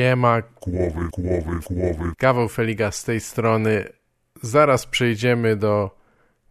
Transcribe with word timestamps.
Siema, 0.00 0.42
głowy, 0.60 1.08
głowy, 1.12 1.60
głowy. 1.70 2.12
Gaweł 2.18 2.48
Feliga 2.48 2.90
z 2.90 3.04
tej 3.04 3.20
strony. 3.20 3.84
Zaraz 4.42 4.86
przejdziemy 4.86 5.56
do 5.56 5.90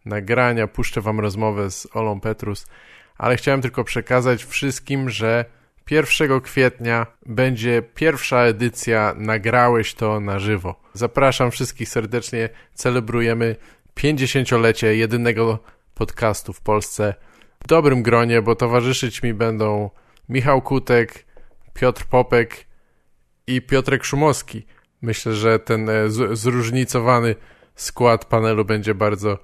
nagrania, 0.04 0.66
puszczę 0.66 1.00
wam 1.00 1.20
rozmowę 1.20 1.70
z 1.70 1.88
Olą 1.96 2.20
Petrus, 2.20 2.66
ale 3.18 3.36
chciałem 3.36 3.62
tylko 3.62 3.84
przekazać 3.84 4.44
wszystkim, 4.44 5.10
że 5.10 5.44
1 5.90 6.40
kwietnia 6.40 7.06
będzie 7.26 7.82
pierwsza 7.82 8.40
edycja 8.40 9.14
Nagrałeś 9.16 9.94
to 9.94 10.20
na 10.20 10.38
żywo. 10.38 10.80
Zapraszam 10.92 11.50
wszystkich 11.50 11.88
serdecznie, 11.88 12.48
celebrujemy 12.74 13.56
50-lecie 13.96 14.96
jedynego 14.96 15.58
podcastu 15.94 16.52
w 16.52 16.60
Polsce 16.60 17.14
w 17.64 17.66
dobrym 17.66 18.02
gronie, 18.02 18.42
bo 18.42 18.56
towarzyszyć 18.56 19.22
mi 19.22 19.34
będą 19.34 19.90
Michał 20.28 20.62
Kutek, 20.62 21.26
Piotr 21.74 22.04
Popek 22.04 22.69
i 23.50 23.62
Piotrek 23.62 24.04
Szumowski. 24.04 24.66
Myślę, 25.02 25.34
że 25.34 25.58
ten 25.58 25.88
e, 25.88 26.10
zróżnicowany 26.32 27.34
skład 27.74 28.24
panelu 28.24 28.64
będzie 28.64 28.94
bardzo 28.94 29.38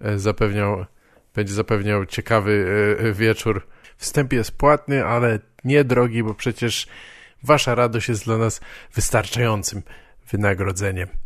e, 0.00 0.18
zapewniał, 0.18 0.86
będzie 1.34 1.54
zapewniał 1.54 2.06
ciekawy 2.06 2.66
e, 3.00 3.12
wieczór. 3.12 3.66
Wstęp 3.96 4.32
jest 4.32 4.58
płatny, 4.58 5.04
ale 5.04 5.38
nie 5.64 5.84
drogi, 5.84 6.22
bo 6.22 6.34
przecież 6.34 6.86
wasza 7.42 7.74
radość 7.74 8.08
jest 8.08 8.24
dla 8.24 8.38
nas 8.38 8.60
wystarczającym 8.94 9.82
wynagrodzeniem. 10.30 11.08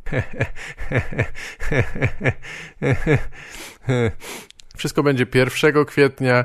Wszystko 4.77 5.03
będzie 5.03 5.27
1 5.35 5.85
kwietnia 5.85 6.45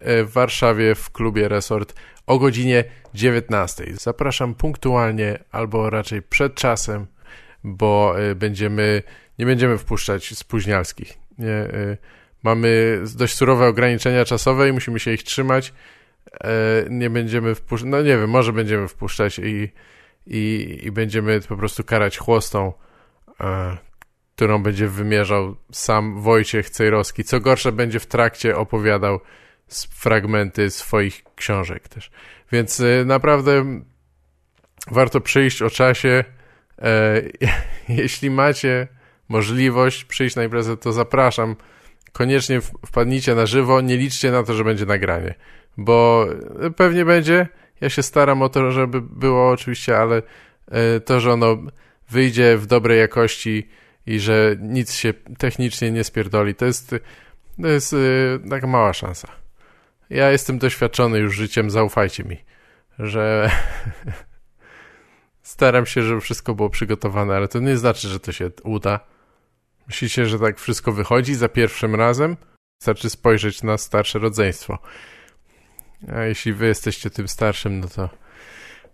w 0.00 0.30
Warszawie 0.32 0.94
w 0.94 1.10
klubie 1.10 1.48
Resort 1.48 1.94
o 2.26 2.38
godzinie 2.38 2.84
19. 3.14 3.84
Zapraszam 3.92 4.54
punktualnie 4.54 5.38
albo 5.50 5.90
raczej 5.90 6.22
przed 6.22 6.54
czasem, 6.54 7.06
bo 7.64 8.14
y, 8.20 8.34
będziemy, 8.34 9.02
nie 9.38 9.46
będziemy 9.46 9.78
wpuszczać 9.78 10.36
spóźnialskich. 10.36 11.18
Nie, 11.38 11.48
y, 11.48 11.96
mamy 12.42 13.00
dość 13.16 13.34
surowe 13.34 13.66
ograniczenia 13.66 14.24
czasowe 14.24 14.68
i 14.68 14.72
musimy 14.72 15.00
się 15.00 15.12
ich 15.12 15.22
trzymać. 15.22 15.72
E, 16.44 16.84
nie 16.90 17.10
będziemy 17.10 17.54
wpuszczać, 17.54 17.90
no 17.90 18.02
nie 18.02 18.16
wiem, 18.18 18.30
może 18.30 18.52
będziemy 18.52 18.88
wpuszczać 18.88 19.38
i, 19.38 19.72
i, 20.26 20.78
i 20.82 20.92
będziemy 20.92 21.40
po 21.40 21.56
prostu 21.56 21.84
karać 21.84 22.18
chłostą, 22.18 22.72
e, 23.40 23.76
którą 24.36 24.62
będzie 24.62 24.88
wymierzał 24.88 25.56
sam 25.72 26.20
Wojciech 26.20 26.70
Cejrowski. 26.70 27.24
Co 27.24 27.40
gorsza, 27.40 27.72
będzie 27.72 28.00
w 28.00 28.06
trakcie 28.06 28.56
opowiadał 28.56 29.20
fragmenty 29.90 30.70
swoich 30.70 31.24
książek 31.36 31.88
też. 31.88 32.10
Więc 32.52 32.80
y, 32.80 33.04
naprawdę 33.06 33.80
warto 34.90 35.20
przyjść 35.20 35.62
o 35.62 35.70
czasie. 35.70 36.24
E, 36.78 37.22
jeśli 38.02 38.30
macie 38.30 38.88
możliwość 39.28 40.04
przyjść 40.04 40.36
na 40.36 40.44
imprezę, 40.44 40.76
to 40.76 40.92
zapraszam. 40.92 41.56
Koniecznie 42.12 42.60
wpadnijcie 42.86 43.34
na 43.34 43.46
żywo, 43.46 43.80
nie 43.80 43.96
liczcie 43.96 44.30
na 44.30 44.42
to, 44.42 44.54
że 44.54 44.64
będzie 44.64 44.86
nagranie, 44.86 45.34
bo 45.76 46.26
pewnie 46.76 47.04
będzie. 47.04 47.48
Ja 47.80 47.90
się 47.90 48.02
staram 48.02 48.42
o 48.42 48.48
to, 48.48 48.70
żeby 48.70 49.00
było 49.00 49.50
oczywiście, 49.50 49.98
ale 49.98 50.22
e, 50.70 51.00
to, 51.00 51.20
że 51.20 51.32
ono 51.32 51.56
wyjdzie 52.10 52.56
w 52.56 52.66
dobrej 52.66 52.98
jakości 52.98 53.68
i 54.06 54.20
że 54.20 54.56
nic 54.60 54.92
się 54.92 55.14
technicznie 55.38 55.90
nie 55.90 56.04
spierdoli, 56.04 56.54
to 56.54 56.64
jest, 56.64 56.94
to 57.62 57.68
jest 57.68 57.92
y, 57.92 58.40
taka 58.50 58.66
mała 58.66 58.92
szansa. 58.92 59.28
Ja 60.10 60.30
jestem 60.30 60.58
doświadczony 60.58 61.18
już 61.18 61.34
życiem, 61.34 61.70
zaufajcie 61.70 62.24
mi, 62.24 62.44
że 62.98 63.50
staram 65.42 65.86
się, 65.86 66.02
żeby 66.02 66.20
wszystko 66.20 66.54
było 66.54 66.70
przygotowane, 66.70 67.36
ale 67.36 67.48
to 67.48 67.58
nie 67.58 67.76
znaczy, 67.76 68.08
że 68.08 68.20
to 68.20 68.32
się 68.32 68.50
uda. 68.64 69.00
Myślicie, 69.86 70.26
że 70.26 70.38
tak 70.38 70.58
wszystko 70.58 70.92
wychodzi 70.92 71.34
za 71.34 71.48
pierwszym 71.48 71.94
razem? 71.94 72.36
Wystarczy 72.80 73.10
spojrzeć 73.10 73.62
na 73.62 73.78
starsze 73.78 74.18
rodzeństwo. 74.18 74.78
A 76.14 76.22
jeśli 76.22 76.52
wy 76.52 76.66
jesteście 76.66 77.10
tym 77.10 77.28
starszym, 77.28 77.80
no 77.80 77.88
to 77.88 78.08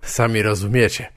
sami 0.02 0.42
rozumiecie. 0.42 1.12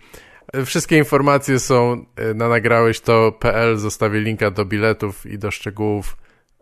Wszystkie 0.65 0.97
informacje 0.97 1.59
są 1.59 2.05
e, 2.15 2.33
na 2.33 2.49
nagrałeś 2.49 2.99
to.pl. 2.99 3.77
Zostawię 3.77 4.19
linka 4.19 4.51
do 4.51 4.65
biletów 4.65 5.25
i 5.25 5.39
do 5.39 5.51
szczegółów. 5.51 6.17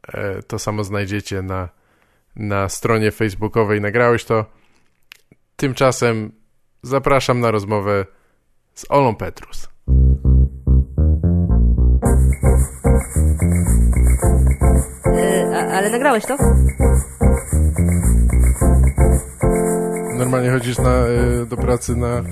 E, 0.07 0.43
to 0.43 0.59
samo 0.59 0.83
znajdziecie 0.83 1.41
na 1.41 1.69
na 2.35 2.69
stronie 2.69 3.11
facebookowej 3.11 3.81
nagrałeś 3.81 4.25
to. 4.25 4.45
Tymczasem 5.55 6.31
zapraszam 6.83 7.39
na 7.39 7.51
rozmowę 7.51 8.05
z 8.73 8.85
Olą 8.89 9.15
Petrus. 9.15 9.69
E, 15.05 15.73
ale 15.73 15.89
nagrałeś 15.89 16.25
to? 16.25 16.37
Normalnie 20.17 20.51
chodzisz 20.51 20.77
na, 20.77 20.91
e, 20.91 21.45
do 21.45 21.57
pracy 21.57 21.95
na, 21.95 22.23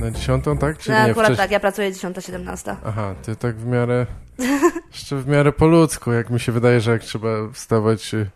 na 0.00 0.10
dziesiątą, 0.10 0.58
tak? 0.58 0.78
Czy 0.78 0.90
no, 0.90 0.96
nie? 0.96 1.10
akurat 1.10 1.36
tak, 1.36 1.50
ja 1.50 1.60
pracuję 1.60 1.92
dziesiąta, 1.92 2.20
siedemnasta. 2.20 2.76
Aha, 2.84 3.14
ty 3.22 3.36
tak 3.36 3.56
w 3.56 3.66
miarę, 3.66 4.06
jeszcze 4.92 5.16
w 5.16 5.28
miarę 5.28 5.52
po 5.52 5.66
ludzku, 5.66 6.12
jak 6.12 6.30
mi 6.30 6.40
się 6.40 6.52
wydaje, 6.52 6.80
że 6.80 6.90
jak 6.92 7.02
trzeba 7.02 7.28
wstawać 7.52 8.14
e, 8.14 8.26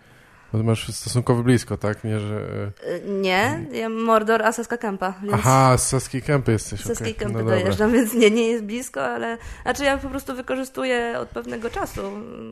bo 0.53 0.63
masz 0.63 0.89
stosunkowo 0.93 1.43
blisko, 1.43 1.77
tak? 1.77 2.05
Nie, 2.05 2.21
że... 2.21 2.41
E, 2.85 3.01
nie, 3.09 3.67
ja 3.73 3.89
Mordor, 3.89 4.43
a 4.43 4.53
Saska 4.53 4.77
Kępa. 4.77 5.15
Więc... 5.23 5.35
Aha, 5.35 5.79
z 5.79 5.89
Saskiej 5.89 6.23
Kępy 6.23 6.53
jesteś. 6.53 6.81
Z 6.81 6.85
Saskiej 6.87 7.17
okay. 7.17 7.27
Kępy 7.27 7.43
no 7.43 7.51
dojeżdżam, 7.51 7.93
więc 7.93 8.15
nie, 8.15 8.31
nie 8.31 8.49
jest 8.49 8.65
blisko, 8.65 9.05
ale... 9.05 9.39
Znaczy 9.63 9.85
ja 9.85 9.99
po 9.99 10.09
prostu 10.09 10.35
wykorzystuję 10.35 11.19
od 11.19 11.29
pewnego 11.29 11.71
czasu, 11.71 12.01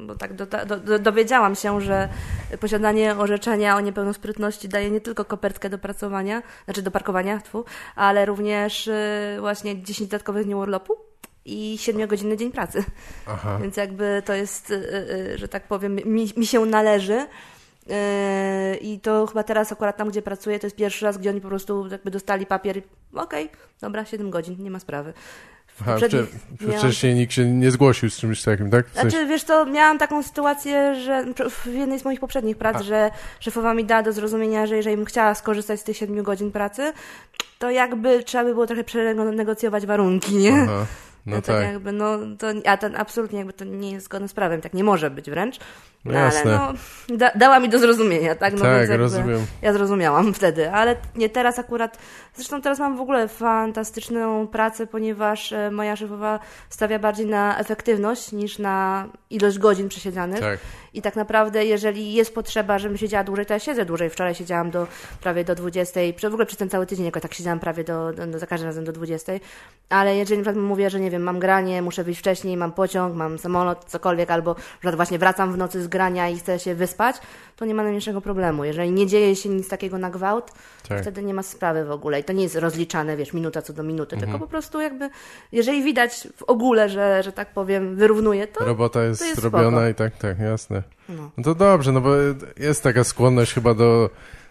bo 0.06 0.14
tak 0.14 0.34
do, 0.34 0.46
do, 0.46 0.76
do, 0.76 0.98
dowiedziałam 0.98 1.54
się, 1.54 1.80
że 1.80 2.08
posiadanie 2.60 3.16
orzeczenia 3.16 3.76
o 3.76 3.80
niepełnosprytności 3.80 4.68
daje 4.68 4.90
nie 4.90 5.00
tylko 5.00 5.24
kopertkę 5.24 5.70
do 5.70 5.78
pracowania, 5.78 6.42
znaczy 6.64 6.82
do 6.82 6.90
parkowania, 6.90 7.40
tfu, 7.40 7.64
ale 7.96 8.26
również 8.26 8.86
y, 8.86 9.36
właśnie 9.40 9.82
10 9.82 10.10
dodatkowych 10.10 10.44
dni 10.44 10.54
urlopu 10.54 10.96
i 11.44 11.76
7-godzinny 11.78 12.36
dzień 12.36 12.52
pracy. 12.52 12.84
Aha. 13.26 13.58
Więc 13.62 13.76
jakby 13.76 14.22
to 14.24 14.32
jest, 14.32 14.70
y, 14.70 14.74
y, 14.74 15.38
że 15.38 15.48
tak 15.48 15.68
powiem, 15.68 15.94
mi, 15.94 16.32
mi 16.36 16.46
się 16.46 16.66
należy. 16.66 17.26
Yy, 17.86 18.76
I 18.76 19.00
to 19.00 19.26
chyba 19.26 19.42
teraz 19.42 19.72
akurat 19.72 19.96
tam, 19.96 20.08
gdzie 20.08 20.22
pracuję, 20.22 20.58
to 20.58 20.66
jest 20.66 20.76
pierwszy 20.76 21.04
raz, 21.04 21.18
gdzie 21.18 21.30
oni 21.30 21.40
po 21.40 21.48
prostu 21.48 21.86
jakby 21.90 22.10
dostali 22.10 22.46
papier. 22.46 22.82
Okej, 23.14 23.44
okay, 23.46 23.58
dobra, 23.80 24.04
7 24.04 24.30
godzin, 24.30 24.56
nie 24.58 24.70
ma 24.70 24.80
sprawy. 24.80 25.12
Aha, 25.80 25.96
wcześniej 26.78 27.14
nikt 27.14 27.32
się 27.32 27.44
nie 27.44 27.70
zgłosił 27.70 28.10
z 28.10 28.16
czymś 28.16 28.42
takim, 28.42 28.70
tak? 28.70 28.88
W 28.88 28.94
sensie... 28.94 29.10
Znaczy, 29.10 29.26
wiesz 29.26 29.44
co, 29.44 29.66
miałam 29.66 29.98
taką 29.98 30.22
sytuację, 30.22 30.94
że 30.94 31.24
w 31.50 31.66
jednej 31.66 31.98
z 31.98 32.04
moich 32.04 32.20
poprzednich 32.20 32.56
prac, 32.56 32.76
A. 32.76 32.82
że 32.82 33.10
szefowa 33.40 33.74
mi 33.74 33.84
dała 33.84 34.02
do 34.02 34.12
zrozumienia, 34.12 34.66
że 34.66 34.76
jeżeli 34.76 34.96
bym 34.96 35.04
chciała 35.04 35.34
skorzystać 35.34 35.80
z 35.80 35.84
tych 35.84 35.96
7 35.96 36.22
godzin 36.22 36.52
pracy, 36.52 36.92
to 37.58 37.70
jakby 37.70 38.22
trzeba 38.22 38.44
by 38.44 38.52
było 38.52 38.66
trochę 38.66 38.84
przenegocjować 38.84 39.86
warunki, 39.86 40.34
nie? 40.34 40.62
Aha. 40.62 40.86
No, 41.26 41.36
no 41.36 41.42
tak. 41.42 41.62
jakby, 41.62 41.92
no, 41.92 42.18
to, 42.38 42.46
a 42.66 42.76
ten 42.76 42.96
absolutnie 42.96 43.38
jakby 43.38 43.52
to 43.52 43.64
nie 43.64 43.90
jest 43.90 44.04
zgodne 44.04 44.28
z 44.28 44.34
prawem, 44.34 44.60
tak 44.60 44.74
nie 44.74 44.84
może 44.84 45.10
być 45.10 45.30
wręcz. 45.30 45.58
No, 46.04 46.12
no 46.12 46.18
ale 46.18 46.44
no, 46.44 46.72
da, 47.16 47.30
dała 47.34 47.60
mi 47.60 47.68
do 47.68 47.78
zrozumienia, 47.78 48.34
tak? 48.34 48.54
No 48.54 48.60
tak, 48.60 48.90
rozumiem. 48.90 49.46
Ja 49.62 49.72
zrozumiałam 49.72 50.34
wtedy, 50.34 50.70
ale 50.70 50.96
nie 51.16 51.28
teraz 51.28 51.58
akurat, 51.58 51.98
zresztą 52.34 52.62
teraz 52.62 52.78
mam 52.78 52.96
w 52.96 53.00
ogóle 53.00 53.28
fantastyczną 53.28 54.46
pracę, 54.46 54.86
ponieważ 54.86 55.52
e, 55.52 55.70
moja 55.70 55.96
szefowa 55.96 56.40
stawia 56.68 56.98
bardziej 56.98 57.26
na 57.26 57.58
efektywność 57.58 58.32
niż 58.32 58.58
na 58.58 59.06
ilość 59.30 59.58
godzin 59.58 59.88
przesiedzianych. 59.88 60.40
Tak. 60.40 60.58
I 60.94 61.02
tak 61.02 61.16
naprawdę, 61.16 61.64
jeżeli 61.64 62.12
jest 62.12 62.34
potrzeba, 62.34 62.78
żebym 62.78 62.98
siedziała 62.98 63.24
dłużej, 63.24 63.46
to 63.46 63.54
ja 63.54 63.58
siedzę 63.58 63.84
dłużej. 63.84 64.10
Wczoraj 64.10 64.34
siedziałam 64.34 64.70
do 64.70 64.86
prawie 65.20 65.44
do 65.44 65.54
20, 65.54 66.00
w 66.20 66.24
ogóle 66.24 66.46
przez 66.46 66.58
ten 66.58 66.70
cały 66.70 66.86
tydzień 66.86 67.04
jakoś 67.06 67.22
tak 67.22 67.34
siedziałam 67.34 67.60
prawie 67.60 67.84
do, 67.84 68.12
do, 68.12 68.38
za 68.38 68.46
każdym 68.46 68.66
razem 68.68 68.84
do 68.84 68.92
20, 68.92 69.32
ale 69.88 70.16
jeżeli 70.16 70.38
na 70.38 70.44
przykład 70.44 70.64
mówię, 70.64 70.90
że 70.90 71.00
nie 71.00 71.10
wiem, 71.10 71.22
mam 71.22 71.38
granie, 71.38 71.82
muszę 71.82 72.04
wyjść 72.04 72.20
wcześniej, 72.20 72.56
mam 72.56 72.72
pociąg, 72.72 73.14
mam 73.14 73.38
samolot, 73.38 73.84
cokolwiek, 73.84 74.30
albo 74.30 74.56
że 74.82 74.96
właśnie 74.96 75.18
wracam 75.18 75.52
w 75.52 75.56
nocy 75.56 75.82
z 75.82 75.88
grania 75.94 76.28
i 76.28 76.36
chcę 76.36 76.58
się 76.58 76.74
wyspać, 76.74 77.16
to 77.56 77.64
nie 77.64 77.74
ma 77.74 77.82
najmniejszego 77.82 78.20
problemu. 78.20 78.64
Jeżeli 78.64 78.90
nie 78.90 79.06
dzieje 79.06 79.36
się 79.36 79.48
nic 79.48 79.68
takiego 79.68 79.98
na 79.98 80.10
gwałt, 80.10 80.52
tak. 80.88 81.02
wtedy 81.02 81.22
nie 81.22 81.34
ma 81.34 81.42
sprawy 81.42 81.84
w 81.84 81.90
ogóle. 81.90 82.20
I 82.20 82.24
to 82.24 82.32
nie 82.32 82.42
jest 82.42 82.56
rozliczane, 82.56 83.16
wiesz, 83.16 83.32
minuta 83.32 83.62
co 83.62 83.72
do 83.72 83.82
minuty, 83.82 84.16
mhm. 84.16 84.32
tylko 84.32 84.46
po 84.46 84.50
prostu 84.50 84.80
jakby, 84.80 85.10
jeżeli 85.52 85.82
widać 85.82 86.28
w 86.36 86.42
ogóle, 86.42 86.88
że, 86.88 87.22
że 87.22 87.32
tak 87.32 87.52
powiem, 87.54 87.96
wyrównuje, 87.96 88.46
to 88.46 88.64
Robota 88.64 89.02
jest, 89.04 89.20
to 89.20 89.26
jest 89.26 89.42
robiona 89.42 89.70
spoko. 89.70 89.88
i 89.88 89.94
tak, 89.94 90.16
tak, 90.16 90.38
jasne. 90.38 90.82
No. 91.08 91.30
no 91.36 91.44
to 91.44 91.54
dobrze, 91.54 91.92
no 91.92 92.00
bo 92.00 92.10
jest 92.56 92.82
taka 92.82 93.04
skłonność 93.04 93.54
chyba 93.54 93.74
do 93.74 94.10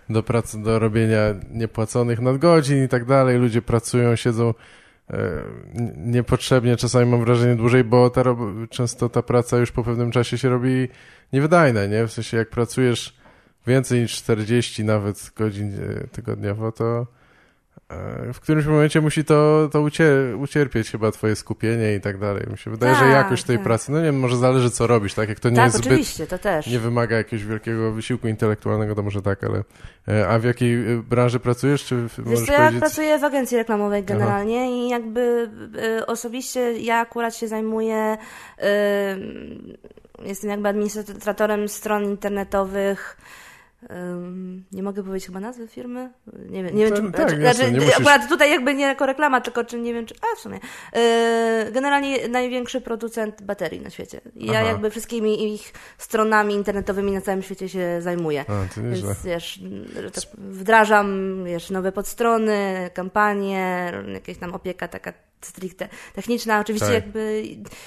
do 0.09 0.23
pracy, 0.23 0.63
do 0.63 0.79
robienia 0.79 1.19
niepłaconych 1.51 2.19
nadgodzin 2.19 2.83
i 2.83 2.87
tak 2.87 3.05
dalej. 3.05 3.37
Ludzie 3.37 3.61
pracują, 3.61 4.15
siedzą 4.15 4.53
niepotrzebnie 5.97 6.77
czasami 6.77 7.11
mam 7.11 7.25
wrażenie 7.25 7.55
dłużej, 7.55 7.83
bo 7.83 8.09
ta, 8.09 8.23
często 8.69 9.09
ta 9.09 9.21
praca 9.21 9.57
już 9.57 9.71
po 9.71 9.83
pewnym 9.83 10.11
czasie 10.11 10.37
się 10.37 10.49
robi 10.49 10.87
niewydajna, 11.33 11.85
nie? 11.85 12.07
W 12.07 12.11
sensie 12.11 12.37
jak 12.37 12.49
pracujesz 12.49 13.17
więcej 13.67 14.01
niż 14.01 14.15
40 14.15 14.83
nawet 14.83 15.31
godzin 15.35 15.73
e, 15.73 16.07
tygodniowo, 16.07 16.71
to 16.71 17.07
w 18.33 18.39
którymś 18.39 18.65
momencie 18.65 19.01
musi 19.01 19.23
to, 19.23 19.69
to 19.71 19.81
ucier 19.81 20.35
ucierpieć 20.35 20.91
chyba 20.91 21.11
twoje 21.11 21.35
skupienie 21.35 21.95
i 21.95 22.01
tak 22.01 22.17
dalej. 22.17 22.43
Mi 22.51 22.57
się 22.57 22.71
wydaje, 22.71 22.93
tak, 22.93 23.03
że 23.03 23.09
jakość 23.09 23.43
tej 23.43 23.57
tak. 23.57 23.63
pracy, 23.63 23.91
no 23.91 23.97
nie 23.97 24.05
wiem, 24.05 24.19
może 24.19 24.37
zależy 24.37 24.71
co 24.71 24.87
robisz, 24.87 25.13
tak? 25.13 25.29
Jak 25.29 25.39
to 25.39 25.49
nie 25.49 25.55
tak, 25.55 25.65
jest 25.65 25.79
oczywiście, 25.79 26.27
to 26.27 26.37
też. 26.37 26.67
nie 26.67 26.79
wymaga 26.79 27.17
jakiegoś 27.17 27.45
wielkiego 27.45 27.91
wysiłku 27.91 28.27
intelektualnego, 28.27 28.95
to 28.95 29.03
może 29.03 29.21
tak, 29.21 29.43
ale 29.43 29.63
e, 30.07 30.27
a 30.27 30.39
w 30.39 30.43
jakiej 30.43 30.93
e, 30.93 30.97
branży 30.97 31.39
pracujesz? 31.39 31.85
Czy 31.85 32.07
Wiesz 32.17 32.41
co, 32.41 32.51
ja 32.51 32.71
pracuję 32.71 33.19
w 33.19 33.23
agencji 33.23 33.57
reklamowej 33.57 34.03
generalnie 34.03 34.61
Aha. 34.61 34.71
i 34.71 34.89
jakby 34.89 35.49
y, 35.99 36.05
osobiście 36.05 36.73
ja 36.73 36.99
akurat 36.99 37.35
się 37.35 37.47
zajmuję 37.47 38.17
y, 38.59 38.63
jestem 40.25 40.49
jakby 40.49 40.69
administratorem 40.69 41.69
stron 41.69 42.03
internetowych 42.03 43.17
nie 44.71 44.83
mogę 44.83 45.03
powiedzieć 45.03 45.25
chyba 45.25 45.39
nazwy 45.39 45.67
firmy. 45.67 46.11
Nie 46.49 46.63
wiem, 46.63 46.75
nie 46.75 46.85
wiem 46.85 46.95
czy. 46.95 47.01
Tak, 47.01 47.29
znaczy, 47.29 47.41
jasne, 47.41 47.69
znaczy, 47.69 47.85
musisz... 47.85 47.99
Akurat 47.99 48.29
tutaj 48.29 48.49
jakby 48.49 48.73
nie 48.73 48.85
jako 48.85 49.05
reklama, 49.05 49.41
tylko 49.41 49.63
czy 49.63 49.79
nie 49.79 49.93
wiem, 49.93 50.05
czy. 50.05 50.15
A 50.21 50.35
w 50.35 50.39
sumie. 50.39 50.59
Yy, 50.93 51.71
generalnie 51.71 52.27
największy 52.27 52.81
producent 52.81 53.41
baterii 53.41 53.81
na 53.81 53.89
świecie. 53.89 54.21
Ja 54.35 54.59
Aha. 54.59 54.67
jakby 54.67 54.89
wszystkimi 54.89 55.53
ich 55.53 55.73
stronami 55.97 56.53
internetowymi 56.53 57.11
na 57.11 57.21
całym 57.21 57.41
świecie 57.41 57.69
się 57.69 58.01
zajmuję. 58.01 58.45
A, 58.47 58.81
Więc 58.81 59.23
wiesz, 59.23 59.59
tak 60.13 60.23
wdrażam 60.37 61.39
wiesz, 61.45 61.69
nowe 61.69 61.91
podstrony, 61.91 62.89
kampanie, 62.93 63.93
jakieś 64.13 64.37
tam 64.37 64.53
opieka 64.53 64.87
taka 64.87 65.13
stricte 65.45 65.89
techniczna. 66.13 66.59
Oczywiście 66.59 66.87
tak. 66.87 66.95
jakby 66.95 67.43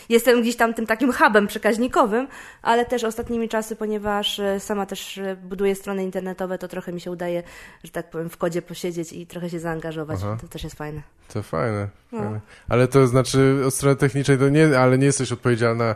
jestem 0.08 0.42
gdzieś 0.42 0.56
tam 0.56 0.74
tym 0.74 0.86
takim 0.86 1.12
hubem 1.12 1.46
przekaźnikowym, 1.46 2.28
ale 2.62 2.84
też 2.84 3.04
ostatnimi 3.04 3.48
czasy, 3.48 3.76
ponieważ 3.76 4.38
e, 4.38 4.60
sama 4.60 4.86
też 4.86 5.18
e, 5.18 5.36
buduję 5.36 5.74
strony 5.74 6.04
internetowe, 6.04 6.58
to 6.58 6.68
trochę 6.68 6.92
mi 6.92 7.00
się 7.00 7.10
udaje, 7.10 7.42
że 7.84 7.90
tak 7.90 8.10
powiem, 8.10 8.30
w 8.30 8.36
kodzie 8.36 8.62
posiedzieć 8.62 9.12
i 9.12 9.26
trochę 9.26 9.50
się 9.50 9.60
zaangażować. 9.60 10.18
Aha. 10.22 10.36
To 10.40 10.48
też 10.48 10.64
jest 10.64 10.76
fajne. 10.76 11.02
To 11.28 11.42
fajne. 11.42 11.88
No. 12.12 12.18
fajne. 12.18 12.40
Ale 12.68 12.88
to 12.88 13.06
znaczy 13.06 13.62
od 13.66 13.74
strony 13.74 13.96
technicznej 13.96 14.38
to 14.38 14.48
nie, 14.48 14.78
ale 14.78 14.98
nie 14.98 15.06
jesteś 15.06 15.32
odpowiedzialna 15.32 15.94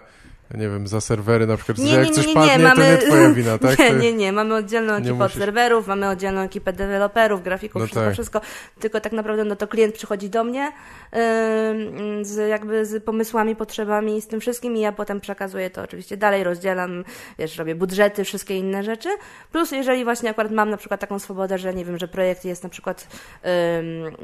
nie 0.55 0.69
wiem, 0.69 0.87
za 0.87 1.01
serwery 1.01 1.47
na 1.47 1.57
przykład, 1.57 1.79
nie, 1.79 1.93
jak 1.93 2.03
nie, 2.03 2.09
nie, 2.09 2.15
coś 2.15 2.35
padnie, 2.35 2.59
mamy... 2.59 2.85
to 2.85 2.91
nie 2.91 2.99
twoja 2.99 3.31
wina, 3.41 3.59
tak? 3.59 3.79
Nie, 3.79 3.93
nie, 3.93 4.13
nie, 4.13 4.33
mamy 4.33 4.55
oddzielną 4.55 4.95
ekipę 4.95 5.15
musisz... 5.15 5.37
od 5.37 5.43
serwerów, 5.43 5.87
mamy 5.87 6.09
oddzielną 6.09 6.41
ekipę 6.41 6.73
deweloperów, 6.73 7.43
grafików, 7.43 7.81
no 7.81 7.87
wszystko, 7.87 8.05
tak. 8.05 8.13
wszystko, 8.15 8.41
tylko 8.81 9.01
tak 9.01 9.13
naprawdę 9.13 9.45
no 9.45 9.57
to 9.57 9.69
klient 9.69 9.95
przychodzi 9.95 10.31
do 10.31 10.45
mnie 10.45 10.73
yy, 11.13 12.25
z 12.25 12.49
jakby 12.49 12.87
z 12.87 13.05
pomysłami, 13.05 13.57
potrzebami, 13.57 14.23
z 14.23 14.27
tym 14.27 14.41
wszystkim 14.41 14.77
i 14.77 14.81
ja 14.81 14.93
potem 14.93 15.21
przekazuję 15.21 15.71
to 15.71 15.83
oczywiście 15.83 16.17
dalej, 16.17 16.45
rozdzielam, 16.45 17.05
wiesz, 17.39 17.57
robię 17.57 17.75
budżety, 17.75 18.25
wszystkie 18.25 18.57
inne 18.57 18.85
rzeczy, 18.85 19.09
plus 19.53 19.73
jeżeli 19.73 20.05
właśnie 20.05 20.31
akurat 20.31 20.53
mam 20.53 20.71
na 20.71 20.77
przykład 20.77 21.01
taką 21.01 21.19
swobodę, 21.19 21.59
że 21.59 21.75
nie 21.75 21.85
wiem, 21.85 21.99
że 21.99 22.09
projekt 22.09 22.45
jest 22.45 22.63
na 22.63 22.69
przykład, 22.69 23.09
yy, 23.45 23.51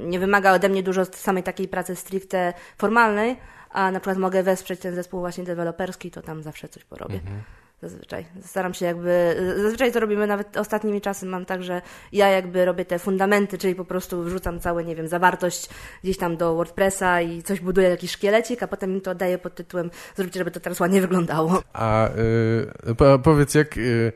nie 0.06 0.18
wymaga 0.18 0.52
ode 0.52 0.68
mnie 0.68 0.82
dużo 0.82 1.04
samej 1.04 1.42
takiej 1.42 1.68
pracy 1.68 1.96
stricte 1.96 2.52
formalnej, 2.78 3.36
a 3.76 3.90
na 3.90 4.00
przykład 4.00 4.18
mogę 4.18 4.42
wesprzeć 4.42 4.80
ten 4.80 4.94
zespół 4.94 5.20
właśnie 5.20 5.44
deweloperski, 5.44 6.10
to 6.10 6.22
tam 6.22 6.42
zawsze 6.42 6.68
coś 6.68 6.84
porobię. 6.84 7.14
Mhm. 7.14 7.42
Zazwyczaj. 7.82 8.26
Staram 8.42 8.74
się 8.74 8.86
jakby, 8.86 9.36
zazwyczaj 9.62 9.92
to 9.92 10.00
robimy 10.00 10.26
nawet 10.26 10.56
ostatnimi 10.56 11.00
czasy 11.00 11.26
mam 11.26 11.44
tak, 11.44 11.62
że 11.62 11.82
ja 12.12 12.28
jakby 12.28 12.64
robię 12.64 12.84
te 12.84 12.98
fundamenty, 12.98 13.58
czyli 13.58 13.74
po 13.74 13.84
prostu 13.84 14.22
wrzucam 14.22 14.60
całą, 14.60 14.80
nie 14.80 14.96
wiem, 14.96 15.08
zawartość 15.08 15.68
gdzieś 16.02 16.18
tam 16.18 16.36
do 16.36 16.54
WordPressa 16.54 17.20
i 17.20 17.42
coś 17.42 17.60
buduję, 17.60 17.88
jakiś 17.88 18.10
szkielecik, 18.10 18.62
a 18.62 18.66
potem 18.66 18.92
im 18.92 19.00
to 19.00 19.10
oddaję 19.10 19.38
pod 19.38 19.54
tytułem 19.54 19.90
zróbcie, 20.16 20.38
żeby 20.40 20.50
to 20.50 20.60
teraz 20.60 20.80
ładnie 20.80 21.00
wyglądało. 21.00 21.62
A 21.72 22.08
yy, 22.86 23.18
powiedz, 23.18 23.54
jak... 23.54 23.76
Yy 23.76 24.12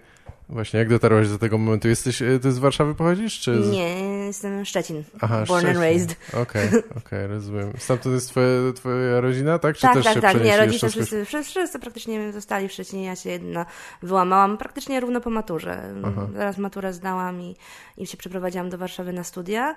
Właśnie, 0.51 0.79
jak 0.79 0.89
dotarłaś 0.89 1.29
do 1.29 1.39
tego 1.39 1.59
momentu? 1.59 1.89
Jesteś, 1.89 2.23
e, 2.23 2.39
ty 2.39 2.53
z 2.53 2.59
Warszawy 2.59 2.95
pochodzisz? 2.95 3.41
Czy 3.41 3.65
z... 3.65 3.71
Nie, 3.71 4.01
jestem 4.27 4.65
Szczecin. 4.65 5.05
Aha, 5.21 5.45
Born 5.49 5.61
Szczecin. 5.61 5.69
and 5.69 5.79
raised. 5.79 6.17
Okej, 6.29 6.69
okay, 6.69 6.79
okej, 6.79 7.03
okay, 7.05 7.27
rozumiem. 7.27 7.73
Stamtąd 7.79 8.15
jest 8.15 8.29
twoja, 8.29 8.73
twoja 8.75 9.21
rodzina, 9.21 9.59
tak? 9.59 9.77
Czy 9.77 9.83
tak, 9.83 9.95
też 9.95 10.05
tak, 10.05 10.15
się 10.15 10.21
tak. 10.21 10.45
Nie, 10.45 10.57
rodzice 10.57 10.89
wszyscy, 10.89 11.25
wszyscy, 11.25 11.51
wszyscy 11.51 11.79
praktycznie 11.79 12.33
zostali 12.33 12.69
w 12.69 12.73
Szczecinie. 12.73 13.05
Ja 13.05 13.17
się 13.17 13.31
jedna 13.31 13.67
wyłamałam 14.03 14.59
praktycznie 14.59 15.01
równo 15.01 15.21
po 15.21 15.31
maturze. 15.31 15.83
Aha. 16.05 16.27
Zaraz 16.35 16.59
maturę 16.59 16.93
zdałam 16.93 17.41
i, 17.41 17.57
i 17.97 18.07
się 18.07 18.17
przeprowadziłam 18.17 18.71
do 18.71 18.79
Warszawy 18.79 19.13
na 19.13 19.25
studia. 19.25 19.75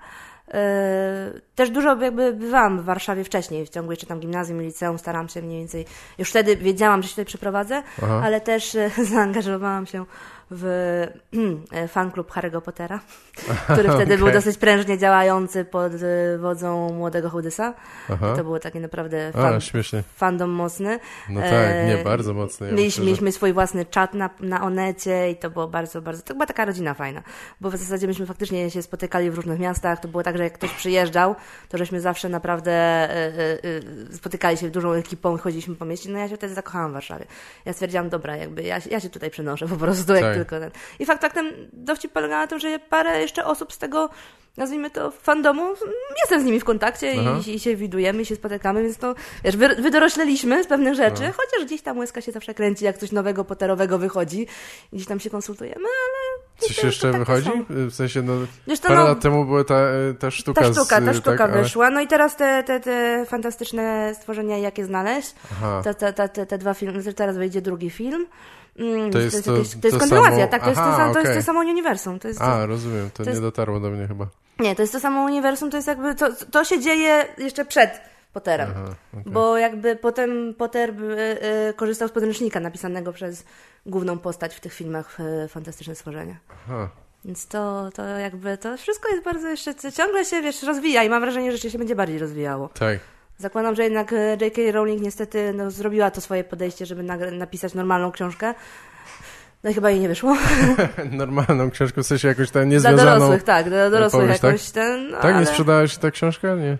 Yy, 0.47 0.53
też 1.55 1.69
dużo 1.69 2.01
jakby 2.01 2.33
bywałam 2.33 2.81
w 2.81 2.83
Warszawie 2.83 3.23
wcześniej, 3.23 3.65
w 3.65 3.69
ciągu 3.69 3.91
jeszcze 3.91 4.07
tam 4.07 4.19
gimnazjum 4.19 4.61
i 4.61 4.65
liceum, 4.65 4.99
starałam 4.99 5.29
się 5.29 5.41
mniej 5.41 5.59
więcej, 5.59 5.85
już 6.17 6.29
wtedy 6.29 6.55
wiedziałam, 6.57 7.01
że 7.01 7.07
się 7.07 7.11
tutaj 7.11 7.25
przeprowadzę, 7.25 7.83
Aha. 8.03 8.21
ale 8.23 8.41
też 8.41 8.75
e, 8.75 8.89
zaangażowałam 9.13 9.85
się 9.85 10.05
w 10.55 11.07
fanklub 11.87 12.31
Harry'ego 12.31 12.61
Pottera, 12.61 12.99
który 13.73 13.89
wtedy 13.89 14.03
okay. 14.03 14.17
był 14.17 14.31
dosyć 14.31 14.57
prężnie 14.57 14.97
działający 14.97 15.65
pod 15.65 15.91
wodzą 16.39 16.93
młodego 16.93 17.29
Hołdysa. 17.29 17.73
To 18.35 18.43
było 18.43 18.59
takie 18.59 18.79
naprawdę 18.79 19.31
fan, 19.31 19.59
A, 19.93 20.03
fandom 20.15 20.49
mocny. 20.49 20.99
No 21.29 21.41
tak, 21.41 21.87
nie, 21.87 22.03
bardzo 22.03 22.33
mocny. 22.33 22.67
Ja 22.67 22.73
mieliśmy, 22.73 23.05
mieliśmy 23.05 23.31
swój 23.31 23.53
własny 23.53 23.85
czat 23.85 24.13
na, 24.13 24.29
na 24.39 24.63
Onecie 24.63 25.31
i 25.31 25.35
to 25.35 25.49
było 25.49 25.67
bardzo, 25.67 26.01
bardzo, 26.01 26.21
to 26.23 26.33
była 26.33 26.45
taka 26.45 26.65
rodzina 26.65 26.93
fajna, 26.93 27.23
bo 27.61 27.69
w 27.69 27.77
zasadzie 27.77 28.07
myśmy 28.07 28.25
faktycznie 28.25 28.71
się 28.71 28.81
spotykali 28.81 29.31
w 29.31 29.35
różnych 29.35 29.59
miastach, 29.59 29.99
to 29.99 30.07
było 30.07 30.23
tak, 30.23 30.37
że 30.37 30.43
jak 30.43 30.53
ktoś 30.53 30.73
przyjeżdżał, 30.73 31.35
to 31.69 31.77
żeśmy 31.77 32.01
zawsze 32.01 32.29
naprawdę 32.29 32.71
e, 32.71 33.09
e, 33.09 33.57
e, 34.11 34.13
spotykali 34.13 34.57
się 34.57 34.69
dużą 34.69 34.91
ekipą 34.91 35.37
i 35.37 35.39
chodziliśmy 35.39 35.75
po 35.75 35.85
mieście, 35.85 36.09
no 36.09 36.19
ja 36.19 36.29
się 36.29 36.37
wtedy 36.37 36.53
zakochałam 36.53 36.91
w 36.91 36.93
Warszawie. 36.93 37.25
Ja 37.65 37.73
stwierdziłam, 37.73 38.09
dobra, 38.09 38.37
jakby 38.37 38.63
ja, 38.63 38.77
ja 38.91 38.99
się 38.99 39.09
tutaj 39.09 39.29
przenoszę 39.29 39.67
po 39.67 39.75
prostu, 39.75 40.13
jak 40.13 40.23
tak. 40.23 40.37
Tylko 40.45 40.59
ten. 40.59 40.71
I 40.99 41.05
fakt 41.05 41.21
faktem 41.21 41.51
dowcip 41.73 42.11
polega 42.11 42.37
na 42.37 42.47
tym, 42.47 42.59
że 42.59 42.79
parę 42.79 43.21
jeszcze 43.21 43.45
osób 43.45 43.73
z 43.73 43.77
tego 43.77 44.09
nazwijmy 44.57 44.89
to, 44.89 45.11
fandomu, 45.11 45.73
jestem 46.21 46.41
z 46.41 46.45
nimi 46.45 46.59
w 46.59 46.63
kontakcie 46.63 47.15
i, 47.15 47.55
i, 47.55 47.59
się 47.59 47.75
widujemy, 47.75 48.21
i 48.21 48.25
się 48.25 48.35
spotykamy, 48.35 48.83
więc 48.83 48.97
to, 48.97 49.15
wiesz, 49.43 49.57
wy, 49.57 49.67
wydorośleliśmy 49.75 50.63
z 50.63 50.67
pewnych 50.67 50.95
rzeczy, 50.95 51.23
chociaż 51.23 51.65
gdzieś 51.65 51.81
tam 51.81 51.97
łezka 51.97 52.21
się 52.21 52.31
zawsze 52.31 52.53
kręci, 52.53 52.85
jak 52.85 52.97
coś 52.97 53.11
nowego, 53.11 53.45
poterowego 53.45 53.97
wychodzi, 53.99 54.47
gdzieś 54.93 55.07
tam 55.07 55.19
się 55.19 55.29
konsultujemy, 55.29 55.85
ale... 55.85 56.43
Coś 56.57 56.83
jeszcze 56.83 57.11
wychodzi? 57.11 57.49
W 57.69 57.93
sensie, 57.93 58.21
no, 58.21 58.33
Wiesz, 58.67 58.79
to, 58.79 58.87
parę 58.87 58.99
no, 58.99 59.07
lat 59.07 59.19
temu 59.19 59.45
była 59.45 59.63
ta, 59.63 59.75
ta 60.19 60.31
sztuka 60.31 60.61
Ta 60.61 60.73
sztuka, 60.73 61.01
z, 61.01 61.05
ta 61.05 61.13
sztuka 61.13 61.37
tak, 61.37 61.53
wyszła, 61.53 61.85
ale... 61.85 61.95
no 61.95 62.01
i 62.01 62.07
teraz 62.07 62.35
te, 62.35 62.63
te, 62.63 62.79
te 62.79 63.25
fantastyczne 63.25 64.15
stworzenia, 64.15 64.57
jakie 64.57 64.85
znaleźć, 64.85 65.35
te, 65.83 65.93
te, 65.93 66.13
te, 66.13 66.29
te, 66.29 66.45
te 66.45 66.57
dwa 66.57 66.73
filmy, 66.73 67.13
teraz 67.13 67.37
wyjdzie 67.37 67.61
drugi 67.61 67.89
film, 67.89 68.25
Mm, 68.79 69.11
to 69.11 69.19
jest, 69.19 69.45
to, 69.45 69.55
jest, 69.55 69.81
to, 69.81 69.87
jest 69.87 69.99
kontynuacja, 69.99 70.37
samo... 70.37 70.47
tak, 70.47 70.63
to, 70.63 70.71
Aha, 70.71 70.81
jest 70.81 70.97
to, 70.97 71.11
okay. 71.11 71.13
to 71.13 71.29
jest 71.29 71.39
to 71.39 71.53
samo 71.53 71.59
uniwersum. 71.59 72.19
To 72.19 72.27
jest 72.27 72.41
A, 72.41 72.65
rozumiem, 72.65 73.09
to, 73.09 73.17
to 73.17 73.23
nie 73.23 73.29
jest... 73.29 73.41
dotarło 73.41 73.79
do 73.79 73.89
mnie 73.89 74.07
chyba. 74.07 74.27
Nie, 74.59 74.75
to 74.75 74.81
jest 74.81 74.93
to 74.93 74.99
samo 74.99 75.23
uniwersum, 75.23 75.71
to 75.71 75.77
jest 75.77 75.87
jakby, 75.87 76.15
to, 76.15 76.29
to 76.51 76.63
się 76.63 76.79
dzieje 76.79 77.25
jeszcze 77.37 77.65
przed 77.65 78.01
Potterem, 78.33 78.69
Aha, 78.71 78.95
okay. 79.13 79.33
bo 79.33 79.57
jakby 79.57 79.95
potem 79.95 80.53
Potter 80.57 80.89
y, 80.89 81.37
y, 81.69 81.73
korzystał 81.73 82.07
z 82.07 82.11
podręcznika 82.11 82.59
napisanego 82.59 83.13
przez 83.13 83.45
główną 83.85 84.19
postać 84.19 84.55
w 84.55 84.59
tych 84.59 84.73
filmach 84.73 85.19
y, 85.19 85.47
Fantastyczne 85.47 85.95
Stworzenia. 85.95 86.35
Aha. 86.65 86.89
Więc 87.25 87.47
to, 87.47 87.89
to 87.93 88.03
jakby, 88.05 88.57
to 88.57 88.77
wszystko 88.77 89.09
jest 89.09 89.23
bardzo 89.23 89.47
jeszcze, 89.47 89.73
ciągle 89.91 90.25
się, 90.25 90.41
wiesz, 90.41 90.63
rozwija 90.63 91.03
i 91.03 91.09
mam 91.09 91.21
wrażenie, 91.21 91.51
że 91.51 91.69
się 91.69 91.77
będzie 91.77 91.95
bardziej 91.95 92.19
rozwijało. 92.19 92.69
Tak. 92.69 92.99
Zakładam, 93.37 93.75
że 93.75 93.83
jednak 93.83 94.13
e, 94.13 94.37
J.K. 94.41 94.61
Rowling 94.71 95.01
niestety 95.01 95.53
no, 95.53 95.71
zrobiła 95.71 96.11
to 96.11 96.21
swoje 96.21 96.43
podejście, 96.43 96.85
żeby 96.85 97.03
napisać 97.31 97.73
normalną 97.73 98.11
książkę. 98.11 98.53
No 99.63 99.69
i 99.69 99.73
chyba 99.73 99.89
jej 99.89 99.99
nie 99.99 100.07
wyszło. 100.07 100.37
Normalną 101.11 101.71
książkę, 101.71 102.03
w 102.03 102.07
sensie 102.07 102.27
jakoś 102.27 102.51
ten 102.51 102.69
niezwiązaną... 102.69 103.03
Dla 103.03 103.15
dorosłych, 103.15 103.43
tak, 103.43 103.69
dla 103.69 103.89
dorosłych 103.89 104.21
powieść, 104.21 104.43
jakoś 104.43 104.65
tak? 104.65 104.73
ten... 104.73 105.09
No, 105.09 105.17
tak, 105.17 105.25
ale... 105.25 105.39
nie 105.39 105.45
sprzedałeś 105.45 105.97
tę 105.97 106.11
książkę? 106.11 106.57
Nie, 106.57 106.77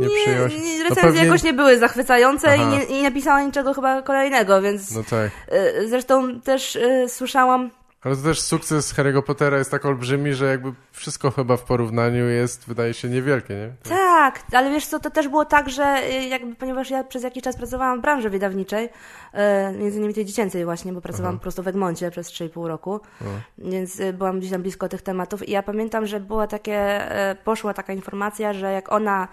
nie, 0.00 0.08
przyjęłaś? 0.08 0.52
Nie, 0.52 0.82
recenzje 0.82 1.02
pewnie... 1.02 1.24
jakoś 1.24 1.42
nie 1.42 1.52
były 1.52 1.78
zachwycające 1.78 2.56
i 2.56 2.66
nie, 2.66 2.86
nie 2.86 3.02
napisała 3.02 3.42
niczego 3.42 3.74
chyba 3.74 4.02
kolejnego, 4.02 4.62
więc... 4.62 4.94
No 4.94 5.02
tak. 5.10 5.30
E, 5.48 5.88
zresztą 5.88 6.40
też 6.40 6.76
y, 6.76 7.06
słyszałam 7.08 7.70
ale 8.04 8.16
to 8.16 8.22
też 8.22 8.40
sukces 8.40 8.94
Harry'ego 8.94 9.22
Pottera 9.22 9.58
jest 9.58 9.70
tak 9.70 9.84
olbrzymi, 9.84 10.34
że 10.34 10.46
jakby 10.46 10.72
wszystko 10.92 11.30
chyba 11.30 11.56
w 11.56 11.62
porównaniu 11.62 12.28
jest, 12.28 12.66
wydaje 12.66 12.94
się, 12.94 13.08
niewielkie, 13.08 13.54
nie? 13.54 13.70
Tak, 13.88 14.42
ale 14.52 14.70
wiesz 14.70 14.86
co, 14.86 15.00
to 15.00 15.10
też 15.10 15.28
było 15.28 15.44
tak, 15.44 15.70
że 15.70 16.02
y, 16.10 16.24
jakby, 16.24 16.54
ponieważ 16.54 16.90
ja 16.90 17.04
przez 17.04 17.22
jakiś 17.22 17.42
czas 17.42 17.56
pracowałam 17.56 17.98
w 17.98 18.02
branży 18.02 18.30
wydawniczej, 18.30 18.84
y, 18.84 19.78
między 19.78 19.98
innymi 19.98 20.14
tej 20.14 20.24
dziecięcej 20.24 20.64
właśnie, 20.64 20.92
bo 20.92 21.00
pracowałam 21.00 21.34
Aha. 21.34 21.38
po 21.38 21.42
prostu 21.42 21.62
w 21.62 21.68
Egmoncie 21.68 22.10
przez 22.10 22.28
3,5 22.28 22.66
roku, 22.66 23.00
Aha. 23.20 23.30
więc 23.58 24.00
y, 24.00 24.12
byłam 24.12 24.38
gdzieś 24.38 24.50
tam 24.50 24.62
blisko 24.62 24.88
tych 24.88 25.02
tematów 25.02 25.48
i 25.48 25.52
ja 25.52 25.62
pamiętam, 25.62 26.06
że 26.06 26.20
była 26.20 26.46
takie, 26.46 27.00
poszła 27.44 27.74
taka 27.74 27.92
informacja, 27.92 28.52
że 28.52 28.72
jak 28.72 28.92
ona 28.92 29.28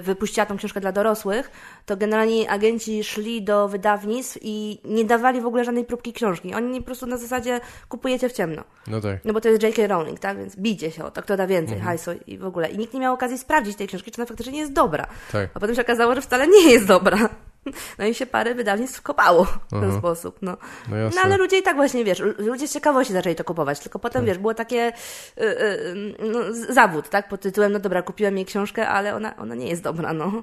wypuściła 0.00 0.46
tą 0.46 0.56
książkę 0.56 0.80
dla 0.80 0.92
dorosłych, 0.92 1.50
to 1.86 1.96
generalnie 1.96 2.50
agenci 2.50 3.04
szli 3.04 3.42
do 3.42 3.68
wydawnictw 3.68 4.38
i 4.42 4.80
nie 4.84 5.04
dawali 5.04 5.40
w 5.40 5.46
ogóle 5.46 5.64
żadnej 5.64 5.84
próbki 5.84 6.12
książki. 6.12 6.54
Oni 6.54 6.80
po 6.80 6.86
prostu 6.86 7.06
na 7.06 7.16
zasadzie 7.16 7.60
kupujecie 7.88 8.28
w 8.28 8.32
ciemno. 8.32 8.64
No 8.86 9.00
tak. 9.00 9.24
No 9.24 9.32
bo 9.32 9.40
to 9.40 9.48
jest 9.48 9.62
J.K. 9.62 9.86
Rowling, 9.86 10.18
tak? 10.18 10.38
Więc 10.38 10.56
bijcie 10.56 10.90
się 10.90 11.04
o 11.04 11.10
to, 11.10 11.22
kto 11.22 11.36
da 11.36 11.46
więcej 11.46 11.76
mhm. 11.76 11.88
hajsu 11.88 12.10
i 12.26 12.38
w 12.38 12.44
ogóle. 12.44 12.68
I 12.68 12.78
nikt 12.78 12.94
nie 12.94 13.00
miał 13.00 13.14
okazji 13.14 13.38
sprawdzić 13.38 13.76
tej 13.76 13.88
książki, 13.88 14.10
czy 14.10 14.20
ona 14.20 14.26
faktycznie 14.26 14.58
jest 14.58 14.72
dobra. 14.72 15.06
Tak. 15.32 15.50
A 15.54 15.60
potem 15.60 15.74
się 15.74 15.82
okazało, 15.82 16.14
że 16.14 16.20
wcale 16.20 16.48
nie 16.48 16.72
jest 16.72 16.86
dobra. 16.86 17.28
No 17.98 18.06
i 18.06 18.14
się 18.14 18.26
parę 18.26 18.54
wydawnictw 18.54 19.02
kopało 19.02 19.44
w 19.44 19.70
ten 19.70 19.84
Aha. 19.88 19.98
sposób. 19.98 20.38
No. 20.42 20.56
No 20.88 20.96
no 21.14 21.20
ale 21.24 21.36
ludzie 21.36 21.58
i 21.58 21.62
tak 21.62 21.76
właśnie, 21.76 22.04
wiesz, 22.04 22.22
ludzie 22.38 22.68
z 22.68 22.72
ciekawości 22.72 23.12
zaczęli 23.12 23.34
to 23.34 23.44
kupować, 23.44 23.80
tylko 23.80 23.98
potem, 23.98 24.22
Tak. 24.22 24.26
wiesz, 24.28 24.38
było 24.38 24.54
takie 24.54 24.92
y, 25.38 25.42
y, 25.42 26.14
no, 26.18 26.52
z- 26.52 26.74
zawód, 26.74 27.08
tak, 27.08 27.28
pod 27.28 27.40
tytułem, 27.40 27.72
no 27.72 27.78
dobra, 27.78 28.02
kupiłem 28.02 28.36
jej 28.36 28.46
książkę, 28.46 28.88
ale 28.88 29.14
ona, 29.16 29.36
ona 29.36 29.54
nie 29.54 29.68
jest 29.68 29.82
dobra, 29.82 30.12
no. 30.12 30.42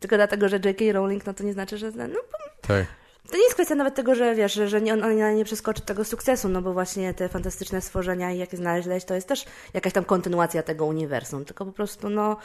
Tylko 0.00 0.16
dlatego, 0.16 0.48
że 0.48 0.56
J.K. 0.64 0.84
Rowling, 0.92 1.26
no 1.26 1.34
to 1.34 1.44
nie 1.44 1.52
znaczy, 1.52 1.78
że... 1.78 1.90
No, 1.90 2.20
Tak. 2.60 2.86
to 3.30 3.36
nie 3.36 3.42
jest 3.42 3.54
kwestia 3.54 3.74
nawet 3.74 3.94
tego, 3.94 4.14
że 4.14 4.34
wiesz, 4.34 4.52
że, 4.52 4.80
nie, 4.80 4.92
ona 4.92 5.12
nie, 5.12 5.34
nie 5.34 5.44
przeskoczy 5.44 5.82
tego 5.82 6.04
sukcesu, 6.04 6.48
no 6.48 6.62
bo 6.62 6.72
właśnie 6.72 7.14
te 7.14 7.28
fantastyczne 7.28 7.80
stworzenia 7.80 8.32
i 8.32 8.38
jakie 8.38 8.56
znaleźć, 8.56 9.06
to 9.06 9.14
jest 9.14 9.28
też 9.28 9.44
jakaś 9.74 9.92
tam 9.92 10.04
kontynuacja 10.04 10.62
tego 10.62 10.86
uniwersum, 10.86 11.44
tylko 11.44 11.66
po 11.66 11.72
prostu, 11.72 12.08
no 12.10 12.36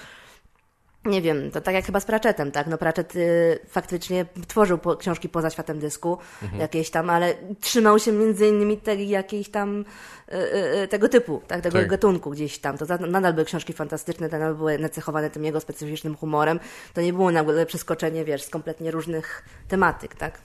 nie 1.08 1.22
wiem, 1.22 1.52
to 1.52 1.62
tak 1.62 1.76
jak 1.76 1.86
chyba 1.86 2.00
z 2.00 2.06
Pratchettem, 2.06 2.52
tak? 2.52 2.68
No 2.68 2.78
Pratchett 2.78 3.16
y, 3.16 3.60
faktycznie 3.70 4.26
tworzył 4.48 4.78
po, 4.78 4.96
książki 4.96 5.30
poza 5.30 5.50
światem 5.50 5.80
dysku, 5.80 6.18
jakieś 6.60 6.90
tam, 6.90 7.10
ale 7.10 7.34
trzymał 7.62 8.00
się 8.00 8.12
między 8.12 8.48
innymi 8.48 8.78
tej, 8.78 9.10
jakiejś 9.10 9.50
tam 9.50 9.86
y, 10.32 10.36
y, 10.36 10.82
y, 10.84 10.88
tego 10.88 11.10
typu, 11.10 11.42
tak? 11.48 11.62
Tego 11.62 11.80
Tak. 11.80 11.88
gatunku 11.88 12.30
gdzieś 12.32 12.60
tam. 12.60 12.78
To 12.78 12.86
za- 12.86 12.98
nadal 12.98 13.34
były 13.34 13.46
książki 13.46 13.74
fantastyczne, 13.74 14.30
te 14.30 14.40
nadal 14.40 14.56
były 14.56 14.80
nacechowane 14.80 15.30
tym 15.30 15.46
jego 15.46 15.60
specyficznym 15.60 16.16
humorem. 16.16 16.60
To 16.94 17.02
nie 17.02 17.14
było 17.14 17.32
nagle 17.32 17.66
przeskoczenie, 17.66 18.26
wiesz, 18.26 18.44
z 18.44 18.50
kompletnie 18.50 18.92
różnych 18.92 19.44
tematyk, 19.68 20.16
tak? 20.16 20.42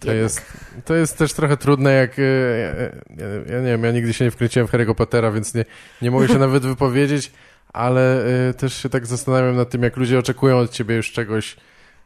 To 0.00 0.12
jest, 0.12 0.42
to 0.84 0.94
jest 0.94 1.18
też 1.18 1.32
trochę 1.32 1.56
trudne, 1.56 1.92
jak. 1.92 2.18
Ja, 2.18 2.24
ja, 2.24 3.54
ja 3.54 3.60
nie 3.60 3.66
wiem, 3.66 3.84
ja 3.84 3.90
nigdy 3.92 4.12
się 4.12 4.24
nie 4.24 4.30
wkręciłem 4.30 4.68
w 4.68 4.72
Harry'ego 4.72 4.94
Pottera, 4.94 5.30
więc 5.30 5.54
nie, 5.54 5.64
nie 6.02 6.10
mogę 6.10 6.28
się 6.28 6.38
nawet 6.48 6.62
wypowiedzieć, 6.66 7.32
ale 7.72 8.24
e, 8.48 8.54
też 8.54 8.74
się 8.82 8.88
tak 8.88 9.06
zastanawiam 9.06 9.56
nad 9.56 9.70
tym, 9.70 9.82
jak 9.82 9.96
ludzie 9.96 10.18
oczekują 10.18 10.58
od 10.58 10.70
ciebie 10.70 10.96
już 10.96 11.12
czegoś 11.12 11.56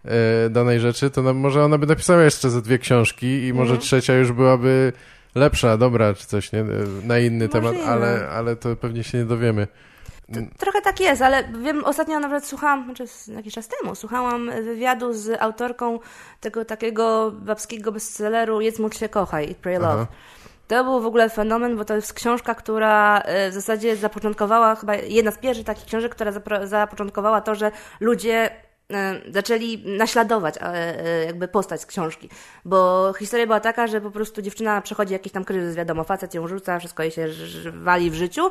e, 0.04 0.50
danej 0.50 0.80
rzeczy, 0.80 1.10
to 1.10 1.22
no, 1.22 1.34
może 1.34 1.64
ona 1.64 1.78
by 1.78 1.86
napisała 1.86 2.22
jeszcze 2.22 2.50
ze 2.50 2.62
dwie 2.62 2.78
książki 2.78 3.26
i 3.46 3.52
może 3.52 3.62
Mhm. 3.70 3.80
trzecia 3.80 4.14
już 4.14 4.32
byłaby 4.32 4.92
lepsza, 5.34 5.76
dobra, 5.76 6.14
czy 6.14 6.26
coś, 6.26 6.52
nie? 6.52 6.60
E, 6.60 6.64
Na 7.04 7.18
inny 7.18 7.48
temat, 7.48 7.74
ale, 7.86 8.28
ale 8.28 8.56
to 8.56 8.76
pewnie 8.76 9.04
się 9.04 9.18
nie 9.18 9.24
dowiemy. 9.24 9.66
Trochę 10.58 10.82
tak 10.82 11.00
jest, 11.00 11.22
ale 11.22 11.44
wiem, 11.62 11.84
ostatnio 11.84 12.20
nawet 12.20 12.46
słuchałam, 12.46 12.84
znaczy 12.84 13.04
jakiś 13.34 13.54
czas 13.54 13.68
temu, 13.68 13.94
słuchałam 13.94 14.50
wywiadu 14.64 15.12
z 15.12 15.42
autorką 15.42 15.98
tego 16.40 16.64
takiego 16.64 17.30
babskiego 17.30 17.92
bestselleru 17.92 18.60
Jedz, 18.60 18.78
módl 18.78 18.96
się, 18.96 19.08
kochaj, 19.08 19.54
Pray, 19.62 19.74
Love. 19.74 19.86
Aha. 19.92 20.06
To 20.72 20.84
był 20.84 21.00
w 21.00 21.06
ogóle 21.06 21.30
fenomen, 21.30 21.76
bo 21.76 21.84
to 21.84 21.94
jest 21.94 22.12
książka, 22.12 22.54
która 22.54 23.20
e, 23.20 23.50
w 23.50 23.54
zasadzie 23.54 23.96
zapoczątkowała, 23.96 24.74
chyba 24.74 24.94
jedna 24.94 25.30
z 25.30 25.38
pierwszych 25.38 25.66
takich 25.66 25.84
książek, 25.84 26.14
która 26.14 26.32
zapoczątkowała 26.66 27.40
to, 27.40 27.54
że 27.54 27.70
ludzie 28.00 28.50
e, 28.92 29.20
zaczęli 29.32 29.84
naśladować 29.98 30.54
e, 30.60 31.24
jakby 31.24 31.48
postać 31.48 31.80
z 31.80 31.86
książki. 31.86 32.28
Bo 32.64 33.12
historia 33.18 33.46
była 33.46 33.60
taka, 33.60 33.86
że 33.86 34.00
po 34.00 34.10
prostu 34.10 34.42
dziewczyna 34.42 34.80
przechodzi 34.80 35.12
jakiś 35.12 35.32
tam 35.32 35.44
kryzys, 35.44 35.76
wiadomo, 35.76 36.04
facet 36.04 36.34
ją 36.34 36.48
rzuca, 36.48 36.78
wszystko 36.78 37.02
jej 37.02 37.12
się 37.12 37.28
wali 37.72 38.10
w 38.10 38.14
życiu. 38.14 38.50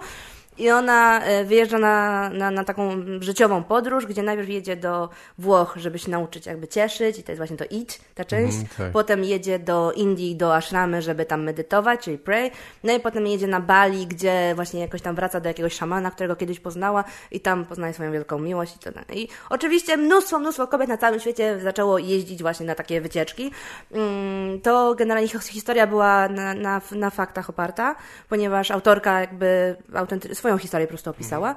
I 0.61 0.69
ona 0.71 1.21
e, 1.23 1.43
wyjeżdża 1.45 1.77
na, 1.77 2.29
na, 2.29 2.51
na 2.51 2.63
taką 2.63 2.89
życiową 3.19 3.63
podróż, 3.63 4.05
gdzie 4.05 4.23
najpierw 4.23 4.49
jedzie 4.49 4.75
do 4.75 5.09
Włoch, 5.37 5.73
żeby 5.75 5.99
się 5.99 6.11
nauczyć 6.11 6.45
jakby 6.45 6.67
cieszyć, 6.67 7.19
i 7.19 7.23
to 7.23 7.31
jest 7.31 7.39
właśnie 7.39 7.57
to 7.57 7.65
idź, 7.69 7.99
ta 8.15 8.25
część. 8.25 8.57
Mhm, 8.57 8.67
tak. 8.77 8.91
Potem 8.91 9.23
jedzie 9.23 9.59
do 9.59 9.91
Indii, 9.95 10.35
do 10.35 10.55
ashramy, 10.55 11.01
żeby 11.01 11.25
tam 11.25 11.43
medytować, 11.43 11.99
czyli 11.99 12.17
pray. 12.17 12.51
No 12.83 12.93
i 12.93 12.99
potem 12.99 13.27
jedzie 13.27 13.47
na 13.47 13.59
Bali, 13.59 14.07
gdzie 14.07 14.51
właśnie 14.55 14.79
jakoś 14.81 15.01
tam 15.01 15.15
wraca 15.15 15.39
do 15.39 15.47
jakiegoś 15.49 15.73
szamana, 15.73 16.11
którego 16.11 16.35
kiedyś 16.35 16.59
poznała 16.59 17.03
i 17.31 17.39
tam 17.39 17.65
poznaje 17.65 17.93
swoją 17.93 18.11
wielką 18.11 18.39
miłość. 18.39 18.75
I, 18.75 18.79
to, 18.79 18.89
I 19.13 19.27
oczywiście 19.49 19.97
mnóstwo, 19.97 20.39
mnóstwo 20.39 20.67
kobiet 20.67 20.89
na 20.89 20.97
całym 20.97 21.19
świecie 21.19 21.59
zaczęło 21.59 21.97
jeździć 21.97 22.41
właśnie 22.41 22.65
na 22.65 22.75
takie 22.75 23.01
wycieczki. 23.01 23.51
Mm, 23.91 24.61
To 24.61 24.95
generalnie 24.95 25.27
his- 25.29 25.47
historia 25.47 25.87
była 25.87 26.29
na, 26.29 26.53
na, 26.53 26.81
na 26.91 27.09
faktach 27.09 27.49
oparta, 27.49 27.95
ponieważ 28.29 28.71
autorka 28.71 29.19
jakby 29.19 29.75
autenty- 29.93 30.35
swoją 30.35 30.50
historię 30.57 30.87
po 30.87 30.91
prostu 30.91 31.09
opisała. 31.09 31.55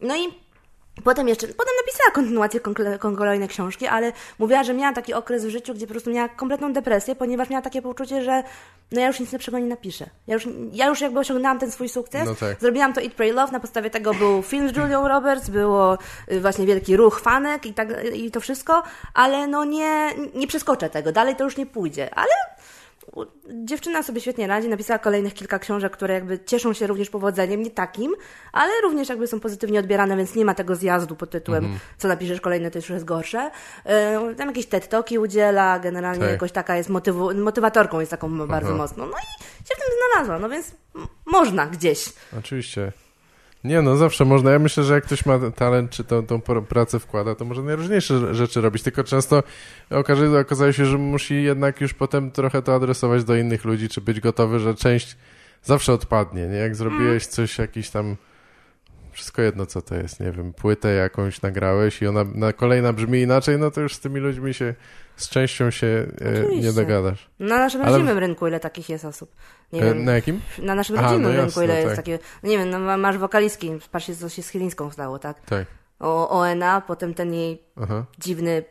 No 0.00 0.16
i 0.16 0.46
Potem 1.04 1.28
jeszcze, 1.28 1.46
potem 1.48 1.74
napisała 1.86 2.10
kontynuację 2.10 2.60
kon- 2.60 2.74
kon- 2.98 3.16
kolejne 3.16 3.48
książki, 3.48 3.86
ale 3.86 4.12
mówiła, 4.38 4.64
że 4.64 4.74
miała 4.74 4.92
taki 4.92 5.14
okres 5.14 5.44
w 5.44 5.48
życiu, 5.48 5.74
gdzie 5.74 5.86
po 5.86 5.90
prostu 5.90 6.10
miała 6.10 6.28
kompletną 6.28 6.72
depresję, 6.72 7.16
ponieważ 7.16 7.50
miała 7.50 7.62
takie 7.62 7.82
poczucie, 7.82 8.24
że 8.24 8.42
no 8.92 9.00
ja 9.00 9.06
już 9.06 9.20
nic 9.20 9.32
lepszego 9.32 9.58
nie 9.58 9.66
napiszę. 9.66 10.06
Ja 10.26 10.34
już, 10.34 10.48
ja 10.72 10.86
już 10.86 11.00
jakby 11.00 11.18
osiągnęłam 11.20 11.58
ten 11.58 11.70
swój 11.70 11.88
sukces. 11.88 12.26
No 12.26 12.34
tak. 12.34 12.60
Zrobiłam 12.60 12.92
to 12.92 13.00
Eat, 13.00 13.12
Pray, 13.12 13.32
Love, 13.32 13.52
na 13.52 13.60
podstawie 13.60 13.90
tego 13.90 14.14
był 14.14 14.42
film 14.42 14.68
z 14.68 14.76
Julią 14.76 15.08
Roberts, 15.08 15.48
było 15.50 15.98
y, 16.32 16.40
właśnie 16.40 16.66
wielki 16.66 16.96
ruch 16.96 17.20
fanek 17.20 17.66
i, 17.66 17.74
tak, 17.74 17.88
i 18.14 18.30
to 18.30 18.40
wszystko, 18.40 18.82
ale 19.14 19.46
no 19.46 19.64
nie, 19.64 20.10
nie 20.34 20.46
przeskoczę 20.46 20.90
tego, 20.90 21.12
dalej 21.12 21.36
to 21.36 21.44
już 21.44 21.56
nie 21.56 21.66
pójdzie, 21.66 22.14
ale 22.14 22.32
dziewczyna 23.64 24.02
sobie 24.02 24.20
świetnie 24.20 24.46
radzi, 24.46 24.68
napisała 24.68 24.98
kolejnych 24.98 25.34
kilka 25.34 25.58
książek, 25.58 25.92
które 25.92 26.14
jakby 26.14 26.38
cieszą 26.44 26.72
się 26.72 26.86
również 26.86 27.10
powodzeniem, 27.10 27.62
nie 27.62 27.70
takim, 27.70 28.14
ale 28.52 28.72
również 28.82 29.08
jakby 29.08 29.26
są 29.26 29.40
pozytywnie 29.40 29.80
odbierane, 29.80 30.16
więc 30.16 30.34
nie 30.34 30.44
ma 30.44 30.54
tego 30.54 30.76
zjazdu 30.76 31.16
pod 31.16 31.30
tytułem 31.30 31.64
Mhm. 31.64 31.80
co 31.98 32.08
napiszesz 32.08 32.40
kolejne, 32.40 32.70
to 32.70 32.78
już 32.78 32.88
jest 32.90 33.04
gorsze. 33.04 33.50
Yy, 34.26 34.34
Tam 34.34 34.48
jakieś 34.48 34.66
TED 34.66 34.88
Talki 34.88 35.18
udziela, 35.18 35.78
generalnie 35.78 36.20
Tak. 36.20 36.30
jakoś 36.30 36.52
taka 36.52 36.76
jest 36.76 36.88
motywu, 36.88 37.34
motywatorką 37.34 38.00
jest 38.00 38.10
taką 38.10 38.46
bardzo 38.46 38.74
mocno. 38.74 39.06
No 39.06 39.12
i 39.12 39.42
się 39.68 39.74
w 39.74 39.78
tym 39.78 39.88
znalazła, 40.12 40.38
no 40.38 40.48
więc 40.48 40.70
można 41.26 41.66
gdzieś. 41.66 42.12
Oczywiście. 42.38 42.92
Nie 43.66 43.82
no, 43.82 43.96
zawsze 43.96 44.24
można. 44.24 44.50
Ja 44.50 44.58
myślę, 44.58 44.82
że 44.84 44.94
jak 44.94 45.04
ktoś 45.04 45.26
ma 45.26 45.38
talent, 45.50 45.90
czy 45.90 46.04
tą, 46.04 46.26
tą 46.26 46.40
pracę 46.68 46.98
wkłada, 46.98 47.34
to 47.34 47.44
może 47.44 47.62
najróżniejsze 47.62 48.14
rze- 48.14 48.34
rzeczy 48.34 48.60
robić, 48.60 48.82
tylko 48.82 49.04
często 49.04 49.42
okaże, 49.90 50.40
okazało 50.40 50.72
się, 50.72 50.86
że 50.86 50.98
musi 50.98 51.42
jednak 51.42 51.80
już 51.80 51.94
potem 51.94 52.30
trochę 52.30 52.62
to 52.62 52.74
adresować 52.74 53.24
do 53.24 53.36
innych 53.36 53.64
ludzi, 53.64 53.88
czy 53.88 54.00
być 54.00 54.20
gotowy, 54.20 54.58
że 54.58 54.74
część 54.74 55.16
zawsze 55.62 55.92
odpadnie, 55.92 56.46
nie? 56.46 56.56
Jak 56.56 56.76
zrobiłeś 56.76 57.26
coś, 57.26 57.58
jakiś 57.58 57.90
tam 57.90 58.16
wszystko 59.12 59.42
jedno, 59.42 59.66
co 59.66 59.82
to 59.82 59.94
jest, 59.94 60.20
nie 60.20 60.32
wiem, 60.32 60.52
płytę 60.52 60.92
jakąś 60.92 61.42
nagrałeś 61.42 62.02
i 62.02 62.06
ona 62.06 62.24
na 62.34 62.52
kolejna 62.52 62.92
brzmi 62.92 63.20
inaczej, 63.20 63.58
no 63.58 63.70
to 63.70 63.80
już 63.80 63.94
z 63.94 64.00
tymi 64.00 64.20
ludźmi 64.20 64.54
się, 64.54 64.74
z 65.16 65.28
częścią 65.28 65.70
się 65.70 66.06
e, 66.52 66.56
nie 66.56 66.72
dogadasz. 66.72 67.30
Na 67.38 67.58
naszym 67.58 67.82
Ale- 67.82 67.90
rodzimym 67.92 68.18
rynku 68.18 68.46
ile 68.48 68.60
takich 68.60 68.88
jest 68.88 69.04
osób? 69.04 69.34
Nie 69.72 69.82
E, 69.82 69.84
wiem. 69.84 70.04
na 70.04 70.12
jakim? 70.12 70.40
Na 70.58 70.74
naszym 70.74 70.98
Aha, 70.98 71.04
rodzimym 71.06 71.22
no 71.22 71.28
rynku 71.36 71.46
jasne, 71.60 71.64
ile 71.64 71.74
jest 71.74 71.86
tak. 71.86 71.96
takie... 71.96 72.18
No 72.42 72.48
nie 72.48 72.58
wiem, 72.58 72.70
no 72.70 72.78
ma- 72.78 72.96
masz 72.96 73.18
wokalistki, 73.18 73.70
patrzcie 73.92 74.16
co 74.16 74.28
się 74.28 74.42
z 74.42 74.48
Chylińską 74.48 74.90
stało, 74.90 75.18
tak? 75.18 75.40
Tak. 75.40 75.66
O 76.00 76.28
ONA, 76.30 76.80
potem 76.80 77.14
ten 77.14 77.34
jej 77.34 77.62
Aha, 77.82 78.04
dziwny 78.18 78.62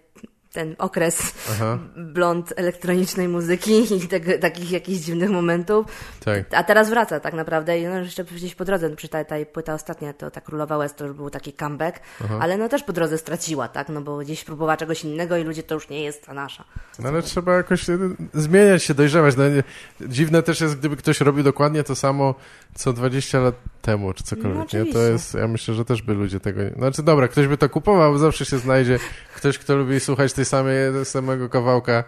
ten 0.56 0.76
okres 0.78 1.34
aha, 1.52 1.80
blond 1.96 2.54
elektronicznej 2.56 3.28
muzyki 3.28 3.96
i 3.96 4.08
tego, 4.08 4.32
takich 4.42 4.72
jakichś 4.72 5.00
dziwnych 5.00 5.30
momentów. 5.30 5.86
tak. 6.26 6.44
A 6.52 6.64
teraz 6.64 6.90
wraca 6.90 7.20
tak 7.20 7.34
naprawdę 7.34 7.80
i 7.80 7.88
no 7.88 7.98
jeszcze 7.98 8.24
gdzieś 8.24 8.56
po 8.56 8.66
drodze, 8.66 8.96
przy 8.96 9.10
ta, 9.10 9.24
ta 9.24 9.36
płyta 9.54 9.74
ostatnia, 9.74 10.14
to 10.14 10.32
ta 10.32 10.42
Królowa 10.42 10.78
West 10.78 10.96
to 10.96 11.06
już 11.06 11.16
był 11.16 11.30
taki 11.30 11.54
comeback, 11.54 12.00
ale 12.40 12.58
no 12.58 12.70
też 12.70 12.84
po 12.84 12.94
drodze 12.94 13.18
straciła, 13.18 13.68
tak, 13.68 13.90
no 13.90 14.02
bo 14.02 14.18
gdzieś 14.18 14.44
próbowała 14.44 14.78
czegoś 14.78 15.04
innego 15.04 15.38
i 15.38 15.44
ludzie 15.44 15.64
to 15.64 15.76
już 15.76 15.90
nie 15.90 16.04
jest 16.04 16.26
ta 16.26 16.34
nasza. 16.34 16.64
No 17.00 17.10
ale 17.10 17.22
trzeba 17.22 17.56
jakoś 17.56 17.90
e, 17.90 17.98
zmieniać 18.34 18.84
się, 18.84 18.94
dojrzewać. 18.94 19.36
No, 19.38 19.50
nie, 19.50 19.64
dziwne 20.02 20.44
też 20.44 20.62
jest, 20.62 20.78
gdyby 20.80 20.96
ktoś 20.98 21.22
robił 21.22 21.44
dokładnie 21.44 21.84
to 21.84 21.96
samo, 21.96 22.36
co 22.76 22.94
20 22.94 23.40
lat 23.40 23.56
temu, 23.82 24.14
czy 24.14 24.24
No, 24.24 24.28
cokolwiek. 24.44 24.74
nie? 24.74 24.94
To 24.94 25.00
jest, 25.00 25.34
ja 25.34 25.48
myślę, 25.48 25.74
że 25.74 25.86
też 25.86 26.02
by 26.02 26.14
ludzie 26.14 26.40
tego... 26.40 26.64
nie- 26.64 26.70
Znaczy 26.78 27.04
dobra, 27.04 27.28
ktoś 27.28 27.48
by 27.48 27.58
to 27.58 27.70
kupował, 27.70 28.18
zawsze 28.18 28.46
się 28.46 28.58
znajdzie 28.58 29.00
ktoś, 29.36 29.58
kto 29.58 29.76
lubi 29.78 30.00
słuchać 30.00 30.34
tej 30.34 30.46
samej, 30.46 30.76
tego 30.92 31.06
samego 31.06 31.50
kawałka 31.50 32.04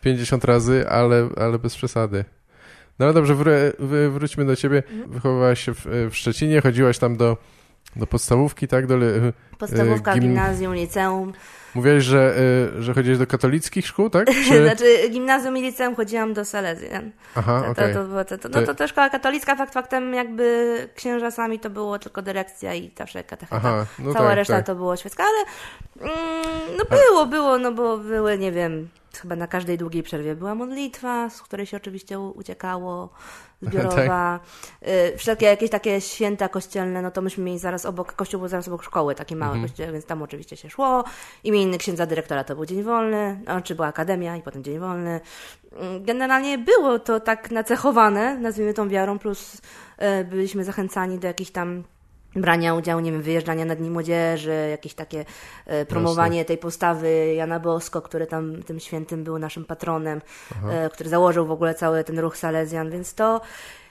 50 0.00 0.44
razy, 0.44 0.88
ale, 0.88 1.28
ale 1.36 1.58
bez 1.58 1.76
przesady. 1.76 2.24
No 2.98 3.06
ale 3.06 3.14
dobrze, 3.14 3.34
wr- 3.34 4.10
wróćmy 4.10 4.44
do 4.44 4.56
ciebie. 4.56 4.82
Mhm. 4.90 5.10
Wychowywałaś 5.10 5.64
się 5.64 5.74
w, 5.74 5.86
w 6.10 6.16
Szczecinie, 6.16 6.60
chodziłaś 6.60 6.98
tam 6.98 7.16
do, 7.16 7.36
do 7.96 8.06
podstawówki, 8.06 8.68
tak? 8.68 8.86
Do, 8.86 8.96
li- 8.96 9.32
Podstawówka, 9.58 10.12
gim- 10.14 10.20
gimnazjum, 10.20 10.74
liceum. 10.74 11.32
mówiłaś, 11.74 12.04
że, 12.04 12.34
y, 12.78 12.82
że 12.82 12.94
chodziłeś 12.94 13.18
do 13.18 13.26
katolickich 13.26 13.86
szkół, 13.86 14.10
tak? 14.10 14.26
Czy... 14.48 14.62
Znaczy 14.64 15.08
gimnazjum 15.10 15.56
i 15.56 15.62
liceum 15.62 15.94
chodziłam 15.96 16.34
do 16.34 16.44
Salezjan. 16.44 17.10
Aha, 17.34 17.62
To, 17.64 17.70
okej. 17.70 17.94
to, 17.94 18.04
to, 18.04 18.24
to, 18.24 18.48
to, 18.48 18.60
no 18.60 18.66
to, 18.66 18.74
to 18.74 18.88
szkoła 18.88 19.10
katolicka, 19.10 19.56
fakt 19.56 19.74
faktem 19.74 20.14
jakby 20.14 20.88
księża 20.94 21.30
sami 21.30 21.58
to 21.58 21.70
było 21.70 21.98
tylko 21.98 22.22
dyrekcja 22.22 22.74
i 22.74 22.90
zawsze 22.98 23.24
katecheta. 23.24 23.56
Aha, 23.56 23.86
no 23.98 24.12
Cała 24.12 24.28
tak, 24.28 24.36
reszta 24.36 24.54
tak. 24.56 24.66
to 24.66 24.74
było 24.74 24.96
świecka, 24.96 25.24
ale 25.24 25.44
mm, 26.12 26.20
no 26.78 26.84
było, 26.96 27.26
było, 27.26 27.58
no 27.58 27.72
bo 27.72 27.98
były, 27.98 28.38
nie 28.38 28.52
wiem, 28.52 28.88
chyba 29.20 29.36
na 29.36 29.46
każdej 29.46 29.78
długiej 29.78 30.02
przerwie 30.02 30.34
była 30.34 30.54
modlitwa, 30.54 31.30
z 31.30 31.42
której 31.42 31.66
się 31.66 31.76
oczywiście 31.76 32.20
uciekało, 32.20 33.08
zbiorowa. 33.62 34.40
Y, 35.12 35.16
wszelkie 35.18 35.46
jakieś 35.46 35.70
takie 35.70 36.00
święta 36.00 36.48
kościelne, 36.48 37.02
no 37.02 37.10
to 37.10 37.22
myśmy 37.22 37.44
mieli 37.44 37.58
zaraz 37.58 37.86
obok, 37.86 38.12
kościół 38.12 38.40
był 38.40 38.48
zaraz 38.48 38.68
obok 38.68 38.82
szkoły, 38.82 39.14
takie 39.14 39.36
małe 39.36 39.52
Mhm. 39.52 39.68
kościele, 39.68 39.92
więc 39.92 40.04
tam 40.04 40.22
oczywiście 40.22 40.56
się 40.56 40.70
szło. 40.70 41.04
Imieniny 41.44 41.78
księdza 41.78 42.06
dyrektora 42.06 42.44
to 42.44 42.54
był 42.54 42.66
dzień 42.66 42.82
wolny, 42.82 43.40
no, 43.46 43.60
czy 43.60 43.74
była 43.74 43.86
akademia 43.88 44.36
i 44.36 44.42
potem 44.42 44.64
dzień 44.64 44.78
wolny. 44.78 45.20
Mm, 45.72 46.04
Generalnie 46.04 46.58
było 46.58 46.98
to 46.98 47.20
tak 47.20 47.50
nacechowane, 47.50 48.38
nazwijmy 48.38 48.74
tą 48.74 48.88
wiarą, 48.88 49.18
plus 49.18 49.54
y, 50.20 50.24
byliśmy 50.24 50.64
zachęcani 50.64 51.18
do 51.18 51.26
jakichś 51.26 51.50
tam 51.50 51.84
brania 52.36 52.74
udziału, 52.74 53.00
nie 53.00 53.12
wiem, 53.12 53.22
wyjeżdżania 53.22 53.64
na 53.64 53.74
Dni 53.74 53.90
Młodzieży, 53.90 54.68
jakieś 54.70 54.94
takie 54.94 55.24
e, 55.66 55.86
promowanie 55.86 56.38
Jasne. 56.38 56.44
tej 56.48 56.58
postawy 56.58 57.34
Jana 57.34 57.60
Bosko, 57.60 58.02
który 58.02 58.26
tam 58.26 58.62
tym 58.62 58.80
świętym 58.80 59.24
był 59.24 59.38
naszym 59.38 59.64
patronem, 59.64 60.20
e, 60.70 60.90
który 60.90 61.10
założył 61.10 61.46
w 61.46 61.50
ogóle 61.50 61.74
cały 61.74 62.04
ten 62.04 62.18
ruch 62.18 62.36
Salezjan, 62.36 62.90
więc 62.90 63.14
to 63.14 63.40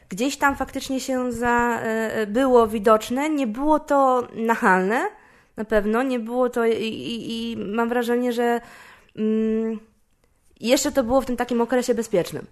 gdzieś 0.09 0.37
tam 0.37 0.55
faktycznie 0.55 0.99
się 0.99 1.31
za, 1.31 1.79
e, 1.81 2.27
było 2.27 2.67
widoczne, 2.67 3.29
nie 3.29 3.47
było 3.47 3.79
to 3.79 4.27
nachalne, 4.35 5.09
na 5.57 5.65
pewno, 5.65 6.03
nie 6.03 6.19
było 6.19 6.49
to 6.49 6.65
i, 6.65 6.73
i, 6.73 7.51
i 7.51 7.57
mam 7.57 7.89
wrażenie, 7.89 8.33
że 8.33 8.61
mm, 9.15 9.79
jeszcze 10.59 10.91
to 10.91 11.03
było 11.03 11.21
w 11.21 11.25
tym 11.25 11.37
takim 11.37 11.61
okresie 11.61 11.93
bezpiecznym 11.93 12.45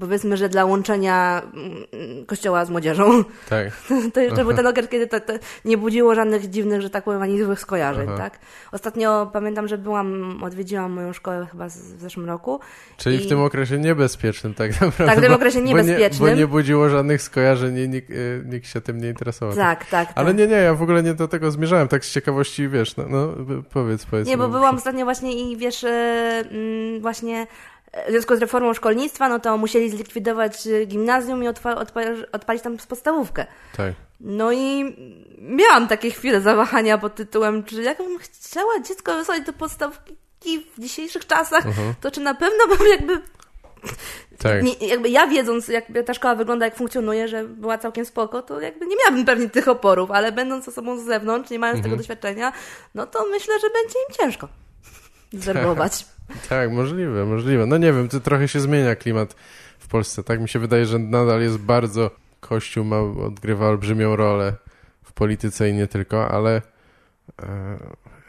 powiedzmy, 0.00 0.36
że 0.36 0.48
dla 0.48 0.64
łączenia 0.64 1.42
mm, 1.54 2.26
kościoła 2.26 2.64
z 2.64 2.70
młodzieżą. 2.70 3.24
Tak. 3.48 3.66
To 4.14 4.20
jeszcze 4.20 4.40
Aha. 4.40 4.44
był 4.44 4.54
ten 4.54 4.66
okres, 4.66 4.88
kiedy 4.88 5.06
to, 5.06 5.20
to, 5.20 5.32
nie 5.64 5.78
budziło 5.78 6.14
żadnych 6.14 6.50
dziwnych, 6.50 6.80
że 6.80 6.90
tak 6.90 7.04
powiem, 7.04 7.22
ani 7.22 7.42
złych 7.42 7.60
skojarzeń, 7.60 8.08
Aha. 8.08 8.18
tak? 8.18 8.38
Ostatnio 8.72 9.30
pamiętam, 9.32 9.68
że 9.68 9.78
byłam, 9.78 10.38
odwiedziłam 10.42 10.92
moją 10.92 11.12
szkołę 11.12 11.46
chyba 11.50 11.68
w 11.68 11.72
zeszłym 11.72 12.26
roku. 12.26 12.60
Czyli 12.96 13.16
i... 13.16 13.26
w 13.26 13.28
tym 13.28 13.40
okresie 13.40 13.78
niebezpiecznym 13.78 14.54
tak 14.54 14.70
naprawdę. 14.70 15.06
Tak, 15.06 15.18
w 15.18 15.22
tym 15.22 15.32
okresie 15.32 15.60
niebezpiecznym. 15.60 16.20
Bo 16.20 16.28
nie, 16.28 16.34
bo 16.34 16.40
nie 16.40 16.46
budziło 16.46 16.88
żadnych 16.88 17.22
skojarzeń 17.22 17.78
i 17.78 17.88
nikt, 17.88 18.10
e, 18.10 18.14
nikt, 18.44 18.66
się 18.66 18.80
tym 18.80 19.00
nie 19.00 19.08
interesował. 19.08 19.56
Tak, 19.56 19.86
tak. 19.86 20.08
Ale 20.14 20.26
tak. 20.26 20.36
nie, 20.38 20.46
nie, 20.46 20.56
ja 20.56 20.74
w 20.74 20.82
ogóle 20.82 21.02
nie 21.02 21.14
do 21.14 21.28
tego 21.28 21.50
zmierzałem, 21.50 21.88
tak 21.88 22.04
z 22.04 22.12
ciekawości, 22.12 22.68
wiesz, 22.68 22.96
no, 22.96 23.04
no 23.08 23.28
powiedz, 23.72 24.06
powiedz. 24.06 24.28
Nie, 24.28 24.36
bo 24.36 24.48
byłam 24.48 24.76
ostatnio 24.76 25.04
właśnie 25.04 25.32
i 25.52 25.56
wiesz, 25.56 25.84
mm, 25.84 27.00
właśnie 27.00 27.46
w 28.06 28.10
związku 28.10 28.36
z 28.36 28.40
reformą 28.40 28.74
szkolnictwa, 28.74 29.28
no 29.28 29.40
to 29.40 29.56
musieli 29.56 29.90
zlikwidować 29.90 30.66
y, 30.66 30.86
gimnazjum 30.86 31.42
i 31.42 31.48
odpa 31.48 31.74
odpalić 32.32 32.62
tam 32.62 32.76
podstawówkę. 32.88 33.46
Tak. 33.76 33.92
No 34.20 34.52
i 34.52 34.96
miałam 35.38 35.88
takie 35.88 36.10
chwile 36.10 36.40
zawahania 36.40 36.98
pod 36.98 37.14
tytułem, 37.14 37.64
czy 37.64 37.82
jakbym 37.82 38.18
chciała 38.18 38.80
dziecko 38.88 39.16
wysłać 39.16 39.42
do 39.42 39.52
podstawki 39.52 40.66
w 40.76 40.80
dzisiejszych 40.80 41.26
czasach, 41.26 41.66
uh 41.66 41.76
-huh. 41.76 41.92
to 42.00 42.10
czy 42.10 42.20
na 42.20 42.34
pewno 42.34 42.76
bym 42.76 42.86
jakby 42.86 43.20
tak. 44.38 44.62
Nie, 44.62 44.88
jakby 44.88 45.08
ja 45.08 45.26
wiedząc, 45.26 45.68
jak 45.68 45.84
ta 46.06 46.14
szkoła 46.14 46.34
wygląda, 46.34 46.64
jak 46.64 46.76
funkcjonuje, 46.76 47.28
że 47.28 47.44
była 47.44 47.78
całkiem 47.78 48.04
spoko, 48.04 48.42
to 48.42 48.60
jakby 48.60 48.86
nie 48.86 48.96
miałabym 48.96 49.24
pewnie 49.24 49.48
tych 49.48 49.68
oporów, 49.68 50.10
ale 50.10 50.32
będąc 50.32 50.68
osobą 50.68 50.98
z 50.98 51.04
zewnątrz, 51.04 51.50
nie 51.50 51.58
mając 51.58 51.76
mhm. 51.76 51.90
tego 51.90 51.96
doświadczenia, 51.96 52.52
no 52.94 53.06
to 53.06 53.26
myślę, 53.30 53.54
że 53.60 53.66
będzie 53.70 53.98
im 54.08 54.14
ciężko 54.14 54.48
zwerbować. 55.32 56.06
Tak, 56.48 56.72
możliwe, 56.72 57.26
możliwe. 57.26 57.66
No 57.66 57.78
nie 57.78 57.92
wiem, 57.92 58.08
to 58.08 58.20
trochę 58.20 58.48
się 58.48 58.60
zmienia 58.60 58.96
klimat 58.96 59.34
w 59.78 59.88
Polsce. 59.88 60.24
Tak 60.24 60.40
mi 60.40 60.48
się 60.48 60.58
wydaje, 60.58 60.86
że 60.86 60.98
nadal 60.98 61.42
jest 61.42 61.58
bardzo 61.58 62.10
Kościół 62.40 62.84
ma, 62.84 63.00
odgrywa 63.00 63.68
olbrzymią 63.68 64.16
rolę 64.16 64.52
w 65.04 65.12
polityce 65.12 65.70
i 65.70 65.72
nie 65.72 65.86
tylko, 65.86 66.28
ale 66.28 66.62
e, 67.42 67.78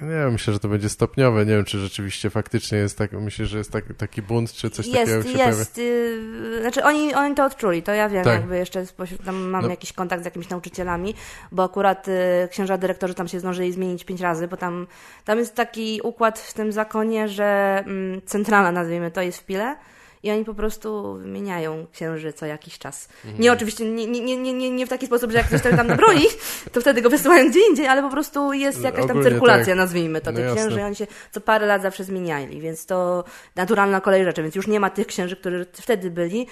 nie 0.02 0.08
wiem, 0.08 0.32
myślę, 0.32 0.54
że 0.54 0.60
to 0.60 0.68
będzie 0.68 0.90
stopniowe. 0.90 1.46
Nie 1.46 1.56
wiem, 1.56 1.66
czy 1.66 1.80
rzeczywiście 1.80 2.30
faktycznie 2.30 2.78
jest 2.78 2.98
tak, 2.98 3.12
myślę, 3.12 3.46
że 3.46 3.58
jest 3.58 3.72
tak, 3.72 3.84
taki 3.98 4.22
bunt, 4.22 4.54
czy 4.54 4.70
coś 4.70 4.88
jest, 4.88 5.00
takiego 5.00 5.24
się 5.24 5.46
jest. 5.46 5.78
Yy, 5.78 6.62
znaczy 6.62 6.84
oni, 6.84 7.14
oni 7.14 7.36
to 7.36 7.46
odczuli, 7.46 7.84
to 7.84 7.94
ja 7.94 8.10
wiem, 8.10 8.24
tak. 8.24 8.34
jakby 8.34 8.58
jeszcze 8.58 8.86
tam 9.26 9.36
mam 9.36 9.64
no. 9.64 9.70
jakiś 9.70 9.94
kontakt 9.94 10.22
z 10.22 10.26
jakimiś 10.26 10.50
nauczycielami, 10.50 11.16
bo 11.52 11.64
akurat 11.64 12.08
y, 12.08 12.48
księża 12.52 12.78
dyrektorzy 12.78 13.14
tam 13.14 13.28
się 13.28 13.40
zdążyli 13.40 13.72
zmienić 13.72 14.04
pięć 14.04 14.22
razy, 14.22 14.48
bo 14.48 14.58
tam, 14.58 14.88
tam 15.26 15.40
jest 15.40 15.56
taki 15.56 16.02
układ 16.04 16.40
w 16.40 16.54
tym 16.54 16.72
zakonie, 16.72 17.28
że 17.28 17.84
mm, 17.86 18.22
centrala, 18.26 18.72
nazwijmy 18.72 19.12
to, 19.12 19.22
jest 19.22 19.38
w 19.38 19.46
Pile, 19.46 19.76
i 20.24 20.32
oni 20.32 20.46
po 20.46 20.54
prostu 20.54 21.14
wymieniają 21.14 21.86
księży 21.94 22.34
co 22.34 22.46
jakiś 22.46 22.78
czas. 22.78 23.10
Mhm. 23.26 23.44
Nie 23.44 23.54
oczywiście, 23.54 23.86
nie, 23.86 24.08
nie, 24.08 24.38
nie, 24.38 24.54
nie, 24.54 24.70
nie 24.70 24.86
w 24.86 24.90
taki 24.90 25.06
sposób, 25.06 25.32
że 25.32 25.38
jak 25.38 25.48
ktoś 25.48 25.62
tam 25.62 25.88
nabroi, 25.88 26.26
to 26.74 26.82
wtedy 26.82 27.02
go 27.02 27.10
wysyłają 27.10 27.50
gdzie 27.50 27.60
indziej, 27.70 27.88
ale 27.88 28.02
po 28.02 28.10
prostu 28.10 28.54
jest 28.54 28.82
jakaś 28.82 29.02
tam 29.02 29.12
Ogólnie 29.12 29.30
cyrkulacja, 29.30 29.66
tak. 29.66 29.76
nazwijmy 29.76 30.22
to, 30.22 30.34
tych 30.34 30.46
no 30.46 30.56
księży, 30.56 30.84
oni 30.84 30.96
się 30.96 31.08
co 31.32 31.42
parę 31.42 31.66
lat 31.66 31.82
zawsze 31.82 32.04
zmieniali, 32.04 32.62
więc 32.62 32.86
to 32.86 33.24
naturalna 33.56 34.02
kolej 34.02 34.24
rzeczy, 34.24 34.44
więc 34.44 34.56
już 34.56 34.68
nie 34.68 34.80
ma 34.80 34.90
tych 34.90 35.08
księży, 35.08 35.36
którzy 35.36 35.66
wtedy 35.74 36.12
byli, 36.12 36.48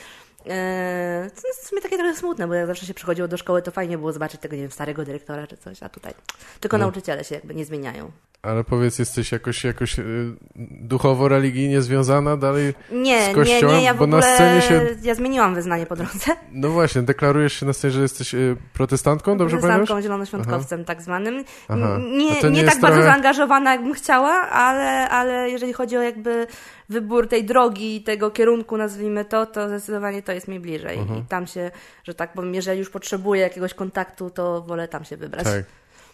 to 1.42 1.48
jest 1.48 1.64
w 1.64 1.68
sumie 1.68 1.82
takie 1.82 1.98
trochę 1.98 2.16
smutne, 2.16 2.48
bo 2.48 2.54
jak 2.54 2.68
zawsze 2.68 2.86
się 2.86 2.94
przychodziło 2.94 3.28
do 3.28 3.38
szkoły, 3.38 3.62
to 3.62 3.72
fajnie 3.72 3.98
było 3.98 4.14
zobaczyć 4.14 4.42
tego, 4.42 4.56
nie 4.56 4.62
wiem, 4.62 4.72
starego 4.72 5.06
dyrektora 5.06 5.48
czy 5.48 5.58
coś, 5.58 5.84
a 5.84 5.90
tutaj 5.90 6.14
tylko 6.60 6.78
no. 6.78 6.82
nauczyciele 6.82 7.24
się 7.24 7.36
jakby 7.36 7.56
nie 7.56 7.66
zmieniają. 7.66 8.12
Ale 8.42 8.64
powiedz, 8.64 9.00
jesteś 9.00 9.32
jakoś, 9.32 9.64
jakoś 9.64 10.00
y, 10.00 10.34
duchowo, 10.82 11.28
religijnie 11.28 11.82
związana 11.82 12.38
dalej 12.38 12.74
nie, 12.92 13.32
z 13.32 13.36
kościołem? 13.36 13.76
Nie, 13.76 13.82
nie, 13.82 13.86
ja 13.86 13.94
w 13.94 13.98
bo 13.98 14.04
ogóle, 14.04 14.22
na 14.22 14.36
scenie 14.36 14.62
się... 14.62 14.96
ja 15.04 15.16
zmieniłam 15.16 15.56
wyznanie 15.56 15.86
po 15.86 15.96
drodze. 15.96 16.32
No 16.52 16.70
właśnie, 16.70 17.02
deklarujesz 17.02 17.54
się 17.54 17.66
na 17.66 17.74
scenie, 17.74 17.94
że 17.94 18.02
jesteś 18.02 18.34
y, 18.34 18.58
protestantką, 18.74 19.38
dobrze 19.38 19.58
Protestantką, 19.58 19.88
pamiętasz? 19.88 20.04
zielonoświątkowcem 20.04 20.86
tak 20.86 21.02
zwanym. 21.02 21.44
Aha. 21.68 21.98
Nie, 22.00 22.42
nie, 22.42 22.50
nie 22.50 22.64
tak 22.64 22.76
trochę... 22.76 22.82
bardzo 22.82 23.02
zaangażowana, 23.02 23.72
jakbym 23.72 23.94
chciała, 23.94 24.32
ale, 24.50 25.10
ale 25.10 25.50
jeżeli 25.50 25.74
chodzi 25.74 25.98
o 25.98 26.02
jakby 26.02 26.48
wybór 26.90 27.28
tej 27.28 27.46
drogi 27.46 27.96
i 27.96 28.04
tego 28.04 28.32
kierunku, 28.32 28.78
nazwijmy 28.78 29.26
to, 29.26 29.46
to 29.46 29.68
zdecydowanie 29.68 30.22
to 30.24 30.32
jest 30.32 30.48
mi 30.48 30.60
bliżej. 30.60 31.00
I 31.00 31.26
tam 31.30 31.48
się, 31.48 31.72
że 32.04 32.14
tak 32.14 32.34
powiem, 32.34 32.56
jeżeli 32.56 32.80
już 32.80 32.90
potrzebuję 32.90 33.42
jakiegoś 33.42 33.74
kontaktu, 33.74 34.30
to 34.30 34.62
wolę 34.62 34.88
tam 34.88 35.06
się 35.06 35.18
wybrać. 35.18 35.44
Tak. 35.44 35.66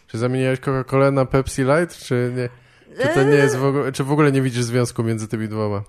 Czy 0.08 0.18
zamieniłeś 0.18 0.60
Coca-Colę 0.60 1.12
na 1.12 1.26
Pepsi 1.26 1.62
Light, 1.62 1.98
czy 1.98 2.34
nie? 2.36 2.50
Czy 3.02 3.08
to 3.14 3.24
nie 3.24 3.36
jest 3.36 3.56
w 3.56 3.66
ogóle, 3.66 3.92
czy 3.92 4.04
w 4.04 4.12
ogóle 4.12 4.32
nie 4.32 4.42
widzisz 4.42 4.64
związku 4.64 5.04
między 5.04 5.28
tymi 5.28 5.48
dwoma? 5.48 5.84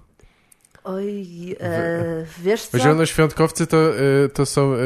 Oj, 0.85 1.57
e, 1.61 2.25
wiesz 2.41 2.67
co? 2.67 2.79
Zielonoświątkowcy 2.79 3.67
to, 3.67 3.99
e, 3.99 4.29
to 4.29 4.47
są 4.47 4.75
e, 4.75 4.79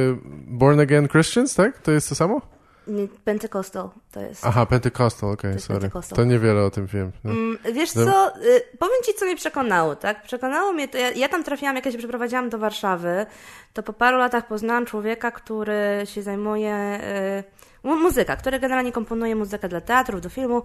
born 0.46 0.80
again 0.80 1.08
Christians, 1.08 1.54
tak? 1.54 1.78
To 1.78 1.92
jest 1.92 2.08
to 2.08 2.14
samo? 2.14 2.40
Nie, 2.88 3.08
Pentecostal 3.24 3.90
to 4.12 4.20
jest. 4.20 4.46
Aha, 4.46 4.66
Pentecostal, 4.66 5.30
okej, 5.30 5.50
okay, 5.50 5.60
sorry. 5.60 5.80
Pentecostal. 5.80 6.16
To 6.16 6.24
niewiele 6.24 6.64
o 6.64 6.70
tym 6.70 6.86
wiem. 6.86 7.12
No. 7.24 7.30
Mm, 7.30 7.58
wiesz 7.72 7.94
no. 7.94 8.04
co, 8.04 8.36
y, 8.36 8.62
powiem 8.78 9.02
Ci, 9.04 9.14
co 9.14 9.24
mnie 9.24 9.36
przekonało, 9.36 9.96
tak? 9.96 10.22
Przekonało 10.22 10.72
mnie 10.72 10.88
to, 10.88 10.98
ja, 10.98 11.10
ja, 11.10 11.28
tam 11.28 11.44
trafiłam, 11.44 11.76
jak 11.76 11.86
ja 11.86 11.92
się 11.92 11.98
przeprowadziłam 11.98 12.50
do 12.50 12.58
Warszawy, 12.58 13.26
to 13.72 13.82
po 13.82 13.92
paru 13.92 14.18
latach 14.18 14.46
poznałam 14.46 14.86
człowieka, 14.86 15.30
który 15.30 16.02
się 16.04 16.22
zajmuje... 16.22 17.00
Y, 17.44 17.68
muzyka, 17.84 18.36
który 18.36 18.60
generalnie 18.60 18.92
komponuje 18.92 19.36
muzykę 19.36 19.68
dla 19.68 19.80
teatrów, 19.80 20.20
do 20.20 20.28
filmu 20.28 20.62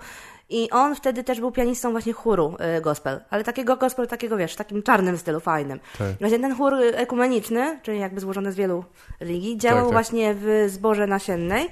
i 0.49 0.69
on 0.69 0.95
wtedy 0.95 1.23
też 1.23 1.39
był 1.39 1.51
pianistą 1.51 1.91
właśnie 1.91 2.13
chóru 2.13 2.57
y, 2.77 2.81
gospel, 2.81 3.21
ale 3.29 3.43
takiego 3.43 3.77
gospel, 3.77 4.07
takiego 4.07 4.38
wiesz, 4.38 4.53
w 4.53 4.55
takim 4.55 4.83
czarnym 4.83 5.17
stylu, 5.17 5.39
fajnym. 5.39 5.79
Tak. 5.97 6.07
Właśnie 6.19 6.39
ten 6.39 6.55
chór 6.55 6.73
ekumeniczny, 6.93 7.79
czyli 7.83 7.99
jakby 7.99 8.21
złożony 8.21 8.51
z 8.51 8.55
wielu 8.55 8.86
religii, 9.19 9.57
działał 9.57 9.77
tak, 9.77 9.86
tak. 9.86 9.93
właśnie 9.93 10.36
w 10.38 10.65
zborze 10.67 11.07
nasiennej 11.07 11.69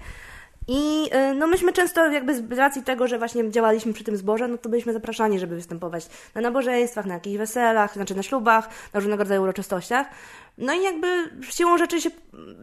i 0.68 1.10
y, 1.32 1.36
no 1.36 1.48
myśmy 1.48 1.74
często 1.74 2.12
jakby 2.12 2.36
z 2.36 2.52
racji 2.58 2.84
tego, 2.84 3.08
że 3.08 3.18
właśnie 3.18 3.52
działaliśmy 3.52 3.94
przy 3.94 4.04
tym 4.04 4.18
zborze, 4.18 4.48
no 4.48 4.58
to 4.58 4.70
byliśmy 4.70 4.94
zapraszani, 4.94 5.40
żeby 5.40 5.56
występować 5.56 6.06
na 6.36 6.42
nabożeństwach, 6.42 7.06
na 7.06 7.14
jakichś 7.14 7.38
weselach, 7.38 7.94
znaczy 7.94 8.16
na 8.16 8.24
ślubach, 8.24 8.70
na 8.94 9.00
różnego 9.00 9.24
rodzaju 9.24 9.42
uroczystościach. 9.42 10.08
No 10.58 10.74
i 10.74 10.84
jakby 10.84 11.30
siłą 11.50 11.78
rzeczy 11.78 12.02
się 12.02 12.10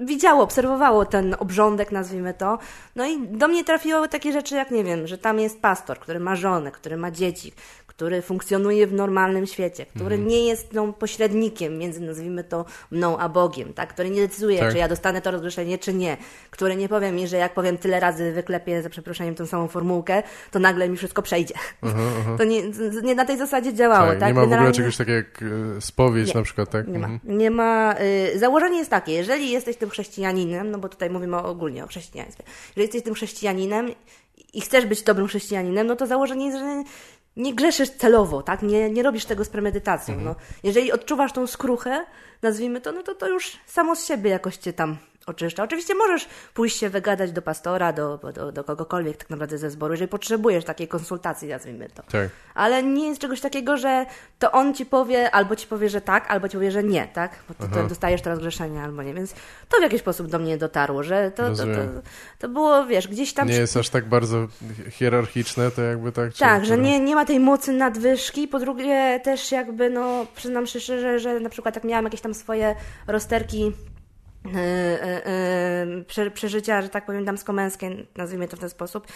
widziało, 0.01 0.43
obserwowało 0.43 1.05
ten 1.05 1.37
obrządek, 1.39 1.93
nazwijmy 1.93 2.35
to. 2.35 2.59
No 2.97 3.07
i 3.07 3.19
do 3.29 3.49
mnie 3.49 3.65
trafiły 3.65 4.09
takie 4.09 4.33
rzeczy, 4.33 4.55
jak 4.55 4.71
nie 4.71 4.85
wiem, 4.85 5.07
że 5.07 5.19
tam 5.19 5.41
jest 5.41 5.61
pastor, 5.61 5.99
który 5.99 6.21
ma 6.21 6.37
żonę, 6.37 6.73
który 6.73 6.97
ma 6.97 7.11
dzieci, 7.11 7.53
który 7.99 8.23
funkcjonuje 8.23 8.87
w 8.87 8.93
normalnym 8.93 9.47
świecie, 9.47 9.87
który 9.87 10.15
mhm. 10.15 10.29
nie 10.29 10.47
jest 10.47 10.73
no, 10.73 10.93
pośrednikiem 10.93 11.79
między, 11.79 12.01
nazwijmy 12.01 12.45
to, 12.45 12.65
mną 12.91 13.19
a 13.19 13.29
Bogiem, 13.29 13.73
tak? 13.73 13.89
który 13.89 14.11
nie 14.11 14.21
decyduje, 14.21 14.59
tak. 14.59 14.73
czy 14.73 14.79
ja 14.79 14.89
dostanę 14.89 15.23
to 15.23 15.31
rozgrzeszenie, 15.31 15.79
czy 15.79 15.95
nie, 15.95 16.17
który 16.51 16.77
nie 16.77 16.89
powie 16.89 17.13
mi, 17.13 17.29
że 17.29 17.37
jak 17.37 17.55
powiem 17.55 17.79
tyle 17.79 18.01
razy 18.01 18.33
wyklepię 18.33 18.83
za 18.83 18.91
przeproszeniem 18.91 19.35
tą 19.35 19.47
samą 19.47 19.69
formułkę, 19.69 20.23
to 20.51 20.59
nagle 20.59 20.89
mi 20.89 20.97
wszystko 20.97 21.23
przejdzie. 21.23 21.55
To 22.39 22.45
nie, 22.45 22.63
nie 23.03 23.15
na 23.15 23.25
tej 23.25 23.39
zasadzie 23.39 23.75
działało. 23.75 24.11
Tak, 24.11 24.19
tak? 24.19 24.29
Nie 24.29 24.35
ma 24.35 24.41
Generalnie... 24.41 24.67
w 24.67 24.71
ogóle 24.71 24.73
czegoś 24.73 24.97
takiego 24.97 25.17
jak 25.17 25.43
e, 25.77 25.81
spowiedź 25.81 26.29
nie, 26.29 26.35
na 26.35 26.43
przykład, 26.43 26.71
tak? 26.71 26.89
Nie 26.89 26.99
ma. 26.99 27.07
Mhm. 27.07 27.39
Nie 27.39 27.51
ma 27.51 27.95
y, 28.35 28.39
założenie 28.39 28.79
jest 28.79 28.91
takie, 28.91 29.13
jeżeli 29.13 29.51
jesteś 29.51 29.77
tym 29.77 29.91
chrześcijaninem, 29.91 30.71
no 30.71 30.79
bo 30.79 30.89
tutaj 30.89 31.11
mówimy 31.11 31.37
ogólnie 31.37 31.85
o 31.85 31.87
chrześcijaństwie, 31.87 32.45
jeżeli 32.69 32.83
jesteś 32.83 33.03
tym 33.03 33.15
chrześcijaninem 33.15 33.91
i 34.55 34.61
chcesz 34.61 34.87
być 34.87 35.03
dobrym 35.03 35.27
chrześcijaninem, 35.29 35.87
no 35.87 35.97
to 35.97 36.07
założenie 36.07 36.47
jest, 36.47 36.59
że 36.59 36.85
nie 37.39 37.55
grzeszysz 37.55 37.91
celowo, 37.91 38.43
tak? 38.43 38.63
Nie, 38.63 38.91
nie 38.91 39.03
robisz 39.03 39.25
tego 39.25 39.45
z 39.45 39.49
premedytacją. 39.49 40.15
Mhm. 40.15 40.35
No. 40.35 40.45
Jeżeli 40.63 40.93
odczuwasz 40.93 41.33
tą 41.33 41.47
skruchę, 41.47 42.07
nazwijmy 42.43 42.81
to, 42.81 42.93
no 42.93 43.03
to 43.03 43.15
to 43.15 43.29
już 43.29 43.59
samo 43.67 43.97
z 43.97 44.07
siebie 44.07 44.31
jakoś 44.31 44.57
cię 44.57 44.73
tam 44.73 44.97
oczyszcza. 45.29 45.63
Oczywiście 45.63 45.95
możesz 45.95 46.29
pójść 46.55 46.79
się 46.79 46.91
wygadać 46.91 47.33
do 47.33 47.43
pastora, 47.43 47.93
do, 47.93 48.19
do, 48.35 48.53
do 48.53 48.65
kogokolwiek 48.65 49.17
tak 49.17 49.31
naprawdę 49.31 49.59
ze 49.59 49.71
zboru, 49.71 49.93
jeżeli 49.93 50.09
potrzebujesz 50.09 50.65
takiej 50.65 50.89
konsultacji, 50.89 51.49
nazwijmy 51.49 51.89
to. 51.89 52.03
Tak. 52.03 52.29
Ale 52.55 52.83
nie 52.83 53.09
jest 53.09 53.21
czegoś 53.21 53.41
takiego, 53.41 53.77
że 53.77 54.07
to 54.39 54.53
on 54.53 54.75
ci 54.75 54.87
powie, 54.87 55.31
albo 55.31 55.57
ci 55.57 55.67
powie, 55.67 55.89
że 55.89 56.01
tak, 56.01 56.31
albo 56.31 56.49
ci 56.49 56.57
powie, 56.57 56.71
że 56.71 56.85
nie, 56.85 57.09
tak? 57.09 57.39
Bo 57.49 57.55
ty 57.55 57.73
to 57.75 57.85
dostajesz 57.85 58.23
teraz 58.23 58.39
grzeszenia, 58.39 58.85
albo 58.85 59.03
nie. 59.03 59.15
Więc 59.15 59.35
to 59.69 59.79
w 59.79 59.83
jakiś 59.83 60.01
sposób 60.01 60.27
do 60.27 60.39
mnie 60.39 60.59
dotarło, 60.59 61.03
że 61.03 61.31
to, 61.31 61.51
to, 61.51 61.57
to, 61.57 61.81
to, 62.39 62.49
było, 62.49 62.87
wiesz, 62.87 63.09
gdzieś 63.09 63.33
tam... 63.33 63.49
Nie 63.49 63.55
jest 63.55 63.77
aż 63.77 63.89
tak 63.89 64.09
bardzo 64.09 64.47
hierarchiczne, 64.91 65.71
to 65.71 65.83
jakby 65.83 66.13
tak... 66.13 66.33
Tak, 66.35 66.67
że 66.67 66.79
nie, 66.79 67.01
nie 67.01 67.15
ma 67.15 67.25
tej 67.25 67.41
mocy 67.41 67.73
nadwyżki. 67.73 68.49
Po 68.49 68.59
drugie 68.59 69.21
też 69.25 69.53
jakby, 69.53 69.91
no, 69.91 70.27
przyznam 70.37 70.67
się 70.67 70.81
szczerze, 70.81 71.19
że 71.19 71.41
na 71.41 71.51
przykład 71.51 71.75
jak 71.75 71.85
miałam 71.85 72.05
jakieś 72.05 72.21
tam 72.21 72.35
swoje 72.35 72.75
rozterki 73.07 73.73
przeżycia, 76.35 76.83
że 76.83 76.89
tak 76.89 77.07
powiem, 77.07 77.25
damsko-męskie, 77.25 77.91
nazwijmy 78.17 78.49
to 78.49 78.57
w 78.57 78.61
ten 78.61 78.71
sposób, 78.71 79.07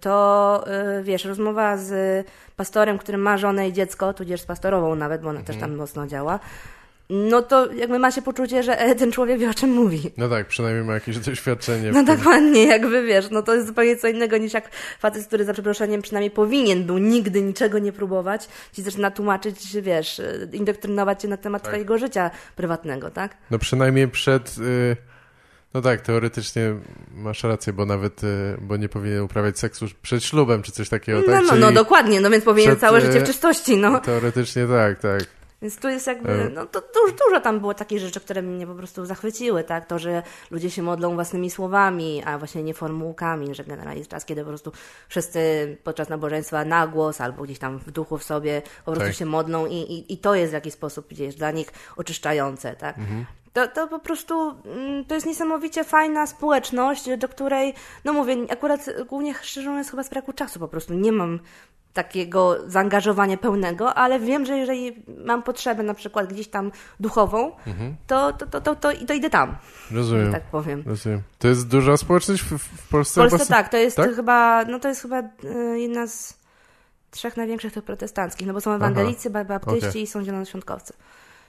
to 0.00 0.64
wiesz, 1.02 1.24
rozmowa 1.24 1.76
z 1.76 2.26
pastorem, 2.56 2.98
który 2.98 3.18
ma 3.18 3.38
żonę 3.38 3.68
i 3.68 3.72
dziecko, 3.72 4.14
tudzież 4.14 4.40
z 4.40 4.46
pastorową 4.46 4.94
nawet, 4.94 5.22
bo 5.22 5.28
ona 5.28 5.40
mhm. 5.40 5.46
też 5.46 5.56
tam 5.62 5.76
mocno 5.76 6.06
działa, 6.06 6.40
no 7.10 7.42
to 7.42 7.72
jakby 7.72 7.98
ma 7.98 8.10
się 8.10 8.22
poczucie, 8.22 8.62
że 8.62 8.76
ten 8.98 9.12
człowiek 9.12 9.38
wie 9.38 9.50
o 9.50 9.54
czym 9.54 9.70
mówi. 9.70 10.10
No 10.16 10.28
tak, 10.28 10.46
przynajmniej 10.46 10.84
ma 10.84 10.94
jakieś 10.94 11.18
doświadczenie. 11.18 11.92
No 11.92 12.04
dokładnie, 12.04 12.64
jakby 12.66 13.06
wiesz, 13.06 13.30
no 13.30 13.42
to 13.42 13.54
jest 13.54 13.66
zupełnie 13.66 13.96
co 13.96 14.08
innego 14.08 14.36
niż 14.36 14.52
jak 14.52 14.70
facet, 14.98 15.26
który 15.26 15.44
za 15.44 15.52
przeproszeniem 15.52 16.02
przynajmniej 16.02 16.30
powinien 16.30 16.84
był 16.84 16.98
nigdy 16.98 17.42
niczego 17.42 17.78
nie 17.78 17.92
próbować, 17.92 18.48
ci 18.72 18.82
zaczyna 18.82 19.10
tłumaczyć, 19.10 19.76
wiesz, 19.80 20.20
e, 20.20 20.48
indoktrynować 20.52 21.22
cię 21.22 21.28
na 21.28 21.36
temat 21.36 21.62
tak. 21.62 21.72
twojego 21.72 21.98
życia 21.98 22.30
prywatnego, 22.56 23.10
tak? 23.10 23.36
No 23.50 23.58
przynajmniej 23.58 24.08
przed... 24.08 24.58
Y, 24.58 24.96
no 25.74 25.82
tak, 25.82 26.00
teoretycznie 26.00 26.74
masz 27.14 27.44
rację, 27.44 27.72
bo 27.72 27.86
nawet, 27.86 28.24
y, 28.24 28.56
bo 28.60 28.76
nie 28.76 28.88
powinien 28.88 29.22
uprawiać 29.22 29.58
seksu 29.58 29.86
przed 30.02 30.24
ślubem, 30.24 30.62
czy 30.62 30.72
coś 30.72 30.88
takiego, 30.88 31.18
no, 31.26 31.32
tak? 31.32 31.44
No, 31.46 31.56
no, 31.56 31.72
dokładnie, 31.72 32.20
no 32.20 32.30
więc 32.30 32.44
powinien 32.44 32.70
przed, 32.70 32.80
całe 32.80 33.00
życie 33.00 33.20
w 33.20 33.22
y, 33.22 33.26
czystości, 33.26 33.76
no. 33.76 34.00
Teoretycznie 34.00 34.66
tak, 34.66 34.98
tak. 35.00 35.43
Więc 35.64 35.76
tu 35.76 35.88
jest 35.88 36.06
jakby, 36.06 36.50
no 36.54 36.66
to 36.66 36.80
dużo, 36.80 37.16
dużo 37.24 37.40
tam 37.40 37.60
było 37.60 37.74
takich 37.74 37.98
rzeczy, 37.98 38.20
które 38.20 38.42
mnie 38.42 38.66
po 38.66 38.74
prostu 38.74 39.06
zachwyciły, 39.06 39.64
tak? 39.64 39.86
To, 39.86 39.98
że 39.98 40.22
ludzie 40.50 40.70
się 40.70 40.82
modlą 40.82 41.14
własnymi 41.14 41.50
słowami, 41.50 42.22
a 42.26 42.38
właśnie 42.38 42.62
nie 42.62 42.74
formułkami, 42.74 43.54
że 43.54 43.64
generalnie 43.64 43.98
jest 43.98 44.10
czas, 44.10 44.24
kiedy 44.24 44.42
po 44.42 44.48
prostu 44.48 44.72
wszyscy 45.08 45.76
podczas 45.84 46.08
nabożeństwa 46.08 46.64
na 46.64 46.86
głos 46.86 47.20
albo 47.20 47.42
gdzieś 47.42 47.58
tam 47.58 47.78
w 47.78 47.90
duchu 47.90 48.18
w 48.18 48.24
sobie 48.24 48.62
po 48.84 48.92
prostu 48.92 49.08
tak. 49.08 49.16
się 49.16 49.26
modlą 49.26 49.66
i, 49.66 49.74
i, 49.74 50.12
i 50.12 50.18
to 50.18 50.34
jest 50.34 50.52
w 50.52 50.54
jakiś 50.54 50.74
sposób 50.74 51.08
gdzieś 51.08 51.34
dla 51.34 51.50
nich 51.50 51.68
oczyszczające, 51.96 52.76
tak? 52.76 52.98
Mhm. 52.98 53.24
To, 53.52 53.68
to 53.68 53.88
po 53.88 53.98
prostu 53.98 54.54
mm, 54.64 55.04
to 55.04 55.14
jest 55.14 55.26
niesamowicie 55.26 55.84
fajna 55.84 56.26
społeczność, 56.26 57.16
do 57.18 57.28
której, 57.28 57.74
no 58.04 58.12
mówię, 58.12 58.36
akurat 58.50 58.86
głównie 59.08 59.34
szczerze 59.42 59.70
mówiąc 59.70 59.90
chyba 59.90 60.02
z 60.02 60.08
braku 60.08 60.32
czasu 60.32 60.60
po 60.60 60.68
prostu 60.68 60.94
nie 60.94 61.12
mam 61.12 61.40
takiego 61.94 62.56
zaangażowania 62.66 63.36
pełnego, 63.36 63.94
ale 63.94 64.20
wiem, 64.20 64.46
że 64.46 64.56
jeżeli 64.56 65.02
mam 65.24 65.42
potrzebę 65.42 65.82
na 65.82 65.94
przykład 65.94 66.32
gdzieś 66.32 66.48
tam 66.48 66.72
duchową, 67.00 67.52
mhm. 67.66 67.96
to, 68.06 68.32
to, 68.32 68.46
to, 68.46 68.60
to, 68.60 68.76
to, 68.76 68.92
to 69.06 69.14
idę 69.14 69.30
tam. 69.30 69.56
Rozumiem. 69.90 70.32
Tak 70.32 70.42
powiem. 70.42 70.82
Rozumiem. 70.86 71.22
To 71.38 71.48
jest 71.48 71.68
duża 71.68 71.96
społeczność 71.96 72.42
w, 72.42 72.58
w 72.58 72.88
Polsce? 72.88 73.26
W 73.26 73.30
Polsce 73.30 73.46
tak, 73.46 73.68
to 73.68 73.76
jest 73.76 73.96
tak? 73.96 74.14
chyba, 74.14 74.64
no 74.64 74.78
to 74.78 74.88
jest 74.88 75.02
chyba 75.02 75.18
e, 75.18 75.78
jedna 75.78 76.06
z 76.06 76.38
trzech 77.10 77.36
największych 77.36 77.72
tych 77.72 77.84
protestanckich, 77.84 78.46
no 78.46 78.52
bo 78.52 78.60
są 78.60 78.72
ewangelicy, 78.72 79.30
Aha. 79.34 79.44
baptyści 79.44 79.88
okay. 79.88 80.00
i 80.00 80.06
są 80.06 80.24
zielonoświątkowcy. 80.24 80.92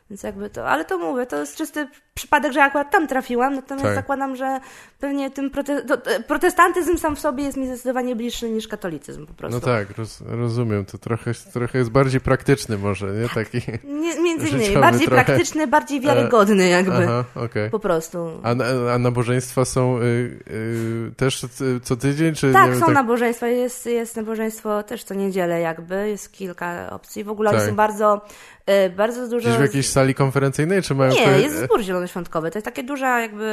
Więc 0.10 0.24
jakby 0.24 0.50
to, 0.50 0.68
ale 0.68 0.86
to 0.86 0.98
mówię, 0.98 1.26
to 1.26 1.38
jest 1.38 1.56
czysty 1.56 1.88
przypadek, 2.14 2.54
że 2.54 2.64
akurat 2.64 2.92
tam 2.92 3.08
trafiłam, 3.08 3.56
natomiast 3.56 3.86
tak. 3.86 3.96
zakładam, 3.96 4.36
że 4.36 4.60
pewnie 5.00 5.32
tym 5.32 5.50
prote 5.50 5.82
protestantyzm 6.28 6.98
sam 6.98 7.16
w 7.16 7.20
sobie 7.20 7.44
jest 7.44 7.58
mi 7.58 7.68
zdecydowanie 7.68 8.16
bliższy 8.16 8.50
niż 8.50 8.68
katolicyzm 8.68 9.26
po 9.26 9.34
prostu. 9.34 9.60
No 9.60 9.66
tak, 9.66 9.98
roz, 9.98 10.22
rozumiem, 10.28 10.86
to 10.86 10.98
trochę, 10.98 11.32
trochę 11.54 11.78
jest 11.78 11.90
bardziej 11.90 12.22
praktyczny 12.22 12.78
może, 12.78 13.12
nie? 13.12 13.30
Taki 13.30 13.58
nie, 13.84 14.22
Między 14.22 14.48
innymi, 14.48 14.78
bardziej 14.78 15.08
trochę. 15.08 15.26
praktyczny, 15.26 15.68
bardziej 15.68 16.02
wiarygodny 16.02 16.68
jakby, 16.68 17.04
Aha, 17.04 17.24
okay. 17.36 17.70
po 17.70 17.80
prostu. 17.80 18.42
A, 18.44 18.50
a 18.94 18.98
nabożeństwa 18.98 19.66
są 19.66 19.98
y, 19.98 20.02
y, 20.02 21.12
też 21.18 21.46
co 21.84 21.96
tydzień? 21.96 22.36
Czy 22.36 22.54
tak, 22.54 22.70
nie, 22.70 22.80
są 22.80 22.86
tak... 22.86 22.96
nabożeństwa, 22.96 23.48
jest, 23.48 23.86
jest 23.86 24.16
nabożeństwo 24.16 24.84
też 24.84 25.04
co 25.04 25.14
niedzielę 25.14 25.60
jakby, 25.60 26.10
jest 26.10 26.32
kilka 26.32 26.90
opcji, 26.90 27.24
w 27.24 27.30
ogóle 27.30 27.52
tak. 27.52 27.62
są 27.62 27.76
bardzo 27.76 28.22
y, 28.70 28.90
bardzo 28.90 29.28
dużo... 29.28 29.50
Gdzieś 29.50 29.58
w 29.58 29.62
jakiejś 29.62 29.90
sali 29.96 30.16
konferencyjnej, 30.16 30.82
czy 30.82 30.96
mają... 30.96 31.12
Nie, 31.12 31.40
jest 31.42 31.56
zbór 31.58 31.82
zielonoświątkowy. 31.82 32.52
To 32.52 32.58
jest 32.58 32.66
takie 32.66 32.84
duża 32.84 33.20
jakby 33.20 33.46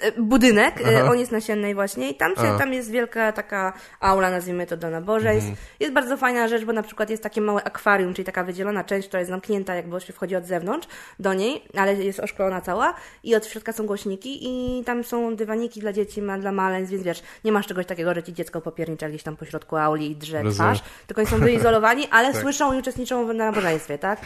e, 0.00 0.12
budynek, 0.22 0.80
e, 0.80 1.00
Aha. 1.00 1.10
on 1.10 1.18
jest 1.18 1.32
nasiennej 1.32 1.74
właśnie 1.74 2.10
i 2.10 2.14
tam, 2.14 2.36
się, 2.36 2.58
tam 2.58 2.72
jest 2.72 2.90
wielka 2.90 3.32
taka 3.32 3.72
aula, 4.00 4.30
nazwijmy 4.30 4.66
to 4.66 4.76
do 4.76 4.90
nabożeństw. 4.90 5.48
Mhm. 5.48 5.66
Jest 5.80 5.92
bardzo 5.92 6.16
fajna 6.16 6.48
rzecz, 6.48 6.64
bo 6.64 6.72
na 6.72 6.82
przykład 6.82 7.10
jest 7.10 7.22
takie 7.22 7.40
małe 7.40 7.64
akwarium, 7.64 8.14
czyli 8.14 8.26
taka 8.26 8.44
wydzielona 8.44 8.84
część, 8.84 9.08
która 9.08 9.20
jest 9.20 9.30
zamknięta, 9.30 9.74
jakby 9.74 10.00
się 10.00 10.12
wchodzi 10.12 10.36
od 10.36 10.46
zewnątrz 10.46 10.88
do 11.18 11.34
niej, 11.34 11.62
ale 11.76 11.94
jest 11.94 12.20
oszklona 12.20 12.60
cała 12.60 12.94
i 13.24 13.34
od 13.34 13.46
środka 13.46 13.72
są 13.72 13.86
głośniki 13.86 14.38
i 14.42 14.84
tam 14.84 15.04
są 15.04 15.36
dywaniki 15.36 15.80
dla 15.80 15.92
dzieci, 15.92 16.22
ma 16.22 16.38
dla 16.38 16.52
maleństw, 16.52 16.92
więc 16.92 17.04
wiesz, 17.04 17.22
nie 17.44 17.52
masz 17.52 17.66
czegoś 17.66 17.86
takiego, 17.86 18.14
że 18.14 18.22
ci 18.22 18.32
dziecko 18.32 18.60
popiernicza 18.60 19.08
gdzieś 19.08 19.22
tam 19.22 19.36
po 19.36 19.44
środku 19.44 19.76
auli 19.76 20.10
i 20.10 20.16
drze 20.16 20.42
twarz, 20.50 20.82
tylko 21.06 21.22
oni 21.22 21.30
są 21.30 21.38
wyizolowani, 21.38 22.08
ale 22.16 22.32
tak. 22.32 22.42
słyszą 22.42 22.72
i 22.72 22.78
uczestniczą 22.78 23.26
w 23.26 23.34
nabożeństwie, 23.34 23.98
tak? 23.98 24.20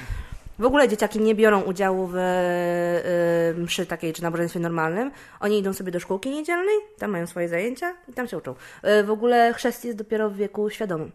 W 0.58 0.64
ogóle 0.64 0.88
dzieciaki 0.88 1.20
nie 1.20 1.34
biorą 1.34 1.60
udziału 1.60 2.06
w 2.06 2.16
y, 2.16 3.60
mszy 3.60 3.86
takiej 3.86 4.12
czy 4.12 4.22
nabożeństwie 4.22 4.60
normalnym. 4.60 5.10
Oni 5.40 5.58
idą 5.58 5.72
sobie 5.72 5.92
do 5.92 6.00
szkółki 6.00 6.30
niedzielnej, 6.30 6.76
tam 6.98 7.10
mają 7.10 7.26
swoje 7.26 7.48
zajęcia 7.48 7.94
i 8.08 8.12
tam 8.12 8.28
się 8.28 8.38
uczą. 8.38 8.54
Y, 9.00 9.04
w 9.04 9.10
ogóle 9.10 9.54
chrzest 9.54 9.84
jest 9.84 9.98
dopiero 9.98 10.30
w 10.30 10.36
wieku 10.36 10.70
świadomym. 10.70 11.12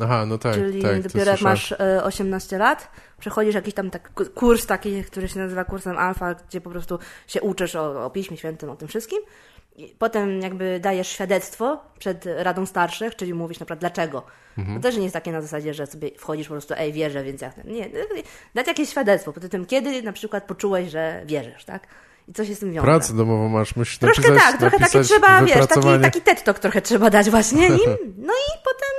Aha, 0.00 0.26
no 0.26 0.38
tak. 0.38 0.54
Czyli 0.54 0.82
tak, 0.82 1.02
dopiero 1.02 1.30
jak 1.30 1.40
masz 1.40 1.72
y, 1.72 1.76
18 2.02 2.58
lat, 2.58 2.90
przechodzisz 3.18 3.54
jakiś 3.54 3.74
tam 3.74 3.90
tak 3.90 4.12
kurs 4.34 4.66
taki, 4.66 5.04
który 5.04 5.28
się 5.28 5.38
nazywa 5.38 5.64
kursem 5.64 5.98
alfa, 5.98 6.34
gdzie 6.34 6.60
po 6.60 6.70
prostu 6.70 6.98
się 7.26 7.42
uczysz 7.42 7.76
o, 7.76 8.04
o 8.04 8.10
Piśmie 8.10 8.36
Świętym, 8.36 8.70
o 8.70 8.76
tym 8.76 8.88
wszystkim. 8.88 9.18
Potem 9.98 10.40
jakby 10.40 10.80
dajesz 10.80 11.08
świadectwo 11.08 11.80
przed 11.98 12.24
Radą 12.36 12.66
Starszych, 12.66 13.16
czyli 13.16 13.34
mówisz 13.34 13.60
na 13.60 13.66
przykład 13.66 13.80
dlaczego. 13.80 14.22
Mhm. 14.58 14.76
To 14.76 14.82
też 14.82 14.96
nie 14.96 15.02
jest 15.02 15.12
takie 15.12 15.32
na 15.32 15.40
zasadzie, 15.40 15.74
że 15.74 15.86
sobie 15.86 16.10
wchodzisz 16.18 16.48
po 16.48 16.54
prostu, 16.54 16.74
ej, 16.76 16.92
wierzę, 16.92 17.24
więc 17.24 17.40
ja... 17.40 17.52
Nie, 17.64 17.90
dać 18.54 18.66
jakieś 18.66 18.88
świadectwo 18.88 19.32
po 19.32 19.40
tym, 19.40 19.66
kiedy 19.66 20.02
na 20.02 20.12
przykład 20.12 20.44
poczułeś, 20.44 20.90
że 20.90 21.22
wierzysz, 21.26 21.64
tak? 21.64 21.86
I 22.28 22.32
coś 22.32 22.48
się 22.48 22.54
z 22.54 22.58
tym 22.58 22.72
wiąże. 22.72 22.86
Pracę 22.86 23.14
domową 23.14 23.48
masz, 23.48 23.76
musisz 23.76 23.98
troszkę 23.98 24.22
napisać, 24.22 24.50
tak, 24.50 24.60
trochę 24.60 24.78
taki 24.78 25.00
trzeba, 25.00 25.42
wiesz, 25.42 25.66
taki, 25.66 26.00
taki 26.02 26.20
TED 26.20 26.44
Talk 26.44 26.58
trochę 26.58 26.82
trzeba 26.82 27.10
dać 27.10 27.30
właśnie 27.30 27.66
im. 27.84 28.14
No 28.18 28.32
i 28.32 28.58
potem 28.64 28.94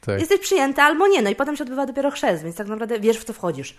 tak. 0.00 0.20
jesteś 0.20 0.40
przyjęty 0.40 0.82
albo 0.82 1.08
nie, 1.08 1.22
no 1.22 1.30
i 1.30 1.34
potem 1.34 1.56
się 1.56 1.64
odbywa 1.64 1.86
dopiero 1.86 2.10
chrzest, 2.10 2.42
więc 2.42 2.56
tak 2.56 2.66
naprawdę 2.66 3.00
wiesz, 3.00 3.18
w 3.18 3.24
co 3.24 3.32
wchodzisz. 3.32 3.78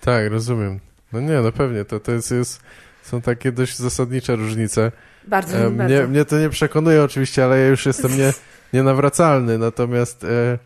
Tak, 0.00 0.30
rozumiem. 0.30 0.80
No 1.12 1.20
nie, 1.20 1.40
no 1.40 1.52
pewnie, 1.52 1.84
to, 1.84 2.00
to 2.00 2.12
jest, 2.12 2.30
jest 2.30 2.60
są 3.02 3.20
takie 3.20 3.52
dość 3.52 3.76
zasadnicze 3.76 4.36
różnice. 4.36 4.92
Bardzo, 5.28 5.56
e, 5.58 5.70
mnie, 5.70 5.78
bardzo. 5.78 6.08
mnie 6.08 6.24
to 6.24 6.38
nie 6.38 6.48
przekonuje 6.48 7.02
oczywiście, 7.02 7.44
ale 7.44 7.58
ja 7.58 7.68
już 7.68 7.86
jestem 7.86 8.18
nie, 8.18 8.32
nienawracalny, 8.72 9.58
natomiast 9.58 10.24
e, 10.24 10.58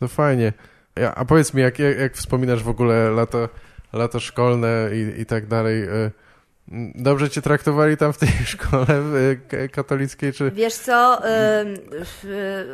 no 0.00 0.08
fajnie. 0.08 0.52
Ja, 0.96 1.14
a 1.14 1.24
powiedz 1.24 1.54
mi, 1.54 1.62
jak, 1.62 1.78
jak, 1.78 1.98
jak 1.98 2.14
wspominasz 2.14 2.62
w 2.62 2.68
ogóle 2.68 3.10
lata, 3.10 3.48
lata 3.92 4.20
szkolne 4.20 4.90
i, 4.92 5.20
i 5.20 5.26
tak 5.26 5.46
dalej, 5.46 5.82
e, 5.82 6.10
Dobrze 6.94 7.30
cię 7.30 7.42
traktowali 7.42 7.96
tam 7.96 8.12
w 8.12 8.18
tej 8.18 8.28
szkole 8.54 8.86
katolickiej, 9.72 10.32
czy... 10.32 10.50
Wiesz 10.50 10.74
co, 10.74 11.22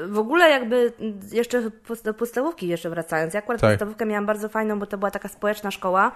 w 0.06 0.18
ogóle 0.18 0.50
jakby 0.50 0.92
jeszcze 1.32 1.70
do 2.04 2.14
podstawówki 2.14 2.68
jeszcze 2.68 2.90
wracając, 2.90 3.34
ja 3.34 3.38
akurat 3.38 3.60
tak. 3.60 3.70
podstawówkę 3.70 4.06
miałam 4.06 4.26
bardzo 4.26 4.48
fajną, 4.48 4.78
bo 4.78 4.86
to 4.86 4.98
była 4.98 5.10
taka 5.10 5.28
społeczna 5.28 5.70
szkoła, 5.70 6.12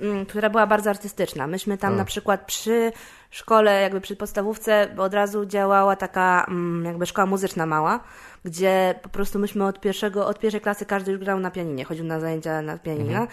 mm, 0.00 0.26
która 0.26 0.50
była 0.50 0.66
bardzo 0.66 0.90
artystyczna. 0.90 1.46
Myśmy 1.46 1.78
tam 1.78 1.94
A. 1.94 1.96
na 1.96 2.04
przykład 2.04 2.46
przy 2.46 2.92
szkole, 3.30 3.82
jakby 3.82 4.00
przy 4.00 4.16
podstawówce 4.16 4.88
od 4.98 5.14
razu 5.14 5.46
działała 5.46 5.96
taka 5.96 6.46
mm, 6.48 6.84
jakby 6.84 7.06
szkoła 7.06 7.26
muzyczna 7.26 7.66
mała, 7.66 8.00
gdzie 8.44 8.94
po 9.02 9.08
prostu 9.08 9.38
myśmy 9.38 9.66
od 9.66 9.80
pierwszego, 9.80 10.26
od 10.26 10.38
pierwszej 10.38 10.60
klasy 10.60 10.86
każdy 10.86 11.12
już 11.12 11.20
grał 11.20 11.40
na 11.40 11.50
pianinie, 11.50 11.84
chodził 11.84 12.04
na 12.04 12.20
zajęcia 12.20 12.62
na 12.62 12.78
pianinie. 12.78 13.18
Mhm. 13.18 13.28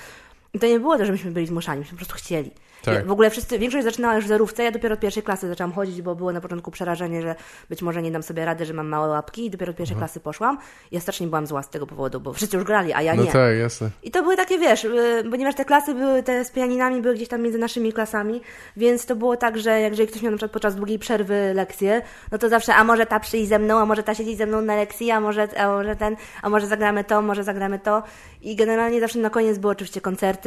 I 0.55 0.59
to 0.59 0.67
nie 0.67 0.79
było 0.79 0.97
to, 0.97 1.05
że 1.05 1.11
myśmy 1.11 1.31
byli 1.31 1.47
zmuszani, 1.47 1.79
myśmy 1.79 1.91
po 1.91 1.97
prostu 1.97 2.15
chcieli. 2.15 2.51
Tak. 2.85 3.05
W 3.07 3.11
ogóle 3.11 3.29
wszyscy, 3.29 3.59
większość 3.59 3.83
zaczynała 3.83 4.15
już 4.15 4.25
w 4.25 4.27
zerówce, 4.27 4.63
ja 4.63 4.71
dopiero 4.71 4.93
od 4.93 4.99
pierwszej 4.99 5.23
klasy 5.23 5.47
zaczęłam 5.47 5.73
chodzić, 5.73 6.01
bo 6.01 6.15
było 6.15 6.31
na 6.31 6.41
początku 6.41 6.71
przerażenie, 6.71 7.21
że 7.21 7.35
być 7.69 7.81
może 7.81 8.01
nie 8.01 8.11
dam 8.11 8.23
sobie 8.23 8.45
rady, 8.45 8.65
że 8.65 8.73
mam 8.73 8.87
małe 8.87 9.09
łapki 9.09 9.45
i 9.45 9.49
dopiero 9.49 9.69
od 9.69 9.77
pierwszej 9.77 9.93
mhm. 9.93 10.07
klasy 10.07 10.19
poszłam. 10.19 10.57
Ja 10.91 10.99
strasznie 10.99 11.27
byłam 11.27 11.47
zła 11.47 11.63
z 11.63 11.69
tego 11.69 11.87
powodu, 11.87 12.19
bo 12.19 12.33
wszyscy 12.33 12.57
już 12.57 12.65
grali, 12.65 12.93
a 12.93 13.01
ja 13.01 13.15
no 13.15 13.21
nie. 13.21 13.27
No 13.27 13.33
tak, 13.33 13.57
jasne. 13.57 13.89
I 14.03 14.11
to 14.11 14.21
były 14.23 14.35
takie, 14.35 14.59
wiesz, 14.59 14.83
y, 14.83 15.23
ponieważ 15.31 15.55
te 15.55 15.65
klasy 15.65 15.95
były, 15.95 16.23
te 16.23 16.45
z 16.45 16.51
pianinami 16.51 17.01
były 17.01 17.15
gdzieś 17.15 17.27
tam 17.27 17.41
między 17.41 17.57
naszymi 17.57 17.93
klasami, 17.93 18.41
więc 18.77 19.05
to 19.05 19.15
było 19.15 19.37
tak, 19.37 19.57
że 19.57 19.79
jeżeli 19.79 20.07
ktoś 20.07 20.21
miał 20.21 20.31
na 20.31 20.37
przykład 20.37 20.51
podczas 20.51 20.75
długiej 20.75 20.99
przerwy 20.99 21.51
lekcję, 21.53 22.01
no 22.31 22.37
to 22.37 22.49
zawsze, 22.49 22.75
a 22.75 22.83
może 22.83 23.05
ta 23.05 23.19
przyjść 23.19 23.49
ze 23.49 23.59
mną, 23.59 23.77
a 23.79 23.85
może 23.85 24.03
ta 24.03 24.15
siedzieć 24.15 24.37
ze 24.37 24.45
mną 24.45 24.61
na 24.61 24.75
lekcji, 24.75 25.11
a 25.11 25.19
może, 25.19 25.47
a 25.57 25.67
może 25.67 25.95
ten, 25.95 26.15
a 26.41 26.49
może 26.49 26.67
zagramy 26.67 27.03
to, 27.03 27.21
może 27.21 27.43
zagramy 27.43 27.79
to. 27.79 28.03
I 28.41 28.55
generalnie 28.55 28.99
zawsze 28.99 29.19
na 29.19 29.29
koniec 29.29 29.57
były 29.57 29.71
oczywiście 29.71 30.01
koncerty. 30.01 30.44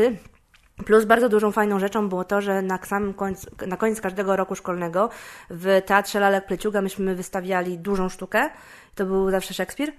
Plus 0.86 1.04
bardzo 1.04 1.28
dużą 1.28 1.52
fajną 1.52 1.78
rzeczą 1.78 2.08
było 2.08 2.24
to, 2.24 2.40
że 2.40 2.62
na 2.62 2.78
samym 2.84 3.14
końcu, 3.14 3.46
na 3.66 3.76
koniec 3.76 4.00
każdego 4.00 4.36
roku 4.36 4.54
szkolnego 4.54 5.10
w 5.50 5.82
Teatrze 5.86 6.20
Lalek 6.20 6.46
Pleciuga 6.46 6.82
myśmy 6.82 7.14
wystawiali 7.14 7.78
dużą 7.78 8.08
sztukę. 8.08 8.50
To 8.94 9.06
był 9.06 9.30
zawsze 9.30 9.54
Szekspir. 9.54 9.92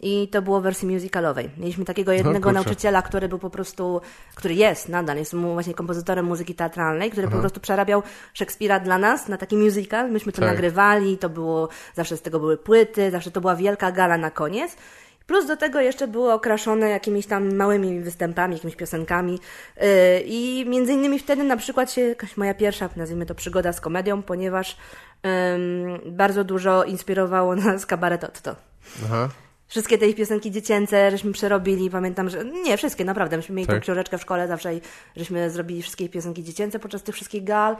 I 0.00 0.28
to 0.28 0.42
było 0.42 0.60
w 0.60 0.62
wersji 0.62 0.88
musicalowej. 0.88 1.50
Mieliśmy 1.58 1.84
takiego 1.84 2.12
jednego 2.12 2.48
no, 2.48 2.52
nauczyciela, 2.52 3.02
który 3.02 3.28
był 3.28 3.38
po 3.38 3.50
prostu, 3.50 4.00
który 4.34 4.54
jest 4.54 4.88
nadal, 4.88 5.16
jest 5.16 5.32
mu 5.32 5.52
właśnie 5.52 5.74
kompozytorem 5.74 6.26
muzyki 6.26 6.54
teatralnej, 6.54 7.10
który 7.10 7.26
Aha. 7.26 7.36
po 7.36 7.40
prostu 7.40 7.60
przerabiał 7.60 8.02
Szekspira 8.34 8.80
dla 8.80 8.98
nas 8.98 9.28
na 9.28 9.36
taki 9.36 9.56
musical. 9.56 10.10
Myśmy 10.10 10.32
to 10.32 10.40
tak. 10.40 10.50
nagrywali, 10.50 11.18
to 11.18 11.28
było, 11.28 11.68
zawsze 11.94 12.16
z 12.16 12.22
tego 12.22 12.40
były 12.40 12.56
płyty, 12.56 13.10
zawsze 13.10 13.30
to 13.30 13.40
była 13.40 13.56
wielka 13.56 13.92
gala 13.92 14.18
na 14.18 14.30
koniec. 14.30 14.76
Plus 15.26 15.46
do 15.46 15.56
tego 15.56 15.80
jeszcze 15.80 16.08
było 16.08 16.34
okraszone 16.34 16.88
jakimiś 16.88 17.26
tam 17.26 17.54
małymi 17.54 18.00
występami, 18.00 18.54
jakimiś 18.54 18.76
piosenkami. 18.76 19.32
Yy, 19.76 19.84
I 20.24 20.64
między 20.68 20.92
innymi 20.92 21.18
wtedy 21.18 21.42
na 21.44 21.56
przykład 21.56 21.92
się 21.92 22.00
jakaś 22.00 22.36
moja 22.36 22.54
pierwsza, 22.54 22.88
nazwijmy 22.96 23.26
to, 23.26 23.34
przygoda 23.34 23.72
z 23.72 23.80
komedią, 23.80 24.22
ponieważ 24.22 24.76
ym, 25.54 26.00
bardzo 26.16 26.44
dużo 26.44 26.84
inspirowało 26.84 27.56
nas 27.56 27.86
kabaret 27.86 28.24
Otto. 28.24 28.56
Aha. 29.04 29.28
Wszystkie 29.68 29.98
te 29.98 30.06
ich 30.06 30.16
piosenki 30.16 30.50
dziecięce 30.50 31.10
żeśmy 31.10 31.32
przerobili, 31.32 31.90
pamiętam, 31.90 32.30
że 32.30 32.44
nie, 32.44 32.76
wszystkie, 32.76 33.04
naprawdę, 33.04 33.36
myśmy 33.36 33.54
mieli 33.54 33.66
Tak. 33.66 33.76
tą 33.76 33.82
książeczkę 33.82 34.18
w 34.18 34.22
szkole 34.22 34.48
zawsze 34.48 34.74
i 34.74 34.80
żeśmy 35.16 35.50
zrobili 35.50 35.82
wszystkie 35.82 36.08
piosenki 36.08 36.44
dziecięce 36.44 36.78
podczas 36.78 37.02
tych 37.02 37.14
wszystkich 37.14 37.44
gal. 37.44 37.76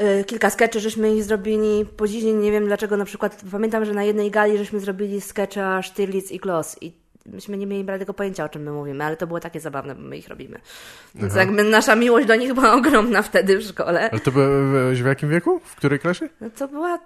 Y, 0.00 0.24
Kilka 0.24 0.50
skeczy 0.50 0.80
żeśmy 0.80 1.14
ich 1.14 1.24
zrobili. 1.24 1.86
Później 1.96 2.34
nie 2.34 2.52
wiem 2.52 2.66
dlaczego 2.66 2.96
na 2.96 3.04
przykład, 3.04 3.42
pamiętam, 3.50 3.84
że 3.84 3.94
na 3.94 4.04
jednej 4.04 4.30
gali 4.30 4.58
żeśmy 4.58 4.80
zrobili 4.80 5.20
sketcha 5.20 5.82
Stirlitz 5.82 6.30
i 6.30 6.40
Kloss 6.40 6.76
i 6.80 7.01
myśmy 7.26 7.56
nie 7.56 7.66
mieli 7.66 7.84
bladego 7.84 8.14
pojęcia 8.14 8.44
o 8.44 8.48
czym 8.48 8.62
my 8.62 8.72
mówimy, 8.72 9.04
ale 9.04 9.16
to 9.16 9.26
było 9.26 9.40
takie 9.40 9.60
zabawne, 9.60 9.94
bo 9.94 10.02
my 10.02 10.16
ich 10.16 10.28
robimy. 10.28 10.60
Więc 11.14 11.34
jakby 11.34 11.64
nasza 11.64 11.96
miłość 11.96 12.26
do 12.26 12.36
nich 12.36 12.54
była 12.54 12.72
ogromna 12.78 13.22
wtedy 13.22 13.58
w 13.58 13.62
szkole. 13.62 14.10
Ale 14.10 14.20
to 14.20 14.32
byłeś 14.32 15.02
w 15.02 15.06
jakim 15.06 15.30
wieku? 15.30 15.60
W 15.64 15.76
której 15.76 15.98
klasie? 15.98 16.28
No 16.40 16.50
to 16.50 16.68
była 16.68 16.98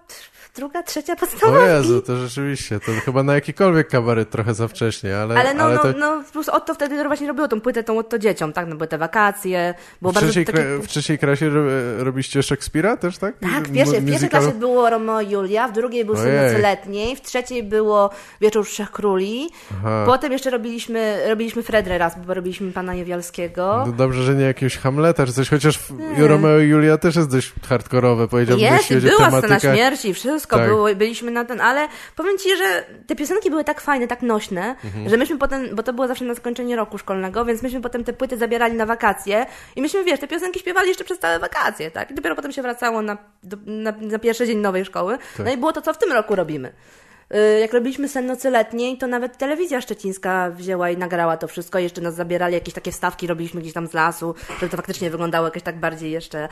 druga, 0.57 0.83
trzecia 0.83 1.13
O 1.13 1.17
podstawówki. 1.17 1.65
Jezu, 1.65 2.03
to 2.03 2.17
rzeczywiście, 2.17 2.81
to 2.81 2.93
chyba 3.05 3.23
na 3.23 3.35
jakikolwiek 3.35 3.89
kabaret 3.89 4.31
trochę 4.31 4.55
za 4.55 4.69
wcześnie, 4.69 5.17
ale, 5.17 5.35
Ale 5.41 5.55
no, 5.55 5.65
ale 5.65 5.75
no, 5.75 5.83
to 5.83 5.93
no, 5.99 6.23
plus 6.33 6.49
Otto 6.49 6.75
wtedy 6.75 7.05
właśnie 7.05 7.29
robiło 7.29 7.49
tą 7.49 7.61
płytę, 7.61 7.85
tą 7.85 7.99
Otto 7.99 8.19
dzieciom, 8.19 8.53
tak? 8.53 8.69
No 8.69 8.77
były 8.77 8.89
te 8.89 8.99
wakacje, 8.99 9.75
było 10.03 10.13
w, 10.13 10.15
bardzo 10.15 10.31
trzeciej, 10.31 10.45
takie... 10.45 10.79
w 10.79 10.87
trzeciej 10.87 11.19
klasie 11.19 11.49
ro, 11.49 11.63
robiście 11.99 12.43
Szekspira 12.43 12.97
też, 12.97 13.19
tak? 13.19 13.39
Tak, 13.39 13.69
w 13.69 13.73
pierwszej, 13.73 14.01
w 14.01 14.07
pierwszej 14.07 14.29
klasie 14.29 14.53
było 14.53 14.91
Romeo 14.91 15.21
i 15.21 15.31
Julia, 15.31 15.69
w 15.69 15.73
drugiej 15.73 16.05
był 16.05 16.15
nocy 16.15 16.59
letniej, 16.61 17.17
w 17.17 17.21
trzeciej 17.21 17.63
było 17.63 18.11
Wieczór 18.41 18.67
Trzech 18.67 18.91
Króli, 18.91 19.51
Aha. 19.79 20.06
Potem 20.07 20.33
jeszcze 20.33 20.51
robiliśmy, 20.51 21.23
robiliśmy 21.29 21.63
Fredrę 21.63 21.99
raz, 21.99 22.19
bo 22.27 22.35
robiliśmy 22.35 22.73
Pana 22.73 22.95
Jowialskiego. 22.95 23.83
No 23.87 23.93
dobrze, 23.93 24.23
że 24.23 24.35
nie 24.35 24.45
jakiegoś 24.45 24.77
Hamleta 24.79 25.27
czy 25.27 25.33
coś, 25.33 25.49
chociaż 25.51 25.79
w 25.79 25.93
Romeo 26.19 26.59
i 26.59 26.69
Julia 26.69 26.99
też 26.99 27.17
jest 27.17 27.31
dość 27.31 27.53
hardkorowe, 27.69 28.29
powiedziałbym, 28.29 28.65
Jest, 28.67 28.91
jeśli 28.91 29.11
była 29.11 29.25
tematykę. 29.25 29.59
scena 29.59 29.75
śmierci, 29.75 30.15
wszystko, 30.15 30.57
Tak. 30.57 30.67
było, 30.69 30.95
byliśmy 30.95 31.31
na 31.31 31.45
ten, 31.45 31.61
ale 31.61 31.89
powiem 32.17 32.39
Ci, 32.39 32.57
że 32.57 32.85
te 33.07 33.17
piosenki 33.17 33.51
były 33.51 33.65
tak 33.65 33.81
fajne, 33.81 34.07
tak 34.09 34.23
nośne, 34.23 34.77
Mhm. 34.85 35.09
że 35.09 35.17
myśmy 35.17 35.39
potem, 35.39 35.69
bo 35.77 35.83
to 35.83 35.93
było 35.93 36.09
zawsze 36.09 36.25
na 36.25 36.35
zakończenie 36.35 36.77
roku 36.77 36.99
szkolnego, 36.99 37.45
więc 37.45 37.63
myśmy 37.63 37.81
potem 37.81 38.05
te 38.05 38.13
płyty 38.13 38.37
zabierali 38.37 38.75
na 38.77 38.87
wakacje 38.87 39.47
i 39.77 39.83
myśmy, 39.83 40.05
wiesz, 40.05 40.21
te 40.21 40.29
piosenki 40.29 40.61
śpiewali 40.61 40.89
jeszcze 40.89 41.05
przez 41.05 41.19
całe 41.19 41.39
wakacje, 41.39 41.91
tak? 41.91 42.11
I 42.11 42.15
dopiero 42.15 42.35
potem 42.37 42.53
się 42.53 42.63
wracało 42.63 43.03
na, 43.03 43.17
do, 43.43 43.57
na, 43.67 43.93
na 44.01 44.19
pierwszy 44.19 44.47
dzień 44.47 44.59
nowej 44.59 44.85
szkoły. 44.85 45.19
Tak. 45.37 45.47
No 45.47 45.53
i 45.53 45.57
było 45.57 45.73
to, 45.73 45.83
co 45.83 45.95
w 45.95 45.99
tym 45.99 46.13
roku 46.13 46.35
robimy. 46.37 46.73
Y, 47.35 47.61
Jak 47.61 47.73
robiliśmy 47.73 48.09
sen 48.09 48.27
nocy 48.27 48.51
letniej, 48.51 48.99
to 48.99 49.07
nawet 49.07 49.39
telewizja 49.39 49.81
szczecińska 49.81 50.51
wzięła 50.51 50.91
i 50.91 50.97
nagrała 50.97 51.37
to 51.37 51.49
wszystko. 51.49 51.79
Jeszcze 51.79 52.01
nas 52.01 52.15
zabierali, 52.15 52.55
jakieś 52.55 52.75
takie 52.75 52.93
wstawki 52.93 53.27
robiliśmy 53.27 53.61
gdzieś 53.61 53.73
tam 53.73 53.87
z 53.87 53.93
lasu, 53.93 54.35
żeby 54.61 54.71
to 54.71 54.77
faktycznie 54.77 55.11
wyglądało 55.11 55.47
jakoś 55.47 55.63
tak 55.63 55.81
bardziej 55.81 56.11
jeszcze, 56.11 56.49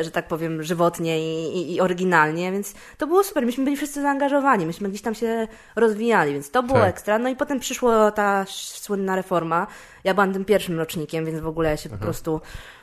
y, 0.00 0.04
że 0.04 0.10
tak 0.10 0.28
powiem, 0.28 0.62
żywotnie 0.62 1.20
i, 1.20 1.56
i, 1.58 1.74
i 1.74 1.80
oryginalnie, 1.80 2.52
więc 2.52 2.74
to 2.98 3.06
było 3.06 3.24
super. 3.24 3.46
Myśmy 3.46 3.64
byli 3.64 3.76
wszyscy 3.76 4.02
zaangażowani, 4.02 4.66
myśmy 4.66 4.88
gdzieś 4.88 5.02
tam 5.02 5.14
się 5.14 5.48
rozwijali, 5.76 6.32
więc 6.32 6.50
to 6.50 6.62
było 6.62 6.78
Tak. 6.78 6.88
ekstra. 6.88 7.18
No 7.18 7.28
i 7.28 7.36
potem 7.36 7.60
przyszła 7.60 8.10
ta 8.10 8.44
słynna 8.48 9.16
reforma. 9.16 9.66
Ja 10.04 10.14
byłam 10.14 10.32
tym 10.32 10.44
pierwszym 10.44 10.78
rocznikiem, 10.78 11.24
więc 11.26 11.40
w 11.40 11.46
ogóle 11.46 11.78
się 11.78 11.88
po 11.88 11.96
prostu 11.98 12.40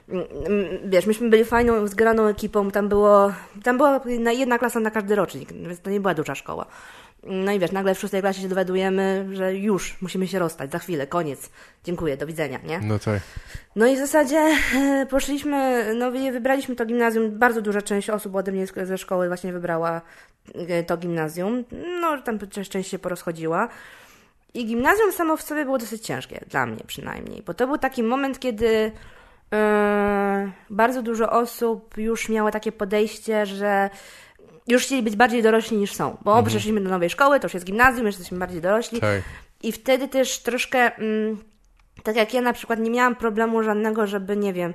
Mm, 0.09 0.25
mm, 0.45 0.65
Wiesz, 0.89 1.05
myśmy 1.05 1.29
byli 1.29 1.45
fajną, 1.45 1.87
zgraną 1.87 2.27
ekipą, 2.27 2.71
tam 2.71 2.89
było, 2.89 3.33
tam 3.63 3.77
była 3.77 3.99
na- 4.19 4.31
jedna 4.31 4.59
klasa 4.59 4.79
na 4.79 4.91
każdy 4.91 5.15
rocznik, 5.15 5.53
więc 5.53 5.79
to 5.79 5.89
nie 5.89 5.99
była 5.99 6.13
duża 6.13 6.35
szkoła. 6.35 6.65
No 7.25 7.51
i 7.51 7.59
wiesz, 7.59 7.71
nagle 7.71 7.95
w 7.95 7.99
szóstej 7.99 8.21
klasie 8.21 8.41
się 8.41 8.47
dowiadujemy, 8.47 9.27
że 9.31 9.55
już 9.55 10.01
musimy 10.01 10.27
się 10.27 10.39
rozstać, 10.39 10.71
za 10.71 10.79
chwilę, 10.79 11.07
koniec, 11.07 11.49
dziękuję, 11.83 12.17
do 12.17 12.27
widzenia, 12.27 12.59
nie? 12.63 12.79
No 12.79 12.99
tak. 12.99 13.21
No 13.75 13.85
i 13.85 13.95
w 13.95 13.99
zasadzie 13.99 14.37
e, 14.75 15.05
poszliśmy, 15.09 15.85
no 15.95 16.11
wybraliśmy 16.11 16.75
to 16.75 16.85
gimnazjum, 16.85 17.39
bardzo 17.39 17.61
duża 17.61 17.81
część 17.81 18.09
osób 18.09 18.35
ode 18.35 18.51
mnie 18.51 18.67
ze 18.83 18.97
szkoły 18.97 19.27
właśnie 19.27 19.53
wybrała 19.53 20.01
e, 20.55 20.83
to 20.83 20.97
gimnazjum, 20.97 21.63
no 22.01 22.21
tam 22.21 22.39
część 22.69 22.89
się 22.89 22.99
porozchodziła. 22.99 23.69
I 24.53 24.65
gimnazjum 24.65 25.11
samo 25.11 25.37
w 25.37 25.41
sobie 25.41 25.65
było 25.65 25.77
dosyć 25.77 26.05
ciężkie, 26.05 26.45
dla 26.49 26.65
mnie 26.65 26.83
przynajmniej, 26.87 27.41
bo 27.41 27.53
to 27.53 27.67
był 27.67 27.77
taki 27.77 28.03
moment, 28.03 28.39
kiedy 28.39 28.91
e, 29.53 30.51
bardzo 30.69 31.01
dużo 31.01 31.31
osób 31.31 31.97
już 31.97 32.29
miało 32.29 32.51
takie 32.51 32.71
podejście, 32.71 33.45
że 33.45 33.89
już 34.67 34.83
chcieli 34.83 35.03
być 35.03 35.15
bardziej 35.15 35.43
dorośli 35.43 35.77
niż 35.77 35.93
są, 35.93 36.17
bo 36.21 36.43
przeszliśmy 36.43 36.81
do 36.81 36.89
nowej 36.89 37.09
szkoły, 37.09 37.39
to 37.39 37.45
już 37.45 37.53
jest 37.53 37.65
gimnazjum, 37.65 38.05
już 38.05 38.15
jesteśmy 38.15 38.39
bardziej 38.39 38.61
dorośli. 38.61 38.99
Tak. 38.99 39.21
I 39.63 39.71
wtedy 39.71 40.07
też 40.07 40.39
troszkę, 40.39 40.95
mm, 40.95 41.37
tak 42.03 42.15
jak 42.15 42.33
ja 42.33 42.41
na 42.41 42.53
przykład 42.53 42.79
nie 42.79 42.89
miałam 42.89 43.15
problemu 43.15 43.63
żadnego, 43.63 44.07
żeby, 44.07 44.37
nie 44.37 44.53
wiem, 44.53 44.73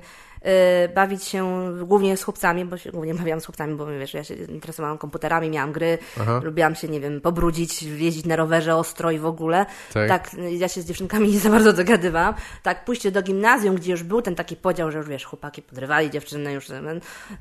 bawić 0.94 1.24
się 1.24 1.72
głównie 1.85 2.16
z 2.16 2.22
chłopcami, 2.22 2.64
bo 2.64 2.77
się 2.77 2.92
głównie 2.92 3.14
bawiłam 3.14 3.40
z 3.40 3.46
chłopcami, 3.46 3.74
bo 3.74 3.87
wiesz, 3.87 4.14
ja 4.14 4.24
się 4.24 4.35
interesowałam 4.35 4.98
komputerami, 4.98 5.51
miałam 5.51 5.72
gry, 5.72 5.98
Aha. 6.20 6.40
lubiłam 6.44 6.74
się, 6.74 6.88
nie 6.88 7.01
wiem, 7.01 7.20
pobrudzić, 7.20 7.83
jeździć 7.83 8.24
na 8.24 8.37
rowerze 8.37 8.77
ostro 8.77 9.11
i 9.11 9.18
w 9.18 9.27
ogóle. 9.27 9.66
Tak. 9.92 10.09
tak, 10.09 10.35
y, 10.35 10.53
ja 10.53 10.68
się 10.68 10.83
z 10.83 10.87
dziewczynkami 10.87 11.29
nie 11.33 11.38
za 11.38 11.51
bardzo 11.51 11.72
dogadywałam. 11.72 12.35
Tak, 12.62 12.85
pójście 12.85 13.11
do 13.11 13.22
gimnazjum, 13.22 13.77
gdzie 13.77 13.90
już 13.90 14.03
był 14.03 14.22
ten 14.22 14.35
taki 14.35 14.57
podział, 14.57 14.90
że 14.90 14.98
już 14.98 15.09
wiesz, 15.09 15.24
chłopaki 15.24 15.62
podrywali 15.62 16.11
dziewczyny, 16.11 16.53
już 16.53 16.66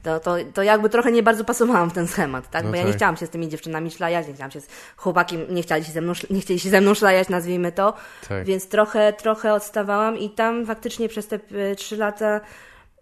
to, 0.03 0.19
to, 0.19 0.35
to 0.53 0.63
jakby 0.63 0.89
trochę 0.89 1.11
nie 1.11 1.23
bardzo 1.23 1.43
pasowałam 1.43 1.89
w 1.89 1.93
ten 1.93 2.07
schemat, 2.07 2.49
tak? 2.49 2.63
No 2.63 2.69
Bo 2.69 2.75
ja 2.75 2.83
nie 2.83 2.89
tak. 2.89 2.97
chciałam 2.97 3.17
się 3.17 3.25
z 3.25 3.29
tymi 3.29 3.49
dziewczynami 3.49 3.91
szlajać, 3.91 4.27
nie 4.27 4.33
chciałam 4.33 4.51
się 4.51 4.61
z 4.61 4.67
chłopaki, 4.97 5.37
nie 5.49 5.61
chcieli 5.61 5.85
się 5.85 5.91
ze 5.91 6.01
mną, 6.01 6.13
nie 6.29 6.41
chcieli 6.41 6.59
się 6.59 6.69
ze 6.69 6.81
mną 6.81 6.93
szlajać, 6.93 7.29
nazwijmy 7.29 7.71
to. 7.71 7.93
Tak. 8.29 8.45
Więc 8.45 8.67
trochę, 8.67 9.13
trochę 9.13 9.53
odstawałam 9.53 10.17
i 10.17 10.29
tam 10.29 10.65
faktycznie 10.65 11.09
przez 11.09 11.27
te 11.27 11.35
y, 11.71 11.75
trzy 11.75 11.97
lata 11.97 12.41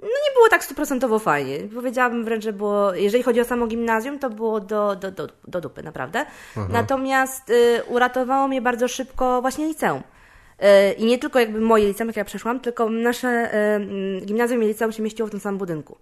no 0.01 0.07
nie 0.07 0.33
było 0.35 0.49
tak 0.49 0.63
stuprocentowo 0.63 1.19
fajnie. 1.19 1.59
Powiedziałabym 1.73 2.25
wręcz, 2.25 2.43
że 2.43 2.53
było, 2.53 2.93
jeżeli 2.93 3.23
chodzi 3.23 3.41
o 3.41 3.45
samo 3.45 3.67
gimnazjum, 3.67 4.19
to 4.19 4.29
było 4.29 4.59
do, 4.59 4.95
do, 4.95 5.11
do, 5.11 5.27
do 5.47 5.61
dupy, 5.61 5.83
naprawdę. 5.83 6.25
Natomiast 6.69 7.49
y, 7.49 7.83
uratowało 7.87 8.47
mnie 8.47 8.61
bardzo 8.61 8.87
szybko 8.87 9.41
właśnie 9.41 9.67
liceum. 9.67 9.99
Y, 9.99 10.93
I 10.93 11.05
nie 11.05 11.17
tylko 11.17 11.39
jakby 11.39 11.61
moje 11.61 11.87
liceum, 11.87 12.07
jak 12.07 12.17
ja 12.17 12.25
przeszłam, 12.25 12.59
tylko 12.59 12.89
nasze 12.89 13.27
y, 13.27 13.57
mm, 13.57 14.25
gimnazjum 14.25 14.63
i 14.63 14.67
liceum 14.67 14.91
się 14.91 15.03
mieściło 15.03 15.27
w 15.27 15.31
tym 15.31 15.39
samym 15.39 15.57
budynku. 15.57 15.97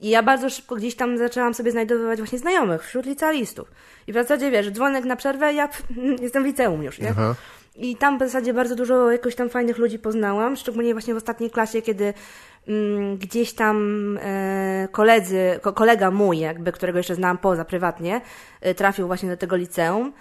I 0.00 0.08
ja 0.08 0.22
bardzo 0.22 0.50
szybko 0.50 0.76
gdzieś 0.76 0.94
tam 0.94 1.18
zaczęłam 1.18 1.54
sobie 1.54 1.70
znajdować 1.70 2.18
właśnie 2.18 2.38
znajomych 2.38 2.84
wśród 2.84 3.06
licealistów. 3.06 3.70
I 4.06 4.12
w 4.12 4.14
zasadzie, 4.14 4.50
wiesz, 4.50 4.70
dzwonek 4.70 5.04
na 5.04 5.16
przerwę, 5.16 5.54
ja 5.54 5.68
pff, 5.68 5.82
jestem 6.22 6.42
w 6.42 6.46
liceum 6.46 6.82
już, 6.82 6.98
nie? 6.98 7.10
Aha. 7.10 7.34
I 7.76 7.96
tam 7.96 8.18
w 8.18 8.20
zasadzie 8.20 8.54
bardzo 8.54 8.74
dużo 8.74 9.10
jakoś 9.10 9.34
tam 9.34 9.48
fajnych 9.48 9.78
ludzi 9.78 9.98
poznałam, 9.98 10.56
szczególnie 10.56 10.92
właśnie 10.92 11.14
w 11.14 11.16
ostatniej 11.16 11.50
klasie, 11.50 11.82
kiedy 11.82 12.14
gdzieś 13.18 13.52
tam 13.52 14.18
e, 14.22 14.88
koledzy, 14.92 15.60
ko, 15.62 15.72
kolega 15.72 16.10
mój, 16.10 16.38
jakby, 16.38 16.72
którego 16.72 16.98
jeszcze 16.98 17.14
znałam 17.14 17.38
poza 17.38 17.64
prywatnie, 17.64 18.20
e, 18.60 18.74
trafił 18.74 19.06
właśnie 19.06 19.28
do 19.28 19.36
tego 19.36 19.56
liceum. 19.56 20.12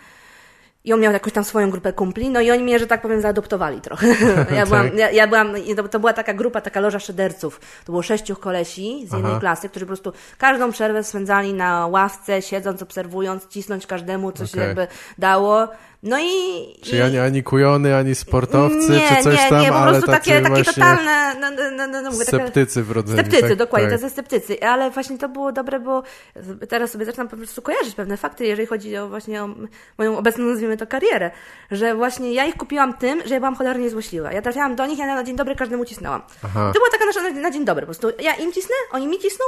I 0.84 0.94
on 0.94 1.00
miał 1.00 1.14
jakąś 1.14 1.34
tam 1.34 1.44
swoją 1.44 1.70
grupę 1.70 1.94
kumpli, 1.94 2.30
no 2.30 2.42
i 2.42 2.52
oni 2.52 2.64
mnie, 2.64 2.80
że 2.80 2.88
tak 2.88 3.02
powiem, 3.02 3.22
zaadoptowali 3.22 3.82
trochę. 3.82 4.08
Ja 4.56 4.66
byłam, 4.66 4.98
ja, 4.98 5.12
ja 5.12 5.28
byłam 5.28 5.54
to, 5.92 6.00
była 6.00 6.14
taka 6.14 6.34
grupa, 6.34 6.62
taka 6.62 6.80
loża 6.80 7.00
szyderców. 7.00 7.60
To 7.86 7.92
było 7.92 8.02
sześciu 8.02 8.36
kolesi 8.36 9.08
z 9.08 9.14
jednej 9.14 9.32
Aha. 9.32 9.40
klasy, 9.40 9.70
którzy 9.70 9.86
po 9.86 9.88
prostu 9.88 10.14
każdą 10.38 10.72
przerwę 10.72 11.04
spędzali 11.04 11.54
na 11.54 11.88
ławce, 11.88 12.42
siedząc, 12.42 12.82
obserwując, 12.82 13.48
cisnąć 13.48 13.88
każdemu, 13.88 14.32
co 14.32 14.48
się 14.48 14.58
Okej. 14.58 14.68
jakby 14.68 14.88
dało. 15.18 15.68
No 16.04 16.20
i... 16.20 16.26
Czyli 16.82 16.98
i... 16.98 17.02
ani, 17.02 17.20
ani 17.20 17.44
kujony, 17.44 17.96
ani 17.96 18.16
sportowcy, 18.16 18.92
nie, 18.92 19.10
czy 19.10 19.24
coś 19.24 19.38
nie, 19.38 19.50
tam, 19.50 19.62
nie, 19.62 19.72
po 19.72 19.84
prostu 19.84 20.12
takie, 20.12 20.42
takie 20.42 20.64
totalne, 20.64 21.36
no, 21.42 21.52
no, 21.52 21.72
no, 21.78 21.88
no, 21.88 22.02
no, 22.02 22.12
mówię, 22.12 22.26
sceptycy 22.26 22.84
wrodzeni. 22.84 23.20
Sceptycy, 23.20 23.50
tak? 23.50 23.58
dokładnie, 23.58 23.90
tak. 23.90 24.00
tacy 24.00 24.14
sceptycy, 24.14 24.62
ale 24.62 24.92
właśnie 24.92 25.18
to 25.18 25.30
było 25.30 25.52
dobre, 25.52 25.80
bo 25.80 26.04
teraz 26.70 26.92
sobie 26.92 27.06
zaczynam 27.06 27.28
po 27.28 27.38
prostu 27.38 27.62
kojarzyć 27.62 27.96
pewne 27.96 28.18
fakty, 28.18 28.46
jeżeli 28.46 28.68
chodzi 28.68 28.98
o 28.98 29.10
właśnie 29.10 29.44
o 29.44 29.50
moją 29.98 30.18
obecną, 30.18 30.46
nazwijmy 30.46 30.78
to, 30.78 30.88
karierę, 30.88 31.32
że 31.72 31.96
właśnie 31.96 32.34
ja 32.34 32.46
ich 32.46 32.56
kupiłam 32.56 32.94
tym, 32.94 33.22
że 33.26 33.34
ja 33.34 33.40
byłam 33.40 33.56
cholernie 33.56 33.90
złośliwa. 33.90 34.34
Ja 34.34 34.42
trafiałam 34.42 34.76
do 34.76 34.86
nich, 34.86 35.00
ja 35.00 35.16
na 35.16 35.24
dzień 35.24 35.36
dobry 35.36 35.56
każdemu 35.56 35.86
cisnęłam. 35.86 36.22
Aha. 36.44 36.72
To 36.74 36.80
była 36.80 36.92
taka 36.92 37.06
nasza 37.06 37.22
na, 37.22 37.42
na 37.42 37.52
dzień 37.52 37.66
dobry, 37.66 37.82
po 37.82 37.86
prostu 37.86 38.24
ja 38.24 38.34
im 38.34 38.52
cisnę, 38.52 38.76
oni 38.92 39.08
mi 39.08 39.20
cisną, 39.20 39.46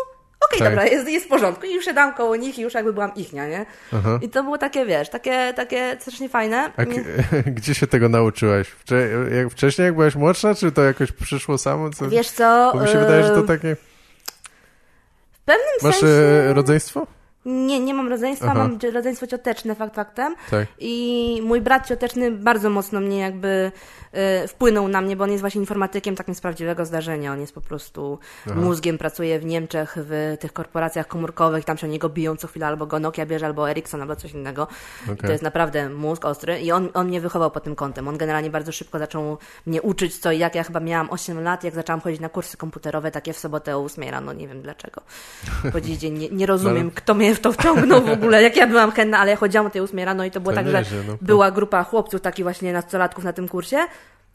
okej, 0.47 0.59
Tak. 0.59 0.69
dobra, 0.69 0.85
jest, 0.85 1.09
jest 1.09 1.25
w 1.25 1.29
porządku 1.29 1.65
i 1.65 1.73
już 1.75 1.85
siadałam 1.85 2.13
koło 2.13 2.35
nich 2.35 2.57
i 2.59 2.61
już 2.61 2.73
jakby 2.73 2.93
byłam 2.93 3.15
ichnia, 3.15 3.47
nie? 3.47 3.65
Aha. 3.93 4.19
I 4.21 4.29
to 4.29 4.43
było 4.43 4.57
takie, 4.57 4.85
wiesz, 4.85 5.09
takie, 5.09 5.53
takie 5.55 5.97
strasznie 5.99 6.29
fajne. 6.29 6.71
A 6.77 6.83
gdzie 7.55 7.75
się 7.75 7.87
tego 7.87 8.09
nauczyłaś? 8.09 8.67
Wcze- 8.85 9.33
jak 9.35 9.49
wcześniej, 9.49 9.85
jak 9.85 9.93
byłaś 9.95 10.15
młodsza, 10.15 10.55
czy 10.55 10.71
to 10.71 10.83
jakoś 10.83 11.11
przyszło 11.11 11.57
samo? 11.57 11.89
Co? 11.89 12.09
Wiesz 12.09 12.29
co? 12.29 12.71
Bo 12.73 12.81
mi 12.81 12.87
się 12.87 12.99
wydaje, 12.99 13.23
że 13.23 13.29
to 13.29 13.41
takie... 13.43 13.75
W 15.31 15.39
pewnym 15.45 15.65
Masz 15.83 15.95
sensie... 15.95 16.53
rodzeństwo? 16.53 17.07
Nie, 17.45 17.79
nie 17.79 17.93
mam 17.93 18.09
rodzeństwa, 18.09 18.47
Aha. 18.49 18.59
mam 18.59 18.79
rodzeństwo 18.93 19.27
cioteczne 19.27 19.75
fakt 19.75 19.95
faktem. 19.95 20.35
Tak. 20.51 20.67
I 20.79 21.41
mój 21.43 21.61
brat 21.61 21.87
cioteczny 21.87 22.31
bardzo 22.31 22.69
mocno 22.69 22.99
mnie 22.99 23.19
jakby 23.19 23.71
e, 24.11 24.47
wpłynął 24.47 24.87
na 24.87 25.01
mnie, 25.01 25.15
bo 25.15 25.23
on 25.23 25.29
jest 25.31 25.41
właśnie 25.41 25.61
informatykiem 25.61 26.15
takim 26.15 26.35
z 26.35 26.41
prawdziwego 26.41 26.85
zdarzenia. 26.85 27.33
On 27.33 27.41
jest 27.41 27.53
po 27.53 27.61
prostu 27.61 28.19
mózgiem, 28.55 28.97
pracuje 28.97 29.39
w 29.39 29.45
Niemczech, 29.45 29.95
w 29.97 30.37
tych 30.39 30.53
korporacjach 30.53 31.07
komórkowych, 31.07 31.65
tam 31.65 31.77
się 31.77 31.87
o 31.87 31.89
niego 31.89 32.09
biją 32.09 32.35
co 32.35 32.47
chwilę, 32.47 32.67
albo 32.67 32.85
go 32.85 32.99
Nokia 32.99 33.25
bierze, 33.25 33.45
albo 33.45 33.69
Ericsson, 33.69 34.01
albo 34.01 34.15
coś 34.15 34.33
innego. 34.33 34.67
I 35.01 35.11
Okej. 35.11 35.17
to 35.17 35.31
jest 35.31 35.43
naprawdę 35.43 35.89
mózg 35.89 36.25
ostry 36.25 36.59
i 36.59 36.71
on, 36.71 36.89
on 36.93 37.07
mnie 37.07 37.21
wychował 37.21 37.51
pod 37.51 37.63
tym 37.63 37.75
kątem. 37.75 38.07
On 38.07 38.17
generalnie 38.17 38.49
bardzo 38.49 38.71
szybko 38.71 38.99
zaczął 38.99 39.37
mnie 39.65 39.81
uczyć 39.81 40.17
co 40.17 40.31
i 40.31 40.39
jak. 40.39 40.55
Ja 40.55 40.63
chyba 40.63 40.79
miałam 40.79 41.09
8 41.09 41.43
lat, 41.43 41.63
jak 41.63 41.75
zaczęłam 41.75 42.01
chodzić 42.01 42.19
na 42.19 42.29
kursy 42.29 42.57
komputerowe, 42.57 43.11
takie 43.11 43.33
w 43.33 43.39
sobotę 43.39 43.77
o 43.77 43.83
8 43.83 44.03
rano, 44.09 44.33
nie 44.33 44.47
wiem 44.47 44.61
dlaczego. 44.61 45.01
Po 45.71 45.81
dziś 45.81 45.97
dzień 45.97 46.17
nie, 46.17 46.29
nie 46.29 46.45
rozumiem, 46.45 46.91
kto 46.91 47.13
mnie 47.13 47.28
w 47.35 47.39
to 47.39 47.51
wciągnął 47.51 48.01
w 48.01 48.09
ogóle, 48.09 48.43
jak 48.43 48.57
ja 48.57 48.67
byłam 48.67 48.91
chętna, 48.91 49.19
ale 49.19 49.31
ja 49.31 49.37
chodziłam 49.37 49.67
o 49.67 49.69
tej 49.69 49.81
8 49.81 49.99
rano 49.99 50.25
i 50.25 50.31
to 50.31 50.39
było 50.41 50.51
To 50.55 50.55
tak, 50.55 50.67
że 50.67 50.83
no. 51.07 51.17
była 51.21 51.51
grupa 51.51 51.83
chłopców, 51.83 52.21
takich 52.21 52.45
właśnie 52.45 52.73
nastolatków 52.73 53.23
na 53.23 53.33
tym 53.33 53.47
kursie. 53.47 53.77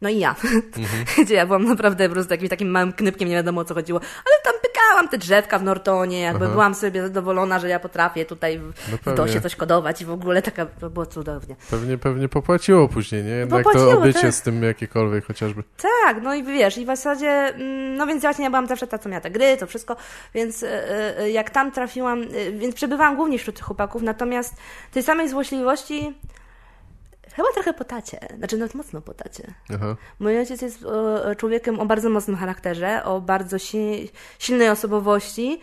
No 0.02 0.09
i 0.09 0.18
ja, 0.18 0.35
Mhm. 0.76 1.04
gdzie 1.26 1.35
ja 1.35 1.46
byłam 1.46 1.64
naprawdę 1.64 2.09
po 2.09 2.12
prostu 2.12 2.30
takim, 2.30 2.48
takim 2.48 2.68
małym 2.70 2.92
knypkiem, 2.92 3.28
nie 3.28 3.35
wiadomo 3.35 3.61
o 3.61 3.64
co 3.64 3.74
chodziło, 3.74 4.00
ale 4.00 4.35
tam 4.44 4.54
pykałam 4.85 5.09
te 5.09 5.18
drzewka 5.18 5.59
w 5.59 5.62
Nortonie, 5.62 6.20
jakby 6.20 6.49
byłam 6.49 6.75
sobie 6.75 7.03
zadowolona, 7.03 7.59
że 7.59 7.68
ja 7.68 7.81
potrafię 7.81 8.25
tutaj 8.25 8.59
w, 8.59 8.73
No. 9.07 9.14
DOSie 9.14 9.40
coś 9.40 9.57
kodować 9.57 10.03
i 10.03 10.05
w 10.05 10.11
ogóle 10.11 10.42
taka, 10.42 10.66
to 10.66 10.90
było 10.90 11.07
cudownie. 11.07 11.57
Pewnie, 11.70 11.99
pewnie 11.99 12.29
popłaciło 12.29 12.88
później, 12.88 13.25
nie? 13.25 13.31
Jednak 13.31 13.62
Popłaciło, 13.62 13.92
to 13.92 13.99
obycie 13.99 14.20
tak. 14.20 14.35
z 14.35 14.42
tym 14.42 14.62
jakiekolwiek 14.62 15.27
chociażby. 15.27 15.62
Tak, 16.05 16.23
no 16.23 16.35
i 16.35 16.42
wiesz, 16.42 16.79
i 16.79 16.85
w 16.85 16.87
zasadzie, 16.87 17.29
mm, 17.29 17.97
no 17.97 18.07
więc 18.07 18.23
właśnie 18.23 18.44
ja 18.44 18.51
byłam 18.51 18.66
zawsze 18.66 18.87
ta, 18.87 18.99
co 18.99 19.09
miała 19.09 19.20
te 19.20 19.31
gry, 19.31 19.57
to 19.57 19.66
wszystko, 19.66 19.97
więc 20.35 20.62
e, 20.62 21.18
e, 21.18 21.31
jak 21.31 21.51
tam 21.51 21.73
trafiłam, 21.73 22.25
więc 22.59 22.75
przebywałam 22.75 23.16
głównie 23.16 23.38
wśród 23.38 23.57
tych 23.57 23.64
chłopaków, 23.64 24.03
natomiast 24.03 24.55
tej 24.92 25.03
samej 25.03 25.29
złośliwości 25.29 26.14
chyba 27.37 27.49
trochę 27.55 27.73
po 27.75 27.85
tacie, 27.85 28.18
znaczy 28.38 28.57
nawet 28.57 28.75
mocno 28.75 29.01
po 29.01 29.14
tacie. 29.14 29.55
Aha. 29.75 29.97
Mój 30.18 30.38
ojciec 30.38 30.62
jest 30.62 30.79
e, 31.25 31.37
człowiekiem 31.37 31.81
o 31.81 31.87
bardzo 31.87 32.11
mocnym 32.11 32.37
charakterze, 32.37 33.05
o 33.05 33.20
bardzo 33.20 33.59
si 33.59 34.11
silnej 34.38 34.68
osobowości, 34.68 35.61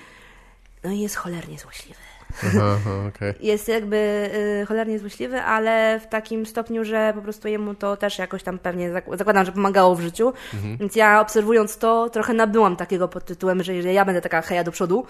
no 0.84 0.92
i 0.92 1.00
jest 1.00 1.16
cholernie 1.16 1.60
złośliwy. 1.60 2.00
Aha, 2.48 2.78
okej. 3.08 3.34
Jest 3.52 3.68
jakby 3.68 4.30
y, 4.62 4.66
cholernie 4.66 5.00
złośliwy, 5.00 5.42
ale 5.42 6.00
w 6.00 6.08
takim 6.08 6.46
stopniu, 6.46 6.86
że 6.86 7.12
po 7.16 7.22
prostu 7.22 7.48
jemu 7.48 7.76
to 7.76 7.98
też 7.98 8.20
jakoś 8.20 8.44
tam 8.44 8.60
pewnie 8.60 8.90
zak- 8.92 9.18
zakładam, 9.18 9.46
że 9.46 9.52
pomagało 9.52 9.96
w 9.96 10.02
życiu. 10.02 10.34
Mhm. 10.54 10.78
Więc 10.78 10.96
ja 10.96 11.22
obserwując 11.22 11.78
to, 11.78 12.10
trochę 12.10 12.34
nabyłam 12.34 12.76
takiego 12.76 13.08
pod 13.08 13.26
tytułem, 13.26 13.64
że 13.64 13.74
jeżeli 13.74 13.96
ja 13.96 14.06
będę 14.06 14.22
taka 14.22 14.42
heja 14.42 14.64
do 14.64 14.72
przodu, 14.72 15.06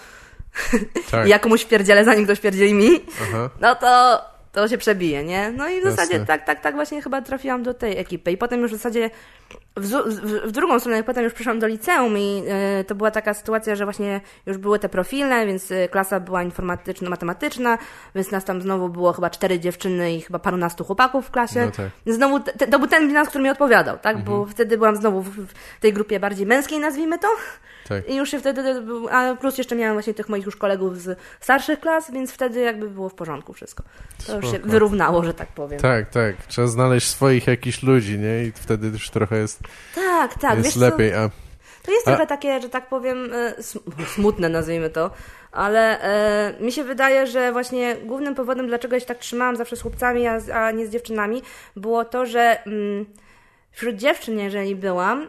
Tak. 1.12 1.28
i 1.28 1.30
ja 1.30 1.40
komuś 1.40 1.66
pierdzielę, 1.66 2.06
zanim 2.06 2.24
ktoś 2.24 2.40
pierdzieli 2.40 2.74
mi, 2.74 2.90
Aha. 3.22 3.50
no 3.60 3.76
to 3.76 4.22
to 4.52 4.68
się 4.68 4.78
przebije, 4.78 5.24
nie? 5.24 5.52
No 5.52 5.70
i 5.70 5.82
w 5.82 5.84
zasadzie 5.84 6.14
Jasne. 6.14 6.26
tak, 6.26 6.46
tak, 6.46 6.62
tak 6.62 6.76
właśnie 6.76 7.02
chyba 7.02 7.22
trafiłam 7.22 7.64
do 7.64 7.74
tej 7.74 7.98
ekipy. 7.98 8.32
I 8.32 8.38
potem 8.38 8.62
już 8.62 8.72
w 8.72 8.76
zasadzie 8.76 9.10
w, 9.76 9.88
w, 9.88 10.48
w 10.48 10.52
drugą 10.52 10.80
stronę, 10.80 11.04
potem 11.04 11.24
już 11.24 11.34
przyszłam 11.34 11.60
do 11.60 11.68
liceum 11.68 12.18
i 12.18 12.44
y, 12.80 12.84
to 12.84 12.96
była 12.96 13.12
taka 13.12 13.34
sytuacja, 13.34 13.76
że 13.76 13.84
właśnie 13.84 14.22
już 14.46 14.58
były 14.58 14.80
te 14.80 14.90
profilne, 14.90 15.46
więc 15.46 15.72
y, 15.72 15.88
klasa 15.92 16.20
była 16.20 16.44
informatyczna, 16.44 17.10
matematyczna, 17.10 17.78
więc 18.16 18.32
nas 18.32 18.46
tam 18.46 18.62
znowu 18.62 18.90
było 18.90 19.14
chyba 19.14 19.30
cztery 19.30 19.60
dziewczyny 19.60 20.14
i 20.14 20.22
chyba 20.22 20.40
parunastu 20.40 20.84
chłopaków 20.84 21.28
w 21.28 21.32
klasie. 21.32 21.66
No 21.66 21.72
tak. 21.72 22.16
Znowu 22.16 22.40
te, 22.40 22.68
to 22.68 22.80
był 22.80 22.88
ten 22.88 23.08
bilans, 23.08 23.30
który 23.30 23.44
mi 23.44 23.50
odpowiadał, 23.50 23.98
tak? 23.98 24.24
Bo 24.24 24.46
wtedy 24.46 24.78
byłam 24.78 24.96
znowu 24.96 25.22
w, 25.22 25.30
w 25.48 25.80
tej 25.80 25.94
grupie 25.94 26.20
bardziej 26.20 26.46
męskiej, 26.46 26.80
nazwijmy 26.80 27.20
to. 27.20 27.28
Tak. 27.92 28.10
I 28.10 28.16
już 28.16 28.32
się 28.32 28.40
wtedy, 28.40 28.64
a 29.12 29.36
plus 29.36 29.58
jeszcze 29.58 29.76
miałam 29.76 29.96
właśnie 29.96 30.14
tych 30.14 30.30
moich 30.30 30.46
już 30.46 30.56
kolegów 30.56 30.98
z 30.98 31.20
starszych 31.40 31.80
klas, 31.80 32.12
więc 32.12 32.32
wtedy 32.32 32.60
jakby 32.60 32.90
było 32.90 33.10
w 33.10 33.14
porządku 33.14 33.54
wszystko. 33.54 33.84
To 34.28 34.36
już 34.36 34.46
się 34.46 34.52
Spoko. 34.52 34.68
wyrównało, 34.70 35.24
że 35.24 35.34
tak 35.34 35.48
powiem. 35.48 35.80
Tak, 35.80 36.10
tak. 36.10 36.36
Trzeba 36.48 36.68
znaleźć 36.68 37.08
swoich 37.08 37.48
jakichś 37.48 37.84
ludzi, 37.84 38.20
nie? 38.20 38.44
I 38.44 38.52
wtedy 38.52 38.88
już 38.88 39.10
trochę 39.10 39.38
jest, 39.38 39.60
tak, 39.96 40.40
tak 40.40 40.58
jest 40.58 40.66
wiesz 40.70 40.76
lepiej. 40.76 41.14
A, 41.14 41.30
To 41.84 41.92
jest 41.92 42.08
A- 42.08 42.12
trochę 42.12 42.28
takie, 42.28 42.62
że 42.62 42.70
tak 42.70 42.90
powiem, 42.90 43.30
e, 43.34 43.54
sm- 43.58 44.06
smutne 44.16 44.50
nazwijmy 44.50 44.90
to, 44.90 45.12
ale 45.52 46.02
e, 46.02 46.54
mi 46.64 46.72
się 46.72 46.84
wydaje, 46.84 47.28
że 47.28 47.52
właśnie 47.52 47.96
głównym 47.96 48.36
powodem, 48.36 48.68
dlaczego 48.68 48.96
ja 48.96 49.00
się 49.00 49.06
tak 49.06 49.18
trzymałam 49.18 49.56
zawsze 49.56 49.76
z 49.76 49.82
chłopcami, 49.82 50.28
a, 50.28 50.40
a 50.54 50.72
nie 50.72 50.88
z 50.88 50.90
dziewczynami, 50.90 51.42
było 51.76 52.06
to, 52.06 52.26
że 52.26 52.64
mm, 52.66 53.06
wśród 53.72 53.96
dziewczyn, 53.96 54.40
jeżeli 54.40 54.76
byłam, 54.76 55.28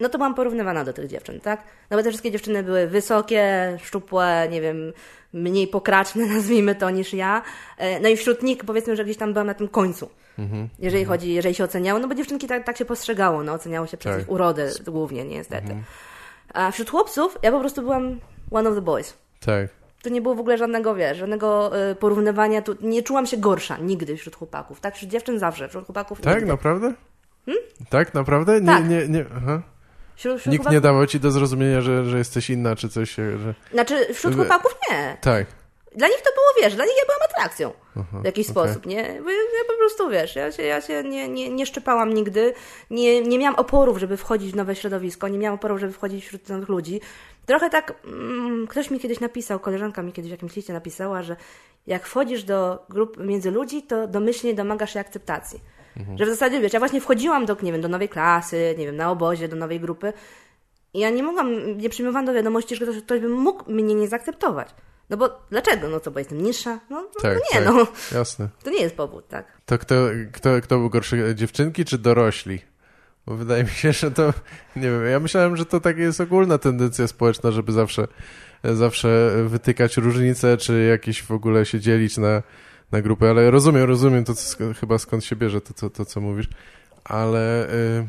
no 0.00 0.08
to 0.08 0.18
byłam 0.18 0.34
porównywana 0.34 0.84
do 0.84 0.92
tych 0.92 1.06
dziewczyn, 1.06 1.40
tak? 1.40 1.62
No 1.90 1.96
bo 1.96 2.02
te 2.02 2.08
wszystkie 2.08 2.30
dziewczyny 2.30 2.62
były 2.62 2.86
wysokie, 2.86 3.76
szczupłe, 3.82 4.48
nie 4.50 4.60
wiem, 4.60 4.92
mniej 5.32 5.68
pokraczne, 5.68 6.26
nazwijmy 6.34 6.74
to, 6.74 6.90
niż 6.90 7.12
ja. 7.14 7.42
E, 7.78 8.00
No 8.00 8.08
i 8.08 8.16
wśród 8.16 8.42
nich 8.42 8.58
powiedzmy, 8.64 8.96
że 8.96 9.04
gdzieś 9.04 9.16
tam 9.16 9.32
byłam 9.32 9.46
na 9.46 9.54
tym 9.54 9.68
końcu. 9.68 10.10
Jeżeli 10.78 11.04
chodzi, 11.04 11.34
jeżeli 11.34 11.54
się 11.54 11.64
oceniało, 11.64 12.00
no 12.00 12.08
bo 12.08 12.14
dziewczynki 12.14 12.46
tak, 12.46 12.64
tak 12.64 12.76
się 12.78 12.84
postrzegało, 12.84 13.42
no 13.44 13.52
oceniało 13.52 13.86
się 13.86 13.96
przez 13.96 14.12
Tak. 14.12 14.22
ich 14.22 14.30
urodę 14.30 14.70
głównie, 14.86 15.24
niestety. 15.24 15.76
A 16.54 16.70
wśród 16.70 16.90
chłopców 16.90 17.38
ja 17.42 17.52
po 17.52 17.60
prostu 17.60 17.82
byłam 17.82 18.20
one 18.50 18.68
of 18.68 18.74
the 18.74 18.80
boys. 18.82 19.14
tak. 19.46 19.68
Tu 20.02 20.10
nie 20.10 20.20
było 20.22 20.34
w 20.34 20.40
ogóle 20.40 20.58
żadnego, 20.58 20.94
wiesz, 20.94 21.18
żadnego 21.18 21.70
y, 21.90 21.94
porównywania, 21.94 22.62
tu 22.62 22.76
nie 22.80 23.02
czułam 23.02 23.26
się 23.26 23.36
gorsza 23.36 23.76
nigdy 23.78 24.16
wśród 24.16 24.36
chłopaków, 24.36 24.80
tak? 24.80 24.94
Wśród 24.96 25.10
dziewczyn 25.10 25.38
zawsze, 25.38 25.68
wśród 25.68 25.86
chłopaków 25.86 26.20
Tak, 26.20 26.34
nigdy. 26.34 26.48
naprawdę? 26.48 26.92
Tak, 27.90 28.14
naprawdę? 28.14 28.60
Nie, 28.60 28.66
Tak. 28.66 28.88
nie, 28.88 29.08
nie. 29.08 29.24
Aha. 29.36 29.62
Wśród, 30.20 30.40
wśród 30.40 30.52
Nikt 30.52 30.64
chłopaków... 30.64 30.74
nie 30.74 30.80
dawał 30.80 31.06
ci 31.06 31.20
do 31.20 31.30
zrozumienia, 31.30 31.80
że, 31.80 32.04
że 32.04 32.18
jesteś 32.18 32.50
inna, 32.50 32.76
czy 32.76 32.88
coś, 32.88 33.10
się- 33.10 33.38
że... 33.38 33.54
Znaczy, 33.72 34.14
wśród 34.14 34.34
chłopaków 34.34 34.76
nie. 34.90 35.16
Tak. 35.20 35.46
Dla 35.94 36.08
nich 36.08 36.16
to 36.16 36.30
było, 36.30 36.62
wiesz, 36.62 36.74
dla 36.74 36.84
nich 36.84 36.94
ja 36.96 37.04
byłam 37.06 37.20
atrakcją 37.30 37.72
w 38.22 38.24
jakiś 38.24 38.50
okej. 38.50 38.64
sposób, 38.64 38.86
nie? 38.86 39.02
Bo 39.02 39.30
ja, 39.30 39.36
ja 39.36 39.64
po 39.68 39.76
prostu, 39.78 40.10
wiesz, 40.10 40.36
ja 40.36 40.52
się, 40.52 40.62
ja 40.62 40.80
się 40.80 41.02
nie, 41.02 41.28
nie, 41.28 41.50
nie 41.50 41.66
szczepałam 41.66 42.14
nigdy, 42.14 42.54
nie, 42.90 43.20
nie 43.20 43.38
miałam 43.38 43.54
oporów, 43.54 43.98
żeby 43.98 44.16
wchodzić 44.16 44.52
w 44.52 44.56
nowe 44.56 44.76
środowisko, 44.76 45.28
nie 45.28 45.38
miałam 45.38 45.54
oporów, 45.54 45.80
żeby 45.80 45.92
wchodzić 45.92 46.26
wśród 46.26 46.48
nowych 46.48 46.68
ludzi. 46.68 47.00
Trochę 47.46 47.70
tak, 47.70 47.94
mm, 48.04 48.66
ktoś 48.66 48.90
mi 48.90 49.00
kiedyś 49.00 49.20
napisał, 49.20 49.60
koleżanka 49.60 50.02
mi 50.02 50.12
kiedyś 50.12 50.30
w 50.30 50.32
jakimś 50.32 50.56
liście 50.56 50.72
napisała, 50.72 51.22
że 51.22 51.36
jak 51.86 52.06
wchodzisz 52.06 52.42
do 52.44 52.86
grup 52.88 53.16
między 53.16 53.50
ludzi, 53.50 53.82
to 53.82 54.06
domyślnie 54.06 54.54
domagasz 54.54 54.92
się 54.92 55.00
akceptacji. 55.00 55.60
Że 56.18 56.26
w 56.26 56.28
zasadzie, 56.28 56.60
wiesz, 56.60 56.72
ja 56.72 56.78
właśnie 56.78 57.00
wchodziłam 57.00 57.46
do, 57.46 57.56
nie 57.62 57.72
wiem, 57.72 57.80
do 57.80 57.88
nowej 57.88 58.08
klasy, 58.08 58.74
nie 58.78 58.86
wiem, 58.86 58.96
na 58.96 59.10
obozie, 59.10 59.48
do 59.48 59.56
nowej 59.56 59.80
grupy 59.80 60.12
i 60.94 60.98
ja 60.98 61.10
nie 61.10 61.22
mogłam, 61.22 61.78
nie 61.78 61.88
przyjmowałam 61.90 62.26
do 62.26 62.32
wiadomości, 62.32 62.76
że 62.76 62.84
ktoś, 62.84 63.02
ktoś 63.02 63.20
by 63.20 63.28
mógł 63.28 63.72
mnie 63.72 63.94
nie 63.94 64.08
zaakceptować. 64.08 64.68
No 65.10 65.16
bo 65.16 65.40
dlaczego? 65.50 65.88
No 65.88 66.00
co, 66.00 66.10
bo 66.10 66.18
jestem 66.18 66.42
niższa? 66.42 66.80
No, 66.90 67.02
no 67.02 67.20
Tak, 67.22 67.38
nie, 67.54 67.60
tak. 67.62 67.74
no. 67.74 67.86
Jasne. 68.18 68.48
To 68.64 68.70
nie 68.70 68.82
jest 68.82 68.96
powód, 68.96 69.28
tak. 69.28 69.46
To 69.66 69.78
kto, 69.78 69.94
kto, 70.32 70.50
kto 70.62 70.78
był 70.78 70.90
gorszy, 70.90 71.34
dziewczynki 71.34 71.84
czy 71.84 71.98
dorośli? 71.98 72.58
Bo 73.26 73.36
wydaje 73.36 73.64
mi 73.64 73.70
się, 73.70 73.92
że 73.92 74.10
to, 74.10 74.32
nie 74.76 74.82
wiem, 74.90 75.06
ja 75.06 75.20
myślałem, 75.20 75.56
że 75.56 75.66
to 75.66 75.80
taka 75.80 76.00
jest 76.00 76.20
ogólna 76.20 76.58
tendencja 76.58 77.06
społeczna, 77.06 77.50
żeby 77.50 77.72
zawsze, 77.72 78.08
zawsze 78.64 79.30
wytykać 79.46 79.96
różnice, 79.96 80.56
czy 80.56 80.84
jakieś 80.84 81.22
w 81.22 81.30
ogóle 81.30 81.66
się 81.66 81.80
dzielić 81.80 82.16
na, 82.16 82.42
na 82.92 83.02
grupy, 83.02 83.28
ale 83.28 83.50
rozumiem, 83.50 83.84
rozumiem 83.84 84.24
to, 84.24 84.34
co, 84.34 84.74
chyba 84.80 84.98
skąd 84.98 85.24
się 85.24 85.36
bierze 85.36 85.60
to, 85.60 85.74
to, 85.74 85.90
to 85.90 86.04
co 86.04 86.20
mówisz, 86.20 86.48
ale 87.04 87.70
y, 87.70 88.06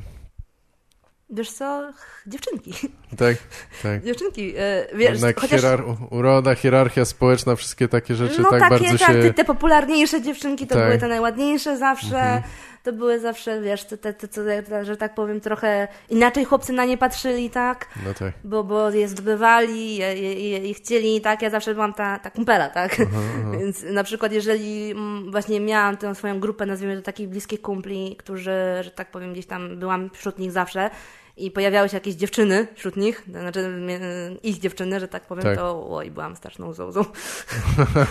Wiesz 1.31 1.51
co? 1.51 1.91
Dziewczynki. 2.27 2.73
tak, 3.17 3.37
tak. 3.83 4.03
Dziewczynki, 4.05 4.53
e, 4.57 4.87
wiesz, 4.95 5.11
Jednak 5.11 5.39
chociaż... 5.39 5.61
hierar 5.61 5.83
uroda, 6.09 6.55
hierarchia 6.55 7.05
społeczna, 7.05 7.55
wszystkie 7.55 7.87
takie 7.87 8.15
rzeczy 8.15 8.41
no 8.41 8.49
tak 8.49 8.59
takie, 8.59 8.69
bardzo 8.69 8.97
tak, 8.97 9.15
się... 9.15 9.21
te, 9.21 9.33
te 9.33 9.45
popularniejsze 9.45 10.21
dziewczynki 10.21 10.67
to 10.67 10.75
Tak. 10.75 10.85
były 10.85 10.97
te 10.97 11.07
najładniejsze 11.07 11.77
zawsze. 11.77 12.19
Mhm. 12.21 12.43
To 12.83 12.93
były 12.93 13.19
zawsze, 13.19 13.61
wiesz, 13.61 13.83
te, 13.83 13.97
te, 13.97 14.13
te, 14.13 14.27
co, 14.27 14.41
że 14.81 14.97
tak 14.97 15.15
powiem, 15.15 15.41
trochę 15.41 15.87
inaczej 16.09 16.45
chłopcy 16.45 16.73
na 16.73 16.85
nie 16.85 16.97
patrzyli, 16.97 17.49
tak? 17.49 17.87
No 18.05 18.13
tak. 18.13 18.33
bo, 18.43 18.63
bo 18.63 18.89
je 18.89 19.07
zdobywali 19.07 19.95
je, 19.95 20.15
je, 20.15 20.49
je, 20.49 20.57
i 20.57 20.73
chcieli, 20.73 21.21
tak, 21.21 21.41
ja 21.41 21.49
zawsze 21.49 21.73
byłam 21.73 21.93
ta, 21.93 22.19
ta 22.19 22.29
kumpela, 22.29 22.69
tak, 22.69 22.97
więc 23.59 23.83
na 23.83 24.03
przykład 24.03 24.31
jeżeli 24.31 24.91
mm, 24.91 25.31
właśnie 25.31 25.59
miałam 25.59 25.97
tę 25.97 26.15
swoją 26.15 26.39
grupę, 26.39 26.65
nazwijmy 26.65 26.95
to 26.95 27.01
takich 27.01 27.29
bliskich 27.29 27.61
kumpli, 27.61 28.15
którzy, 28.19 28.51
że 28.81 28.91
tak 28.95 29.11
powiem, 29.11 29.33
gdzieś 29.33 29.45
tam 29.45 29.79
byłam 29.79 30.09
wśród 30.13 30.39
nich 30.39 30.51
zawsze 30.51 30.89
i 31.37 31.51
pojawiały 31.51 31.89
się 31.89 31.97
jakieś 31.97 32.15
dziewczyny 32.15 32.67
wśród 32.75 32.97
nich, 32.97 33.23
znaczy 33.29 33.67
mnie- 33.67 33.99
ich 34.43 34.59
dziewczyny, 34.59 34.99
że 34.99 35.07
tak 35.07 35.23
powiem, 35.23 35.43
Tak. 35.43 35.57
to 35.57 35.87
oj, 35.89 36.11
byłam 36.11 36.35
straszną 36.35 36.73
zołzą. 36.73 37.01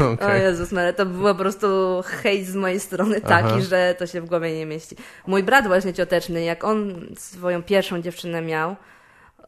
O 0.00 0.11
Okej. 0.11 0.42
Jezus 0.42 0.72
Maria, 0.72 0.92
to 0.92 1.06
był 1.06 1.22
po 1.22 1.35
prostu 1.35 1.66
hejt 2.04 2.46
z 2.46 2.54
mojej 2.54 2.80
strony 2.80 3.20
taki, 3.20 3.48
Aha. 3.48 3.61
że 3.61 3.94
to 3.98 4.06
się 4.06 4.20
w 4.20 4.26
głowie 4.26 4.56
nie 4.56 4.66
mieści. 4.66 4.96
Mój 5.26 5.42
brat 5.42 5.66
właśnie 5.66 5.94
cioteczny, 5.94 6.44
jak 6.44 6.64
on 6.64 7.06
swoją 7.16 7.62
pierwszą 7.62 8.02
dziewczynę 8.02 8.42
miał, 8.42 8.76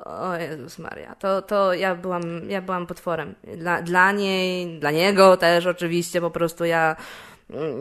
o 0.04 0.34
Jezus 0.36 0.78
Maria, 0.78 1.14
to, 1.14 1.42
to 1.42 1.74
ja, 1.74 1.94
byłam, 1.94 2.22
ja 2.48 2.62
byłam 2.62 2.86
potworem. 2.86 3.34
Dla, 3.56 3.82
dla 3.82 4.12
niej, 4.12 4.78
dla 4.80 4.90
niego 4.90 5.36
też 5.36 5.66
oczywiście, 5.66 6.20
po 6.20 6.30
prostu 6.30 6.64
ja 6.64 6.96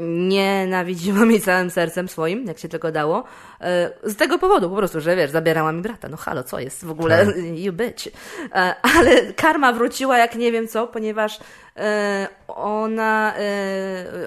nienawidziłam 0.01 1.31
jej 1.31 1.41
całym 1.41 1.69
sercem 1.69 2.07
swoim, 2.07 2.45
jak 2.45 2.59
się 2.59 2.69
tylko 2.69 2.91
dało. 2.91 3.23
E, 3.61 3.91
z 4.03 4.15
tego 4.15 4.39
powodu 4.39 4.69
po 4.69 4.75
prostu, 4.75 5.01
że 5.01 5.15
wiesz, 5.15 5.31
zabierała 5.31 5.71
mi 5.71 5.81
brata. 5.81 6.09
No 6.09 6.17
halo, 6.17 6.43
co 6.43 6.59
jest 6.59 6.85
w 6.85 6.91
ogóle? 6.91 7.25
Tak. 7.25 7.35
You 7.63 7.73
bitch. 7.73 8.07
E, 8.07 8.75
ale 8.81 9.33
karma 9.33 9.73
wróciła 9.73 10.17
jak 10.17 10.35
nie 10.35 10.51
wiem 10.51 10.67
co, 10.67 10.87
ponieważ 10.87 11.39
ona, 12.47 13.33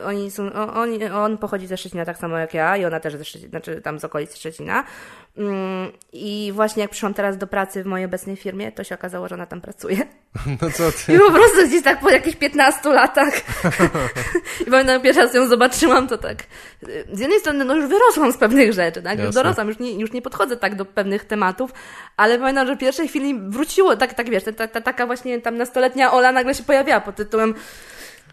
oni 0.07 0.31
są, 0.31 0.53
on, 0.53 0.91
on 1.13 1.39
pochodzi 1.39 1.67
ze 1.67 1.77
Szczecina 1.77 2.05
tak 2.05 2.19
samo 2.19 2.39
jak 2.39 2.55
ja 2.55 2.77
i 2.77 2.85
ona 2.85 3.01
też 3.01 3.17
ze 3.17 3.25
Szczecina, 3.25 3.51
znaczy 3.51 3.81
tam 3.81 3.99
z 3.99 4.05
okolicy 4.05 4.37
Szczecina. 4.37 4.85
Mm, 5.39 5.93
I 6.13 6.53
właśnie 6.55 6.83
jak 6.83 6.91
przyszłam 6.91 7.15
teraz 7.15 7.39
do 7.39 7.47
pracy 7.47 7.83
w 7.83 7.87
mojej 7.87 8.07
obecnej 8.07 8.37
firmie, 8.37 8.73
to 8.73 8.85
się 8.85 8.95
okazało, 8.95 9.29
że 9.29 9.35
ona 9.35 9.47
tam 9.47 9.61
pracuje. 9.61 9.97
No 10.63 10.71
co 10.71 10.93
ty? 10.93 11.15
I 11.15 11.19
po 11.19 11.31
prostu 11.31 11.67
gdzieś 11.67 11.83
tak 11.83 12.01
po 12.01 12.11
jakichś 12.11 12.37
15 12.37 12.89
latach. 12.89 13.35
I 14.67 14.71
pamiętam, 14.71 15.03
pierwszy 15.03 15.23
raz 15.23 15.35
ją 15.35 15.47
zobaczyłam, 15.47 16.09
to 16.09 16.19
tak. 16.19 16.37
Z 17.13 17.21
jednej 17.21 17.41
strony, 17.41 17.65
no 17.65 17.75
już 17.75 17.87
wyrosłam 17.87 18.33
z 18.33 18.37
pewnych 18.37 18.73
rzeczy, 18.73 19.03
tak? 19.03 19.19
Już 19.19 19.35
dorosłam, 19.35 19.69
już 19.69 19.79
nie, 19.79 19.93
już 19.93 20.13
nie 20.13 20.23
podchodzę 20.23 20.57
tak 20.57 20.75
do 20.75 20.85
pewnych 20.85 21.25
tematów, 21.25 21.71
ale 22.17 22.39
pamiętam, 22.39 22.67
że 22.67 22.77
w 22.77 22.79
pierwszej 22.79 23.09
chwili 23.09 23.41
wróciło, 23.49 23.97
tak, 23.97 24.15
tak 24.15 24.31
wiesz, 24.31 24.45
ta, 24.45 24.53
ta, 24.53 24.69
ta 24.69 24.81
taka 24.81 25.07
właśnie 25.07 25.41
tam 25.41 25.57
nastoletnia 25.57 26.13
Ola 26.13 26.33
nagle 26.33 26.55
się 26.55 26.63
pojawiała 26.63 27.01
pod 27.01 27.17
tytułem 27.17 27.34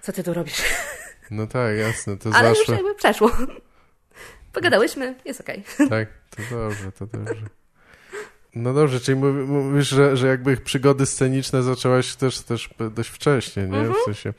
Co 0.02 0.12
ty 0.12 0.24
tu 0.24 0.34
robisz? 0.34 0.64
No 1.32 1.48
tak, 1.48 1.78
jasne, 1.78 2.18
to 2.18 2.30
Ale 2.34 2.50
zawsze... 2.50 2.72
już 2.72 2.82
jakby 2.82 2.96
przeszło. 2.96 3.32
Pogadałyśmy, 4.54 5.16
jest 5.26 5.42
okej. 5.42 5.64
Okay. 5.76 5.90
Tak, 5.90 6.08
to 6.30 6.56
dobrze, 6.56 6.92
to 6.92 7.06
dobrze. 7.06 7.46
No 8.56 8.74
dobrze, 8.74 9.00
czyli 9.00 9.18
mówisz, 9.46 9.88
że, 9.88 10.18
że 10.18 10.28
jakby 10.28 10.58
przygody 10.58 11.06
sceniczne 11.06 11.64
zaczęłaś 11.64 12.16
też, 12.16 12.40
też 12.40 12.70
dość 12.92 13.10
wcześnie, 13.10 13.64
nie? 13.64 13.78
Mhm. 13.78 13.94
W 13.94 14.06
sensie 14.06 14.34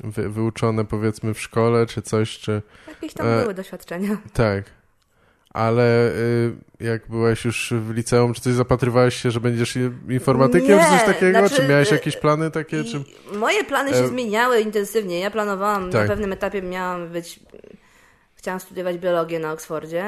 wy, 0.00 0.28
wyuczone 0.28 0.84
powiedzmy 0.84 1.34
w 1.34 1.40
szkole, 1.40 1.86
czy 1.86 2.02
coś, 2.02 2.38
czy... 2.38 2.62
Jakieś 2.88 3.14
tam 3.14 3.26
e, 3.26 3.42
były 3.42 3.54
doświadczenia. 3.54 4.16
Tak. 4.32 4.64
Ale 5.50 6.12
y, 6.12 6.52
jak 6.80 7.08
byłaś 7.08 7.44
już 7.44 7.72
w 7.76 7.90
liceum, 7.90 8.34
czy 8.34 8.40
coś 8.40 8.52
zapatrywałeś 8.52 9.14
się, 9.14 9.30
że 9.30 9.40
będziesz 9.40 9.78
informatykiem, 10.08 10.78
nie, 10.78 10.84
czy 10.84 10.90
coś 10.90 11.04
takiego? 11.04 11.38
Znaczy, 11.38 11.56
czy 11.56 11.68
miałeś 11.68 11.90
jakieś 11.90 12.16
plany 12.16 12.50
takie? 12.50 12.84
Czy... 12.84 13.04
Moje 13.38 13.64
plany 13.64 13.90
się 13.90 14.04
e... 14.04 14.08
zmieniały 14.08 14.60
intensywnie. 14.60 15.20
Ja 15.20 15.30
planowałam, 15.30 15.90
tak. 15.90 16.02
na 16.02 16.08
pewnym 16.08 16.32
etapie 16.32 16.62
miałam 16.62 17.08
być 17.08 17.40
Chciałam 18.38 18.60
studiować 18.60 18.98
biologię 18.98 19.38
na 19.38 19.52
Oksfordzie. 19.52 20.04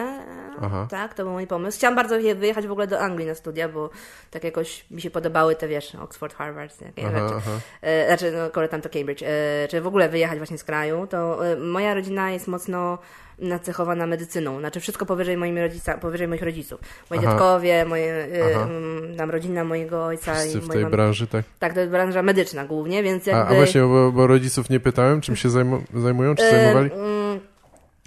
Aha. 0.60 0.86
Tak, 0.90 1.14
to 1.14 1.22
był 1.22 1.32
mój 1.32 1.46
pomysł. 1.46 1.78
Chciałam 1.78 1.96
bardzo 1.96 2.16
wyjechać 2.34 2.66
w 2.66 2.72
ogóle 2.72 2.86
do 2.86 3.00
Anglii 3.00 3.28
na 3.28 3.34
studia, 3.34 3.68
bo 3.68 3.90
tak 4.30 4.44
jakoś 4.44 4.84
mi 4.90 5.00
się 5.00 5.10
podobały 5.10 5.56
te, 5.56 5.68
wiesz, 5.68 5.94
Oxford, 5.94 6.34
Harvard, 6.34 6.78
takie 6.78 7.06
aha, 7.06 7.18
rzeczy. 7.18 7.34
Aha. 7.36 7.50
E, 7.82 8.06
znaczy, 8.06 8.32
no, 8.32 8.68
tam 8.68 8.80
to 8.80 8.88
Cambridge. 8.88 9.22
E, 9.22 9.68
czy 9.68 9.80
w 9.80 9.86
ogóle 9.86 10.08
wyjechać 10.08 10.38
właśnie 10.38 10.58
z 10.58 10.64
kraju, 10.64 11.06
to 11.06 11.46
e, 11.46 11.56
moja 11.56 11.94
rodzina 11.94 12.30
jest 12.30 12.48
mocno 12.48 12.98
nacechowana 13.38 14.06
medycyną. 14.06 14.58
Znaczy 14.58 14.80
wszystko 14.80 15.06
powyżej, 15.06 15.36
rodzica, 15.60 15.98
powyżej 15.98 16.28
moich 16.28 16.42
rodziców. 16.42 16.80
Moi 17.10 17.18
Aha. 17.18 17.28
dziadkowie, 17.28 17.84
moje, 17.84 18.12
e, 18.14 19.16
tam 19.16 19.30
rodzina 19.30 19.64
mojego 19.64 20.04
ojca. 20.04 20.34
Wszyscy 20.34 20.58
i 20.58 20.60
w 20.60 20.68
tej 20.68 20.86
branży, 20.86 21.26
tak? 21.26 21.44
Tak, 21.58 21.74
to 21.74 21.80
jest 21.80 21.92
branża 21.92 22.22
medyczna 22.22 22.64
głównie, 22.64 23.02
więc 23.02 23.26
jakby... 23.26 23.42
A, 23.42 23.48
a 23.48 23.54
właśnie, 23.54 23.80
bo, 23.80 24.12
bo 24.12 24.26
rodziców 24.26 24.70
nie 24.70 24.80
pytałem, 24.80 25.20
czym 25.20 25.36
się 25.36 25.50
zajmują, 25.94 26.34
czy 26.34 26.50
zajmowali? 26.50 26.92
Mm, 26.92 27.40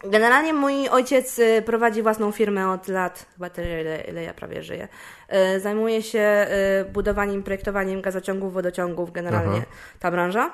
Generalnie 0.06 0.54
mój 0.54 0.90
ojciec 0.90 1.40
y, 1.40 1.64
prowadzi 1.66 2.02
własną 2.02 2.32
firmę 2.32 2.72
od 2.72 2.88
lat, 2.88 3.26
chyba 3.34 3.50
tyle, 3.50 3.82
ile, 3.82 4.02
ile 4.02 4.24
ja 4.24 4.34
prawie 4.34 4.64
żyję. 4.64 4.88
Y, 5.56 5.60
zajmuje 5.60 6.04
się 6.04 6.48
y, 6.82 6.92
budowaniem, 6.92 7.44
projektowaniem 7.44 8.02
gazociągów, 8.02 8.54
wodociągów, 8.54 9.12
generalnie 9.12 9.58
Aha. 9.58 9.66
ta 10.00 10.12
branża. 10.12 10.54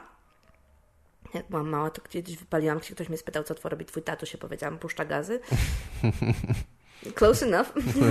Jak 1.34 1.46
byłam 1.50 1.70
mała, 1.70 1.90
to 1.90 2.02
kiedyś 2.02 2.38
wypaliłam 2.38 2.82
się, 2.82 2.96
ktoś 2.96 3.10
mnie 3.10 3.18
spytał, 3.18 3.44
co 3.44 3.56
to 3.56 3.70
robi 3.70 3.86
twój 3.86 4.04
tatuś, 4.04 4.36
powiedziałam, 4.36 4.78
puszcza 4.78 5.06
gazy. 5.06 5.40
Close 7.16 7.46
enough. 7.46 7.70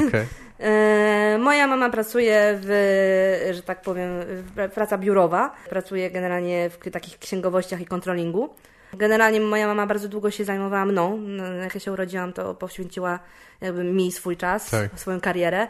Okay. 0.09 0.27
Moja 1.45 1.67
mama 1.67 1.91
pracuje 1.91 2.59
w, 2.63 3.51
że 3.55 3.63
tak 3.63 3.83
powiem, 3.83 4.11
praca 4.75 4.99
biurowa. 4.99 5.55
Pracuje 5.69 6.11
generalnie 6.11 6.71
w 6.71 6.91
takich 6.91 7.19
księgowościach 7.19 7.81
i 7.81 7.87
kontrolingu. 7.87 8.55
Generalnie 8.93 9.41
moja 9.41 9.67
mama 9.67 9.87
bardzo 9.87 10.09
długo 10.09 10.31
się 10.31 10.45
zajmowała 10.45 10.85
mną. 10.85 11.17
No, 11.17 11.45
jak 11.45 11.75
ja 11.75 11.81
się 11.81 11.93
urodziłam, 11.93 12.33
to 12.33 12.55
poświęciła 12.55 13.19
jakby 13.61 13.85
mi 13.85 14.13
swój 14.13 14.37
czas, 14.37 14.71
tak. 14.71 15.01
swoją 15.01 15.21
karierę. 15.21 15.69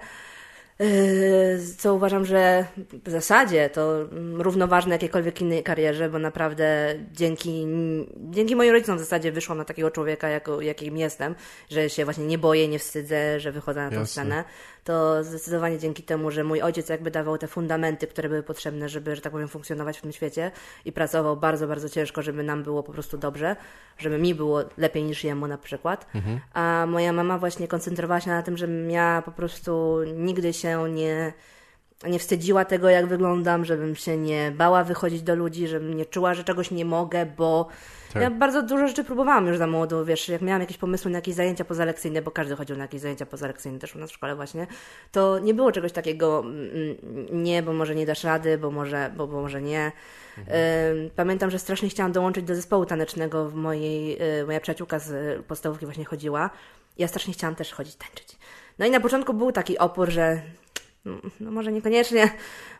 Yy, 0.79 1.59
co 1.79 1.95
uważam, 1.95 2.25
że 2.25 2.65
w 3.05 3.11
zasadzie 3.11 3.71
to 3.71 4.09
równoważne 4.35 4.95
jakiejkolwiek 4.95 5.41
innej 5.41 5.63
karierze, 5.63 6.09
bo 6.09 6.19
naprawdę 6.19 6.95
dzięki, 7.13 7.67
dzięki 8.17 8.57
moim 8.57 8.73
rodzicom 8.73 8.97
w 8.97 9.01
zasadzie 9.01 9.33
wyszłam 9.33 9.59
na 9.59 9.65
takiego 9.65 9.91
człowieka, 9.91 10.29
jako, 10.29 10.61
jakim 10.61 10.97
jestem, 10.97 11.35
że 11.71 11.91
się 11.91 12.05
właśnie 12.05 12.27
nie 12.27 12.39
boję, 12.39 12.69
nie 12.69 12.79
wstydzę, 12.79 13.41
że 13.41 13.53
wychodzę 13.53 13.81
na 13.81 13.91
tę 13.91 14.07
scenę. 14.07 14.45
To 14.89 15.25
zdecydowanie 15.25 15.79
dzięki 15.79 16.03
temu, 16.03 16.31
że 16.31 16.45
mój 16.45 16.63
ojciec 16.63 16.89
jakby 16.89 17.11
dawał 17.11 17.39
te 17.39 17.47
fundamenty, 17.47 18.07
które 18.07 18.29
były 18.29 18.43
potrzebne, 18.43 18.89
żeby, 18.89 19.17
że 19.17 19.23
tak 19.23 19.33
powiem, 19.33 19.49
funkcjonować 19.49 19.99
w 19.99 20.03
tym 20.03 20.13
świecie 20.13 20.51
i 20.85 20.93
pracował 20.93 21.37
bardzo, 21.37 21.69
bardzo 21.69 21.89
ciężko, 21.89 22.23
żeby 22.23 22.43
nam 22.43 22.63
było 22.63 22.83
po 22.83 22.93
prostu 22.93 23.19
dobrze, 23.19 23.57
żeby 23.99 24.19
mi 24.19 24.35
było 24.35 24.61
lepiej 24.79 25.05
niż 25.05 25.25
jemu 25.25 25.47
na 25.47 25.59
przykład. 25.59 26.07
Mhm. 26.15 26.41
A 26.53 26.87
moja 26.89 27.13
mama 27.13 27.39
właśnie 27.39 27.69
koncentrowała 27.69 28.21
się 28.21 28.31
na 28.31 28.43
tym, 28.43 28.57
żebym 28.57 28.91
ja 28.91 29.23
po 29.25 29.33
prostu 29.33 30.01
nigdy 30.17 30.53
się 30.53 30.69
się 30.69 30.89
nie, 30.89 31.33
nie 32.07 32.19
wstydziła 32.19 32.65
tego, 32.65 32.91
jak 32.91 33.07
wyglądam, 33.07 33.65
żebym 33.65 33.97
się 33.97 34.17
nie 34.17 34.53
bała 34.57 34.85
wychodzić 34.85 35.23
do 35.23 35.35
ludzi, 35.35 35.69
żebym 35.69 35.95
nie 35.95 36.07
czuła, 36.07 36.35
że 36.35 36.45
czegoś 36.45 36.71
nie 36.71 36.85
mogę, 36.85 37.27
bo 37.27 37.69
tak. 38.13 38.23
ja 38.23 38.31
bardzo 38.31 38.63
dużo 38.63 38.89
rzeczy 38.89 39.05
próbowałam 39.05 39.47
już 39.47 39.59
za 39.59 39.67
młodo, 39.67 40.05
wiesz, 40.05 40.29
jak 40.29 40.43
miałam 40.43 40.61
jakieś 40.61 40.77
pomysły 40.77 41.11
na 41.11 41.19
jakieś 41.19 41.35
zajęcia 41.35 41.65
pozalekcyjne, 41.65 42.23
bo 42.23 42.31
każdy 42.31 42.57
chodził 42.57 42.77
na 42.77 42.85
jakieś 42.85 43.01
zajęcia 43.01 43.27
pozalekcyjne 43.27 43.79
też 43.79 43.97
u 43.97 43.99
nas 43.99 44.11
w 44.11 44.15
szkole 44.15 44.37
właśnie, 44.37 44.67
to 45.13 45.39
nie 45.39 45.55
było 45.55 45.73
czegoś 45.73 45.93
takiego, 45.93 46.41
mm, 46.41 46.97
mm, 47.03 47.43
nie, 47.43 47.63
bo 47.63 47.73
może 47.73 47.95
nie 47.95 48.07
dasz 48.07 48.25
rady, 48.25 48.59
bo 48.59 48.71
może, 48.71 49.13
bo, 49.17 49.27
bo 49.27 49.43
może 49.43 49.63
nie. 49.63 49.93
Mhm. 50.39 51.11
Pamiętam, 51.17 51.51
że 51.51 51.59
strasznie 51.59 51.89
chciałam 51.89 52.13
dołączyć 52.13 52.45
do 52.45 52.55
zespołu 52.55 52.87
tanecznego 52.87 53.49
w 53.49 53.55
mojej, 53.55 54.23
y, 54.41 54.47
moja 54.47 54.61
przyjaciółka 54.61 54.99
z 54.99 55.39
podstawówki 55.47 55.87
właśnie 55.87 56.05
chodziła. 56.05 56.51
Ja 56.99 57.09
strasznie 57.09 57.35
chciałam 57.35 57.55
też 57.55 57.73
chodzić 57.73 57.95
tańczyć. 57.95 58.37
No 58.79 58.87
i 58.87 58.91
na 58.91 59.01
początku 59.01 59.35
był 59.35 59.53
taki 59.53 59.79
opór, 59.79 60.11
że 60.11 60.43
no 61.41 61.51
może 61.51 61.73
niekoniecznie, 61.73 62.31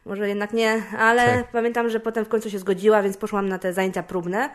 może 0.07 0.29
jednak 0.29 0.53
nie, 0.53 0.83
ale 0.99 1.25
tak. 1.27 1.51
pamiętam, 1.51 1.89
że 1.89 2.01
potem 2.01 2.25
w 2.25 2.29
końcu 2.29 2.51
się 2.51 2.59
zgodziła, 2.59 3.03
więc 3.03 3.17
poszłam 3.17 3.49
na 3.49 3.59
te 3.59 3.73
zajęcia 3.73 4.03
próbne. 4.03 4.51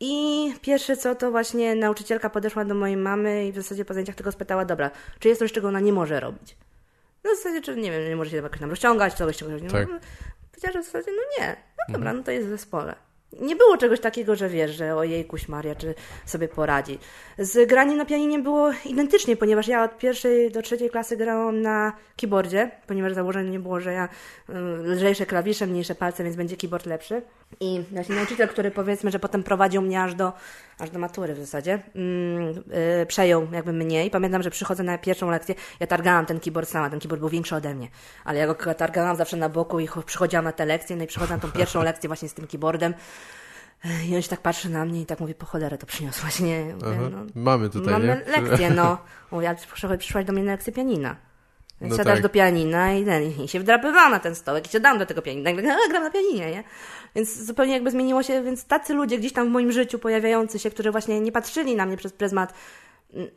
I 0.00 0.52
pierwsze 0.62 0.96
co, 0.96 1.14
to 1.14 1.30
właśnie 1.30 1.74
nauczycielka 1.74 2.30
podeszła 2.30 2.64
do 2.64 2.74
mojej 2.74 2.96
mamy 2.96 3.46
i 3.46 3.52
w 3.52 3.56
zasadzie 3.56 3.84
po 3.84 3.94
zajęciach 3.94 4.16
tylko 4.16 4.32
spytała, 4.32 4.64
dobra, 4.64 4.90
czy 5.18 5.28
jest 5.28 5.38
coś, 5.38 5.52
czego 5.52 5.68
ona 5.68 5.80
nie 5.80 5.92
może 5.92 6.20
robić? 6.20 6.56
No 7.24 7.30
w 7.30 7.36
zasadzie, 7.36 7.60
czy 7.60 7.76
nie 7.76 7.90
wiem, 7.90 8.08
nie 8.08 8.16
może 8.16 8.30
się 8.30 8.36
jakoś 8.36 8.60
tam 8.60 8.70
rozciągać, 8.70 9.14
czegoś, 9.14 9.36
czego 9.36 9.52
nie 9.52 9.70
tak. 9.70 9.88
może. 9.88 10.00
Powiedziała, 10.50 10.72
że 10.72 10.82
w 10.82 10.84
zasadzie, 10.84 11.10
no 11.16 11.22
nie, 11.38 11.56
no 11.78 11.94
dobra, 11.94 12.10
mhm. 12.10 12.16
no 12.16 12.22
to 12.22 12.30
jest 12.30 12.46
w 12.46 12.50
zespole. 12.50 13.07
Nie 13.32 13.56
było 13.56 13.76
czegoś 13.76 14.00
takiego, 14.00 14.36
że 14.36 14.48
wiesz, 14.48 14.70
że 14.70 14.96
ojej, 14.96 15.24
kuś 15.24 15.48
Maria, 15.48 15.74
czy 15.74 15.94
sobie 16.26 16.48
poradzi. 16.48 16.98
Z 17.38 17.68
graniem 17.68 17.96
na 17.96 18.04
pianinie 18.04 18.38
było 18.38 18.70
identycznie, 18.84 19.36
ponieważ 19.36 19.68
ja 19.68 19.84
od 19.84 19.98
pierwszej 19.98 20.50
do 20.50 20.62
trzeciej 20.62 20.90
klasy 20.90 21.16
grałam 21.16 21.62
na 21.62 21.92
keyboardzie, 22.16 22.70
ponieważ 22.86 23.12
założenie 23.12 23.50
nie 23.50 23.60
było, 23.60 23.80
że 23.80 23.92
ja 23.92 24.08
y, 24.48 24.52
lżejsze 24.82 25.26
klawisze, 25.26 25.66
mniejsze 25.66 25.94
palce, 25.94 26.24
więc 26.24 26.36
będzie 26.36 26.56
keyboard 26.56 26.86
lepszy. 26.86 27.22
I 27.60 27.82
właśnie 27.92 28.14
nauczyciel, 28.14 28.48
który 28.48 28.70
powiedzmy, 28.70 29.10
że 29.10 29.18
potem 29.18 29.42
prowadził 29.42 29.82
mnie 29.82 30.02
aż 30.02 30.14
do, 30.14 30.32
aż 30.78 30.90
do 30.90 30.98
matury 30.98 31.34
w 31.34 31.38
zasadzie, 31.38 31.82
yy, 32.98 33.06
przejął 33.06 33.46
jakby 33.52 33.72
mnie 33.72 34.06
i 34.06 34.10
pamiętam, 34.10 34.42
że 34.42 34.50
przychodzę 34.50 34.82
na 34.82 34.98
pierwszą 34.98 35.30
lekcję, 35.30 35.54
ja 35.80 35.86
targałam 35.86 36.26
ten 36.26 36.40
keyboard 36.40 36.68
sama, 36.68 36.90
ten 36.90 37.00
keyboard 37.00 37.20
był 37.20 37.28
większy 37.28 37.56
ode 37.56 37.74
mnie, 37.74 37.88
ale 38.24 38.38
ja 38.38 38.46
go 38.46 38.74
targałam 38.74 39.16
zawsze 39.16 39.36
na 39.36 39.48
boku 39.48 39.80
i 39.80 39.88
przychodziłam 40.06 40.44
na 40.44 40.52
te 40.52 40.66
lekcje, 40.66 40.96
no 40.96 41.04
i 41.04 41.06
przychodzę 41.06 41.34
na 41.34 41.40
tą 41.40 41.52
pierwszą 41.52 41.82
lekcję 41.82 42.08
właśnie 42.08 42.28
z 42.28 42.34
tym 42.34 42.46
keyboardem, 42.46 42.94
i 44.08 44.16
on 44.16 44.22
się 44.22 44.28
tak 44.28 44.40
patrzy 44.40 44.70
na 44.70 44.84
mnie 44.84 45.00
i 45.00 45.06
tak 45.06 45.20
mówi, 45.20 45.34
po 45.34 45.46
cholerę 45.46 45.78
to 45.78 45.86
przyniosłaś, 45.86 46.40
nie? 46.40 46.74
Mówię, 46.74 47.10
no, 47.10 47.26
mamy 47.34 47.70
tutaj, 47.70 47.92
mamy 47.92 48.06
nie? 48.06 48.40
lekcję, 48.40 48.70
no. 48.70 48.98
Mówię, 49.30 49.48
ale 49.48 49.98
przyszłaś 49.98 50.24
do 50.24 50.32
mnie 50.32 50.42
na 50.42 50.52
lekcję 50.52 50.72
pianina. 50.72 51.16
Więc 51.80 51.90
no 51.90 51.96
siadasz 51.96 52.14
tak. 52.14 52.22
do 52.22 52.28
pianina 52.28 52.94
i, 52.94 53.04
ten, 53.04 53.22
i 53.44 53.48
się 53.48 53.60
wdrapywałam 53.60 54.12
na 54.12 54.18
ten 54.18 54.34
stołek 54.34 54.66
i 54.66 54.70
siadam 54.70 54.98
do 54.98 55.06
tego 55.06 55.22
pianina. 55.22 55.50
I 55.50 55.56
tak, 55.56 55.64
gram 55.90 56.02
na 56.02 56.10
pianinie, 56.10 56.50
nie? 56.50 56.64
Więc 57.14 57.38
zupełnie 57.38 57.72
jakby 57.72 57.90
zmieniło 57.90 58.22
się, 58.22 58.42
więc 58.42 58.64
tacy 58.64 58.94
ludzie 58.94 59.18
gdzieś 59.18 59.32
tam 59.32 59.48
w 59.48 59.50
moim 59.50 59.72
życiu 59.72 59.98
pojawiający 59.98 60.58
się, 60.58 60.70
którzy 60.70 60.90
właśnie 60.90 61.20
nie 61.20 61.32
patrzyli 61.32 61.76
na 61.76 61.86
mnie 61.86 61.96
przez 61.96 62.12
pryzmat 62.12 62.54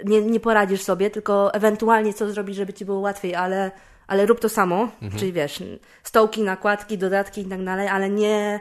nie, 0.05 0.21
nie 0.21 0.39
poradzisz 0.39 0.81
sobie, 0.81 1.09
tylko 1.09 1.53
ewentualnie 1.53 2.13
co 2.13 2.31
zrobić, 2.31 2.55
żeby 2.55 2.73
ci 2.73 2.85
było 2.85 2.99
łatwiej, 2.99 3.35
ale, 3.35 3.71
ale 4.07 4.25
rób 4.25 4.39
to 4.39 4.49
samo, 4.49 4.81
mhm. 5.01 5.19
czyli 5.19 5.33
wiesz, 5.33 5.63
stołki, 6.03 6.41
nakładki, 6.41 6.97
dodatki 6.97 7.41
i 7.41 7.45
tak 7.45 7.63
dalej, 7.63 7.87
ale 7.87 8.09
nie 8.09 8.59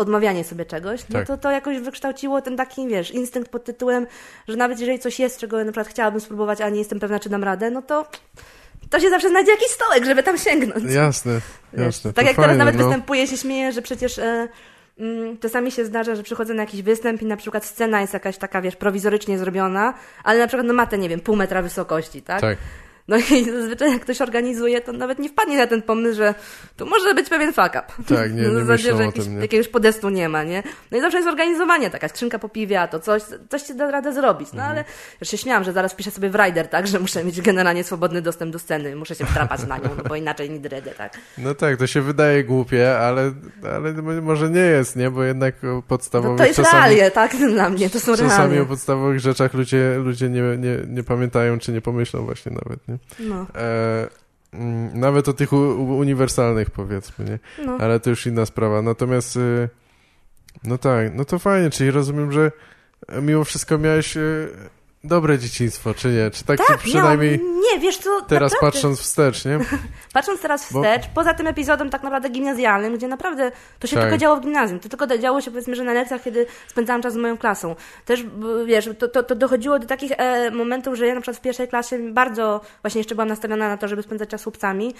odmawianie 0.00 0.44
sobie 0.44 0.64
czegoś, 0.64 1.00
no 1.08 1.18
tak. 1.18 1.26
to 1.26 1.36
to 1.36 1.50
jakoś 1.50 1.78
wykształciło 1.78 2.42
ten 2.42 2.56
taki, 2.56 2.88
wiesz, 2.88 3.10
instynkt 3.10 3.50
pod 3.50 3.64
tytułem, 3.64 4.06
że 4.48 4.56
nawet 4.56 4.80
jeżeli 4.80 4.98
coś 4.98 5.18
jest, 5.18 5.38
czego 5.38 5.56
na 5.56 5.64
przykład 5.64 5.88
chciałabym 5.88 6.20
spróbować, 6.20 6.60
a 6.60 6.68
nie 6.68 6.78
jestem 6.78 7.00
pewna, 7.00 7.20
czy 7.20 7.28
dam 7.28 7.44
radę, 7.44 7.70
no 7.70 7.82
to 7.82 8.06
to 8.90 9.00
się 9.00 9.10
zawsze 9.10 9.28
znajdzie 9.28 9.50
jakiś 9.50 9.68
stołek, 9.68 10.04
żeby 10.04 10.22
tam 10.22 10.38
sięgnąć. 10.38 10.84
Jasne, 10.94 11.40
jasne. 11.72 12.10
Wiesz, 12.10 12.14
tak 12.14 12.26
jak 12.26 12.36
fajne, 12.36 12.42
teraz 12.42 12.58
nawet 12.58 12.76
no. 12.76 12.84
występuję, 12.84 13.26
się 13.26 13.36
śmieję, 13.36 13.72
że 13.72 13.82
przecież 13.82 14.18
e, 14.18 14.48
mm, 14.98 15.38
czasami 15.38 15.72
się 15.72 15.84
zdarza, 15.84 16.14
że 16.14 16.22
przychodzę 16.22 16.54
na 16.54 16.62
jakiś 16.62 16.82
występ 16.82 17.22
i 17.22 17.26
na 17.26 17.36
przykład 17.36 17.64
scena 17.64 18.00
jest 18.00 18.12
jakaś 18.12 18.38
taka, 18.38 18.62
wiesz, 18.62 18.76
prowizorycznie 18.76 19.38
zrobiona, 19.38 19.94
ale 20.24 20.38
na 20.38 20.46
przykład 20.46 20.66
no 20.66 20.74
ma 20.74 20.86
te, 20.86 20.98
nie 20.98 21.08
wiem, 21.08 21.20
pół 21.20 21.36
metra 21.36 21.62
wysokości, 21.62 22.22
tak? 22.22 22.40
Tak. 22.40 22.58
No 23.10 23.16
i 23.16 23.44
zazwyczaj 23.60 23.92
jak 23.92 24.02
ktoś 24.02 24.20
organizuje, 24.20 24.80
to 24.80 24.92
nawet 24.92 25.18
nie 25.18 25.28
wpadnie 25.28 25.58
na 25.58 25.66
ten 25.66 25.82
pomysł, 25.82 26.16
że 26.16 26.34
tu 26.76 26.86
może 26.86 27.14
być 27.14 27.28
pewien 27.28 27.52
fuck 27.52 27.68
up. 27.68 27.82
Tak, 28.16 28.32
nie- 28.34 28.42
nie 28.42 28.50
zasadzie, 28.50 28.96
że 28.96 29.02
jakiś, 29.04 29.24
tym, 29.24 29.34
nie? 29.34 29.40
jakiegoś 29.40 29.68
podestu 29.68 30.08
nie 30.10 30.28
ma, 30.28 30.42
nie? 30.44 30.62
No 30.90 30.98
i 30.98 31.00
zawsze 31.00 31.18
jest 31.18 31.28
organizowanie, 31.28 31.90
taka 31.90 32.08
skrzynka 32.08 32.38
po 32.38 32.48
piwie, 32.48 32.80
a 32.80 32.88
to 32.88 33.00
coś, 33.00 33.22
coś 33.50 33.62
się 33.66 33.74
da 33.74 33.90
radę 33.90 34.12
zrobić. 34.12 34.48
No 34.52 34.58
Mhm. 34.62 34.70
ale 34.70 34.84
już 35.20 35.30
się 35.30 35.38
śmiałam, 35.38 35.64
że 35.64 35.72
zaraz 35.72 35.94
piszę 35.94 36.10
sobie 36.10 36.30
w 36.30 36.34
rider, 36.34 36.68
tak, 36.68 36.86
że 36.86 37.00
muszę 37.00 37.24
mieć 37.24 37.40
generalnie 37.40 37.84
swobodny 37.84 38.22
dostęp 38.22 38.52
do 38.52 38.58
sceny, 38.58 38.96
muszę 38.96 39.14
się 39.14 39.24
wtrapać 39.26 39.66
na 39.66 39.76
nią, 39.78 39.90
no 39.96 40.04
bo 40.08 40.16
inaczej 40.16 40.50
nie 40.50 40.58
dredę, 40.60 40.90
tak. 40.90 41.18
No 41.38 41.54
tak, 41.54 41.76
to 41.76 41.86
się 41.86 42.00
wydaje 42.02 42.44
głupie, 42.44 42.98
ale, 42.98 43.32
ale 43.76 43.92
może 44.22 44.50
nie 44.50 44.60
jest, 44.60 44.96
nie? 44.96 45.10
Bo 45.10 45.24
jednak 45.24 45.54
o 45.64 45.66
No 45.66 45.82
podstawowych 45.82 46.38
to 46.38 46.44
jest 46.44 46.56
czasami, 46.56 46.76
realie, 46.94 47.10
tak, 47.10 47.36
dla 47.54 47.70
mnie, 47.70 47.90
to 47.90 48.00
są 48.00 48.12
czasami 48.16 48.28
realie. 48.48 48.62
o 48.62 48.66
podstawowych 48.66 49.20
rzeczach 49.20 49.54
ludzie, 49.54 49.94
ludzie 49.98 50.28
nie, 50.28 50.40
nie, 50.42 50.76
nie 50.88 51.02
pamiętają, 51.02 51.58
czy 51.58 51.72
nie 51.72 51.80
pomyślą 51.80 52.24
właśnie 52.24 52.52
nawet, 52.52 52.88
nie? 52.88 52.98
No, 53.20 53.46
E, 53.54 54.08
mm, 54.52 55.00
nawet 55.00 55.28
o 55.28 55.32
tych 55.32 55.52
u, 55.52 55.56
uniwersalnych 55.96 56.70
powiedzmy, 56.70 57.24
nie? 57.24 57.38
no. 57.66 57.78
Ale 57.80 58.00
to 58.00 58.10
już 58.10 58.26
inna 58.26 58.46
sprawa. 58.46 58.82
Natomiast 58.82 59.36
y, 59.36 59.68
no 60.64 60.78
tak, 60.78 61.14
no 61.14 61.24
to 61.24 61.38
fajnie, 61.38 61.70
czyli 61.70 61.90
rozumiem, 61.90 62.32
że 62.32 62.52
mimo 63.22 63.44
wszystko 63.44 63.78
miałeś 63.78 64.16
y, 64.16 64.48
dobre 65.04 65.38
dzieciństwo, 65.38 65.94
czy 65.94 66.08
nie? 66.08 66.30
Czy 66.30 66.44
tak, 66.44 66.58
Tak, 66.66 66.78
przynajmniej 66.78 67.38
miałam, 67.38 67.60
nie, 67.60 67.78
wiesz 67.80 67.98
co, 67.98 68.22
teraz 68.22 68.52
naprawdę, 68.52 68.72
patrząc 68.76 69.00
wstecz, 69.00 69.44
nie? 69.44 69.58
Patrząc 70.14 70.40
teraz 70.40 70.72
Bo- 70.72 70.82
wstecz, 70.82 71.02
poza 71.14 71.34
tym 71.34 71.46
epizodem 71.46 71.90
tak 71.90 72.02
naprawdę 72.02 72.28
gimnazjalnym, 72.28 72.96
gdzie 72.96 73.08
naprawdę 73.08 73.52
to 73.78 73.86
się 73.86 73.96
Tak. 73.96 74.04
tylko 74.04 74.18
działo 74.18 74.36
w 74.36 74.40
gimnazjum, 74.40 74.80
to 74.80 74.88
tylko 74.88 75.18
działo 75.18 75.40
się 75.40 75.50
powiedzmy, 75.50 75.76
że 75.76 75.84
na 75.84 75.92
lekcjach, 75.92 76.22
kiedy 76.22 76.46
spędzałam 76.68 77.02
czas 77.02 77.12
z 77.12 77.16
moją 77.16 77.38
klasą. 77.38 77.76
Też, 78.04 78.24
wiesz, 78.66 78.90
to, 78.98 79.08
to, 79.08 79.22
to 79.22 79.34
dochodziło 79.34 79.78
do 79.78 79.86
takich 79.86 80.12
e, 80.16 80.50
momentów, 80.50 80.94
że 80.94 81.06
ja 81.06 81.14
na 81.14 81.20
przykład 81.20 81.36
w 81.36 81.40
pierwszej 81.40 81.68
klasie 81.68 82.12
bardzo 82.12 82.60
właśnie 82.82 82.98
jeszcze 82.98 83.14
byłam 83.14 83.28
nastawiona 83.28 83.68
na 83.68 83.76
to, 83.76 83.88
żeby 83.88 84.02
spędzać 84.02 84.28
czas 84.28 84.40
z 84.40 84.44
chłopcami 84.44 84.94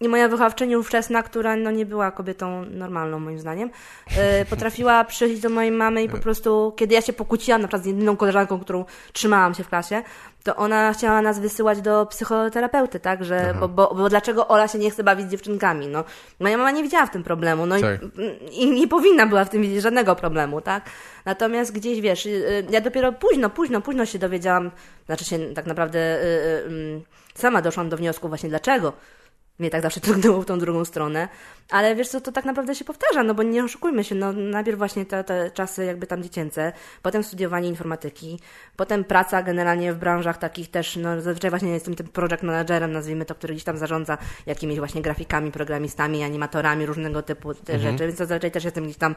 i 0.00 0.08
moja 0.08 0.28
wychowawczyni 0.28 0.76
ówczesna, 0.76 1.22
która 1.22 1.56
no 1.56 1.70
nie 1.70 1.86
była 1.86 2.10
kobietą 2.10 2.64
normalną 2.64 3.18
moim 3.18 3.38
zdaniem, 3.38 3.70
e, 4.16 4.44
potrafiła 4.44 5.04
przyjść 5.04 5.42
do 5.42 5.48
mojej 5.48 5.70
mamy 5.70 6.02
i 6.02 6.08
po 6.08 6.18
prostu, 6.18 6.72
kiedy 6.76 6.94
ja 6.94 7.02
się 7.02 7.12
pokłóciłam 7.12 7.62
na 7.62 7.68
przykład 7.68 7.82
z 7.82 7.86
jedyną 7.86 8.16
koleżanką, 8.16 8.60
którą 8.60 8.84
trzymałam 9.12 9.54
się 9.54 9.64
w 9.64 9.68
klasie, 9.68 10.02
to 10.44 10.56
ona 10.56 10.92
chciała 10.92 11.22
nas 11.22 11.38
wysyłać 11.38 11.80
do 11.80 12.06
psychoterapeuty, 12.06 13.00
tak, 13.00 13.24
że, 13.24 13.54
bo, 13.60 13.68
bo, 13.68 13.94
bo 13.94 14.08
dlaczego 14.08 14.48
Ola 14.48 14.68
się 14.68 14.78
nie 14.78 14.90
chce 14.90 15.04
bawić 15.04 15.26
z 15.26 15.30
dziewczynkami, 15.30 15.88
no. 15.88 16.04
Moja 16.40 16.56
mama 16.56 16.70
nie 16.70 16.82
widziała 16.82 17.06
w 17.06 17.10
tym 17.10 17.22
problemu, 17.22 17.66
no 17.66 17.80
Tak. 17.80 18.00
i, 18.50 18.62
i 18.62 18.70
nie 18.70 18.88
powinna 18.88 19.26
była 19.26 19.44
w 19.44 19.50
tym 19.50 19.62
widzieć 19.62 19.82
żadnego 19.82 20.16
problemu, 20.16 20.60
tak. 20.60 20.84
Natomiast 21.24 21.72
gdzieś, 21.72 22.00
wiesz, 22.00 22.26
y, 22.26 22.28
y, 22.28 22.66
ja 22.70 22.80
dopiero 22.80 23.12
późno, 23.12 23.50
późno, 23.50 23.80
późno 23.80 24.06
się 24.06 24.18
dowiedziałam, 24.18 24.70
znaczy 25.06 25.24
się 25.24 25.38
tak 25.38 25.66
naprawdę 25.66 25.98
y, 25.98 26.26
y, 26.26 26.64
ym, 26.66 27.02
sama 27.34 27.62
doszłam 27.62 27.88
do 27.88 27.96
wniosku 27.96 28.28
właśnie 28.28 28.48
dlaczego 28.48 28.92
mnie 29.58 29.70
tak 29.70 29.82
zawsze 29.82 30.00
ciągnęło 30.06 30.42
w 30.42 30.46
tą 30.46 30.58
drugą 30.58 30.84
stronę, 30.84 31.28
ale 31.70 31.94
wiesz 31.94 32.08
co, 32.08 32.20
to 32.20 32.32
tak 32.32 32.44
naprawdę 32.44 32.74
się 32.74 32.84
powtarza, 32.84 33.22
no 33.22 33.34
bo 33.34 33.42
nie 33.42 33.64
oszukujmy 33.64 34.04
się, 34.04 34.14
no 34.14 34.32
najpierw 34.32 34.78
właśnie 34.78 35.06
te, 35.06 35.24
te 35.24 35.50
czasy 35.50 35.84
jakby 35.84 36.06
tam 36.06 36.22
dziecięce, 36.22 36.72
potem 37.02 37.24
studiowanie 37.24 37.68
informatyki, 37.68 38.40
potem 38.76 39.04
praca 39.04 39.42
generalnie 39.42 39.92
w 39.92 39.96
branżach 39.96 40.38
takich 40.38 40.70
też, 40.70 40.96
no 40.96 41.20
zazwyczaj 41.20 41.50
właśnie 41.50 41.70
jestem 41.70 41.94
tym 41.94 42.08
project 42.08 42.42
managerem, 42.42 42.92
nazwijmy 42.92 43.24
to, 43.24 43.34
który 43.34 43.54
gdzieś 43.54 43.64
tam 43.64 43.78
zarządza 43.78 44.18
jakimiś 44.46 44.78
właśnie 44.78 45.02
grafikami, 45.02 45.52
programistami, 45.52 46.22
animatorami, 46.22 46.86
różnego 46.86 47.22
typu 47.22 47.54
te 47.54 47.78
rzeczy, 47.78 48.06
więc 48.06 48.18
zazwyczaj 48.18 48.50
też 48.50 48.64
jestem 48.64 48.84
gdzieś 48.84 48.96
tam 48.96 49.14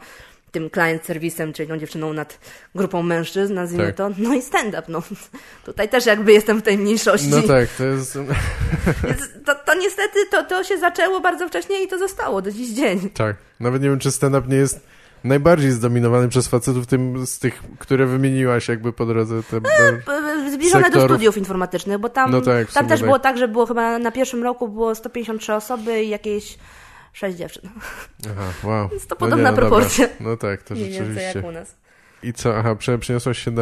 tym 0.51 0.69
client 0.69 1.05
serwisem, 1.05 1.53
czyli 1.53 1.69
tą 1.69 1.77
dziewczyną 1.77 2.13
nad 2.13 2.39
grupą 2.75 3.03
mężczyzn, 3.03 3.53
nazwijmy 3.53 3.85
Tak. 3.85 3.95
to, 3.95 4.09
no 4.17 4.33
i 4.33 4.41
stand-up, 4.41 4.83
no 4.87 5.03
tutaj 5.65 5.89
też 5.89 6.05
jakby 6.05 6.33
jestem 6.33 6.59
w 6.59 6.63
tej 6.63 6.77
mniejszości. 6.77 7.27
No 7.27 7.41
tak, 7.41 7.69
to 7.77 7.83
jest... 7.83 8.17
Więc 9.07 9.21
to, 9.45 9.55
to 9.55 9.73
niestety 9.75 10.26
to, 10.31 10.43
to 10.43 10.63
się 10.63 10.77
zaczęło 10.77 11.19
bardzo 11.19 11.47
wcześnie 11.47 11.83
i 11.83 11.87
to 11.87 11.97
zostało 11.99 12.41
do 12.41 12.51
dziś 12.51 12.69
dzień. 12.69 13.09
Tak. 13.09 13.35
Nawet 13.59 13.81
nie 13.81 13.89
wiem, 13.89 13.99
czy 13.99 14.11
stand-up 14.11 14.47
nie 14.47 14.55
jest 14.57 14.79
najbardziej 15.23 15.71
zdominowany 15.71 16.29
przez 16.29 16.47
facetów, 16.47 16.87
tym 16.87 17.27
z 17.27 17.39
tych, 17.39 17.63
które 17.79 18.05
wymieniłaś 18.05 18.67
jakby 18.67 18.93
po 18.93 19.05
drodze. 19.05 19.43
Te, 19.43 19.61
P- 19.61 20.51
Zbliżone 20.53 20.81
do 20.81 20.85
Sektorów. 20.87 21.09
studiów 21.11 21.37
informatycznych, 21.37 21.97
bo 21.97 22.09
tam, 22.09 22.31
No 22.31 22.41
tak, 22.41 22.71
tam 22.71 22.87
też 22.87 22.99
tak. 22.99 23.07
było 23.07 23.19
tak, 23.19 23.37
że 23.37 23.47
było 23.47 23.65
chyba 23.65 23.99
na 23.99 24.11
pierwszym 24.11 24.43
roku 24.43 24.67
było 24.67 24.95
153 24.95 25.53
osoby 25.53 26.03
i 26.03 26.09
jakieś 26.09 26.57
6 27.13 27.37
dziewczyn. 27.37 27.69
Aha, 28.31 28.43
wow. 28.63 28.89
Więc 28.89 29.07
to 29.07 29.15
No 29.15 29.19
podobna 29.19 29.49
nie, 29.49 29.55
no 29.55 29.57
proporcja. 29.61 30.07
Dobra. 30.07 30.25
No 30.31 30.37
tak, 30.37 30.63
to 30.63 30.73
Mniej 30.73 30.91
więcej 30.91 31.23
jak 31.35 31.45
u 31.45 31.51
nas. 31.51 31.75
I 32.27 32.33
co, 32.33 32.57
aha, 32.57 32.75
prze- 32.75 32.97
przeniosłaś 32.99 33.43
się 33.43 33.51
na, 33.51 33.61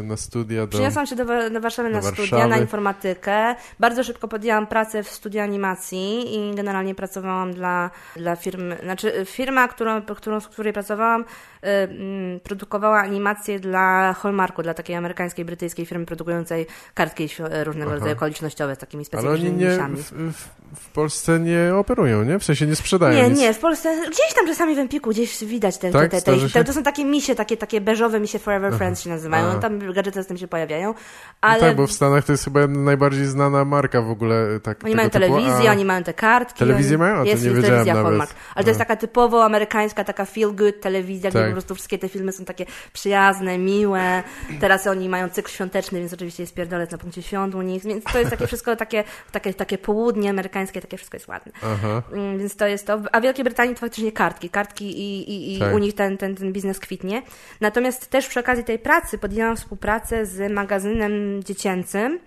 y, 0.00 0.02
na 0.02 0.16
studia 0.16 0.60
do... 0.66 0.68
Przyniosłam 0.68 1.06
się 1.06 1.16
do, 1.16 1.50
do 1.50 1.60
Warszawy 1.60 1.90
na 1.90 2.00
Do 2.00 2.06
studia, 2.06 2.22
Warszawy. 2.30 2.48
na 2.48 2.56
informatykę. 2.58 3.54
Bardzo 3.80 4.04
szybko 4.04 4.28
podjęłam 4.28 4.66
pracę 4.66 5.02
w 5.02 5.08
studiu 5.08 5.40
animacji 5.40 6.34
i 6.36 6.54
generalnie 6.54 6.94
pracowałam 6.94 7.52
dla, 7.54 7.90
dla 8.16 8.36
firmy, 8.36 8.78
znaczy 8.82 9.12
firma, 9.24 9.68
którą, 9.68 10.02
którą, 10.02 10.40
w 10.40 10.48
której 10.48 10.72
pracowałam, 10.72 11.20
y, 11.20 11.66
mm, 11.68 12.40
produkowała 12.40 12.98
animacje 13.00 13.60
dla 13.60 14.12
Hallmarku, 14.18 14.62
dla 14.62 14.74
takiej 14.74 14.96
amerykańskiej, 14.96 15.44
brytyjskiej 15.44 15.86
firmy 15.86 16.06
produkującej 16.06 16.66
kartki 16.94 17.28
różnego 17.64 17.86
Aha. 17.90 17.94
rodzaju 17.94 18.12
okolicznościowe 18.16 18.74
z 18.74 18.78
takimi 18.78 19.04
Ale 19.12 19.30
oni 19.30 19.38
specyficznymi 19.38 19.96
nie, 19.96 20.02
w, 20.02 20.12
w, 20.34 20.48
w 20.80 20.88
Polsce 20.90 21.40
nie 21.40 21.74
operują, 21.74 22.24
nie? 22.24 22.38
W 22.38 22.44
sensie 22.44 22.66
nie 22.66 22.76
sprzedają 22.76 23.22
Nie, 23.22 23.28
nic. 23.28 23.38
nie, 23.38 23.54
w 23.54 23.58
Polsce, 23.58 23.96
gdzieś 24.06 24.34
tam 24.34 24.46
czasami 24.46 24.74
w 24.74 24.78
Empiku, 24.78 25.10
gdzieś 25.10 25.44
widać 25.44 25.78
te, 25.78 25.90
Tak? 25.90 26.10
te, 26.10 26.22
te, 26.22 26.36
te, 26.52 26.64
to 26.64 26.72
są 26.72 26.82
takie 26.82 27.04
misie, 27.04 27.34
takie, 27.34 27.56
takie 27.56 27.80
beżowe 27.98 28.20
misie 28.20 28.38
Forever 28.38 28.74
Friends 28.74 29.02
się 29.02 29.10
nazywają, 29.10 29.46
Aha. 29.48 29.58
tam 29.58 29.92
gadżety 29.92 30.22
z 30.22 30.26
tym 30.26 30.38
się 30.38 30.48
pojawiają, 30.48 30.88
No 30.88 30.94
ale 31.40 31.60
tak, 31.60 31.76
bo 31.76 31.86
w 31.86 31.92
Stanach 31.92 32.24
to 32.24 32.32
jest 32.32 32.44
chyba 32.44 32.66
najbardziej 32.66 33.26
znana 33.26 33.64
marka 33.64 34.02
w 34.02 34.10
ogóle. 34.10 34.60
Tak, 34.62 34.84
oni 34.84 34.94
mają 34.94 35.10
typu, 35.10 35.24
telewizję, 35.24 35.68
a... 35.68 35.72
oni 35.72 35.84
mają 35.84 36.02
te 36.02 36.14
kartki. 36.14 36.58
Telewizję 36.58 36.96
oni... 36.96 36.98
mają? 36.98 37.20
A 37.20 37.24
jest, 37.24 37.44
nie 37.44 37.50
jest 37.50 37.62
telewizja 37.62 37.94
nawet. 37.94 38.08
Hallmark. 38.08 38.30
Ale 38.54 38.64
to 38.64 38.70
jest 38.70 38.78
taka 38.78 38.96
typowo 38.96 39.44
amerykańska, 39.44 40.04
taka 40.04 40.24
feel 40.24 40.54
good 40.54 40.80
telewizja, 40.80 41.30
gdzie 41.30 41.38
Tak. 41.38 41.48
po 41.48 41.52
prostu 41.52 41.74
wszystkie 41.74 41.98
te 41.98 42.08
filmy 42.08 42.32
są 42.32 42.44
takie 42.44 42.66
przyjazne, 42.92 43.58
miłe. 43.58 44.22
Teraz 44.60 44.86
oni 44.86 45.08
mają 45.08 45.28
cykl 45.28 45.50
świąteczny, 45.50 45.98
więc 45.98 46.12
oczywiście 46.12 46.42
jest 46.42 46.54
pierdolec 46.54 46.90
na 46.90 46.98
punkcie 46.98 47.22
świąt 47.22 47.54
u 47.54 47.62
nich, 47.62 47.82
więc 47.84 48.04
to 48.04 48.18
jest 48.18 48.30
takie 48.30 48.46
wszystko 48.46 48.76
takie, 48.76 49.04
takie, 49.32 49.54
takie 49.54 49.78
południe 49.78 50.30
amerykańskie, 50.30 50.80
takie 50.80 50.96
wszystko 50.96 51.16
jest 51.16 51.28
ładne. 51.28 51.52
Aha, 51.62 52.02
Mm, 52.12 52.38
Więc 52.38 52.56
to 52.56 52.66
jest 52.66 52.86
to. 52.86 53.00
A 53.12 53.20
w 53.20 53.22
Wielkiej 53.22 53.44
Brytanii 53.44 53.74
to 53.74 53.80
faktycznie 53.80 54.12
kartki. 54.12 54.50
Kartki 54.50 54.84
i, 55.00 55.30
i, 55.30 55.56
i 55.56 55.58
Tak. 55.58 55.74
u 55.74 55.78
nich 55.78 55.94
ten, 55.94 56.16
ten, 56.16 56.36
ten 56.36 56.52
biznes 56.52 56.78
kwitnie. 56.78 57.22
Natomiast 57.60 57.77
też 58.10 58.28
przy 58.28 58.40
okazji 58.40 58.64
tej 58.64 58.78
pracy 58.78 59.18
podjęłam 59.18 59.56
współpracę 59.56 60.26
z 60.26 60.52
magazynem 60.52 61.42
dziecięcym 61.44 62.18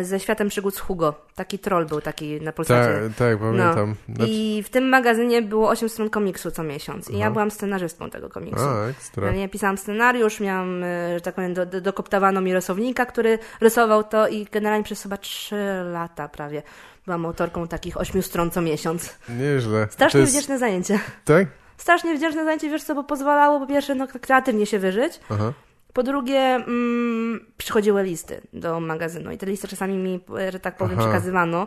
y, 0.00 0.04
ze 0.04 0.20
Światem 0.20 0.48
Przygód 0.48 0.74
z 0.76 0.78
Hugo. 0.78 1.14
Taki 1.34 1.58
troll 1.58 1.86
był 1.86 2.00
taki 2.00 2.40
na 2.40 2.52
Polsacie. 2.52 3.00
tak, 3.08 3.16
tak, 3.16 3.38
pamiętam. 3.38 3.94
Znaczy... 4.08 4.30
I 4.30 4.62
w 4.62 4.68
tym 4.70 4.88
magazynie 4.88 5.42
było 5.42 5.68
8 5.68 5.88
stron 5.88 6.10
komiksu 6.10 6.50
co 6.50 6.62
miesiąc. 6.62 7.10
I 7.10 7.18
ja 7.18 7.24
Aha. 7.24 7.32
byłam 7.32 7.50
scenarzystką 7.50 8.10
tego 8.10 8.28
komiksu. 8.28 8.64
A, 8.64 8.86
ekstra. 8.86 9.32
Ja 9.32 9.48
pisałam 9.48 9.78
scenariusz, 9.78 10.40
miałam, 10.40 10.84
y, 10.84 11.14
że 11.14 11.20
tak 11.20 11.34
powiem, 11.34 11.54
do, 11.54 11.66
do, 11.66 11.80
dokoptowano 11.80 12.40
mi 12.40 12.54
rysownika, 12.54 13.06
który 13.06 13.38
rysował 13.60 14.04
to 14.04 14.28
i 14.28 14.44
generalnie 14.44 14.84
przez 14.84 15.02
chyba 15.02 15.16
3 15.16 15.56
lata 15.92 16.28
prawie 16.28 16.62
byłam 17.06 17.26
autorką 17.26 17.68
takich 17.68 17.96
8 17.96 18.22
stron 18.22 18.50
co 18.50 18.62
miesiąc. 18.62 19.18
Nieźle. 19.28 19.88
Strasznie 19.90 20.20
jest... 20.20 20.32
wdzięczne 20.32 20.58
zajęcie. 20.58 21.00
Tak? 21.24 21.46
Strasznie 21.76 22.14
wdzięczne 22.14 22.44
zajęcie, 22.44 22.70
wiesz 22.70 22.84
co, 22.84 22.94
bo 22.94 23.04
pozwalało 23.04 23.60
po 23.60 23.66
pierwsze 23.66 23.94
no, 23.94 24.06
kreatywnie 24.20 24.66
się 24.66 24.78
wyżyć, 24.78 25.20
Aha. 25.30 25.52
po 25.92 26.02
drugie 26.02 26.40
mm, 26.40 27.46
przychodziły 27.56 28.02
listy 28.02 28.40
do 28.52 28.80
magazynu 28.80 29.30
i 29.30 29.38
te 29.38 29.46
listy 29.46 29.68
czasami 29.68 29.96
mi, 29.96 30.20
że 30.50 30.60
tak 30.60 30.76
powiem, 30.76 30.98
Aha. 30.98 31.08
przekazywano 31.08 31.66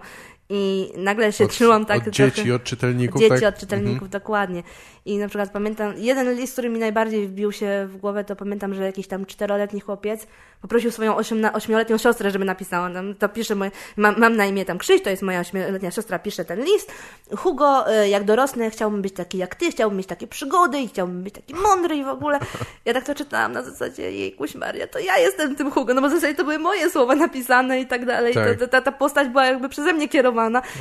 i 0.49 0.91
nagle 0.97 1.31
się 1.31 1.45
Od, 1.45 1.51
czułam 1.51 1.85
tak 1.85 1.97
od 1.97 2.03
trochę... 2.03 2.31
dzieci, 2.31 2.51
od 2.51 2.63
czytelników, 2.63 3.21
Dzieci 3.21 3.41
tak? 3.41 3.53
od 3.53 3.59
czytelników, 3.59 4.09
dokładnie. 4.09 4.63
I 5.05 5.17
na 5.17 5.27
przykład 5.27 5.51
pamiętam, 5.51 5.93
jeden 5.97 6.35
list, 6.35 6.53
który 6.53 6.69
mi 6.69 6.79
najbardziej 6.79 7.27
wbił 7.27 7.51
się 7.51 7.87
w 7.89 7.97
głowę, 7.97 8.23
to 8.23 8.35
pamiętam, 8.35 8.73
że 8.73 8.85
jakiś 8.85 9.07
tam 9.07 9.25
czteroletni 9.25 9.79
chłopiec 9.79 10.27
poprosił 10.61 10.91
swoją 10.91 11.15
ośmioletnią 11.53 11.97
siostrę, 11.97 12.31
żeby 12.31 12.45
napisała. 12.45 12.89
Tam, 12.89 13.15
to 13.15 13.29
pisze 13.29 13.55
moje, 13.55 13.71
mam, 13.97 14.19
mam 14.19 14.35
na 14.35 14.45
imię 14.45 14.65
tam 14.65 14.77
Krzyś, 14.77 15.01
to 15.01 15.09
jest 15.09 15.21
moja 15.21 15.39
ośmioletnia 15.39 15.91
siostra, 15.91 16.19
pisze 16.19 16.45
ten 16.45 16.63
list. 16.63 16.91
Hugo, 17.37 17.93
y, 18.03 18.09
jak 18.09 18.23
dorosnę, 18.23 18.69
chciałbym 18.69 19.01
być 19.01 19.13
taki 19.13 19.37
jak 19.37 19.55
ty, 19.55 19.71
chciałbym 19.71 19.97
mieć 19.97 20.07
takie 20.07 20.27
przygody 20.27 20.79
i 20.79 20.87
chciałbym 20.87 21.23
być 21.23 21.33
taki 21.33 21.55
mądry 21.55 21.95
i 21.95 22.03
w 22.03 22.07
ogóle. 22.07 22.39
Ja 22.85 22.93
tak 22.93 23.05
to 23.05 23.15
czytałam 23.15 23.51
na 23.51 23.63
zasadzie, 23.63 24.11
jejkuś 24.11 24.55
Maria, 24.55 24.87
to 24.87 24.99
ja 24.99 25.17
jestem 25.17 25.55
tym 25.55 25.71
Hugo, 25.71 25.93
no 25.93 26.01
bo 26.01 26.09
w 26.09 26.11
zasadzie 26.11 26.35
to 26.35 26.43
były 26.43 26.59
moje 26.59 26.89
słowa 26.89 27.15
napisane 27.15 27.79
i 27.81 27.87
tak 27.87 28.05
dalej. 28.05 28.33
Tak. 28.33 28.59
To, 28.59 28.67
ta, 28.67 28.81
ta 28.81 28.91
postać 28.91 29.27
była 29.27 29.45
jakby 29.45 29.69
przeze 29.69 29.93
mnie 29.93 30.09
kierowana. 30.09 30.38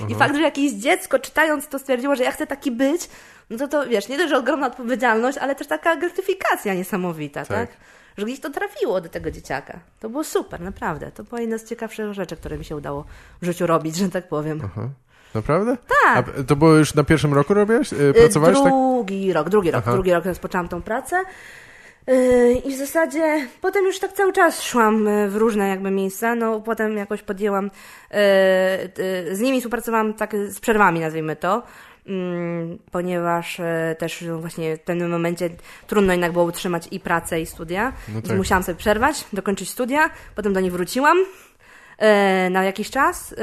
I 0.08 0.14
fakt, 0.14 0.34
że 0.34 0.42
jakieś 0.42 0.72
dziecko 0.72 1.18
czytając 1.18 1.68
to 1.68 1.78
stwierdziło, 1.78 2.16
że 2.16 2.24
ja 2.24 2.32
chcę 2.32 2.46
taki 2.46 2.70
być, 2.70 3.08
no 3.50 3.58
to 3.58 3.68
to 3.68 3.86
wiesz, 3.86 4.08
nie 4.08 4.16
dość, 4.18 4.30
że 4.30 4.38
ogromna 4.38 4.66
odpowiedzialność, 4.66 5.38
ale 5.38 5.54
też 5.54 5.66
taka 5.66 5.96
gratyfikacja 5.96 6.74
niesamowita, 6.74 7.44
tak? 7.44 7.68
Tak. 7.68 7.76
Że 8.18 8.26
gdzieś 8.26 8.40
to 8.40 8.50
trafiło 8.50 9.00
do 9.00 9.08
tego 9.08 9.30
dzieciaka. 9.30 9.78
To 10.00 10.08
było 10.08 10.24
super, 10.24 10.60
naprawdę. 10.60 11.10
To 11.10 11.24
była 11.24 11.40
jedna 11.40 11.58
z 11.58 11.64
ciekawszych 11.64 12.12
rzeczy, 12.12 12.36
które 12.36 12.58
mi 12.58 12.64
się 12.64 12.76
udało 12.76 13.04
w 13.42 13.46
życiu 13.46 13.66
robić, 13.66 13.96
że 13.96 14.08
tak 14.08 14.28
powiem. 14.28 14.60
Aha. 14.64 14.88
Naprawdę? 15.34 15.76
Tak. 16.04 16.28
A 16.40 16.42
to 16.42 16.56
było 16.56 16.74
już 16.74 16.94
na 16.94 17.04
pierwszym 17.04 17.34
roku 17.34 17.54
robiłeś? 17.54 17.92
Yy, 17.92 18.14
pracowałeś 18.14 18.58
tak? 18.58 18.72
drugi 18.72 19.32
rok, 19.32 19.48
drugi 19.48 19.70
rok, 19.70 19.82
Aha. 19.86 19.92
drugi 19.92 20.12
rok 20.12 20.24
rozpoczęłam 20.24 20.68
tą 20.68 20.82
pracę. 20.82 21.22
Yy, 22.08 22.54
I 22.54 22.74
w 22.74 22.78
zasadzie 22.78 23.46
potem 23.60 23.84
już 23.84 23.98
tak 23.98 24.12
cały 24.12 24.32
czas 24.32 24.62
szłam 24.62 25.04
yy, 25.04 25.28
w 25.28 25.36
różne 25.36 25.68
jakby 25.68 25.90
miejsca, 25.90 26.34
no 26.34 26.60
potem 26.60 26.96
jakoś 26.96 27.22
podjęłam, 27.22 27.64
yy, 27.64 29.36
z 29.36 29.40
nimi 29.40 29.60
współpracowałam 29.60 30.14
tak 30.14 30.36
z 30.48 30.60
przerwami 30.60 31.00
nazwijmy 31.00 31.36
to, 31.36 31.62
mm, 32.06 32.78
ponieważ 32.92 33.60
też 33.98 34.22
no, 34.22 34.38
właśnie 34.38 34.76
w 34.76 34.80
pewnym 34.80 35.10
momencie 35.10 35.50
trudno 35.86 36.12
jednak 36.12 36.32
było 36.32 36.44
utrzymać 36.44 36.88
i 36.90 37.00
pracę 37.00 37.40
i 37.40 37.46
studia, 37.46 37.92
No 38.08 38.14
więc 38.14 38.28
tak. 38.28 38.36
musiałam 38.36 38.62
sobie 38.62 38.78
przerwać, 38.78 39.24
dokończyć 39.32 39.70
studia, 39.70 40.10
potem 40.34 40.52
do 40.52 40.60
nich 40.60 40.72
wróciłam 40.72 41.18
na 42.50 42.64
jakiś 42.64 42.90
czas. 42.90 43.32
E, 43.32 43.36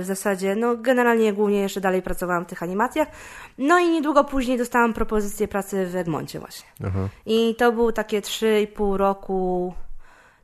w 0.00 0.02
zasadzie, 0.04 0.56
no 0.56 0.76
generalnie 0.76 1.32
głównie 1.32 1.60
jeszcze 1.60 1.80
dalej 1.80 2.02
pracowałam 2.02 2.44
w 2.44 2.48
tych 2.48 2.62
animacjach. 2.62 3.08
No 3.58 3.78
i 3.78 3.88
niedługo 3.88 4.24
później 4.24 4.58
dostałam 4.58 4.92
propozycję 4.92 5.48
pracy 5.48 5.86
w 5.86 5.96
Egmoncie 5.96 6.38
właśnie. 6.40 6.68
Aha. 6.86 7.08
I 7.26 7.54
to 7.54 7.72
był 7.72 7.92
takie 7.92 8.20
3,5 8.20 8.96
roku 8.96 9.74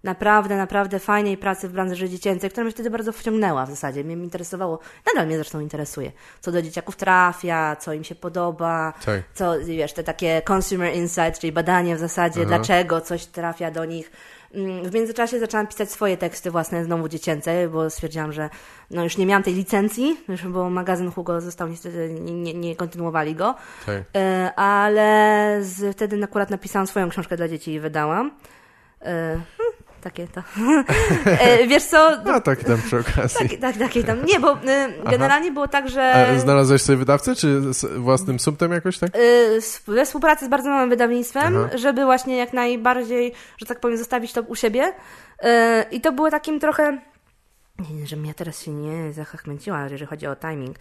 naprawdę, 0.05 0.57
naprawdę 0.57 0.99
fajnej 0.99 1.37
pracy 1.37 1.69
w 1.69 1.73
branży 1.73 2.09
dziecięcej, 2.09 2.51
która 2.51 2.65
mnie 2.65 2.73
wtedy 2.73 2.91
bardzo 2.91 3.13
wciągnęła 3.13 3.67
w 3.67 3.71
zasadzie. 3.71 4.05
Mnie 4.05 4.15
interesowało, 4.15 4.79
nadal 5.07 5.27
mnie 5.27 5.37
zresztą 5.37 5.61
interesuje, 5.61 6.13
co 6.41 6.53
do 6.53 6.63
dzieciaków 6.63 6.97
trafia, 6.97 7.77
co 7.77 7.93
im 7.93 8.05
się 8.05 8.15
podoba, 8.15 8.93
Tak. 9.05 9.23
co, 9.35 9.53
wiesz, 9.65 9.93
te 9.93 10.05
takie 10.05 10.43
consumer 10.53 10.95
insight, 10.95 11.39
czyli 11.41 11.53
badanie 11.53 11.97
w 11.97 11.99
zasadzie, 11.99 12.41
Aha. 12.41 12.49
dlaczego 12.49 13.01
coś 13.01 13.27
trafia 13.27 13.71
do 13.71 13.85
nich. 13.85 14.11
W 14.85 14.95
międzyczasie 14.95 15.41
zaczęłam 15.41 15.67
pisać 15.67 15.91
swoje 15.91 16.17
teksty 16.17 16.51
własne, 16.51 16.85
znowu 16.85 17.09
dziecięce, 17.09 17.69
bo 17.69 17.91
stwierdziłam, 17.91 18.33
że 18.33 18.51
no 18.91 19.05
już 19.05 19.17
nie 19.17 19.27
miałam 19.27 19.43
tej 19.43 19.55
licencji, 19.55 20.17
bo 20.49 20.71
magazyn 20.71 21.11
Hugo 21.11 21.41
został 21.41 21.69
niestety, 21.69 22.11
nie, 22.21 22.33
nie, 22.33 22.55
nie 22.55 22.77
kontynuowali 22.77 23.35
go, 23.35 23.55
Tak. 23.87 24.03
E, 24.17 24.53
ale 24.57 25.59
z, 25.63 25.97
wtedy 25.97 26.25
akurat 26.25 26.51
napisałam 26.51 26.87
swoją 26.87 27.09
książkę 27.09 27.37
dla 27.37 27.49
dzieci 27.49 27.73
i 27.73 27.81
wydałam. 27.81 28.31
E, 29.03 29.05
hmm, 29.05 29.76
takie 30.11 30.29
to. 30.29 30.43
E, 31.41 31.67
Wiesz 31.67 31.85
co? 31.85 32.19
A 32.35 32.41
tak 32.41 32.65
tam 32.65 32.83
przy 32.83 32.99
okazji. 32.99 33.49
Tak, 33.49 33.59
tak, 33.61 33.77
takie 33.77 34.05
tam. 34.05 34.25
Nie, 34.25 34.41
bo 34.41 34.53
e, 34.53 34.89
generalnie 35.11 35.53
było 35.53 35.69
tak, 35.69 35.89
że 35.89 36.13
A 36.37 36.39
znalazłeś 36.39 36.83
sobie 36.83 36.97
wydawcę, 36.97 37.35
czy 37.35 37.75
z 37.75 37.99
własnym 37.99 38.41
sumptem 38.41 38.73
jakoś, 38.73 38.99
tak? 38.99 39.11
sp- 39.73 39.93
we 39.93 40.05
współpracy 40.07 40.47
z 40.47 40.49
bardzo 40.49 40.69
małym 40.71 40.91
wydawnictwem, 40.91 41.57
Aha. 41.57 41.79
żeby 41.79 42.05
właśnie 42.05 42.37
jak 42.37 42.53
najbardziej, 42.53 43.33
że 43.59 43.67
tak 43.67 43.81
powiem, 43.81 43.99
zostawić 43.99 44.33
to 44.33 44.43
u 44.43 44.55
siebie. 44.55 44.93
E, 45.43 45.85
I 45.91 46.01
to 46.01 46.13
było 46.13 46.31
takim 46.31 46.61
trochę. 46.61 46.99
Nie, 47.91 48.07
żebym 48.07 48.27
ja 48.27 48.35
teraz 48.35 48.63
się 48.63 48.71
nie 48.71 49.13
zachachmęciła, 49.13 49.83
jeżeli 49.83 50.07
chodzi 50.07 50.27
o 50.27 50.37
timing. 50.37 50.77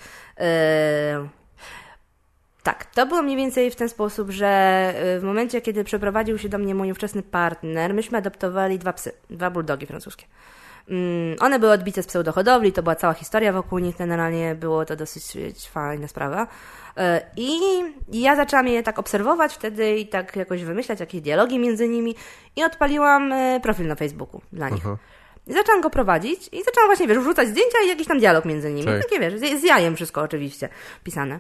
Tak, 2.66 2.86
to 2.86 3.05
było 3.05 3.22
mniej 3.22 3.38
więcej 3.38 3.72
w 3.72 3.76
ten 3.76 3.89
sposób, 3.89 4.30
że 4.30 4.93
y, 5.18 5.20
w 5.20 5.24
momencie, 5.24 5.61
kiedy 5.61 5.84
przeprowadził 5.84 6.38
się 6.38 6.49
do 6.49 6.57
mnie 6.57 6.76
mój 6.76 6.91
ówczesny 6.91 7.24
partner, 7.24 7.93
myśmy 7.93 8.18
adoptowali 8.18 8.80
dwa 8.80 8.93
psy, 8.93 9.11
dwa 9.30 9.49
bulldogi 9.49 9.86
francuskie. 9.86 10.26
Mm, 10.89 11.36
One 11.39 11.59
były 11.59 11.72
odbite 11.72 12.03
z 12.03 12.07
pseudohodowli, 12.07 12.72
to 12.72 12.84
była 12.84 12.95
cała 12.95 13.13
historia 13.13 13.53
wokół 13.53 13.80
nich, 13.80 13.97
generalnie 13.97 14.55
było 14.55 14.86
to 14.86 14.95
dosyć 14.95 15.38
fajna 15.72 16.07
sprawa. 16.07 16.43
Y, 16.43 17.01
I 17.38 17.59
ja 18.11 18.36
zaczęłam 18.36 18.68
je 18.68 18.84
tak 18.84 18.99
obserwować 18.99 19.53
wtedy 19.53 19.97
i 19.97 20.07
tak 20.07 20.36
jakoś 20.36 20.63
wymyślać 20.63 20.99
jakieś 20.99 21.22
dialogi 21.22 21.59
między 21.59 21.89
nimi 21.89 22.16
i 22.55 22.63
odpaliłam 22.63 23.32
y, 23.32 23.59
profil 23.63 23.88
na 23.88 23.95
Facebooku 23.95 24.41
dla 24.53 24.70
nich. 24.70 24.86
Aha. 24.86 24.97
I 25.47 25.53
zaczęłam 25.53 25.82
go 25.82 25.89
prowadzić 25.89 26.49
i 26.51 26.63
zaczęłam 26.63 26.88
właśnie, 26.88 27.07
wiesz, 27.07 27.20
wrzucać 27.20 27.47
zdjęcia 27.47 27.78
i 27.86 27.88
jakiś 27.88 28.07
tam 28.07 28.20
dialog 28.20 28.45
między 28.45 28.74
nimi. 28.74 28.86
Tak. 28.88 29.01
Takie, 29.03 29.20
wiesz, 29.20 29.34
z, 29.34 29.61
z 29.61 29.63
jajem 29.63 29.95
wszystko 29.95 30.22
oczywiście 30.22 30.70
pisane. 31.03 31.39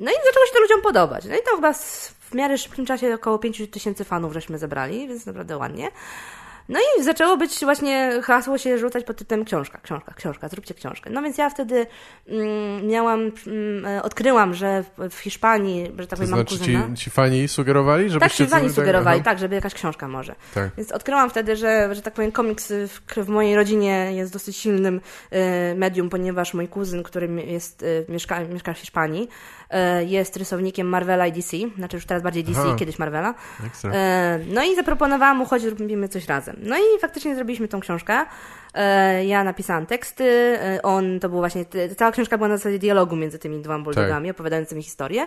No 0.00 0.10
i 0.10 0.14
zaczęło 0.26 0.46
się 0.46 0.52
to 0.54 0.60
ludziom 0.60 0.82
podobać. 0.82 1.24
No 1.24 1.34
i 1.34 1.38
to 1.50 1.56
chyba 1.56 1.72
w 2.30 2.34
miarę 2.34 2.58
szybkim 2.58 2.86
czasie 2.86 3.14
około 3.14 3.38
5 3.38 3.62
tysięcy 3.70 4.04
fanów 4.04 4.32
żeśmy 4.32 4.58
zebrali, 4.58 5.08
więc 5.08 5.26
naprawdę 5.26 5.56
ładnie. 5.56 5.90
No 6.68 6.78
i 6.98 7.02
zaczęło 7.02 7.36
być 7.36 7.60
właśnie 7.60 8.10
hasło 8.22 8.58
się 8.58 8.78
rzucać 8.78 9.04
pod 9.04 9.16
tytułem 9.16 9.44
książka, 9.44 9.78
książka, 9.82 10.14
książka, 10.14 10.48
zróbcie 10.48 10.74
książkę. 10.74 11.10
No 11.10 11.22
więc 11.22 11.38
ja 11.38 11.50
wtedy 11.50 11.86
mm, 12.28 12.86
miałam, 12.86 13.20
mm, 13.46 13.86
e, 13.86 14.02
odkryłam, 14.02 14.54
że 14.54 14.84
w, 14.98 15.08
w 15.10 15.18
Hiszpanii, 15.18 15.92
że 15.98 16.06
tak 16.06 16.18
powiem, 16.18 16.30
mam 16.30 16.40
znaczy 16.40 16.58
kuzyna. 16.58 16.88
ci, 16.94 17.04
ci 17.04 17.10
fani 17.10 17.48
sugerowali, 17.48 18.04
Tak, 18.04 18.12
żebyście... 18.12 18.44
ci 18.44 18.50
fani 18.50 18.66
coś- 18.66 18.74
sugerowali, 18.74 19.20
aha. 19.20 19.30
tak, 19.30 19.38
żeby 19.38 19.54
jakaś 19.54 19.74
książka 19.74 20.08
może. 20.08 20.34
Tak. 20.54 20.70
Więc 20.76 20.92
odkryłam 20.92 21.30
wtedy, 21.30 21.56
że, 21.56 21.94
że 21.94 22.02
tak 22.02 22.14
powiem, 22.14 22.32
komiks 22.32 22.72
w, 22.72 23.00
w 23.24 23.28
mojej 23.28 23.56
rodzinie 23.56 24.12
jest 24.12 24.32
dosyć 24.32 24.56
silnym 24.56 25.00
e, 25.30 25.74
medium, 25.74 26.10
ponieważ 26.10 26.54
mój 26.54 26.68
kuzyn, 26.68 27.02
który 27.02 27.28
jest, 27.46 27.82
e, 27.82 28.12
mieszka, 28.12 28.40
mieszka 28.44 28.74
w 28.74 28.78
Hiszpanii, 28.78 29.28
jest 30.06 30.36
rysownikiem 30.36 30.86
Marvela 30.86 31.26
i 31.26 31.32
DC, 31.32 31.56
znaczy 31.76 31.96
już 31.96 32.06
teraz 32.06 32.22
bardziej 32.22 32.44
DC, 32.44 32.60
Aha. 32.60 32.76
kiedyś 32.78 32.98
Marvela. 32.98 33.34
Ekstra. 33.66 33.90
E, 33.94 34.40
no 34.46 34.64
i 34.64 34.76
zaproponowałam 34.76 35.36
mu, 35.36 35.44
chodź, 35.44 35.64
robimy 35.64 36.08
coś 36.08 36.26
razem. 36.26 36.56
No 36.62 36.76
i 36.76 37.00
faktycznie 37.00 37.34
zrobiliśmy 37.34 37.68
tą 37.68 37.80
książkę. 37.80 38.24
E, 38.74 39.24
ja 39.24 39.44
napisałam 39.44 39.86
teksty, 39.86 40.24
e, 40.24 40.82
on, 40.82 41.20
to 41.20 41.28
był 41.28 41.38
właśnie, 41.38 41.64
cała 41.96 42.12
książka 42.12 42.36
była 42.38 42.48
na 42.48 42.56
zasadzie 42.56 42.78
dialogu 42.78 43.16
między 43.16 43.38
tymi 43.38 43.62
dwoma 43.62 43.84
bulldogami, 43.84 44.30
opowiadającymi 44.30 44.82
historię. 44.82 45.26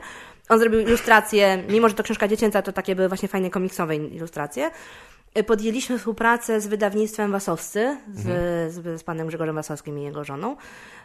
On 0.49 0.59
zrobił 0.59 0.79
ilustracje, 0.79 1.63
mimo 1.69 1.89
że 1.89 1.95
to 1.95 2.03
książka 2.03 2.27
dziecięca, 2.27 2.61
to 2.61 2.71
takie 2.71 2.95
były 2.95 3.07
właśnie 3.07 3.27
fajne 3.27 3.49
komiksowe 3.49 3.95
ilustracje. 3.95 4.71
E, 5.33 5.43
Podjęliśmy 5.43 5.97
współpracę 5.97 6.61
z 6.61 6.67
wydawnictwem 6.67 7.31
Wasowscy, 7.31 7.97
z, 8.13 8.23
z, 8.73 9.01
z 9.01 9.03
panem 9.03 9.27
Grzegorzem 9.27 9.55
Wasowskim 9.55 9.99
i 9.99 10.03
jego 10.03 10.23
żoną, 10.23 10.55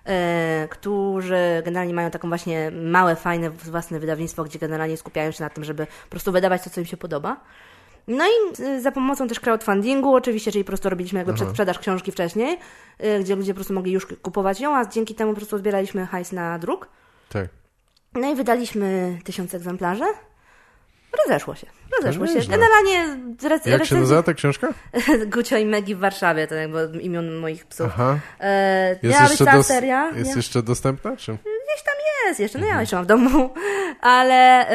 e, 0.04 0.68
którzy 0.70 1.62
generalnie 1.64 1.94
mają 1.94 2.10
taką 2.10 2.28
właśnie 2.28 2.70
małe, 2.70 3.16
fajne 3.16 3.50
własne 3.50 4.00
wydawnictwo, 4.00 4.44
gdzie 4.44 4.58
generalnie 4.58 4.96
skupiają 4.96 5.30
się 5.30 5.44
na 5.44 5.50
tym, 5.50 5.64
żeby 5.64 5.86
po 5.86 6.10
prostu 6.10 6.32
wydawać 6.32 6.62
to, 6.62 6.70
co 6.70 6.80
im 6.80 6.86
się 6.86 6.96
podoba. 6.96 7.40
No 8.08 8.24
i 8.24 8.62
y, 8.62 8.80
za 8.80 8.92
pomocą 8.92 9.28
też 9.28 9.40
crowdfundingu, 9.40 10.14
oczywiście, 10.14 10.52
czyli 10.52 10.64
po 10.64 10.68
prostu 10.68 10.90
robiliśmy 10.90 11.18
jakby 11.18 11.34
przedsprzedaż 11.34 11.78
książki 11.78 12.12
wcześniej, 12.12 12.58
y, 13.04 13.20
gdzie 13.20 13.36
ludzie 13.36 13.52
po 13.52 13.56
prostu 13.56 13.74
mogli 13.74 13.92
już 13.92 14.06
kupować 14.06 14.60
ją, 14.60 14.76
a 14.76 14.86
dzięki 14.86 15.14
temu 15.14 15.32
po 15.32 15.36
prostu 15.36 15.58
zbieraliśmy 15.58 16.06
hajs 16.06 16.32
na 16.32 16.58
druk. 16.58 16.88
Tak. 17.28 17.48
No 18.14 18.32
i 18.32 18.34
wydaliśmy 18.34 19.18
tysiąc 19.24 19.54
egzemplarzy. 19.54 20.04
Rozeszło 21.26 21.54
się. 21.54 21.66
Rozeszło 21.96 22.26
się. 22.26 22.40
Generalnie 22.48 23.16
rec- 23.42 23.68
Jak 23.70 23.84
się 23.84 23.94
nazywa 23.94 24.22
ta 24.22 24.34
książka? 24.34 24.68
Gucio 25.34 25.56
i 25.56 25.66
Megi 25.66 25.94
w 25.94 25.98
Warszawie, 25.98 26.46
to 26.46 26.54
jakby 26.54 26.98
imion 27.00 27.34
moich 27.36 27.66
psów. 27.66 27.86
Aha. 27.86 28.18
E, 28.40 28.96
Jest 29.02 29.20
jeszcze, 29.20 29.44
dos- 29.44 29.66
seria. 29.66 30.10
jest 30.16 30.30
nie? 30.30 30.36
jeszcze 30.36 30.62
dostępna? 30.62 31.16
Czy? 31.16 31.38
Gdzieś 31.68 31.84
tam 31.84 31.94
jest 32.26 32.40
jeszcze, 32.40 32.58
no 32.58 32.66
ja 32.66 32.80
jeszcze 32.80 32.96
mam 32.96 33.04
w 33.04 33.08
domu, 33.08 33.50
ale 34.00 34.70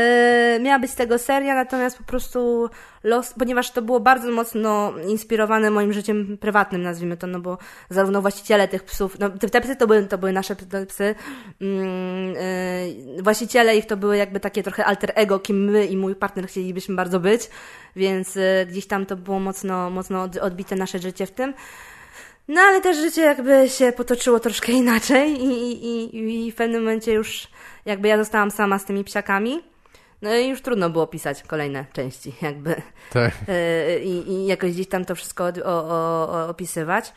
y, 0.56 0.60
miała 0.60 0.80
być 0.80 0.91
z 0.91 0.96
tego 0.96 1.18
seria, 1.18 1.56
natomiast 1.56 1.98
po 1.98 2.04
prostu 2.04 2.70
los, 3.04 3.34
ponieważ 3.34 3.72
to 3.72 3.82
było 3.82 4.00
bardzo 4.00 4.32
mocno 4.32 4.94
inspirowane 5.08 5.72
moim 5.72 5.94
życiem 5.94 6.38
prywatnym, 6.38 6.84
nazwijmy 6.84 7.18
to, 7.18 7.28
no 7.28 7.39
bo 7.39 7.58
zarówno 7.89 8.22
właściciele 8.22 8.68
tych 8.68 8.84
psów, 8.84 9.20
no 9.20 9.30
te, 9.30 9.50
te 9.50 9.62
psy 9.62 9.76
to 9.76 9.88
były, 9.88 10.04
to 10.04 10.18
były 10.18 10.34
nasze 10.34 10.56
psy, 10.88 11.16
mm, 11.62 12.36
y, 13.18 13.24
właściciele 13.24 13.78
ich 13.78 13.86
to 13.86 13.98
były 13.98 14.18
jakby 14.18 14.39
takie 14.39 14.64
trochę 14.64 14.86
alter 14.86 15.12
ego, 15.16 15.39
kim 15.39 15.72
my 15.72 15.86
i 15.86 15.98
mój 15.98 16.16
partner 16.16 16.48
chcielibyśmy 16.48 16.96
bardzo 16.96 17.20
być, 17.20 17.50
więc 17.96 18.38
y, 18.38 18.66
gdzieś 18.70 18.88
tam 18.88 19.06
to 19.06 19.16
było 19.16 19.39
mocno, 19.39 19.89
mocno 19.89 20.24
od, 20.24 20.38
odbite 20.38 20.76
nasze 20.76 21.00
życie 21.00 21.26
w 21.26 21.32
tym. 21.32 21.54
No 22.48 22.62
ale 22.62 22.82
też 22.82 22.98
życie 22.98 23.22
jakby 23.22 23.70
się 23.70 23.91
potoczyło 23.91 24.39
troszkę 24.39 24.72
inaczej 24.84 25.32
i, 25.32 25.46
i, 25.46 26.16
i, 26.18 26.48
i 26.48 26.52
w 26.52 26.56
pewnym 26.56 26.82
momencie 26.84 27.14
już 27.14 27.48
jakby 27.86 28.08
ja 28.08 28.18
zostałam 28.18 28.52
sama 28.52 28.80
z 28.80 28.86
tymi 28.86 29.04
psiakami. 29.04 29.64
No 30.22 30.36
i 30.36 30.48
już 30.48 30.62
trudno 30.62 30.89
było 30.89 31.08
pisać 31.08 31.44
kolejne 31.44 31.86
części 31.94 32.36
jakby 32.41 32.76
Tak. 33.14 33.32
yy, 33.48 34.00
i, 34.12 34.32
i 34.32 34.46
jakoś 34.46 34.72
gdzieś 34.72 34.88
tam 34.88 35.06
to 35.06 35.16
wszystko 35.16 35.44
o, 35.44 35.50
o, 35.66 36.30
o, 36.30 36.48
opisywać. 36.50 37.14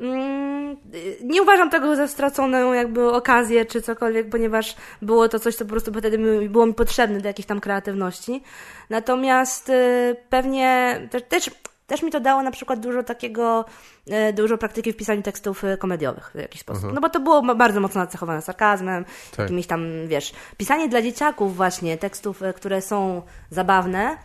Mm, 0.00 0.76
Nie 1.24 1.42
uważam 1.42 1.70
tego 1.70 1.96
za 1.96 2.08
straconą 2.08 2.72
jakby 2.72 3.12
okazję 3.12 3.64
czy 3.64 3.82
cokolwiek, 3.82 4.28
ponieważ 4.30 4.76
było 5.02 5.28
to 5.28 5.38
coś, 5.38 5.54
co 5.54 5.64
po 5.64 5.70
prostu 5.70 5.92
wtedy 5.92 6.18
było 6.48 6.66
mi 6.66 6.74
potrzebne 6.74 7.20
do 7.20 7.28
jakiejś 7.28 7.46
tam 7.46 7.60
kreatywności. 7.60 8.42
Natomiast 8.90 9.68
yy, 9.68 10.16
pewnie 10.30 11.00
też, 11.10 11.22
też, 11.28 11.50
też 11.86 12.02
mi 12.02 12.10
to 12.10 12.20
dało 12.20 12.42
na 12.42 12.50
przykład 12.50 12.80
dużo 12.80 13.02
takiego, 13.02 13.64
yy, 14.06 14.32
dużo 14.32 14.58
praktyki 14.58 14.92
w 14.92 14.96
pisaniu 14.96 15.22
tekstów 15.22 15.62
yy, 15.62 15.76
komediowych 15.76 16.30
w 16.34 16.38
jakiś 16.38 16.60
sposób. 16.60 16.92
No 16.92 17.00
bo 17.00 17.08
to 17.08 17.20
było 17.20 17.54
bardzo 17.54 17.80
mocno 17.80 18.00
nacechowane 18.00 18.42
sarkazmem, 18.42 19.04
Tak. 19.30 19.38
jakimiś 19.38 19.66
tam, 19.66 19.86
wiesz, 20.06 20.32
pisanie 20.56 20.88
dla 20.88 21.02
dzieciaków 21.02 21.56
właśnie 21.56 21.98
tekstów, 21.98 22.40
yy, 22.40 22.52
które 22.52 22.82
są 22.82 23.22
zabawne, 23.50 24.16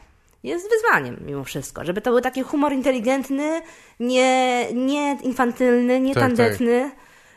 jest 0.44 0.70
wyzwaniem 0.70 1.18
mimo 1.26 1.44
wszystko. 1.44 1.86
Żeby 1.86 2.02
to 2.02 2.12
był 2.12 2.22
taki 2.22 2.42
humor 2.42 2.74
inteligentny, 2.74 3.62
nie, 4.00 4.68
nie 4.74 5.18
infantylny, 5.22 6.00
nie 6.00 6.14
Tak, 6.14 6.24
tandetny. 6.24 6.92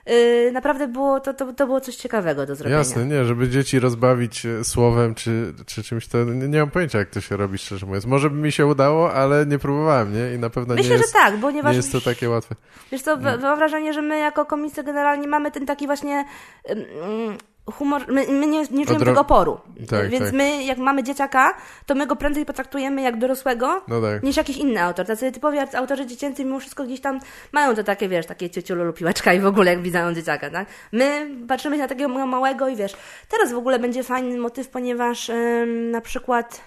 Yy, 0.06 0.52
naprawdę 0.52 0.88
było, 0.88 1.20
to, 1.20 1.34
to, 1.34 1.52
to 1.52 1.66
było 1.66 1.80
coś 1.80 1.96
ciekawego 1.96 2.46
do 2.46 2.54
zrobienia. 2.54 2.78
Jasne, 2.78 3.06
nie, 3.06 3.24
żeby 3.24 3.48
dzieci 3.48 3.80
rozbawić 3.80 4.46
e, 4.46 4.64
słowem 4.64 5.14
czy, 5.14 5.54
czy 5.66 5.82
czymś, 5.82 6.06
to 6.06 6.24
nie, 6.24 6.48
nie 6.48 6.58
mam 6.58 6.70
pojęcia, 6.70 6.98
jak 6.98 7.10
to 7.10 7.20
się 7.20 7.36
robi, 7.36 7.58
szczerze 7.58 7.86
mówiąc. 7.86 8.06
Może 8.06 8.30
by 8.30 8.36
mi 8.36 8.52
się 8.52 8.66
udało, 8.66 9.12
ale 9.12 9.46
nie 9.46 9.58
próbowałem, 9.58 10.12
nie? 10.12 10.34
I 10.34 10.38
na 10.38 10.50
pewno 10.50 10.74
Myślę, 10.74 10.90
nie 10.90 10.96
jest, 10.96 11.08
że 11.08 11.12
tak, 11.12 11.34
ponieważ 11.40 11.70
nie 11.70 11.76
jest 11.76 11.92
to 11.92 12.00
takie 12.00 12.30
łatwe. 12.30 12.54
Wiesz 12.92 13.02
co, 13.02 13.16
mam 13.16 13.58
wrażenie, 13.58 13.92
że 13.92 14.02
my 14.02 14.18
jako 14.18 14.44
komicy 14.44 14.82
generalnie 14.82 15.28
mamy 15.28 15.50
ten 15.50 15.66
taki 15.66 15.86
właśnie 15.86 16.24
ym, 16.70 16.78
ym, 16.78 17.38
humor, 17.72 18.04
my, 18.08 18.26
my 18.26 18.46
nie, 18.46 18.58
nie 18.60 18.66
czujemy 18.86 19.04
Odro- 19.04 19.04
tego 19.04 19.20
oporu. 19.20 19.60
Tak, 19.90 20.08
Więc 20.08 20.24
tak. 20.24 20.32
my, 20.34 20.64
jak 20.64 20.78
mamy 20.78 21.02
dzieciaka, 21.02 21.54
to 21.86 21.94
my 21.94 22.06
go 22.06 22.16
prędzej 22.16 22.46
potraktujemy 22.46 23.02
jak 23.02 23.18
dorosłego, 23.18 23.82
No 23.88 24.00
tak. 24.00 24.22
niż 24.22 24.36
jakiś 24.36 24.56
inny 24.56 24.82
autor. 24.82 25.06
Tacy 25.06 25.32
typowi 25.32 25.58
autorzy 25.58 26.06
dziecięcy 26.06 26.44
mimo 26.44 26.60
wszystko 26.60 26.84
gdzieś 26.84 27.00
tam 27.00 27.20
mają 27.52 27.74
to 27.74 27.84
takie, 27.84 28.08
wiesz, 28.08 28.26
takie 28.26 28.50
ciociulu 28.50 28.84
lub 28.84 28.96
piłeczka 28.96 29.32
i 29.34 29.40
w 29.40 29.46
ogóle 29.46 29.70
jak 29.70 29.82
widzą 29.82 30.14
dzieciaka, 30.14 30.50
tak? 30.50 30.68
My 30.92 31.28
patrzymy 31.48 31.76
się 31.76 31.82
na 31.82 31.88
takiego 31.88 32.08
ma- 32.08 32.26
małego 32.26 32.68
i 32.68 32.76
wiesz, 32.76 32.96
teraz 33.28 33.52
w 33.52 33.56
ogóle 33.56 33.78
będzie 33.78 34.02
fajny 34.02 34.38
motyw, 34.38 34.68
ponieważ 34.68 35.28
ym, 35.28 35.90
na 35.90 36.00
przykład 36.00 36.60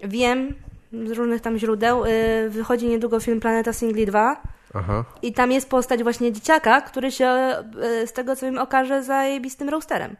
wiem 0.00 0.54
z 0.92 1.10
różnych 1.10 1.40
tam 1.40 1.58
źródeł, 1.58 2.04
y, 2.04 2.08
wychodzi 2.50 2.88
niedługo 2.88 3.20
film 3.20 3.40
Planeta 3.40 3.72
Singli 3.72 4.06
2 4.06 4.42
Aha. 4.74 5.04
i 5.22 5.32
tam 5.32 5.52
jest 5.52 5.70
postać 5.70 6.02
właśnie 6.02 6.32
dzieciaka, 6.32 6.80
który 6.80 7.12
się 7.12 7.54
y, 8.02 8.06
z 8.06 8.12
tego 8.12 8.36
co 8.36 8.46
wiem 8.46 8.58
okaże 8.58 9.02
zajebistym 9.02 9.68
roasterem. 9.68 10.16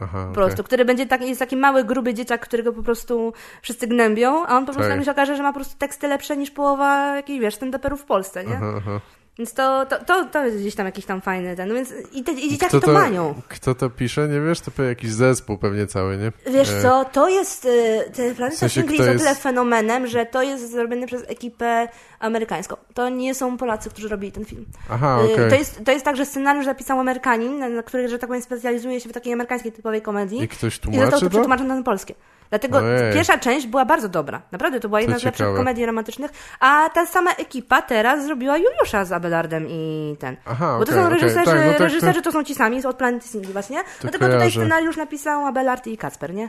Aha, 0.00 0.26
Po 0.28 0.34
prostu, 0.34 0.64
który 0.64 0.84
będzie 0.84 1.06
taki, 1.06 1.28
jest 1.28 1.38
taki 1.38 1.56
mały, 1.56 1.84
gruby 1.84 2.14
dzieciak, 2.14 2.40
którego 2.40 2.72
po 2.72 2.82
prostu 2.82 3.32
wszyscy 3.62 3.86
gnębią, 3.86 4.46
a 4.46 4.56
on 4.56 4.66
po 4.66 4.72
prostu 4.72 4.88
Tak. 4.88 4.98
tak. 4.98 5.04
się 5.04 5.10
okaże, 5.10 5.36
że 5.36 5.42
ma 5.42 5.52
po 5.52 5.54
prostu 5.58 5.78
teksty 5.78 6.08
lepsze 6.08 6.36
niż 6.36 6.50
połowa 6.50 7.16
jakichś, 7.16 7.40
wiesz, 7.40 7.56
stand-uperów 7.56 7.96
w 7.96 8.04
Polsce, 8.04 8.44
nie? 8.44 8.56
Aha, 8.56 8.74
aha. 8.76 9.00
Więc 9.38 9.54
to, 9.54 9.86
to, 9.86 10.04
to, 10.04 10.24
to 10.24 10.44
jest 10.44 10.58
gdzieś 10.58 10.74
tam 10.74 10.86
jakiś 10.86 11.04
tam 11.04 11.20
fajny 11.20 11.56
ten, 11.56 11.68
no 11.68 11.74
więc 11.74 11.92
i, 12.12 12.24
te, 12.24 12.32
i 12.32 12.50
dzieciaki 12.50 12.78
Kto 12.78 12.86
to, 12.86 12.92
mają. 12.92 13.34
Kto 13.48 13.74
to 13.74 13.90
pisze, 13.90 14.28
nie 14.28 14.40
wiesz? 14.40 14.60
To 14.60 14.70
pewnie 14.70 14.88
jakiś 14.88 15.12
zespół 15.12 15.58
pewnie 15.58 15.86
cały, 15.86 16.16
nie? 16.16 16.52
Wiesz 16.52 16.70
E, 16.70 16.82
co, 16.82 17.04
to 17.04 17.28
jest, 17.28 17.64
y, 17.64 18.10
ten 18.16 18.34
Planeta 18.34 18.56
W 18.56 18.58
sensie, 18.58 18.80
Singli 18.80 18.98
jest 18.98 19.10
o 19.10 19.18
tyle 19.18 19.34
fenomenem, 19.34 20.06
że 20.06 20.26
to 20.26 20.42
jest 20.42 20.70
zrobione 20.70 21.06
przez 21.06 21.22
ekipę 21.28 21.88
amerykańską. 22.18 22.76
To 22.94 23.08
nie 23.08 23.34
są 23.34 23.56
Polacy, 23.56 23.90
którzy 23.90 24.08
robili 24.08 24.32
ten 24.32 24.44
film. 24.44 24.64
Aha, 24.90 25.18
Y, 25.22 25.32
okej. 25.34 25.50
To, 25.50 25.54
jest, 25.56 25.84
to 25.84 25.92
jest 25.92 26.04
tak, 26.04 26.16
że 26.16 26.26
scenariusz 26.26 26.64
zapisał 26.64 27.00
Amerykanin, 27.00 27.82
który, 27.86 28.08
że 28.08 28.18
tak 28.18 28.28
powiem, 28.28 28.42
specjalizuje 28.42 29.00
się 29.00 29.08
w 29.08 29.12
takiej 29.12 29.32
amerykańskiej 29.32 29.72
typowej 29.72 30.02
komedii. 30.02 30.42
I 30.42 30.48
ktoś 30.48 30.72
I 30.72 30.76
został 30.76 30.92
tłumaczy 30.92 31.10
to 31.10 31.20
to? 31.20 31.30
przetłumaczone 31.30 31.76
na 31.76 31.82
polskie. 31.82 32.14
Dlatego 32.50 32.78
Ojej. 32.78 33.14
pierwsza 33.14 33.38
część 33.38 33.66
była 33.66 33.84
bardzo 33.84 34.08
dobra. 34.08 34.42
Naprawdę, 34.52 34.80
to 34.80 34.88
była 34.88 35.00
jedna 35.00 35.16
To 35.16 35.20
z 35.20 35.24
lepszych 35.24 35.38
ciekawe. 35.46 35.56
komedii 35.58 35.86
romantycznych. 35.86 36.30
A 36.60 36.90
ta 36.94 37.06
sama 37.06 37.30
ekipa 37.32 37.82
teraz 37.82 38.24
zrobiła 38.24 38.56
Juliusza 38.56 39.04
z 39.04 39.12
Abelardem 39.12 39.66
i 39.68 40.16
ten. 40.18 40.36
Aha, 40.46 40.76
Bo 40.78 40.84
to 40.84 40.92
okej, 40.92 41.04
są 41.04 41.10
reżyserzy, 41.10 41.44
Tak, 41.50 41.64
no 41.66 41.70
tak, 41.72 41.80
reżyserzy 41.80 42.22
to 42.22 42.32
są 42.32 42.44
ci 42.44 42.54
sami, 42.54 42.86
od 42.86 42.96
Planety 42.96 43.28
Singli 43.28 43.52
właśnie. 43.52 43.78
Dlatego 44.00 44.24
tutaj 44.24 44.38
kojarzę. 44.38 44.60
scenariusz 44.60 44.96
napisał 44.96 45.46
Abelard 45.46 45.86
i 45.86 45.96
Kacper, 45.98 46.34
nie? 46.34 46.48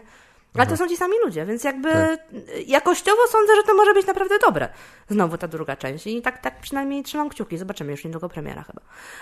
Ale 0.55 0.67
to 0.67 0.77
są 0.77 0.87
ci 0.87 0.97
sami 0.97 1.13
ludzie, 1.25 1.45
więc 1.45 1.63
jakby 1.63 1.89
Tak. 1.91 2.19
jakościowo 2.67 3.21
sądzę, 3.31 3.55
że 3.55 3.63
to 3.63 3.73
może 3.73 3.93
być 3.93 4.07
naprawdę 4.07 4.35
dobre. 4.39 4.69
Znowu 5.09 5.37
ta 5.37 5.47
druga 5.47 5.75
część. 5.75 6.07
I 6.07 6.21
tak, 6.21 6.37
tak 6.41 6.59
przynajmniej 6.61 7.03
trzymam 7.03 7.29
kciuki. 7.29 7.57
Zobaczymy 7.57 7.91
już 7.91 8.03
niedługo 8.05 8.29
premiera 8.29 8.63
chyba. 8.63 8.81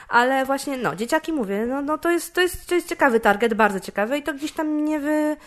Ale 0.10 0.46
właśnie, 0.46 0.78
no, 0.78 0.96
dzieciaki 0.96 1.34
mówię, 1.34 1.66
no, 1.66 1.82
no 1.82 1.98
to, 1.98 2.12
jest, 2.12 2.34
to, 2.34 2.42
jest, 2.42 2.68
to 2.70 2.76
jest 2.76 2.88
ciekawy 2.90 3.20
target, 3.20 3.54
bardzo 3.54 3.80
ciekawy 3.80 4.18
i 4.18 4.24
to 4.24 4.34
gdzieś 4.34 4.52
tam 4.52 4.86
nie 4.86 5.00
wy... 5.00 5.38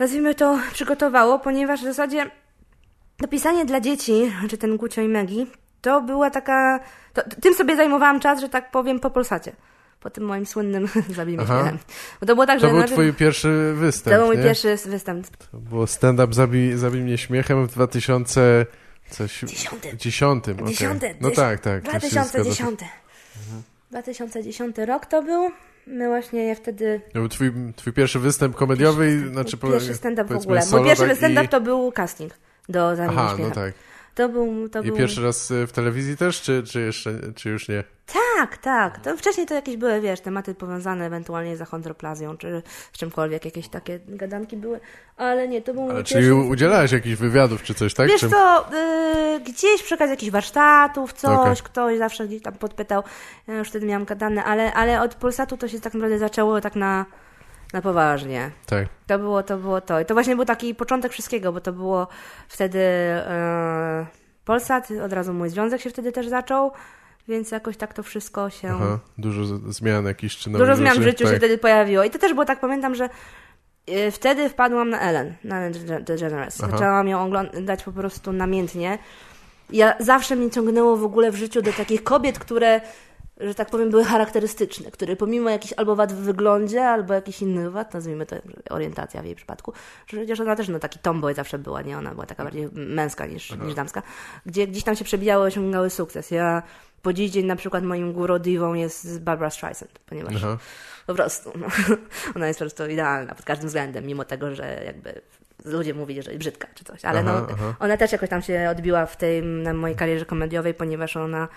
Nazwijmy 0.00 0.34
to 0.34 0.58
przygotowało, 0.72 1.38
ponieważ 1.38 1.80
w 1.80 1.84
zasadzie 1.84 2.30
to 3.16 3.28
pisanie 3.28 3.64
dla 3.64 3.80
dzieci, 3.80 4.32
czy 4.50 4.58
ten 4.58 4.76
Gucio 4.76 5.00
i 5.00 5.08
Megi, 5.08 5.46
to 5.80 6.00
była 6.00 6.30
taka... 6.30 6.80
To, 7.12 7.22
tym 7.42 7.54
sobie 7.54 7.76
zajmowałam 7.76 8.20
czas, 8.20 8.40
że 8.40 8.48
tak 8.48 8.70
powiem, 8.70 9.00
po 9.00 9.10
Polsacie. 9.10 9.52
Po 10.00 10.10
tym 10.10 10.24
moim 10.24 10.46
słynnym 10.46 10.88
zabijmy 11.16 11.46
śmiechem. 11.46 11.78
Bo 12.20 12.26
to 12.26 12.34
było 12.34 12.46
tak, 12.46 12.60
To 12.60 12.66
że... 12.66 12.70
był 12.72 12.78
najpierw- 12.78 12.92
twój 12.92 13.12
pierwszy 13.12 13.72
występ, 13.76 14.16
to 14.16 14.18
był 14.22 14.34
mój 14.34 14.44
pierwszy 14.44 14.76
występ. 14.86 15.26
To 15.52 15.58
było 15.58 15.86
stand-up 15.86 16.34
Zabij, 16.34 16.76
Zabij 16.76 17.00
mnie 17.02 17.18
śmiechem 17.18 17.66
w 17.68 17.72
2000... 17.72 18.66
Coś... 19.10 19.40
Dziesiątym. 19.40 19.98
Dziesiątym, 19.98 20.54
okej. 20.54 20.68
Dziesiąty, 20.68 21.14
No 21.20 21.30
tak, 21.30 21.60
tak. 21.60 21.84
to 21.84 22.00
się 22.00 22.08
zgadza. 22.08 22.30
2010. 22.30 22.80
2010 23.90 24.76
rok 24.78 25.06
to 25.06 25.22
był. 25.22 25.50
My 25.90 26.08
właśnie 26.08 26.46
ja 26.46 26.54
wtedy. 26.54 27.00
To 27.12 27.18
był 27.18 27.28
twój, 27.28 27.52
twój 27.76 27.92
pierwszy 27.92 28.18
występ 28.18 28.56
komediowy, 28.56 29.12
i- 29.14 29.32
znaczy 29.32 29.56
pierwszy 29.56 29.94
stand-up 29.94 30.34
w 30.34 30.36
ogóle. 30.36 30.60
Mój 30.72 30.84
pierwszy 30.84 31.08
tak, 31.08 31.16
stand-up 31.16 31.44
i... 31.44 31.48
to 31.48 31.60
był 31.60 31.92
casting 31.92 32.32
do 32.68 32.96
Zamieni 32.96 33.16
Aha, 33.18 33.36
no 33.38 33.50
tak. 33.50 33.74
To 34.20 34.28
był. 34.28 34.68
To 34.68 34.82
I 34.82 34.86
był... 34.86 34.96
pierwszy 34.96 35.22
raz 35.22 35.50
y, 35.50 35.66
w 35.66 35.72
telewizji 35.72 36.16
też, 36.16 36.42
czy, 36.42 36.62
czy 36.62 36.80
jeszcze, 36.80 37.18
czy 37.34 37.50
już 37.50 37.68
nie? 37.68 37.84
Tak, 38.36 38.56
tak. 38.56 39.00
To 39.00 39.16
wcześniej 39.16 39.46
to 39.46 39.54
jakieś 39.54 39.76
były, 39.76 40.00
wiesz, 40.00 40.20
tematy 40.20 40.54
powiązane 40.54 41.06
ewentualnie 41.06 41.56
z 41.56 41.60
achondroplazją, 41.60 42.36
czy 42.36 42.62
z 42.92 42.98
czymkolwiek, 42.98 43.44
jakieś 43.44 43.68
takie 43.68 44.00
gadanki 44.08 44.56
były, 44.56 44.80
ale 45.16 45.48
nie, 45.48 45.62
to 45.62 45.74
był 45.74 45.82
Ale 45.82 45.94
pierwszy... 45.94 46.14
czyli 46.14 46.32
udzielałeś 46.32 46.92
jakichś 46.92 47.16
wywiadów, 47.16 47.62
czy 47.62 47.74
coś, 47.74 47.94
tak? 47.94 48.08
Wiesz 48.08 48.20
czy... 48.20 48.28
co, 48.28 48.66
y, 49.36 49.40
gdzieś 49.40 49.82
przy 49.82 49.94
okazji 49.94 50.10
jakichś 50.10 50.32
warsztatów, 50.32 51.12
coś, 51.12 51.38
Okej. 51.38 51.56
ktoś 51.64 51.98
zawsze 51.98 52.26
gdzieś 52.26 52.42
tam 52.42 52.54
podpytał, 52.54 53.02
ja 53.48 53.58
już 53.58 53.68
wtedy 53.68 53.86
miałam 53.86 54.04
gadane, 54.04 54.44
ale, 54.44 54.74
ale 54.74 55.02
od 55.02 55.14
Polsatu 55.14 55.56
to 55.56 55.68
się 55.68 55.80
tak 55.80 55.94
naprawdę 55.94 56.18
zaczęło 56.18 56.60
tak 56.60 56.76
na, 56.76 57.06
na 57.72 57.82
poważnie. 57.82 58.50
Tak. 58.66 58.88
To 59.06 59.18
było, 59.18 59.42
to 59.42 59.56
było 59.56 59.80
to. 59.80 60.00
I 60.00 60.04
to 60.04 60.14
właśnie 60.14 60.36
był 60.36 60.44
taki 60.44 60.74
początek 60.74 61.12
wszystkiego, 61.12 61.52
bo 61.52 61.60
to 61.60 61.72
było 61.72 62.06
wtedy 62.48 62.78
e, 62.78 64.06
Polsat, 64.44 64.88
od 65.04 65.12
razu 65.12 65.34
mój 65.34 65.48
związek 65.48 65.80
się 65.80 65.90
wtedy 65.90 66.12
też 66.12 66.28
zaczął, 66.28 66.72
więc 67.28 67.50
jakoś 67.50 67.76
tak 67.76 67.94
to 67.94 68.02
wszystko 68.02 68.50
się... 68.50 68.68
Aha, 68.68 68.98
dużo 69.18 69.44
zmian 69.72 70.04
jakichś, 70.06 70.36
czy 70.36 70.50
Dużo 70.50 70.76
zmian 70.76 70.98
w 70.98 71.02
życiu 71.02 71.24
tak. 71.24 71.32
się 71.32 71.38
wtedy 71.38 71.58
pojawiło. 71.58 72.04
I 72.04 72.10
to 72.10 72.18
też 72.18 72.32
było 72.32 72.44
tak, 72.44 72.60
pamiętam, 72.60 72.94
że 72.94 73.08
y, 73.90 74.10
wtedy 74.10 74.48
wpadłam 74.48 74.90
na 74.90 75.00
Ellen, 75.00 75.34
na 75.44 75.58
Ellen 75.58 75.72
Dege- 75.72 76.04
DeGeneres. 76.04 76.60
Aha. 76.62 76.72
Zaczęłam 76.72 77.08
ją 77.08 77.24
oglądać 77.24 77.82
po 77.82 77.92
prostu 77.92 78.32
namiętnie. 78.32 78.98
Ja 79.70 79.94
zawsze 79.98 80.36
mnie 80.36 80.50
ciągnęło 80.50 80.96
w 80.96 81.04
ogóle 81.04 81.30
w 81.30 81.36
życiu 81.36 81.62
do 81.62 81.72
takich 81.72 82.04
kobiet, 82.04 82.38
które, 82.38 82.80
że 83.40 83.54
tak 83.54 83.70
powiem, 83.70 83.90
były 83.90 84.04
charakterystyczne, 84.04 84.90
które 84.90 85.16
pomimo 85.16 85.50
jakichś 85.50 85.74
albo 85.76 85.96
wad 85.96 86.12
w 86.12 86.16
wyglądzie, 86.16 86.88
albo 86.88 87.14
jakichś 87.14 87.42
innych 87.42 87.70
wad, 87.70 87.94
nazwijmy 87.94 88.26
to 88.26 88.36
orientacja 88.70 89.22
w 89.22 89.24
jej 89.24 89.34
przypadku, 89.34 89.72
że 90.06 90.16
przecież 90.16 90.40
ona 90.40 90.56
też 90.56 90.68
no, 90.68 90.78
taki 90.78 90.98
tomboy 90.98 91.34
zawsze 91.34 91.58
była, 91.58 91.82
nie? 91.82 91.98
Ona 91.98 92.10
była 92.10 92.26
taka 92.26 92.44
bardziej 92.44 92.68
męska 92.72 93.26
niż, 93.26 93.50
niż 93.56 93.74
damska, 93.74 94.02
gdzie 94.46 94.66
gdzieś 94.66 94.84
tam 94.84 94.96
się 94.96 95.04
przebijały, 95.04 95.46
osiągały 95.46 95.90
sukces. 95.90 96.30
Ja 96.30 96.62
po 97.02 97.12
dziś 97.12 97.30
dzień 97.30 97.46
na 97.46 97.56
przykład 97.56 97.84
moim 97.84 98.12
guru 98.12 98.38
diwą 98.38 98.74
jest 98.74 99.20
Barbara 99.20 99.50
Streisand, 99.50 99.98
ponieważ 100.06 100.34
Aha. 100.36 100.58
po 101.06 101.14
prostu. 101.14 101.52
No. 101.58 101.66
Ona 102.36 102.46
jest 102.46 102.58
po 102.58 102.64
prostu 102.64 102.86
idealna 102.86 103.34
pod 103.34 103.44
każdym 103.44 103.68
względem, 103.68 104.06
mimo 104.06 104.24
tego, 104.24 104.54
że 104.54 104.82
jakby 104.86 105.20
ludzie 105.64 105.94
mówili, 105.94 106.22
że 106.22 106.30
jest 106.30 106.38
brzydka 106.38 106.68
czy 106.74 106.84
coś. 106.84 107.04
Ale 107.04 107.20
Aha, 107.20 107.46
no, 107.48 107.54
aha. 107.54 107.74
ona 107.78 107.96
też 107.96 108.12
jakoś 108.12 108.28
tam 108.28 108.42
się 108.42 108.68
odbiła 108.70 109.06
w 109.06 109.16
tej 109.16 109.42
na 109.42 109.74
mojej 109.74 109.96
karierze 109.96 110.26
komediowej, 110.26 110.74
ponieważ 110.74 111.16
ona 111.16 111.48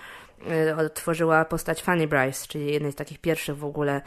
odtworzyła 0.78 1.46
postać 1.46 1.84
Fanny 1.84 2.08
Bryce, 2.08 2.48
czyli 2.48 2.74
jednej 2.74 2.92
z 2.92 2.96
takich 2.96 3.20
pierwszych 3.20 3.58
w 3.58 3.66
ogóle 3.66 4.02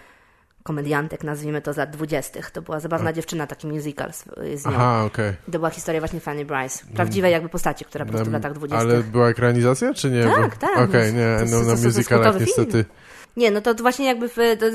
komediantek, 0.63 1.25
nazwijmy 1.25 1.63
to 1.63 1.73
z 1.73 1.77
lat 1.77 1.91
dwudziestych. 1.91 2.51
To 2.51 2.63
była 2.63 2.81
zabawna 2.81 3.13
dziewczyna, 3.13 3.47
taki 3.47 3.67
musical 3.67 4.13
z, 4.13 4.25
z 4.55 4.65
nią. 4.67 4.73
Aha, 4.75 5.05
okej. 5.07 5.33
To 5.53 5.59
była 5.59 5.71
historia 5.71 6.01
właśnie 6.01 6.21
Fanny 6.21 6.45
Bryce. 6.45 6.87
Prawdziwej 6.95 7.33
jakby 7.33 7.49
postaci, 7.49 7.85
która 7.85 8.05
po 8.05 8.13
prostu 8.13 8.31
w 8.31 8.33
latach 8.33 8.53
dwudziestych. 8.53 8.91
Ale 8.91 9.03
była 9.03 9.29
ekranizacja, 9.29 9.95
czy 9.95 10.11
nie? 10.11 10.25
Tak, 10.25 10.51
Bo- 10.51 10.57
tak. 10.57 10.79
Okej, 10.89 11.11
To 11.13 11.17
nie, 11.19 11.51
no, 11.51 11.63
na 11.63 11.71
jest 11.71 11.85
musicalach 11.85 12.25
kultowy 12.25 12.47
film. 12.47 12.85
Nie, 13.37 13.51
no 13.51 13.61
to, 13.61 13.75
to 13.75 13.83
właśnie 13.83 14.07
jakby 14.07 14.29
w, 14.29 14.37
to, 14.61 14.67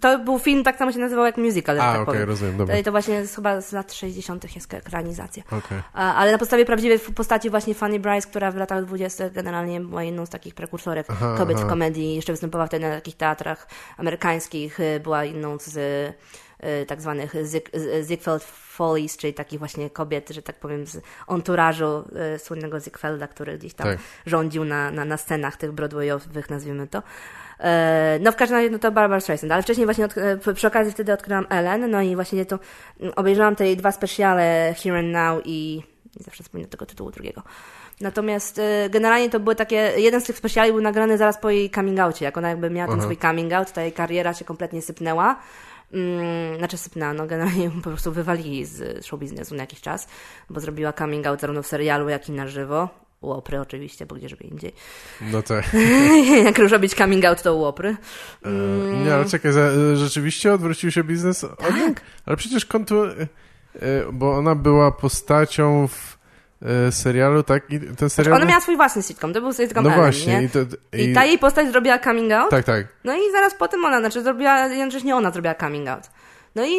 to, 0.00 0.18
był 0.18 0.38
film, 0.38 0.64
tak 0.64 0.78
samo 0.78 0.92
się 0.92 0.98
nazywał 0.98 1.24
jak 1.24 1.36
musical, 1.36 1.80
A, 1.80 1.82
tak 1.92 1.94
okej, 1.94 2.06
powiem. 2.06 2.28
rozumiem, 2.28 2.56
dobra. 2.56 2.82
To 2.82 2.90
właśnie 2.90 3.14
jest 3.14 3.34
chyba 3.36 3.60
z 3.60 3.72
lat 3.72 3.92
60. 3.92 4.54
jest 4.54 4.74
ekranizacja. 4.74 5.42
A, 5.92 6.14
ale 6.14 6.32
na 6.32 6.38
podstawie 6.38 6.64
prawdziwej 6.64 6.98
postaci 6.98 7.50
właśnie 7.50 7.74
Fanny 7.74 8.00
Bryce, 8.00 8.28
która 8.28 8.50
w 8.50 8.56
latach 8.56 8.84
20. 8.84 9.30
generalnie 9.30 9.80
była 9.80 10.02
jedną 10.02 10.26
z 10.26 10.30
takich 10.30 10.54
prekursorek 10.54 11.06
Aha, 11.10 11.34
kobiet 11.38 11.56
aha. 11.58 11.66
w 11.66 11.68
komedii. 11.70 12.14
Jeszcze 12.14 12.32
występowała 12.32 12.66
wtedy 12.66 12.88
na 12.88 12.94
takich 12.94 13.16
teatrach 13.16 13.66
amerykańskich. 13.96 14.80
y, 14.80 15.00
Była 15.00 15.24
jedną 15.24 15.58
z 15.58 15.76
y, 15.76 16.12
y, 16.82 16.86
tak 16.86 17.00
zwanych 17.00 17.34
Ziegfeld 18.08 18.44
Follies, 18.44 19.16
czyli 19.16 19.34
takich 19.34 19.58
właśnie 19.58 19.90
kobiet, 19.90 20.28
że 20.30 20.42
tak 20.42 20.56
powiem, 20.56 20.86
z 20.86 21.00
enturażu 21.28 22.04
y, 22.34 22.38
słynnego 22.38 22.80
Ziegfelda, 22.80 23.26
który 23.28 23.58
gdzieś 23.58 23.74
tam 23.74 23.86
Tak. 23.86 23.98
rządził 24.26 24.64
na, 24.64 24.90
na, 24.90 25.04
na 25.04 25.16
scenach 25.16 25.56
tych 25.56 25.72
broadwayowych, 25.72 26.50
nazwijmy 26.50 26.86
to. 26.86 27.02
E, 27.60 28.18
No 28.22 28.32
w 28.32 28.36
każdym 28.36 28.58
razie 28.58 28.70
no 28.70 28.78
to 28.78 28.92
Barbara 28.92 29.20
Streisand, 29.20 29.52
ale 29.52 29.62
wcześniej 29.62 29.86
właśnie 29.86 30.04
od, 30.04 30.18
e, 30.18 30.54
przy 30.54 30.66
okazji 30.66 30.92
wtedy 30.92 31.12
odkryłam 31.12 31.46
Ellen, 31.50 31.90
no 31.90 32.02
i 32.02 32.14
właśnie 32.14 32.46
to 32.46 32.58
mm, 33.00 33.12
obejrzałam 33.16 33.56
te 33.56 33.66
jej 33.66 33.76
dwa 33.76 33.92
specjale 33.92 34.74
Here 34.82 34.98
and 34.98 35.08
Now 35.08 35.42
i 35.44 35.82
nie 36.16 36.24
zawsze 36.24 36.42
wspominam 36.42 36.70
tego 36.70 36.86
tytułu 36.86 37.10
drugiego. 37.10 37.42
Natomiast 38.00 38.58
e, 38.58 38.90
generalnie 38.90 39.30
to 39.30 39.40
były 39.40 39.54
takie, 39.54 39.92
jeden 39.96 40.20
z 40.20 40.24
tych 40.24 40.36
specjali 40.36 40.72
był 40.72 40.80
nagrany 40.80 41.18
zaraz 41.18 41.38
po 41.40 41.50
jej 41.50 41.70
coming 41.70 42.00
outie, 42.00 42.24
jak 42.24 42.36
ona 42.36 42.48
jakby 42.48 42.70
miała 42.70 42.88
ten 42.88 42.98
Aha. 42.98 43.04
swój 43.04 43.16
coming 43.16 43.52
out, 43.52 43.72
ta 43.72 43.82
jej 43.82 43.92
kariera 43.92 44.34
się 44.34 44.44
kompletnie 44.44 44.82
sypnęła. 44.82 45.36
Mm, 45.92 46.58
znaczy 46.58 46.78
sypnęła, 46.78 47.12
no 47.12 47.26
generalnie 47.26 47.70
po 47.70 47.90
prostu 47.90 48.12
wywalili 48.12 48.64
z 48.64 49.06
show 49.06 49.20
biznesu 49.20 49.54
na 49.54 49.62
jakiś 49.62 49.80
czas, 49.80 50.08
bo 50.50 50.60
zrobiła 50.60 50.92
coming 50.92 51.26
out 51.26 51.40
zarówno 51.40 51.62
w 51.62 51.66
serialu, 51.66 52.08
jak 52.08 52.28
i 52.28 52.32
na 52.32 52.48
żywo. 52.48 52.88
Łopry 53.22 53.60
oczywiście, 53.60 54.06
bo 54.06 54.14
gdzie 54.14 54.28
żeby 54.28 54.44
indziej. 54.44 54.72
No 55.20 55.42
tak. 55.42 55.64
Jak 56.44 56.58
już 56.58 56.72
robić 56.72 56.94
coming 56.94 57.24
out, 57.24 57.42
to 57.42 57.54
łopry. 57.54 57.96
E, 58.44 58.50
Nie, 59.04 59.14
ale 59.14 59.24
czekaj, 59.24 59.50
e, 59.52 59.96
rzeczywiście 59.96 60.52
odwrócił 60.52 60.90
się 60.90 61.04
biznes 61.04 61.46
Tak. 61.58 61.74
niej? 61.76 61.94
Ale 62.26 62.36
przecież 62.36 62.64
kontu... 62.66 63.04
e, 63.04 63.26
Bo 64.12 64.36
ona 64.36 64.54
była 64.54 64.92
postacią 64.92 65.88
w 65.88 66.18
serialu, 66.90 67.42
tak? 67.42 67.70
I 67.70 67.80
ten 67.80 68.10
serial... 68.10 68.36
Ona 68.36 68.44
miała 68.44 68.60
swój 68.60 68.76
własny 68.76 69.02
sitcom, 69.02 69.32
to 69.32 69.40
był 69.40 69.52
sitcom 69.52 69.84
No 69.84 69.90
Ellen, 69.90 70.02
właśnie. 70.02 70.40
nie? 70.40 70.42
I, 70.42 70.48
to, 70.48 70.58
I 70.92 71.14
ta 71.14 71.24
jej 71.24 71.38
postać 71.38 71.70
zrobiła 71.72 71.98
coming 71.98 72.32
out, 72.32 72.50
Tak, 72.50 72.64
tak. 72.64 72.86
no 73.04 73.16
i 73.16 73.32
zaraz 73.32 73.54
potem 73.54 73.84
ona, 73.84 74.00
znaczy 74.00 74.22
zrobiła, 74.22 74.66
jednocześnie 74.66 75.16
ona 75.16 75.30
zrobiła 75.30 75.54
coming 75.54 75.88
out. 75.88 76.10
No 76.54 76.64
i, 76.64 76.74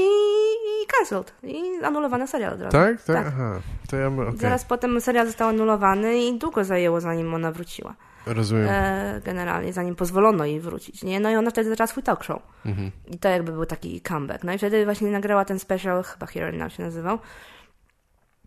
i 0.83 0.87
cancelled. 0.97 1.33
I 1.43 1.83
anulowano 1.83 2.27
serial 2.27 2.53
od 2.53 2.61
razu. 2.61 2.71
Tak? 2.71 3.01
Tak? 3.03 3.15
Tak. 3.15 3.27
Aha. 3.27 3.59
To 3.89 3.97
ja... 3.97 4.07
Okay. 4.07 4.37
Zaraz 4.37 4.65
potem 4.65 5.01
serial 5.01 5.27
został 5.27 5.49
anulowany 5.49 6.17
i 6.17 6.37
długo 6.37 6.63
zajęło, 6.63 7.01
zanim 7.01 7.33
ona 7.33 7.51
wróciła. 7.51 7.95
Rozumiem. 8.25 8.67
E, 8.69 9.21
generalnie, 9.25 9.73
zanim 9.73 9.95
pozwolono 9.95 10.45
jej 10.45 10.59
wrócić, 10.59 11.03
nie? 11.03 11.19
No 11.19 11.31
i 11.31 11.35
ona 11.35 11.51
wtedy 11.51 11.69
zaczęła 11.69 11.87
swój 11.87 12.03
talk 12.03 12.23
show. 12.23 12.41
Mhm. 12.65 12.91
I 13.07 13.17
to 13.17 13.29
jakby 13.29 13.51
był 13.51 13.65
taki 13.65 14.01
comeback. 14.01 14.43
No 14.43 14.53
i 14.53 14.57
wtedy 14.57 14.85
właśnie 14.85 15.11
nagrała 15.11 15.45
ten 15.45 15.59
special, 15.59 16.03
chyba 16.03 16.25
Hero 16.25 16.57
Now 16.57 16.73
się 16.73 16.83
nazywał. 16.83 17.19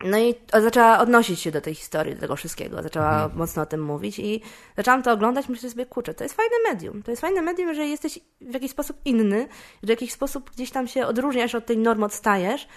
No 0.04 0.18
i 0.18 0.34
zaczęła 0.52 0.98
odnosić 0.98 1.40
się 1.40 1.50
do 1.50 1.60
tej 1.60 1.74
historii, 1.74 2.14
do 2.14 2.20
tego 2.20 2.36
wszystkiego. 2.36 2.82
Zaczęła 2.82 3.30
mocno 3.34 3.62
o 3.62 3.66
tym 3.66 3.82
mówić 3.82 4.18
i 4.18 4.40
zaczęłam 4.76 5.02
to 5.02 5.12
oglądać. 5.12 5.48
Myślę 5.48 5.70
sobie, 5.70 5.86
kurczę, 5.86 6.14
to 6.14 6.24
jest 6.24 6.36
fajne 6.36 6.56
medium. 6.68 7.02
To 7.02 7.10
jest 7.10 7.20
fajne 7.20 7.42
medium, 7.42 7.68
jeżeli 7.68 7.90
jesteś 7.90 8.18
w 8.40 8.54
jakiś 8.54 8.70
sposób 8.70 8.96
inny, 9.04 9.48
że 9.82 9.86
w 9.86 9.88
jakiś 9.88 10.12
sposób 10.12 10.50
gdzieś 10.50 10.70
tam 10.70 10.88
się 10.88 11.06
odróżniasz 11.06 11.54
od 11.54 11.66
tej 11.66 11.78
normy, 11.78 12.04
odstajesz. 12.04 12.68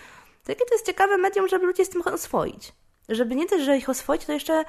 To 0.43 0.51
jakie 0.51 0.65
to 0.65 0.73
jest 0.73 0.85
ciekawe 0.85 1.17
medium, 1.17 1.47
żeby 1.47 1.65
ludzie 1.65 1.85
z 1.85 1.89
tym 1.89 2.01
oswoić. 2.01 2.73
Żeby 3.09 3.35
nie 3.35 3.45
też, 3.45 3.61
że 3.61 3.77
ich 3.77 3.89
oswoić, 3.89 4.25
to 4.25 4.31
jeszcze 4.31 4.63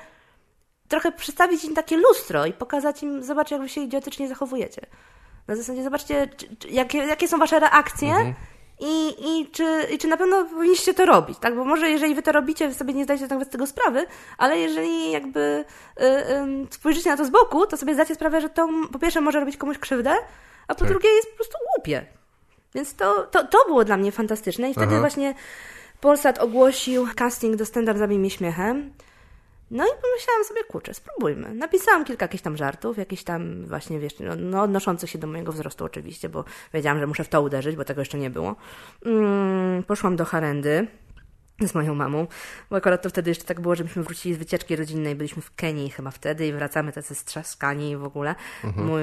trochę 0.88 1.12
przedstawić 1.12 1.64
im 1.64 1.74
takie 1.74 1.96
lustro 1.96 2.46
i 2.46 2.52
pokazać 2.52 3.02
im, 3.02 3.22
zobacz, 3.22 3.50
jak 3.50 3.61
wy 3.61 3.68
się 3.68 3.80
idiotycznie 3.80 4.28
zachowujecie. 4.28 4.86
Na 5.46 5.57
zasadzie, 5.57 5.82
zobaczcie, 5.82 6.28
czy, 6.36 6.57
czy, 6.57 6.68
jakie, 6.68 6.98
jakie 6.98 7.28
są 7.28 7.38
wasze 7.38 7.61
reakcje 7.61 8.34
i, 8.81 9.09
i, 9.18 9.51
czy, 9.51 9.87
i 9.93 9.99
czy 9.99 10.09
na 10.09 10.16
pewno 10.16 10.45
powinniście 10.45 10.95
to 10.95 11.07
robić, 11.07 11.39
tak? 11.39 11.57
Bo 11.57 11.64
może 11.64 11.91
jeżeli 11.91 12.14
wy 12.14 12.22
to 12.22 12.33
robicie, 12.33 12.74
sobie 12.74 12.95
nie 12.95 13.05
zdajecie 13.05 13.27
nawet 13.27 13.49
z 13.49 13.51
tego 13.51 13.66
sprawy, 13.66 14.07
ale 14.39 14.59
jeżeli 14.59 15.11
jakby 15.11 15.64
y, 16.01 16.05
y, 16.05 16.66
spojrzycie 16.70 17.11
na 17.11 17.16
to 17.16 17.24
z 17.24 17.31
boku, 17.31 17.66
to 17.66 17.77
sobie 17.77 17.95
zdacie 17.95 18.14
sprawę, 18.14 18.41
że 18.41 18.49
to 18.49 18.68
po 18.93 18.99
pierwsze 18.99 19.20
może 19.20 19.41
robić 19.41 19.57
komuś 19.57 19.79
krzywdę, 19.79 20.14
a 20.68 20.74
po 20.74 20.81
Tak. 20.81 20.89
drugie 20.89 21.09
jest 21.09 21.31
po 21.31 21.37
prostu 21.37 21.57
głupie. 21.74 22.07
Więc 22.74 22.95
to, 22.95 23.27
to, 23.31 23.45
to 23.45 23.59
było 23.66 23.85
dla 23.85 23.97
mnie 23.97 24.12
fantastyczne 24.12 24.70
i 24.70 24.72
wtedy 24.72 24.93
Aha. 24.93 25.01
właśnie 25.01 25.35
Polsat 26.01 26.39
ogłosił 26.39 27.09
casting 27.16 27.57
do 27.57 27.66
Stand 27.66 27.89
Up 27.89 27.99
Zabij 27.99 28.18
mnie 28.18 28.31
śmiechem. 28.31 28.93
No 29.70 29.84
i 29.84 29.90
pomyślałam 30.02 30.44
sobie, 30.44 30.64
kurczę, 30.64 30.94
spróbujmy. 30.94 31.54
Napisałam 31.54 32.04
kilka 32.04 32.24
jakichś 32.24 32.42
tam 32.42 32.56
żartów, 32.56 32.98
jakichś 32.98 33.22
tam 33.22 33.66
właśnie, 33.66 34.00
wiesz, 34.00 34.18
no, 34.20 34.36
no 34.36 34.62
odnoszących 34.62 35.10
się 35.10 35.18
do 35.18 35.26
mojego 35.26 35.52
wzrostu 35.52 35.84
oczywiście, 35.84 36.28
bo 36.28 36.44
wiedziałam, 36.74 36.98
że 36.98 37.06
muszę 37.06 37.24
w 37.24 37.28
to 37.28 37.42
uderzyć, 37.42 37.76
bo 37.76 37.84
tego 37.84 38.00
jeszcze 38.00 38.18
nie 38.18 38.30
było. 38.30 38.56
Mm, 39.06 39.82
poszłam 39.82 40.16
do 40.16 40.24
Harendy 40.24 40.86
z 41.61 41.74
moją 41.74 41.94
mamą, 41.94 42.26
bo 42.70 42.76
akurat 42.76 43.02
to 43.02 43.11
wtedy 43.11 43.30
jeszcze 43.30 43.44
tak 43.44 43.61
było, 43.61 43.74
że 43.74 43.84
myśmy 43.84 44.02
wrócili 44.02 44.34
z 44.34 44.38
wycieczki 44.38 44.76
rodzinnej, 44.76 45.14
byliśmy 45.14 45.42
w 45.42 45.54
Kenii 45.54 45.90
chyba 45.90 46.11
wtedy 46.11 46.46
i 46.46 46.52
wracamy 46.52 46.92
tacy 46.92 47.14
strzaskani 47.14 47.96
w 47.96 48.04
ogóle. 48.04 48.34
Mój, 48.76 49.02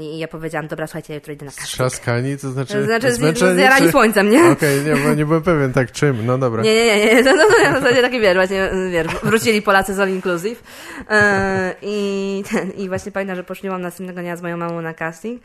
I 0.00 0.18
ja 0.18 0.28
powiedziałam, 0.28 0.68
dobra, 0.68 0.86
słuchajcie, 0.86 1.12
ja 1.12 1.14
jutro 1.14 1.32
idę 1.32 1.44
na 1.44 1.50
casting. 1.50 1.68
Trzaskani, 1.74 2.38
to 2.38 2.50
znaczy... 2.50 2.84
Znaczy, 2.84 3.12
z- 3.12 3.16
zmęczeni, 3.16 3.54
zjarani 3.54 3.86
czy- 3.86 3.92
słońcem, 3.92 4.30
nie? 4.30 4.44
Okej, 4.50 4.84
nie, 4.84 4.96
bo 4.96 5.14
nie 5.14 5.26
byłem 5.26 5.42
pewien, 5.42 5.72
tak 5.72 5.92
czym, 5.92 6.26
no 6.26 6.38
dobra. 6.38 6.62
Nie, 6.62 6.74
nie, 6.86 7.06
nie, 7.06 7.22
no, 7.32 7.32
no, 7.36 7.44
no, 7.64 7.70
na 7.70 7.80
zasadzie 7.80 8.02
taki 8.02 8.20
wiesz, 8.20 8.34
właśnie, 8.34 8.70
wiesz, 8.90 9.06
wrócili 9.22 9.62
Polacy 9.62 9.94
z 9.94 10.00
All 10.00 10.08
Inclusive 10.10 10.62
e, 11.10 11.74
i, 11.82 12.42
ten, 12.52 12.70
i 12.70 12.88
właśnie 12.88 13.12
pamiętam, 13.12 13.36
że 13.36 13.44
poszliłam 13.44 13.82
następnego 13.82 14.20
dnia 14.20 14.36
z 14.36 14.42
moją 14.42 14.56
mamą 14.56 14.82
na 14.82 14.94
casting 14.94 15.42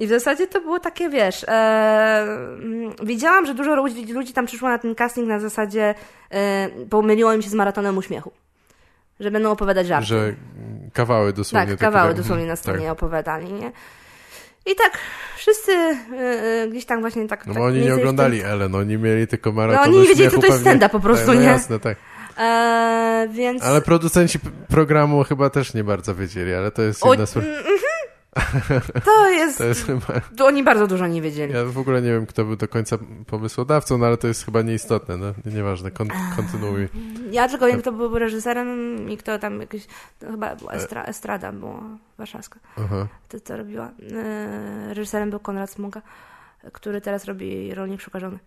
i 0.00 0.06
w 0.06 0.08
zasadzie 0.08 0.46
to 0.46 0.60
było 0.60 0.80
takie, 0.80 1.08
wiesz, 1.08 1.44
e, 1.44 1.48
mm, 1.48 2.92
widziałam, 3.02 3.46
że 3.46 3.54
dużo 3.54 3.74
ludzi, 3.74 4.12
ludzi 4.12 4.32
tam 4.32 4.46
przyszło 4.46 4.68
na 4.68 4.78
ten 4.78 4.94
casting 4.94 5.28
na 5.28 5.40
zasadzie 5.40 5.94
e, 6.30 6.68
pomyliło 6.90 7.32
im 7.32 7.42
się 7.42 7.50
z 7.50 7.54
maratonem 7.54 7.98
uśmiechu, 7.98 8.32
że 9.20 9.30
będą 9.30 9.50
opowiadać 9.50 9.86
żarty. 9.86 10.06
Że 10.06 10.34
kawały 10.92 11.32
dosłownie. 11.32 11.70
Tak, 11.70 11.78
kawały 11.78 12.08
tak, 12.08 12.16
dosłownie 12.16 12.46
na 12.46 12.56
scenie 12.56 12.78
tak. 12.78 12.92
opowiadali, 12.92 13.52
nie? 13.52 13.72
I 14.66 14.74
tak 14.74 14.98
wszyscy 15.36 15.72
y, 15.72 16.64
y, 16.64 16.68
gdzieś 16.70 16.84
tam 16.84 17.00
właśnie 17.00 17.28
tak... 17.28 17.46
No 17.46 17.54
tak 17.54 17.62
bo 17.62 17.66
oni 17.66 17.76
mniej 17.76 17.84
nie 17.84 17.92
w 17.92 17.94
tym- 17.94 18.00
oglądali 18.00 18.42
Ellen, 18.42 18.74
oni 18.74 18.98
mieli 18.98 19.26
tylko 19.26 19.52
maraton 19.52 19.84
oni 19.84 19.98
nie 19.98 20.08
wiedzieli, 20.08 20.30
co 20.30 20.40
to 20.40 20.46
jest 20.46 20.60
stand-up 20.60 20.88
po 20.88 21.00
prostu, 21.00 21.26
tak, 21.26 21.34
no 21.36 21.40
nie? 21.40 21.46
jasne, 21.46 21.80
tak. 21.80 21.98
E, 22.38 23.28
więc... 23.32 23.62
Ale 23.62 23.80
producenci 23.80 24.38
programu 24.68 25.24
chyba 25.24 25.50
też 25.50 25.74
nie 25.74 25.84
bardzo 25.84 26.14
wiedzieli, 26.14 26.54
ale 26.54 26.70
to 26.70 26.82
jest 26.82 27.06
O, 27.06 27.14
inna 27.14 27.26
sprawa. 27.26 27.48
mm, 27.48 27.58
mhm. 27.58 27.95
To 29.04 29.30
jest... 29.30 29.58
To 29.58 29.64
jest 29.64 29.86
chyba... 29.86 30.06
Oni 30.44 30.62
bardzo 30.62 30.86
dużo 30.86 31.06
nie 31.06 31.22
wiedzieli. 31.22 31.54
Ja 31.54 31.64
w 31.64 31.78
ogóle 31.78 32.02
nie 32.02 32.10
wiem, 32.10 32.26
kto 32.26 32.44
był 32.44 32.56
do 32.56 32.68
końca 32.68 32.98
pomysłodawcą, 33.26 33.98
no 33.98 34.06
ale 34.06 34.16
to 34.16 34.28
jest 34.28 34.44
chyba 34.44 34.62
nieistotne, 34.62 35.16
no 35.16 35.26
nieważne, 35.44 35.90
kon 35.90 36.08
kontynuuj. 36.36 36.88
Ja 37.30 37.48
tylko 37.48 37.66
wiem, 37.66 37.80
kto 37.80 37.92
był 37.92 38.18
reżyserem 38.18 38.68
i 39.10 39.16
kto 39.16 39.38
tam 39.38 39.60
jakiś... 39.60 39.86
To 40.18 40.30
chyba 40.30 40.56
była 40.56 40.72
Estra, 40.72 41.04
Estrada, 41.04 41.52
była 41.52 41.80
warszawska. 42.18 42.60
Aha. 42.76 43.08
To 43.28 43.40
co 43.40 43.56
robiła. 43.56 43.90
E, 44.12 44.94
reżyserem 44.94 45.30
był 45.30 45.40
Konrad 45.40 45.70
Smuga, 45.70 46.02
który 46.72 47.00
teraz 47.00 47.24
robi 47.24 47.74
Rolnik 47.74 48.00
Szukarzony. 48.00 48.38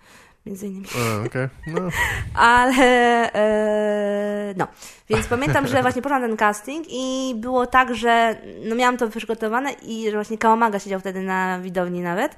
Między 0.45 0.67
innymi. 0.67 0.85
A, 0.95 1.25
okej, 1.25 1.47
no. 1.67 1.81
Ale 2.33 2.73
e, 3.33 4.53
no, 4.57 4.67
więc 5.09 5.27
pamiętam, 5.27 5.67
że 5.67 5.81
właśnie 5.81 6.01
poszłam 6.01 6.21
na 6.21 6.27
ten 6.27 6.37
casting 6.37 6.85
i 6.89 7.33
było 7.37 7.67
tak, 7.67 7.95
że 7.95 8.41
no 8.63 8.75
miałam 8.75 8.97
to 8.97 9.09
przygotowane 9.09 9.71
i 9.71 10.05
że 10.05 10.11
właśnie 10.11 10.37
Kałamaga 10.37 10.79
siedział 10.79 10.99
wtedy 10.99 11.21
na 11.21 11.59
widowni 11.59 12.01
nawet. 12.01 12.37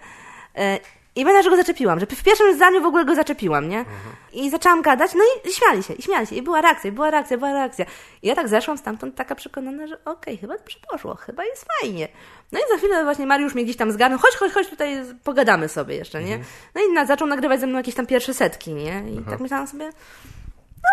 E, 0.55 0.79
I 1.15 1.23
pamiętam, 1.23 1.43
że 1.43 1.49
go 1.49 1.55
zaczepiłam, 1.55 1.99
że 1.99 2.05
w 2.05 2.23
pierwszym 2.23 2.55
zdaniu 2.55 2.81
w 2.81 2.85
ogóle 2.85 3.05
go 3.05 3.15
zaczepiłam, 3.15 3.69
nie? 3.69 3.85
I 4.33 4.49
zaczęłam 4.49 4.81
gadać, 4.81 5.11
no 5.15 5.21
i 5.45 5.53
śmiali 5.53 5.83
się, 5.83 5.93
i 5.93 6.01
śmiali 6.01 6.27
się, 6.27 6.35
i 6.35 6.41
była 6.41 6.61
reakcja, 6.61 6.89
i 6.89 6.93
była 6.93 7.11
reakcja, 7.11 7.37
była 7.37 7.51
reakcja. 7.51 7.85
I 8.21 8.27
ja 8.27 8.35
tak 8.35 8.47
zeszłam 8.47 8.77
stamtąd 8.77 9.15
taka 9.15 9.35
przekonana, 9.35 9.87
że 9.87 10.03
okej, 10.05 10.37
chyba 10.37 10.57
dobrze 10.57 10.77
poszło, 10.91 11.15
chyba 11.15 11.45
jest 11.45 11.65
fajnie. 11.81 12.07
No 12.51 12.59
i 12.59 12.63
za 12.71 12.77
chwilę 12.77 13.03
właśnie 13.03 13.25
Mariusz 13.25 13.53
mnie 13.55 13.63
gdzieś 13.63 13.77
tam 13.77 13.91
zgarnął, 13.91 14.19
chodź, 14.19 14.35
chodź, 14.35 14.51
chodź, 14.51 14.67
tutaj 14.67 14.97
pogadamy 15.23 15.69
sobie 15.69 15.95
jeszcze, 15.95 16.23
nie? 16.23 16.39
No 16.75 16.81
i 16.81 16.93
na, 16.93 17.05
zaczął 17.05 17.27
nagrywać 17.27 17.59
ze 17.59 17.67
mną 17.67 17.77
jakieś 17.77 17.95
tam 17.95 18.05
pierwsze 18.05 18.33
setki, 18.33 18.73
nie? 18.73 19.03
I 19.11 19.21
tak 19.29 19.39
myślałam 19.39 19.67
sobie, 19.67 19.89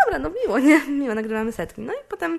dobra, 0.05 0.19
no 0.19 0.31
miło, 0.43 0.59
nie? 0.59 0.81
Miło, 1.01 1.15
nagrywamy 1.15 1.53
setki. 1.53 1.81
No 1.81 1.93
i 1.93 1.97
potem, 2.09 2.39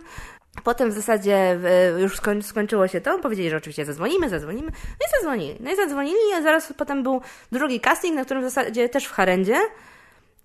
potem 0.64 0.90
w 0.90 0.94
zasadzie 0.94 1.60
już 1.98 2.18
skoń, 2.18 2.42
skończyło 2.44 2.88
się 2.88 3.02
to. 3.02 3.20
Powiedzieli, 3.20 3.50
że 3.50 3.58
oczywiście 3.58 3.86
zadzwonimy, 3.86 4.30
zadzwonimy. 4.30 4.72
No 4.72 5.08
i 5.08 5.12
zadzwonili. 5.20 5.56
No 5.60 5.72
i 5.72 5.76
zadzwonili, 5.76 6.34
a 6.36 6.42
zaraz 6.42 6.74
potem 6.78 7.04
był 7.04 7.22
drugi 7.52 7.80
casting, 7.80 8.16
na 8.16 8.26
którym 8.26 8.44
w 8.44 8.50
zasadzie 8.50 8.90
też 8.90 9.06
w 9.06 9.12
Harendzie. 9.12 9.58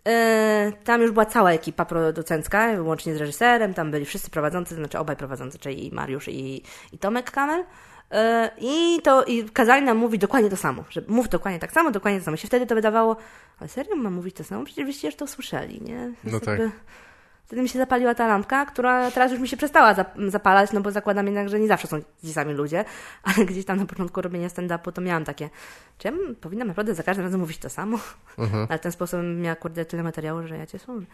E, 0.08 0.72
Tam 0.84 1.02
już 1.02 1.10
była 1.10 1.26
cała 1.26 1.52
ekipa 1.52 1.84
producencka, 1.84 2.68
łącznie 2.80 3.14
z 3.14 3.16
reżyserem, 3.16 3.74
tam 3.74 3.90
byli 3.90 4.04
wszyscy 4.04 4.30
prowadzący, 4.30 4.74
znaczy 4.74 4.98
obaj 4.98 5.16
prowadzący, 5.16 5.58
czyli 5.58 5.86
i 5.86 5.94
Mariusz 5.94 6.28
i, 6.28 6.62
i 6.92 6.98
Tomek 6.98 7.30
Kamel. 7.30 7.64
E, 8.10 8.50
I 8.58 9.02
to 9.02 9.24
i 9.24 9.44
kazali 9.44 9.82
nam 9.82 9.96
mówić 9.96 10.20
dokładnie 10.20 10.50
to 10.50 10.56
samo, 10.56 10.84
że 10.90 11.02
mów 11.08 11.28
dokładnie 11.28 11.60
tak 11.60 11.72
samo, 11.72 11.90
dokładnie 11.90 12.18
to 12.20 12.24
samo. 12.24 12.36
Się 12.36 12.48
wtedy 12.48 12.66
to 12.66 12.74
wydawało, 12.74 13.16
ale 13.60 13.68
serio 13.68 13.96
mam 13.96 14.12
mówić 14.12 14.36
to 14.36 14.44
samo? 14.44 14.64
Przecież 14.64 14.84
wyście 14.86 15.08
już 15.08 15.16
to 15.16 15.26
słyszeli, 15.26 15.82
nie? 15.82 16.12
No 16.24 16.40
tak. 16.40 16.60
Wtedy 17.46 17.62
mi 17.62 17.68
się 17.68 17.78
zapaliła 17.78 18.14
ta 18.14 18.26
lampka, 18.26 18.66
która 18.66 19.10
teraz 19.10 19.32
już 19.32 19.40
mi 19.40 19.48
się 19.48 19.56
przestała 19.56 19.94
zap- 19.94 20.30
zapalać, 20.30 20.72
no 20.72 20.80
bo 20.80 20.90
zakładam 20.90 21.26
jednak, 21.26 21.48
że 21.48 21.60
nie 21.60 21.68
zawsze 21.68 21.88
są 21.88 22.00
ci 22.24 22.32
sami 22.32 22.54
ludzie, 22.54 22.84
ale 23.36 23.46
gdzieś 23.46 23.64
tam 23.64 23.78
na 23.78 23.86
początku 23.86 24.22
robienia 24.22 24.48
stand-upu 24.48 24.92
to 24.92 25.00
miałam 25.00 25.24
takie, 25.24 25.50
czy 25.98 26.08
ja 26.08 26.14
powinnam 26.40 26.68
naprawdę 26.68 26.94
za 26.94 27.02
każdym 27.02 27.24
razem 27.24 27.40
mówić 27.40 27.58
to 27.58 27.70
samo? 27.70 27.98
Mhm. 28.38 28.66
Ale 28.70 28.78
w 28.78 28.82
ten 28.82 28.92
sposób 28.92 29.20
miała, 29.36 29.56
kurde, 29.56 29.84
tyle 29.84 30.02
materiału, 30.02 30.46
że 30.46 30.58
ja 30.58 30.66
cię 30.66 30.78
służę. 30.78 31.06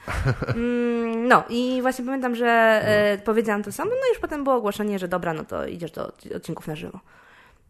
Mm, 0.49 1.29
no 1.29 1.45
i 1.49 1.79
właśnie 1.83 2.05
pamiętam, 2.05 2.35
że 2.35 2.47
e, 2.85 3.19
powiedziałam 3.19 3.63
to 3.63 3.73
samo, 3.73 3.91
no 3.91 4.07
i 4.07 4.09
już 4.09 4.19
potem 4.19 4.45
było 4.45 4.57
ogłoszenie, 4.57 4.99
że 4.99 5.09
dobra, 5.09 5.33
no 5.35 5.45
to 5.45 5.67
idziesz 5.67 5.91
do 5.91 6.07
odc- 6.09 6.37
odcinków 6.37 6.67
na 6.67 6.77
żywo. 6.77 7.01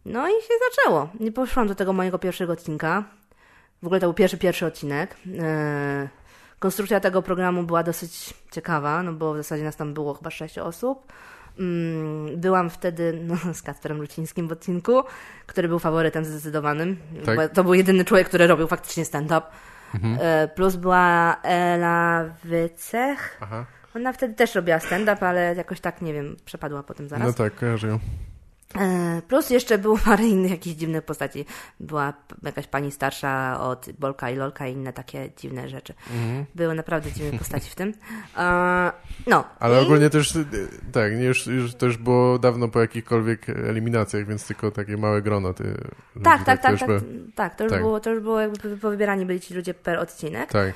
No 0.05 0.29
i 0.29 0.33
się 0.33 0.55
zaczęło. 0.71 1.09
Nie 1.21 1.33
poszłam 1.33 1.69
do 1.69 1.75
tego 1.75 1.93
mojego 1.93 2.19
pierwszego 2.19 2.53
odcinka. 2.53 3.05
W 3.83 3.87
ogóle 3.87 4.01
to 4.01 4.07
był 4.07 4.15
pierwszy, 4.15 4.39
pierwszy 4.39 4.67
odcinek. 4.67 5.17
E, 5.39 6.09
konstrukcja 6.61 7.01
tego 7.01 7.23
programu 7.23 7.63
była 7.63 7.83
dosyć 7.83 8.35
ciekawa, 8.51 9.03
no 9.03 9.13
bo 9.13 9.35
w 9.35 9.37
zasadzie 9.37 9.65
nas 9.65 9.77
tam 9.77 9.95
było 9.95 10.15
chyba 10.15 10.31
sześć 10.31 10.59
osób. 10.59 11.13
Mm, 11.59 12.41
Byłam 12.41 12.71
wtedy 12.71 13.21
no, 13.27 13.37
z 13.55 13.63
Kacperem 13.63 13.99
Lucińskim 13.99 14.49
w 14.49 14.53
odcinku, 14.53 15.03
który 15.47 15.69
był 15.69 15.79
faworytem 15.79 16.25
zdecydowanym. 16.25 16.97
Tak. 17.25 17.37
Bo 17.37 17.49
To 17.49 17.65
był 17.65 17.75
jedyny 17.75 18.05
człowiek, 18.05 18.29
który 18.29 18.47
robił 18.47 18.67
faktycznie 18.67 19.05
stand-up. 19.05 19.43
Mhm. 19.95 20.19
E, 20.21 20.49
Plus 20.49 20.77
była 20.77 21.37
Ela 21.43 22.25
Wycech. 22.45 23.39
Aha. 23.41 23.67
Ona 23.97 24.13
wtedy 24.13 24.35
też 24.35 24.55
robiła 24.55 24.81
stand-up, 24.81 25.27
ale 25.29 25.55
jakoś 25.55 25.81
tak, 25.81 26.03
nie 26.03 26.15
wiem, 26.15 26.37
przepadła 26.45 26.83
potem 26.83 27.09
zaraz. 27.09 27.27
No 27.27 27.33
tak, 27.33 27.55
kojarzę 27.55 27.89
ją. 27.89 27.99
E, 28.79 29.23
Plus 29.29 29.51
jeszcze 29.51 29.79
było 29.79 29.99
parę 30.05 30.25
innych 30.25 30.51
jakichś 30.51 30.77
dziwnych 30.77 31.03
postaci. 31.05 31.45
Była 31.81 32.12
jakaś 32.43 32.66
pani 32.66 32.91
starsza 32.93 33.61
od 33.61 33.87
Bolka 33.99 34.31
i 34.31 34.37
Lolka 34.37 34.66
i 34.66 34.73
inne 34.73 34.93
takie 34.93 35.31
dziwne 35.37 35.68
rzeczy. 35.68 35.95
Mhm. 36.11 36.45
Były 36.55 36.75
naprawdę 36.75 37.12
dziwne 37.12 37.39
postaci 37.39 37.71
w 37.71 37.75
tym. 37.75 37.95
E, 38.37 38.93
No. 39.27 39.45
Ale 39.59 39.83
I- 39.83 39.85
ogólnie 39.85 40.07
y, 40.07 40.11
tak, 40.93 41.12
już, 41.12 41.47
już, 41.47 41.75
to 41.75 41.87
już 41.87 41.97
było 41.97 42.39
dawno 42.39 42.68
po 42.68 42.81
jakichkolwiek 42.81 43.49
eliminacjach, 43.49 44.27
więc 44.27 44.47
tylko 44.47 44.71
takie 44.71 44.97
małe 44.97 45.23
grono. 45.23 45.55
Ty, 45.55 45.64
Tak, 46.25 46.45
tak, 46.45 46.62
tak, 46.62 46.79
tak, 46.79 46.89
było- 46.89 47.01
tak. 47.35 47.55
To 47.55 47.64
już 47.64 47.73
tak. 47.73 47.83
było, 47.83 48.01
to 48.01 48.11
już 48.11 48.23
było 48.23 48.41
jakby 48.41 48.77
powybierani 48.77 49.27
byli 49.27 49.41
ci 49.41 49.55
ludzie 49.55 49.75
per 49.75 49.99
odcinek. 49.99 50.51
Tak, 50.53 50.73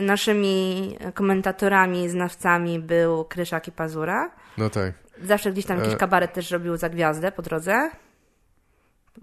Naszymi 0.00 0.96
komentatorami, 1.14 2.08
znawcami 2.08 2.78
był 2.78 3.24
Kryszak 3.24 3.68
i 3.68 3.72
Pazura. 3.72 4.30
no 4.58 4.70
tak. 4.70 4.92
Zawsze 5.22 5.52
gdzieś 5.52 5.66
tam 5.66 5.78
jakiś 5.78 5.94
E. 5.94 5.96
kabaret 5.96 6.32
też 6.32 6.50
robił 6.50 6.76
za 6.76 6.88
gwiazdę 6.88 7.32
po 7.32 7.42
drodze. 7.42 7.90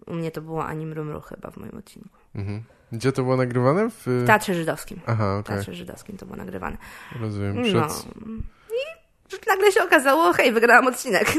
U 0.07 0.13
mnie 0.13 0.31
to 0.31 0.41
było 0.41 0.65
Anim 0.65 0.93
Rumru 0.93 1.21
chyba 1.21 1.51
w 1.51 1.57
moim 1.57 1.77
odcinku. 1.77 2.09
Mhm. 2.35 2.63
Gdzie 2.91 3.11
to 3.11 3.23
było 3.23 3.37
nagrywane? 3.37 3.89
W 3.89 4.03
W 4.05 4.23
Teatrze 4.27 4.53
Żydowskim. 4.53 4.99
Aha, 5.05 5.35
W 5.35 5.39
okej, 5.39 5.55
Teatrze 5.55 5.73
Żydowskim 5.73 6.17
to 6.17 6.25
było 6.25 6.37
nagrywane. 6.37 6.77
rozumiem. 7.19 7.63
Przed... 7.63 7.73
No. 7.75 8.25
I 9.33 9.47
nagle 9.47 9.71
się 9.71 9.83
okazało, 9.83 10.33
hej, 10.33 10.51
wygrałam 10.51 10.87
odcinek. 10.87 11.27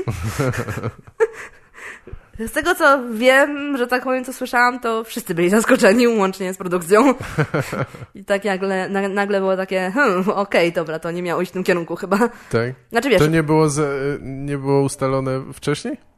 Z 2.39 2.53
tego 2.53 2.74
co 2.74 3.01
wiem, 3.12 3.76
że 3.76 3.87
tak 3.87 4.05
powiem, 4.05 4.24
co 4.24 4.33
słyszałam, 4.33 4.80
to 4.80 5.05
wszyscy 5.05 5.35
byli 5.35 5.51
zaskoczeni, 5.51 6.09
łącznie 6.09 6.55
z 6.55 6.57
produkcją. 6.57 7.14
I 8.14 8.24
tak 8.24 8.45
nagle, 8.45 8.89
na, 8.89 9.09
nagle 9.09 9.41
było 9.41 9.57
takie, 9.57 9.91
hmm, 9.95 10.28
okej, 10.28 10.72
dobra, 10.72 10.99
to 10.99 11.11
nie 11.11 11.22
miało 11.22 11.43
iść 11.43 11.51
w 11.51 11.55
tym 11.55 11.64
kierunku 11.64 11.97
chyba. 11.97 12.18
Tak? 12.51 12.74
Znaczy 12.91 13.11
wiesz, 13.11 13.18
To 13.18 13.26
nie 13.26 13.43
było, 13.43 13.68
za, 13.68 13.87
nie 14.20 14.59
było 14.59 14.83
ustalone 14.83 15.43
wcześniej? 15.53 16.12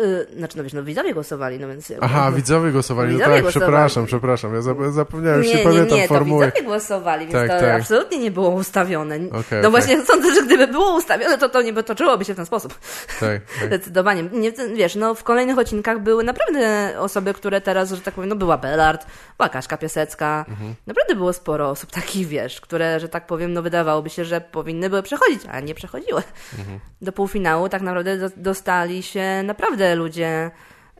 Y, 0.00 0.26
znaczy 0.36 0.56
no 0.56 0.62
wiesz, 0.62 0.72
no 0.72 0.82
widzowie 0.82 1.14
głosowali, 1.14 1.58
no 1.58 1.68
więc... 1.68 1.92
Aha, 2.00 2.32
widzowie 2.32 2.70
głosowali. 2.72 3.12
No 3.12 3.18
Widzowie 3.18 3.34
tak, 3.34 3.42
głosowali. 3.42 3.70
przepraszam, 3.72 4.06
przepraszam. 4.06 4.54
Ja 4.54 4.60
zap- 4.60 4.92
zapomniałem, 4.92 5.38
już 5.38 5.48
nie, 5.48 5.52
nie, 5.54 5.58
nie, 5.58 5.64
pamiętam 5.64 5.98
nie, 5.98 6.08
to 6.08 6.14
formuły. 6.14 6.46
widzowie 6.46 6.62
głosowali, 6.66 7.20
więc 7.26 7.32
Tak, 7.32 7.48
to 7.60 7.66
tak. 7.66 7.80
absolutnie 7.80 8.18
nie 8.18 8.30
było 8.30 8.48
ustawione. 8.50 9.14
Okej, 9.16 9.30
no 9.32 9.38
okej. 9.38 9.70
właśnie, 9.70 10.04
sądzę, 10.04 10.34
że 10.34 10.42
gdyby 10.42 10.66
było 10.66 10.96
ustawione, 10.96 11.38
to 11.38 11.48
to 11.48 11.62
nie 11.62 11.82
toczyłoby 11.82 12.24
się 12.24 12.32
w 12.32 12.36
ten 12.36 12.46
sposób. 12.46 12.74
Tak, 13.20 13.42
tak. 13.60 13.66
Zdecydowanie. 13.66 14.22
Nie, 14.32 14.52
wiesz, 14.74 14.94
no 14.94 15.14
w 15.14 15.24
kolejnych 15.24 15.58
odcinkach 15.58 15.98
były 16.02 16.24
naprawdę 16.24 16.92
osoby, 16.98 17.34
które 17.34 17.60
teraz, 17.60 17.90
że 17.92 18.00
tak 18.00 18.14
powiem, 18.14 18.28
no 18.28 18.36
była 18.36 18.58
Bellard, 18.58 19.06
była 19.38 19.48
Kaśka 19.48 19.76
Piasecka. 19.76 20.44
Mhm. 20.48 20.74
Naprawdę 20.86 21.14
było 21.14 21.32
sporo 21.32 21.68
osób 21.70 21.90
takich, 21.90 22.26
wiesz, 22.26 22.60
które, 22.60 23.00
że 23.00 23.08
tak 23.08 23.26
powiem, 23.26 23.52
no 23.52 23.62
wydawałoby 23.62 24.10
się, 24.10 24.24
że 24.24 24.40
powinny 24.40 24.90
były 24.90 25.02
przechodzić, 25.02 25.40
ale 25.52 25.62
nie 25.62 25.74
przechodziły. 25.74 26.22
Mhm. 26.58 26.80
Do 27.02 27.12
półfinału 27.12 27.68
tak 27.68 27.82
naprawdę 27.82 28.18
do, 28.18 28.30
dostali 28.36 29.02
się 29.02 29.42
naprawdę 29.44 29.87
ludzie... 29.94 30.50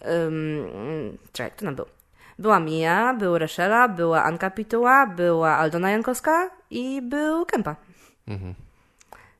Um, 0.00 1.18
czekaj, 1.32 1.50
kto 1.50 1.64
tam 1.64 1.74
był? 1.74 1.86
Była 2.38 2.60
Mia, 2.60 3.14
był 3.14 3.38
Reszela, 3.38 3.88
była 3.88 4.24
Anka 4.24 4.50
Pituła, 4.50 5.06
była 5.06 5.56
Aldona 5.56 5.90
Jankowska 5.90 6.50
i 6.70 7.02
był 7.02 7.46
Kępa. 7.46 7.76
Mhm. 8.28 8.54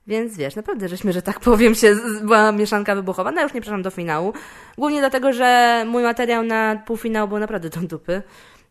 Więc 0.06 0.36
wiesz, 0.36 0.56
naprawdę 0.56 0.88
żeśmy, 0.88 1.12
że 1.12 1.22
tak 1.22 1.40
powiem, 1.40 1.74
się 1.74 1.96
była 2.22 2.52
mieszanka 2.52 2.94
wybuchowa. 2.94 3.30
No 3.30 3.42
już 3.42 3.54
nie 3.54 3.60
przeszłam 3.60 3.82
do 3.82 3.90
finału. 3.90 4.32
Głównie 4.78 5.00
dlatego, 5.00 5.32
że 5.32 5.84
mój 5.86 6.02
materiał 6.02 6.42
na 6.42 6.82
półfinał 6.86 7.28
był 7.28 7.38
naprawdę 7.38 7.70
do 7.70 7.80
dupy. 7.80 8.22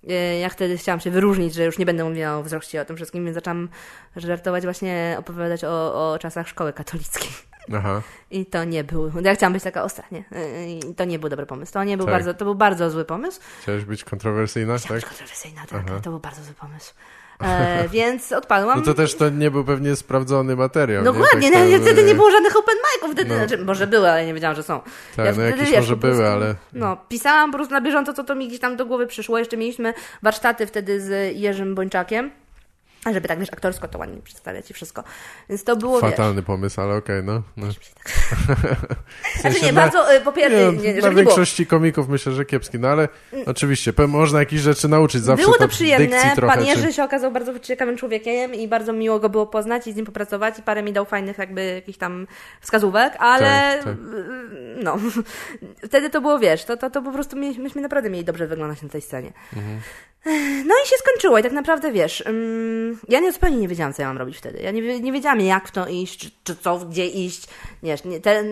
E, 0.09 0.39
Ja 0.39 0.49
wtedy 0.49 0.77
chciałam 0.77 0.99
się 0.99 1.11
wyróżnić, 1.11 1.53
że 1.53 1.65
już 1.65 1.77
nie 1.77 1.85
będę 1.85 2.03
mówiła 2.03 2.37
o 2.37 2.43
wzroście 2.43 2.81
o 2.81 2.85
tym 2.85 2.95
wszystkim, 2.95 3.25
więc 3.25 3.35
zaczęłam 3.35 3.69
żartować, 4.15 4.63
właśnie 4.63 5.15
opowiadać 5.19 5.63
o, 5.63 6.11
o 6.11 6.19
czasach 6.19 6.47
szkoły 6.47 6.73
katolickiej. 6.73 7.29
Aha, 7.75 8.01
I 8.31 8.45
to 8.45 8.63
nie 8.63 8.83
był. 8.83 9.11
Ja 9.23 9.35
chciałam 9.35 9.53
być 9.53 9.63
taka 9.63 9.83
ostra, 9.83 10.03
nie? 10.11 10.23
E, 10.31 10.67
I 10.69 10.95
to 10.95 11.05
nie 11.05 11.19
był 11.19 11.29
dobry 11.29 11.45
pomysł. 11.45 11.73
To 11.73 11.83
nie 11.83 11.97
był 11.97 12.05
Tak. 12.05 12.15
bardzo, 12.15 12.33
to 12.33 12.45
był 12.45 12.55
bardzo 12.55 12.89
zły 12.89 13.05
pomysł. 13.05 13.39
chciałeś 13.61 13.85
być 13.85 14.03
kontrowersyjna, 14.03 14.77
Chciałam 14.77 14.87
tak? 15.01 15.09
być 15.09 15.17
kontrowersyjna, 15.17 15.61
tak, 15.69 15.83
Aha. 15.87 15.99
to 16.03 16.09
był 16.09 16.19
bardzo 16.19 16.43
zły 16.43 16.53
pomysł. 16.53 16.93
E, 17.43 17.87
więc 17.89 18.31
odpadłam. 18.31 18.79
No 18.79 18.85
to 18.85 18.93
też 18.93 19.15
to 19.15 19.29
nie 19.29 19.51
był 19.51 19.63
pewnie 19.63 19.95
sprawdzony 19.95 20.55
materiał, 20.55 21.01
nie? 21.03 21.05
Dokładnie, 21.11 21.51
Tak, 21.51 21.69
no, 21.71 21.77
to- 21.77 21.83
wtedy 21.83 22.03
nie 22.03 22.15
było 22.15 22.31
żadnych 22.31 22.57
open 22.57 22.75
mic'ów, 22.75 23.11
wtedy, 23.13 23.29
No. 23.29 23.35
znaczy, 23.35 23.57
może 23.65 23.87
były, 23.87 24.09
ale 24.11 24.25
nie 24.25 24.33
wiedziałam, 24.33 24.55
że 24.55 24.63
są. 24.63 24.79
Tak, 24.79 24.91
Ja 25.17 25.25
no 25.25 25.31
wtedy, 25.33 25.49
jakieś 25.49 25.69
wiesz, 25.69 25.79
może 25.79 25.97
prostu, 25.97 26.17
były, 26.17 26.29
ale... 26.29 26.55
No, 26.73 26.97
pisałam 27.09 27.51
po 27.51 27.57
prostu 27.57 27.73
na 27.73 27.81
bieżąco, 27.81 28.13
to, 28.13 28.23
to 28.23 28.35
mi 28.35 28.47
gdzieś 28.47 28.59
tam 28.59 28.75
do 28.77 28.85
głowy 28.85 29.07
przyszło. 29.07 29.39
Jeszcze 29.39 29.57
mieliśmy 29.57 29.93
warsztaty 30.23 30.67
wtedy 30.67 31.01
z 31.01 31.37
Jerzym 31.37 31.75
Bończakiem, 31.75 32.31
żeby 33.13 33.27
tak, 33.27 33.39
wiesz, 33.39 33.49
aktorsko 33.53 33.87
to 33.87 33.99
ładnie 33.99 34.21
przedstawiać 34.21 34.71
i 34.71 34.73
wszystko. 34.73 35.03
Więc 35.49 35.63
to 35.63 35.75
było, 35.75 36.01
wiesz... 36.01 36.11
Fatalny 36.11 36.43
pomysł, 36.43 36.81
ale 36.81 36.95
okej, 36.95 37.23
no. 37.23 37.41
no. 37.57 37.67
W 39.37 39.41
Znaczy 39.41 39.61
nie, 39.61 39.71
na- 39.71 39.81
bardzo, 39.81 40.15
y, 40.15 40.21
po 40.21 40.31
pierwsze, 40.31 40.73
Nie, 40.73 40.93
nie, 40.93 41.01
na 41.01 41.09
nie 41.09 41.15
większości 41.15 41.65
komików 41.65 42.09
myślę, 42.09 42.31
że 42.31 42.45
kiepski, 42.45 42.79
no 42.79 42.87
ale 42.87 43.07
oczywiście, 43.45 43.93
pe- 43.93 44.07
można 44.07 44.39
jakieś 44.39 44.59
rzeczy 44.59 44.87
nauczyć 44.87 45.23
zawsze. 45.23 45.45
Było 45.45 45.57
to 45.57 45.67
przyjemne. 45.67 46.31
Trochę, 46.35 46.55
Pan 46.55 46.65
Jerzy 46.65 46.87
czy... 46.87 46.93
się 46.93 47.03
okazał 47.03 47.31
bardzo 47.31 47.59
ciekawym 47.59 47.97
człowiekiem 47.97 48.53
i 48.53 48.67
bardzo 48.67 48.93
miło 48.93 49.19
go 49.19 49.29
było 49.29 49.47
poznać 49.47 49.87
i 49.87 49.93
z 49.93 49.95
nim 49.95 50.05
popracować 50.05 50.59
i 50.59 50.61
parę 50.61 50.83
mi 50.83 50.93
dał 50.93 51.05
fajnych 51.05 51.37
jakby 51.37 51.63
jakichś 51.65 51.97
tam 51.97 52.27
wskazówek, 52.61 53.13
ale 53.19 53.73
Tak, 53.77 53.83
tak. 53.83 53.93
y, 53.93 54.83
no, 54.83 54.97
wtedy 55.87 56.09
to 56.09 56.21
było, 56.21 56.39
wiesz, 56.39 56.63
to, 56.65 56.77
to, 56.77 56.89
to 56.89 57.01
po 57.01 57.11
prostu 57.11 57.37
myśmy 57.37 57.81
naprawdę 57.81 58.09
mieli 58.09 58.25
dobrze 58.25 58.47
wyglądać 58.47 58.81
na 58.81 58.89
tej 58.89 59.01
scenie. 59.01 59.33
Mhm. 59.55 59.79
No 60.65 60.75
i 60.85 60.87
się 60.87 60.95
skończyło 60.97 61.39
i 61.39 61.43
tak 61.43 61.51
naprawdę, 61.51 61.91
wiesz, 61.91 62.23
ym, 62.27 62.96
ja 63.09 63.19
nie, 63.19 63.31
zupełnie 63.31 63.57
nie 63.57 63.67
wiedziałam, 63.67 63.93
co 63.93 64.01
ja 64.01 64.07
mam 64.07 64.17
robić 64.17 64.37
wtedy. 64.37 64.59
Ja 64.61 64.71
nie, 64.71 64.99
nie 64.99 65.11
wiedziałam, 65.11 65.41
jak 65.41 65.67
w 65.67 65.71
to 65.71 65.87
iść, 65.87 66.19
czy, 66.19 66.31
czy 66.43 66.55
co, 66.55 66.77
gdzie 66.77 67.07
iść. 67.07 67.47
Wiesz, 67.83 68.03
nie, 68.03 68.19
ten, 68.19 68.45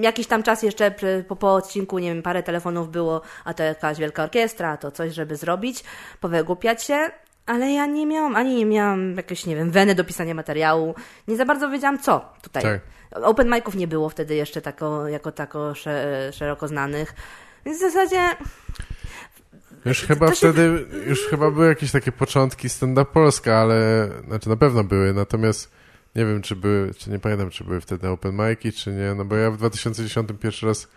jakiś 0.00 0.26
tam 0.26 0.42
czas 0.42 0.62
jeszcze 0.62 0.94
po, 1.28 1.36
po 1.36 1.54
odcinku, 1.54 1.98
nie 1.98 2.14
wiem, 2.14 2.22
parę 2.22 2.42
telefonów 2.42 2.90
było, 2.90 3.20
a 3.44 3.54
to 3.54 3.62
jakaś 3.62 3.98
wielka 3.98 4.22
orkiestra, 4.22 4.70
a 4.70 4.76
to 4.76 4.90
coś, 4.90 5.14
żeby 5.14 5.36
zrobić, 5.36 5.84
powygłupiać 6.20 6.84
się. 6.84 7.10
Ale 7.46 7.72
ja 7.72 7.86
nie 7.86 8.06
miałam, 8.06 8.36
ani 8.36 8.54
nie 8.54 8.66
miałam 8.66 9.16
jakiejś, 9.16 9.46
nie 9.46 9.56
wiem, 9.56 9.70
weny 9.70 9.94
do 9.94 10.04
pisania 10.04 10.34
materiału. 10.34 10.94
Nie 11.28 11.36
za 11.36 11.44
bardzo 11.44 11.70
wiedziałam, 11.70 11.98
co 11.98 12.24
tutaj. 12.42 12.62
Tak. 12.62 12.80
Open 13.22 13.48
mic'ów 13.48 13.76
nie 13.76 13.88
było 13.88 14.08
wtedy 14.08 14.34
jeszcze 14.34 14.62
tako, 14.62 15.08
jako 15.08 15.32
tako 15.32 15.74
sze, 15.74 16.30
szeroko 16.32 16.68
znanych. 16.68 17.14
Więc 17.64 17.78
w 17.78 17.80
zasadzie 17.80 18.20
Już 19.84 20.02
chyba 20.02 20.28
to 20.28 20.34
się- 20.34 20.38
wtedy, 20.38 20.86
już 21.06 21.26
chyba 21.26 21.50
były 21.50 21.66
jakieś 21.66 21.90
takie 21.92 22.12
początki 22.12 22.68
stand-up 22.68 23.10
Polska, 23.12 23.56
ale, 23.56 24.08
znaczy 24.26 24.48
na 24.48 24.56
pewno 24.56 24.84
były, 24.84 25.12
natomiast 25.12 25.72
nie 26.16 26.26
wiem, 26.26 26.42
czy 26.42 26.56
były, 26.56 26.94
czy 26.94 27.10
nie 27.10 27.18
pamiętam, 27.18 27.50
czy 27.50 27.64
były 27.64 27.80
wtedy 27.80 28.08
open 28.08 28.36
mic'i, 28.36 28.72
czy 28.72 28.92
nie, 28.92 29.14
no 29.14 29.24
bo 29.24 29.36
ja 29.36 29.50
w 29.50 29.56
2010 29.56 30.28
pierwszy 30.40 30.66
raz 30.66 30.88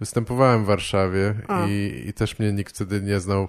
występowałem 0.00 0.64
w 0.64 0.66
Warszawie 0.66 1.34
i, 1.68 2.04
i 2.06 2.12
też 2.12 2.38
mnie 2.38 2.52
nikt 2.52 2.74
wtedy 2.74 3.02
nie 3.02 3.20
znał, 3.20 3.48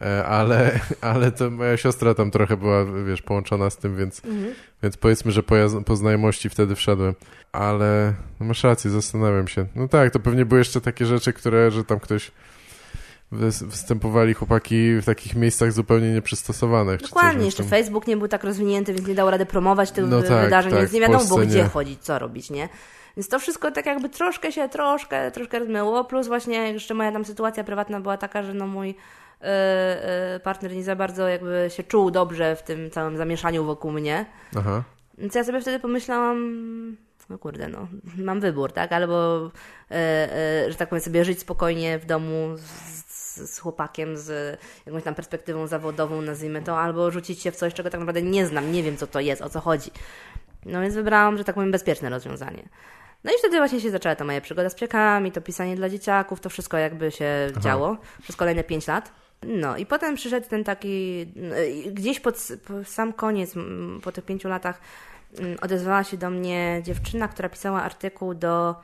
E, 0.00 0.26
ale, 0.26 0.80
ale 1.00 1.32
to 1.32 1.50
moja 1.50 1.76
siostra 1.76 2.14
tam 2.14 2.30
trochę 2.30 2.56
była, 2.56 2.84
wiesz, 3.06 3.22
połączona 3.22 3.70
z 3.70 3.76
tym, 3.76 3.96
więc, 3.96 4.22
więc 4.82 4.96
powiedzmy, 4.96 5.32
że 5.32 5.42
po, 5.42 5.54
po 5.86 5.96
znajomości 5.96 6.48
wtedy 6.48 6.74
wszedłem. 6.74 7.14
Ale 7.52 8.14
no 8.40 8.46
masz 8.46 8.64
rację, 8.64 8.90
zastanawiam 8.90 9.48
się. 9.48 9.66
No 9.76 9.88
tak, 9.88 10.12
to 10.12 10.20
pewnie 10.20 10.46
były 10.46 10.60
jeszcze 10.60 10.80
takie 10.80 11.06
rzeczy, 11.06 11.32
które, 11.32 11.70
że 11.70 11.84
tam 11.84 12.00
ktoś 12.00 12.30
występowali 13.62 14.34
chłopaki 14.34 14.96
w 14.96 15.04
takich 15.04 15.34
miejscach 15.34 15.72
zupełnie 15.72 16.12
nieprzystosowanych. 16.12 17.00
Dokładnie, 17.00 17.44
jeszcze 17.44 17.62
tam- 17.62 17.70
Facebook 17.70 18.06
nie 18.06 18.16
był 18.16 18.28
tak 18.28 18.44
rozwinięty, 18.44 18.94
więc 18.94 19.06
nie 19.08 19.14
dało 19.14 19.30
rady 19.30 19.46
promować 19.46 19.90
tych 19.90 20.06
No 20.08 20.22
tak, 20.22 20.44
wydarzeń, 20.44 20.72
tak, 20.72 20.80
więc 20.80 20.92
nie 20.92 21.00
wiadomo 21.00 21.24
było 21.24 21.40
gdzie 21.40 21.62
nie. 21.62 21.68
chodzić, 21.68 22.00
co 22.02 22.18
robić, 22.18 22.50
nie? 22.50 22.68
Więc 23.16 23.28
to 23.28 23.38
wszystko 23.38 23.70
tak 23.70 23.86
jakby 23.86 24.08
troszkę 24.08 24.52
się, 24.52 24.68
troszkę, 24.68 25.30
troszkę 25.30 25.58
rozmyło, 25.58 26.04
plus 26.04 26.26
właśnie 26.26 26.72
jeszcze 26.72 26.94
moja 26.94 27.12
tam 27.12 27.24
sytuacja 27.24 27.64
prywatna 27.64 28.00
była 28.00 28.16
taka, 28.16 28.42
że 28.42 28.54
no 28.54 28.66
mój 28.66 28.94
e, 29.40 29.44
e, 30.34 30.40
partner 30.40 30.72
nie 30.72 30.84
za 30.84 30.96
bardzo 30.96 31.28
jakby 31.28 31.66
się 31.76 31.82
czuł 31.82 32.10
dobrze 32.10 32.56
w 32.56 32.62
tym 32.62 32.90
całym 32.90 33.16
zamieszaniu 33.16 33.64
wokół 33.64 33.90
mnie. 33.92 34.26
Aha. 34.58 34.82
Więc 35.18 35.34
ja 35.34 35.44
sobie 35.44 35.60
wtedy 35.60 35.78
pomyślałam, 35.80 36.96
no 37.30 37.38
kurde, 37.38 37.68
no, 37.68 37.88
mam 38.16 38.40
wybór, 38.40 38.72
tak? 38.72 38.92
Albo, 38.92 39.50
e, 39.90 40.66
że 40.68 40.74
tak 40.76 40.88
powiem, 40.88 41.02
sobie 41.02 41.24
żyć 41.24 41.40
spokojnie 41.40 41.98
w 41.98 42.06
domu 42.06 42.56
z, 42.56 43.13
z, 43.34 43.54
z 43.54 43.58
chłopakiem, 43.58 44.16
z 44.16 44.60
jakąś 44.86 45.02
tam 45.02 45.14
perspektywą 45.14 45.66
zawodową, 45.66 46.22
nazwijmy 46.22 46.62
to, 46.62 46.80
albo 46.80 47.10
rzucić 47.10 47.42
się 47.42 47.52
w 47.52 47.56
coś, 47.56 47.74
czego 47.74 47.90
tak 47.90 48.00
naprawdę 48.00 48.22
nie 48.22 48.46
znam, 48.46 48.72
nie 48.72 48.82
wiem, 48.82 48.96
co 48.96 49.06
to 49.06 49.20
jest, 49.20 49.42
o 49.42 49.48
co 49.48 49.60
chodzi. 49.60 49.90
No 50.66 50.80
więc 50.80 50.94
wybrałam, 50.94 51.38
że 51.38 51.44
tak 51.44 51.54
powiem, 51.54 51.72
bezpieczne 51.72 52.10
rozwiązanie. 52.10 52.68
No 53.24 53.32
i 53.32 53.34
wtedy 53.38 53.56
właśnie 53.58 53.80
się 53.80 53.90
zaczęła 53.90 54.16
ta 54.16 54.24
moja 54.24 54.40
przygoda 54.40 54.70
z 54.70 54.74
przekami, 54.74 55.32
to 55.32 55.40
pisanie 55.40 55.76
dla 55.76 55.88
dzieciaków, 55.88 56.40
to 56.40 56.50
wszystko 56.50 56.76
jakby 56.76 57.10
się 57.10 57.50
działo 57.60 57.96
przez 58.22 58.36
kolejne 58.36 58.64
pięć 58.64 58.86
lat. 58.86 59.12
No 59.42 59.76
i 59.76 59.86
potem 59.86 60.14
przyszedł 60.14 60.48
ten 60.48 60.64
taki, 60.64 61.26
y, 61.86 61.92
gdzieś 61.92 62.20
pod, 62.20 62.48
po 62.66 62.84
sam 62.84 63.12
koniec, 63.12 63.54
po 64.02 64.12
tych 64.12 64.24
pięciu 64.24 64.48
latach, 64.48 64.80
mm, 65.38 65.56
odezwała 65.62 66.04
się 66.04 66.16
do 66.16 66.30
mnie 66.30 66.80
dziewczyna, 66.84 67.28
która 67.28 67.48
pisała 67.48 67.82
artykuł 67.82 68.34
do 68.34 68.74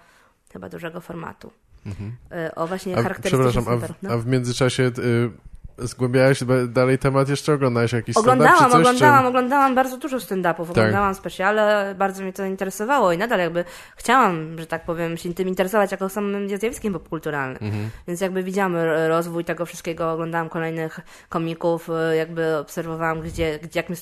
chyba 0.52 0.68
dużego 0.68 1.00
formatu. 1.00 1.52
Y, 1.86 2.54
O 2.54 2.66
właśnie 2.66 2.96
A, 2.96 3.02
charakterystycznych 3.02 3.64
przepraszam. 3.64 3.96
No. 4.02 4.10
a 4.10 4.16
w 4.16 4.26
międzyczasie 4.26 4.82
y, 4.82 5.30
zgłębiałeś 5.78 6.40
dalej 6.68 6.98
temat 6.98 7.28
jeszcze? 7.28 7.52
Oglądałeś 7.52 7.92
jakiś 7.92 8.16
stand-up 8.16 8.32
Oglądałam, 8.32 8.70
coś? 8.70 8.80
oglądałam, 8.80 9.22
czy... 9.22 9.28
oglądałam 9.28 9.74
bardzo 9.74 9.96
dużo 9.96 10.16
stand-upów, 10.20 10.70
oglądałam 10.70 11.14
specjale, 11.14 11.94
bardzo 11.98 12.22
mnie 12.22 12.32
to 12.32 12.44
interesowało 12.44 13.12
i 13.12 13.18
nadal 13.18 13.38
jakby 13.38 13.64
chciałam, 13.96 14.58
że 14.58 14.66
tak 14.66 14.84
powiem, 14.84 15.16
się 15.16 15.34
tym 15.34 15.48
interesować 15.48 15.90
jako 15.92 16.08
samym 16.08 16.58
zjawiskiem 16.58 16.92
popkulturalnym. 16.92 17.58
Mhm. 17.62 17.90
Więc 18.08 18.20
jakby 18.20 18.42
widziałam 18.42 18.76
rozwój 19.08 19.44
tego 19.44 19.66
wszystkiego, 19.66 20.12
oglądałam 20.12 20.48
kolejnych 20.48 21.00
komików, 21.28 21.88
y, 22.12 22.16
jakby 22.16 22.56
obserwowałam, 22.56 23.20
gdzie, 23.20 23.58
gdzie 23.62 23.80
jakim 23.80 23.96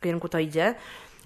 kierunku 0.00 0.28
to 0.28 0.38
idzie. 0.38 0.74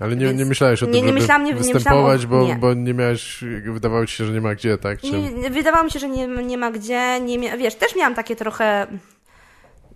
Ale 0.01 0.16
nie, 0.16 0.34
nie 0.34 0.44
myślałeś 0.44 0.82
o 0.82 0.86
nie- 0.86 0.92
tym, 0.92 1.07
nie 1.07 1.12
myślałam, 1.12 1.44
nie- 1.44 1.53
nie 1.53 1.57
występować, 1.59 2.20
myślałam 2.20 2.44
o- 2.44 2.47
bo, 2.47 2.53
nie. 2.55 2.57
bo 2.61 2.74
nie 2.74 2.94
miałeś, 2.94 3.44
wydawało 3.66 4.07
ci 4.07 4.16
się, 4.16 4.24
że 4.24 4.32
nie 4.32 4.40
ma 4.40 4.55
gdzie, 4.55 4.78
tak? 4.78 5.01
Czy... 5.01 5.11
Nie, 5.11 5.51
wydawało 5.51 5.84
mi 5.84 5.90
się, 5.90 5.99
że 5.99 6.09
nie, 6.09 6.26
nie 6.26 6.59
ma 6.59 6.70
gdzie, 6.70 7.20
nie 7.20 7.38
mia... 7.38 7.57
wiesz, 7.57 7.74
też 7.74 7.97
miałam 7.97 8.14
takie 8.14 8.36
trochę 8.36 8.86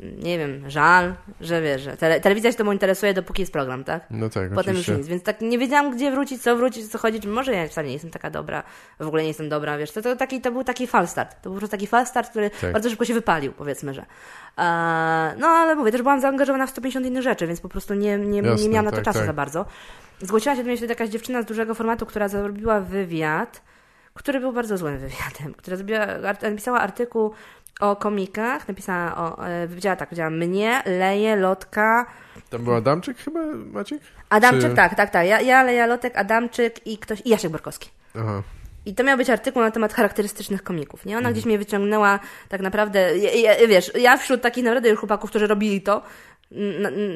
nie 0.02 0.38
wiem, 0.38 0.70
żal, 0.70 1.14
że 1.40 1.62
wiesz, 1.62 1.82
że 1.82 1.96
tele, 1.96 2.20
telewizja 2.20 2.52
się 2.52 2.58
temu 2.58 2.72
interesuje, 2.72 3.14
dopóki 3.14 3.42
jest 3.42 3.52
program, 3.52 3.84
tak? 3.84 4.04
No 4.10 4.28
tak, 4.28 4.48
Potem 4.48 4.58
oczywiście. 4.58 4.92
już 4.92 4.98
nic, 4.98 5.08
więc 5.08 5.22
tak 5.22 5.40
nie 5.40 5.58
wiedziałam, 5.58 5.96
gdzie 5.96 6.10
wrócić, 6.10 6.42
co 6.42 6.56
wrócić, 6.56 6.88
co 6.88 6.98
chodzić. 6.98 7.26
Może 7.26 7.52
ja 7.52 7.68
wcale 7.68 7.86
nie 7.86 7.92
jestem 7.92 8.10
taka 8.10 8.30
dobra, 8.30 8.62
w 9.00 9.06
ogóle 9.06 9.22
nie 9.22 9.28
jestem 9.28 9.48
dobra, 9.48 9.78
wiesz. 9.78 9.92
To, 9.92 10.02
to, 10.02 10.16
taki, 10.16 10.40
to 10.40 10.52
był 10.52 10.64
taki 10.64 10.86
falstart. 10.86 11.30
To 11.30 11.42
był 11.42 11.52
po 11.52 11.58
prostu 11.58 11.76
taki 11.76 11.86
falstart, 11.86 12.30
który 12.30 12.50
Tak. 12.50 12.72
bardzo 12.72 12.90
szybko 12.90 13.04
się 13.04 13.14
wypalił, 13.14 13.52
powiedzmy, 13.52 13.94
że. 13.94 14.02
E, 14.02 14.64
no 15.38 15.46
ale 15.46 15.74
mówię, 15.76 15.92
też 15.92 16.02
byłam 16.02 16.20
zaangażowana 16.20 16.66
w 16.66 16.70
150 16.70 17.06
innych 17.06 17.22
rzeczy, 17.22 17.46
więc 17.46 17.60
po 17.60 17.68
prostu 17.68 17.94
nie, 17.94 18.18
nie, 18.18 18.40
Jasne, 18.40 18.62
nie 18.62 18.68
miałam 18.68 18.84
na 18.84 18.90
to 18.90 18.96
tak, 18.96 19.04
czasu 19.04 19.18
tak. 19.18 19.26
za 19.26 19.32
bardzo. 19.32 19.66
Zgłosiła 20.20 20.56
się 20.56 20.62
do 20.62 20.66
mnie 20.68 20.76
wtedy 20.76 20.92
jakaś 20.92 21.08
dziewczyna 21.08 21.42
z 21.42 21.44
dużego 21.44 21.74
formatu, 21.74 22.06
która 22.06 22.28
zrobiła 22.28 22.80
wywiad, 22.80 23.62
który 24.14 24.40
był 24.40 24.52
bardzo 24.52 24.78
złym 24.78 24.98
wywiadem, 24.98 25.54
która 25.56 25.76
zrobiła, 25.76 26.06
napisała 26.42 26.80
artykuł 26.80 27.32
o 27.80 27.96
komikach, 27.96 28.68
napisała 28.68 29.16
o, 29.16 29.46
e, 29.48 29.68
powiedziała 29.68 29.96
tak, 29.96 30.08
powiedziała 30.08 30.30
mnie, 30.30 30.82
Leje, 30.86 31.36
Lotka, 31.36 32.06
Tam 32.50 32.64
był 32.64 32.74
Adamczyk 32.74 33.18
chyba, 33.18 33.40
Maciek? 33.72 34.02
Adamczyk, 34.30 34.70
Czy- 34.70 34.76
tak, 34.76 34.94
tak, 34.94 35.10
tak, 35.10 35.26
ja, 35.26 35.40
ja 35.40 35.62
Leja, 35.62 35.86
Lotek, 35.86 36.16
Adamczyk 36.16 36.86
i 36.86 36.98
ktoś, 36.98 37.22
i 37.24 37.28
Jasiek 37.28 37.52
Borkowski. 37.52 37.90
Aha. 38.18 38.42
I 38.86 38.94
to 38.94 39.04
miał 39.04 39.16
być 39.16 39.30
artykuł 39.30 39.62
na 39.62 39.70
temat 39.70 39.92
charakterystycznych 39.92 40.62
komików, 40.62 41.04
nie? 41.06 41.12
Ona 41.12 41.18
Mhm. 41.18 41.32
gdzieś 41.34 41.44
mnie 41.46 41.58
wyciągnęła 41.58 42.18
tak 42.48 42.60
naprawdę, 42.60 43.18
ja, 43.18 43.54
ja, 43.54 43.66
wiesz, 43.68 43.92
ja 43.94 44.16
wśród 44.16 44.42
takich 44.42 44.64
naprawdę 44.64 44.88
już 44.88 44.98
chłopaków, 44.98 45.30
którzy 45.30 45.46
robili 45.46 45.82
to, 45.82 46.02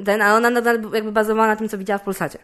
ten, 0.04 0.22
a 0.22 0.34
ona 0.34 0.50
nadal 0.50 0.80
jakby 0.94 1.12
bazowała 1.12 1.46
na 1.48 1.56
tym, 1.56 1.68
co 1.68 1.78
widziała 1.78 1.98
w 1.98 2.02
Polsacie. 2.02 2.38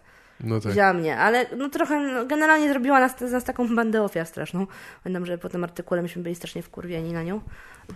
No 0.44 0.60
tak. 0.60 0.96
Mnie, 0.96 1.18
ale 1.18 1.46
no 1.56 1.68
trochę, 1.68 2.00
no, 2.00 2.26
generalnie 2.26 2.68
zrobiła 2.68 3.00
nas, 3.00 3.18
z 3.18 3.32
nas 3.32 3.44
taką 3.44 3.76
bandę 3.76 4.02
ofiar 4.02 4.26
straszną. 4.26 4.66
Pamiętam, 5.04 5.26
że 5.26 5.38
po 5.38 5.48
tym 5.48 5.64
artykule 5.64 6.02
myśmy 6.02 6.22
byli 6.22 6.34
strasznie 6.34 6.62
wkurwieni 6.62 7.12
na 7.12 7.22
nią, 7.22 7.40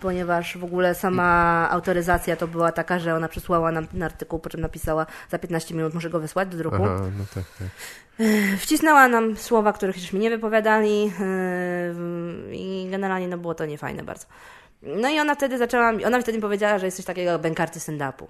ponieważ 0.01 0.57
w 0.57 0.63
ogóle 0.63 0.95
sama 0.95 1.67
autoryzacja 1.71 2.35
to 2.35 2.47
była 2.47 2.71
taka, 2.71 2.99
że 2.99 3.15
ona 3.15 3.27
przysłała 3.27 3.71
nam 3.71 3.87
ten 3.87 4.03
artykuł, 4.03 4.39
po 4.39 4.49
czym 4.49 4.61
napisała 4.61 5.05
za 5.29 5.39
15 5.39 5.75
minut 5.75 5.93
muszę 5.93 6.09
go 6.09 6.19
wysłać 6.19 6.49
do 6.49 6.57
druku. 6.57 6.75
Aha, 6.75 7.01
no 7.17 7.25
tak, 7.35 7.43
tak. 7.59 7.67
Wcisnęła 8.59 9.07
nam 9.07 9.37
słowa, 9.37 9.73
których 9.73 9.95
żeśmy 9.95 10.19
nie 10.19 10.29
wypowiadali 10.29 11.03
yy, 11.03 11.11
i 12.51 12.87
generalnie 12.91 13.27
no 13.27 13.37
było 13.37 13.55
to 13.55 13.65
niefajne 13.65 14.03
bardzo. 14.03 14.25
No 14.81 15.09
i 15.09 15.19
ona 15.19 15.35
wtedy 15.35 15.57
zaczęła, 15.57 15.93
ona 16.05 16.21
wtedy 16.21 16.37
mi 16.37 16.41
powiedziała, 16.41 16.79
że 16.79 16.85
jest 16.85 16.97
coś 16.97 17.05
takiego 17.05 17.31
jak 17.31 17.41
bękarty 17.41 17.79
stand-upu. 17.79 18.25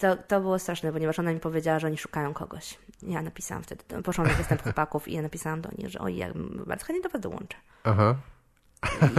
To, 0.00 0.16
to 0.16 0.40
było 0.40 0.58
straszne, 0.58 0.92
ponieważ 0.92 1.18
ona 1.18 1.32
mi 1.32 1.40
powiedziała, 1.40 1.78
że 1.78 1.86
oni 1.86 1.98
szukają 1.98 2.34
kogoś. 2.34 2.78
Ja 3.02 3.22
napisałam 3.22 3.62
wtedy, 3.62 4.02
poszłam 4.02 4.26
na 4.26 4.34
występ 4.34 4.62
chłopaków 4.62 5.08
i 5.08 5.14
ja 5.14 5.22
napisałam 5.22 5.60
do 5.60 5.68
nich, 5.78 5.88
że 5.88 5.98
oj, 5.98 6.16
ja 6.16 6.28
bardzo 6.66 6.84
chętnie 6.84 7.02
do 7.02 7.08
was 7.08 7.20
dołączę. 7.20 7.56
Aha. 7.84 8.16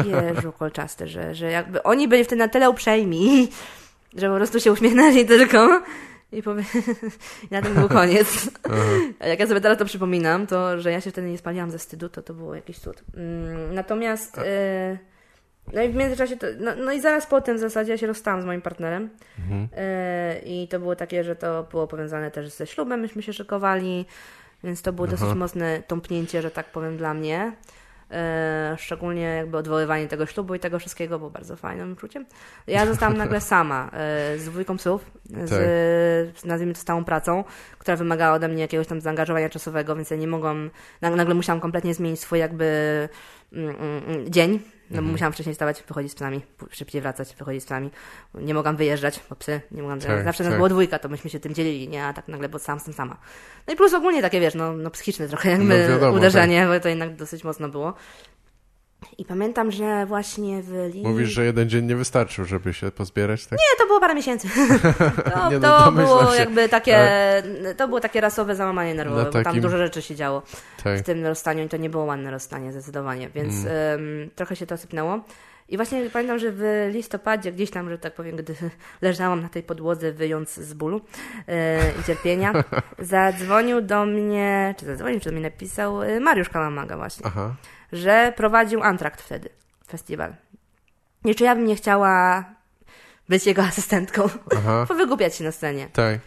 Jeżu 0.06 0.52
kolczasty, 0.52 1.08
że, 1.08 1.36
że 1.36 1.52
jakby 1.52 1.84
oni 1.84 2.08
byli 2.08 2.24
wtedy 2.24 2.40
na 2.40 2.48
tyle 2.48 2.70
uprzejmi, 2.70 3.50
że 4.18 4.30
po 4.30 4.36
prostu 4.36 4.60
się 4.60 4.72
uśmiechnęli 4.72 5.26
tylko 5.26 5.82
i 6.32 6.44
powie... 6.44 6.64
Na 7.52 7.62
tym 7.62 7.74
był 7.74 7.90
koniec. 7.90 8.50
A 9.20 9.28
Jak 9.28 9.40
ja 9.40 9.48
sobie 9.48 9.62
teraz 9.62 9.78
to 9.78 9.86
przypominam, 9.86 10.48
to 10.48 10.80
że 10.80 10.92
ja 10.92 11.02
się 11.02 11.12
wtedy 11.12 11.30
nie 11.30 11.38
spaliłam 11.38 11.72
ze 11.72 11.78
wstydu, 11.78 12.10
to 12.10 12.22
to 12.22 12.34
było 12.34 12.56
jakiś 12.56 12.80
cud. 12.80 13.04
Mm, 13.18 13.76
Natomiast... 13.76 14.38
e, 14.38 14.98
No 15.74 15.82
i 15.82 15.90
w 15.90 15.96
międzyczasie, 15.96 16.38
to, 16.38 16.48
no, 16.60 16.72
no 16.76 16.92
i 16.92 17.02
zaraz 17.02 17.26
potem 17.26 17.58
w 17.58 17.60
zasadzie 17.60 17.92
ja 17.92 17.98
się 17.98 18.08
rozstałam 18.08 18.42
z 18.42 18.46
moim 18.46 18.62
partnerem. 18.62 19.10
E, 19.78 20.40
i 20.46 20.68
to 20.68 20.80
było 20.80 20.96
takie, 20.96 21.24
że 21.24 21.36
to 21.36 21.64
było 21.64 21.88
powiązane 21.88 22.32
też 22.32 22.50
ze 22.50 22.68
ślubem, 22.68 23.00
myśmy 23.00 23.24
się 23.24 23.34
szykowali, 23.34 24.06
więc 24.64 24.82
to 24.82 24.94
było 24.94 25.08
dosyć 25.08 25.28
mocne 25.36 25.84
tąpnięcie, 25.88 26.42
że 26.42 26.52
tak 26.52 26.66
powiem, 26.72 26.98
dla 26.98 27.14
mnie. 27.14 27.52
E, 28.12 28.76
szczególnie 28.80 29.22
jakby 29.22 29.58
odwoływanie 29.58 30.08
tego 30.08 30.26
ślubu 30.26 30.56
i 30.56 30.60
tego 30.60 30.80
wszystkiego 30.80 31.18
było 31.20 31.32
bardzo 31.32 31.56
fajnym 31.56 31.92
uczuciem. 31.92 32.26
Ja 32.68 32.86
zostałam 32.86 33.18
nagle 33.24 33.42
sama 33.42 33.90
e, 33.94 34.38
z 34.38 34.46
dwójką 34.46 34.78
psów, 34.78 35.12
z, 35.44 35.50
z 36.40 36.46
nazwijmy 36.46 36.74
to 36.74 36.80
stałą 36.80 37.04
pracą, 37.04 37.44
która 37.80 37.98
wymagała 37.98 38.36
ode 38.36 38.48
mnie 38.48 38.62
jakiegoś 38.62 38.88
tam 38.88 39.02
zaangażowania 39.02 39.50
czasowego, 39.50 39.96
więc 39.96 40.10
ja 40.12 40.18
nie 40.18 40.28
mogłam, 40.28 40.70
nag- 41.02 41.16
nagle 41.16 41.34
musiałam 41.34 41.60
kompletnie 41.60 41.94
zmienić 41.94 42.20
swój 42.20 42.40
jakby 42.40 42.66
mm, 43.54 43.76
mm, 43.76 44.04
mm, 44.08 44.32
dzień, 44.32 44.60
no 44.92 45.02
bo 45.02 45.08
musiałam 45.08 45.34
wcześniej 45.34 45.54
wstawać, 45.54 45.84
wychodzić 45.88 46.12
z 46.12 46.16
psami, 46.16 46.42
szybciej 46.72 47.02
wracać, 47.02 47.36
wychodzić 47.36 47.64
z 47.64 47.66
psami. 47.66 47.90
Nie 48.34 48.54
mogłam 48.54 48.76
wyjeżdżać, 48.76 49.20
bo 49.30 49.36
psy, 49.36 49.62
nie 49.72 49.82
mogłam, 49.82 50.00
Tak, 50.00 50.24
zawsze 50.24 50.44
nas 50.44 50.52
tak. 50.52 50.58
było 50.58 50.70
dwójka, 50.70 51.00
to 51.00 51.10
myśmy 51.10 51.30
się 51.30 51.40
tym 51.40 51.54
dzielili, 51.54 51.90
nie, 51.90 52.06
a 52.06 52.14
tak 52.14 52.28
nagle, 52.28 52.50
bo 52.50 52.60
sam 52.60 52.76
jestem 52.78 52.94
sama. 52.94 53.18
No 53.68 53.74
i 53.74 53.78
plus 53.78 53.94
ogólnie 53.94 54.22
takie, 54.22 54.40
wiesz, 54.40 54.56
no, 54.56 54.74
no 54.74 54.92
psychiczne 54.92 55.28
trochę 55.28 55.50
jakby 55.50 55.88
No 55.88 55.90
wiadomo, 55.90 56.18
uderzenie, 56.18 56.68
bo 56.68 56.80
to 56.80 56.90
jednak 56.90 57.16
dosyć 57.16 57.44
mocno 57.44 57.70
było. 57.70 57.94
I 59.18 59.26
pamiętam, 59.26 59.72
że 59.72 60.06
właśnie 60.06 60.62
w 60.64 60.90
Lidl... 60.94 61.08
Mówisz, 61.08 61.30
że 61.30 61.46
jeden 61.46 61.70
dzień 61.70 61.86
nie 61.86 61.96
wystarczył, 61.96 62.46
żeby 62.46 62.74
się 62.74 62.92
pozbierać, 62.92 63.46
tak? 63.48 63.60
Nie, 63.60 63.78
to 63.78 63.88
było 63.88 64.00
parę 64.00 64.16
miesięcy. 64.16 64.48
To, 65.34 65.52
Nie 65.52 65.60
no, 65.60 65.84
to 65.86 65.92
było 65.92 66.32
się. 66.34 66.40
jakby 66.40 66.70
takie, 66.70 67.10
to 67.78 67.88
było 67.88 68.00
takie 68.00 68.22
rasowe 68.22 68.56
załamanie 68.56 68.94
nerwowe, 68.96 69.20
Na 69.22 69.26
bo 69.26 69.32
tam 69.34 69.44
takim- 69.44 69.62
dużo 69.62 69.78
rzeczy 69.78 70.02
się 70.02 70.16
działo 70.16 70.42
Tak. 70.84 71.00
w 71.00 71.04
tym 71.04 71.26
rozstaniu 71.26 71.64
i 71.66 71.70
to 71.70 71.78
nie 71.78 71.90
było 71.90 72.04
ładne 72.04 72.32
rozstanie 72.32 72.72
zdecydowanie, 72.72 73.30
więc 73.30 73.54
Mm. 73.66 74.30
trochę 74.36 74.56
się 74.56 74.66
to 74.66 74.78
sypnęło. 74.78 75.20
I 75.70 75.78
właśnie 75.78 76.10
pamiętam, 76.10 76.40
że 76.40 76.52
w 76.52 76.90
listopadzie 76.94 77.52
gdzieś 77.52 77.72
tam, 77.72 77.90
że 77.90 77.98
tak 77.98 78.14
powiem, 78.14 78.36
gdy 78.36 78.56
leżałam 79.02 79.42
na 79.42 79.50
tej 79.50 79.64
podłodze 79.64 80.12
wyjąc 80.12 80.54
z 80.54 80.74
bólu 80.74 81.02
e, 81.48 81.80
i 82.02 82.04
cierpienia, 82.04 82.54
zadzwonił 83.00 83.82
do 83.82 84.06
mnie, 84.06 84.76
czy 84.78 84.86
zadzwonił, 84.86 85.20
czy 85.20 85.26
do 85.30 85.32
mnie 85.36 85.42
napisał 85.50 86.04
e, 86.04 86.20
Mariusz 86.20 86.50
Kałamaga 86.50 86.98
właśnie, 86.98 87.26
Aha. 87.26 87.56
Że 87.92 88.34
prowadził 88.36 88.84
Antrakt 88.84 89.22
wtedy, 89.22 89.50
festiwal. 89.88 90.34
I 91.26 91.36
czy 91.36 91.44
ja 91.44 91.56
bym 91.56 91.66
nie 91.66 91.76
chciała 91.76 92.44
być 93.30 93.46
jego 93.46 93.62
asystentką, 93.64 94.30
powygłupiać 94.88 95.36
się 95.36 95.44
na 95.44 95.52
scenie. 95.52 95.88
Tak. 95.94 96.20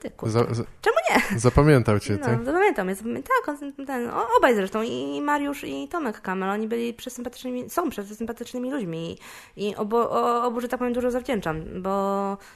Ty, 0.00 0.10
Za, 0.22 0.40
za, 0.54 0.64
czemu 0.82 0.96
nie? 1.10 1.38
zapamiętał 1.38 1.98
cię, 1.98 2.18
No, 2.20 2.26
tak? 2.26 2.44
zapamiętam, 2.44 2.88
tak, 3.14 3.48
on- 3.62 3.86
ten, 3.86 4.10
o- 4.10 4.26
obaj 4.38 4.54
zresztą, 4.54 4.82
i 4.82 5.20
Mariusz, 5.22 5.64
i 5.64 5.88
Tomek 5.88 6.20
Kamel, 6.20 6.50
oni 6.50 6.68
byli 6.68 6.94
przesympatycznymi, 6.94 7.70
są 7.70 7.90
przesympatycznymi 7.90 8.70
ludźmi 8.70 9.18
i, 9.56 9.68
i 9.68 9.76
obo, 9.76 10.10
o, 10.10 10.44
obu, 10.44 10.60
że 10.60 10.68
tak 10.68 10.78
powiem, 10.78 10.92
dużo 10.94 11.10
zawdzięczam, 11.10 11.64
bo 11.82 11.90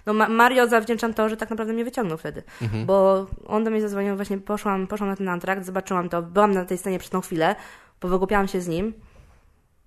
no, 0.07 0.12
Ma- 0.14 0.28
Mario 0.28 0.66
zawdzięczam 0.68 1.14
to, 1.14 1.28
że 1.28 1.37
tak 1.37 1.51
naprawdę 1.51 1.72
mnie 1.72 1.85
wyciągnął 1.85 2.18
wtedy, 2.18 2.43
Mhm. 2.62 2.87
bo 2.87 3.26
on 3.47 3.64
do 3.64 3.70
mnie 3.70 3.80
zadzwonił, 3.80 4.16
właśnie 4.16 4.39
poszłam, 4.39 4.87
poszłam 4.87 5.11
na 5.11 5.16
ten 5.16 5.28
antrakt, 5.28 5.64
zobaczyłam 5.64 6.09
to, 6.09 6.22
byłam 6.22 6.53
na 6.53 6.64
tej 6.64 6.78
scenie 6.78 6.99
przez 6.99 7.11
tą 7.11 7.20
chwilę, 7.20 7.57
powygłupiałam 8.01 8.49
się 8.49 8.61
z 8.61 8.68
nim 8.68 8.92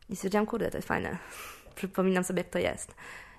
i 0.10 0.16
stwierdziłam, 0.16 0.46
kurde, 0.46 0.72
to 0.72 0.78
jest 0.78 0.88
fajne, 0.88 1.18
przypominam 1.76 2.24
sobie, 2.24 2.40
jak 2.40 2.50
to 2.50 2.60
jest. 2.60 2.96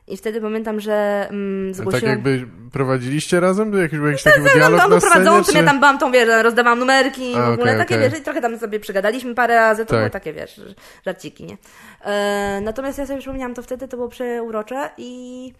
I 0.07 0.17
wtedy 0.17 0.41
pamiętam, 0.41 0.81
że 0.81 1.27
mm, 1.31 1.69
Tak 1.75 1.77
zgłosiłam... 1.77 2.11
jakby 2.11 2.47
prowadziliście 2.73 3.41
razem? 3.41 3.73
Jakiś, 3.83 3.99
jakiś 4.07 4.23
taki 4.23 4.41
No, 4.41 4.51
dialog 4.55 4.85
on 4.85 4.91
na 4.91 5.01
scenie? 5.01 5.13
prowadzącym, 5.13 5.53
Czy... 5.53 5.59
ja 5.61 5.65
tam 5.67 5.79
byłam 5.81 5.99
tą, 5.99 6.13
wiesz, 6.13 6.29
rozdawałam 6.43 6.79
numerki 6.79 7.31
i 7.31 7.35
w 7.35 7.39
ogóle 7.39 7.53
okej, 7.55 7.79
takie, 7.79 7.95
okej. 7.95 8.11
wiesz, 8.11 8.21
i 8.21 8.23
trochę 8.23 8.41
tam 8.41 8.59
sobie 8.59 8.81
przygadaliśmy 8.81 9.35
parę 9.35 9.55
razy, 9.55 9.85
to 9.85 9.91
Tak. 9.91 9.99
były 9.99 10.11
takie, 10.11 10.33
wiesz, 10.33 10.61
żarciki, 11.07 11.45
nie? 11.45 11.57
E, 12.05 12.61
natomiast 12.63 12.99
ja 12.99 13.07
sobie 13.07 13.19
przypomniałam 13.19 13.55
to 13.55 13.63
wtedy, 13.63 13.89
to 13.89 13.97
było 13.97 14.09
przeurocze 14.09 14.91
i, 14.99 15.53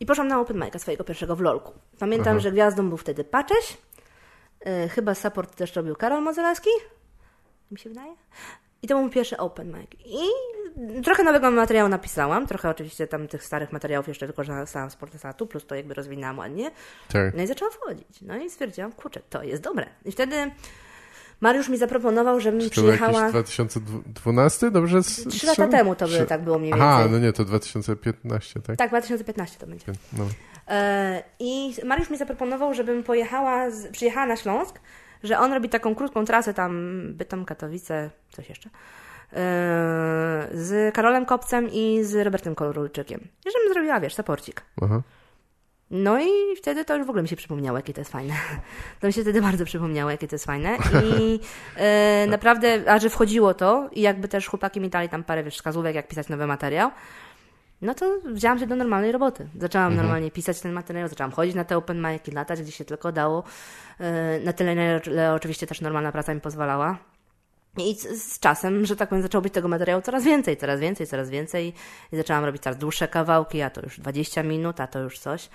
i 0.00 0.06
poszłam 0.06 0.28
na 0.28 0.40
open 0.40 0.56
mic'a 0.56 0.78
swojego 0.78 1.04
pierwszego 1.04 1.36
w 1.36 1.40
LOLku. 1.40 1.72
Pamiętam, 1.98 2.32
Aha. 2.32 2.40
że 2.40 2.52
gwiazdą 2.52 2.88
był 2.88 2.96
wtedy 2.98 3.24
Pacześ, 3.24 3.76
e, 4.60 4.88
chyba 4.88 5.14
support 5.14 5.56
też 5.56 5.76
robił 5.76 5.96
Karol 5.96 6.22
Mozelewski, 6.22 6.70
mi 7.70 7.78
się 7.78 7.88
wydaje. 7.88 8.14
I 8.82 8.88
to 8.88 8.94
był 8.94 9.02
mój 9.02 9.10
pierwszy 9.10 9.36
open 9.36 9.68
mic. 9.68 9.90
I 10.06 10.20
trochę 11.02 11.24
nowego 11.24 11.50
materiału 11.50 11.88
napisałam, 11.88 12.46
trochę 12.46 12.68
oczywiście 12.70 13.06
tam 13.06 13.28
tych 13.28 13.44
starych 13.44 13.72
materiałów 13.72 14.08
jeszcze 14.08 14.26
wykorzystałam 14.26 14.90
z 14.90 14.96
Portesatu, 14.96 15.46
plus 15.46 15.66
to 15.66 15.74
jakby 15.74 15.94
rozwinęłam 15.94 16.38
ładnie. 16.38 16.70
Tak. 17.12 17.34
No 17.36 17.42
i 17.42 17.46
zaczęłam 17.46 17.72
wchodzić. 17.72 18.22
No 18.22 18.36
i 18.36 18.50
stwierdziłam, 18.50 18.92
kurczę, 18.92 19.20
to 19.30 19.42
jest 19.42 19.62
dobre. 19.62 19.86
I 20.04 20.12
wtedy 20.12 20.50
Mariusz 21.40 21.68
mi 21.68 21.76
zaproponował, 21.78 22.40
żebym 22.40 22.60
To 22.60 22.64
był 22.64 22.70
przyjechała... 22.70 23.20
jakiś 23.20 23.30
2012, 23.30 24.70
dobrze? 24.70 25.02
Trzy 25.30 25.46
lata 25.46 25.68
temu 25.68 25.94
to 25.94 26.08
by 26.08 26.26
tak 26.26 26.44
było 26.44 26.58
mniej 26.58 26.70
więcej. 26.72 26.88
Aha, 26.88 27.08
no 27.10 27.18
nie, 27.18 27.32
to 27.32 27.44
2015, 27.44 28.60
tak? 28.60 28.76
Tak, 28.76 28.88
2015 28.90 29.58
to 29.58 29.66
będzie. 29.66 29.86
No. 30.12 30.24
E, 30.68 31.22
I 31.38 31.74
Mariusz 31.84 32.10
mi 32.10 32.16
zaproponował, 32.16 32.74
żebym 32.74 33.02
pojechała, 33.02 33.70
z, 33.70 33.88
przyjechała 33.88 34.26
na 34.26 34.36
Śląsk, 34.36 34.80
że 35.22 35.38
on 35.38 35.52
robi 35.52 35.68
taką 35.68 35.94
krótką 35.94 36.24
trasę 36.24 36.54
tam, 36.54 37.02
Bytom, 37.14 37.44
Katowice, 37.44 38.10
coś 38.30 38.48
jeszcze, 38.48 38.70
e, 39.32 40.48
z 40.52 40.94
Karolem 40.94 41.26
Kopcem 41.26 41.68
i 41.72 42.04
z 42.04 42.14
Robertem 42.14 42.54
Korulczykiem. 42.54 43.20
I 43.46 43.50
żebym 43.50 43.72
zrobiła, 43.72 44.00
wiesz, 44.00 44.14
saporcik. 44.14 44.62
Aha. 44.82 45.02
No 45.90 46.20
i 46.20 46.56
wtedy 46.56 46.84
to 46.84 46.96
już 46.96 47.06
w 47.06 47.10
ogóle 47.10 47.22
mi 47.22 47.28
się 47.28 47.36
przypomniało, 47.36 47.78
jakie 47.78 47.94
to 47.94 48.00
jest 48.00 48.12
fajne. 48.12 48.34
To 49.00 49.06
mi 49.06 49.12
się 49.12 49.22
wtedy 49.22 49.42
bardzo 49.42 49.64
przypomniało, 49.64 50.10
jakie 50.10 50.28
to 50.28 50.34
jest 50.34 50.44
fajne. 50.44 50.76
I 51.04 51.40
e, 51.76 52.26
naprawdę, 52.26 52.82
a 52.86 52.98
że 52.98 53.10
wchodziło 53.10 53.54
to 53.54 53.88
i 53.92 54.00
jakby 54.00 54.28
też 54.28 54.46
chłopaki 54.46 54.80
mi 54.80 54.88
dali 54.88 55.08
tam 55.08 55.24
parę 55.24 55.44
wiesz, 55.44 55.54
wskazówek, 55.54 55.94
jak 55.94 56.08
pisać 56.08 56.28
nowy 56.28 56.46
materiał, 56.46 56.90
no 57.82 57.94
to 57.94 58.18
wzięłam 58.24 58.58
się 58.58 58.66
do 58.66 58.76
normalnej 58.76 59.12
roboty. 59.12 59.48
Zaczęłam 59.58 59.96
normalnie 59.96 60.30
pisać 60.30 60.60
ten 60.60 60.72
materiał, 60.72 61.08
zaczęłam 61.08 61.32
chodzić 61.32 61.54
na 61.54 61.64
te 61.64 61.76
open 61.76 62.02
mic'i, 62.02 62.34
latać, 62.34 62.62
gdzie 62.62 62.72
się 62.72 62.84
tylko 62.84 63.12
dało. 63.12 63.42
E, 64.00 64.40
na 64.40 64.52
tyle, 64.52 64.74
na 64.74 64.82
ile 64.82 65.34
oczywiście 65.34 65.66
też 65.66 65.80
normalna 65.80 66.12
praca 66.12 66.34
mi 66.34 66.40
pozwalała. 66.40 66.98
I 67.78 67.94
z, 67.94 68.32
z, 68.32 68.38
czasem, 68.38 68.86
że 68.86 68.96
tak 68.96 69.08
powiem, 69.08 69.22
zaczęło 69.22 69.42
być 69.42 69.52
tego 69.54 69.68
materiału 69.68 70.02
coraz 70.02 70.24
więcej, 70.24 70.56
coraz 70.56 70.80
więcej, 70.80 71.06
coraz 71.06 71.30
więcej. 71.30 71.74
I 72.12 72.16
zaczęłam 72.16 72.44
robić 72.44 72.62
coraz 72.62 72.78
dłuższe 72.78 73.08
kawałki, 73.08 73.62
a 73.62 73.70
to 73.70 73.80
już 73.80 74.00
20 74.00 74.42
minut, 74.42 74.80
a 74.80 74.86
to 74.86 74.98
już 74.98 75.18
coś. 75.18 75.48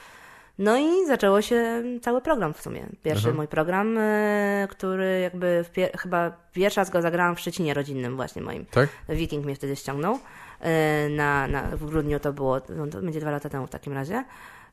No 0.58 0.78
i 0.78 1.08
zaczęło 1.08 1.42
się 1.42 1.84
cały 2.02 2.22
program 2.22 2.54
w 2.54 2.62
sumie. 2.62 2.86
Pierwszy 3.04 3.28
Aha. 3.28 3.38
mój 3.38 3.48
program, 3.48 3.98
y, 3.98 4.68
który 4.70 5.20
jakby 5.20 5.66
pier 5.74 5.92
chyba 5.98 6.32
pierwszy 6.54 6.80
raz 6.80 6.90
go 6.90 7.02
zagrałam 7.02 7.36
w 7.36 7.40
Szczecinie 7.40 7.74
rodzinnym 7.74 8.16
właśnie 8.16 8.42
moim. 8.42 8.66
Tak? 8.66 8.90
Wiking 9.10 9.46
mnie 9.46 9.56
wtedy 9.56 9.76
ściągnął. 9.76 10.20
Y, 10.62 11.10
na, 11.10 11.48
na, 11.48 11.62
w 11.62 11.86
grudniu 11.86 12.20
to 12.20 12.34
było, 12.34 12.62
no 12.70 12.88
to 12.88 13.02
będzie 13.02 13.20
dwa 13.20 13.32
lata 13.32 13.50
temu 13.50 13.68
w 13.68 13.70
takim 13.70 13.94
razie. 13.94 14.24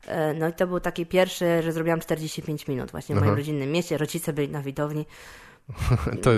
Y, 0.09 0.11
no 0.39 0.49
i 0.49 0.53
to 0.53 0.67
był 0.67 0.81
taki 0.81 1.07
pierwszy, 1.07 1.63
że 1.63 1.73
zrobiłam 1.73 2.01
45 2.01 2.69
minut 2.69 2.91
właśnie 2.91 3.17
w 3.17 3.21
moim 3.21 3.35
rodzinnym 3.35 3.73
mieście. 3.73 3.99
Rodzice 3.99 4.33
byli 4.33 4.49
na 4.49 4.63
widowni. 4.63 5.07
To 6.23 6.31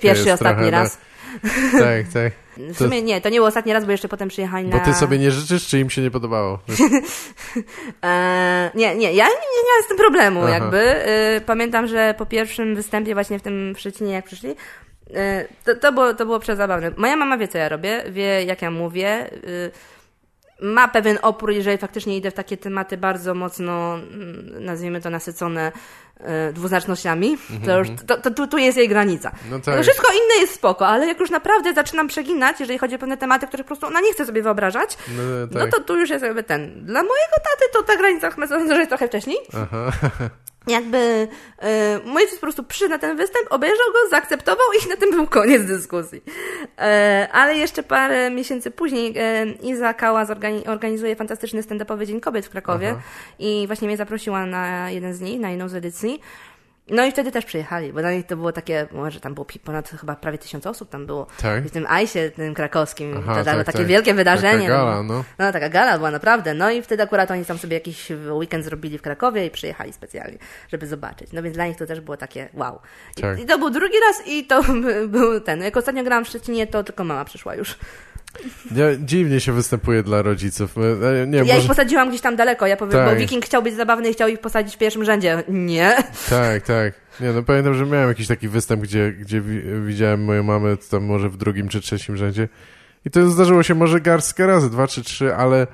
Pierwszy 0.00 0.32
ostatni 0.32 0.70
raz. 0.70 0.98
No. 0.98 1.08
Tak, 1.84 2.08
tak. 2.12 2.32
W 2.56 2.76
sumie 2.76 3.02
nie, 3.02 3.20
to 3.20 3.28
nie 3.28 3.38
był 3.38 3.44
ostatni 3.44 3.72
raz, 3.72 3.84
bo 3.84 3.90
jeszcze 3.90 4.08
potem 4.08 4.28
przyjechali 4.28 4.68
na... 4.68 4.78
Bo 4.78 4.84
ty 4.84 4.94
sobie 4.94 5.18
nie 5.18 5.30
życzysz, 5.30 5.66
czy 5.66 5.78
im 5.78 5.90
się 5.90 6.02
nie 6.02 6.10
podobało? 6.10 6.58
e, 8.04 8.70
nie, 8.74 8.96
nie, 8.96 9.12
ja 9.12 9.26
nie, 9.26 9.62
miałem 9.68 9.84
z 9.84 9.88
tym 9.88 9.96
problemu 9.96 10.40
Aha. 10.40 10.50
jakby. 10.50 10.78
E, 10.78 11.40
pamiętam, 11.40 11.86
że 11.86 12.14
po 12.18 12.26
pierwszym 12.26 12.74
występie 12.74 13.14
właśnie 13.14 13.38
w 13.38 13.42
tym 13.42 13.74
w 13.74 13.80
Szczecinie, 13.80 14.12
jak 14.12 14.24
przyszli, 14.24 14.50
e, 14.50 14.54
to, 15.64 15.74
to, 15.74 15.92
było, 15.92 16.14
to 16.14 16.26
było 16.26 16.38
przezabawne. 16.38 16.90
Moja 16.96 17.16
mama 17.16 17.38
wie, 17.38 17.48
co 17.48 17.58
ja 17.58 17.68
robię, 17.68 18.04
wie, 18.10 18.44
jak 18.44 18.62
ja 18.62 18.70
mówię. 18.70 19.08
E, 19.08 19.28
ma 20.60 20.88
pewien 20.88 21.18
opór, 21.22 21.50
jeżeli 21.50 21.78
faktycznie 21.78 22.16
idę 22.16 22.30
w 22.30 22.34
takie 22.34 22.56
tematy 22.56 22.96
bardzo 22.96 23.34
mocno, 23.34 23.94
mm, 23.94 24.64
nazwijmy 24.64 25.00
to, 25.00 25.10
nasycone 25.10 25.72
e, 26.20 26.52
dwuznacznościami, 26.52 27.38
to 27.66 27.78
już 27.78 27.88
to, 28.06 28.16
to, 28.16 28.30
tu, 28.30 28.46
tu 28.46 28.58
jest 28.58 28.78
jej 28.78 28.88
granica. 28.88 29.32
No 29.50 29.60
tak. 29.60 29.82
Wszystko 29.82 30.12
inne 30.12 30.40
jest 30.40 30.54
spoko, 30.54 30.86
ale 30.86 31.06
jak 31.06 31.20
już 31.20 31.30
naprawdę 31.30 31.74
zaczynam 31.74 32.08
przeginać, 32.08 32.60
jeżeli 32.60 32.78
chodzi 32.78 32.94
o 32.94 32.98
pewne 32.98 33.16
tematy, 33.16 33.46
które 33.46 33.64
po 33.64 33.68
prostu 33.68 33.86
ona 33.86 34.00
nie 34.00 34.12
chce 34.12 34.26
sobie 34.26 34.42
wyobrażać, 34.42 34.98
no, 35.16 35.22
no 35.22 35.46
tak. 35.46 35.62
no 35.62 35.78
to 35.78 35.84
tu 35.84 35.96
już 35.98 36.10
jest 36.10 36.24
jakby 36.24 36.42
ten. 36.42 36.84
Dla 36.86 37.02
mojego 37.02 37.34
taty 37.34 37.72
to 37.72 37.82
ta 37.82 37.96
granica 37.96 38.30
chyba 38.30 38.46
jest 38.76 38.88
trochę 38.88 39.08
wcześniej. 39.08 39.36
Aha. 39.54 39.92
jakby 40.66 41.28
e, 41.58 41.98
mój 42.04 42.22
ojciec 42.22 42.34
po 42.34 42.40
prostu 42.40 42.64
przyszedł 42.64 42.90
na 42.90 42.98
ten 42.98 43.16
występ, 43.16 43.46
obejrzał 43.50 43.86
go, 43.92 44.10
zaakceptował 44.10 44.66
i 44.72 44.88
na 44.88 44.96
tym 44.96 45.10
był 45.10 45.26
koniec 45.26 45.64
dyskusji. 45.64 46.22
E, 46.78 47.28
ale 47.32 47.56
jeszcze 47.56 47.82
parę 47.82 48.30
miesięcy 48.30 48.70
później 48.70 49.14
e, 49.16 49.46
Iza 49.46 49.94
Kała 49.94 50.26
organizuje 50.66 51.16
fantastyczny 51.16 51.62
stand-upowy 51.62 52.06
Dzień 52.06 52.20
Kobiet 52.20 52.46
w 52.46 52.50
Krakowie 52.50 52.90
Aha. 52.90 53.00
i 53.38 53.64
właśnie 53.66 53.88
mnie 53.88 53.96
zaprosiła 53.96 54.46
na 54.46 54.90
jeden 54.90 55.14
z 55.14 55.20
nich, 55.20 55.40
na 55.40 55.50
jedną 55.50 55.68
z 55.68 55.74
edycji. 55.74 56.20
No 56.90 57.04
i 57.04 57.12
wtedy 57.12 57.32
też 57.32 57.44
przyjechali, 57.44 57.92
bo 57.92 58.00
dla 58.00 58.12
nich 58.12 58.26
to 58.26 58.36
było 58.36 58.52
takie, 58.52 58.86
może 58.92 59.20
tam 59.20 59.34
było 59.34 59.46
ponad 59.64 59.90
chyba 59.90 60.16
prawie 60.16 60.38
tysiąc 60.38 60.66
osób 60.66 60.90
tam 60.90 61.06
było. 61.06 61.26
Tak. 61.42 61.64
W 61.64 61.70
tym 61.70 61.86
Ajsie, 61.88 62.30
tym 62.36 62.54
krakowskim. 62.54 63.16
Aha, 63.18 63.34
to 63.34 63.44
tak, 63.44 63.66
takie 63.66 63.78
tak. 63.78 63.86
wielkie 63.86 64.14
wydarzenie. 64.14 64.68
Taka 64.68 64.78
gala, 64.78 65.02
no. 65.02 65.24
no. 65.38 65.52
taka 65.52 65.68
gala 65.68 65.96
była 65.96 66.10
naprawdę. 66.10 66.54
No 66.54 66.70
i 66.70 66.82
wtedy 66.82 67.02
akurat 67.02 67.30
oni 67.30 67.44
tam 67.44 67.58
sobie 67.58 67.74
jakiś 67.74 68.12
weekend 68.30 68.64
zrobili 68.64 68.98
w 68.98 69.02
Krakowie 69.02 69.46
i 69.46 69.50
przyjechali 69.50 69.92
specjalnie, 69.92 70.38
żeby 70.68 70.86
zobaczyć. 70.86 71.32
No 71.32 71.42
więc 71.42 71.54
dla 71.54 71.66
nich 71.66 71.76
to 71.76 71.86
też 71.86 72.00
było 72.00 72.16
takie 72.16 72.48
wow. 72.54 72.80
I, 73.16 73.20
tak. 73.20 73.40
i 73.40 73.46
to 73.46 73.58
był 73.58 73.70
drugi 73.70 73.96
raz 74.08 74.26
i 74.26 74.44
to 74.44 74.62
był 75.08 75.40
ten. 75.40 75.62
Jak 75.62 75.76
ostatnio 75.76 76.04
grałam 76.04 76.24
w 76.24 76.28
Szczecinie, 76.28 76.66
to 76.66 76.84
tylko 76.84 77.04
mama 77.04 77.24
przyszła 77.24 77.54
już. 77.54 77.78
Dziwnie 78.98 79.40
się 79.40 79.52
występuje 79.52 80.02
dla 80.02 80.22
rodziców. 80.22 80.74
E, 80.78 81.26
nie, 81.26 81.38
ja 81.38 81.44
może... 81.44 81.58
ich 81.58 81.66
posadziłam 81.66 82.08
gdzieś 82.08 82.20
tam 82.20 82.36
daleko. 82.36 82.66
Ja 82.66 82.76
powiem, 82.76 82.92
tak. 82.92 83.14
bo 83.14 83.16
Wiking 83.16 83.44
chciał 83.44 83.62
być 83.62 83.74
zabawny 83.74 84.10
i 84.10 84.12
chciał 84.12 84.28
ich 84.28 84.40
posadzić 84.40 84.74
w 84.74 84.78
pierwszym 84.78 85.04
rzędzie. 85.04 85.42
Nie. 85.48 85.96
Tak, 86.30 86.62
tak. 86.62 86.92
Nie, 87.20 87.32
no 87.32 87.42
pamiętam, 87.42 87.74
że 87.74 87.86
miałem 87.86 88.08
jakiś 88.08 88.26
taki 88.26 88.48
występ, 88.48 88.82
gdzie, 88.82 89.12
gdzie 89.12 89.42
widziałem 89.86 90.24
moją 90.24 90.42
mamę 90.42 90.76
tam 90.90 91.04
może 91.04 91.30
w 91.30 91.36
drugim 91.36 91.68
czy 91.68 91.80
trzecim 91.80 92.16
rzędzie. 92.16 92.48
I 93.04 93.10
to 93.10 93.28
zdarzyło 93.30 93.62
się 93.62 93.74
może 93.74 94.00
garstkę 94.00 94.46
razy, 94.46 94.70
dwa 94.70 94.86
czy 94.86 95.02
trzy, 95.02 95.34
ale 95.34 95.66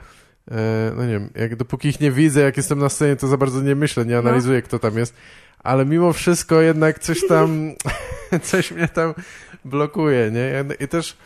e, 0.50 0.92
no 0.96 1.06
nie 1.06 1.12
wiem, 1.12 1.30
jak 1.34 1.56
dopóki 1.56 1.88
ich 1.88 2.00
nie 2.00 2.10
widzę, 2.10 2.40
jak 2.40 2.56
jestem 2.56 2.78
na 2.78 2.88
scenie, 2.88 3.16
to 3.16 3.26
za 3.26 3.36
bardzo 3.36 3.60
nie 3.60 3.74
myślę, 3.74 4.06
nie 4.06 4.18
analizuję, 4.18 4.58
no. 4.58 4.62
kto 4.62 4.78
tam 4.78 4.98
jest. 4.98 5.14
Ale 5.58 5.86
mimo 5.86 6.12
wszystko 6.12 6.60
jednak 6.60 6.98
coś 6.98 7.26
tam, 7.28 7.72
coś 8.42 8.70
mnie 8.70 8.88
tam 8.88 9.14
blokuje, 9.64 10.30
nie? 10.30 10.64
I 10.80 10.88
też 10.88 11.16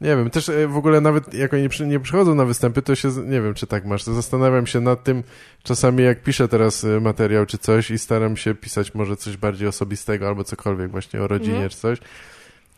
nie 0.00 0.16
wiem, 0.16 0.30
też 0.30 0.48
e, 0.48 0.68
w 0.68 0.76
ogóle 0.76 1.00
nawet 1.00 1.34
jak 1.34 1.54
oni 1.54 1.68
nie 1.86 2.00
przychodzą 2.00 2.34
na 2.34 2.44
występy, 2.44 2.82
to 2.82 2.94
się, 2.94 3.08
nie 3.08 3.40
wiem, 3.40 3.54
czy 3.54 3.66
tak 3.66 3.84
masz, 3.84 4.02
zastanawiam 4.02 4.66
się 4.66 4.80
nad 4.80 5.04
tym 5.04 5.22
czasami, 5.62 6.04
jak 6.04 6.22
piszę 6.22 6.48
teraz 6.48 6.84
e, 6.84 7.00
materiał 7.00 7.46
czy 7.46 7.58
coś 7.58 7.90
i 7.90 7.98
staram 7.98 8.36
się 8.36 8.54
pisać 8.54 8.94
może 8.94 9.16
coś 9.16 9.36
bardziej 9.36 9.68
osobistego 9.68 10.28
albo 10.28 10.44
cokolwiek 10.44 10.90
właśnie 10.90 11.22
o 11.22 11.26
rodzinie 11.26 11.54
mhm. 11.54 11.70
czy 11.70 11.76
coś, 11.76 11.98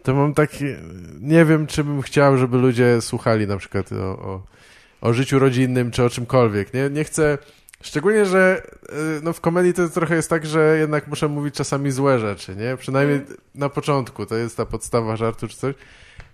to 0.02 0.14
mam 0.14 0.34
taki, 0.34 0.64
nie 1.20 1.44
wiem, 1.44 1.66
czy 1.66 1.84
bym 1.84 2.02
chciał, 2.02 2.38
żeby 2.38 2.58
ludzie 2.58 3.00
słuchali 3.00 3.46
na 3.46 3.56
przykład 3.56 3.92
o, 3.92 4.04
o, 4.04 4.42
o 5.00 5.12
życiu 5.12 5.38
rodzinnym 5.38 5.90
czy 5.90 6.04
o 6.04 6.10
czymkolwiek, 6.10 6.74
nie? 6.74 6.90
Nie 6.90 7.04
chcę... 7.04 7.38
Szczególnie, 7.82 8.26
że 8.26 8.62
e, 8.88 8.94
no, 9.22 9.32
w 9.32 9.40
komedii 9.40 9.74
to 9.74 9.88
trochę 9.88 10.14
jest 10.14 10.30
tak, 10.30 10.46
że 10.46 10.78
jednak 10.78 11.06
muszę 11.06 11.28
mówić 11.28 11.54
czasami 11.54 11.90
złe 11.90 12.18
rzeczy, 12.18 12.56
nie? 12.56 12.76
Przynajmniej 12.76 13.16
mm. 13.16 13.36
na 13.54 13.68
początku, 13.68 14.26
to 14.26 14.36
jest 14.36 14.56
ta 14.56 14.66
podstawa 14.66 15.16
żartu 15.16 15.48
czy 15.48 15.56
coś. 15.56 15.74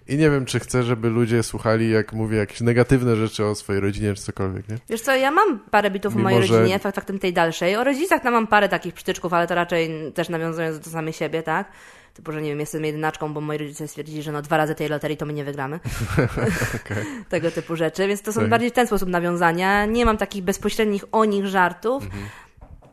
I 0.09 0.17
nie 0.17 0.31
wiem, 0.31 0.45
czy 0.45 0.61
chcę, 0.61 0.83
żeby 0.83 1.09
ludzie 1.09 1.43
słuchali, 1.43 1.91
jak 1.91 2.13
mówię, 2.13 2.37
jakieś 2.37 2.61
negatywne 2.61 3.17
rzeczy 3.17 3.45
o 3.45 3.55
swojej 3.55 3.81
rodzinie, 3.81 4.15
czy 4.15 4.23
cokolwiek, 4.23 4.69
nie? 4.69 4.79
Wiesz 4.89 5.01
co, 5.01 5.17
ja 5.17 5.31
mam 5.31 5.59
parę 5.59 5.91
bitów 5.91 6.15
Mimo, 6.15 6.29
w 6.29 6.33
mojej 6.33 6.49
że... 6.49 6.59
rodzinie, 6.59 6.79
faktem 6.79 7.19
tej 7.19 7.33
dalszej. 7.33 7.77
O 7.77 7.85
rodzicach 7.85 8.23
tam 8.23 8.33
mam 8.33 8.47
parę 8.47 8.69
takich 8.69 8.95
przytyczków, 8.95 9.33
ale 9.33 9.47
to 9.47 9.55
raczej 9.55 10.13
też 10.15 10.29
nawiązując 10.29 10.81
do 10.81 10.91
samej 10.91 11.13
siebie, 11.13 11.43
tak? 11.43 11.69
Typu, 12.15 12.33
że 12.33 12.43
nie 12.43 12.49
wiem, 12.49 12.61
jestem 12.61 12.85
jedynaczką, 12.85 13.35
bo 13.35 13.41
moi 13.41 13.59
rodzice 13.59 13.89
stwierdzili, 13.89 14.23
że 14.23 14.33
no 14.33 14.43
dwa 14.43 14.57
razy 14.57 14.75
tej 14.75 14.89
loterii 14.89 15.17
to 15.17 15.27
my 15.27 15.33
nie 15.33 15.45
wygramy. 15.45 15.81
okay. 16.85 17.05
Tego 17.29 17.51
typu 17.51 17.77
rzeczy, 17.77 18.09
więc 18.09 18.23
to 18.23 18.33
są 18.33 18.41
tak. 18.41 18.51
bardziej 18.51 18.71
w 18.71 18.73
ten 18.73 18.87
sposób 18.87 19.09
nawiązania. 19.09 19.87
Nie 19.87 20.05
mam 20.05 20.17
takich 20.17 20.45
bezpośrednich 20.45 21.05
o 21.13 21.25
nich 21.25 21.47
żartów. 21.47 22.05
Mhm. 22.05 22.25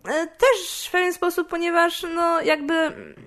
E, 0.07 0.27
też 0.27 0.87
w 0.87 0.91
pewien 0.91 1.13
sposób, 1.13 1.47
ponieważ 1.47 2.05
no 2.15 2.41
jakby 2.41 2.73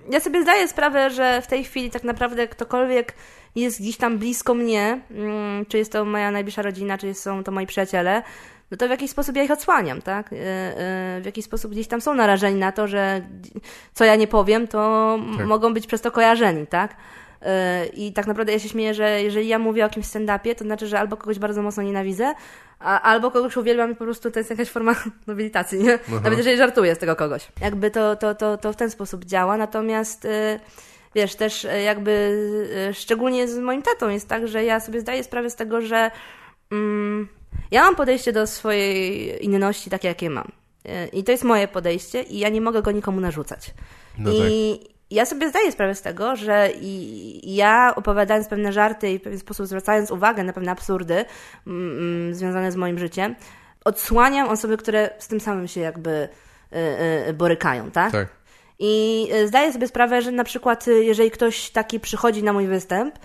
ja 0.09 0.19
sobie 0.19 0.41
zdaję 0.41 0.67
sprawę, 0.67 1.09
że 1.09 1.41
w 1.41 1.47
tej 1.47 1.63
chwili 1.63 1.91
tak 1.91 2.03
naprawdę 2.03 2.47
ktokolwiek 2.47 3.13
jest 3.55 3.81
gdzieś 3.81 3.97
tam 3.97 4.17
blisko 4.17 4.53
mnie, 4.53 5.01
mm, 5.11 5.65
czy 5.65 5.77
jest 5.77 5.91
to 5.91 6.05
moja 6.05 6.31
najbliższa 6.31 6.61
rodzina, 6.61 6.97
czy 6.97 7.13
są 7.13 7.43
to 7.43 7.51
moi 7.51 7.67
przyjaciele, 7.67 8.23
no 8.71 8.77
to 8.77 8.87
w 8.87 8.89
jakiś 8.89 9.11
sposób 9.11 9.35
ja 9.35 9.43
ich 9.43 9.51
odsłaniam, 9.51 10.01
tak? 10.01 10.33
E, 10.33 10.35
e, 10.35 11.21
w 11.21 11.25
jakiś 11.25 11.45
sposób 11.45 11.71
gdzieś 11.71 11.87
tam 11.87 12.01
są 12.01 12.15
narażeni 12.15 12.59
na 12.59 12.71
to, 12.71 12.87
że 12.87 13.21
co 13.93 14.05
ja 14.05 14.15
nie 14.15 14.27
powiem, 14.27 14.67
to 14.67 15.19
tak. 15.37 15.47
mogą 15.47 15.73
być 15.73 15.87
przez 15.87 16.01
to 16.01 16.11
kojarzeni, 16.11 16.67
tak? 16.67 16.95
E, 17.41 17.85
I 17.85 18.13
tak 18.13 18.27
naprawdę 18.27 18.53
ja 18.53 18.59
się 18.59 18.69
śmieję, 18.69 18.93
że 18.93 19.21
jeżeli 19.21 19.47
ja 19.47 19.59
mówię 19.59 19.83
o 19.83 19.87
jakimś 19.87 20.05
stand-upie, 20.05 20.55
to 20.55 20.63
znaczy, 20.63 20.87
że 20.87 20.99
albo 20.99 21.17
kogoś 21.17 21.39
bardzo 21.39 21.61
mocno 21.61 21.83
nienawidzę, 21.83 22.33
a, 22.79 23.01
albo 23.01 23.31
kogoś 23.31 23.57
uwielbiam 23.57 23.91
i 23.91 23.95
po 23.95 24.03
prostu 24.03 24.31
to 24.31 24.39
jest 24.39 24.49
jakaś 24.49 24.69
forma 24.69 24.95
nobilitacji, 25.27 25.79
nie? 25.83 25.93
Aha. 26.07 26.19
Nawet 26.23 26.37
jeżeli 26.37 26.57
żartuję 26.57 26.95
z 26.95 26.97
tego 26.97 27.15
kogoś. 27.15 27.47
Jakby 27.61 27.91
to, 27.91 28.15
to, 28.15 28.35
to, 28.35 28.57
to 28.57 28.73
w 28.73 28.75
ten 28.75 28.89
sposób 28.89 29.25
działa, 29.25 29.57
natomiast 29.57 30.27
wiesz, 31.15 31.35
też 31.35 31.65
e, 31.65 31.81
jakby 31.81 32.37
e, 32.89 32.93
szczególnie 32.93 33.47
z 33.47 33.57
moim 33.57 33.81
tatą 33.81 34.09
jest 34.09 34.29
tak, 34.29 34.47
że 34.47 34.63
ja 34.63 34.79
sobie 34.79 35.01
zdaję 35.01 35.23
sprawę 35.23 35.49
z 35.49 35.55
tego, 35.55 35.81
że 35.81 36.11
mm, 36.71 37.27
ja 37.71 37.83
mam 37.83 37.95
podejście 37.95 38.33
do 38.33 38.47
swojej 38.47 39.45
inności 39.45 39.89
takie, 39.89 40.07
jakie 40.07 40.29
mam. 40.29 40.51
E, 40.85 41.07
I 41.07 41.23
to 41.23 41.31
jest 41.31 41.43
moje 41.43 41.67
podejście 41.67 42.23
i 42.23 42.39
ja 42.39 42.49
nie 42.49 42.61
mogę 42.61 42.81
go 42.81 42.91
nikomu 42.91 43.21
narzucać. 43.21 43.73
No 44.17 44.31
I 44.31 44.79
tak. 44.81 44.91
ja 45.11 45.25
sobie 45.25 45.49
zdaję 45.49 45.71
sprawę 45.71 45.95
z 45.95 46.01
tego, 46.01 46.35
że 46.35 46.69
i 46.81 47.55
ja 47.55 47.93
opowiadając 47.95 48.47
pewne 48.47 48.73
żarty 48.73 49.11
i 49.11 49.19
w 49.19 49.21
pewien 49.21 49.39
sposób 49.39 49.65
zwracając 49.65 50.11
uwagę 50.11 50.43
na 50.43 50.53
pewne 50.53 50.71
absurdy 50.71 51.25
mm, 51.67 51.97
mm 51.97 52.33
związane 52.33 52.71
z 52.71 52.75
moim 52.75 52.99
życiem, 52.99 53.35
odsłaniam 53.85 54.49
osoby, 54.49 54.77
które 54.77 55.09
z 55.19 55.27
tym 55.27 55.39
samym 55.39 55.67
się 55.67 55.81
jakby 55.81 56.29
y, 56.73 57.29
y, 57.29 57.33
borykają, 57.33 57.91
tak? 57.91 58.11
Tak. 58.11 58.27
I 58.79 59.27
e, 59.31 59.47
zdaję 59.47 59.73
sobie 59.73 59.87
sprawę, 59.87 60.21
że 60.21 60.31
na 60.31 60.43
przykład 60.43 60.87
e, 60.87 60.91
jeżeli 60.91 61.31
ktoś 61.31 61.69
taki 61.69 61.99
przychodzi 61.99 62.43
na 62.43 62.53
mój 62.53 62.67
występ, 62.67 63.19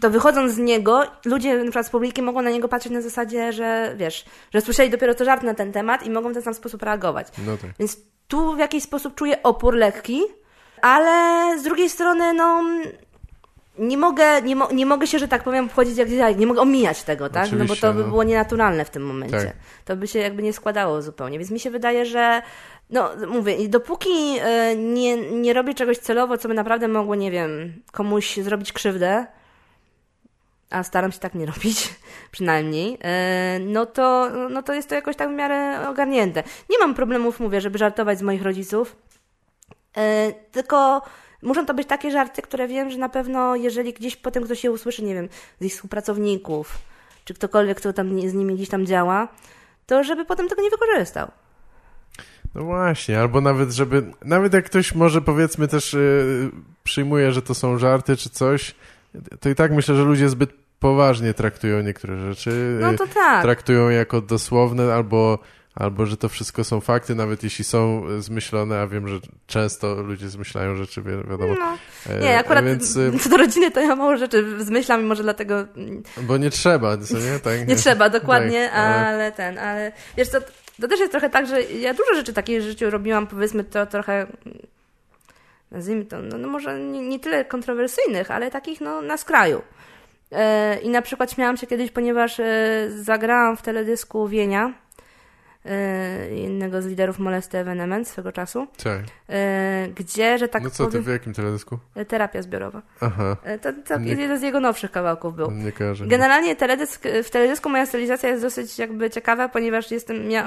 to 0.00 0.10
wychodząc 0.10 0.52
z 0.52 0.58
niego, 0.58 1.02
ludzie 1.24 1.56
na 1.56 1.62
przykład 1.62 1.86
z 1.86 1.90
publiki 1.90 2.22
mogą 2.22 2.42
na 2.42 2.50
niego 2.50 2.68
patrzeć 2.68 2.92
na 2.92 3.00
zasadzie, 3.00 3.52
że 3.52 3.94
wiesz, 3.96 4.24
że 4.54 4.60
słyszeli 4.60 4.90
dopiero 4.90 5.14
co 5.14 5.24
żart 5.24 5.42
na 5.42 5.54
ten 5.54 5.72
temat 5.72 6.06
i 6.06 6.10
mogą 6.10 6.30
w 6.30 6.34
ten 6.34 6.42
sam 6.42 6.54
sposób 6.54 6.82
reagować. 6.82 7.26
No 7.46 7.56
tak. 7.56 7.70
Więc 7.78 7.96
tu 8.28 8.54
w 8.54 8.58
jakiś 8.58 8.82
sposób 8.82 9.14
czuję 9.14 9.42
opór 9.42 9.74
lekki, 9.74 10.22
ale 10.82 11.58
z 11.58 11.62
drugiej 11.62 11.90
strony, 11.90 12.34
no 12.34 12.62
nie 13.78 13.98
mogę, 13.98 14.42
nie, 14.42 14.56
mo 14.56 14.72
nie 14.72 14.86
mogę 14.86 15.06
się, 15.06 15.18
że 15.18 15.28
tak 15.28 15.42
powiem, 15.42 15.68
wchodzić 15.68 15.98
jak 15.98 16.16
dalej, 16.16 16.36
nie 16.36 16.46
mogę 16.46 16.60
omijać 16.60 17.02
tego, 17.02 17.28
tak? 17.28 17.44
Oczywiście, 17.44 17.68
no 17.68 17.74
bo 17.74 17.80
to 17.80 17.94
by 17.94 18.02
no. 18.02 18.08
było 18.08 18.24
nienaturalne 18.24 18.84
w 18.84 18.90
tym 18.90 19.06
momencie. 19.06 19.36
Tak. 19.36 19.56
To 19.84 19.96
by 19.96 20.06
się 20.06 20.18
jakby 20.18 20.42
nie 20.42 20.52
składało 20.52 21.02
zupełnie. 21.02 21.38
Więc 21.38 21.50
mi 21.50 21.60
się 21.60 21.70
wydaje, 21.70 22.06
że 22.06 22.42
no, 22.90 23.10
mówię, 23.28 23.68
dopóki 23.68 24.38
e, 24.40 24.76
nie, 24.76 25.16
nie 25.16 25.52
robię 25.52 25.74
czegoś 25.74 25.98
celowo, 25.98 26.38
co 26.38 26.48
by 26.48 26.54
naprawdę 26.54 26.88
mogło, 26.88 27.14
nie 27.14 27.30
wiem, 27.30 27.82
komuś 27.92 28.36
zrobić 28.36 28.72
krzywdę, 28.72 29.26
a 30.70 30.82
staram 30.82 31.12
się 31.12 31.18
tak 31.18 31.34
nie 31.34 31.46
robić, 31.52 31.94
przynajmniej, 32.30 32.98
e, 33.02 33.58
no 33.58 33.86
to, 33.86 34.30
no 34.50 34.62
to 34.62 34.74
jest 34.74 34.88
to 34.88 34.94
jakoś 34.94 35.16
tak 35.16 35.28
w 35.28 35.32
miarę 35.32 35.88
ogarnięte. 35.88 36.42
Nie 36.70 36.78
mam 36.78 36.94
problemów, 36.94 37.40
mówię, 37.40 37.60
żeby 37.60 37.78
żartować 37.78 38.18
z 38.18 38.22
moich 38.22 38.42
rodziców, 38.42 38.96
e, 39.96 40.32
tylko 40.52 41.02
muszą 41.42 41.66
to 41.66 41.74
być 41.74 41.88
takie 41.88 42.10
żarty, 42.10 42.42
które 42.42 42.68
wiem, 42.68 42.90
że 42.90 42.98
na 42.98 43.08
pewno, 43.08 43.56
jeżeli 43.56 43.92
gdzieś 43.92 44.16
potem 44.16 44.44
ktoś 44.44 44.64
je 44.64 44.70
usłyszy, 44.70 45.04
nie 45.04 45.14
wiem, 45.14 45.28
z 45.60 45.64
ich 45.64 45.72
współpracowników, 45.72 46.78
czy 47.24 47.34
ktokolwiek, 47.34 47.78
kto 47.78 47.92
tam 47.92 48.28
z 48.28 48.34
nimi 48.34 48.54
gdzieś 48.54 48.68
tam 48.68 48.86
działa, 48.86 49.28
to 49.86 50.04
żeby 50.04 50.24
potem 50.24 50.48
tego 50.48 50.62
nie 50.62 50.70
wykorzystał. 50.70 51.30
No 52.54 52.64
właśnie, 52.64 53.20
albo 53.20 53.40
nawet, 53.40 53.70
żeby, 53.70 54.02
nawet 54.24 54.54
jak 54.54 54.64
ktoś 54.64 54.94
może 54.94 55.20
powiedzmy 55.20 55.68
też 55.68 55.92
yy, 55.92 56.50
przyjmuje, 56.84 57.32
że 57.32 57.42
to 57.42 57.54
są 57.54 57.78
żarty 57.78 58.16
czy 58.16 58.30
coś, 58.30 58.74
to 59.40 59.48
i 59.48 59.54
tak 59.54 59.72
myślę, 59.72 59.94
że 59.94 60.02
ludzie 60.02 60.28
zbyt 60.28 60.50
poważnie 60.80 61.34
traktują 61.34 61.82
niektóre 61.82 62.18
rzeczy. 62.20 62.78
No 62.80 62.92
to 62.94 63.06
tak. 63.14 63.42
Traktują 63.42 63.90
jako 63.90 64.20
dosłowne 64.20 64.94
albo, 64.94 65.38
albo 65.74 66.06
że 66.06 66.16
to 66.16 66.28
wszystko 66.28 66.64
są 66.64 66.80
fakty, 66.80 67.14
nawet 67.14 67.42
jeśli 67.42 67.64
są 67.64 68.04
zmyślone, 68.18 68.80
a 68.80 68.86
wiem, 68.86 69.08
że 69.08 69.18
często 69.46 69.94
ludzie 69.94 70.28
zmyślają 70.28 70.76
rzeczy, 70.76 71.02
wi 71.02 71.10
wiadomo. 71.30 71.54
No. 71.58 71.76
Nie, 72.20 72.38
akurat 72.38 72.64
więc... 72.64 72.98
co 73.22 73.28
do 73.28 73.36
rodziny 73.36 73.70
to 73.70 73.80
ja 73.80 73.96
mało 73.96 74.16
rzeczy 74.16 74.64
zmyślam 74.64 75.00
i 75.00 75.04
może 75.04 75.22
dlatego... 75.22 75.66
Bo 76.22 76.36
nie 76.36 76.50
trzeba, 76.50 76.96
co 76.96 77.18
nie? 77.18 77.38
Tak. 77.38 77.66
nie 77.68 77.76
trzeba, 77.76 78.10
dokładnie, 78.10 78.68
tak, 78.68 79.06
ale 79.06 79.32
ten, 79.32 79.58
ale 79.58 79.92
wiesz 80.16 80.28
co, 80.28 80.38
to 80.80 80.88
też 80.88 81.00
jest 81.00 81.12
trochę 81.12 81.30
tak, 81.30 81.46
że 81.46 81.62
ja 81.62 81.94
dużo 81.94 82.14
rzeczy 82.14 82.32
takich 82.32 82.60
w 82.60 82.64
życiu 82.64 82.90
robiłam, 82.90 83.26
powiedzmy 83.26 83.64
to 83.64 83.86
trochę 83.86 84.26
nazwijmy 85.70 86.04
to, 86.04 86.22
no, 86.22 86.38
no 86.38 86.48
może 86.48 86.80
nie, 86.80 87.08
nie, 87.08 87.20
tyle 87.20 87.44
kontrowersyjnych, 87.44 88.30
ale 88.30 88.50
takich 88.50 88.80
no, 88.80 89.02
na 89.02 89.16
skraju. 89.16 89.62
E, 90.32 90.78
I 90.78 90.88
na 90.88 91.02
przykład 91.02 91.32
śmiałam 91.32 91.56
się 91.56 91.66
kiedyś, 91.66 91.90
ponieważ 91.90 92.40
e, 92.40 92.44
zagrałam 92.90 93.56
w 93.56 93.62
teledysku 93.62 94.28
Wienia, 94.28 94.72
jednego 96.30 96.82
z 96.82 96.86
liderów 96.86 97.18
Molesty 97.18 97.58
Evenement 97.58 98.08
swego 98.08 98.32
czasu. 98.32 98.66
Tak. 98.84 99.00
Gdzie, 99.94 100.38
że 100.38 100.48
tak 100.48 100.62
No 100.62 100.70
co, 100.70 100.86
powiem, 100.86 101.02
ty 101.02 101.10
w 101.10 101.12
jakim 101.12 101.34
teledysku? 101.34 101.78
Terapia 102.08 102.42
zbiorowa. 102.42 102.82
Aha. 103.00 103.36
To, 103.62 103.72
to 103.86 103.98
nie, 103.98 104.10
jeden 104.10 104.38
z 104.38 104.42
jego 104.42 104.60
nowszych 104.60 104.90
kawałków 104.90 105.36
był. 105.36 105.50
Nie 105.50 105.72
kojarzę. 105.72 106.06
Generalnie 106.06 106.56
teledysk, 106.56 107.02
w 107.24 107.30
teledysku 107.30 107.68
moja 107.68 107.86
stylizacja 107.86 108.28
jest 108.28 108.42
dosyć 108.42 108.78
jakby 108.78 109.10
ciekawa, 109.10 109.48
ponieważ 109.48 109.90
jestem, 109.90 110.30
ja, 110.30 110.46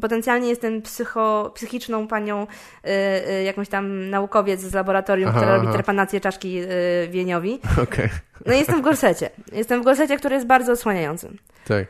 potencjalnie 0.00 0.48
jestem 0.48 0.82
psycho, 0.82 1.52
psychiczną 1.54 2.08
panią, 2.08 2.46
jakąś 3.44 3.68
tam 3.68 4.10
naukowiec 4.10 4.60
z 4.60 4.74
laboratorium, 4.74 5.28
aha, 5.28 5.38
która 5.38 5.52
aha. 5.52 5.62
robi 5.62 5.74
trepanację 5.74 6.20
czaszki 6.20 6.60
wieniowi. 7.10 7.54
Okej. 7.72 7.84
Okay. 7.84 8.08
No 8.46 8.54
i 8.54 8.58
jestem 8.58 8.78
w 8.80 8.82
gorsecie. 8.82 9.30
Jestem 9.52 9.82
w 9.82 9.84
gorsecie, 9.84 10.16
który 10.16 10.34
jest 10.34 10.46
bardzo 10.46 10.72
osłaniającym. 10.72 11.38
Tak. 11.68 11.86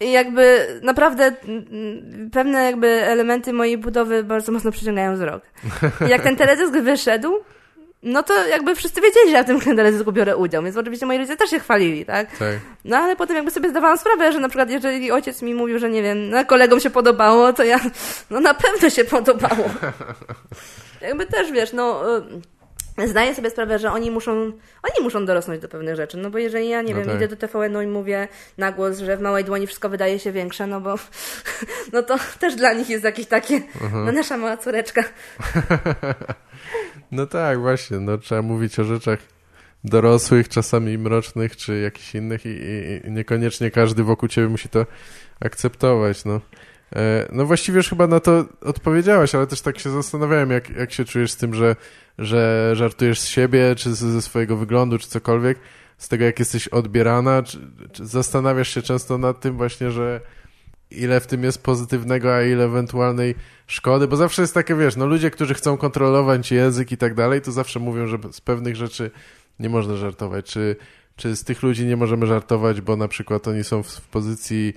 I 0.00 0.12
jakby 0.12 0.66
naprawdę 0.82 1.32
pewne 2.32 2.64
jakby 2.64 2.88
elementy 2.88 3.52
mojej 3.52 3.78
budowy 3.78 4.24
bardzo 4.24 4.52
mocno 4.52 4.70
przyciągają 4.70 5.14
wzrok. 5.14 5.42
I 6.06 6.10
jak 6.10 6.22
ten 6.22 6.36
teledysk 6.46 6.72
wyszedł, 6.72 7.38
no 8.02 8.22
to 8.22 8.46
jakby 8.46 8.74
wszyscy 8.74 9.00
wiedzieli, 9.00 9.30
że 9.30 9.36
ja 9.36 9.42
w 9.42 9.46
tym 9.46 9.60
teledysku 9.76 10.12
biorę 10.12 10.36
udział, 10.36 10.62
więc 10.62 10.76
oczywiście 10.76 11.06
moi 11.06 11.18
rodzice 11.18 11.36
też 11.36 11.50
się 11.50 11.60
chwalili, 11.60 12.04
tak? 12.04 12.36
tak? 12.36 12.56
No 12.84 12.96
ale 12.96 13.16
potem 13.16 13.36
jakby 13.36 13.50
sobie 13.50 13.70
zdawałam 13.70 13.98
sprawę, 13.98 14.32
że 14.32 14.40
na 14.40 14.48
przykład 14.48 14.70
jeżeli 14.70 15.12
ojciec 15.12 15.42
mi 15.42 15.54
mówił, 15.54 15.78
że 15.78 15.90
nie 15.90 16.02
wiem, 16.02 16.30
no 16.30 16.44
kolegom 16.44 16.80
się 16.80 16.90
podobało, 16.90 17.52
to 17.52 17.64
ja, 17.64 17.80
no 18.30 18.40
na 18.40 18.54
pewno 18.54 18.90
się 18.90 19.04
podobało. 19.04 19.64
jakby 21.00 21.26
też, 21.26 21.52
wiesz, 21.52 21.72
no 21.72 22.16
y, 22.18 22.22
zdaję 23.04 23.34
sobie 23.34 23.50
sprawę, 23.50 23.78
że 23.78 23.92
oni 23.92 24.10
muszą, 24.10 24.32
oni 24.82 25.02
muszą 25.02 25.26
dorosnąć 25.26 25.62
do 25.62 25.68
pewnych 25.68 25.96
rzeczy, 25.96 26.16
no 26.16 26.30
bo 26.30 26.38
jeżeli 26.38 26.68
ja, 26.68 26.82
nie 26.82 26.94
no 26.94 26.98
wiem, 26.98 27.06
tak. 27.06 27.16
idę 27.16 27.28
do 27.28 27.36
TVN-u 27.36 27.82
i 27.82 27.86
mówię 27.86 28.28
na 28.58 28.72
głos, 28.72 28.98
że 28.98 29.16
w 29.16 29.20
małej 29.20 29.44
dłoni 29.44 29.66
wszystko 29.66 29.88
wydaje 29.88 30.18
się 30.18 30.32
większe, 30.32 30.66
no 30.66 30.80
bo 30.80 30.94
no 31.92 32.02
to 32.02 32.16
też 32.40 32.54
dla 32.54 32.72
nich 32.72 32.90
jest 32.90 33.04
jakieś 33.04 33.26
takie, 33.26 33.60
uh-huh. 33.60 34.04
no 34.06 34.12
nasza 34.12 34.36
mała 34.36 34.56
córeczka. 34.56 35.04
no 37.12 37.26
tak, 37.26 37.60
właśnie, 37.60 38.00
no 38.00 38.18
trzeba 38.18 38.42
mówić 38.42 38.78
o 38.78 38.84
rzeczach 38.84 39.18
dorosłych, 39.84 40.48
czasami 40.48 40.98
mrocznych, 40.98 41.56
czy 41.56 41.80
jakichś 41.80 42.14
innych 42.14 42.46
i, 42.46 42.48
i, 42.48 43.06
i 43.06 43.10
niekoniecznie 43.10 43.70
każdy 43.70 44.02
wokół 44.02 44.28
ciebie 44.28 44.48
musi 44.48 44.68
to 44.68 44.86
akceptować, 45.40 46.24
no. 46.24 46.40
E, 46.96 47.28
no 47.32 47.46
właściwie 47.46 47.76
już 47.76 47.88
chyba 47.88 48.06
na 48.06 48.20
to 48.20 48.44
odpowiedziałaś, 48.60 49.34
ale 49.34 49.46
też 49.46 49.60
tak 49.60 49.78
się 49.78 49.90
zastanawiałem, 49.90 50.50
jak, 50.50 50.70
jak 50.70 50.92
się 50.92 51.04
czujesz 51.04 51.32
z 51.32 51.36
tym, 51.36 51.54
że, 51.54 51.76
że 52.18 52.70
żartujesz 52.76 53.20
z 53.20 53.28
siebie, 53.28 53.74
czy 53.76 53.94
ze 53.94 54.22
swojego 54.22 54.56
wyglądu, 54.56 54.98
czy 54.98 55.08
cokolwiek, 55.08 55.58
z 55.98 56.08
tego, 56.08 56.24
jak 56.24 56.38
jesteś 56.38 56.68
odbierana, 56.68 57.42
czy, 57.42 57.58
czy 57.92 58.06
zastanawiasz 58.06 58.68
się 58.68 58.82
często 58.82 59.18
nad 59.18 59.40
tym 59.40 59.56
właśnie, 59.56 59.90
że 59.90 60.20
ile 60.90 61.20
w 61.20 61.26
tym 61.26 61.44
jest 61.44 61.62
pozytywnego, 61.62 62.34
a 62.34 62.42
ile 62.42 62.64
ewentualnej 62.64 63.34
szkody, 63.66 64.08
bo 64.08 64.16
zawsze 64.16 64.42
jest 64.42 64.54
takie, 64.54 64.74
wiesz, 64.74 64.96
no 64.96 65.06
ludzie, 65.06 65.30
którzy 65.30 65.54
chcą 65.54 65.76
kontrolować 65.76 66.52
język 66.52 66.92
i 66.92 66.96
tak 66.96 67.14
dalej, 67.14 67.40
to 67.40 67.52
zawsze 67.52 67.80
mówią, 67.80 68.06
że 68.06 68.18
z 68.32 68.40
pewnych 68.40 68.76
rzeczy 68.76 69.10
nie 69.60 69.68
można 69.68 69.96
żartować, 69.96 70.46
czy, 70.46 70.76
czy 71.16 71.36
z 71.36 71.44
tych 71.44 71.62
ludzi 71.62 71.86
nie 71.86 71.96
możemy 71.96 72.26
żartować, 72.26 72.80
bo 72.80 72.96
na 72.96 73.08
przykład 73.08 73.48
oni 73.48 73.64
są 73.64 73.82
w, 73.82 73.88
w 73.88 74.08
pozycji 74.08 74.74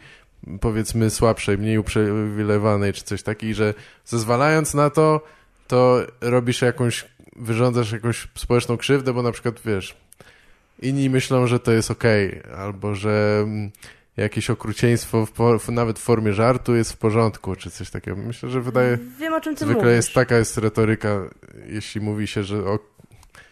powiedzmy 0.62 1.10
słabszej, 1.10 1.58
mniej 1.58 1.78
uprzywilejowanej 1.78 2.94
czy 2.94 3.04
coś 3.04 3.24
takiego, 3.24 3.54
że 3.54 3.74
zezwalając 4.06 4.74
na 4.74 4.90
to, 4.90 5.22
to 5.68 6.02
robisz 6.22 6.62
jakąś, 6.62 7.06
wyrządzasz 7.40 7.92
jakąś 7.92 8.28
społeczną 8.36 8.78
krzywdę, 8.78 9.14
bo 9.14 9.22
na 9.22 9.32
przykład, 9.32 9.56
wiesz, 9.66 9.98
inni 10.82 11.10
myślą, 11.10 11.48
że 11.48 11.60
to 11.60 11.72
jest 11.72 11.92
okej, 11.92 12.40
okay, 12.40 12.56
albo 12.56 12.96
że 12.96 13.40
mm, 13.44 13.72
jakieś 14.18 14.50
okrucieństwo 14.50 15.28
w, 15.60 15.70
nawet 15.70 16.00
w 16.00 16.02
formie 16.02 16.34
żartu 16.34 16.76
jest 16.76 16.94
w 16.94 16.98
porządku, 16.98 17.56
czy 17.56 17.72
coś 17.72 17.90
takiego. 17.90 18.18
Myślę, 18.18 18.50
że 18.50 18.62
wydaje... 18.62 18.98
Wiem, 19.20 19.34
o 19.34 19.42
czym 19.42 19.56
ty 19.56 19.66
Zwykle 19.66 19.84
mówisz. 19.84 19.96
jest 19.96 20.14
taka 20.14 20.38
jest 20.38 20.58
retoryka, 20.58 21.30
jeśli 21.66 22.02
mówi 22.02 22.28
się, 22.28 22.44
że 22.44 22.58
o, 22.58 22.80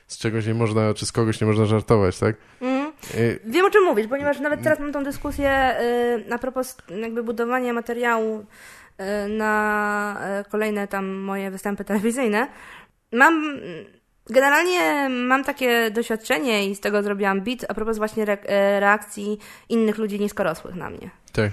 z 0.07 0.17
czegoś 0.17 0.45
nie 0.45 0.53
można, 0.53 0.93
czy 0.93 1.05
z 1.05 1.11
kogoś 1.11 1.41
nie 1.41 1.47
można 1.47 1.65
żartować, 1.65 2.19
tak? 2.19 2.35
Mm 2.61 2.87
Y, 3.15 3.39
Wiem 3.45 3.65
o 3.65 3.69
czym 3.69 3.83
mówisz, 3.83 4.07
ponieważ 4.07 4.39
nawet 4.39 4.63
teraz 4.63 4.79
mam 4.79 4.91
tą 4.91 5.03
dyskusję 5.03 5.75
y, 6.29 6.33
a 6.33 6.37
propos 6.37 6.77
jakby 7.01 7.23
budowania 7.23 7.73
materiału 7.73 8.45
y, 9.25 9.29
na 9.29 10.17
kolejne 10.51 10.87
tam 10.87 11.07
moje 11.07 11.51
występy 11.51 11.83
telewizyjne. 11.83 12.47
Mam 13.11 13.59
Generalnie 14.29 15.09
mam 15.09 15.43
takie 15.43 15.91
doświadczenie 15.91 16.69
i 16.69 16.75
z 16.75 16.79
tego 16.79 17.03
zrobiłam 17.03 17.41
bit 17.41 17.65
a 17.69 17.73
propos 17.73 17.97
właśnie 17.97 18.23
re 18.23 18.37
reakcji 18.79 19.39
innych 19.69 19.97
ludzi 19.97 20.19
niskorosłych 20.19 20.75
na 20.75 20.89
mnie. 20.89 21.09
Tak. 21.33 21.51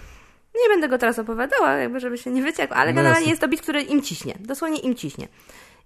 Nie 0.62 0.68
będę 0.68 0.88
go 0.88 0.98
teraz 0.98 1.18
opowiadała, 1.18 1.72
jakby 1.72 2.00
żeby 2.00 2.18
się 2.18 2.30
nie 2.30 2.42
wyciekło, 2.42 2.76
ale 2.76 2.92
no 2.92 2.96
generalnie 2.96 3.28
jest 3.28 3.40
to 3.40 3.48
bit, 3.48 3.62
który 3.62 3.82
im 3.82 4.02
ciśnie. 4.02 4.34
Dosłownie 4.40 4.78
im 4.78 4.94
ciśnie. 4.94 5.28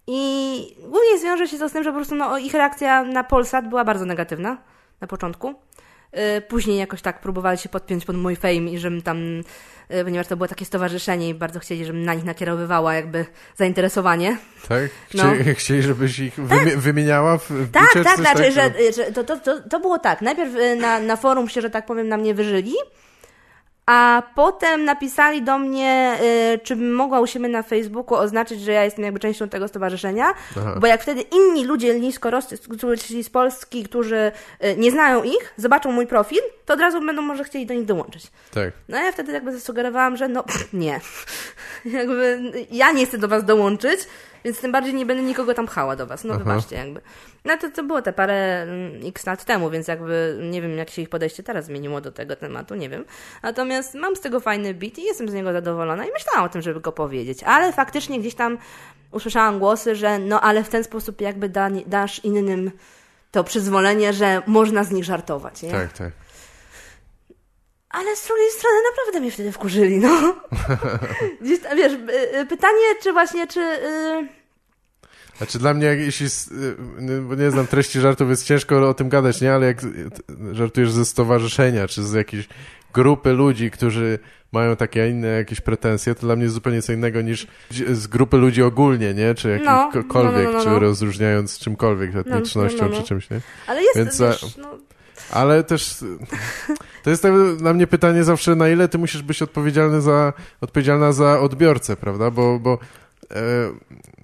I 0.07 0.77
głównie 0.79 1.19
wiąże 1.25 1.49
się 1.49 1.59
to 1.59 1.69
z 1.69 1.73
tym, 1.73 1.85
że 1.85 1.91
po 1.91 1.97
prostu 1.97 2.15
no, 2.15 2.39
ich 2.39 2.55
reakcja 2.55 3.05
na 3.05 3.25
Polsat 3.25 3.69
była 3.69 3.85
bardzo 3.85 4.05
negatywna 4.05 4.59
na 5.01 5.07
początku. 5.07 5.55
Y, 6.39 6.41
później 6.41 6.79
jakoś 6.79 7.03
tak 7.03 7.21
próbowali 7.21 7.59
się 7.59 7.69
podpiąć 7.69 8.05
pod 8.05 8.17
mój 8.17 8.37
fame 8.37 8.71
i 8.71 8.79
żebym 8.79 9.03
tam, 9.03 9.19
ponieważ 10.05 10.27
to 10.27 10.37
było 10.37 10.49
takie 10.49 10.65
stowarzyszenie 10.65 11.29
i 11.29 11.35
bardzo 11.35 11.61
chcieli, 11.61 11.85
żebym 11.85 12.05
na 12.05 12.15
nich 12.15 12.25
nakierowywała 12.25 12.95
jakby 12.95 13.27
zainteresowanie. 13.57 14.37
Tak? 14.69 14.83
No. 15.15 15.25
Chcieli, 15.55 15.83
żebyś 15.83 16.19
ich 16.19 16.35
tak. 16.49 16.79
wymieniała 16.79 17.39
w 17.39 17.51
Tak, 17.73 18.05
tak, 18.05 18.17
znaczy, 18.17 18.53
że, 18.53 18.73
że 18.97 19.13
to, 19.13 19.25
to, 19.25 19.37
to, 19.37 19.61
to 19.61 19.81
było 19.81 19.99
tak. 19.99 20.23
Najpierw 20.23 20.55
y, 20.55 20.77
na, 20.77 21.01
na 21.01 21.17
forum 21.17 21.49
się, 21.49 21.61
że 21.61 21.71
tak 21.71 21.87
powiem, 21.87 22.09
na 22.09 22.17
mnie 22.17 22.35
wyżyli, 22.35 22.75
a 23.89 24.23
potem 24.35 24.85
napisali 24.85 25.43
do 25.43 25.59
mnie, 25.59 26.19
y, 26.55 26.59
czy 26.59 26.77
bym 26.77 26.95
mogła 26.95 27.21
u 27.21 27.27
siebie 27.27 27.49
na 27.49 27.63
Facebooku 27.63 28.19
oznaczyć, 28.19 28.61
że 28.61 28.73
ja 28.73 28.85
jestem 28.85 29.05
jakby 29.05 29.21
częścią 29.21 29.49
tego 29.49 29.69
stowarzyszenia, 29.69 30.35
Aha. 30.59 30.75
bo 30.81 30.87
jak 30.87 31.03
wtedy 31.03 31.21
inni 31.21 31.65
ludzie 31.65 32.01
niskoroscy, 32.01 32.59
czyli 33.07 33.25
z 33.25 33.31
Polski, 33.31 33.85
którzy 33.85 34.33
y, 34.65 34.77
nie 34.77 34.91
znają 34.91 35.23
ich, 35.23 35.55
zobaczą 35.57 35.93
mój 35.93 36.07
profil, 36.07 36.41
to 36.67 36.75
od 36.75 36.81
razu 36.81 37.01
będą 37.01 37.23
może 37.23 37.45
chcieli 37.45 37.67
do 37.67 37.75
nich 37.75 37.85
dołączyć. 37.85 38.27
Tak. 38.55 38.73
No 38.89 38.99
ja 38.99 39.13
wtedy 39.13 39.33
jakby 39.33 39.53
zasugerowałam, 39.53 40.17
że 40.17 40.29
no 40.29 40.45
nie. 40.73 41.01
jakby 41.85 42.53
ja 42.71 42.93
nie 42.93 43.07
chcę 43.07 43.19
do 43.19 43.29
was 43.29 43.45
dołączyć, 43.45 44.01
więc 44.49 44.61
tym 44.61 44.73
bardziej 44.73 44.95
nie 44.95 45.07
będę 45.07 45.23
nikogo 45.23 45.55
tam 45.55 45.67
pchała 45.67 45.97
do 45.97 46.07
was. 46.07 46.25
No 46.25 46.35
Aha. 46.35 46.45
wybaczcie 46.45 46.77
jakby. 46.77 47.01
No 47.45 47.57
to, 47.57 47.71
to 47.71 47.83
było 47.83 48.03
te 48.03 48.13
parę 48.13 48.63
mm, 48.63 49.01
x 49.05 49.27
lat 49.27 49.45
temu, 49.45 49.71
więc 49.71 49.89
jakby 49.89 50.39
nie 50.51 50.63
wiem, 50.63 50.79
jak 50.79 50.91
się 50.91 51.03
ich 51.03 51.09
podejście 51.09 51.43
teraz 51.43 51.65
zmieniło 51.65 52.01
do 52.01 52.13
tego 52.13 52.37
tematu, 52.37 52.75
nie 52.75 52.89
wiem. 52.89 53.05
Natomiast 53.43 53.95
mam 53.95 54.17
z 54.17 54.21
tego 54.21 54.41
fajny 54.41 54.75
beat 54.75 54.99
i 54.99 55.03
jestem 55.03 55.29
z 55.29 55.35
niego 55.35 55.53
zadowolona 55.53 56.07
i 56.07 56.13
myślałam 56.13 56.45
o 56.45 56.49
tym, 56.49 56.63
żeby 56.63 56.81
go 56.81 56.93
powiedzieć. 56.93 57.43
Ale 57.43 57.73
faktycznie 57.73 58.21
gdzieś 58.21 58.35
tam 58.35 58.59
usłyszałam 59.13 59.59
głosy, 59.59 59.97
że 59.97 60.19
no 60.19 60.41
ale 60.41 60.65
w 60.65 60.69
ten 60.69 60.85
sposób 60.85 61.21
jakby 61.21 61.49
da, 61.49 61.71
dasz 61.87 62.25
innym 62.25 62.71
to 63.31 63.45
przyzwolenie, 63.45 64.13
że 64.13 64.43
można 64.47 64.85
z 64.85 64.91
nich 64.91 65.05
żartować. 65.05 65.63
Nie? 65.63 65.71
Tak, 65.71 65.93
tak. 65.93 66.13
Ale 67.91 68.17
z 68.17 68.27
drugiej 68.27 68.51
strony 68.51 68.77
naprawdę 68.91 69.21
mnie 69.21 69.31
wtedy 69.31 69.53
wkurzyli, 69.53 69.99
no. 69.99 70.35
Gdzieś, 71.43 71.59
wiesz, 71.77 71.93
y, 71.93 72.39
y, 72.39 72.47
pytanie, 72.47 72.85
czy 73.03 73.13
właśnie, 73.13 73.47
czy... 73.47 73.61
Yy 73.61 74.38
Znaczy 75.39 75.59
dla 75.59 75.75
mnie, 75.75 75.87
jak, 75.87 75.99
jeśli, 75.99 76.27
y, 76.27 77.23
bo 77.23 77.35
nie 77.35 77.51
znam 77.51 77.67
treści 77.67 78.01
żartów, 78.01 78.31
jest 78.31 78.47
ciężko 78.47 78.89
o 78.89 78.95
tym 78.95 79.09
gadać, 79.09 79.41
nie? 79.41 79.55
Ale 79.55 79.67
jak 79.67 79.81
żartujesz 80.53 80.93
ze 80.93 81.05
stowarzyszenia, 81.05 81.89
czy 81.89 82.03
z 82.03 82.13
jakiejś 82.13 82.49
grupy 82.95 83.33
ludzi, 83.33 83.71
którzy 83.71 84.19
mają 84.53 84.77
takie 84.77 85.03
a 85.03 85.07
inne 85.07 85.29
jakieś 85.29 85.61
pretensje, 85.61 86.15
to 86.15 86.21
dla 86.21 86.37
mnie 86.37 86.43
jest 86.43 86.55
zupełnie 86.55 86.83
co 86.83 86.93
innego 86.93 87.23
niż 87.23 87.47
z 87.91 88.07
grupy 88.07 88.37
ludzi 88.37 88.63
ogólnie, 88.63 89.15
nie? 89.15 89.35
Czy 89.35 89.61
No, 89.65 89.91
jakichkolwiek, 89.95 90.45
no, 90.45 90.53
no, 90.53 90.59
no, 90.59 90.65
no. 90.65 90.75
czy 90.75 90.81
rozróżniając 90.81 91.59
czymkolwiek, 91.59 92.17
etnicznością, 92.17 92.85
no, 92.85 92.89
no. 92.89 92.97
czy 92.97 93.03
czymś, 93.03 93.31
nie? 93.31 93.41
Ale 93.67 93.83
jest, 93.83 93.97
Więc 93.97 94.21
wiesz, 94.21 94.57
no, 94.57 94.79
Ale 95.31 95.65
też 95.65 95.97
to 97.05 97.11
jest 97.11 97.23
tak 97.23 97.33
dla 97.57 97.75
mnie 97.75 97.87
pytanie 97.87 98.25
zawsze, 98.25 98.57
na 98.57 98.69
ile 98.69 98.89
ty 98.89 98.99
musisz 98.99 99.23
być 99.23 99.43
odpowiedzialny 99.43 100.01
za, 100.01 100.33
odpowiedzialna 100.61 101.13
za 101.13 101.41
odbiorcę, 101.41 101.97
prawda? 101.97 102.31
Bo, 102.31 102.59
bo 102.59 102.79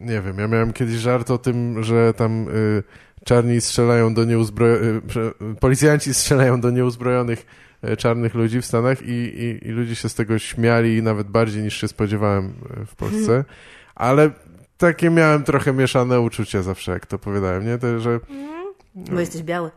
nie 0.00 0.20
wiem, 0.20 0.38
ja 0.38 0.48
miałem 0.48 0.72
kiedyś 0.72 0.94
żart 0.94 1.30
o 1.30 1.38
tym, 1.38 1.82
że 1.82 2.14
tam 2.14 2.48
y, 2.48 2.82
czarni 3.24 3.60
strzelają 3.60 4.14
do 4.14 4.24
nieuzbrojonych, 4.24 5.02
policjanci 5.60 6.14
strzelają 6.14 6.60
do 6.60 6.70
nieuzbrojonych 6.70 7.46
e, 7.82 7.96
czarnych 7.96 8.34
ludzi 8.34 8.60
w 8.60 8.66
Stanach 8.66 9.02
i, 9.02 9.12
i, 9.12 9.68
i 9.68 9.70
ludzie 9.70 9.96
się 9.96 10.08
z 10.08 10.14
tego 10.14 10.38
śmiali 10.38 11.02
nawet 11.02 11.28
bardziej 11.28 11.62
niż 11.62 11.76
się 11.76 11.88
spodziewałem 11.88 12.54
e, 12.82 12.86
w 12.86 12.94
Polsce, 12.94 13.44
ale 13.94 14.30
takie 14.78 15.10
miałem 15.10 15.44
trochę 15.44 15.72
mieszane 15.72 16.20
uczucia 16.20 16.62
zawsze, 16.62 16.92
jak 16.92 17.06
to 17.06 17.16
opowiadałem, 17.16 17.66
nie? 17.66 17.78
To, 17.78 18.00
że 18.00 18.20
bo 18.94 19.20
jesteś 19.20 19.42
biały. 19.42 19.70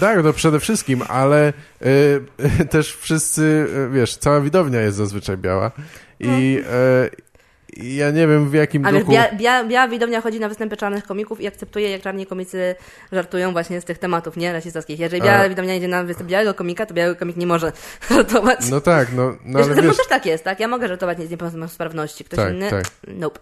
tak, 0.00 0.24
no 0.24 0.32
przede 0.32 0.60
wszystkim, 0.60 1.02
ale 1.08 1.52
y, 1.82 2.64
też 2.70 2.96
wszyscy, 2.96 3.66
wiesz, 3.92 4.16
cała 4.16 4.40
widownia 4.40 4.80
jest 4.80 4.96
zazwyczaj 4.96 5.36
biała 5.36 5.70
i 6.20 6.58
y, 7.08 7.22
i 7.31 7.31
ja 7.76 8.10
nie 8.10 8.26
wiem 8.26 8.50
w 8.50 8.54
jakim 8.54 8.86
A 8.86 8.92
wiesz, 8.92 9.00
duchu... 9.00 9.12
bia, 9.12 9.32
bia, 9.34 9.64
biała 9.64 9.88
widownia 9.88 10.20
chodzi 10.20 10.40
na 10.40 10.48
występy 10.48 10.76
czarnych 10.76 11.04
komików 11.04 11.40
i 11.40 11.46
akceptuje, 11.46 11.90
jak 11.90 12.02
czarni 12.02 12.26
komicy 12.26 12.74
żartują 13.12 13.52
właśnie 13.52 13.80
z 13.80 13.84
tych 13.84 13.98
tematów, 13.98 14.36
nie? 14.36 14.52
Rasistowskich. 14.52 15.00
Jeżeli 15.00 15.22
biała 15.22 15.38
A. 15.38 15.48
widownia 15.48 15.74
idzie 15.76 15.88
na 15.88 16.04
występ 16.04 16.30
białego 16.30 16.54
komika, 16.54 16.86
to 16.86 16.94
biały 16.94 17.16
komik 17.16 17.36
nie 17.36 17.46
może 17.46 17.72
żartować. 18.10 18.70
No 18.70 18.80
tak, 18.80 19.08
no, 19.16 19.36
no 19.44 19.58
wiesz, 19.58 19.68
ale 19.68 19.82
wiesz, 19.82 19.96
też 19.96 20.06
tak 20.08 20.26
jest, 20.26 20.44
tak? 20.44 20.60
Ja 20.60 20.68
mogę 20.68 20.88
żartować 20.88 21.18
z 21.22 21.30
niepełnosprawności. 21.30 22.24
Ktoś 22.24 22.36
Tak, 22.38 22.52
inny? 22.54 22.70
tak. 22.70 22.84
Nope. 23.08 23.40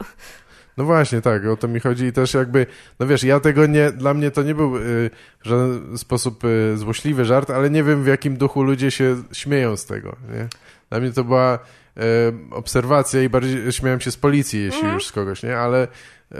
no 0.77 0.85
właśnie, 0.85 1.21
tak, 1.21 1.47
o 1.47 1.57
to 1.57 1.69
mi 1.69 1.81
chodzi 1.81 2.05
i 2.05 2.13
też 2.13 2.35
jakby, 2.35 2.67
no 3.01 3.07
wiesz, 3.07 3.25
ja 3.25 3.41
tego 3.41 3.67
nie, 3.67 3.93
dla 3.93 4.15
mnie 4.15 4.31
to 4.31 4.43
nie 4.43 4.55
był 4.55 4.77
y, 4.77 5.11
w 5.45 5.49
żaden 5.49 5.99
sposób 5.99 6.45
y, 6.45 6.77
złośliwy 6.77 7.25
żart, 7.25 7.51
ale 7.51 7.71
nie 7.71 7.83
wiem 7.85 8.03
w 8.05 8.07
jakim 8.07 8.37
duchu 8.37 8.63
ludzie 8.63 8.91
się 8.91 9.17
śmieją 9.33 9.77
z 9.77 9.87
tego, 9.87 10.17
nie? 10.33 10.49
Dla 10.91 11.01
mnie 11.01 11.13
to 11.13 11.25
była 11.25 11.59
y, 12.01 12.55
obserwacja 12.55 13.23
i 13.23 13.29
bardziej 13.29 13.73
śmiałem 13.73 14.01
się 14.01 14.11
z 14.11 14.17
policji, 14.17 14.61
jeśli 14.65 14.79
Mhm. 14.79 14.95
już 14.95 15.07
z 15.07 15.13
kogoś, 15.13 15.43
nie? 15.43 15.59
Ale, 15.59 15.85
y, 15.85 16.37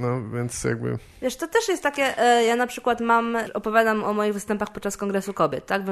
no 0.00 0.30
więc 0.30 0.64
jakby... 0.64 0.98
Wiesz, 1.22 1.36
to 1.36 1.46
też 1.48 1.68
jest 1.68 1.82
takie, 1.82 2.18
e, 2.18 2.44
ja 2.44 2.56
na 2.56 2.66
przykład 2.66 3.00
mam, 3.00 3.36
opowiadam 3.54 4.04
o 4.04 4.12
moich 4.14 4.32
występach 4.32 4.72
podczas 4.72 4.96
Kongresu 4.96 5.34
Kobiet, 5.34 5.66
tak? 5.66 5.82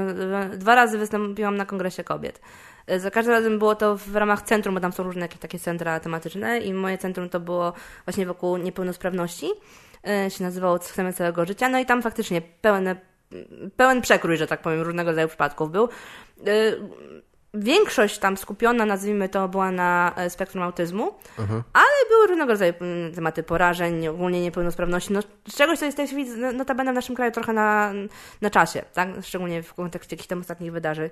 Dwa 0.56 0.74
razy 0.74 0.98
wystąpiłam 0.98 1.56
na 1.56 1.66
Kongresie 1.66 2.04
Kobiet. 2.04 2.40
E, 2.86 3.00
Za 3.00 3.10
każdym 3.10 3.34
razem 3.34 3.58
było 3.58 3.74
to 3.74 3.96
w 3.96 4.16
ramach 4.16 4.42
centrum, 4.42 4.74
bo 4.74 4.80
tam 4.80 4.92
są 4.92 5.02
różne 5.02 5.22
jakieś 5.22 5.38
takie 5.40 5.58
centra 5.58 6.00
tematyczne 6.00 6.58
i 6.58 6.74
moje 6.74 6.98
centrum 6.98 7.28
to 7.28 7.40
było 7.40 7.72
właśnie 8.04 8.26
wokół 8.26 8.56
niepełnosprawności. 8.56 9.46
E, 10.08 10.30
się 10.30 10.44
nazywało 10.44 10.78
Chcemy 10.78 11.12
całego 11.12 11.44
życia. 11.46 11.68
No 11.68 11.78
i 11.78 11.86
tam 11.86 12.02
faktycznie 12.02 12.42
pełen, 12.60 12.96
pełen 13.76 14.00
przekrój, 14.02 14.36
że 14.36 14.46
tak 14.46 14.62
powiem, 14.62 14.80
różnego 14.82 15.10
rodzaju 15.10 15.28
przypadków 15.28 15.70
był. 15.70 15.88
Większość 17.58 18.18
tam 18.18 18.36
skupiona, 18.36 18.86
nazwijmy 18.86 19.28
to, 19.28 19.48
była 19.48 19.70
na 19.70 20.12
e, 20.16 20.30
spektrum 20.30 20.62
autyzmu, 20.62 21.14
Aha. 21.38 21.62
ale 21.72 22.08
były 22.08 22.26
różnego 22.26 22.52
rodzaju 22.52 22.72
mm, 22.80 23.14
tematy 23.14 23.42
porażeń, 23.42 24.08
ogólnie 24.08 24.42
niepełnosprawności, 24.42 25.12
no, 25.12 25.20
czegoś, 25.56 25.78
co 25.78 25.84
jest 25.84 25.96
w 25.96 25.98
tej 25.98 26.06
chwili 26.06 26.30
no, 26.36 26.52
notabene 26.52 26.92
w 26.92 26.94
naszym 26.94 27.16
kraju 27.16 27.32
trochę 27.32 27.52
na, 27.52 27.92
na 28.40 28.50
czasie, 28.50 28.82
tak? 28.92 29.08
szczególnie 29.22 29.62
w 29.62 29.74
kontekście 29.74 30.16
jakichś 30.16 30.28
tam 30.28 30.40
ostatnich 30.40 30.72
wydarzeń 30.72 31.10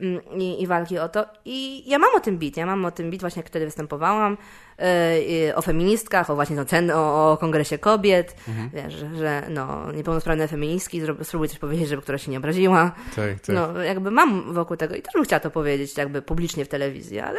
mm, 0.00 0.20
i, 0.38 0.62
i 0.62 0.66
walki 0.66 0.98
o 0.98 1.08
to. 1.08 1.26
I 1.44 1.88
ja 1.90 1.98
mam 1.98 2.14
o 2.14 2.20
tym 2.20 2.38
bit, 2.38 2.56
ja 2.56 2.66
mam 2.66 2.84
o 2.84 2.90
tym 2.90 3.10
bit 3.10 3.20
właśnie, 3.20 3.40
jak 3.40 3.46
wtedy 3.46 3.64
występowałam, 3.64 4.36
o 5.54 5.62
feministkach, 5.62 6.30
o 6.30 6.34
właśnie 6.34 6.56
no, 6.56 6.64
cen, 6.64 6.90
o, 6.90 7.32
o 7.32 7.36
kongresie 7.36 7.78
kobiet, 7.78 8.36
wiesz, 8.74 8.94
że, 9.18 9.42
no, 9.50 9.92
niepełnosprawne 9.92 10.48
feministki, 10.48 11.02
spróbuj 11.22 11.48
coś 11.48 11.58
powiedzieć, 11.58 11.88
żeby 11.88 12.02
która 12.02 12.18
się 12.18 12.30
nie 12.30 12.38
obraziła. 12.38 12.92
Tak, 13.16 13.40
tak. 13.40 13.56
No, 13.56 13.82
jakby 13.82 14.10
mam 14.10 14.54
wokół 14.54 14.76
tego 14.76 14.94
i 14.94 15.02
też 15.02 15.12
bym 15.14 15.24
chciała 15.24 15.40
to 15.40 15.50
powiedzieć 15.50 15.96
jakby 15.96 16.22
publicznie 16.22 16.64
w 16.64 16.68
telewizji, 16.68 17.20
ale, 17.20 17.38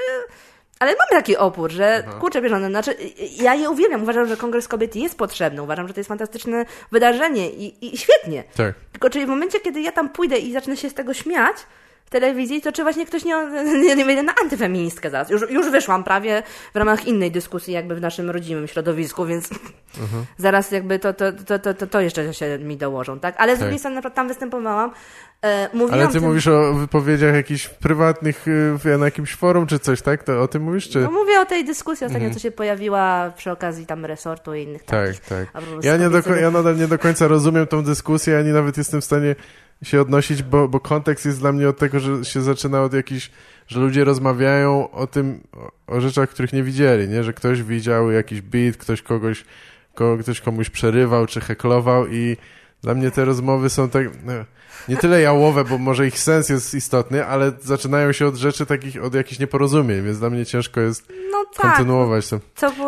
ale 0.80 0.91
mamy 0.91 1.10
taki 1.22 1.38
opór, 1.38 1.72
że 1.72 2.03
kurczę, 2.20 2.41
wiesz, 2.41 2.52
no, 2.52 2.68
znaczy, 2.70 2.95
ja 3.41 3.53
je 3.53 3.70
uwielbiam, 3.70 4.03
uważam, 4.03 4.28
że 4.28 4.38
Kongres 4.38 4.68
Kobiet 4.68 4.95
jest 4.95 5.18
potrzebny, 5.18 5.62
uważam, 5.62 5.88
że 5.88 5.94
to 5.94 5.99
jest 5.99 6.07
fantastyczne 6.07 6.66
wydarzenie 6.91 7.49
i, 7.49 7.94
i 7.94 7.98
świetnie. 7.98 8.44
Tak. 8.56 8.76
Tylko 8.91 9.10
czy 9.10 9.26
w 9.26 9.30
momencie, 9.30 9.60
kiedy 9.60 9.82
ja 9.82 9.91
tam 9.91 10.10
pójdę 10.10 10.38
i 10.38 10.53
zacznę 10.53 10.78
się 10.78 10.90
z 10.90 10.94
tego 10.94 11.14
śmiać 11.14 11.57
w 12.06 12.10
telewizji, 12.10 12.61
to 12.61 12.72
czy 12.72 12.84
właśnie 12.84 13.06
ktoś 13.06 13.26
nie, 13.26 13.36
nie, 13.95 13.95
nie 13.95 14.23
na 14.23 14.34
antyfeministkę 14.44 15.10
zaraz. 15.10 15.30
Już, 15.30 15.49
już 15.49 15.69
wyszłam 15.72 16.03
prawie 16.03 16.44
w 16.73 16.77
ramach 16.77 17.07
innej 17.07 17.32
dyskusji 17.32 17.73
jakby 17.73 17.95
w 17.95 18.02
naszym 18.02 18.30
rodzimym 18.30 18.68
środowisku, 18.68 19.26
więc 19.26 19.49
zaraz 20.38 20.72
jakby 20.72 20.99
to, 20.99 21.14
to, 21.14 21.32
to, 21.60 21.73
to, 21.73 21.88
to, 21.88 22.02
jeszcze 22.02 22.34
się 22.34 22.60
mi 22.60 22.77
dołożą, 22.77 23.19
tak? 23.19 23.36
Ale 23.38 23.56
z 23.56 23.60
drugiej 23.60 23.80
strony 23.80 23.95
na 23.95 24.02
przykład 24.02 24.15
tam 24.15 24.27
występowałam, 24.27 24.91
mówiłam 25.74 25.94
Ale 26.00 26.08
ty 26.08 26.14
tym, 26.14 26.24
mówisz 26.24 26.48
o 26.48 26.74
wypowiedziach 26.74 27.34
jakichś 27.36 27.68
prywatnych 27.70 28.48
y, 28.86 28.98
na 28.98 29.06
jakimś 29.06 29.36
forum 29.36 29.68
czy 29.68 29.80
coś, 29.80 30.02
tak? 30.02 30.24
To 30.24 30.42
o 30.42 30.48
tym 30.48 30.62
mówisz, 30.64 30.90
czy... 30.90 31.00
No 31.00 31.12
mówię 31.12 31.40
o 31.40 31.46
tej 31.46 31.66
dyskusji 31.66 32.06
ostatnio, 32.06 32.26
Mhm. 32.26 32.34
co 32.34 32.40
się 32.40 32.52
pojawiła 32.52 33.32
przy 33.38 33.52
okazji 33.52 33.86
tam 33.86 34.06
resortu 34.06 34.54
i 34.56 34.64
innych 34.64 34.84
Tak, 34.84 35.08
takich. 35.08 35.22
tak. 35.22 35.48
Ja, 35.82 35.98
nie 35.98 36.10
do, 36.10 36.36
ja 36.36 36.52
nadal 36.52 36.78
nie 36.78 36.88
do 36.88 37.00
końca 37.00 37.28
rozumiem 37.28 37.68
tą 37.68 37.84
dyskusję, 37.84 38.38
ani 38.38 38.50
nawet 38.52 38.78
jestem 38.78 39.02
w 39.02 39.06
stanie 39.06 39.36
się 39.84 40.02
odnosić, 40.02 40.44
bo, 40.44 40.68
bo 40.68 40.80
kontekst 40.80 41.26
jest 41.26 41.40
dla 41.40 41.52
mnie 41.52 41.70
od 41.70 41.78
tego, 41.78 42.00
że 42.00 42.26
się 42.26 42.42
zaczyna 42.42 42.82
od 42.84 42.94
jakichś, 42.94 43.32
że 43.68 43.80
ludzie 43.80 44.04
rozmawiają 44.04 44.92
o 44.92 45.08
tym, 45.08 45.40
o, 45.88 45.96
o 45.96 46.02
rzeczach, 46.02 46.30
których 46.30 46.54
nie 46.54 46.64
widzieli, 46.64 47.08
nie? 47.08 47.24
Że 47.24 47.34
ktoś 47.34 47.64
widział 47.64 48.12
jakiś 48.12 48.42
beat, 48.42 48.78
ktoś 48.78 49.02
kogoś, 49.02 49.46
ko, 49.96 50.18
ktoś 50.22 50.42
komuś 50.42 50.70
przerywał, 50.70 51.26
czy 51.28 51.42
heklował 51.42 52.08
i 52.08 52.38
dla 52.86 52.94
mnie 52.94 53.12
te 53.12 53.26
rozmowy 53.26 53.70
są 53.70 53.90
tak, 53.90 54.06
no, 54.26 54.34
nie 54.90 54.98
tyle 54.98 55.22
jałowe, 55.22 55.64
bo 55.64 55.78
może 55.78 56.07
ich 56.07 56.20
sens 56.20 56.49
jest 56.49 56.74
istotny, 56.74 57.26
ale 57.26 57.52
zaczynają 57.62 58.12
się 58.12 58.28
od 58.28 58.36
rzeczy 58.36 58.66
takich, 58.66 59.03
od 59.03 59.14
jakichś 59.14 59.40
neporozumień, 59.40 60.03
więc 60.03 60.20
dla 60.20 60.30
mnie 60.30 60.45
ciężko 60.45 60.82
jest 60.82 61.07
No 61.32 61.45
tak, 61.57 61.62
kontynuować 61.62 62.30
to. 62.30 62.40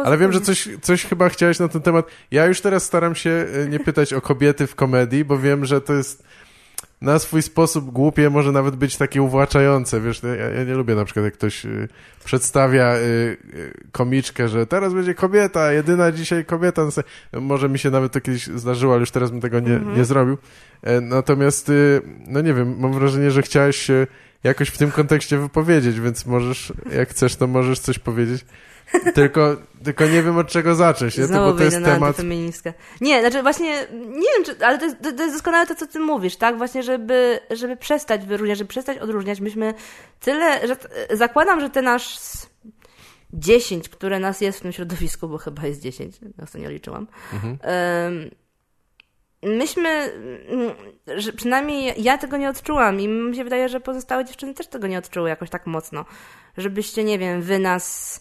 Ale 0.06 0.18
wiem, 0.18 0.32
że 0.32 0.42
coś, 0.42 0.70
coś 0.82 1.06
chyba 1.06 1.30
chciałeś 1.30 1.60
na 1.60 1.68
ten 1.68 1.82
temat. 1.82 2.06
Ja 2.32 2.46
już 2.46 2.62
teraz 2.62 2.84
staram 2.84 3.16
się 3.16 3.30
e, 3.30 3.68
nie 3.70 3.80
pytać 3.80 4.14
o 4.14 4.22
kobiety 4.22 4.68
w 4.68 4.76
komedii, 4.76 5.26
bo 5.26 5.38
wiem, 5.38 5.66
że 5.66 5.82
to 5.82 5.94
jest 5.94 6.24
na 7.02 7.20
swój 7.20 7.42
sposób 7.42 7.92
głupie, 7.92 8.30
może 8.30 8.52
nawet 8.52 8.76
być 8.76 8.98
takie 8.98 9.22
uwłaczające. 9.22 10.02
Wiesz, 10.02 10.22
ja, 10.24 10.36
ja 10.36 10.64
nie 10.64 10.74
lubię 10.74 10.96
na 10.96 11.06
przykład, 11.06 11.26
jak 11.26 11.34
ktoś 11.34 11.66
y, 11.66 11.88
przedstawia 12.26 12.96
y, 12.96 13.00
y, 13.54 13.88
komiczkę, 13.92 14.50
że 14.50 14.68
teraz 14.68 14.94
będzie 14.94 15.16
kobieta, 15.16 15.72
jedyna 15.72 16.12
dzisiaj 16.12 16.46
kobieta. 16.46 16.82
No 17.34 17.42
Może 17.42 17.70
mi 17.70 17.80
się 17.80 17.90
nawet 17.90 18.12
to 18.12 18.22
kiedyś 18.22 18.48
zdarzyło, 18.48 18.94
ale 18.94 19.00
już 19.00 19.12
teraz 19.12 19.32
bym 19.32 19.42
tego 19.42 19.60
nie, 19.60 19.80
nie 19.96 20.06
zrobił. 20.06 20.38
E, 20.84 21.02
natomiast, 21.02 21.70
y, 21.70 22.02
no 22.28 22.42
nie 22.42 22.54
wiem, 22.54 22.80
mam 22.80 22.94
wrażenie, 22.94 23.32
że 23.32 23.42
chciałeś 23.42 23.78
się 23.78 24.08
jakoś 24.44 24.70
w 24.70 24.78
tym 24.78 24.92
kontekście 24.92 25.38
wypowiedzieć, 25.38 26.00
więc 26.00 26.26
możesz, 26.26 26.74
jak 26.92 27.10
chcesz, 27.10 27.36
to 27.36 27.48
możesz 27.48 27.80
coś 27.80 28.00
powiedzieć. 28.00 28.46
Tylko, 29.16 29.56
tylko 29.84 30.06
nie 30.06 30.24
wiem 30.24 30.38
od 30.38 30.48
czego 30.48 30.76
zacząć, 30.76 31.18
nie? 31.18 31.28
To, 31.28 31.34
bo 31.34 31.54
to 31.54 31.64
jest 31.64 31.76
temat. 31.94 32.18
Nie, 33.02 33.22
znaczy 33.22 33.42
właśnie, 33.42 33.88
nie 33.92 34.28
wiem, 34.36 34.44
czy, 34.46 34.66
ale 34.66 34.78
to 34.78 34.86
jest, 34.86 34.98
to 35.02 35.24
jest 35.24 35.36
doskonale 35.36 35.68
to, 35.68 35.76
co 35.76 35.88
ty 35.88 36.00
mówisz, 36.00 36.36
tak? 36.36 36.58
Właśnie, 36.58 36.84
żeby, 36.84 37.40
żeby 37.50 37.78
przestać 37.78 38.26
wyróżniać, 38.26 38.58
żeby 38.58 38.68
przestać 38.68 38.98
odróżniać. 38.98 39.40
Myśmy 39.40 39.74
tyle, 40.20 40.68
że 40.68 40.76
zakładam, 41.18 41.62
że 41.62 41.70
te 41.70 41.82
nasz 41.82 42.20
10, 43.34 43.90
które 43.90 44.20
nas 44.20 44.42
jest 44.42 44.60
w 44.60 44.62
tym 44.62 44.72
środowisku, 44.72 45.28
bo 45.28 45.38
chyba 45.38 45.68
jest 45.68 45.82
10, 45.82 46.20
ostatnio 46.44 46.70
liczyłam. 46.70 47.08
Mhm. 47.34 47.58
em, 47.62 48.30
Myśmy, 49.44 49.90
mm, 49.90 50.76
że 51.18 51.34
przynajmniej 51.34 52.04
ja 52.04 52.18
tego 52.18 52.38
nie 52.38 52.50
odczułam 52.50 53.00
i 53.00 53.08
mi 53.08 53.36
się 53.36 53.44
wydaje, 53.44 53.70
że 53.70 53.80
pozostałe 53.80 54.26
dziewczyny 54.26 54.54
też 54.54 54.68
tego 54.68 54.88
nie 54.88 54.98
odczuły 54.98 55.30
jakoś 55.30 55.50
tak 55.50 55.68
mocno. 55.68 56.06
Żebyście, 56.58 57.04
nie 57.04 57.20
wiem, 57.20 57.42
wy 57.42 57.60
nas 57.60 58.20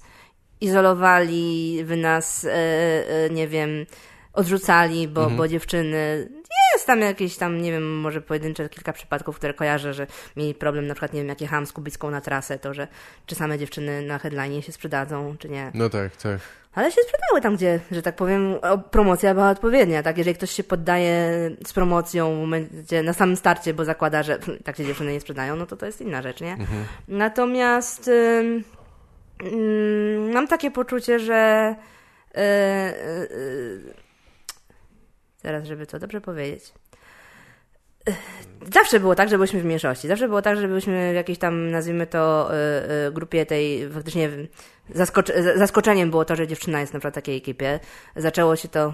izolowali, 0.60 1.80
wy 1.84 1.96
nas, 1.96 2.44
e, 2.44 2.50
e, 2.50 3.30
nie 3.30 3.48
wiem, 3.48 3.86
odrzucali, 4.32 5.08
bo, 5.08 5.30
bo 5.30 5.48
dziewczyny. 5.48 6.28
Jest 6.74 6.86
tam 6.86 7.00
jakieś 7.00 7.36
tam, 7.36 7.62
nie 7.62 7.72
wiem, 7.72 8.00
może 8.00 8.20
pojedyncze 8.20 8.68
kilka 8.68 8.92
przypadków, 8.92 9.36
które 9.36 9.54
kojarzę, 9.54 9.94
że 9.94 10.06
mieli 10.36 10.54
problem, 10.54 10.86
na 10.86 10.94
przykład, 10.94 11.12
nie 11.12 11.20
wiem, 11.20 11.28
jak 11.28 11.40
jechałam 11.40 11.66
z 11.66 11.72
Kubicką 11.72 12.10
na 12.10 12.20
trasę, 12.20 12.58
to 12.58 12.74
że 12.74 12.88
czy 13.26 13.34
same 13.34 13.58
dziewczyny 13.58 14.02
na 14.02 14.18
headline 14.18 14.62
się 14.62 14.72
sprzedadzą, 14.72 15.36
czy 15.38 15.48
nie. 15.48 15.70
No 15.74 15.88
tak, 15.88 16.16
tak. 16.16 16.40
Ale 16.76 16.92
się 16.92 17.00
sprzedały 17.02 17.40
tam, 17.40 17.56
gdzie, 17.56 17.80
że 17.90 18.02
tak 18.02 18.16
powiem, 18.16 18.54
promocja 18.90 19.34
była 19.34 19.50
odpowiednia, 19.50 20.02
tak? 20.02 20.18
Jeżeli 20.18 20.36
ktoś 20.36 20.50
się 20.50 20.64
poddaje 20.64 21.30
z 21.66 21.72
promocją 21.72 22.36
w 22.36 22.38
momencie, 22.38 23.02
na 23.02 23.12
samym 23.12 23.36
starcie, 23.36 23.74
bo 23.74 23.84
zakłada, 23.84 24.22
że 24.22 24.38
tak 24.64 24.76
się 24.76 24.84
dziewczyny 24.84 25.12
nie 25.12 25.20
sprzedają, 25.20 25.56
no 25.56 25.66
to 25.66 25.76
to 25.76 25.86
jest 25.86 26.00
inna 26.00 26.22
rzecz, 26.22 26.40
nie? 26.40 26.56
Natomiast 27.08 28.08
ym, 28.08 28.14
ym, 28.46 28.64
mam 30.32 30.48
takie 30.48 30.70
poczucie, 30.70 31.18
że 31.18 31.74
e, 32.34 32.38
e, 32.38 33.26
teraz, 35.42 35.64
żeby 35.66 35.86
to 35.86 35.98
dobrze 35.98 36.20
powiedzieć. 36.20 36.72
Zawsze 38.74 39.00
było 39.00 39.14
tak, 39.14 39.28
że 39.28 39.38
byliśmy 39.38 39.60
w 39.60 39.64
mniejszości. 39.64 40.08
Zawsze 40.08 40.28
było 40.28 40.42
tak, 40.42 40.56
że 40.60 40.68
byliśmy 40.68 41.12
w 41.12 41.14
jakiejś 41.14 41.38
tam, 41.38 41.70
nazwijmy 41.70 42.06
to, 42.06 42.50
y, 42.50 43.06
y, 43.08 43.12
grupie 43.12 43.46
tej 43.46 43.90
faktycznie 43.90 44.30
zaskoc- 44.94 45.56
zaskoczeniem 45.56 46.10
było 46.10 46.24
to, 46.24 46.36
że 46.36 46.46
dziewczyna 46.46 46.80
jest 46.80 46.92
na 46.92 46.98
przykład 46.98 47.14
w 47.14 47.20
takiej 47.20 47.36
ekipie. 47.36 47.80
Zaczęło 48.16 48.56
się 48.56 48.68
to 48.68 48.92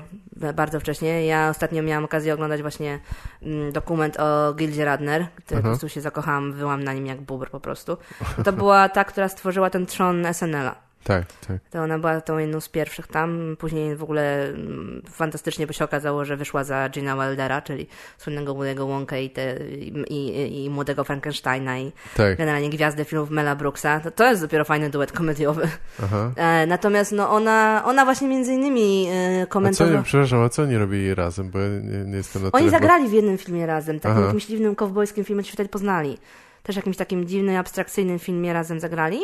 bardzo 0.54 0.80
wcześnie. 0.80 1.26
Ja 1.26 1.48
ostatnio 1.50 1.82
miałam 1.82 2.04
okazję 2.04 2.34
oglądać 2.34 2.62
właśnie 2.62 3.00
mm, 3.42 3.72
dokument 3.72 4.20
o 4.20 4.54
Gildzie 4.54 4.84
Radner, 4.84 5.26
który 5.44 5.62
po 5.62 5.68
prostu 5.68 5.88
się 5.88 6.00
zakochałam, 6.00 6.52
wyłam 6.52 6.84
na 6.84 6.92
nim 6.92 7.06
jak 7.06 7.20
bubr 7.20 7.50
po 7.50 7.60
prostu. 7.60 7.96
To 8.44 8.52
była 8.52 8.88
ta, 8.88 9.04
która 9.04 9.28
stworzyła 9.28 9.70
ten 9.70 9.86
trzon 9.86 10.26
SNL-a. 10.32 10.91
Tak, 11.04 11.24
tak. 11.48 11.56
To 11.70 11.78
ona 11.82 11.98
była 11.98 12.20
tą 12.20 12.38
jedną 12.38 12.60
z 12.60 12.68
pierwszych 12.68 13.06
tam. 13.06 13.56
Później 13.58 13.96
w 13.96 14.02
ogóle 14.02 14.44
mm, 14.48 15.02
fantastycznie 15.10 15.66
by 15.66 15.74
się 15.74 15.84
okazało, 15.84 16.24
że 16.24 16.36
wyszła 16.36 16.64
za 16.64 16.88
Gina 16.88 17.16
Wildera, 17.16 17.62
czyli 17.62 17.86
słynnego 18.18 18.54
młodego 18.54 18.86
Wonka 18.86 19.18
i, 19.18 19.30
te, 19.30 19.56
i, 19.68 19.92
i, 20.10 20.64
i 20.64 20.70
młodego 20.70 21.04
Frankensteina 21.04 21.78
i 21.78 21.92
Tak. 22.16 22.38
generalnie 22.38 22.70
gwiazdę 22.70 23.04
filmów 23.04 23.30
Mela 23.30 23.56
Brooksa. 23.56 24.00
To, 24.00 24.10
to 24.10 24.30
jest 24.30 24.42
dopiero 24.42 24.64
fajny 24.64 24.90
duet 24.90 25.12
komediowy. 25.12 25.68
Aha. 26.02 26.32
E, 26.36 26.66
natomiast 26.66 27.12
no 27.12 27.30
ona, 27.30 27.82
ona 27.86 28.04
właśnie 28.04 28.28
między 28.28 28.52
innymi 28.52 29.06
e, 29.12 29.42
A 29.42 29.46
co, 29.46 29.50
komentowała... 29.50 29.96
oni- 29.96 30.04
przepraszam, 30.04 30.40
a 30.42 30.48
co 30.48 30.62
oni 30.62 30.76
robili 30.76 31.14
razem, 31.14 31.50
bo 31.50 31.58
ja 31.58 31.68
nie, 31.68 32.04
nie 32.04 32.16
jestem 32.16 32.42
na 32.42 32.48
Oni 32.52 32.66
tyle... 32.66 32.70
zagrali 32.70 33.08
w 33.08 33.12
jednym 33.12 33.38
filmie 33.38 33.66
razem, 33.66 34.00
takim 34.00 34.16
Aha. 34.16 34.24
jakimś 34.26 34.46
dziwnym 34.46 34.74
kowbojskim 34.74 35.24
filmie, 35.24 35.44
się 35.44 35.52
wtedy 35.52 35.68
poznali. 35.68 36.18
Też 36.62 36.76
jakimś 36.76 36.96
takim 36.96 37.26
dziwnym, 37.26 37.56
abstrakcyjnym 37.56 38.18
filmie 38.18 38.52
razem 38.52 38.80
zagrali. 38.80 39.18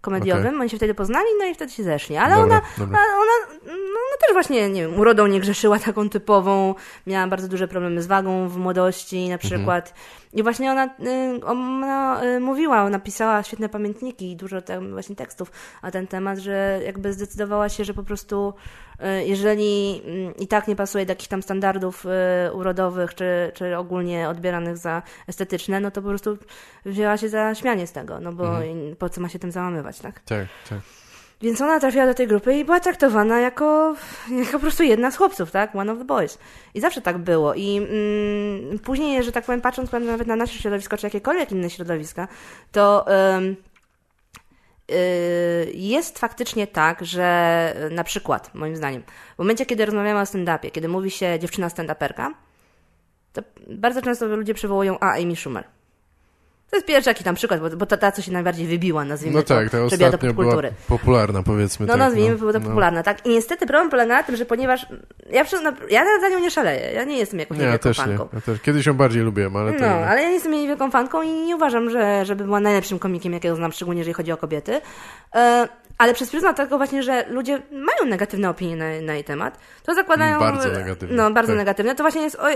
Komediowym, 0.00 0.46
Okej. 0.46 0.60
oni 0.60 0.70
się 0.70 0.76
wtedy 0.76 0.94
poznali, 0.94 1.26
no 1.38 1.46
i 1.46 1.54
wtedy 1.54 1.72
się 1.72 1.82
zeszli. 1.82 2.16
Ale 2.16 2.36
Dobra, 2.36 2.56
ona, 2.56 2.62
dobra. 2.78 2.98
ona, 2.98 3.56
no, 3.66 4.26
też 4.26 4.32
właśnie, 4.32 4.70
nie 4.70 4.82
wiem, 4.82 5.00
urodą 5.00 5.26
nie 5.26 5.40
grzeszyła 5.40 5.78
taką 5.78 6.08
typową, 6.08 6.74
miała 7.06 7.26
bardzo 7.26 7.48
duże 7.48 7.68
problemy 7.68 8.02
z 8.02 8.06
wagą 8.06 8.48
w 8.48 8.56
młodości 8.56 9.28
na 9.28 9.38
przykład. 9.38 9.94
I 10.32 10.42
właśnie 10.42 10.70
ona, 10.70 10.86
y, 10.86 11.44
ona 11.44 12.20
y, 12.24 12.40
mówiła, 12.40 12.90
napisała 12.90 13.42
świetne 13.42 13.68
pamiętniki 13.68 14.32
i 14.32 14.36
dużo 14.36 14.62
tam 14.62 14.92
właśnie 14.92 15.16
tekstów 15.16 15.52
na 15.82 15.90
ten 15.90 16.06
temat, 16.06 16.38
że 16.38 16.80
jakby 16.84 17.12
zdecydowała 17.12 17.68
się, 17.68 17.84
że 17.84 17.94
po 17.94 18.02
prostu 18.02 18.54
jeżeli 19.24 20.02
mm, 20.06 20.36
i 20.36 20.46
tak 20.46 20.68
nie 20.68 20.76
pasuje 20.76 21.06
do 21.06 21.10
jakichś 21.10 21.28
tam 21.28 21.42
standardów 21.42 22.06
y, 22.06 22.52
urodowych, 22.52 23.14
czy, 23.14 23.52
czy 23.54 23.76
ogólnie 23.76 24.28
odbieranych 24.28 24.76
za 24.78 25.02
estetyczne, 25.28 25.80
no 25.80 25.90
to 25.90 26.02
po 26.02 26.08
prostu 26.08 26.38
wzięła 26.84 27.16
się 27.16 27.28
za 27.28 27.54
śmianie 27.54 27.86
z 27.86 27.92
tego, 27.92 28.20
no 28.20 28.32
bo 28.32 28.58
po 28.98 29.08
co 29.08 29.20
ma 29.20 29.28
się 29.28 29.38
tym 29.38 29.52
załamywać, 29.52 29.98
tak? 29.98 30.20
Tak, 30.20 30.46
tak. 30.68 30.80
Więc 31.42 31.60
ona 31.60 31.80
trafiła 31.80 32.06
do 32.06 32.14
tej 32.14 32.26
grupy 32.26 32.54
i 32.54 32.64
była 32.64 32.80
traktowana 32.80 33.40
jako, 33.40 33.94
jako 34.30 34.52
po 34.52 34.58
prostu 34.58 34.82
jedna 34.82 35.10
z 35.10 35.16
chłopców, 35.16 35.50
tak? 35.50 35.76
One 35.76 35.92
of 35.92 35.98
the 35.98 36.04
boys. 36.04 36.38
I 36.74 36.80
zawsze 36.80 37.00
tak 37.00 37.18
było. 37.18 37.54
I 37.54 37.76
mm, 37.76 38.78
później, 38.78 39.22
że 39.22 39.32
tak 39.32 39.44
powiem, 39.44 39.60
patrząc 39.60 39.90
powiem, 39.90 40.06
nawet 40.06 40.26
na 40.26 40.36
nasze 40.36 40.58
środowisko, 40.58 40.96
czy 40.96 41.06
jakiekolwiek 41.06 41.52
inne 41.52 41.70
środowiska, 41.70 42.28
to 42.72 43.06
ym, 43.36 43.56
jest 45.74 46.18
faktycznie 46.18 46.66
tak, 46.66 47.04
że 47.04 47.74
y, 47.90 47.94
na 47.94 48.04
przykład, 48.04 48.54
moim 48.54 48.76
zdaniem, 48.76 49.02
w 49.34 49.38
momencie, 49.38 49.66
kiedy 49.66 49.86
rozmawiamy 49.86 50.20
o 50.20 50.22
stand-upie, 50.22 50.70
kiedy 50.70 50.88
mówi 50.88 51.10
się 51.10 51.38
dziewczyna 51.38 51.68
stand-uperka, 51.68 52.30
to 53.32 53.42
bardzo 53.68 54.02
często 54.02 54.26
ludzie 54.26 54.54
przywołują 54.54 54.98
A. 55.00 55.12
Amy 55.12 55.36
Schumer. 55.36 55.79
To 56.70 56.76
jest 56.76 56.86
pierwszy 56.86 57.10
jaki 57.10 57.24
tam 57.24 57.34
przykład, 57.34 57.60
bo, 57.60 57.70
bo 57.76 57.86
to 57.86 57.96
ta, 57.96 58.12
co 58.12 58.22
się 58.22 58.32
najbardziej 58.32 58.66
wybiła, 58.66 59.04
nazwijmy 59.04 59.36
No 59.36 59.42
to, 59.42 59.54
tak, 59.54 59.70
ta 59.70 59.82
ostatnio 59.84 60.34
była 60.34 60.62
popularna, 60.88 61.42
powiedzmy 61.42 61.86
No 61.86 61.92
tak. 61.92 61.98
nazwijmy, 61.98 62.38
to 62.38 62.44
no. 62.52 62.60
popularne, 62.60 63.02
tak? 63.02 63.26
I 63.26 63.28
niestety 63.28 63.66
problem 63.66 63.90
polega 63.90 64.14
na 64.14 64.22
tym, 64.22 64.36
że 64.36 64.44
ponieważ 64.46 64.86
ja, 65.30 65.44
przy- 65.44 65.60
na- 65.60 65.72
ja 65.90 66.04
za 66.20 66.28
nią 66.28 66.38
nie 66.38 66.50
szaleję, 66.50 66.92
ja 66.92 67.04
nie 67.04 67.18
jestem 67.18 67.40
jakąś 67.40 67.58
Nie, 67.58 67.64
ja 67.64 67.70
wielką 67.70 67.82
też 67.88 67.98
nie. 67.98 68.04
fanką. 68.04 68.28
Ja 68.32 68.40
też. 68.40 68.60
Kiedyś 68.60 68.86
ją 68.86 68.94
bardziej 68.94 69.22
lubiłem, 69.22 69.56
ale 69.56 69.72
to... 69.72 69.80
No, 69.80 69.86
ale 69.86 70.22
ja 70.22 70.28
nie 70.28 70.34
jestem 70.34 70.54
jej 70.54 70.66
wielką 70.66 70.90
fanką 70.90 71.22
i 71.22 71.28
nie 71.28 71.56
uważam, 71.56 71.90
że, 71.90 72.24
żeby 72.24 72.44
była 72.44 72.60
najlepszym 72.60 72.98
komikiem, 72.98 73.32
jakiego 73.32 73.56
znam, 73.56 73.72
szczególnie 73.72 73.98
jeżeli 74.00 74.14
chodzi 74.14 74.32
o 74.32 74.36
kobiety. 74.36 74.80
E, 75.34 75.68
ale 75.98 76.14
przez 76.14 76.30
pryzmat 76.30 76.56
tego 76.56 76.76
właśnie, 76.76 77.02
że 77.02 77.24
ludzie 77.28 77.62
mają 77.70 78.10
negatywne 78.10 78.50
opinie 78.50 78.76
na, 78.76 78.84
na 79.02 79.14
jej 79.14 79.24
temat, 79.24 79.58
to 79.82 79.94
zakładają... 79.94 80.38
Bardzo 80.38 80.68
negatywne, 80.72 81.16
No, 81.16 81.30
bardzo 81.30 81.52
tak. 81.52 81.58
negatywne. 81.58 81.94
To 81.94 82.02
właśnie 82.04 82.22
jest 82.22 82.36
oj, 82.40 82.54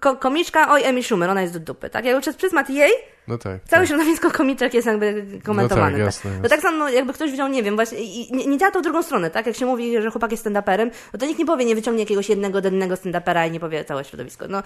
ko, 0.00 0.16
komiczka 0.16 0.72
Oj 0.72 0.84
Amy 0.84 1.02
Schumer, 1.02 1.30
ona 1.30 1.42
jest 1.42 1.54
do 1.54 1.60
dupy, 1.60 1.90
tak? 1.90 2.04
Jakby 2.04 2.20
przez 2.20 2.36
pryzmat 2.36 2.70
jej 2.70 2.92
No 3.28 3.38
tak. 3.38 3.64
Całe 3.64 3.82
tak. 3.82 3.88
środowisko 3.88 4.30
komiczek 4.30 4.74
jest 4.74 4.86
jakby 4.86 5.24
komentowane. 5.44 5.90
No 5.90 5.96
tak, 5.96 6.06
jasne, 6.06 6.30
No 6.30 6.36
jasne. 6.36 6.48
tak 6.48 6.60
samo 6.60 6.88
jakby 6.88 7.12
ktoś 7.12 7.32
wziął, 7.32 7.48
nie 7.48 7.62
wiem, 7.62 7.74
właśnie 7.74 7.98
i, 7.98 8.32
nie, 8.32 8.46
nie 8.46 8.58
działa 8.58 8.72
to 8.72 8.80
w 8.80 8.82
drugą 8.82 9.02
stronę, 9.02 9.30
tak? 9.30 9.46
Jak 9.46 9.56
się 9.56 9.66
mówi, 9.66 10.02
że 10.02 10.10
chłopak 10.10 10.30
jest 10.30 10.46
stand-uperem, 10.46 10.90
no 11.12 11.18
to 11.18 11.26
nikt 11.26 11.38
nie 11.38 11.46
powie, 11.46 11.64
nie 11.64 11.74
wyciągnie 11.74 12.02
jakiegoś 12.02 12.28
jednego, 12.28 12.60
dennego 12.60 12.94
stand-upera 12.94 13.48
i 13.48 13.50
nie 13.50 13.60
powie 13.60 13.84
całe 13.84 14.04
środowisko. 14.04 14.44
No, 14.48 14.62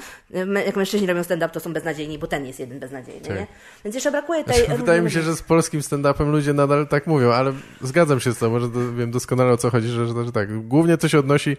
jak 0.67 0.77
mężczyźni 0.77 1.07
robią 1.07 1.23
stand-up, 1.23 1.49
to 1.49 1.61
są 1.61 1.73
beznadziejni, 1.73 2.19
bo 2.19 2.27
ten 2.27 2.47
jest 2.47 2.61
jeden 2.61 2.81
beznadziejny, 2.81 3.29
Tak. 3.29 3.37
nie? 3.37 3.47
Więc 3.85 3.95
jeszcze 3.95 4.11
brakuje 4.11 4.45
tej... 4.45 4.57
Znaczy, 4.65 4.79
wydaje 4.79 5.03
mi 5.03 5.11
się, 5.11 5.23
że 5.23 5.37
z 5.37 5.43
polskim 5.43 5.81
stand-upem 5.81 6.31
ludzie 6.31 6.53
nadal 6.53 6.89
tak 6.89 7.07
mówią, 7.07 7.31
ale 7.33 7.53
zgadzam 7.81 8.21
się 8.21 8.33
z 8.33 8.39
tobą, 8.39 8.61
że 8.61 8.69
wiem 8.97 9.11
doskonale 9.11 9.53
o 9.53 9.57
co 9.57 9.71
chodzi, 9.71 9.89
że, 9.89 10.07
że, 10.07 10.25
że 10.25 10.33
tak. 10.33 10.67
Głównie 10.69 10.97
to 10.97 11.09
się 11.09 11.19
odnosi 11.19 11.57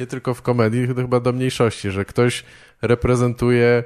nie 0.00 0.06
tylko 0.06 0.34
w 0.34 0.42
komedii, 0.42 0.88
to 0.88 0.94
chyba 0.94 1.20
do 1.20 1.32
mniejszości, 1.32 1.90
że 1.90 2.04
ktoś 2.04 2.44
reprezentuje 2.82 3.84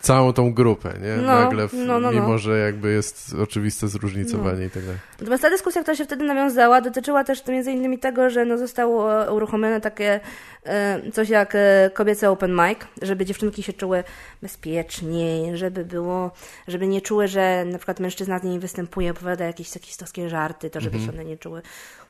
całą 0.00 0.32
tą 0.32 0.54
grupę, 0.54 0.94
nie? 1.02 1.16
No, 1.16 1.40
Nagle, 1.40 1.68
w, 1.68 1.72
no, 1.74 2.00
no, 2.00 2.00
no. 2.00 2.12
mimo 2.12 2.38
że 2.38 2.58
jakby 2.58 2.92
jest 2.92 3.34
oczywiste 3.42 3.88
zróżnicowanie 3.88 4.66
i 4.66 4.70
tak 4.70 4.82
dalej. 4.82 4.98
Natomiast 5.18 5.42
ta 5.42 5.50
dyskusja, 5.50 5.82
która 5.82 5.96
się 5.96 6.04
wtedy 6.04 6.24
nawiązała, 6.24 6.80
dotyczyła 6.80 7.24
też 7.24 7.46
między 7.46 7.72
innymi 7.72 7.98
tego, 7.98 8.30
że 8.30 8.44
no 8.44 8.58
zostało 8.58 9.24
e, 9.24 9.32
uruchomione 9.32 9.80
takie 9.80 10.20
e, 10.64 11.00
coś 11.12 11.28
jak 11.28 11.54
e, 11.54 11.90
kobiece 11.94 12.30
open 12.30 12.52
mic, 12.52 12.78
żeby 13.02 13.24
dziewczynki 13.24 13.62
się 13.62 13.72
czuły 13.72 14.04
bezpieczniej, 14.42 15.56
żeby 15.56 15.84
było, 15.84 16.30
żeby 16.68 16.86
nie 16.86 17.00
czuły, 17.00 17.28
że 17.28 17.64
na 17.64 17.78
przykład 17.78 18.00
mężczyzna 18.00 18.38
z 18.38 18.42
nimi 18.42 18.58
występuje, 18.58 19.10
opowiada 19.10 19.44
jakieś 19.44 19.68
sekistowskie 19.68 20.28
żarty, 20.28 20.70
to 20.70 20.80
żeby 20.80 21.00
się 21.00 21.08
one 21.08 21.24
nie 21.24 21.36
czuły 21.36 21.62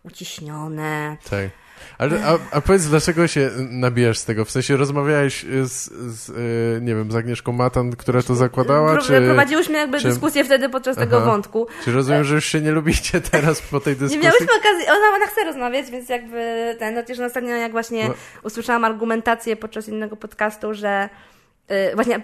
uciśnione. 0.03 1.17
Tak. 1.31 1.64
Ale, 1.99 2.25
a, 2.27 2.57
a 2.57 2.61
powiedz, 2.61 2.87
dlaczego 2.87 3.27
się 3.27 3.51
nabijasz 3.71 4.19
z 4.19 4.25
tego? 4.25 4.45
W 4.45 4.51
sensie 4.51 4.77
rozmawiałeś 4.77 5.45
z, 5.65 5.91
z 5.93 6.29
y, 6.29 6.81
nie 6.83 6.95
wiem, 6.95 7.13
z 7.13 7.17
Agnieszką 7.17 7.53
Matan, 7.53 7.91
która 7.97 8.23
to 8.23 8.35
zakładała, 8.35 8.93
Pro- 8.93 9.03
czy... 9.03 9.21
Prowadziłyśmy 9.21 9.79
jakby 9.79 10.01
czy- 10.01 10.09
dyskusję 10.09 10.45
wtedy 10.45 10.69
podczas 10.69 10.97
tego 10.97 11.17
Aha. 11.17 11.27
wątku. 11.27 11.67
Czy 11.85 11.93
rozumiem, 11.93 12.25
że 12.25 12.35
już 12.35 12.45
się 12.45 12.61
nie 12.61 12.73
lubicie 12.73 13.21
teraz 13.31 13.63
po 13.63 13.81
tej 13.81 13.93
Nie 13.93 13.99
dyskusji? 14.01 14.25
miałyśmy 14.25 14.47
okazji, 14.47 14.85
ona, 14.89 15.17
ona 15.17 15.27
chce 15.27 15.45
rozmawiać, 15.45 15.91
więc 15.91 16.09
jakby 16.09 16.77
ten, 16.79 16.95
chociaż 16.97 17.19
ostatnio 17.21 17.51
jak 17.57 17.73
właśnie 17.73 18.09
No. 18.09 18.15
usłyszałam 18.43 18.85
argumentację 18.85 19.57
podczas 19.57 19.89
innego 19.89 20.17
podcastu, 20.17 20.75
że 20.75 21.09
y, 21.71 21.95
właśnie 21.95 22.17
y, 22.17 22.21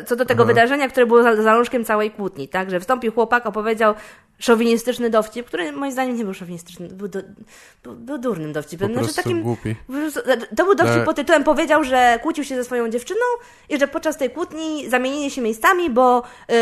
y, 0.00 0.04
co 0.04 0.16
do 0.16 0.24
tego 0.24 0.42
Aha. 0.42 0.48
wydarzenia, 0.52 0.88
które 0.88 1.06
było 1.06 1.22
za- 1.22 1.42
zalążkiem 1.42 1.84
całej 1.84 2.10
kłótni, 2.10 2.48
tak, 2.48 2.70
że 2.70 2.80
wstąpił 2.80 3.12
chłopak, 3.12 3.46
opowiedział 3.46 3.94
szowinistyczny 4.40 5.10
dowcip, 5.10 5.46
który 5.46 5.72
moim 5.72 5.92
zdaniem 5.92 6.16
nie 6.16 6.24
był 6.24 6.34
szowinistyczny, 6.34 6.88
był, 6.88 7.08
do, 7.08 7.18
był, 7.82 7.94
był 7.94 8.18
durnym 8.18 8.50
Po 8.50 8.54
dowcipem. 8.54 8.88
prostu 8.92 9.12
Znaczy 9.12 9.22
takim, 9.28 9.42
głupi. 9.42 9.74
po 9.86 9.92
prostu- 9.92 10.20
to 10.56 10.64
był 10.64 10.74
dowcip 10.74 10.94
Ale- 10.96 11.04
pod 11.04 11.16
tytułem 11.16 11.44
powiedział, 11.44 11.84
że 11.84 12.18
kłócił 12.22 12.44
się 12.44 12.56
ze 12.56 12.64
swoją 12.64 12.88
dziewczyną 12.88 13.20
i 13.68 13.78
że 13.78 13.88
podczas 13.88 14.16
tej 14.16 14.30
kłótni 14.30 14.90
zamienili 14.90 15.30
się 15.30 15.40
miejscami, 15.42 15.90
bo 15.90 16.22
y, 16.50 16.54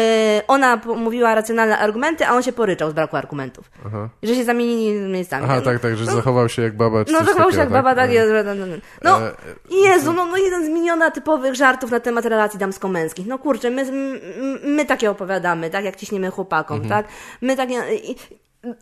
ona 0.48 0.76
po- 0.76 0.94
mówiła 0.94 1.34
racjonalne 1.34 1.78
argumenty, 1.78 2.26
a 2.26 2.32
on 2.32 2.42
się 2.42 2.52
poryczał 2.52 2.90
z 2.90 2.92
braku 2.94 3.16
argumentów. 3.16 3.70
Aha, 3.86 4.08
Że 4.22 4.34
się 4.34 4.44
zamienili 4.44 5.00
miejscami. 5.00 5.44
Aha 5.44 5.54
No, 5.56 5.62
tak, 5.62 5.80
tak, 5.80 5.96
że 5.96 6.04
zachował 6.06 6.48
się 6.48 6.62
jak 6.62 6.76
baba, 6.76 7.04
czy 7.04 7.12
No, 7.12 7.18
zachował 7.24 7.52
się 7.52 7.58
jak 7.58 7.70
baba, 7.70 7.94
tak 7.94 8.10
E, 8.10 8.14
jest. 8.14 8.32
No, 8.46 8.54
no, 8.54 8.66
no. 8.66 8.76
no 9.02 9.26
e, 9.28 9.32
Jezu, 9.70 10.12
no, 10.12 10.24
no 10.24 10.36
jeden 10.36 10.64
z 10.66 10.68
miliona 10.68 11.10
typowych 11.10 11.54
żartów 11.54 11.90
na 11.90 12.00
temat 12.00 12.24
relacji 12.24 12.58
damsko-męskich. 12.58 13.26
No 13.26 13.38
kurczę, 13.38 13.70
my, 13.70 13.84
my, 13.92 14.20
my 14.64 14.84
takie 14.86 15.10
opowiadamy, 15.10 15.70
tak, 15.70 15.84
jak 15.84 15.96
ciśniemy 15.96 16.30
chłopakom, 16.30 16.80
Mhm. 16.80 17.02
tak? 17.04 17.12
My 17.40 17.56
takie... 17.68 17.94
I, 17.94 18.16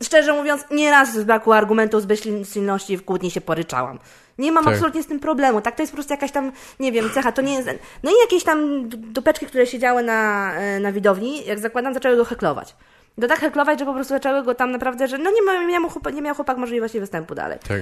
szczerze 0.03 0.33
mówiąc, 0.33 0.65
nieraz 0.71 1.13
z 1.13 1.23
braku 1.23 1.53
argumentów, 1.53 2.01
z 2.01 2.05
bezsilności 2.05 2.97
w 2.97 3.05
kłótni 3.05 3.31
się 3.31 3.41
poryczałam. 3.41 3.99
Nie 4.37 4.51
mam 4.51 4.63
Tak. 4.63 4.73
absolutnie 4.73 5.03
z 5.03 5.07
tym 5.07 5.19
problemu, 5.19 5.61
tak? 5.61 5.75
To 5.75 5.83
jest 5.83 5.91
po 5.91 5.95
prostu 5.95 6.13
jakaś 6.13 6.31
tam, 6.31 6.51
nie 6.79 6.91
wiem, 6.91 7.09
cecha, 7.13 7.31
to 7.31 7.41
nie 7.41 7.53
jest... 7.53 7.69
No 8.03 8.11
i 8.11 8.13
jakieś 8.21 8.43
tam 8.43 8.89
dupeczki, 8.89 9.45
które 9.45 9.67
siedziały 9.67 10.03
na, 10.03 10.53
e, 10.53 10.79
na 10.79 10.91
widowni, 10.91 11.45
jak 11.45 11.59
zakładam, 11.59 11.93
zaczęły 11.93 12.15
go 12.15 12.25
heklować. 12.25 12.75
To 13.21 13.27
tak 13.27 13.39
heklować, 13.39 13.79
że 13.79 13.85
po 13.85 13.93
prostu 13.93 14.13
zaczęły 14.13 14.43
go 14.43 14.55
tam 14.55 14.71
naprawdę, 14.71 15.07
że 15.07 15.17
no 15.17 15.31
nie, 15.31 15.41
ma, 15.41 15.63
nie, 15.63 15.79
miał, 15.79 15.89
chłopak, 15.89 16.13
nie 16.15 16.21
miał 16.21 16.35
chłopak 16.35 16.57
możliwości 16.57 16.99
występu 16.99 17.35
dalej. 17.35 17.59
Tak. 17.67 17.81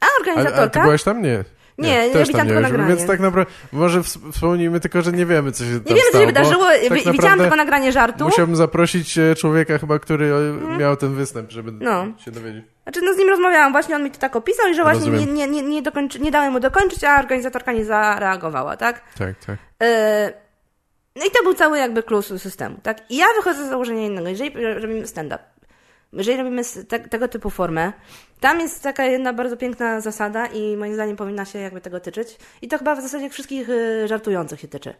A 0.00 0.06
organizatorka... 0.20 0.60
ale 0.60 0.70
ty 0.70 0.80
byłaś 0.80 1.02
tam? 1.02 1.22
Nie. 1.22 1.44
Nie, 1.78 2.06
ja 2.06 2.12
też 2.12 2.28
widziałam 2.28 2.46
tylko 2.48 2.62
nagranie. 2.62 2.88
Więc 2.94 3.06
tak 3.06 3.20
naprawdę, 3.20 3.52
może 3.72 4.00
ws- 4.00 4.32
wspomnijmy 4.32 4.80
tylko, 4.80 5.02
że 5.02 5.12
nie 5.12 5.26
wiemy, 5.26 5.52
co 5.52 5.64
się 5.64 5.70
tam 5.70 5.82
Nie 5.86 5.94
wiem, 5.94 6.04
co 6.12 6.20
się 6.20 6.26
wydarzyło. 6.26 6.64
tak 6.88 6.98
Wi- 6.98 7.12
Widziałam 7.12 7.38
tylko 7.38 7.56
nagranie 7.56 7.92
żartu. 7.92 8.24
Musiałbym 8.24 8.56
zaprosić 8.56 9.18
e, 9.18 9.34
człowieka 9.34 9.78
chyba, 9.78 9.98
który 9.98 10.32
e, 10.74 10.78
miał 10.78 10.96
ten 10.96 11.14
występ, 11.14 11.50
żeby 11.50 11.72
No. 11.84 12.06
się 12.24 12.30
dowiedzieć. 12.30 12.64
Znaczy, 12.82 13.00
no 13.02 13.14
z 13.14 13.16
nim 13.18 13.28
rozmawiałam, 13.28 13.72
właśnie 13.72 13.96
on 13.96 14.04
mi 14.04 14.10
to 14.10 14.18
tak 14.18 14.36
opisał 14.36 14.68
i 14.70 14.74
że 14.74 14.82
właśnie 14.82 15.06
nie, 15.06 15.12
Rozumiem. 15.12 15.34
nie, 15.34 15.46
nie, 15.48 15.62
nie, 15.62 15.82
dokończy, 15.82 16.20
nie 16.20 16.30
dałem 16.30 16.52
mu 16.52 16.60
dokończyć, 16.60 17.04
a 17.04 17.18
organizatorka 17.20 17.72
nie 17.72 17.84
zareagowała, 17.84 18.76
tak? 18.76 19.02
Tak, 19.18 19.34
tak. 19.46 19.58
Yy, 19.80 19.88
no 21.16 21.24
i 21.26 21.30
to 21.30 21.42
był 21.42 21.54
cały 21.54 21.78
jakby 21.78 22.02
klus 22.02 22.26
systemu, 22.42 22.76
tak? 22.82 23.10
I 23.10 23.16
ja 23.16 23.26
wychodzę 23.36 23.66
z 23.66 23.68
założenia 23.70 24.06
innego, 24.06 24.28
jeżeli 24.28 24.50
robimy 24.74 25.06
stand-up, 25.06 25.38
jeżeli 26.12 26.38
robimy 26.38 26.62
te, 26.88 26.98
tego 27.00 27.28
typu 27.28 27.50
formę, 27.50 27.92
tam 28.40 28.60
jest 28.60 28.82
taka 28.82 29.04
jedna 29.04 29.32
bardzo 29.32 29.56
piękna 29.56 30.00
zasada 30.00 30.46
i 30.46 30.76
moim 30.76 30.94
zdaniem 30.94 31.16
powinna 31.16 31.44
się 31.44 31.58
jakby 31.58 31.80
tego 31.80 32.00
tyczyć. 32.00 32.36
I 32.62 32.68
to 32.68 32.78
chyba 32.78 32.94
w 32.94 33.00
zasadzie 33.00 33.30
wszystkich 33.30 33.68
y, 33.68 34.08
żartujących 34.08 34.60
się 34.60 34.68
tyczy. 34.68 34.94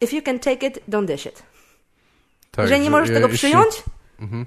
If 0.00 0.16
you 0.16 0.22
can 0.22 0.38
take 0.38 0.66
it, 0.66 0.78
don't 0.88 1.06
dish 1.06 1.26
it. 1.26 1.42
Tak, 2.50 2.62
jeżeli 2.62 2.80
nie 2.80 2.90
możesz 2.90 3.08
tego 3.08 3.28
jeśli... 3.28 3.38
przyjąć, 3.38 3.82
mhm. 4.20 4.46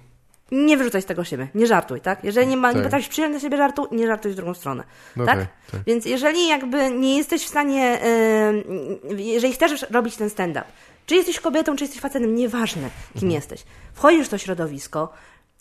nie 0.52 0.78
wyrzucaj 0.78 1.02
z 1.02 1.06
tego 1.06 1.24
siebie, 1.24 1.48
nie 1.56 1.68
żartuj, 1.68 2.02
tak? 2.02 2.24
Jeżeli 2.24 2.48
nie, 2.48 2.58
ma, 2.58 2.68
tak. 2.68 2.78
nie 2.78 2.84
potrafisz 2.84 3.08
przyjąć 3.08 3.34
do 3.34 3.40
siebie 3.40 3.58
żartu, 3.58 3.88
nie 3.92 4.08
żartuj 4.08 4.32
w 4.32 4.36
drugą 4.36 4.54
stronę, 4.54 4.84
no 5.16 5.26
tak? 5.26 5.38
tak? 5.72 5.82
Więc 5.88 6.06
jeżeli 6.06 6.48
jakby 6.48 6.92
nie 6.92 7.18
jesteś 7.18 7.44
w 7.44 7.48
stanie, 7.48 8.00
yy, 9.10 9.24
jeżeli 9.24 9.54
chcesz 9.54 9.86
robić 9.92 10.16
ten 10.16 10.30
stand-up, 10.30 10.66
czy 11.06 11.16
jesteś 11.16 11.40
kobietą, 11.40 11.76
czy 11.76 11.84
jesteś 11.84 12.02
facetem, 12.02 12.36
nieważne 12.36 12.90
kim 13.14 13.24
mhm. 13.24 13.32
jesteś, 13.32 13.64
wchodzisz 13.94 14.28
w 14.28 14.30
to 14.30 14.38
środowisko 14.38 15.14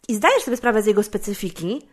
i 0.09 0.15
zdajesz 0.15 0.43
sobie 0.43 0.57
sprawę 0.57 0.83
z 0.83 0.87
jego 0.87 1.03
specyfiki, 1.03 1.89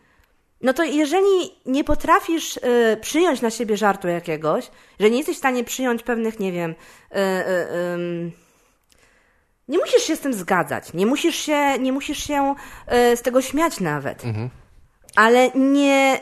no 0.62 0.72
to 0.72 0.84
jeżeli 0.84 1.52
nie 1.66 1.84
potrafisz 1.84 2.56
y, 2.56 2.98
przyjąć 3.00 3.40
na 3.40 3.50
siebie 3.50 3.76
żartu 3.76 4.08
jakiegoś, 4.08 4.70
że 5.00 5.10
nie 5.10 5.16
jesteś 5.16 5.36
w 5.36 5.38
stanie 5.38 5.64
przyjąć 5.64 6.02
pewnych, 6.02 6.40
nie 6.40 6.52
wiem, 6.52 6.70
y, 6.70 7.16
y, 7.16 8.32
nie 9.68 9.78
musisz 9.78 10.02
się 10.02 10.16
z 10.16 10.20
tym 10.20 10.34
zgadzać, 10.34 10.92
nie 10.92 11.06
musisz 11.06 11.36
się, 11.36 11.78
nie 11.78 11.92
musisz 11.92 12.18
się 12.26 12.54
y, 13.12 13.16
z 13.16 13.22
tego 13.22 13.42
śmiać 13.42 13.80
nawet, 13.80 14.24
mhm. 14.24 14.50
ale 15.16 15.50
nie, 15.54 16.20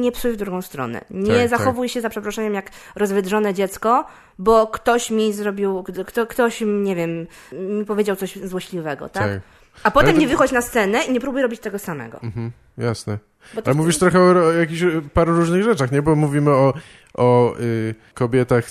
nie 0.00 0.12
psuj 0.12 0.32
w 0.32 0.36
drugą 0.36 0.62
stronę. 0.62 1.04
Nie 1.10 1.38
tak, 1.38 1.48
zachowuj 1.48 1.88
tak. 1.88 1.94
się 1.94 2.00
za 2.00 2.10
przeproszeniem 2.10 2.54
jak 2.54 2.70
rozwydrzone 2.96 3.54
dziecko, 3.54 4.04
bo 4.38 4.66
ktoś 4.66 5.10
mi 5.10 5.32
zrobił, 5.32 5.84
kto, 6.06 6.26
ktoś, 6.26 6.62
nie 6.66 6.96
wiem, 6.96 7.26
mi 7.52 7.84
powiedział 7.84 8.16
coś 8.16 8.36
złośliwego, 8.36 9.08
tak? 9.08 9.22
tak. 9.22 9.40
A 9.82 9.90
potem 9.90 10.18
nie 10.18 10.28
wychodź 10.28 10.52
na 10.52 10.62
scenę 10.62 11.04
i 11.04 11.12
nie 11.12 11.20
próbuj 11.20 11.42
robić 11.42 11.60
tego 11.60 11.78
samego. 11.78 12.20
Mhm, 12.22 12.50
jasne. 12.78 13.18
Ale 13.64 13.74
mówisz 13.74 13.98
trochę 13.98 14.20
o, 14.20 14.46
o 14.46 14.52
jakichś 14.52 14.82
paru 15.14 15.36
różnych 15.36 15.62
rzeczach, 15.62 15.92
nie? 15.92 16.02
Bo 16.02 16.14
mówimy 16.14 16.50
o, 16.50 16.74
o 17.14 17.58
y, 17.60 17.94
kobietach, 18.14 18.64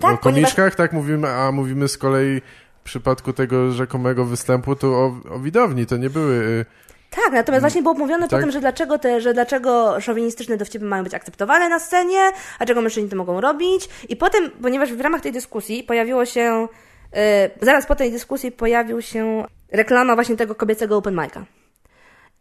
tak, 0.00 0.12
o 0.14 0.18
komiczkach, 0.18 0.54
ponieważ... 0.54 0.76
tak? 0.76 0.92
Mówimy, 0.92 1.28
a 1.28 1.52
mówimy 1.52 1.88
z 1.88 1.98
kolei 1.98 2.40
w 2.80 2.82
przypadku 2.84 3.32
tego 3.32 3.72
rzekomego 3.72 4.24
występu 4.24 4.76
to 4.76 4.86
o, 4.86 5.20
o 5.30 5.38
widowni, 5.38 5.86
to 5.86 5.96
nie 5.96 6.10
były... 6.10 6.34
Y, 6.34 6.64
tak, 7.10 7.32
natomiast 7.32 7.62
właśnie 7.62 7.82
było 7.82 7.94
mówione 7.94 8.28
tak? 8.28 8.40
potem, 8.40 8.50
że 8.50 8.60
dlaczego 8.60 8.98
te, 8.98 9.20
że 9.20 9.34
dlaczego 9.34 10.00
szowinistyczne 10.00 10.56
dowcipy 10.56 10.84
mają 10.84 11.04
być 11.04 11.14
akceptowane 11.14 11.68
na 11.68 11.78
scenie, 11.78 12.30
a 12.58 12.66
czego 12.66 12.82
mężczyźni 12.82 13.10
to 13.10 13.16
mogą 13.16 13.40
robić. 13.40 13.88
I 14.08 14.16
potem, 14.16 14.50
ponieważ 14.62 14.92
w 14.92 15.00
ramach 15.00 15.20
tej 15.20 15.32
dyskusji 15.32 15.82
pojawiło 15.82 16.26
się, 16.26 16.68
yy, 17.12 17.20
zaraz 17.62 17.86
po 17.86 17.96
tej 17.96 18.12
dyskusji 18.12 18.52
pojawił 18.52 19.02
się 19.02 19.44
reklama 19.72 20.14
właśnie 20.14 20.36
tego 20.36 20.54
kobiecego 20.54 20.96
open 20.96 21.14
mic'a. 21.14 21.42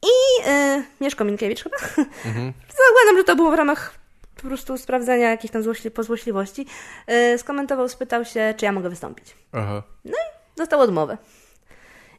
I 0.03 0.07
yy, 0.49 0.83
Mieszko 1.01 1.23
Minkiewicz 1.23 1.63
chyba, 1.63 1.77
mhm. 2.25 2.53
zakładam, 2.87 3.17
że 3.17 3.23
to 3.23 3.35
było 3.35 3.51
w 3.51 3.53
ramach 3.53 3.93
po 4.35 4.41
prostu 4.41 4.77
sprawdzenia 4.77 5.29
jakichś 5.29 5.53
tam 5.53 5.63
złośli 5.63 5.91
pozłośliwości, 5.91 6.65
yy, 7.07 7.37
skomentował, 7.37 7.89
spytał 7.89 8.25
się, 8.25 8.53
czy 8.57 8.65
ja 8.65 8.71
mogę 8.71 8.89
wystąpić. 8.89 9.35
Aha. 9.51 9.83
No 10.05 10.11
i 10.11 10.57
dostał 10.57 10.79
odmowę. 10.79 11.17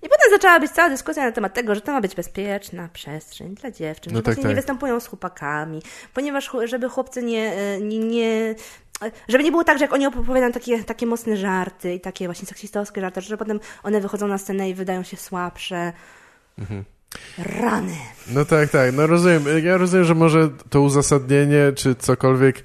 I 0.03 0.09
potem 0.09 0.31
zaczęła 0.31 0.61
być 0.61 0.73
cała 0.73 0.89
dyskusja 0.89 1.25
na 1.25 1.33
temat 1.33 1.55
tego, 1.55 1.75
że 1.75 1.81
to 1.81 1.93
ma 1.93 2.01
być 2.01 2.15
bezpieczna 2.15 2.89
przestrzeń 2.93 3.55
dla 3.55 3.71
dziewczyn, 3.71 4.13
no 4.13 4.19
że 4.19 4.23
tak, 4.23 4.35
właśnie 4.35 4.43
tak. 4.43 4.51
nie 4.51 4.57
występują 4.57 5.01
z 5.01 5.07
chłopakami, 5.07 5.83
ponieważ 6.15 6.51
żeby 6.65 6.89
chłopcy 6.89 7.23
nie, 7.23 7.53
e, 7.53 7.81
nie, 7.81 7.99
nie 7.99 8.55
żeby 9.29 9.45
nie 9.45 9.51
było 9.51 9.65
tak, 9.65 9.79
że 9.79 9.85
jak 9.85 9.93
oni 9.93 10.07
opowiadają 10.07 10.53
takie, 10.53 10.85
takie 10.85 11.07
mocne 11.07 11.37
żarty 11.37 11.95
i 11.95 12.01
takie 12.01 12.25
właśnie 12.27 12.47
seksistowskie 12.47 13.01
żarty, 13.01 13.21
że 13.21 13.37
potem 13.37 13.61
one 13.83 14.01
wychodzą 14.01 14.29
na 14.29 14.39
scenę 14.39 14.71
i 14.71 14.75
wydają 14.75 15.03
się 15.03 15.17
słabsze. 15.17 15.93
Mhm. 16.59 16.85
Rany. 17.39 17.97
No 18.27 18.45
tak, 18.45 18.71
tak. 18.71 18.95
No 18.95 19.07
rozumiem. 19.07 19.45
Ja 19.65 19.77
rozumiem, 19.77 20.05
że 20.05 20.15
może 20.15 20.49
to 20.71 20.81
uzasadnienie, 20.81 21.73
czy 21.77 21.95
cokolwiek 21.95 22.65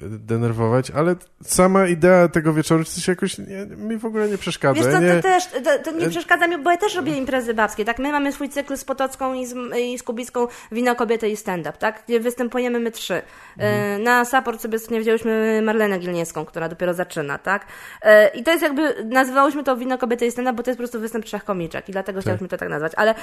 denerwować, 0.00 0.90
ale 0.90 1.16
sama 1.44 1.86
idea 1.86 2.28
tego 2.28 2.52
wieczoru 2.52 2.84
coś 2.84 3.08
jakoś 3.08 3.38
nie, 3.38 3.66
mi 3.76 3.96
w 3.96 4.04
ogóle 4.04 4.28
nie 4.28 4.38
przeszkadza. 4.38 4.82
Wiesz 4.82 4.92
co, 4.92 5.00
nie... 5.00 5.14
to 5.14 5.22
też 5.22 5.46
to, 5.46 5.78
to 5.84 5.90
nie 5.90 6.06
y, 6.06 6.10
przeszkadza 6.10 6.46
mi, 6.46 6.58
bo 6.58 6.70
ja 6.70 6.76
też 6.76 6.94
robię 6.94 7.16
imprezy 7.16 7.54
babskie, 7.54 7.84
tak? 7.84 7.98
My 7.98 8.12
mamy 8.12 8.32
swój 8.32 8.48
cykl 8.48 8.76
z 8.76 8.84
Potocką 8.84 9.34
i 9.34 9.46
z, 9.46 9.54
i 9.78 9.98
z 9.98 10.02
Kubicką 10.02 10.46
Wino, 10.72 10.96
Kobiety 10.96 11.28
i 11.28 11.36
Stand-Up, 11.36 11.72
tak? 11.72 12.02
Gdzie 12.08 12.20
występujemy 12.20 12.80
my 12.80 12.90
trzy. 12.90 13.14
Y, 13.14 13.22
mhm. 13.56 14.02
Na 14.02 14.24
support 14.24 14.60
sobie 14.60 14.78
nie 14.90 15.00
wzięłyśmy 15.00 15.62
Marlenę 15.62 15.98
Gilniewską, 15.98 16.44
która 16.44 16.68
dopiero 16.68 16.94
zaczyna, 16.94 17.38
tak? 17.38 17.66
I 18.34 18.42
to 18.42 18.50
jest 18.50 18.62
jakby, 18.62 19.04
nazywałyśmy 19.04 19.64
to 19.64 19.76
Wino, 19.76 19.98
Kobiety 19.98 20.26
i 20.26 20.30
Stand-Up, 20.30 20.52
bo 20.52 20.62
to 20.62 20.70
jest 20.70 20.78
po 20.78 20.82
prostu 20.82 21.00
występ 21.00 21.24
trzech 21.24 21.44
komiczek 21.44 21.88
i 21.88 21.92
dlatego 21.92 22.18
tak. 22.18 22.22
chciałyśmy 22.22 22.48
to 22.48 22.56
tak 22.56 22.68
nazwać, 22.68 22.92
ale 22.96 23.14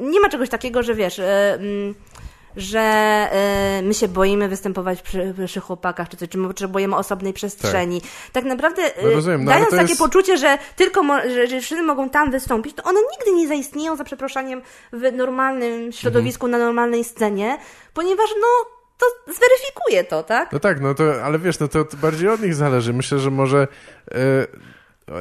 nie 0.00 0.20
ma 0.20 0.28
czegoś 0.28 0.48
takiego, 0.48 0.82
że 0.82 0.94
wiesz... 0.94 1.18
Mm, 1.18 1.94
że 2.56 3.28
y, 3.78 3.82
my 3.82 3.94
się 3.94 4.08
boimy 4.08 4.48
występować 4.48 5.02
przy, 5.02 5.34
przy 5.46 5.60
chłopakach, 5.60 6.08
czy 6.08 6.16
coś, 6.16 6.28
czy 6.28 6.38
my 6.38 6.48
potrzebujemy 6.48 6.96
osobnej 6.96 7.32
przestrzeni. 7.32 8.00
Tak, 8.00 8.10
tak 8.32 8.44
naprawdę, 8.44 8.98
y, 8.98 9.02
no 9.02 9.10
rozumiem, 9.10 9.44
no, 9.44 9.50
dając 9.50 9.70
takie 9.70 9.88
jest... 9.88 10.00
poczucie, 10.00 10.36
że 10.36 10.58
tylko 10.76 11.02
że, 11.48 11.60
wszyscy 11.60 11.82
mogą 11.82 12.10
tam 12.10 12.30
wystąpić, 12.30 12.76
to 12.76 12.82
one 12.82 13.00
nigdy 13.12 13.32
nie 13.32 13.48
zaistnieją, 13.48 13.96
za 13.96 14.04
przeproszeniem, 14.04 14.62
w 14.92 15.12
normalnym 15.12 15.92
środowisku, 15.92 16.46
mhm. 16.46 16.60
na 16.60 16.66
normalnej 16.66 17.04
scenie, 17.04 17.58
ponieważ 17.94 18.30
no 18.40 18.76
to 18.98 19.32
zweryfikuje 19.32 20.04
to, 20.04 20.22
tak? 20.22 20.52
No 20.52 20.58
tak, 20.58 20.80
no 20.80 20.94
to, 20.94 21.24
ale 21.24 21.38
wiesz, 21.38 21.58
no 21.58 21.68
to, 21.68 21.84
to 21.84 21.96
bardziej 21.96 22.28
od 22.28 22.42
nich 22.42 22.54
zależy. 22.54 22.92
Myślę, 22.92 23.18
że 23.18 23.30
może 23.30 23.68
y, 24.08 24.16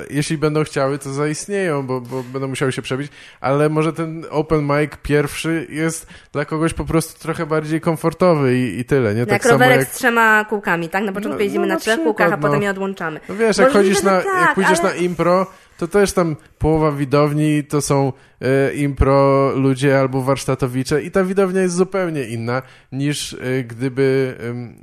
jeśli 0.10 0.38
będą 0.38 0.64
chciały, 0.64 1.00
to 1.00 1.14
zaistnieją, 1.14 1.88
bo, 1.88 2.02
bo 2.02 2.24
będą 2.24 2.48
musiały 2.48 2.72
się 2.72 2.82
przebić, 2.82 3.12
ale 3.42 3.70
może 3.70 3.94
ten 3.94 4.26
open 4.30 4.62
mic 4.62 4.92
pierwszy 5.04 5.68
jest 5.70 6.08
dla 6.32 6.46
kogoś 6.46 6.74
po 6.74 6.86
prostu 6.86 7.20
trochę 7.20 7.46
bardziej 7.46 7.82
komfortowy 7.82 8.58
i, 8.58 8.80
i 8.80 8.86
tyle, 8.86 9.14
nie? 9.14 9.20
Jak 9.20 9.30
tak 9.30 9.46
rowerek 9.46 9.80
jak... 9.80 9.88
z 9.88 9.92
trzema 9.92 10.46
kółkami, 10.46 10.90
tak? 10.90 11.04
Na 11.04 11.12
początku 11.12 11.38
no, 11.38 11.44
jeździmy 11.44 11.66
no, 11.66 11.68
na, 11.68 11.74
na 11.74 11.80
trzech 11.80 12.04
kółkach, 12.04 12.34
a 12.34 12.38
potem 12.38 12.60
no. 12.60 12.64
je 12.64 12.70
odłączamy. 12.70 13.20
No 13.30 13.36
wiesz, 13.36 13.58
jak 13.58 13.72
chodzisz 13.72 14.04
na, 14.04 14.22
tak, 14.22 14.42
jak 14.42 14.56
pójdziesz 14.56 14.80
ale... 14.80 14.90
na 14.90 14.96
impro, 14.96 15.48
to 15.78 15.88
też 15.88 16.14
tam 16.14 16.36
połowa 16.60 16.92
widowni 16.92 17.64
to 17.64 17.82
są 17.82 18.14
e, 18.42 18.74
impro 18.74 19.52
ludzie 19.56 20.00
albo 20.00 20.22
warsztatowicze 20.22 21.04
i 21.04 21.12
ta 21.12 21.24
widownia 21.24 21.62
jest 21.62 21.76
zupełnie 21.76 22.24
inna 22.24 22.62
niż 22.92 23.34
e, 23.34 23.64
gdyby, 23.64 24.36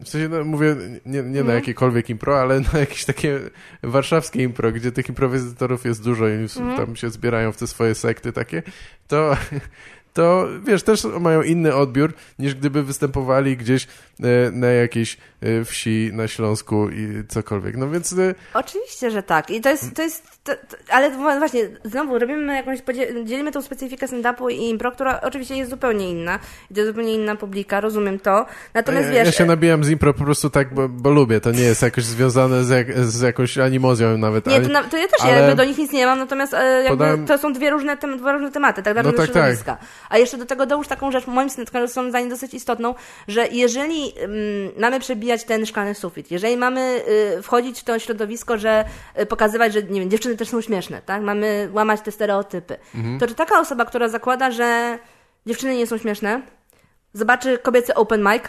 w 0.05 0.09
sensie 0.09 0.29
no, 0.29 0.45
mówię 0.45 0.77
nie, 1.07 1.23
nie 1.23 1.23
na 1.23 1.41
mhm. 1.41 1.55
jakiekolwiek 1.55 2.11
impro, 2.11 2.41
ale 2.41 2.61
na 2.61 2.79
jakieś 2.79 3.05
takie 3.05 3.41
warszawskie 3.83 4.43
impro, 4.43 4.73
gdzie 4.73 4.93
tych 4.93 5.09
improwizatorów 5.09 5.85
jest 5.85 6.05
dużo 6.05 6.29
i 6.29 6.33
mm. 6.33 6.77
tam 6.77 6.97
się 6.97 7.11
zbierają 7.11 7.53
w 7.53 7.57
te 7.57 7.67
swoje 7.67 7.95
sekty 7.95 8.33
takie, 8.33 8.63
to 9.09 9.37
to 10.13 10.49
wiesz, 10.67 10.83
też 10.83 11.05
mają 11.21 11.43
inny 11.43 11.75
odbiór 11.75 12.13
niż 12.39 12.55
gdyby 12.55 12.83
występowali 12.83 13.57
gdzieś 13.57 13.87
e, 14.21 14.51
na 14.51 14.67
jakiejś 14.67 15.17
wsi 15.65 16.11
na 16.13 16.29
Śląsku 16.29 16.89
i 16.89 17.25
cokolwiek. 17.29 17.77
No 17.77 17.91
więc. 17.91 18.13
E, 18.13 18.35
Oczywiście, 18.55 19.11
że 19.11 19.23
tak. 19.23 19.51
I 19.51 19.61
to 19.61 19.69
jest. 19.69 19.95
To 19.95 20.03
jest 20.03 20.23
to, 20.45 20.53
to, 20.53 20.77
ale 20.89 21.11
właśnie, 21.11 21.69
znowu 21.85 22.19
robimy 22.19 22.55
jakąś. 22.57 22.79
Dzielimy 23.25 23.53
tą 23.53 23.63
specyfikę 23.63 24.07
stand-upu 24.07 24.53
i 24.53 24.69
impro, 24.71 24.93
która 24.93 25.21
oczywiście 25.21 25.57
jest 25.57 25.71
zupełnie 25.71 26.11
inna. 26.11 26.39
I 26.71 26.75
to 26.75 26.81
jest 26.81 26.91
zupełnie 26.91 27.15
inna 27.15 27.37
publika, 27.37 27.81
rozumiem 27.81 28.19
to. 28.19 28.47
Natomiast 28.75 29.09
ja, 29.09 29.15
wiesz. 29.15 29.27
Ja 29.27 29.33
się 29.33 29.45
nabijam 29.45 29.85
z 29.85 29.91
impro 29.91 30.15
po 30.15 30.25
prostu 30.25 30.51
tak, 30.51 30.75
bo, 30.75 30.89
bo 30.89 31.11
lubię. 31.11 31.41
To 31.41 31.51
nie 31.51 31.63
jest 31.63 31.83
jakoś 31.83 32.05
związane 32.05 32.65
z, 32.65 32.71
jak, 32.71 32.99
z 32.99 33.21
jakąś 33.21 33.59
animozją 33.59 34.19
nawet. 34.19 34.47
Nie, 34.47 34.61
to, 34.61 34.69
na, 34.69 34.83
to 34.83 34.97
ja 34.97 35.09
też 35.09 35.21
ale... 35.21 35.33
jakby 35.33 35.57
do 35.57 35.65
nich 35.65 35.79
nic 35.79 35.93
nie 35.93 36.07
mam, 36.07 36.19
natomiast 36.19 36.53
jakby 36.53 36.89
Podałem... 36.89 37.27
to 37.27 37.39
są 37.39 37.53
dwie 37.53 37.71
różne, 37.71 37.97
tem, 37.97 38.19
dwa 38.19 38.33
różne 38.33 38.51
tematy, 38.51 38.83
tak? 38.83 38.95
Dla 38.95 39.03
no 39.03 39.13
tak, 39.13 39.31
tak. 39.65 39.79
A 40.09 40.19
jeszcze 40.19 40.39
do 40.39 40.47
tego 40.47 40.67
dołóż 40.67 40.89
taką 40.89 41.11
rzecz, 41.13 41.27
moim 41.27 41.51
zdaniem 42.09 42.29
dosyć 42.29 42.55
istotną, 42.55 42.95
że 43.29 43.49
jeżeli 43.49 44.13
um, 44.21 44.33
mamy 44.79 45.01
ten 45.39 45.67
szklany 45.67 45.95
sufit, 45.95 46.31
jeżeli 46.31 46.57
mamy 46.57 47.03
y, 47.39 47.43
wchodzić 47.43 47.81
w 47.81 47.85
to 47.85 47.99
środowisko, 47.99 48.59
że 48.59 48.85
y, 49.21 49.27
pokazywać, 49.27 49.73
że 49.73 49.83
nie 49.83 50.01
wiem, 50.01 50.11
dziewczyny 50.11 50.37
też 50.37 50.49
są 50.49 50.61
śmieszne, 50.61 51.03
tak? 51.03 51.23
Mamy 51.23 51.69
łamać 51.73 52.01
te 52.01 52.13
stereotypy. 52.13 52.77
Mhm. 52.95 53.19
To 53.19 53.27
czy 53.27 53.35
taka 53.35 53.61
osoba, 53.61 53.85
która 53.85 54.09
zakłada, 54.09 54.51
że 54.51 54.99
dziewczyny 55.47 55.77
nie 55.77 55.87
są 55.87 55.99
śmieszne, 55.99 56.43
zobaczy 57.13 57.59
kobiecy 57.59 57.95
open 57.95 58.23
mic, 58.23 58.43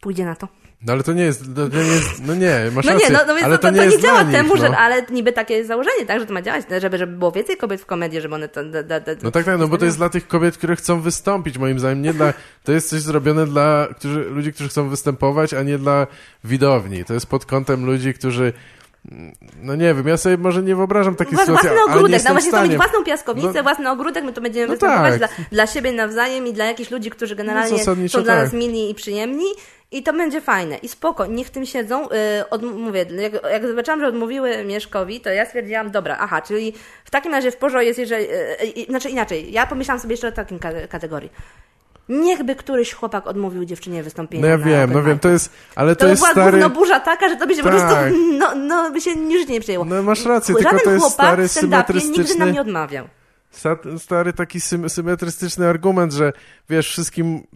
pójdzie 0.00 0.24
na 0.24 0.36
to. 0.36 0.48
No 0.86 0.92
ale 0.92 1.02
to 1.02 1.12
nie 1.12 1.22
jest, 1.22 1.44
to 1.54 1.68
nie 1.68 1.78
jest 1.78 2.26
no 2.26 2.34
nie, 2.34 2.70
masz 2.72 2.84
no 2.84 2.92
rację, 2.92 3.08
nie, 3.08 3.14
no, 3.14 3.20
no 3.26 3.34
więc 3.34 3.46
ale 3.46 3.58
to, 3.58 3.62
to, 3.62 3.70
nie, 3.70 3.86
nie 3.86 3.98
działa 3.98 4.22
nich, 4.22 4.32
temu, 4.32 4.54
no. 4.54 4.60
że, 4.60 4.76
ale 4.76 5.02
niby 5.10 5.32
takie 5.32 5.54
jest 5.54 5.68
założenie, 5.68 6.06
tak, 6.06 6.20
że 6.20 6.26
to 6.26 6.34
ma 6.34 6.42
działać, 6.42 6.64
żeby, 6.80 6.98
żeby 6.98 7.16
było 7.16 7.32
więcej 7.32 7.56
kobiet 7.56 7.80
w 7.80 7.86
komedii, 7.86 8.20
żeby 8.20 8.34
one 8.34 8.48
to... 8.48 8.64
Da, 8.64 8.82
da, 8.82 9.00
da, 9.00 9.12
no 9.22 9.30
tak, 9.30 9.44
tak, 9.44 9.58
no 9.58 9.68
bo 9.68 9.78
to 9.78 9.84
jest 9.84 9.96
dla 9.96 10.08
tych 10.08 10.28
kobiet, 10.28 10.56
które 10.56 10.76
chcą 10.76 11.00
wystąpić, 11.00 11.58
moim 11.58 11.78
zdaniem, 11.78 12.02
nie 12.02 12.12
dla, 12.12 12.32
to 12.64 12.72
jest 12.72 12.88
coś 12.88 13.00
zrobione 13.00 13.46
dla 13.46 13.88
którzy, 13.96 14.20
ludzi, 14.24 14.52
którzy 14.52 14.68
chcą 14.68 14.88
występować, 14.88 15.54
a 15.54 15.62
nie 15.62 15.78
dla 15.78 16.06
widowni. 16.44 17.04
To 17.04 17.14
jest 17.14 17.26
pod 17.26 17.46
kątem 17.46 17.86
ludzi, 17.86 18.14
którzy 18.14 18.52
no 19.62 19.76
nie 19.76 19.94
wiem, 19.94 20.08
ja 20.08 20.16
sobie 20.16 20.36
może 20.36 20.62
nie 20.62 20.76
wyobrażam 20.76 21.16
takiej 21.16 21.34
Włas, 21.34 21.46
sytuacji, 21.46 21.68
Własny 21.68 21.94
ogródek, 21.94 22.22
no 22.24 22.32
właśnie 22.32 22.50
to 22.50 22.62
mieć 22.62 22.76
własną 22.76 23.04
piaskownicę, 23.04 23.52
no, 23.54 23.62
własny 23.62 23.90
ogródek, 23.90 24.24
my 24.24 24.32
to 24.32 24.40
będziemy 24.40 24.66
no 24.66 24.76
tak. 24.76 25.18
dla, 25.18 25.28
dla 25.52 25.66
siebie 25.66 25.92
nawzajem 25.92 26.46
i 26.46 26.52
dla 26.52 26.64
jakichś 26.64 26.90
ludzi, 26.90 27.10
którzy 27.10 27.36
generalnie 27.36 27.78
no 27.86 28.08
są 28.08 28.22
dla 28.22 28.34
tak. 28.34 28.44
nas 28.44 28.52
mili 28.52 28.90
i 28.90 28.94
przyjemni 28.94 29.44
I 29.90 30.02
to 30.02 30.12
będzie 30.12 30.40
fajne. 30.40 30.76
I 30.76 30.88
spoko, 30.88 31.26
niech 31.26 31.50
tym 31.50 31.66
siedzą. 31.66 32.02
Yy, 32.02 32.48
od, 32.50 32.62
mówię, 32.62 33.06
jak, 33.18 33.32
jak 33.52 33.66
zobaczyłam, 33.66 34.00
że 34.00 34.06
odmówiły 34.06 34.64
Mieszkowi, 34.64 35.20
to 35.20 35.30
ja 35.30 35.46
stwierdziłam, 35.46 35.90
dobra, 35.90 36.16
aha, 36.20 36.42
czyli 36.42 36.72
w 37.04 37.10
takim 37.10 37.32
razie 37.32 37.50
w 37.50 37.56
porządku 37.56 37.86
jest, 37.86 37.98
jeżeli... 37.98 38.24
Yy, 38.24 38.72
yy, 38.76 38.84
znaczy 38.84 39.08
inaczej, 39.08 39.52
ja 39.52 39.66
pomyślałam 39.66 40.00
sobie 40.00 40.12
jeszcze 40.12 40.28
o 40.28 40.32
takiej 40.32 40.58
kategorii. 40.88 41.30
Niechby 42.08 42.56
któryś 42.56 42.92
chłopak 42.92 43.26
odmówił 43.26 43.64
dziewczynie 43.64 44.02
wystąpienia. 44.02 44.42
No 44.42 44.48
ja 44.48 44.58
wiem, 44.58 44.92
no 44.92 45.02
wiem, 45.02 45.18
to 45.18 45.28
jest, 45.28 45.52
ale 45.74 45.96
to, 45.96 46.00
to 46.00 46.06
jest 46.08 46.22
była 46.22 46.32
stary... 46.32 46.50
gówno 46.50 46.70
burza 46.70 47.00
taka, 47.00 47.28
że 47.28 47.36
to 47.36 47.46
by 47.46 47.54
się 47.54 47.62
Tak. 47.62 47.72
po 47.72 47.78
prostu, 47.78 47.96
no, 48.40 48.54
no 48.54 48.90
by 48.90 49.00
się 49.00 49.10
już 49.10 49.48
nie 49.48 49.60
przyjęło. 49.60 49.84
No 49.84 50.02
masz 50.02 50.24
rację, 50.24 50.54
Żaden 50.54 50.70
tylko 50.70 50.84
to 50.84 50.90
jest 50.90 51.04
chłopak 51.04 51.26
stary 51.26 51.48
w 51.48 51.52
stand-upie 51.52 51.94
nigdy 51.94 52.22
symetrystyczny- 52.22 52.38
nam 52.38 52.52
nie 52.52 52.60
odmawiał. 52.60 53.08
Sta- 53.56 53.98
Stary 53.98 54.32
taki 54.32 54.60
sym, 54.60 54.88
symetrystyczny 54.90 55.68
argument, 55.68 56.12
że 56.12 56.32
wiesz, 56.70 56.88
wszystkim, 56.88 57.46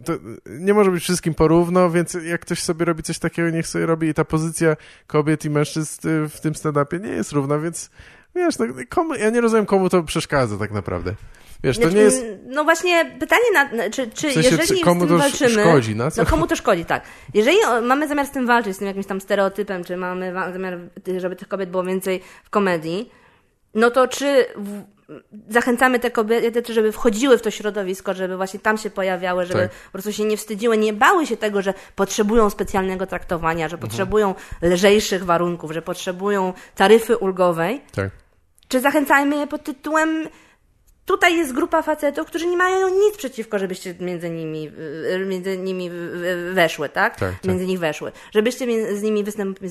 nie 0.45 0.73
może 0.73 0.91
być 0.91 1.03
wszystkim 1.03 1.33
porówno, 1.33 1.89
więc 1.89 2.13
jak 2.13 2.41
ktoś 2.41 2.59
sobie 2.63 2.85
robi 2.85 3.03
coś 3.03 3.19
takiego, 3.19 3.49
niech 3.49 3.67
sobie 3.67 3.85
robi 3.85 4.07
i 4.07 4.13
ta 4.13 4.25
pozycja 4.25 4.75
kobiet 5.07 5.45
i 5.45 5.49
mężczyzn 5.49 6.01
w 6.29 6.39
tym 6.41 6.53
stand-upie 6.53 7.01
nie 7.01 7.09
jest 7.09 7.31
równa, 7.31 7.57
więc 7.57 7.89
wiesz, 8.35 8.59
no, 8.59 8.65
komu, 8.89 9.15
ja 9.15 9.29
nie 9.29 9.41
rozumiem, 9.41 9.65
komu 9.65 9.89
to 9.89 10.03
przeszkadza 10.03 10.57
tak 10.57 10.71
naprawdę. 10.71 11.15
Wiesz, 11.63 11.79
to 11.79 11.89
nie 11.89 12.01
jest... 12.01 12.25
No 12.45 12.63
właśnie, 12.63 13.15
pytanie, 13.19 13.43
na, 13.53 13.89
czy, 13.89 14.07
czy 14.07 14.29
W 14.29 14.33
sensie, 14.33 14.49
jeżeli 14.49 14.67
czy 14.67 14.77
z 14.77 14.83
komu 14.83 14.99
tym 14.99 15.09
to 15.09 15.17
walczymy... 15.17 15.49
szkodzi, 15.49 15.95
na 15.95 16.11
co? 16.11 16.23
No 16.23 16.29
komu 16.29 16.47
to 16.47 16.55
szkodzi, 16.55 16.85
tak. 16.85 17.03
Jeżeli 17.33 17.57
mamy 17.83 18.07
zamiar 18.07 18.25
z 18.25 18.31
tym 18.31 18.47
walczyć, 18.47 18.75
z 18.75 18.79
tym 18.79 18.87
jakimś 18.87 19.05
tam 19.05 19.21
stereotypem, 19.21 19.83
czy 19.83 19.97
mamy 19.97 20.33
zamiar, 20.53 20.79
żeby 21.17 21.35
tych 21.35 21.47
kobiet 21.47 21.69
było 21.69 21.83
więcej 21.83 22.21
w 22.43 22.49
komedii, 22.49 23.11
no 23.75 23.91
to 23.91 24.07
czy 24.07 24.45
w, 24.55 24.81
zachęcamy 25.49 25.99
te 25.99 26.11
kobiety, 26.11 26.73
żeby 26.73 26.91
wchodziły 26.91 27.37
w 27.37 27.41
to 27.41 27.51
środowisko, 27.51 28.13
żeby 28.13 28.37
właśnie 28.37 28.59
tam 28.59 28.77
się 28.77 28.89
pojawiały, 28.89 29.45
żeby 29.45 29.59
Tak. 29.59 29.71
po 29.71 29.91
prostu 29.91 30.13
się 30.13 30.23
nie 30.25 30.37
wstydziły, 30.37 30.77
nie 30.77 30.93
bały 30.93 31.25
się 31.27 31.37
tego, 31.37 31.61
że 31.61 31.73
potrzebują 31.95 32.49
specjalnego 32.49 33.07
traktowania, 33.07 33.69
że 33.69 33.75
Mhm. 33.75 33.89
potrzebują 33.89 34.35
lżejszych 34.61 35.25
warunków, 35.25 35.71
że 35.71 35.81
potrzebują 35.81 36.53
taryfy 36.75 37.17
ulgowej, 37.17 37.81
Tak. 37.95 38.09
czy 38.67 38.79
zachęcajmy 38.79 39.35
je 39.35 39.47
pod 39.47 39.63
tytułem 39.63 40.27
Tutaj 41.05 41.37
jest 41.37 41.53
grupa 41.53 41.81
facetów, 41.81 42.27
którzy 42.27 42.47
nie 42.47 42.57
mają 42.57 42.89
nic 42.89 43.17
przeciwko, 43.17 43.59
żebyście 43.59 43.95
między 43.99 44.29
nimi, 44.29 44.71
y, 45.15 45.25
między 45.25 45.57
nimi 45.57 45.89
y, 45.89 45.93
y, 45.93 46.53
weszły, 46.53 46.89
tak? 46.89 47.15
Tak, 47.19 47.33
tak. 47.33 47.45
Między 47.45 47.65
nich 47.65 47.79
weszły. 47.79 48.11
Żebyście 48.31 48.95
z 48.97 49.01
nimi 49.01 49.23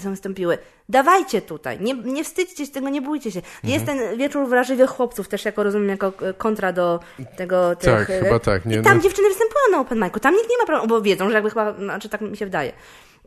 wystąpiły. 0.05 0.59
Dawajcie 0.89 1.43
tutaj. 1.43 1.81
Nie, 1.81 1.95
nie 1.95 2.25
wstydźcie 2.25 2.67
się 2.67 2.73
tego, 2.73 2.89
nie 2.89 3.03
bójcie 3.03 3.31
się. 3.31 3.39
Mhm. 3.39 3.75
Jest 3.75 3.87
ten 3.87 4.19
wieczór 4.19 4.49
wrażliwych 4.49 4.91
chłopców, 4.91 5.29
też 5.29 5.45
jako 5.45 5.63
rozumiem, 5.63 5.89
jako 5.89 6.13
kontra 6.39 6.73
do 6.73 7.01
tego. 7.37 7.77
Tych, 7.77 7.91
Tak, 7.91 8.07
chyba 8.07 8.39
tak, 8.39 8.67
nie, 8.67 8.77
I 8.77 8.83
tam 8.83 8.97
no. 8.97 9.03
dziewczyny 9.03 9.29
występują 9.29 9.63
na 9.71 9.81
open 9.81 9.99
micu. 10.05 10.21
Tam 10.21 10.35
nikt 10.35 10.51
nie 10.51 10.59
ma 10.59 10.67
problemu, 10.67 10.89
bo 10.89 11.03
wiedzą, 11.03 11.29
że 11.29 11.35
jakby 11.35 11.51
chyba, 11.51 11.75
znaczy 11.75 12.09
tak 12.09 12.21
mi 12.21 12.37
się 12.37 12.45
wydaje, 12.45 12.73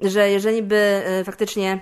że 0.01 0.29
jeżeli 0.29 0.63
by 0.63 0.75
e, 0.75 1.23
faktycznie 1.23 1.79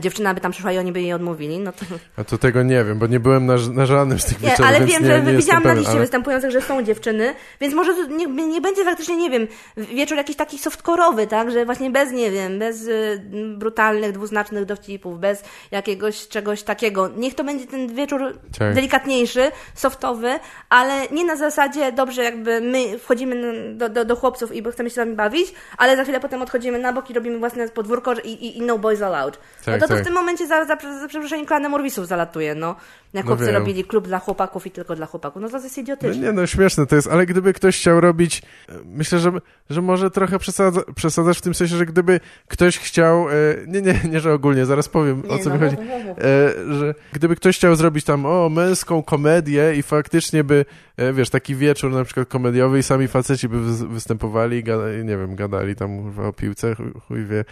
dziewczyna 0.00 0.34
by 0.34 0.40
tam 0.40 0.52
przyszła 0.52 0.72
i 0.72 0.78
oni 0.78 0.92
by 0.92 1.00
jej 1.00 1.12
odmówili, 1.12 1.58
no 1.58 1.72
to... 1.72 1.84
A 2.16 2.24
to 2.24 2.38
tego 2.38 2.62
nie 2.62 2.84
wiem, 2.84 2.98
bo 2.98 3.06
nie 3.06 3.20
byłem 3.20 3.46
na, 3.46 3.54
na 3.72 3.86
żadnym 3.86 4.18
z 4.18 4.24
tych 4.24 4.40
Nie, 4.40 4.50
wieczorów, 4.50 4.68
ale 4.68 4.86
wiem, 4.86 5.02
nie, 5.02 5.08
że 5.08 5.22
nie 5.22 5.36
widziałam 5.36 5.62
na 5.62 5.74
liście 5.74 5.90
ale... 5.90 6.00
występujących, 6.00 6.50
że 6.50 6.60
są 6.60 6.82
dziewczyny, 6.82 7.34
więc 7.60 7.74
może 7.74 7.94
to 7.94 8.06
nie, 8.06 8.26
nie 8.26 8.60
będzie 8.60 8.84
faktycznie, 8.84 9.16
nie 9.16 9.30
wiem, 9.30 9.46
wieczór 9.76 10.16
jakiś 10.16 10.36
taki 10.36 10.58
softcore'owy, 10.58 11.26
tak, 11.26 11.50
że 11.50 11.64
właśnie 11.64 11.90
bez, 11.90 12.12
nie 12.12 12.30
wiem, 12.30 12.58
bez 12.58 12.86
y, 12.86 13.22
brutalnych, 13.56 14.12
dwuznacznych 14.12 14.64
dowcipów, 14.64 15.20
bez 15.20 15.42
jakiegoś 15.70 16.28
czegoś 16.28 16.62
takiego. 16.62 17.08
Niech 17.16 17.34
to 17.34 17.44
będzie 17.44 17.66
ten 17.66 17.94
wieczór 17.94 18.38
Tak. 18.58 18.74
delikatniejszy, 18.74 19.50
softowy, 19.74 20.38
ale 20.68 21.08
nie 21.10 21.24
na 21.24 21.36
zasadzie, 21.36 21.92
dobrze, 21.92 22.24
jakby 22.24 22.60
my 22.60 22.98
wchodzimy 22.98 23.64
do, 23.74 23.88
do, 23.88 24.04
do 24.04 24.16
chłopców 24.16 24.54
i 24.54 24.62
chcemy 24.72 24.90
się 24.90 24.94
z 24.94 24.98
wami 24.98 25.16
bawić, 25.16 25.54
ale 25.78 25.96
za 25.96 26.02
chwilę 26.02 26.20
potem 26.20 26.42
odchodzimy 26.42 26.78
na 26.78 26.92
bok 26.92 27.10
i 27.10 27.14
robimy 27.14 27.38
własne 27.38 27.68
podwórko 27.68 28.12
i, 28.24 28.30
i, 28.30 28.58
i 28.58 28.62
no 28.62 28.78
boys 28.78 29.02
allowed. 29.02 29.38
Tak, 29.64 29.74
no 29.80 29.80
to, 29.80 29.88
to 29.88 29.94
tak. 29.94 30.02
w 30.02 30.06
tym 30.06 30.14
momencie 30.14 30.46
za, 30.46 30.64
za, 30.64 30.76
za 31.00 31.08
przeproszeniem 31.08 31.46
klanę 31.46 31.68
Morwisów 31.68 32.06
zalatuje, 32.06 32.54
no. 32.54 32.76
Jak 33.12 33.24
No 33.24 33.28
chłopcy 33.28 33.46
wiem. 33.46 33.54
robili 33.54 33.84
klub 33.84 34.06
dla 34.06 34.18
chłopaków 34.18 34.66
i 34.66 34.70
tylko 34.70 34.96
dla 34.96 35.06
chłopaków. 35.06 35.42
No 35.42 35.48
to 35.48 35.56
jest 35.58 35.76
No 35.76 35.82
idiotyczne. 35.82 36.22
nie, 36.22 36.32
no 36.32 36.46
śmieszne 36.46 36.86
to 36.86 36.96
jest, 36.96 37.08
ale 37.08 37.26
gdyby 37.26 37.52
ktoś 37.52 37.78
chciał 37.78 38.00
robić, 38.00 38.42
e, 38.68 38.72
myślę, 38.86 39.18
że, 39.18 39.32
że 39.70 39.82
może 39.82 40.10
trochę 40.10 40.38
przesadza, 40.38 40.80
przesadzasz 40.94 41.38
w 41.38 41.40
tym 41.42 41.54
sensie, 41.54 41.76
że 41.76 41.86
gdyby 41.86 42.20
ktoś 42.48 42.78
chciał, 42.78 43.28
e, 43.28 43.32
nie, 43.66 43.82
nie, 43.82 44.00
nie, 44.10 44.20
że 44.20 44.32
ogólnie, 44.32 44.66
zaraz 44.66 44.88
powiem 44.88 45.22
o 45.28 45.36
Nie, 45.36 45.42
co 45.42 45.48
no, 45.50 45.54
mi 45.56 45.60
chodzi, 45.60 45.76
e, 45.80 46.74
że 46.74 46.94
gdyby 47.12 47.36
ktoś 47.36 47.56
chciał 47.56 47.74
zrobić 47.74 48.04
tam, 48.04 48.26
o, 48.26 48.48
męską 48.48 49.02
komedię 49.02 49.74
i 49.76 49.82
faktycznie 49.82 50.44
by, 50.44 50.64
wiesz, 51.12 51.30
taki 51.30 51.54
wieczór 51.54 51.92
na 51.92 52.04
przykład 52.04 52.28
komediowy 52.28 52.78
i 52.78 52.82
sami 52.82 53.08
faceci 53.08 53.48
by 53.48 53.56
wys- 53.56 53.88
występowali 53.88 54.56
i 54.56 54.62
gada, 54.64 54.84
nie 55.04 55.16
wiem, 55.16 55.36
gadali 55.36 55.76
tam 55.76 56.18
o 56.20 56.32
piłce, 56.32 56.74
chuj, 56.74 56.92
chuj 57.08 57.24
wie, 57.24 57.44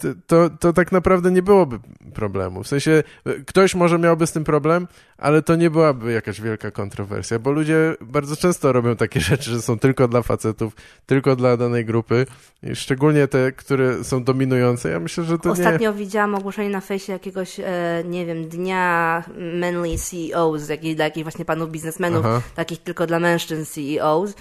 to, 0.00 0.08
to, 0.26 0.50
to 0.50 0.72
tak 0.72 0.92
naprawdę 0.92 1.30
nie 1.36 1.42
byłoby 1.42 1.78
problemu. 2.14 2.62
W 2.62 2.68
sensie 2.68 3.02
e, 3.26 3.34
ktoś 3.34 3.74
może 3.74 3.98
miałby 3.98 4.26
z 4.26 4.32
tym 4.32 4.44
problem, 4.44 4.86
ale 5.18 5.42
to 5.42 5.56
nie 5.56 5.70
byłaby 5.70 6.12
jakaś 6.12 6.40
wielka 6.40 6.70
kontrowersja, 6.70 7.38
bo 7.38 7.52
ludzie 7.52 7.94
bardzo 8.00 8.36
często 8.36 8.72
robią 8.72 8.96
takie 8.96 9.20
rzeczy, 9.30 9.50
że 9.50 9.62
są 9.62 9.78
tylko 9.78 10.08
dla 10.08 10.22
facetów, 10.22 10.76
tylko 11.06 11.36
dla 11.36 11.56
danej 11.56 11.84
grupy, 11.84 12.26
i 12.62 12.76
szczególnie 12.76 13.28
te, 13.28 13.52
które 13.52 14.04
są 14.04 14.24
dominujące. 14.24 14.90
Ja 14.90 15.00
myślę, 15.00 15.24
że 15.24 15.38
to 15.38 15.48
nie... 15.48 15.52
Ostatnio 15.52 15.92
widziałam 15.92 16.34
ogłoszenie 16.34 16.70
na 16.70 16.80
fejsie 16.80 17.12
jakiegoś, 17.12 17.60
e, 17.60 17.64
nie 18.04 18.26
wiem, 18.26 18.48
dnia 18.48 19.24
manly 19.60 19.98
CEOs, 19.98 20.68
jakich, 20.68 20.96
dla 20.96 21.04
jakichś 21.04 21.24
właśnie 21.24 21.44
panów 21.44 21.70
biznesmenów, 21.70 22.26
Aha. 22.26 22.42
takich 22.54 22.82
tylko 22.82 23.06
dla 23.06 23.18
mężczyzn 23.18 23.64
CEOs, 23.64 24.34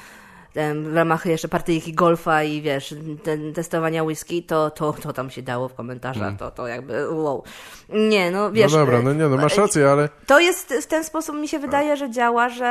w 0.84 0.96
ramach 0.96 1.26
jeszcze 1.26 1.48
partyjki 1.48 1.94
golfa 1.94 2.44
i 2.44 2.62
wiesz, 2.62 2.96
ten, 3.24 3.54
testowania 3.54 4.04
whisky, 4.04 4.44
to, 4.44 4.70
to, 4.70 4.94
to 4.94 5.14
tam 5.14 5.30
się 5.30 5.42
dało 5.42 5.70
w 5.70 5.74
komentarzach, 5.74 6.38
to, 6.38 6.52
to 6.52 6.68
jakby 6.68 7.10
wow. 7.10 7.44
Nie, 7.90 8.32
no 8.32 8.52
wiesz... 8.52 8.72
no 8.72 8.78
dobra, 8.78 9.00
e, 9.00 9.02
no 9.02 9.14
nie, 9.14 9.28
no 9.28 9.38
masz 9.38 9.58
rację, 9.58 9.90
ale, 9.92 10.10
To 10.28 10.40
jest 10.40 10.74
w 10.82 10.86
ten 10.86 11.04
sposób 11.04 11.36
mi 11.36 11.48
się 11.48 11.60
wydaje, 11.60 11.98
że 11.98 12.12
działa, 12.12 12.50
że 12.50 12.66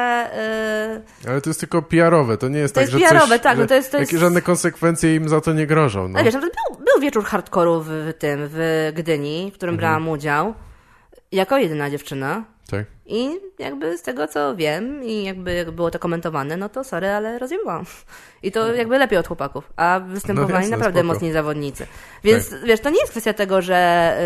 e, 1.25 1.31
ale 1.31 1.41
to 1.41 1.51
jest 1.51 1.61
tylko 1.61 1.83
PR-owe, 1.83 2.37
to 2.37 2.49
nie 2.49 2.59
jest 2.59 2.75
To 2.75 2.81
tak, 2.81 2.89
jest 2.91 3.03
że 3.03 3.09
PR-owe, 3.09 3.35
coś, 3.35 3.41
tak, 3.41 3.57
że 3.57 3.63
no 3.63 3.69
to 3.69 3.75
jest- 3.75 3.91
to 3.93 3.99
jakie 3.99 4.13
jest- 4.13 4.21
żadne 4.21 4.43
konsekwencje 4.43 5.15
im 5.15 5.29
za 5.29 5.41
to 5.41 5.53
nie 5.53 5.67
grożą. 5.67 6.09
No. 6.09 6.15
Ale 6.19 6.25
wiesz, 6.25 6.35
nawet 6.35 6.53
był, 6.69 6.85
był 6.85 7.03
wieczór 7.03 7.25
hardkoru 7.25 7.81
w, 7.81 7.89
w 7.89 8.13
tym, 8.19 8.41
w 8.43 8.93
Gdyni, 8.95 9.51
w 9.51 9.55
którym 9.55 9.77
brałam 9.77 10.09
udział, 10.09 10.55
jako 11.33 11.59
jedyna 11.59 11.91
dziewczyna. 11.91 12.54
Tak. 13.05 13.13
I 13.13 13.41
jakby 13.59 13.99
z 13.99 14.03
tego, 14.03 14.29
co 14.29 14.57
wiem 14.57 15.05
i 15.05 15.25
jakby 15.25 15.55
jak 15.55 15.71
było 15.71 15.91
to 15.91 15.99
komentowane, 15.99 16.57
no 16.57 16.69
to 16.69 16.85
sorry, 16.85 17.09
ale 17.09 17.39
rozjebałam. 17.39 17.85
I 18.43 18.53
to 18.53 18.75
jakby 18.75 18.99
lepiej 18.99 19.19
od 19.19 19.27
chłopaków. 19.27 19.73
A 19.77 20.01
występowali 20.01 20.53
No 20.53 20.61
jasne, 20.61 20.77
naprawdę 20.77 21.01
spoko. 21.01 21.15
mocni 21.15 21.33
zawodnicy. 21.33 21.87
Więc 22.25 22.55
wiesz, 22.65 22.81
to 22.81 22.91
nie 22.91 23.01
jest 23.01 23.11
kwestia 23.11 23.33
tego, 23.33 23.63
że 23.63 24.17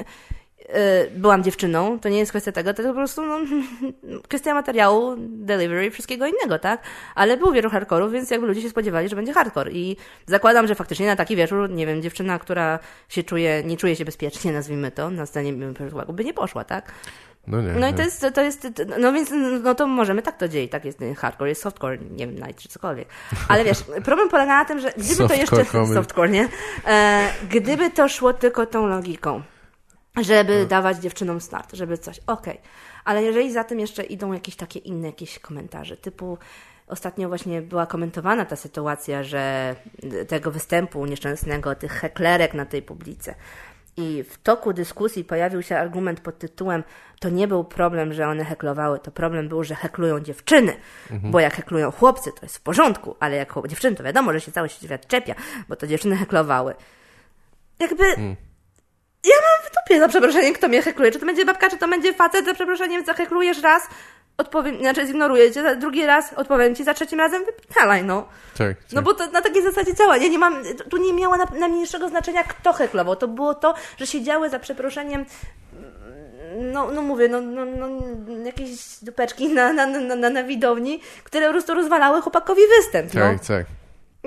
y, 0.00 0.76
y, 0.78 1.10
byłam 1.16 1.42
dziewczyną, 1.42 1.98
to 2.00 2.08
nie 2.08 2.18
jest 2.18 2.32
kwestia 2.32 2.52
tego, 2.52 2.74
to 2.74 2.82
po 2.82 2.94
prostu 2.94 3.26
no, 3.26 3.38
kwestia 4.28 4.54
materiału, 4.54 5.14
delivery, 5.18 5.90
wszystkiego 5.90 6.26
innego, 6.26 6.58
tak? 6.58 6.82
Ale 7.14 7.36
był 7.36 7.52
wielu 7.52 7.70
hardkorów, 7.70 8.12
więc 8.12 8.30
jakby 8.30 8.46
ludzie 8.46 8.62
się 8.62 8.70
spodziewali, 8.70 9.08
że 9.08 9.16
będzie 9.16 9.32
hardcore. 9.32 9.72
I 9.72 9.96
zakładam, 10.26 10.66
że 10.66 10.74
faktycznie 10.74 11.06
na 11.06 11.16
taki 11.16 11.36
wieczór, 11.36 11.70
nie 11.70 11.86
wiem, 11.86 12.02
dziewczyna, 12.02 12.38
która 12.38 12.78
się 13.08 13.22
czuje, 13.22 13.62
nie 13.64 13.76
czuje 13.76 13.96
się 13.96 14.04
bezpiecznie, 14.04 14.52
nazwijmy 14.52 14.90
to, 14.90 15.10
na 15.10 15.26
scenie 15.26 15.52
by 16.08 16.24
nie 16.24 16.34
poszła, 16.34 16.64
tak? 16.64 16.92
No 17.46 17.60
nie. 17.60 17.72
No 17.72 17.88
i 17.88 17.94
to 17.94 18.02
jest, 18.02 18.26
to 18.34 18.42
jest, 18.42 18.68
no 19.00 19.12
więc, 19.12 19.30
no 19.62 19.74
to 19.74 19.86
możemy 19.86 20.22
tak 20.22 20.36
to 20.36 20.48
dzielić, 20.48 20.72
tak 20.72 20.84
jest 20.84 20.98
hardcore, 21.16 21.48
jest 21.48 21.62
softcore, 21.62 21.98
nie 21.98 22.26
wiem, 22.26 22.34
night 22.36 22.62
czy 22.62 22.68
cokolwiek. 22.68 23.08
Ale 23.48 23.64
wiesz, 23.64 23.84
problem 24.04 24.28
polega 24.28 24.58
na 24.58 24.64
tym, 24.64 24.80
że 24.80 24.92
gdyby 24.96 25.08
to 25.08 25.14
Softcore 25.14 25.40
jeszcze, 25.40 25.64
comedy. 25.64 25.94
softcore, 25.94 26.28
nie? 26.28 26.48
E, 26.86 27.28
gdyby 27.50 27.90
to 27.90 28.08
szło 28.08 28.32
tylko 28.32 28.66
tą 28.66 28.86
logiką, 28.86 29.42
żeby 30.20 30.66
dawać 30.66 30.96
dziewczynom 30.96 31.40
start, 31.40 31.72
żeby 31.72 31.98
coś, 31.98 32.20
okej. 32.26 32.60
Ale 33.04 33.22
jeżeli 33.22 33.52
za 33.52 33.64
tym 33.64 33.80
jeszcze 33.80 34.02
idą 34.02 34.32
jakieś 34.32 34.56
takie 34.56 34.78
inne 34.78 35.06
jakieś 35.06 35.38
komentarze, 35.38 35.96
typu 35.96 36.38
ostatnio 36.86 37.28
właśnie 37.28 37.62
była 37.62 37.86
komentowana 37.86 38.44
ta 38.44 38.56
sytuacja, 38.56 39.22
że 39.22 39.76
tego 40.28 40.50
występu 40.50 41.06
nieszczęsnego, 41.06 41.74
tych 41.74 41.92
heklerek 41.92 42.54
na 42.54 42.66
tej 42.66 42.82
publice, 42.82 43.34
i 43.96 44.22
w 44.22 44.38
toku 44.42 44.72
dyskusji 44.72 45.24
pojawił 45.24 45.62
się 45.62 45.78
argument 45.78 46.20
pod 46.20 46.38
tytułem 46.38 46.84
to 47.20 47.28
nie 47.28 47.48
był 47.48 47.64
problem, 47.64 48.12
że 48.12 48.28
one 48.28 48.44
heklowały, 48.44 48.98
to 48.98 49.10
problem 49.10 49.48
był, 49.48 49.64
że 49.64 49.74
heklują 49.74 50.20
dziewczyny, 50.20 50.76
bo 51.10 51.40
jak 51.40 51.54
heklują 51.54 51.90
chłopcy, 51.90 52.32
to 52.32 52.38
jest 52.42 52.56
w 52.56 52.60
porządku, 52.60 53.16
ale 53.20 53.36
jak 53.36 53.54
dziewczyny, 53.68 53.96
to 53.96 54.04
wiadomo, 54.04 54.32
że 54.32 54.40
się 54.40 54.52
cały 54.52 54.68
świat 54.68 55.06
czepia, 55.06 55.34
bo 55.68 55.76
to 55.76 55.86
dziewczyny 55.86 56.16
heklowały. 56.16 56.74
Jakby... 57.78 58.04
Ja 59.24 59.34
mam 59.34 59.70
w 59.70 59.74
dupie 59.74 60.00
za 60.00 60.08
przeproszeniem, 60.08 60.54
kto 60.54 60.68
mnie 60.68 60.82
hekluje. 60.82 61.10
Czy 61.10 61.18
to 61.18 61.26
będzie 61.26 61.44
babka, 61.44 61.70
czy 61.70 61.78
to 61.78 61.88
będzie 61.88 62.12
facet, 62.14 62.44
za 62.44 62.54
przeproszeniem 62.54 63.04
zaheklujesz 63.04 63.62
raz, 63.62 63.88
odpowiem, 64.36 64.78
znaczy 64.78 65.06
zignoruję 65.06 65.52
cię, 65.52 65.62
za- 65.62 65.74
drugi 65.74 66.06
raz 66.06 66.32
odpowiem 66.32 66.74
ci, 66.74 66.84
za 66.84 66.94
trzecim 66.94 67.18
razem 67.18 67.42
wypalaj, 67.44 68.04
no. 68.04 68.28
Tak, 68.58 68.76
tak. 68.76 68.92
No 68.92 69.02
bo 69.02 69.14
to 69.14 69.26
na 69.26 69.42
takiej 69.42 69.62
zasadzie 69.62 69.94
działa. 69.94 70.16
Ja 70.16 70.28
nie 70.28 70.38
mam, 70.38 70.56
tu 70.90 70.96
nie 70.96 71.12
miało 71.12 71.36
na- 71.36 71.58
najmniejszego 71.58 72.08
znaczenia, 72.08 72.44
kto 72.44 72.72
heklował. 72.72 73.16
To 73.16 73.28
było 73.28 73.54
to, 73.54 73.74
że 73.98 74.06
siedziały 74.06 74.50
za 74.50 74.58
przeproszeniem 74.58 75.24
no, 76.60 76.90
no 76.90 77.02
mówię, 77.02 77.28
no, 77.28 77.40
no, 77.40 77.64
no 77.64 77.88
jakieś 78.44 78.70
dupeczki 79.02 79.48
na, 79.48 79.72
na, 79.72 79.86
na, 79.86 80.30
na, 80.30 80.42
widowni, 80.42 81.00
które 81.24 81.46
po 81.46 81.52
prostu 81.52 81.74
rozwalały 81.74 82.22
chłopakowi 82.22 82.62
występ, 82.76 83.14
no. 83.14 83.20
tak, 83.20 83.46
tak. 83.46 83.66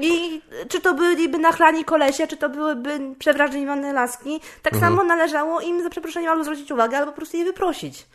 I 0.01 0.41
czy 0.69 0.81
to 0.81 0.93
byliby 0.93 1.37
nachlani 1.37 1.85
kolesie, 1.85 2.27
czy 2.27 2.37
to 2.37 2.49
byłyby 2.49 2.99
przewrażliwione 3.19 3.93
laski, 3.93 4.41
tak 4.61 4.73
mhm. 4.73 4.91
samo 4.91 5.03
należało 5.03 5.61
im 5.61 5.83
za 5.83 5.89
przeproszeniem 5.89 6.31
albo 6.31 6.43
zwrócić 6.43 6.71
uwagę, 6.71 6.97
albo 6.97 7.11
po 7.11 7.15
prostu 7.15 7.37
je 7.37 7.45
wyprosić. 7.45 8.05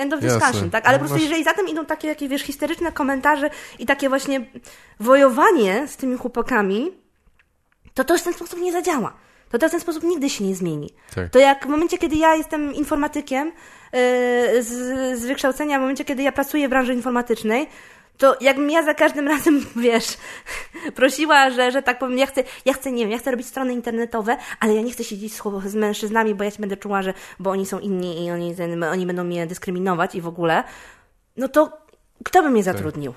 End 0.00 0.12
of 0.12 0.20
discussion, 0.20 0.52
Jasne. 0.52 0.70
tak? 0.70 0.86
Ale 0.86 0.98
no 0.98 1.04
po 1.04 1.08
prostu 1.08 1.24
jeżeli 1.24 1.44
za 1.44 1.54
tym 1.54 1.68
idą 1.68 1.86
takie 1.86 2.08
jakieś, 2.08 2.28
wiesz, 2.28 2.42
histeryczne 2.42 2.92
komentarze 2.92 3.50
i 3.78 3.86
takie 3.86 4.08
właśnie 4.08 4.46
wojowanie 5.00 5.88
z 5.88 5.96
tymi 5.96 6.16
chłopakami, 6.16 6.90
to 7.94 8.04
to 8.04 8.18
w 8.18 8.22
ten 8.22 8.34
sposób 8.34 8.60
nie 8.60 8.72
zadziała. 8.72 9.12
To 9.50 9.58
to 9.58 9.68
w 9.68 9.70
ten 9.70 9.80
sposób 9.80 10.02
nigdy 10.02 10.30
się 10.30 10.44
nie 10.44 10.54
zmieni. 10.54 10.90
Tak. 11.14 11.28
To 11.30 11.38
jak 11.38 11.66
w 11.66 11.68
momencie, 11.68 11.98
kiedy 11.98 12.16
ja 12.16 12.34
jestem 12.34 12.74
informatykiem 12.74 13.46
yy, 13.92 14.62
z, 14.62 14.68
z 15.18 15.26
wykształcenia, 15.26 15.78
w 15.78 15.80
momencie, 15.80 16.04
kiedy 16.04 16.22
ja 16.22 16.32
pracuję 16.32 16.66
w 16.66 16.70
branży 16.70 16.94
informatycznej, 16.94 17.66
to 18.20 18.36
jakbym 18.40 18.70
ja 18.70 18.82
za 18.82 18.94
każdym 18.94 19.28
razem, 19.28 19.60
wiesz, 19.76 20.18
prosiła, 20.94 21.50
że, 21.50 21.72
że 21.72 21.82
tak 21.82 21.98
powiem, 21.98 22.18
ja 22.18 22.26
chcę, 22.26 22.44
ja 22.64 22.72
chcę, 22.72 22.92
nie 22.92 23.02
wiem, 23.02 23.10
ja 23.10 23.18
chcę 23.18 23.30
robić 23.30 23.46
strony 23.46 23.72
internetowe, 23.72 24.36
ale 24.60 24.74
ja 24.74 24.82
nie 24.82 24.92
chcę 24.92 25.04
siedzieć 25.04 25.34
z, 25.34 25.42
z 25.66 25.74
mężczyznami, 25.74 26.34
bo 26.34 26.44
ja 26.44 26.50
się 26.50 26.60
będę 26.60 26.76
czuła, 26.76 27.02
że, 27.02 27.14
bo 27.38 27.50
oni 27.50 27.66
są 27.66 27.78
inni 27.78 28.26
i 28.26 28.30
oni, 28.30 28.54
oni 28.92 29.06
będą 29.06 29.24
mnie 29.24 29.46
dyskryminować 29.46 30.14
i 30.14 30.20
w 30.20 30.26
ogóle, 30.26 30.64
no 31.36 31.48
to 31.48 31.78
kto 32.24 32.42
by 32.42 32.50
mnie 32.50 32.64
tak. 32.64 32.74
zatrudnił? 32.74 33.14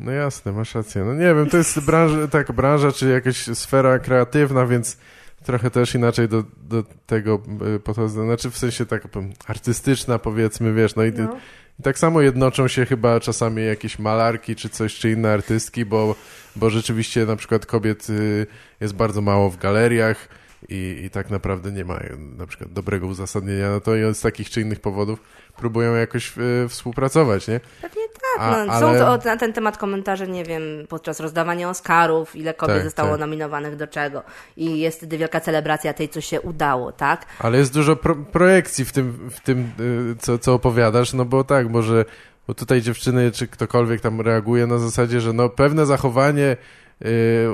No 0.00 0.12
jasne, 0.12 0.52
masz 0.52 0.74
rację. 0.74 1.04
No 1.04 1.14
nie 1.14 1.34
wiem, 1.34 1.50
to 1.50 1.56
jest 1.56 1.86
branża, 1.86 2.28
tak, 2.28 2.52
branża 2.52 2.92
czy 2.92 3.08
jakaś 3.08 3.36
sfera 3.36 3.98
kreatywna, 3.98 4.66
więc 4.66 4.98
trochę 5.44 5.70
też 5.70 5.94
inaczej 5.94 6.28
do, 6.28 6.44
do 6.56 6.84
tego 7.06 7.42
y, 7.76 7.80
podchodzę. 7.80 8.24
Znaczy 8.24 8.50
w 8.50 8.58
sensie 8.58 8.86
tak 8.86 9.02
artystyczna 9.46 10.18
powiedzmy, 10.18 10.74
wiesz, 10.74 10.96
no 10.96 11.04
i 11.04 11.12
no. 11.12 11.36
I 11.78 11.82
tak 11.82 11.98
samo 11.98 12.20
jednoczą 12.20 12.68
się 12.68 12.86
chyba 12.86 13.20
czasami 13.20 13.64
jakieś 13.64 13.98
malarki 13.98 14.56
czy 14.56 14.68
coś, 14.68 14.94
czy 14.94 15.10
inne 15.10 15.32
artystki, 15.32 15.84
bo, 15.84 16.14
bo 16.56 16.70
rzeczywiście 16.70 17.26
na 17.26 17.36
przykład 17.36 17.66
kobiet 17.66 18.10
y, 18.10 18.46
jest 18.80 18.94
bardzo 18.94 19.20
mało 19.20 19.50
w 19.50 19.56
galeriach 19.56 20.28
i, 20.68 21.00
i 21.04 21.10
tak 21.10 21.30
naprawdę 21.30 21.72
nie 21.72 21.84
ma 21.84 21.98
na 22.36 22.46
przykład 22.46 22.72
dobrego 22.72 23.06
uzasadnienia 23.06 23.70
na 23.70 23.80
to 23.80 23.96
i 23.96 24.14
z 24.14 24.20
takich 24.20 24.50
czy 24.50 24.60
innych 24.60 24.80
powodów 24.80 25.20
próbują 25.56 25.94
jakoś 25.94 26.38
y, 26.38 26.68
współpracować, 26.68 27.48
nie? 27.48 27.60
Pewnie 27.82 28.02
tak. 28.36 28.66
No, 28.66 28.72
ale... 28.72 28.98
Są 28.98 29.18
to 29.18 29.28
na 29.28 29.36
ten 29.36 29.52
temat 29.52 29.78
komentarze, 29.78 30.28
nie 30.28 30.44
wiem, 30.44 30.62
podczas 30.88 31.20
rozdawania 31.20 31.70
Oscarów, 31.70 32.36
ile 32.36 32.54
kobiet 32.54 32.76
tak, 32.76 32.84
zostało 32.84 33.10
tak. 33.10 33.20
nominowanych 33.20 33.76
do 33.76 33.86
czego. 33.86 34.22
I 34.56 34.78
jest 34.78 34.98
wtedy 34.98 35.18
wielka 35.18 35.40
celebracja 35.40 35.92
tej, 35.94 36.08
co 36.08 36.20
się 36.20 36.40
udało, 36.40 36.92
tak? 36.92 37.26
Ale 37.38 37.58
jest 37.58 37.74
dużo 37.74 37.96
pro 37.96 38.14
projekcji 38.14 38.84
w 38.84 38.92
tym, 38.92 39.30
w 39.30 39.40
tym 39.40 39.72
y, 39.80 40.16
co, 40.18 40.38
co 40.38 40.54
opowiadasz, 40.54 41.12
no 41.12 41.24
bo 41.24 41.44
tak, 41.44 41.68
może 41.68 42.04
bo 42.46 42.54
tutaj 42.54 42.82
dziewczyny 42.82 43.32
czy 43.32 43.48
ktokolwiek 43.48 44.00
tam 44.00 44.20
reaguje 44.20 44.66
na 44.66 44.78
zasadzie, 44.78 45.20
że 45.20 45.32
no 45.32 45.48
pewne 45.48 45.86
zachowanie 45.86 46.56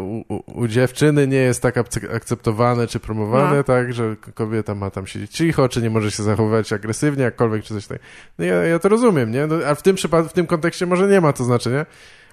u, 0.01 0.25
u, 0.47 0.69
dziewczyny 0.69 1.27
nie 1.27 1.37
jest 1.37 1.63
tak 1.63 1.77
akceptowane 2.13 2.87
czy 2.87 3.01
promowane, 3.01 3.57
no. 3.57 3.63
tak, 3.63 3.93
że 3.93 4.17
kobieta 4.35 4.75
ma 4.75 4.91
tam 4.91 5.07
siedzieć 5.07 5.31
cicho, 5.31 5.69
czy 5.69 5.83
nie 5.83 5.91
może 5.91 6.11
się 6.11 6.23
zachowywać 6.23 6.73
agresywnie, 6.73 7.25
jakkolwiek, 7.25 7.65
czy 7.65 7.75
coś 7.75 7.87
takiego. 7.87 8.07
No 8.39 8.45
ja, 8.45 8.55
ja 8.55 8.79
to 8.79 8.89
rozumiem, 8.89 9.31
nie? 9.31 9.47
No, 9.47 9.57
a 9.67 9.75
w 9.75 9.83
tym 9.83 9.97
przypadku, 9.97 10.29
w 10.29 10.33
tym 10.33 10.47
kontekście 10.47 10.87
może 10.87 11.09
nie 11.09 11.21
ma 11.21 11.33
to 11.33 11.45
znaczenia, 11.45 11.87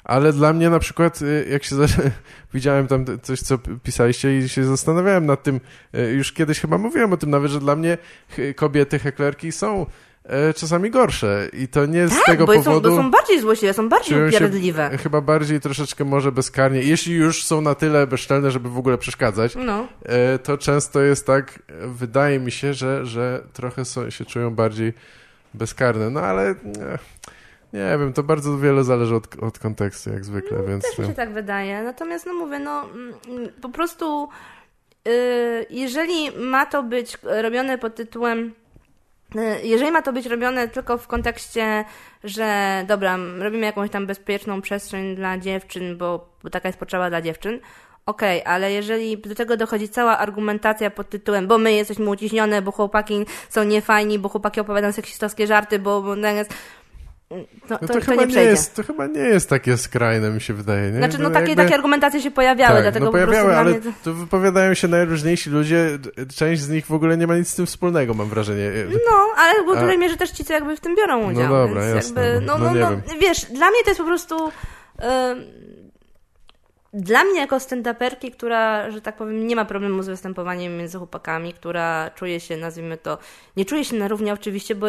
ale 0.03 0.33
dla 0.33 0.53
mnie 0.53 0.69
na 0.69 0.79
przykład, 0.79 1.21
y, 1.21 1.47
jak 1.49 1.63
się 1.63 1.75
widziałem 2.53 2.87
tam 2.87 3.05
coś, 3.21 3.39
co 3.39 3.57
pisaliście 3.83 4.37
i 4.37 4.49
się 4.49 4.63
zastanawiałem 4.63 5.25
nad 5.25 5.43
tym, 5.43 5.59
y, 5.95 6.11
już 6.11 6.33
kiedyś 6.33 6.59
chyba 6.59 6.77
mówiłem 6.77 7.13
o 7.13 7.17
tym 7.17 7.29
nawet, 7.29 7.51
że 7.51 7.59
dla 7.59 7.75
mnie 7.75 7.97
kobiety 8.55 8.99
heklerki 8.99 9.51
są 9.51 9.85
czasami 10.55 10.89
gorsze 10.89 11.49
i 11.53 11.67
to 11.67 11.85
nie 11.85 12.07
tak, 12.07 12.17
z 12.17 12.25
tego 12.25 12.45
bo 12.45 12.53
powodu... 12.53 12.89
Są, 12.89 12.95
bo 12.95 13.01
są 13.03 13.11
bardziej 13.11 13.39
złośliwe, 13.39 13.73
są 13.73 13.89
bardziej 13.89 14.27
upierdliwe. 14.27 14.97
Chyba 14.97 15.21
bardziej 15.21 15.59
troszeczkę 15.59 16.05
może 16.05 16.31
bezkarnie. 16.31 16.81
Jeśli 16.81 17.13
już 17.13 17.45
są 17.45 17.61
na 17.61 17.75
tyle 17.75 18.07
bezczelne, 18.07 18.51
żeby 18.51 18.69
w 18.69 18.77
ogóle 18.77 18.97
przeszkadzać, 18.97 19.55
no. 19.55 19.87
E, 20.03 20.39
to 20.39 20.57
często 20.57 21.01
jest 21.01 21.27
tak, 21.27 21.59
wydaje 21.85 22.39
mi 22.39 22.51
się, 22.51 22.73
że, 22.73 23.05
że 23.05 23.43
trochę 23.53 23.85
są, 23.85 24.09
się 24.09 24.25
czują 24.25 24.55
bardziej 24.55 24.93
bezkarne. 25.53 26.09
No 26.09 26.19
ale... 26.19 26.49
E, 26.49 26.55
nie 27.73 27.97
wiem, 27.99 28.13
to 28.13 28.23
bardzo 28.23 28.57
wiele 28.57 28.83
zależy 28.83 29.15
od, 29.15 29.43
od 29.43 29.59
kontekstu, 29.59 30.09
jak 30.09 30.25
zwykle, 30.25 30.57
no, 30.57 30.63
więc... 30.63 30.83
Też 30.83 30.99
mi 30.99 31.05
się 31.05 31.13
tak 31.13 31.33
wydaje. 31.33 31.83
Natomiast, 31.83 32.25
no 32.25 32.33
mówię, 32.33 32.59
no 32.59 32.85
mm, 33.27 33.49
po 33.61 33.69
prostu 33.69 34.29
yy, 35.05 35.11
jeżeli 35.69 36.31
ma 36.37 36.65
to 36.65 36.83
być 36.83 37.17
robione 37.23 37.77
pod 37.77 37.95
tytułem 37.95 38.53
E, 38.53 38.60
jeżeli 39.63 39.91
ma 39.91 40.01
to 40.01 40.13
być 40.13 40.25
robione 40.25 40.67
tylko 40.67 40.97
w 40.97 41.07
kontekście, 41.07 41.85
że 42.23 42.83
dobra, 42.87 43.17
robimy 43.39 43.65
jakąś 43.65 43.89
tam 43.89 44.07
bezpieczną 44.07 44.61
przestrzeń 44.61 45.15
dla 45.15 45.37
dziewczyn, 45.37 45.97
bo, 45.97 46.29
bo 46.43 46.49
taka 46.49 46.69
jest 46.69 46.79
potrzeba 46.79 47.09
dla 47.09 47.21
dziewczyn, 47.21 47.59
okej, 48.05 48.41
okay, 48.41 48.53
ale 48.53 48.71
jeżeli 48.71 49.17
do 49.17 49.35
tego 49.35 49.57
dochodzi 49.57 49.89
cała 49.89 50.17
argumentacja 50.17 50.91
pod 50.91 51.09
tytułem, 51.09 51.47
bo 51.47 51.57
my 51.57 51.73
jesteśmy 51.73 52.09
uciśnione, 52.09 52.61
bo 52.61 52.71
chłopaki 52.71 53.25
są 53.49 53.63
niefajni, 53.63 54.19
bo 54.19 54.29
chłopaki 54.29 54.59
opowiadają 54.59 54.93
seksistowskie 54.93 55.47
żarty, 55.47 55.79
bo, 55.79 56.01
bo 56.01 56.15
no, 57.31 57.77
to, 57.77 57.87
to, 57.87 57.93
to, 57.93 58.01
chyba 58.01 58.25
nie, 58.25 58.35
nie 58.35 58.43
jest, 58.43 58.75
to 58.75 58.83
chyba 58.83 59.07
nie 59.07 59.19
jest 59.19 59.49
takie 59.49 59.77
skrajne, 59.77 60.29
mi 60.29 60.41
się 60.41 60.53
wydaje. 60.53 60.91
Nie? 60.91 60.97
Znaczy, 60.97 61.17
no, 61.17 61.23
no 61.23 61.29
takie, 61.29 61.47
jakby... 61.47 61.63
takie 61.63 61.75
argumentacje 61.75 62.21
się 62.21 62.31
pojawiały, 62.31 62.73
tak, 62.73 62.83
dlatego 62.83 63.05
no 63.05 63.11
pojawiały, 63.11 63.57
ale 63.57 63.73
to... 63.73 63.89
tu 64.03 64.13
wypowiadają 64.13 64.73
się 64.73 64.87
najróżniejsi 64.87 65.49
ludzie, 65.49 65.99
część 66.35 66.61
z 66.61 66.69
nich 66.69 66.85
w 66.85 66.93
ogóle 66.93 67.17
nie 67.17 67.27
ma 67.27 67.37
nic 67.37 67.47
z 67.47 67.55
tym 67.55 67.65
wspólnego, 67.65 68.13
mam 68.13 68.29
wrażenie. 68.29 68.71
No, 69.11 69.27
ale 69.37 69.53
w 69.63 69.79
dużej 69.81 69.97
mierze 69.97 70.17
też 70.17 70.31
ci, 70.31 70.45
co 70.45 70.53
jakby 70.53 70.75
w 70.75 70.79
tym 70.79 70.95
biorą 70.95 71.31
udział. 71.31 71.49
No 71.49 71.67
dobra, 71.67 71.85
jasne. 71.85 72.27
Jakby, 72.27 72.45
no, 72.45 72.57
no, 72.57 72.73
no, 72.73 72.89
no, 72.91 73.01
wiesz, 73.21 73.45
dla 73.45 73.69
mnie 73.69 73.83
to 73.83 73.89
jest 73.89 73.99
po 73.99 74.07
prostu... 74.07 74.51
Yy 74.99 75.60
dla 76.93 77.23
mnie 77.23 77.39
jako 77.39 77.57
stand-uperki, 77.59 78.31
która, 78.31 78.91
że 78.91 79.01
tak 79.01 79.15
powiem, 79.15 79.47
nie 79.47 79.55
ma 79.55 79.65
problemu 79.65 80.03
z 80.03 80.07
występowaniem 80.07 80.77
między 80.77 80.97
chłopakami, 80.97 81.53
która 81.53 82.09
czuje 82.15 82.39
się, 82.39 82.57
nazwijmy 82.57 82.97
to, 82.97 83.17
nie 83.57 83.65
czuje 83.65 83.85
się 83.85 83.95
na 83.95 84.07
równi 84.07 84.31
oczywiście, 84.31 84.75
bo 84.75 84.87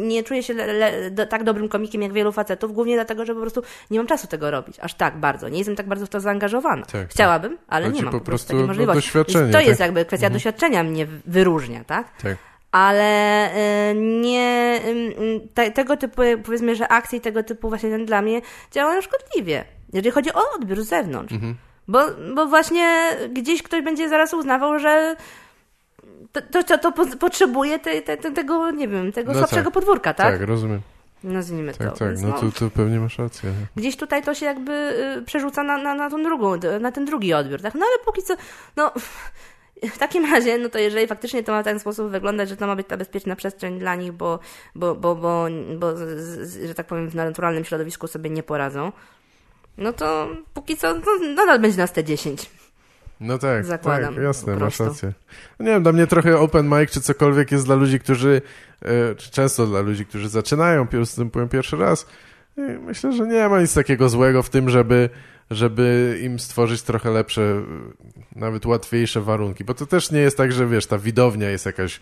nie 0.00 0.22
czuje 0.22 0.42
się 0.42 0.54
le, 0.54 0.72
le, 0.72 1.10
do, 1.10 1.26
tak 1.26 1.44
dobrym 1.44 1.68
komikiem 1.68 2.02
jak 2.02 2.12
wielu 2.12 2.32
facetów, 2.32 2.72
głównie 2.72 2.94
dlatego, 2.94 3.24
że 3.24 3.34
po 3.34 3.40
prostu 3.40 3.62
nie 3.90 3.98
mam 3.98 4.06
czasu 4.06 4.26
tego 4.26 4.50
robić, 4.50 4.80
aż 4.80 4.94
tak 4.94 5.16
bardzo. 5.16 5.48
Nie 5.48 5.58
jestem 5.58 5.76
tak 5.76 5.88
bardzo 5.88 6.06
w 6.06 6.08
to 6.08 6.20
zaangażowana. 6.20 6.82
Tak, 6.82 6.92
tak. 6.92 7.10
Chciałabym, 7.10 7.58
ale 7.68 7.88
nie 7.88 8.02
mam 8.02 8.12
po, 8.12 8.20
prostu 8.20 8.48
takiej 8.48 8.66
możliwości. 8.66 9.00
Doświadczenie, 9.00 9.52
to 9.52 9.60
jest 9.60 9.78
tak? 9.78 9.80
jakby 9.80 10.04
kwestia 10.04 10.26
mhm. 10.26 10.32
doświadczenia 10.32 10.82
mnie 10.82 11.06
wyróżnia, 11.26 11.84
tak? 11.84 12.22
Tak 12.22 12.36
ale 12.74 13.50
y, 13.90 13.94
nie 13.94 14.80
te, 15.54 15.70
tego 15.70 15.96
typu, 15.96 16.22
powiedzmy, 16.44 16.76
że 16.76 16.88
akcje 16.88 17.20
tego 17.20 17.42
typu 17.42 17.68
właśnie 17.68 17.98
dla 17.98 18.22
mnie 18.22 18.40
działają 18.72 19.00
szkodliwie 19.00 19.64
jeżeli 19.94 20.12
chodzi 20.12 20.32
o 20.32 20.40
odbiór 20.54 20.82
z 20.82 20.88
zewnątrz. 20.88 21.32
Mhm. 21.34 21.54
Bo, 21.88 22.00
bo 22.34 22.46
właśnie 22.46 23.16
gdzieś 23.32 23.62
ktoś 23.62 23.82
będzie 23.82 24.08
zaraz 24.08 24.34
uznawał, 24.34 24.78
że 24.78 25.16
to, 26.32 26.62
to, 26.64 26.78
to 26.78 26.92
potrzebuje 27.16 27.78
te, 27.78 28.02
te, 28.02 28.16
tego, 28.16 28.70
nie 28.70 28.88
wiem, 28.88 29.12
tego 29.12 29.32
no 29.32 29.38
słabszego 29.38 29.64
tak. 29.64 29.74
podwórka, 29.74 30.14
tak? 30.14 30.38
Tak, 30.38 30.48
rozumiem. 30.48 30.80
Nazwijmy 31.24 31.74
tak, 31.74 31.92
to. 31.92 31.96
Tak, 31.98 32.20
no, 32.22 32.28
no 32.28 32.40
to, 32.40 32.58
to 32.58 32.70
pewnie 32.70 33.00
masz 33.00 33.18
rację. 33.18 33.52
Gdzieś 33.76 33.96
tutaj 33.96 34.22
to 34.22 34.34
się 34.34 34.46
jakby 34.46 34.72
y, 35.18 35.22
przerzuca 35.22 35.62
na, 35.62 35.78
na, 35.78 35.94
na, 35.94 36.10
tą 36.10 36.22
drugą, 36.22 36.56
na 36.80 36.92
ten 36.92 37.04
drugi 37.04 37.34
odbiór, 37.34 37.62
tak? 37.62 37.74
No 37.74 37.86
ale 37.86 38.04
póki 38.04 38.22
co, 38.22 38.34
no 38.76 38.92
w 39.82 39.98
takim 39.98 40.32
razie, 40.32 40.58
no 40.58 40.68
to 40.68 40.78
jeżeli 40.78 41.06
faktycznie 41.06 41.42
to 41.42 41.52
ma 41.52 41.62
w 41.62 41.64
ten 41.64 41.80
sposób 41.80 42.10
wyglądać, 42.10 42.48
że 42.48 42.56
to 42.56 42.66
ma 42.66 42.76
być 42.76 42.86
ta 42.86 42.96
bezpieczna 42.96 43.36
przestrzeń 43.36 43.78
dla 43.78 43.94
nich, 43.94 44.12
bo, 44.12 44.38
bo, 44.74 44.94
bo, 44.94 45.14
bo, 45.14 45.46
bo 45.78 45.96
że 46.66 46.74
tak 46.74 46.86
powiem, 46.86 47.08
w 47.08 47.14
naturalnym 47.14 47.64
środowisku 47.64 48.06
sobie 48.06 48.30
nie 48.30 48.42
poradzą, 48.42 48.92
no 49.78 49.92
to 49.92 50.28
póki 50.54 50.76
co 50.76 50.94
no, 50.94 51.34
nadal 51.34 51.60
będzie 51.60 51.78
nas 51.78 51.92
te 51.92 52.04
10. 52.04 52.50
No 53.20 53.38
tak, 53.38 53.64
Zakładam, 53.64 54.14
tak, 54.14 54.24
jasne, 54.24 54.56
masz 54.56 54.80
rację. 54.80 55.12
No 55.58 55.66
nie 55.66 55.72
wiem, 55.72 55.82
dla 55.82 55.92
mnie 55.92 56.06
trochę 56.06 56.38
open 56.38 56.68
mic 56.68 56.90
czy 56.90 57.00
cokolwiek 57.00 57.52
jest 57.52 57.66
dla 57.66 57.74
ludzi, 57.74 58.00
którzy, 58.00 58.42
e, 58.82 59.14
czy 59.14 59.30
często 59.30 59.66
dla 59.66 59.80
ludzi, 59.80 60.06
którzy 60.06 60.28
zaczynają, 60.28 60.86
występują 60.86 61.48
pierwszy 61.48 61.76
raz. 61.76 62.06
Myślę, 62.80 63.12
że 63.12 63.26
nie 63.26 63.48
ma 63.48 63.60
nic 63.60 63.74
takiego 63.74 64.08
złego 64.08 64.42
w 64.42 64.50
tym, 64.50 64.70
żeby, 64.70 65.10
żeby 65.50 66.18
im 66.22 66.38
stworzyć 66.38 66.82
trochę 66.82 67.10
lepsze, 67.10 67.62
nawet 68.36 68.66
łatwiejsze 68.66 69.20
warunki, 69.20 69.64
bo 69.64 69.74
to 69.74 69.86
też 69.86 70.10
nie 70.10 70.20
jest 70.20 70.36
tak, 70.36 70.52
że 70.52 70.66
wiesz, 70.66 70.86
ta 70.86 70.98
widownia 70.98 71.50
jest 71.50 71.66
jakaś... 71.66 71.96
E, 71.96 72.00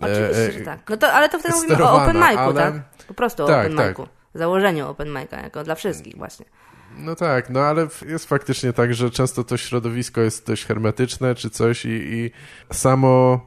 Oczywiście, 0.00 0.48
e, 0.48 0.52
że 0.52 0.60
tak. 0.60 0.90
No 0.90 0.96
to, 0.96 1.12
ale 1.12 1.28
to 1.28 1.38
wtedy 1.38 1.54
mówimy 1.54 1.84
o 1.84 2.02
open 2.02 2.16
micu, 2.16 2.38
ale... 2.38 2.54
tak? 2.54 2.74
Po 3.08 3.14
prostu 3.14 3.44
o 3.44 3.46
tak, 3.46 3.66
open 3.66 3.76
tak. 3.76 3.98
micu. 3.98 4.08
Założeniu 4.34 4.88
open 4.88 5.08
mica, 5.08 5.40
jako 5.40 5.64
dla 5.64 5.74
wszystkich 5.74 6.16
właśnie. 6.16 6.46
No 6.98 7.14
tak, 7.14 7.50
no 7.50 7.60
ale 7.60 7.86
jest 8.06 8.28
faktycznie 8.28 8.72
tak, 8.72 8.94
że 8.94 9.10
często 9.10 9.44
to 9.44 9.56
środowisko 9.56 10.20
jest 10.20 10.46
dość 10.46 10.64
hermetyczne 10.64 11.34
czy 11.34 11.50
coś 11.50 11.84
i, 11.84 11.88
i 11.88 12.30
samo... 12.72 13.40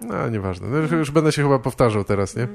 no 0.00 0.28
nieważne, 0.28 0.68
no, 0.68 0.96
już 0.96 1.10
będę 1.10 1.32
się 1.32 1.42
chyba 1.42 1.58
powtarzał 1.58 2.04
teraz, 2.04 2.36
nie? 2.36 2.48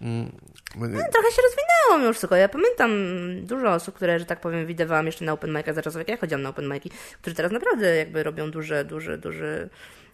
Mm. 0.00 0.32
No, 0.76 0.88
trochę 0.88 1.30
się 1.32 1.42
rozwinęło 1.42 1.76
minęło 1.88 2.08
już 2.08 2.20
tylko. 2.20 2.36
Ja 2.36 2.48
pamiętam 2.48 2.90
dużo 3.42 3.72
osób, 3.72 3.94
które, 3.94 4.18
że 4.18 4.24
tak 4.24 4.40
powiem, 4.40 4.66
widywałam 4.66 5.06
jeszcze 5.06 5.24
na 5.24 5.32
open 5.32 5.52
micach 5.52 5.74
za 5.74 5.82
czasów, 5.82 5.98
jak 5.98 6.08
ja 6.08 6.16
chodziłam 6.16 6.42
na 6.42 6.48
open 6.48 6.68
mic'i, 6.68 6.90
którzy 7.20 7.36
teraz 7.36 7.52
naprawdę 7.52 7.96
jakby 7.96 8.22
robią 8.22 8.50
duży, 8.50 8.84
duży, 8.84 9.18
duży 9.18 9.68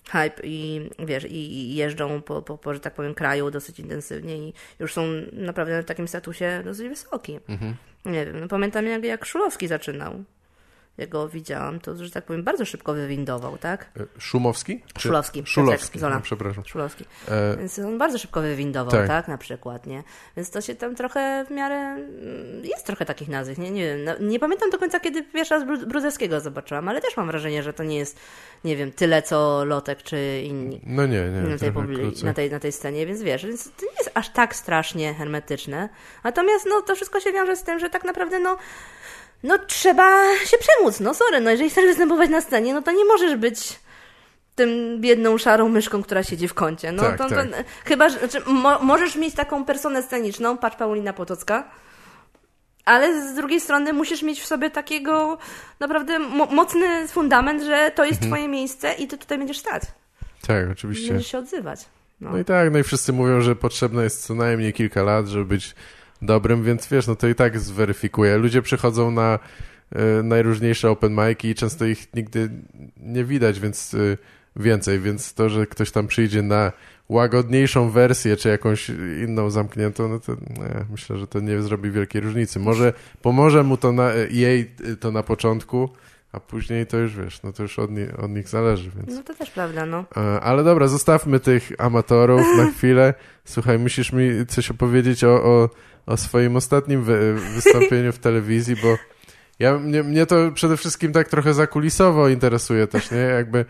hype 0.08 0.42
i 0.42 0.90
wiesz, 0.98 1.26
i 1.30 1.74
jeżdżą 1.74 2.22
po, 2.22 2.42
po, 2.42 2.58
po, 2.58 2.74
że 2.74 2.80
tak 2.80 2.94
powiem, 2.94 3.14
kraju 3.14 3.50
dosyć 3.50 3.80
intensywnie 3.80 4.38
i 4.38 4.54
już 4.78 4.92
są 4.92 5.06
naprawdę 5.32 5.82
w 5.82 5.86
takim 5.86 6.08
statusie 6.08 6.62
dosyć 6.64 6.88
wysoki. 6.88 7.38
Mhm. 7.48 7.74
Nie 8.04 8.26
wiem, 8.26 8.40
no 8.40 8.48
pamiętam 8.48 8.86
jak, 8.86 9.04
jak 9.04 9.24
Szulowski 9.24 9.68
zaczynał 9.68 10.24
jak 10.98 11.09
go 11.09 11.28
widziałam, 11.28 11.81
to, 11.81 11.97
że 11.97 12.10
tak 12.10 12.24
powiem, 12.24 12.44
bardzo 12.44 12.64
szybko 12.64 12.94
wywindował, 12.94 13.59
tak? 13.59 13.90
E, 14.01 14.20
Szumowski? 14.20 14.82
Szulowski. 14.98 15.43
Szulowski, 15.47 15.98
Zola. 15.98 16.14
No, 16.14 16.20
przepraszam. 16.20 16.64
Szulowski. 16.64 17.05
E... 17.28 17.56
Więc 17.56 17.78
on 17.78 17.98
bardzo 17.98 18.19
szybko 18.19 18.40
wywindował, 18.40 18.93
tak. 18.93 19.06
tak, 19.06 19.28
na 19.28 19.39
przykład, 19.39 19.86
nie? 19.86 20.02
Więc 20.36 20.51
to 20.51 20.60
się 20.60 20.74
tam 20.74 20.94
trochę 20.94 21.44
w 21.48 21.51
miarę, 21.51 21.77
mm, 21.77 22.64
jest 22.64 22.86
trochę 22.86 23.05
takich 23.05 23.28
nazw, 23.28 23.59
nie, 23.59 23.70
nie 23.70 23.85
wiem, 23.85 24.05
no, 24.05 24.12
nie 24.20 24.39
pamiętam 24.39 24.70
do 24.70 24.78
końca, 24.78 25.01
kiedy 25.01 25.23
pierwszy 25.23 25.55
raz 25.55 25.64
Brudewskiego 25.86 26.40
zobaczyłam, 26.40 26.89
ale 26.89 27.01
też 27.01 27.16
mam 27.16 27.27
wrażenie, 27.27 27.62
że 27.62 27.73
to 27.73 27.85
nie 27.85 27.98
jest, 27.98 28.20
nie 28.64 28.77
wiem, 28.77 28.93
tyle 28.93 29.23
co 29.23 29.64
Lotek 29.64 30.02
czy 30.02 30.43
inni. 30.44 30.81
No 30.86 31.06
nie, 31.06 31.31
nie. 31.31 31.40
Na 31.40 31.59
tej, 31.59 31.73
publi- 31.73 32.24
na 32.24 32.35
tej, 32.35 32.51
na 32.51 32.60
tej 32.60 32.73
scenie, 32.73 33.06
więc 33.06 33.23
wiesz, 33.23 33.47
więc 33.47 33.64
to 33.64 33.86
nie 33.86 33.98
jest 33.98 34.10
aż 34.14 34.28
tak 34.28 34.56
strasznie 34.56 35.14
hermetyczne. 35.14 35.89
Natomiast, 36.24 36.66
no, 36.70 36.82
to 36.82 36.94
wszystko 36.94 37.20
się 37.20 37.32
wiąże 37.32 37.56
z 37.56 37.62
tym, 37.62 37.78
że 37.78 37.90
tak 37.90 38.05
naprawdę, 38.05 38.40
no, 38.40 38.56
no 39.43 39.59
trzeba 39.59 40.36
się 40.44 40.56
przemóc, 40.59 41.01
no 41.01 41.14
sorry, 41.14 41.40
no 41.40 41.51
jeżeli 41.51 41.70
chcesz 41.70 41.85
występować 41.85 42.31
na 42.31 42.40
scenie, 42.40 42.74
no 42.74 42.82
to 42.82 42.93
nie 42.93 43.05
możesz 43.05 43.36
być 43.36 43.81
tym 44.55 45.01
biedną, 45.01 45.39
szarą 45.39 45.69
myszką, 45.69 46.02
która 46.02 46.23
siedzi 46.23 46.48
w 46.48 46.55
kącie. 46.55 46.93
No 46.93 47.02
tak, 47.02 47.19
to, 47.19 47.28
tak. 47.28 47.51
to, 47.51 47.56
chyba, 47.85 48.09
że 48.09 48.19
znaczy, 48.19 48.40
mo, 48.47 48.78
możesz 48.78 49.16
mieć 49.16 49.35
taką 49.35 49.64
personę 49.64 50.02
sceniczną, 50.02 50.59
patrz 50.59 50.77
Paulina 50.77 51.12
Potocka, 51.12 51.70
ale 52.85 53.32
z 53.32 53.35
drugiej 53.35 53.60
strony 53.60 53.93
musisz 53.93 54.23
mieć 54.23 54.40
w 54.40 54.47
sobie 54.47 54.70
takiego 54.70 55.39
naprawdę 55.81 56.19
mo 56.19 56.47
mocny 56.47 57.09
fundament, 57.09 57.62
że 57.62 57.90
to 57.94 58.05
jest 58.05 58.23
mhm. 58.23 58.32
twoje 58.32 58.48
miejsce 58.48 58.94
i 58.94 59.09
ty 59.09 59.19
tutaj 59.19 59.39
będziesz 59.39 59.59
stać. 59.59 59.82
Tak, 60.47 60.70
oczywiście. 60.73 61.09
Będziesz 61.09 61.31
się 61.31 61.39
odzywać. 61.39 61.81
No. 62.20 62.31
no 62.31 62.39
i 62.39 62.44
tak, 62.44 62.73
no 62.73 62.78
i 62.78 62.82
wszyscy 62.82 63.12
mówią, 63.12 63.40
że 63.40 63.56
potrzebne 63.56 64.05
jest 64.05 64.27
co 64.27 64.35
najmniej 64.35 64.73
kilka 64.73 65.02
lat, 65.02 65.27
żeby 65.27 65.44
być 65.44 65.74
dobrym, 66.22 66.64
więc 66.64 66.88
wiesz, 66.88 67.06
no 67.06 67.16
to 67.16 67.28
i 67.28 67.34
tak 67.34 67.58
zweryfikuje. 67.58 68.38
Ludzie 68.38 68.62
przychodzą 68.62 69.10
na 69.10 69.38
y, 70.18 70.22
najróżniejsze 70.22 70.90
open 70.90 71.14
mic'i 71.14 71.48
i 71.48 71.54
często 71.54 71.84
ich 71.84 72.14
nigdy 72.14 72.50
nie 72.96 73.24
widać, 73.24 73.60
więc 73.60 73.94
y, 73.94 74.18
więcej, 74.56 75.00
więc 75.00 75.34
to, 75.34 75.48
że 75.48 75.66
ktoś 75.66 75.90
tam 75.90 76.06
przyjdzie 76.06 76.42
na 76.42 76.72
łagodniejszą 77.08 77.90
wersję, 77.90 78.36
czy 78.36 78.48
jakąś 78.48 78.88
inną 79.24 79.50
zamkniętą, 79.50 80.08
no 80.08 80.20
to 80.20 80.32
nie, 80.32 80.84
myślę, 80.90 81.18
że 81.18 81.26
to 81.26 81.40
nie 81.40 81.62
zrobi 81.62 81.90
wielkiej 81.90 82.20
różnicy. 82.20 82.60
Może 82.60 82.92
pomoże 83.22 83.62
mu 83.62 83.76
to 83.76 83.92
na, 83.92 84.12
jej 84.30 84.70
to 85.00 85.10
na 85.10 85.22
początku, 85.22 85.88
a 86.32 86.40
później 86.40 86.86
to 86.86 86.96
już 86.96 87.16
wiesz, 87.16 87.42
no 87.42 87.52
to 87.52 87.62
już 87.62 87.78
od, 87.78 87.90
nie, 87.90 88.16
od 88.16 88.30
nich 88.30 88.48
zależy, 88.48 88.90
więc... 88.96 89.16
No 89.16 89.22
to 89.22 89.34
też 89.34 89.50
prawda, 89.50 89.86
no. 89.86 90.04
Ale 90.42 90.64
dobra, 90.64 90.88
zostawmy 90.88 91.40
tych 91.40 91.72
amatorów 91.78 92.46
na 92.56 92.70
chwilę. 92.76 93.14
Słuchaj, 93.44 93.78
musisz 93.78 94.12
mi 94.12 94.46
coś 94.46 94.70
opowiedzieć 94.70 95.24
o, 95.24 95.44
o 95.44 95.70
o 96.06 96.16
swoim 96.16 96.56
ostatnim 96.56 97.02
wy 97.02 97.34
wystąpieniu 97.54 98.12
w 98.12 98.18
telewizji, 98.18 98.76
bo 98.82 98.96
ja, 99.58 99.78
mnie, 99.78 100.02
mnie 100.02 100.26
to 100.26 100.36
przede 100.54 100.76
wszystkim 100.76 101.12
tak 101.12 101.28
trochę 101.28 101.54
zakulisowo 101.54 102.28
interesuje 102.28 102.86
też, 102.86 103.10
nie? 103.10 103.18
Jakby, 103.18 103.64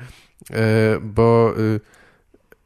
e, 0.50 0.54
bo 1.00 1.54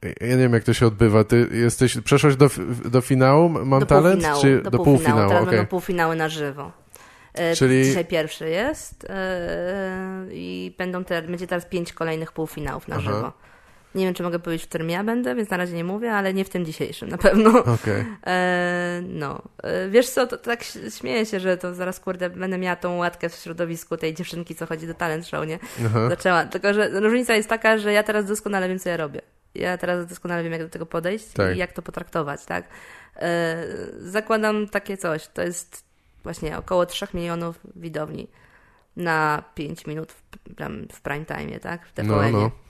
e, 0.02 0.06
ja 0.20 0.36
nie 0.36 0.43
wiem, 0.43 0.52
jak 0.52 0.64
to 0.64 0.74
się 0.74 0.86
odbywa. 0.86 1.24
Ty 1.24 1.48
jesteś, 1.52 2.01
przeszłaś 2.01 2.36
do, 2.36 2.51
do 2.84 3.01
finału 3.01 3.48
Mam 3.48 3.80
do 3.80 3.86
Talent? 3.86 4.14
Półfinału, 4.14 4.43
czy 4.43 4.62
do, 4.62 4.70
do 4.70 4.78
półfinału? 4.78 4.94
półfinału? 4.94 5.28
Teraz 5.28 5.43
okay. 5.43 5.56
będą 5.56 5.66
półfinały 5.70 6.16
na 6.16 6.28
żywo. 6.28 6.72
E, 7.34 7.56
Czyli... 7.56 7.84
Dzisiaj 7.84 8.05
pierwszy 8.05 8.48
jest 8.48 9.06
e, 9.10 10.26
i 10.32 10.74
będą 10.78 11.05
te, 11.05 11.22
będzie 11.22 11.47
teraz 11.47 11.66
pięć 11.66 11.93
kolejnych 11.93 12.32
półfinałów 12.32 12.88
na 12.88 12.97
Aha. 12.97 13.05
żywo. 13.05 13.32
Nie 13.94 14.04
wiem, 14.04 14.14
czy 14.14 14.22
mogę 14.22 14.38
powiedzieć, 14.38 14.66
w 14.66 14.68
którym 14.68 14.90
ja 14.90 15.04
będę, 15.04 15.34
więc 15.34 15.50
na 15.50 15.56
razie 15.56 15.76
nie 15.76 15.84
mówię, 15.84 16.12
ale 16.12 16.34
nie 16.34 16.44
w 16.44 16.48
tym 16.48 16.64
dzisiejszym 16.64 17.08
na 17.08 17.18
pewno. 17.18 17.50
Okay. 17.76 18.06
E, 18.26 19.02
no. 19.08 19.42
E, 19.62 19.88
wiesz 19.88 20.08
co, 20.08 20.26
to, 20.26 20.36
to 20.38 20.44
tak 20.44 20.64
śmieję 20.98 21.26
się, 21.26 21.40
że 21.40 21.56
to 21.56 21.74
zaraz, 21.74 22.00
kurde, 22.00 22.30
będę 22.30 22.58
miała 22.58 22.76
tą 22.76 22.96
łatkę 22.96 23.28
w 23.28 23.34
środowisku 23.34 23.96
tej 23.96 24.14
dziewczynki, 24.14 24.54
co 24.54 24.66
chodzi 24.66 24.86
do 24.86 24.94
talent 24.94 25.26
show, 25.26 25.46
nie? 25.46 25.58
Aha. 25.86 26.08
Zaczęła. 26.08 26.44
Tylko, 26.44 26.74
że 26.74 27.00
różnica 27.00 27.34
jest 27.34 27.48
taka, 27.48 27.78
że 27.78 27.92
ja 27.92 28.02
teraz 28.02 28.24
doskonale 28.24 28.68
wiem, 28.68 28.78
co 28.78 28.88
ja 28.88 28.96
robię. 28.96 29.20
Ja 29.54 29.78
teraz 29.78 30.06
doskonale 30.06 30.42
wiem, 30.42 30.52
jak 30.52 30.62
do 30.62 30.68
tego 30.68 30.86
podejść 30.86 31.26
tak. 31.26 31.56
i 31.56 31.58
jak 31.58 31.72
to 31.72 31.82
potraktować, 31.82 32.44
tak? 32.44 32.64
E, 33.16 33.64
zakładam 33.98 34.68
takie 34.68 34.96
coś. 34.96 35.28
To 35.28 35.42
jest 35.42 35.84
właśnie 36.22 36.58
około 36.58 36.86
3 36.86 37.06
milionów 37.14 37.60
widowni 37.76 38.28
na 38.96 39.42
5 39.54 39.86
minut 39.86 40.12
w, 40.12 40.22
w 40.92 41.00
prime 41.00 41.24
time, 41.24 41.60
tak? 41.60 41.86
W 41.86 41.92
TVN-ie. 41.92 42.32
No, 42.32 42.40
no. 42.40 42.65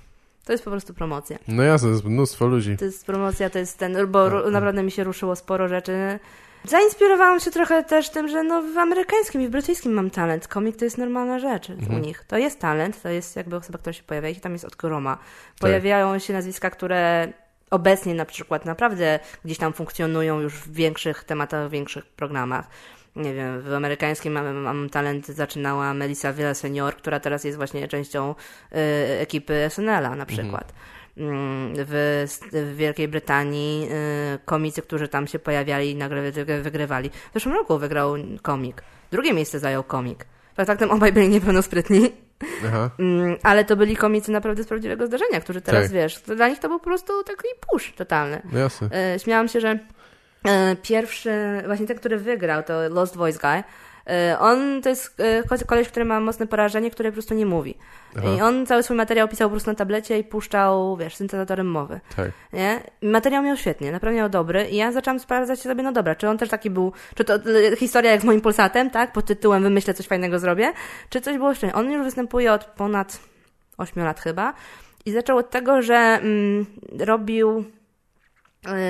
To 0.47 0.53
jest 0.53 0.65
po 0.65 0.71
prostu 0.71 0.95
promocja. 0.95 1.39
No 1.49 1.63
jasne, 1.63 1.89
to 1.89 1.93
jest 1.93 2.05
mnóstwo 2.05 2.47
ludzi. 2.47 2.77
To 2.77 2.85
jest 2.85 3.07
promocja, 3.07 3.51
to 3.51 3.59
jest 3.59 3.79
ten, 3.79 4.07
bo 4.07 4.31
no, 4.31 4.51
naprawdę 4.51 4.83
mi 4.83 4.91
się 4.91 5.05
ruszyło 5.05 5.37
sporo 5.37 5.69
rzeczy. 5.69 6.19
Zainspirowałam 6.65 7.41
się 7.41 7.51
trochę 7.51 7.85
też 7.85 8.11
tym, 8.11 8.29
że 8.29 8.43
no 8.43 8.63
w 8.63 8.79
amerykańskim 8.79 9.41
i 9.43 9.47
w 9.47 9.51
brytyjskim 9.51 9.93
mam 9.93 10.11
talent. 10.11 10.49
Komik 10.49 10.77
to 10.77 10.85
jest 10.85 10.99
normalna 10.99 11.39
rzecz 11.39 11.71
mhm. 11.71 11.95
u 11.95 12.05
nich. 12.05 12.25
To 12.25 12.39
jest 12.39 12.61
talent, 12.61 13.03
to 13.03 13.09
jest 13.09 13.37
jakby 13.37 13.57
osoba, 13.57 13.79
która 13.79 13.93
się 13.93 14.03
pojawia 14.03 14.29
i 14.29 14.37
tam 14.37 14.53
jest 14.53 14.65
od 14.65 14.77
Kroma. 14.77 15.17
Tak. 15.17 15.25
Pojawiają 15.61 16.13
tak. 16.13 16.23
się 16.23 16.33
nazwiska, 16.33 16.71
które 16.71 17.33
obecnie 17.71 18.15
na 18.15 18.25
przykład 18.25 18.65
naprawdę 18.65 19.19
gdzieś 19.45 19.59
tam 19.59 19.73
funkcjonują 19.73 20.41
już 20.41 20.55
w 20.55 20.73
większych 20.73 21.25
tematach, 21.25 21.69
w 21.69 21.71
większych 21.71 22.07
programach 22.07 22.67
nie 23.17 23.35
wiem, 23.35 23.63
w 23.63 23.73
amerykańskim 23.73 24.33
mam, 24.33 24.57
mam 24.57 24.91
talent 24.91 25.27
zaczynała 25.27 25.95
Melissa 25.95 26.33
Villa 26.33 26.55
Senior, 26.55 26.97
która 26.97 27.21
teraz 27.21 27.45
jest 27.45 27.57
właśnie 27.57 27.89
częścią 27.89 28.31
y, 28.31 28.77
ekipy 29.21 29.67
SNL-a 29.69 30.01
na 30.01 30.09
mhm. 30.09 30.27
przykład. 30.27 30.73
Mm. 31.17 31.73
W, 31.77 32.25
w, 32.53 32.77
Wielkiej 32.77 33.09
Brytanii 33.09 33.89
y, 34.35 34.39
komicy, 34.45 34.83
którzy 34.83 35.09
tam 35.09 35.27
się 35.27 35.39
pojawiali 35.39 35.91
i 35.91 35.97
nagle 35.97 36.33
wygrywali. 36.63 37.11
W 37.11 37.35
zeszłym 37.35 37.55
roku 37.55 37.79
wygrał 37.79 38.15
komik. 38.43 38.83
Drugie 39.11 39.33
miejsce 39.33 39.59
zajął 39.59 39.83
komik. 39.83 40.27
Faktem 40.67 40.91
obaj 40.91 41.13
byli 41.13 41.29
niepełnosprytni. 41.29 42.13
Aha. 42.67 42.91
Mm, 42.99 43.37
ale 43.43 43.65
to 43.65 43.77
byli 43.77 43.97
komicy 43.97 44.33
naprawdę 44.33 44.63
z 44.63 44.67
prawdziwego 44.67 45.07
zdarzenia, 45.07 45.41
którzy 45.41 45.61
teraz, 45.61 45.83
tak. 45.83 45.93
wiesz, 45.93 46.21
dla 46.21 46.49
nich 46.49 46.59
to 46.59 46.69
był 46.69 46.79
po 46.79 46.85
prostu 46.85 47.23
taki 47.25 47.49
push 47.71 47.93
totalny. 47.93 48.43
No 48.53 48.59
jasne. 48.59 49.15
Y, 49.15 49.19
śmiałam 49.19 49.49
się, 49.49 49.61
że 49.61 49.79
pierwszy, 50.83 51.63
właśnie 51.67 51.87
ten, 51.87 51.97
który 51.97 52.19
wygrał, 52.19 52.63
to 52.63 52.89
Lost 52.89 53.17
Voice 53.17 53.39
Guy. 53.39 53.63
E, 54.11 54.39
on 54.39 54.83
to 54.83 54.89
jest 54.89 55.21
e, 55.21 55.65
koleś, 55.67 55.89
który 55.89 56.05
ma 56.05 56.21
mocne 56.21 56.47
porażenie, 56.47 56.91
który 56.91 57.11
po 57.11 57.13
prostu 57.13 57.35
nie 57.35 57.47
mówi. 57.47 57.79
Aha. 58.19 58.29
I 58.39 58.43
on 58.43 58.67
cały 58.67 58.83
swój 58.83 58.97
materiał 58.97 59.29
pisał 59.29 59.49
po 59.49 59.53
prostu 59.53 59.71
na 59.71 59.75
tablecie 59.75 60.19
i 60.19 60.25
puszczał, 60.25 60.97
wiesz, 60.97 61.17
syntezatorem 61.17 61.71
mowy. 61.71 62.01
Tak. 62.17 62.31
Nie? 62.53 62.81
Materiał 63.03 63.43
miał 63.43 63.57
świetnie, 63.57 63.93
naprawdę 63.93 64.17
miał 64.17 64.29
dobry 64.29 64.69
i 64.69 64.77
ja 64.77 64.93
zaczęłam 64.93 65.21
sprawdzać 65.21 65.61
sobie, 65.61 65.83
no 65.83 65.93
dobra, 65.93 66.15
czy 66.15 66.29
on 66.29 66.39
też 66.39 66.49
taki 66.49 66.71
był, 66.71 66.93
czy 67.15 67.25
to 67.25 67.35
historia 67.77 68.11
jak 68.11 68.21
z 68.21 68.25
moim 68.25 68.41
Polsatem, 68.41 68.91
tak, 68.91 69.13
pod 69.13 69.25
tytułem 69.25 69.63
wymyślę 69.63 69.95
coś 69.95 70.07
fajnego 70.07 70.39
zrobię, 70.39 70.73
czy 71.11 71.21
coś 71.21 71.37
było 71.37 71.51
jeszcze. 71.51 71.73
On 71.73 71.93
już 71.93 72.05
występuje 72.05 72.53
od 72.53 72.65
ponad 72.65 73.21
8 73.79 74.05
lat 74.05 74.21
chyba 74.21 74.55
i 75.07 75.13
zaczął 75.13 75.39
od 75.39 75.51
tego, 75.51 75.83
że 75.83 75.95
mm, 75.95 76.67
robił 76.99 77.65
E, 77.65 77.76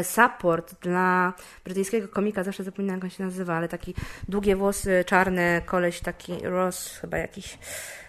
support 0.03 0.75
dla 0.81 1.33
brytyjskiego 1.65 2.09
komika, 2.09 2.45
zawsze 2.45 2.65
zapominam 2.65 2.97
jak 2.97 3.05
on 3.05 3.11
się 3.11 3.25
nazywa, 3.25 3.55
ale 3.55 3.69
taki 3.69 3.95
długie 4.29 4.57
włosy, 4.57 5.05
czarne, 5.07 5.63
koleś 5.67 6.01
taki 6.01 6.33
Ross 6.43 6.99
chyba 7.01 7.19
jakiś. 7.19 7.59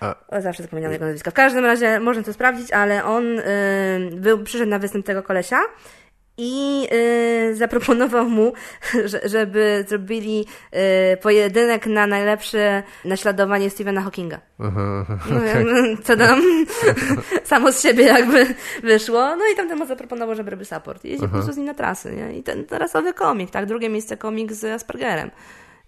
O, 0.01 0.41
zawsze 0.41 0.63
zapominam 0.63 0.91
jego 0.91 1.05
nazwiska. 1.05 1.31
W 1.31 1.33
każdym 1.33 1.65
razie 1.65 1.99
można 1.99 2.23
to 2.23 2.33
sprawdzić, 2.33 2.71
ale 2.71 3.05
on 3.05 3.39
y, 3.39 3.43
był, 4.15 4.43
przyszedł 4.43 4.69
na 4.69 4.79
występ 4.79 5.05
tego 5.05 5.23
kolesia 5.23 5.57
i 6.37 6.87
y, 7.51 7.55
zaproponował 7.55 8.29
mu, 8.29 8.53
że, 9.05 9.21
żeby 9.25 9.85
zrobili 9.87 10.45
y, 11.13 11.17
pojedynek 11.17 11.87
na 11.87 12.07
najlepsze 12.07 12.83
naśladowanie 13.05 13.69
Stephena 13.69 14.01
Hawkinga. 14.01 14.39
Aha, 14.59 15.05
no, 15.29 15.37
okay. 15.37 15.65
Co 16.03 16.17
tam 16.17 16.41
samo 17.43 17.71
z 17.71 17.81
siebie 17.81 18.03
jakby 18.03 18.45
wyszło. 18.83 19.35
No 19.35 19.43
i 19.53 19.55
tam 19.55 19.69
temu 19.69 19.85
zaproponował, 19.85 20.35
żeby 20.35 20.51
robił 20.51 20.65
support. 20.65 21.05
I 21.05 21.09
jeździł 21.09 21.27
po 21.27 21.33
prostu 21.33 21.53
z 21.53 21.57
nim 21.57 21.65
na 21.65 21.73
trasy. 21.73 22.11
Nie? 22.11 22.37
I 22.37 22.43
ten 22.43 22.65
rasowy 22.69 23.13
komik, 23.13 23.51
tak? 23.51 23.65
Drugie 23.65 23.89
miejsce 23.89 24.17
komik 24.17 24.53
z 24.53 24.63
Aspergerem. 24.63 25.31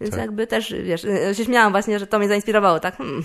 Więc 0.02 0.12
tak. 0.12 0.22
jakby 0.22 0.48
też, 0.48 0.76
wiesz, 0.84 1.02
się 1.34 1.46
śmiałam 1.46 1.72
właśnie, 1.72 2.00
że 2.00 2.08
to 2.08 2.20
mnie 2.20 2.28
zainspirowało, 2.28 2.80
tak? 2.80 2.98
Hmm, 2.98 3.24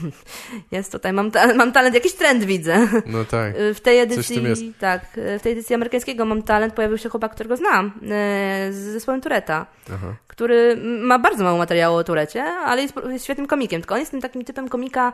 jest 0.73 0.93
tutaj, 0.93 1.13
mam, 1.13 1.31
ta, 1.31 1.55
mam 1.55 1.73
talent, 1.73 1.95
jakiś 1.95 2.13
trend 2.13 2.45
widzę. 2.45 2.89
No 3.07 3.25
tak. 3.25 3.55
W 3.75 3.81
tej 3.81 3.99
edycji, 3.99 4.75
tak, 4.81 5.07
w 5.39 5.43
tej 5.43 5.53
edycji 5.53 5.75
amerykańskiego 5.75 6.25
mam 6.25 6.43
talent, 6.43 6.75
pojawił 6.75 6.99
się 6.99 7.09
chłopak, 7.09 7.33
którego 7.33 7.57
znam, 7.57 7.93
z 8.71 8.75
zespołem 8.75 9.21
Tureta, 9.21 9.67
Aha. 9.95 10.15
który 10.27 10.77
ma 10.83 11.19
bardzo 11.19 11.45
mało 11.45 11.59
materiału 11.59 11.97
o 11.97 12.05
Turecie, 12.05 12.45
ale 12.45 12.83
jest, 12.83 12.95
jest 13.11 13.25
świetnym 13.25 13.47
komikiem, 13.47 13.81
tylko 13.81 13.95
on 13.95 14.01
jest 14.01 14.11
tym 14.11 14.21
takim 14.21 14.45
typem 14.45 14.69
komika 14.69 15.13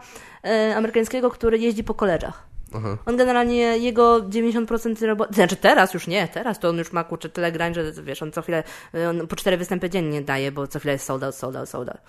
amerykańskiego, 0.76 1.30
który 1.30 1.58
jeździ 1.58 1.84
po 1.84 1.94
koleżach. 1.94 2.46
Aha. 2.74 2.98
On 3.06 3.16
generalnie, 3.16 3.56
jego 3.78 4.20
90% 4.20 5.06
roboty, 5.06 5.34
znaczy 5.34 5.56
teraz 5.56 5.94
już 5.94 6.06
nie, 6.06 6.28
teraz 6.28 6.58
to 6.58 6.68
on 6.68 6.78
już 6.78 6.92
ma 6.92 7.04
kurczę 7.04 7.28
tyle 7.28 7.52
grań, 7.52 7.74
że 7.74 7.92
wiesz, 7.92 8.22
on 8.22 8.32
co 8.32 8.42
chwilę, 8.42 8.62
on 9.10 9.26
po 9.26 9.36
cztery 9.36 9.56
występy 9.56 9.90
dziennie 9.90 10.22
daje, 10.22 10.52
bo 10.52 10.66
co 10.66 10.78
chwilę 10.78 10.92
jest 10.92 11.04
sold 11.04 11.24
out, 11.24 11.34
sold 11.34 11.56
out, 11.56 11.68
sold 11.68 11.88
out. 11.88 12.00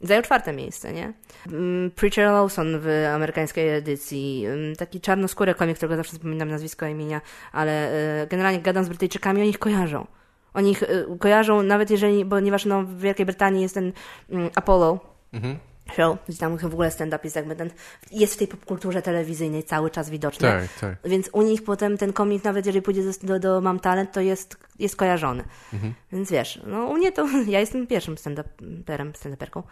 Zajął 0.00 0.22
czwarte 0.22 0.52
miejsce, 0.52 0.92
nie? 0.92 1.12
Mm, 1.46 1.90
Preacher 1.90 2.24
Lawson 2.24 2.80
w 2.80 3.08
amerykańskiej 3.14 3.68
edycji, 3.68 4.44
mm, 4.46 4.76
taki 4.76 5.00
czarnoskóry 5.00 5.54
komik, 5.54 5.76
którego 5.76 5.96
zawsze 5.96 6.12
zapominam 6.12 6.48
nazwisko 6.48 6.86
imienia, 6.86 7.20
ale 7.52 7.92
y, 8.22 8.26
generalnie 8.26 8.60
gadam 8.60 8.84
z 8.84 8.88
Brytyjczykami, 8.88 9.40
oni 9.40 9.50
ich 9.50 9.58
kojarzą. 9.58 10.06
Oni 10.54 10.70
ich 10.70 10.82
y, 10.82 11.06
kojarzą, 11.18 11.62
nawet 11.62 11.90
jeżeli, 11.90 12.24
ponieważ 12.24 12.64
no, 12.64 12.82
w 12.82 12.98
Wielkiej 12.98 13.26
Brytanii 13.26 13.62
jest 13.62 13.74
ten 13.74 13.92
mm, 14.30 14.50
Apollo, 14.54 15.12
Mhm. 15.32 15.58
Show, 15.92 16.18
gdzie 16.28 16.38
tam 16.38 16.56
w 16.56 16.64
ogóle 16.64 16.90
stand-up 16.90 17.20
jest 17.24 17.36
jakby 17.36 17.56
ten, 17.56 17.70
jest 18.10 18.34
w 18.34 18.36
tej 18.36 18.46
popkulturze 18.48 19.02
telewizyjnej 19.02 19.64
cały 19.64 19.90
czas 19.90 20.10
widoczny. 20.10 20.48
Tak, 20.48 20.68
tak. 20.80 20.96
Więc 21.04 21.28
u 21.32 21.42
nich 21.42 21.64
potem 21.64 21.98
ten 21.98 22.12
komik, 22.12 22.44
nawet 22.44 22.66
jeżeli 22.66 22.82
pójdzie 22.82 23.02
do, 23.22 23.38
do, 23.38 23.60
Mam 23.60 23.80
Talent, 23.80 24.12
to 24.12 24.20
jest, 24.20 24.56
jest 24.78 24.96
kojarzony. 24.96 25.44
Mhm. 25.72 25.94
Więc 26.12 26.30
wiesz, 26.30 26.60
no 26.66 26.84
u 26.86 26.94
mnie 26.94 27.12
to, 27.12 27.28
ja 27.46 27.60
jestem 27.60 27.86
pierwszym 27.86 28.14
stand-uperem, 28.14 29.12
stand-uperką. 29.12 29.62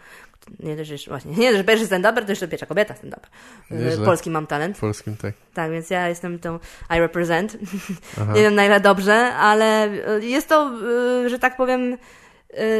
Nie 0.59 0.71
jeszcze- 0.71 1.11
właśnie, 1.11 1.31
nie 1.31 1.57
że 1.57 1.63
pierwszy 1.63 1.87
stand-uper, 1.87 2.25
to 2.25 2.31
jeszcze 2.31 2.47
pierwsza 2.47 2.65
kobieta 2.65 2.95
stand-up. 2.95 3.27
Nieźle. 3.71 4.05
Polski 4.05 4.29
Mam 4.29 4.47
Talent. 4.47 4.77
Polskim 4.77 5.17
tak. 5.17 5.33
Tak, 5.53 5.71
więc 5.71 5.89
ja 5.89 6.09
jestem 6.09 6.39
tą 6.39 6.59
I 6.95 6.99
represent. 6.99 7.57
Nie 8.35 8.41
wiem 8.41 8.55
na 8.55 8.65
ile 8.65 8.79
dobrze, 8.79 9.33
ale 9.35 9.89
y, 10.17 10.25
jest 10.25 10.49
to, 10.49 10.71
y, 11.25 11.29
że 11.29 11.39
tak 11.39 11.57
powiem, 11.57 11.93
y, 11.93 11.97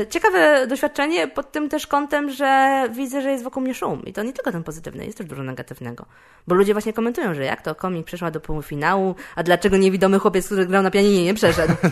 ciekawe 0.10 0.68
doświadczenie 0.68 1.28
pod 1.28 1.52
tym 1.52 1.70
też 1.70 1.88
kątem, 1.88 2.30
że 2.30 2.84
widzę, 2.94 3.22
że 3.22 3.32
jest 3.32 3.44
wokół 3.44 3.64
mnie 3.64 3.74
szum. 3.74 4.06
I 4.06 4.14
to 4.14 4.24
nie 4.24 4.34
tylko 4.34 4.52
ten 4.52 4.64
pozytywny, 4.64 5.06
jest 5.06 5.18
też 5.18 5.28
dużo 5.28 5.44
negatywnego. 5.44 6.06
Bo 6.48 6.56
ludzie 6.56 6.74
właśnie 6.74 6.94
komentują, 6.94 7.34
że 7.34 7.46
jak 7.46 7.62
to 7.62 7.76
komik 7.76 8.06
przeszła 8.06 8.32
do 8.32 8.40
półfinału, 8.40 9.16
a 9.36 9.44
dlaczego 9.44 9.78
niewidomy 9.78 10.20
chłopiec, 10.20 10.46
który 10.46 10.66
grał 10.66 10.84
na 10.84 10.92
pianinie 10.92 11.24
nie 11.24 11.34
przeszedł? 11.34 11.74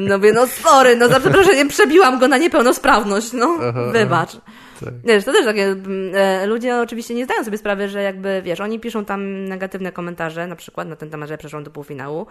No 0.00 0.18
mówię, 0.18 0.32
no 0.32 0.46
sorry, 0.46 0.96
no 0.96 1.08
za 1.08 1.20
przeproszeniem 1.20 1.68
przebiłam 1.68 2.18
go 2.18 2.28
na 2.28 2.38
niepełnosprawność, 2.38 3.32
no 3.32 3.58
wybacz. 3.92 4.36
Tak. 4.80 4.94
Wiesz, 5.04 5.24
to 5.24 5.32
też 5.32 5.44
takie, 5.44 5.64
mm, 5.64 6.14
e, 6.14 6.46
ludzie 6.46 6.80
oczywiście 6.80 7.14
nie 7.14 7.24
zdają 7.24 7.44
sobie 7.44 7.58
sprawy, 7.58 7.88
że 7.88 8.02
jakby, 8.02 8.42
wiesz, 8.44 8.60
oni 8.60 8.80
piszą 8.80 9.04
tam 9.04 9.44
negatywne 9.44 9.92
komentarze, 9.92 10.46
na 10.46 10.56
przykład 10.56 10.88
na 10.88 10.96
ten 10.96 11.10
temat, 11.10 11.28
że 11.28 11.38
przeszłam 11.38 11.64
do 11.64 11.70
półfinału. 11.70 12.26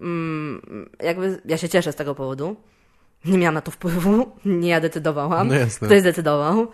Mm, 0.00 0.90
jakby, 1.02 1.40
ja 1.44 1.56
się 1.56 1.68
cieszę 1.68 1.92
z 1.92 1.96
tego 1.96 2.14
powodu. 2.14 2.56
Nie 3.24 3.38
miałam 3.38 3.54
na 3.54 3.60
to 3.60 3.70
wpływu, 3.70 4.30
nie 4.44 4.68
ja 4.68 4.80
decydowałam. 4.80 5.48
No 5.48 5.54
jasne. 5.54 5.86
Ktoś 5.86 6.00
zdecydował. 6.00 6.68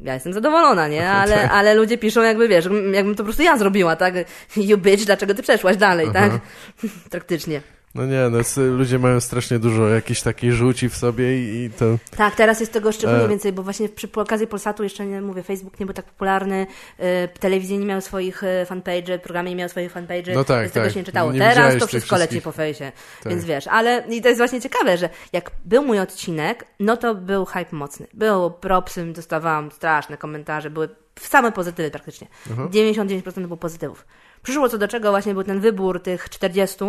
Ja 0.00 0.14
jestem 0.14 0.32
zadowolona, 0.32 0.88
nie? 0.88 1.10
Ale, 1.10 1.50
ale 1.50 1.74
ludzie 1.74 1.98
piszą 1.98 2.22
jakby, 2.22 2.48
wiesz, 2.48 2.68
jakbym 2.92 3.14
to 3.14 3.18
po 3.18 3.24
prostu 3.24 3.42
ja 3.42 3.56
zrobiła, 3.58 3.96
tak? 3.96 4.14
You 4.56 4.78
bitch, 4.78 5.04
dlaczego 5.04 5.34
ty 5.34 5.42
przeszłaś 5.42 5.76
dalej, 5.76 6.10
tak? 6.12 6.32
Praktycznie. 7.10 7.60
No 7.96 8.06
nie, 8.06 8.28
no, 8.30 8.38
ludzie 8.76 8.98
mają 8.98 9.20
strasznie 9.20 9.58
dużo 9.58 9.88
jakiejś 9.88 10.22
takiej 10.22 10.52
żółci 10.52 10.88
w 10.88 10.96
sobie 10.96 11.38
i, 11.38 11.64
i 11.64 11.70
to... 11.70 11.84
Tak, 12.16 12.34
teraz 12.34 12.60
jest 12.60 12.72
tego 12.72 12.92
szczególnie 12.92 13.24
E. 13.24 13.28
więcej, 13.28 13.52
bo 13.52 13.62
właśnie 13.62 13.88
przy 13.88 14.08
okazji 14.14 14.46
Polsatu 14.46 14.82
jeszcze 14.82 15.06
nie 15.06 15.20
mówię, 15.20 15.42
Facebook 15.42 15.80
nie 15.80 15.86
był 15.86 15.94
tak 15.94 16.04
popularny, 16.04 16.66
y, 17.00 17.04
telewizje 17.40 17.78
nie 17.78 17.86
miały 17.86 18.00
swoich 18.00 18.42
y, 18.42 18.66
fanpage, 18.66 19.18
programy 19.18 19.50
nie 19.50 19.56
miały 19.56 19.68
swoich 19.68 19.92
fanpage, 19.92 20.34
No 20.34 20.44
tak, 20.44 20.60
więc 20.60 20.72
tego 20.72 20.86
tak. 20.86 20.94
się 20.94 21.00
nie 21.00 21.06
czytało. 21.06 21.32
Nie 21.32 21.38
teraz 21.38 21.76
to 21.78 21.86
wszystko 21.86 22.16
leci 22.16 22.40
po 22.40 22.52
fejsie, 22.52 22.92
Tak. 23.22 23.32
więc 23.32 23.44
wiesz, 23.44 23.66
ale 23.66 24.04
i 24.10 24.22
to 24.22 24.28
jest 24.28 24.40
właśnie 24.40 24.60
ciekawe, 24.60 24.96
że 24.96 25.08
jak 25.32 25.50
był 25.64 25.84
mój 25.84 25.98
odcinek, 25.98 26.64
no 26.80 26.96
to 26.96 27.14
był 27.14 27.44
hype 27.44 27.76
mocny. 27.76 28.06
Był 28.14 28.50
propsy, 28.50 29.12
dostawałam 29.12 29.70
straszne 29.70 30.16
komentarze, 30.16 30.70
były 30.70 30.88
same 31.20 31.52
pozytywy 31.52 31.90
praktycznie. 31.90 32.26
99% 32.70 33.40
było 33.46 33.56
pozytywów. 33.56 34.06
Przyszło 34.42 34.68
co 34.68 34.78
do 34.78 34.88
czego 34.88 35.10
właśnie 35.10 35.34
był 35.34 35.44
ten 35.44 35.60
wybór 35.60 36.02
tych 36.02 36.28
40 36.28 36.84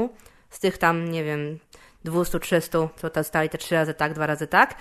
z 0.49 0.59
tych 0.59 0.77
tam, 0.77 1.11
nie 1.11 1.23
wiem, 1.23 1.59
200, 2.03 2.39
300, 2.39 2.79
co 2.95 3.09
to 3.09 3.23
stali 3.23 3.49
te 3.49 3.57
trzy 3.57 3.75
razy 3.75 3.93
tak, 3.93 4.13
dwa 4.13 4.25
razy 4.27 4.47
tak. 4.47 4.75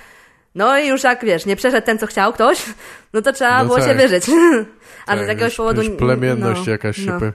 No 0.54 0.78
i 0.78 0.88
już 0.88 1.04
jak 1.04 1.24
wiesz, 1.24 1.46
nie 1.46 1.56
przeszedł 1.56 1.86
ten, 1.86 1.98
co 1.98 2.06
chciał 2.06 2.32
ktoś, 2.32 2.64
no 3.12 3.22
to 3.22 3.32
trzeba 3.32 3.58
No 3.58 3.64
było 3.64 3.78
tak. 3.78 3.88
się 3.88 3.94
wyżyć. 3.94 4.24
A 5.06 5.16
z 5.16 5.18
tak, 5.18 5.28
jakiegoś 5.28 5.42
już, 5.50 5.56
powodu. 5.56 5.82
Już 5.82 5.96
plemienność 5.98 6.66
no, 6.66 6.72
jakaś 6.72 6.96
się 6.96 7.06
no. 7.06 7.18
pojawi- 7.18 7.32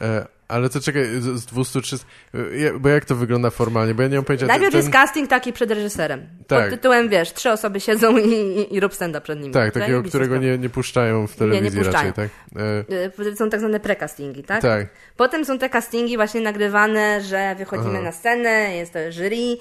e, 0.00 0.26
Ale 0.48 0.68
to 0.68 0.80
czekaj, 0.80 1.04
z 1.20 1.24
z 1.24 1.46
200, 1.46 1.80
300... 1.80 2.06
e, 2.34 2.58
ja- 2.58 2.78
Bo 2.78 2.88
jak 2.88 3.04
to 3.04 3.16
wygląda 3.16 3.50
formalnie? 3.50 3.94
Bo 3.94 4.02
ja 4.02 4.08
nie 4.08 4.16
mam 4.16 4.24
pojęcia... 4.24 4.46
Najpierw 4.46 4.72
ten- 4.72 4.78
jest 4.80 4.92
casting 4.92 5.30
taki 5.30 5.52
przed 5.52 5.70
reżyserem. 5.70 6.26
Tak. 6.46 6.62
Pod 6.62 6.70
tytułem, 6.70 7.08
wiesz, 7.08 7.32
trzy 7.32 7.50
osoby 7.50 7.80
siedzą 7.80 8.16
i, 8.18 8.28
i, 8.32 8.74
i 8.74 8.80
rób 8.80 8.94
stand-up 8.94 9.20
przed 9.20 9.40
nimi. 9.40 9.54
Tak, 9.54 9.74
takiego, 9.74 10.02
którego 10.02 10.36
nie, 10.38 10.58
nie 10.58 10.68
puszczają 10.68 11.26
w 11.26 11.36
telewizji 11.36 11.80
puszczają. 11.80 12.08
raczej, 12.08 12.12
tak? 12.12 12.62
E, 12.62 13.28
Y, 13.28 13.36
Są 13.36 13.50
tak 13.50 13.60
zwane 13.60 13.80
pre-castingi, 13.80 14.44
tak? 14.44 14.62
Tak. 14.62 14.86
Potem 15.16 15.44
są 15.44 15.58
te 15.58 15.68
castingi 15.70 16.16
właśnie 16.16 16.40
nagrywane, 16.40 17.20
że 17.22 17.54
wychodzimy 17.58 17.94
Aha. 17.94 18.02
na 18.02 18.12
scenę, 18.12 18.76
jest 18.76 18.92
to 18.92 18.98
jury, 19.12 19.56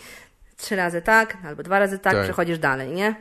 trzy 0.57 0.75
razy 0.75 1.01
tak, 1.01 1.37
albo 1.45 1.63
dwa 1.63 1.79
razy 1.79 1.99
tak, 1.99 2.13
Tak. 2.13 2.23
przechodzisz 2.23 2.59
dalej, 2.59 2.89
nie? 2.91 3.15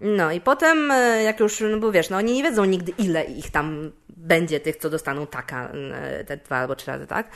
No 0.00 0.32
i 0.32 0.40
potem, 0.40 0.90
e, 0.90 1.22
jak 1.22 1.40
już, 1.40 1.60
no 1.70 1.78
bo 1.78 1.92
wiesz, 1.92 2.10
no 2.10 2.16
oni 2.16 2.32
nie 2.32 2.42
wiedzą 2.42 2.64
nigdy, 2.64 2.92
ile 2.98 3.24
ich 3.24 3.50
tam 3.50 3.92
będzie 4.08 4.60
tych, 4.60 4.76
co 4.76 4.90
dostaną 4.90 5.26
taka, 5.26 5.68
e, 5.94 6.24
te 6.24 6.36
dwa 6.36 6.56
albo 6.56 6.76
trzy 6.76 6.86
razy 6.90 7.06
tak. 7.06 7.28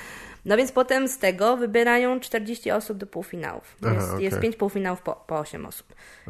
No 0.48 0.56
więc 0.56 0.72
potem 0.72 1.08
z 1.08 1.18
tego 1.18 1.56
wybierają 1.56 2.20
40 2.20 2.70
osób 2.70 2.98
do 2.98 3.06
półfinałów. 3.06 3.76
Aha, 3.84 3.94
Jest, 3.94 4.10
okej. 4.12 4.24
jest 4.24 4.40
5 4.40 4.56
półfinałów 4.56 5.02
po, 5.02 5.24
po 5.26 5.38
8 5.38 5.66
osób. 5.66 5.86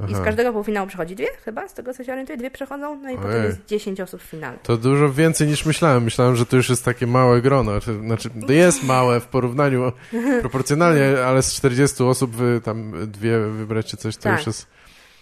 I 0.09 0.15
z 0.15 0.21
każdego 0.21 0.53
półfinału 0.53 0.87
przechodzi 0.89 1.15
dwie, 1.17 1.27
chyba, 1.45 1.69
z 1.69 1.75
tego 1.75 1.95
co 1.95 2.05
się 2.05 2.13
orientuję, 2.13 2.39
dwie 2.39 2.51
przechodzą, 2.51 3.01
no 3.03 3.11
i 3.11 3.17
potem 3.17 3.31
Ojej. 3.31 3.45
jest 3.45 3.67
10 3.67 4.01
osób 4.01 4.21
w 4.23 4.25
finale. 4.25 4.59
To 4.63 4.77
dużo 4.77 5.13
więcej 5.13 5.49
niż 5.49 5.67
myślałem. 5.67 6.03
Myślałem, 6.05 6.37
że 6.37 6.47
to 6.47 6.57
już 6.57 6.69
jest 6.71 6.85
takie 6.85 7.07
małe 7.07 7.43
grono. 7.43 7.81
Czy- 7.81 8.01
Znaczy, 8.01 8.31
to 8.47 8.53
jest 8.53 8.85
małe 8.85 9.21
w 9.21 9.27
porównaniu 9.27 9.93
proporcjonalnie, 10.41 11.25
ale 11.27 11.43
z 11.43 11.55
40 11.55 12.03
osób 12.03 12.37
wy 12.37 12.61
tam 12.65 12.93
dwie 13.11 13.39
wybrać 13.39 13.87
czy 13.87 13.97
coś, 13.97 14.17
to 14.17 14.23
Tak. 14.23 14.37
już 14.39 14.47
jest... 14.47 14.67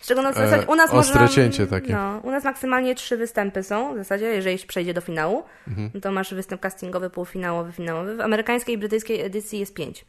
Z 0.06 0.08
czego 0.08 0.22
w 0.22 0.26
E, 0.26 0.32
zasadzie 0.32 0.66
u 0.66 0.74
nas 0.74 0.90
ostre 0.90 1.20
można, 1.20 1.36
cięcie 1.36 1.66
takie. 1.66 1.92
No, 1.92 2.20
u 2.22 2.30
nas 2.30 2.44
maksymalnie 2.44 2.94
trzy 2.94 3.16
występy 3.16 3.62
są, 3.62 3.94
w 3.94 3.96
zasadzie, 3.96 4.26
jeżeli 4.26 4.58
się 4.58 4.66
przejdzie 4.66 4.94
do 4.94 5.00
finału, 5.00 5.44
Mhm. 5.68 5.90
no 5.94 6.00
to 6.00 6.12
masz 6.12 6.34
występ 6.34 6.60
castingowy, 6.62 7.10
półfinałowy, 7.10 7.72
finałowy. 7.72 8.16
W 8.16 8.20
amerykańskiej 8.20 8.74
i 8.74 8.78
brytyjskiej 8.78 9.20
edycji 9.22 9.58
jest 9.58 9.74
pięć. 9.74 10.04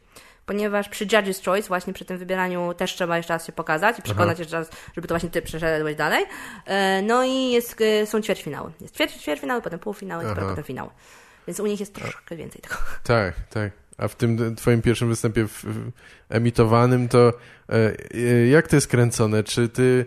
Ponieważ 0.46 0.88
przy 0.88 1.06
Judge's 1.06 1.44
Choice, 1.44 1.68
właśnie 1.68 1.92
przy 1.92 2.04
tym 2.04 2.18
wybieraniu 2.18 2.74
też 2.74 2.94
trzeba 2.94 3.16
jeszcze 3.16 3.32
raz 3.32 3.46
się 3.46 3.52
pokazać 3.52 3.98
i 3.98 4.02
przekonać 4.02 4.38
jeszcze 4.38 4.56
raz, 4.56 4.70
żeby 4.94 5.08
to 5.08 5.14
właśnie 5.14 5.30
ty 5.30 5.42
przeszedłeś 5.42 5.96
dalej. 5.96 6.24
E, 6.66 7.02
No 7.02 7.24
i 7.24 7.50
jest, 7.50 7.80
e, 7.80 8.06
są 8.06 8.20
ćwierćfinały. 8.22 8.72
Jest 8.80 8.94
ćwierć, 8.94 9.12
ćwierćfinały, 9.14 9.62
potem 9.62 9.78
półfinały, 9.78 10.24
Aha. 10.30 10.46
potem 10.48 10.64
finały. 10.64 10.90
Więc 11.46 11.60
u 11.60 11.66
nich 11.66 11.80
jest 11.80 11.94
troszkę 11.94 12.36
więcej 12.36 12.62
tego. 12.62 12.74
Tak, 13.04 13.34
tak. 13.50 13.70
A 13.98 14.08
w 14.08 14.14
tym 14.14 14.56
twoim 14.56 14.82
pierwszym 14.82 15.08
występie 15.08 15.48
w, 15.48 15.64
w, 15.64 15.90
emitowanym 16.28 17.08
to 17.08 17.32
e, 17.68 17.72
e, 18.14 18.46
jak 18.46 18.68
to 18.68 18.76
jest 18.76 18.88
kręcone? 18.88 19.44
Czy 19.44 19.68
ty, 19.68 20.06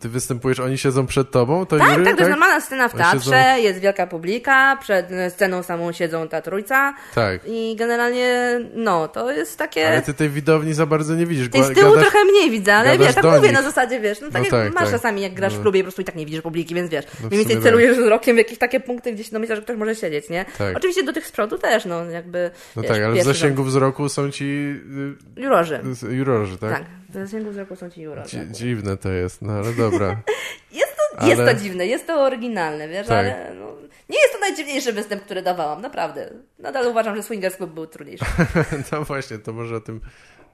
ty 0.00 0.08
występujesz, 0.08 0.60
oni 0.60 0.78
siedzą 0.78 1.06
przed 1.06 1.30
tobą? 1.30 1.66
To 1.66 1.76
Tak, 1.78 1.90
jury, 1.92 2.04
tak, 2.04 2.14
to 2.14 2.20
jest 2.20 2.30
normalna 2.30 2.60
scena 2.60 2.88
w 2.88 2.94
teatrze, 2.94 3.30
siedzą- 3.30 3.58
jest 3.62 3.78
wielka 3.80 4.06
publika, 4.06 4.78
przed 4.80 5.06
sceną 5.30 5.62
samą 5.62 5.92
siedzą 5.92 6.28
ta 6.28 6.40
trójca 6.42 6.94
Tak. 7.14 7.40
i 7.46 7.76
generalnie, 7.78 8.60
no, 8.74 9.08
to 9.08 9.30
jest 9.32 9.58
takie... 9.58 9.88
Ale 9.88 10.02
ty 10.02 10.14
tej 10.14 10.28
widowni 10.30 10.74
za 10.74 10.86
bardzo 10.86 11.14
nie 11.14 11.26
widzisz. 11.26 11.48
Tej 11.50 11.64
z 11.64 11.72
tyłu 11.74 11.94
gadasz- 11.94 12.00
trochę 12.00 12.24
mniej 12.24 12.50
widzę, 12.50 12.74
ale 12.74 12.98
wiesz, 12.98 13.14
tak 13.14 13.24
mówię 13.24 13.40
nich. 13.40 13.52
na 13.52 13.62
zasadzie, 13.62 14.00
wiesz, 14.00 14.20
no 14.20 14.30
tak 14.30 14.42
No 14.52 14.58
jak 14.58 14.64
tak, 14.66 14.74
masz 14.74 14.82
tak. 14.84 14.92
czasami, 14.92 15.22
jak 15.22 15.34
grasz 15.34 15.52
w 15.54 15.56
No. 15.56 15.62
klubie 15.62 15.80
i 15.80 15.82
po 15.82 15.84
prostu 15.86 16.02
i 16.02 16.04
tak 16.04 16.16
nie 16.16 16.26
widzisz 16.26 16.40
publiki, 16.42 16.74
więc 16.74 16.90
wiesz, 16.90 17.04
No 17.04 17.28
w 17.28 17.30
mniej 17.30 17.38
więcej 17.38 17.56
sumie 17.56 17.64
celujesz 17.70 17.98
wzrokiem 17.98 18.36
w 18.36 18.38
jakieś 18.38 18.58
takie 18.58 18.80
punkty, 18.80 19.12
gdzie 19.12 19.24
się 19.24 19.30
domyślasz, 19.32 19.58
że 19.58 19.62
ktoś 19.64 19.76
może 19.76 19.94
siedzieć, 19.94 20.28
nie? 20.28 20.44
Tak. 20.58 20.76
Oczywiście 20.76 21.02
do 21.02 21.12
tych 21.12 21.26
z 21.26 21.32
przodu 21.32 21.58
też, 21.58 21.84
no, 21.84 22.04
jakby, 22.04 22.50
No 22.76 22.82
wiesz, 22.82 22.92
tak, 22.92 23.02
ale 23.02 23.20
w 23.20 23.24
zasięgu 23.24 23.64
wzroku 23.64 24.08
są 24.08 24.30
ci 24.30 24.74
rząd. 24.90 25.16
Jurorzy, 25.36 25.80
y, 26.02 26.06
y, 26.06 26.14
jurorzy, 26.14 26.58
tak? 26.58 26.70
tak, 26.72 26.82
w 27.10 27.14
zasięgu 27.14 27.50
wzroku 27.50 27.76
są 27.76 27.90
ci 27.90 28.02
jurorzy. 28.02 28.36
Dzi- 28.36 28.52
dziwne 28.52 28.96
to 28.96 29.08
jest, 29.12 29.42
no 29.42 29.52
ale 29.52 29.72
dobra. 29.72 30.16
Jest 30.72 30.96
to, 30.96 31.26
jest 31.26 31.40
Ale- 31.40 31.54
to 31.54 31.60
dziwne, 31.60 31.86
jest 31.86 32.06
to 32.06 32.24
oryginalne, 32.24 32.88
wiesz, 32.88 33.06
Tak. 33.06 33.18
ale 33.18 33.54
no, 33.60 33.76
nie 34.08 34.20
jest 34.20 34.32
to 34.34 34.40
najdziwniejszy 34.40 34.92
występ, 34.92 35.22
który 35.24 35.42
dawałam, 35.42 35.80
naprawdę. 35.82 36.30
Nadal 36.58 36.86
uważam, 36.86 37.16
że 37.16 37.22
Swingers 37.22 37.56
Club 37.56 37.70
był 37.70 37.86
trudniejszy. 37.86 38.24
No 38.92 39.04
właśnie, 39.04 39.38
to 39.38 39.52
może 39.52 39.76
o 39.76 39.80
tym 39.80 40.00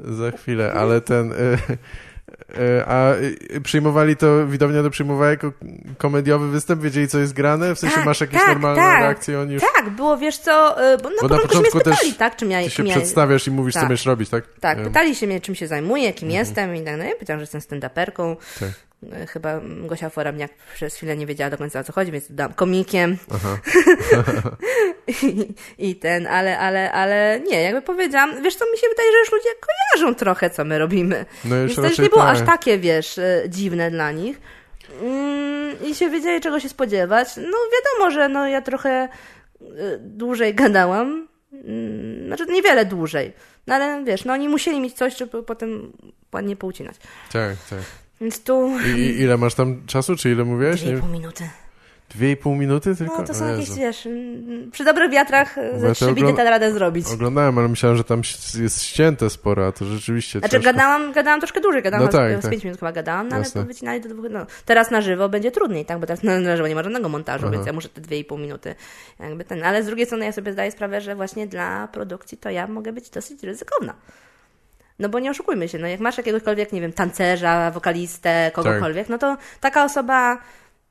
za 0.01 0.31
chwilę, 0.31 0.73
ale 0.73 1.01
ten... 1.01 1.33
Y, 1.33 1.37
a 2.87 3.15
y, 3.55 3.61
przyjmowali 3.61 4.17
to, 4.17 4.47
widownia 4.47 4.83
to 4.83 4.91
przyjmowała 4.91 5.31
jako 5.31 5.53
komediowy 5.99 6.51
występ? 6.51 6.83
Wiedzieli, 6.83 7.09
co 7.09 7.19
jest 7.19 7.33
grane? 7.33 7.75
W 7.75 7.79
sensie 7.79 7.97
Tak, 7.97 8.05
masz 8.05 8.21
jakieś 8.21 8.41
tak, 8.41 8.49
normalne 8.49 8.83
tak. 8.83 9.01
reakcje? 9.01 9.41
Oni 9.41 9.53
już... 9.55 9.63
Tak, 9.77 9.91
było, 9.91 10.17
wiesz 10.19 10.39
co, 10.39 10.85
y, 10.95 10.99
bo 10.99 11.11
na 11.11 11.17
Bo 11.23 11.29
na 11.29 11.39
początku, 11.43 11.71
spytali, 11.71 11.97
też 11.97 12.17
tak, 12.17 12.37
czym 12.37 12.51
ja, 12.51 12.63
Ty 12.63 12.71
się 12.71 12.85
ja 12.85 12.97
przedstawiasz 12.97 13.47
i 13.47 13.51
mówisz, 13.51 13.75
co 13.75 13.81
Tak. 13.81 13.89
będziesz 13.89 14.07
robić, 14.07 14.31
tak? 14.31 14.45
Tak, 14.61 14.79
Y, 14.79 14.85
pytali 14.85 15.15
się 15.15 15.27
mnie, 15.27 15.41
czym 15.41 15.55
się 15.55 15.67
zajmuję, 15.67 16.13
kim 16.13 16.31
jestem 16.31 16.75
i 16.75 16.79
tak 16.79 16.85
dalej. 16.85 17.09
Ja 17.09 17.15
powiedziałam, 17.15 17.41
że 17.41 17.43
jestem 17.53 17.61
stand-uperką. 17.61 18.37
Tak. 18.61 18.71
E, 19.13 19.27
Chyba 19.27 19.61
Gosia 19.63 20.11
Foremniak 20.11 20.51
przez 20.75 20.95
chwilę 20.95 21.17
nie 21.17 21.27
wiedziała 21.27 21.51
do 21.51 21.59
końca 21.59 21.81
o 21.81 21.85
co 21.85 21.93
chodzi, 21.93 22.13
więc 22.13 22.25
dam 22.33 22.53
komikiem. 22.55 23.17
I, 25.23 25.55
I 25.79 25.97
ten, 25.97 26.27
ale, 26.27 26.59
ale, 26.59 26.93
ale 26.93 27.41
nie, 27.51 27.63
jakby 27.63 27.83
powiedziałam, 27.83 28.43
wiesz 28.43 28.57
co, 28.57 28.65
mi 28.73 28.79
się 28.79 28.87
wydaje, 28.89 29.13
że 29.13 29.19
już 29.19 29.33
ludzie 29.33 29.49
kojarzą 29.61 30.15
trochę, 30.15 30.51
co 30.51 30.65
my 30.65 30.79
robimy. 30.79 31.25
No 31.45 31.57
już 31.57 31.67
Więc 31.67 31.77
to 31.77 31.89
już 31.89 31.99
nie 31.99 32.09
było 32.09 32.23
tak. 32.23 32.37
aż 32.37 32.47
takie, 32.47 32.79
wiesz, 32.79 33.19
e, 33.19 33.43
dziwne 33.49 33.91
dla 33.91 34.13
nich. 34.13 34.41
Mm, 35.03 35.77
I 35.85 35.95
się 35.95 36.11
wiedzieli, 36.11 36.41
czego 36.41 36.61
się 36.61 36.69
spodziewać. 36.69 37.29
No 37.37 37.59
wiadomo, 37.73 38.11
że 38.11 38.29
no 38.29 38.49
ja 38.49 38.63
trochę 38.63 39.09
y, 39.63 39.67
dłużej 40.01 40.55
gadałam. 40.55 41.29
Mm, 41.53 42.27
Znaczy 42.27 42.47
niewiele 42.47 42.85
dłużej. 42.85 43.33
No 43.67 43.75
ale 43.75 44.05
wiesz, 44.05 44.25
no 44.25 44.33
oni 44.33 44.49
musieli 44.49 44.81
mieć 44.81 44.95
coś, 44.95 45.17
żeby 45.17 45.43
potem 45.43 45.93
ładnie 46.33 46.57
poucinać. 46.57 46.97
Tak, 47.33 47.57
tak. 47.71 47.79
Więc 48.21 48.43
tu 48.43 48.71
I, 48.97 49.01
ile 49.01 49.37
masz 49.37 49.55
tam 49.55 49.87
czasu, 49.87 50.17
czy 50.17 50.31
ile 50.31 50.45
mówiłeś? 50.45 50.83
dwie 50.83 50.97
i 50.97 51.01
pół 51.01 51.09
minuty. 51.09 51.49
Dwie 52.11 52.31
i 52.31 52.37
pół 52.37 52.55
minuty 52.55 52.97
tylko? 52.97 53.19
No 53.19 53.25
to 53.25 53.35
są 53.35 53.49
jakieś, 53.49 53.71
wiesz, 53.71 54.07
mm, 54.07 54.71
przy 54.71 54.85
dobrych 54.85 55.11
wiatrach 55.11 55.57
ze 55.77 55.93
trzy 55.93 56.13
bity 56.13 56.33
da 56.33 56.45
radę 56.45 56.73
zrobić. 56.73 57.07
Oglądałem, 57.07 57.59
ale 57.59 57.69
myślałem, 57.69 57.97
że 57.97 58.05
tam 58.05 58.23
jest 58.61 58.83
ścięte 58.83 59.31
sporo, 59.31 59.67
a 59.67 59.73
to 59.73 59.85
rzeczywiście 59.85 60.39
Znaczy 60.39 60.61
gadałam, 60.61 61.13
gadałam 61.13 61.41
troszkę 61.41 61.61
dłużej, 61.61 61.83
gadałam 61.83 62.07
No 62.07 62.13
tak, 62.13 62.39
z 62.39 62.43
tak. 62.43 62.51
5 62.51 62.65
minut 62.65 62.79
chyba 62.79 62.93
gadałam, 62.93 63.29
no 63.29 63.37
ale 63.37 63.45
to 63.45 63.65
wycinali 63.65 64.01
do 64.01 64.09
dwóch, 64.09 64.27
no. 64.31 64.47
Teraz 64.65 64.91
na 64.91 65.01
żywo 65.01 65.29
będzie 65.29 65.51
trudniej, 65.51 65.85
tak, 65.85 66.01
bo 66.01 66.07
teraz 66.07 66.23
na, 66.23 66.41
na 66.41 66.57
żywo 66.57 66.69
nie 66.69 66.75
ma 66.75 66.83
żadnego 66.83 67.09
montażu, 67.09 67.47
Aha. 67.47 67.53
więc 67.53 67.67
ja 67.67 67.73
muszę 67.73 67.89
te 67.89 68.01
dwie 68.01 68.19
i 68.19 68.25
pół 68.25 68.39
minuty 68.39 68.75
jakby 69.21 69.45
ten, 69.45 69.63
ale 69.65 69.83
z 69.83 69.87
drugiej 69.87 70.07
strony 70.07 70.25
ja 70.25 70.33
sobie 70.33 70.53
zdaję 70.53 70.73
sprawę, 70.73 71.01
że 71.01 71.17
właśnie 71.17 71.47
dla 71.47 71.89
produkcji 71.89 72.39
to 72.39 72.51
ja 72.51 72.67
mogę 72.67 72.93
być 72.93 73.11
dosyć 73.11 73.43
ryzykowna. 73.43 73.95
No 74.99 75.09
bo 75.09 75.19
nie 75.19 75.31
oszukujmy 75.31 75.69
się, 75.69 75.79
no 75.79 75.87
jak 75.87 76.01
masz 76.01 76.17
jakiegokolwiek, 76.19 76.73
nie 76.73 76.81
wiem, 76.81 76.93
tancerza, 76.93 77.71
wokalistę, 77.71 78.51
kogokolwiek, 78.55 79.09
no 79.09 79.19
to 79.19 79.37
taka 79.61 79.85
osoba 79.85 80.39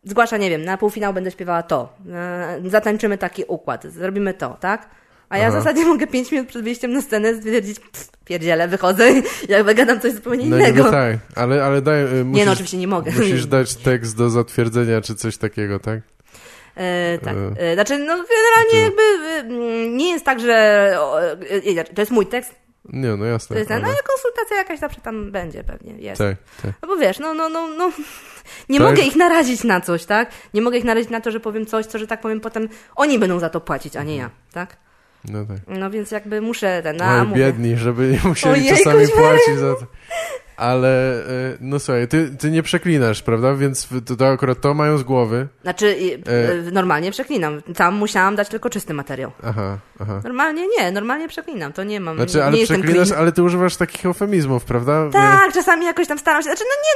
zgłasza, 0.04 0.38
nie 0.38 0.50
wiem, 0.50 0.66
na 0.66 0.78
półfinał 0.78 1.14
będę 1.14 1.32
śpiewała 1.32 1.64
to, 1.64 1.94
e, 2.14 2.60
zatańczymy 2.70 3.18
taki 3.18 3.44
układ, 3.48 3.84
zrobimy 3.84 4.34
to, 4.34 4.58
tak? 4.60 4.90
A 5.30 5.38
ja 5.38 5.48
Aha. 5.48 5.60
w 5.60 5.64
zasadzie 5.64 5.86
mogę 5.86 6.08
5 6.08 6.32
minut 6.32 6.48
przed 6.48 6.64
wyjściem 6.64 6.94
na 6.94 7.02
scenę 7.02 7.34
stwierdzić, 7.36 7.80
pff, 7.80 8.10
pierdzielę, 8.26 8.68
wychodzę 8.68 9.08
jakby 9.50 9.76
gadam 9.76 10.00
coś 10.00 10.12
zupełnie 10.12 10.46
No 10.46 10.58
innego. 10.58 10.78
niby 10.78 10.92
tak, 10.92 11.18
ale, 11.36 11.64
ale 11.66 11.82
daj, 11.82 12.04
musisz, 12.06 12.38
Nie 12.40 12.46
no, 12.46 12.52
oczywiście 12.52 12.78
nie 12.78 12.88
mogę. 12.88 13.12
musisz 13.12 13.46
dać 13.56 13.76
tekst 13.76 14.18
do 14.18 14.30
zatwierdzenia, 14.30 15.02
czy 15.02 15.16
coś 15.16 15.38
takiego, 15.38 15.80
tak? 15.80 16.00
E, 16.76 17.18
tak. 17.18 17.36
E. 17.58 17.62
E, 17.62 17.74
znaczy, 17.74 17.98
no 17.98 18.14
generalnie 18.16 18.72
Czy- 18.72 18.78
jakby 18.78 19.02
e, 19.02 19.40
mm, 19.40 19.98
nie 19.98 20.10
jest 20.10 20.26
tak, 20.26 20.40
że 20.40 20.54
e, 20.54 21.80
e, 21.82 21.84
to 21.84 22.02
jest 22.02 22.12
mój 22.12 22.26
tekst, 22.26 22.56
Nie, 22.90 23.16
no 23.16 23.26
jasne. 23.26 23.58
jest 23.58 23.68
ten, 23.68 23.82
no 23.82 23.88
ale... 23.88 23.94
ale 23.94 24.04
konsultacja 24.04 24.58
jakaś 24.58 24.80
zawsze 24.80 25.02
tam 25.02 25.32
będzie 25.32 25.64
pewnie, 25.64 25.94
jest. 25.94 26.18
Tak, 26.20 26.38
tak. 26.62 26.72
No 26.82 26.88
bo 26.88 26.98
wiesz, 26.98 27.20
no, 27.20 27.34
no, 27.34 27.50
no, 27.50 27.68
no 27.68 27.92
nie 28.70 28.80
Tak. 28.80 28.90
mogę 28.90 29.02
ich 29.02 29.16
narazić 29.16 29.64
na 29.64 29.82
coś, 29.82 30.06
tak? 30.06 30.32
Nie 30.54 30.62
mogę 30.62 30.78
ich 30.78 30.84
narazić 30.84 31.10
na 31.10 31.22
to, 31.22 31.32
że 31.32 31.40
powiem 31.40 31.66
coś, 31.66 31.86
co, 31.86 32.00
że 32.00 32.08
tak 32.08 32.22
powiem, 32.22 32.40
potem 32.42 32.70
oni 32.96 33.20
będą 33.20 33.40
za 33.40 33.50
to 33.50 33.62
płacić, 33.62 33.96
a 33.96 34.04
nie 34.04 34.16
ja, 34.16 34.30
tak? 34.54 34.78
No 35.30 35.46
tak. 35.46 35.58
No 35.68 35.90
więc 35.90 36.12
jakby 36.12 36.42
muszę 36.42 36.82
ten, 36.84 37.02
Oj, 37.02 37.28
mówię. 37.28 37.46
biedni, 37.46 37.78
żeby 37.78 38.08
nie 38.12 38.30
musieli 38.30 38.54
Ojejku, 38.54 38.78
czasami 38.78 39.08
płacić 39.08 39.56
za 39.60 39.74
to. 39.76 39.86
Ale, 40.58 41.20
y, 41.20 41.58
no 41.62 41.80
słuchaj, 41.80 42.08
ty, 42.08 42.30
ty 42.40 42.52
nie 42.52 42.64
przeklinasz, 42.64 43.22
prawda? 43.22 43.54
Więc 43.56 43.88
to, 44.08 44.16
to 44.16 44.28
akurat 44.28 44.62
to 44.62 44.74
mają 44.74 44.98
z 44.98 45.04
głowy. 45.04 45.48
Znaczy, 45.62 45.96
E. 46.28 46.50
e, 46.68 46.72
normalnie 46.72 47.12
przeklinam. 47.12 47.62
Tam 47.62 47.96
musiałam 47.96 48.36
dać 48.36 48.50
tylko 48.50 48.70
czysty 48.70 48.94
materiał. 48.94 49.32
Aha, 49.44 49.78
aha. 50.00 50.22
Normalnie 50.24 50.68
nie, 50.78 50.92
normalnie 50.92 51.28
przeklinam. 51.28 51.74
To 51.74 51.84
nie 51.84 52.00
mam. 52.00 52.16
Znaczy, 52.16 52.38
nie, 52.38 52.44
ale 52.46 52.58
nie 52.58 52.64
przeklinasz, 52.66 53.12
ale 53.12 53.32
ty 53.32 53.44
używasz 53.44 53.76
takich 53.78 54.06
eufemizmów, 54.06 54.66
prawda? 54.66 55.10
Tak, 55.12 55.54
czasami 55.54 55.86
jakoś 55.86 56.08
tam 56.08 56.20
staram 56.20 56.42
się. 56.42 56.50
Znaczy, 56.50 56.64
no 56.64 56.76
nie 56.84 56.94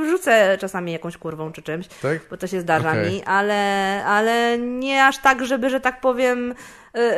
no, 0.00 0.04
rzucę 0.10 0.58
czasami 0.60 0.92
jakąś 0.92 1.16
kurwą 1.16 1.52
czy 1.52 1.62
czymś, 1.62 1.86
Tak? 1.88 2.18
bo 2.30 2.36
to 2.36 2.46
się 2.46 2.60
zdarza 2.60 2.90
Okej. 2.90 3.10
mi, 3.12 3.24
ale, 3.24 3.60
ale 4.04 4.58
nie 4.58 5.04
aż 5.06 5.18
tak, 5.18 5.46
żeby, 5.46 5.70
że 5.70 5.80
tak 5.80 6.00
powiem, 6.00 6.54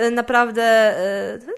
y, 0.07 0.11
naprawdę. 0.11 0.95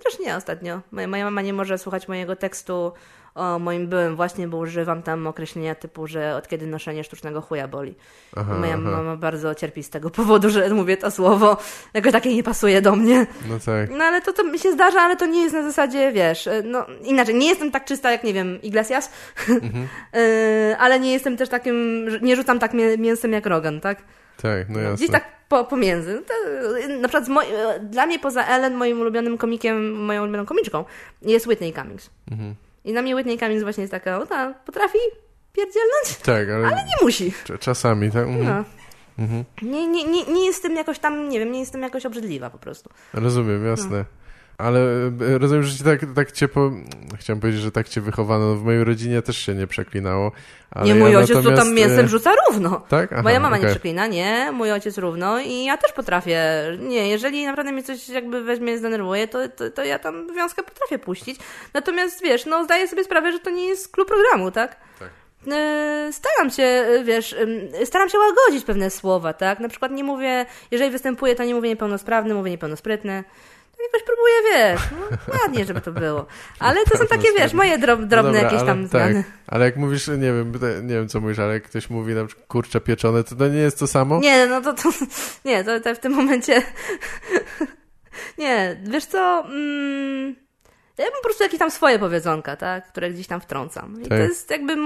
Chociaż 0.05 0.21
nie 0.21 0.37
ostatnio. 0.37 0.81
Moja, 0.93 1.07
moja 1.09 1.25
mama 1.25 1.43
nie 1.43 1.53
może 1.53 1.79
słuchać 1.79 2.09
mojego 2.09 2.37
tekstu 2.37 2.93
o 3.35 3.59
moim 3.59 3.87
byłym 3.87 4.17
właśnie, 4.17 4.49
bo 4.49 4.57
używam 4.57 5.03
tam 5.03 5.27
określenia 5.27 5.75
typu, 5.75 6.07
że 6.07 6.37
od 6.37 6.49
kiedy 6.49 6.67
noszenie 6.67 7.05
sztucznego 7.05 7.41
chuja 7.41 7.69
boli. 7.69 7.95
Aha, 8.37 8.55
Moja 8.55 8.73
aha. 8.75 8.83
mama 8.83 9.17
bardzo 9.17 9.55
cierpi 9.55 9.83
z 9.83 9.91
tego 9.91 10.11
powodu, 10.11 10.51
że 10.51 10.69
mówię 10.71 10.97
to 10.97 11.11
słowo, 11.11 11.57
jakoś 11.95 12.13
takie 12.13 12.35
nie 12.35 12.43
pasuje 12.43 12.83
do 12.83 12.97
mnie. 12.97 13.27
No 13.49 13.55
tak. 13.67 13.91
No 13.91 14.05
ale 14.05 14.21
to, 14.21 14.33
to 14.33 14.45
mi 14.45 14.59
się 14.59 14.73
zdarza, 14.73 15.01
ale 15.01 15.17
to 15.17 15.27
nie 15.27 15.43
jest 15.43 15.55
na 15.55 15.63
zasadzie, 15.63 16.13
wiesz, 16.13 16.47
y, 16.47 16.63
no 16.65 16.87
inaczej, 17.03 17.35
nie 17.35 17.49
jestem 17.49 17.71
tak 17.71 17.85
czysta 17.85 18.13
jak, 18.13 18.25
nie 18.25 18.33
wiem, 18.33 18.63
Iglesias, 18.63 19.11
Mhm. 19.49 19.89
Y, 20.17 20.77
ale 20.85 21.01
nie 21.01 21.13
jestem 21.13 21.37
też 21.37 21.49
takim, 21.49 22.07
nie 22.23 22.37
rzucam 22.37 22.59
tak 22.59 22.75
mię- 22.75 22.99
mięsem 22.99 23.33
jak 23.33 23.47
Rogan, 23.47 23.81
tak? 23.81 24.03
Tak, 24.43 24.69
no 24.69 24.79
jasne. 24.81 24.97
Gdzieś 24.97 25.11
tak 25.11 25.25
po, 25.49 25.65
pomiędzy. 25.65 26.23
To, 26.29 26.35
y, 26.79 26.89
na 26.99 27.09
przykład 27.09 27.29
moj, 27.29 27.47
dla 27.83 28.07
mnie 28.07 28.19
poza 28.19 28.45
Ellen, 28.47 28.75
moim 28.75 29.01
ulubionym 29.01 29.39
komikiem, 29.39 29.93
moją 30.05 30.23
ulubioną 30.23 30.47
komiczką, 30.47 30.85
jest 31.23 31.47
Whitney 31.47 31.73
Cummings. 31.73 32.11
Mhm. 32.31 32.55
I 32.85 32.93
na 32.93 33.03
mnie 33.03 33.15
Whitney 33.15 33.39
Cummings 33.39 33.63
właśnie 33.63 33.81
jest 33.83 33.91
taka, 33.91 34.19
o 34.19 34.27
ta, 34.27 34.55
potrafi 34.67 34.99
pierdzielnąć, 35.53 36.17
Tak, 36.23 36.49
ale, 36.49 36.67
ale 36.67 36.77
nie 36.77 37.03
musi. 37.07 37.31
cz- 37.45 37.59
czasami, 37.59 38.11
tak? 38.11 38.27
Mhm. 38.29 38.45
No. 38.47 38.65
Mhm. 39.25 39.45
Nie, 39.63 39.87
nie, 39.89 40.05
nie, 40.05 40.25
nie 40.25 40.47
jestem 40.47 40.77
jakoś 40.77 40.99
tam, 40.99 41.29
nie 41.29 41.39
wiem, 41.39 41.53
nie 41.53 41.61
jestem 41.61 41.83
jakoś 41.83 42.07
obrzydliwa 42.07 42.51
po 42.51 42.59
prostu. 42.59 42.91
Rozumiem, 43.15 43.67
jasne. 43.67 44.05
Ale 44.59 44.81
e, 44.81 45.39
rozumiem, 45.39 45.63
że 45.63 45.85
tak, 45.85 46.01
tak 46.15 46.33
cię 46.33 46.49
po... 46.49 46.71
Chciałem 47.19 47.41
powiedzieć, 47.41 47.63
że 47.63 47.73
tak 47.73 47.89
cię 47.89 48.01
wychowano. 48.01 48.55
W 48.55 48.65
mojej 48.65 48.85
rodzinie 48.85 49.23
też 49.23 49.39
się 49.39 49.55
nie 49.55 49.67
przeklinał. 49.67 50.31
Ale 50.71 50.87
nie, 50.87 50.95
mój 50.95 51.13
ja 51.13 51.19
ojciec 51.19 51.37
to 51.37 51.43
natomiast, 51.43 51.63
tam 51.63 51.75
mięsem 51.75 52.05
e, 52.05 52.09
rzuca 52.09 52.31
równo. 52.49 52.81
Tak? 52.89 53.13
Aha, 53.13 53.23
Moja 53.23 53.41
mama 53.41 53.57
nie 53.57 53.63
okej. 53.63 53.75
przeklina, 53.75 54.07
nie, 54.07 54.53
mój 54.53 54.73
ojciec 54.73 54.99
równo 54.99 55.41
i 55.41 55.65
ja 55.65 55.77
też 55.77 55.93
potrafię. 55.93 56.43
Nie, 56.79 57.09
jeżeli 57.09 57.47
naprawdę 57.47 57.73
mnie 57.73 57.83
coś 57.83 58.09
jakby 58.09 58.45
weźmie, 58.45 58.79
zdenerwuje, 58.79 59.29
to, 59.29 59.49
to, 59.49 59.71
to 59.71 59.85
ja 59.85 59.99
tam 59.99 60.35
wiązkę 60.37 60.63
potrafię 60.63 60.99
puścić. 60.99 61.39
Natomiast 61.75 62.23
wiesz, 62.23 62.47
no 62.47 62.65
zdaję 62.65 62.89
sobie 62.89 63.05
sprawę, 63.05 63.33
że 63.33 63.39
to 63.39 63.51
nie 63.51 63.67
jest 63.67 63.93
klub 63.93 64.09
programu, 64.09 64.51
tak? 64.51 64.77
Tak. 64.99 65.09
E, 65.53 66.09
Staram 66.13 66.51
się, 66.51 66.63
e, 66.63 67.05
wiesz, 67.05 67.37
staram 67.85 68.09
się 68.09 68.19
łagodzić 68.19 68.65
pewne 68.65 68.91
słowa, 68.91 69.33
tak? 69.33 69.61
Na 69.61 69.69
przykład 69.69 69.93
nie 69.93 70.05
mówię, 70.05 70.47
jeżeli 70.71 70.91
występuję, 70.91 71.35
to 71.35 71.45
nie 71.45 71.55
mówię 71.55 71.69
niepełnosprawny, 71.69 72.35
mówię 72.35 72.51
niepełnosprytny. 72.51 73.25
Tak 73.77 73.87
jakoś 73.93 74.07
próbuję, 74.07 74.35
wiesz, 74.53 74.81
no, 74.93 75.35
ładnie, 75.43 75.65
żeby 75.65 75.81
to 75.81 75.93
było. 75.93 76.27
Ale 76.59 76.85
to 76.85 76.99
są 76.99 77.07
takie, 77.07 77.29
wiesz, 77.39 77.53
moje 77.53 77.79
drob, 77.79 78.01
drobne 78.01 78.33
No 78.33 78.39
dobra, 78.39 78.43
jakieś 78.43 78.67
tam 78.67 78.79
ale, 78.79 78.89
zmiany. 78.89 79.25
Tak, 79.25 79.33
ale 79.47 79.65
jak 79.65 79.77
mówisz, 79.77 80.09
nie 80.09 80.17
wiem, 80.19 80.53
nie 80.83 80.95
wiem 80.95 81.09
co 81.09 81.21
mówisz, 81.21 81.39
ale 81.39 81.55
jak 81.55 81.63
ktoś 81.63 81.91
mówi 81.91 82.15
na 82.15 82.25
przykład 82.25 82.47
kurcze 82.47 82.81
pieczone, 82.81 83.25
to 83.25 83.37
to 83.37 83.49
nie 83.49 83.59
jest 83.59 83.79
to 83.79 83.87
samo? 83.87 84.21
Nie, 84.21 84.47
no 84.47 84.61
to, 84.61 84.75
to 84.75 84.93
nie, 85.45 85.65
to, 85.65 85.81
to 85.81 85.95
w 85.95 85.99
tym 85.99 86.13
momencie 86.13 86.63
nie, 88.39 88.81
wiesz 88.83 89.05
co, 89.05 89.45
mm, 89.47 90.44
ja 90.99 91.05
mam 91.05 91.15
po 91.15 91.23
prostu 91.23 91.43
jakieś 91.43 91.59
tam 91.59 91.71
swoje 91.71 91.99
powiedzonka, 91.99 92.57
tak, 92.57 92.89
które 92.89 93.11
gdzieś 93.11 93.27
tam 93.27 93.41
wtrącam. 93.41 94.01
I 94.01 94.03
to 94.03 94.09
Tak. 94.09 94.19
jest 94.19 94.51
jakby, 94.51 94.77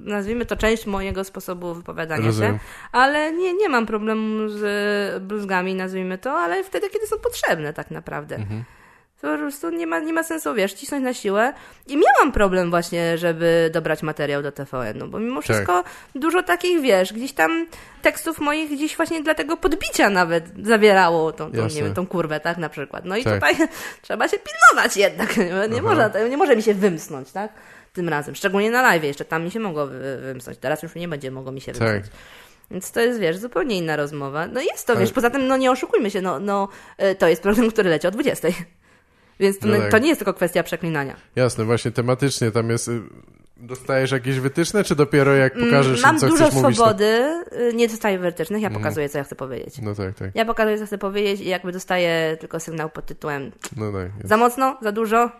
nazwijmy 0.00 0.46
to 0.46 0.56
część 0.56 0.86
mojego 0.86 1.24
sposobu 1.24 1.74
wypowiadania 1.74 2.26
Rozumiem. 2.26 2.54
się, 2.54 2.60
ale 2.92 3.32
nie, 3.32 3.54
nie 3.54 3.68
mam 3.68 3.86
problemu 3.86 4.48
z 4.48 5.22
bluzgami, 5.22 5.74
nazwijmy 5.74 6.18
to, 6.18 6.32
ale 6.32 6.64
wtedy, 6.64 6.90
kiedy 6.90 7.06
są 7.06 7.18
potrzebne 7.18 7.72
tak 7.72 7.90
naprawdę. 7.90 8.36
Mhm. 8.36 8.64
To 9.22 9.28
po 9.32 9.38
prostu 9.38 9.70
nie 9.70 9.86
ma, 9.86 9.98
nie 9.98 10.12
ma 10.12 10.22
sensu, 10.22 10.54
wiesz, 10.54 10.72
cisnąć 10.72 11.04
na 11.04 11.14
siłę. 11.14 11.52
I 11.86 11.96
miałam 11.96 12.32
problem 12.32 12.70
właśnie, 12.70 13.18
żeby 13.18 13.70
dobrać 13.72 14.02
materiał 14.02 14.42
do 14.42 14.52
TVN-u, 14.52 15.08
bo 15.08 15.18
mimo 15.18 15.40
wszystko 15.42 15.84
dużo 16.14 16.42
takich, 16.42 16.80
wiesz, 16.80 17.12
gdzieś 17.12 17.32
tam 17.32 17.66
tekstów 18.02 18.38
moich 18.38 18.70
gdzieś 18.70 18.96
właśnie 18.96 19.22
dla 19.22 19.34
tego 19.34 19.56
podbicia 19.56 20.10
nawet 20.10 20.44
zawierało 20.62 21.32
tą, 21.32 21.52
tą, 21.52 21.62
nie 21.62 21.82
wiem, 21.82 21.94
tą 21.94 22.06
kurwę, 22.06 22.40
tak, 22.40 22.58
na 22.58 22.68
przykład. 22.68 23.04
No 23.04 23.16
i 23.16 23.24
Tak. 23.24 23.34
tutaj 23.34 23.68
trzeba 24.02 24.28
się 24.28 24.36
pilnować 24.38 24.96
jednak, 24.96 25.36
nie, 25.36 25.68
nie, 25.74 25.82
można, 25.82 26.10
nie 26.30 26.36
może 26.36 26.56
mi 26.56 26.62
się 26.62 26.74
wymsnąć, 26.74 27.32
tak, 27.32 27.52
tym 27.92 28.08
razem. 28.08 28.34
Szczególnie 28.34 28.70
na 28.70 28.82
live 28.82 29.04
jeszcze, 29.04 29.24
tam 29.24 29.44
mi 29.44 29.50
się 29.50 29.60
mogło 29.60 29.86
wy- 29.86 30.18
wymsnąć, 30.20 30.58
teraz 30.58 30.82
już 30.82 30.94
nie 30.94 31.08
będzie 31.08 31.30
mogło 31.30 31.52
mi 31.52 31.60
się 31.60 31.72
Tak. 31.72 31.80
wymsnąć. 31.82 32.06
Więc 32.70 32.92
to 32.92 33.00
jest, 33.00 33.20
wiesz, 33.20 33.36
zupełnie 33.36 33.78
inna 33.78 33.96
rozmowa. 33.96 34.46
No 34.46 34.60
jest 34.60 34.86
to, 34.86 34.96
wiesz, 34.96 35.12
poza 35.12 35.30
tym, 35.30 35.46
no 35.46 35.56
nie 35.56 35.70
oszukujmy 35.70 36.10
się, 36.10 36.20
no, 36.22 36.40
no 36.40 36.68
y, 37.02 37.14
to 37.14 37.28
jest 37.28 37.42
program, 37.42 37.70
który 37.70 37.90
leci 37.90 38.06
o 38.06 38.10
20. 38.10 38.48
Więc 39.42 39.58
to, 39.58 39.66
No 39.68 39.76
tak. 39.78 39.90
to 39.90 39.98
nie 39.98 40.08
jest 40.08 40.18
tylko 40.18 40.34
kwestia 40.34 40.62
przeklinania. 40.62 41.16
Jasne, 41.36 41.64
właśnie 41.64 41.90
tematycznie 41.90 42.50
tam 42.50 42.70
jest... 42.70 42.88
y, 42.88 43.00
Dostajesz 43.56 44.10
jakieś 44.10 44.40
wytyczne, 44.40 44.84
czy 44.84 44.96
dopiero 44.96 45.34
jak 45.34 45.54
Mm, 45.56 45.66
pokażesz 45.68 46.02
Mam 46.02 46.14
im, 46.14 46.20
co 46.20 46.28
dużo 46.28 46.44
chcesz 46.44 46.54
mówić? 46.54 46.78
to- 46.78 46.84
swobody, 46.84 47.04
y, 47.70 47.74
nie 47.74 47.88
dostaję 47.88 48.18
wytycznych, 48.18 48.62
ja 48.62 48.68
Mhm. 48.68 48.82
pokazuję, 48.84 49.08
co 49.08 49.18
ja 49.18 49.24
chcę 49.24 49.36
powiedzieć. 49.36 49.74
No 49.82 49.94
tak, 49.94 50.14
tak. 50.14 50.30
Ja 50.34 50.44
pokazuję, 50.44 50.78
co 50.78 50.86
chcę 50.86 50.98
powiedzieć 50.98 51.40
i 51.40 51.48
jakby 51.48 51.72
dostaję 51.72 52.36
tylko 52.40 52.60
sygnał 52.60 52.90
pod 52.90 53.06
tytułem 53.06 53.52
No 53.76 53.92
tak. 53.92 54.08
Jest. 54.16 54.28
za 54.28 54.36
mocno, 54.36 54.78
za 54.82 54.92
dużo. 54.92 55.30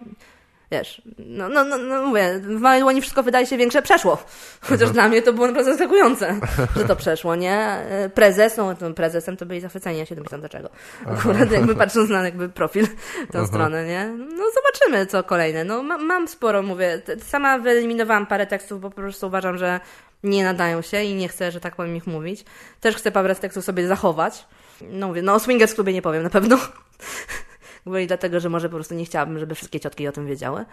Wiesz, 0.73 1.03
no, 1.19 1.49
no, 1.49 1.65
no, 1.65 1.79
no 1.79 2.07
mówię, 2.07 2.41
w 2.43 2.61
małej 2.61 2.81
dłoni 2.81 3.01
wszystko 3.01 3.23
wydaje 3.23 3.47
się 3.47 3.57
większe, 3.57 3.83
przeszło. 3.83 4.19
Chociaż 4.69 4.91
dla 4.91 5.09
mnie 5.09 5.23
to 5.23 5.33
było 5.33 5.47
naprawdę 5.47 5.71
zaskakujące, 5.71 6.41
że 6.77 6.85
to 6.85 6.97
przeszło, 6.97 7.35
nie? 7.35 7.57
E, 7.57 8.09
Prezes, 8.09 8.57
no 8.57 8.75
tym 8.75 8.95
prezesem 8.95 9.37
to 9.37 9.47
byli 9.47 9.61
zachwyceni, 9.61 9.99
ja 9.99 10.07
się 10.07 10.15
domyślam 10.15 10.41
dlaczego. 10.41 10.69
Akurat 11.07 11.51
jakby 11.51 11.75
patrząc 11.75 12.11
na 12.11 12.25
jakby 12.25 12.49
profil, 12.49 12.87
tę 13.33 13.39
Aha. 13.39 13.47
stronę, 13.47 13.87
nie? 13.87 14.07
No 14.37 14.45
zobaczymy, 14.55 15.07
co 15.07 15.25
kolejne. 15.25 15.65
No 15.65 15.83
ma, 15.83 15.99
mam 15.99 16.29
sporo, 16.29 16.63
mówię, 16.63 17.03
sama 17.27 17.59
wyeliminowałam 17.59 18.27
parę 18.27 18.47
tekstów, 18.47 18.81
bo 18.81 18.91
po 18.91 18.97
prostu 18.97 19.27
uważam, 19.27 19.59
że 19.59 19.81
nie 20.23 20.45
nadają 20.45 20.83
się 20.83 21.03
i 21.03 21.15
nie 21.15 21.29
chcę, 21.29 21.53
że 21.53 21.61
tak 21.61 21.77
powiem, 21.77 21.97
ich 21.97 22.07
mówić. 22.07 22.45
Też 22.81 22.97
chcę 22.97 23.13
parę 23.13 23.35
tekstów 23.35 23.65
sobie 23.65 23.87
zachować. 23.87 24.47
No 24.81 25.09
mówię, 25.09 25.23
no 25.23 25.35
o 25.35 25.41
Swingers 25.41 25.75
Clubie 25.75 25.93
nie 25.93 26.03
powiem 26.03 26.23
na 26.23 26.31
pewno. 26.31 26.59
Gwoli 27.87 28.07
dlatego, 28.07 28.41
że 28.41 28.49
może 28.49 28.69
po 28.69 28.75
prostu 28.75 28.95
nie 28.95 29.05
chciałabym, 29.05 29.39
żeby 29.39 29.55
wszystkie 29.55 29.81
ciotki 29.81 30.09
o 30.09 30.13
tym 30.13 30.27
wiedziały. 30.27 30.65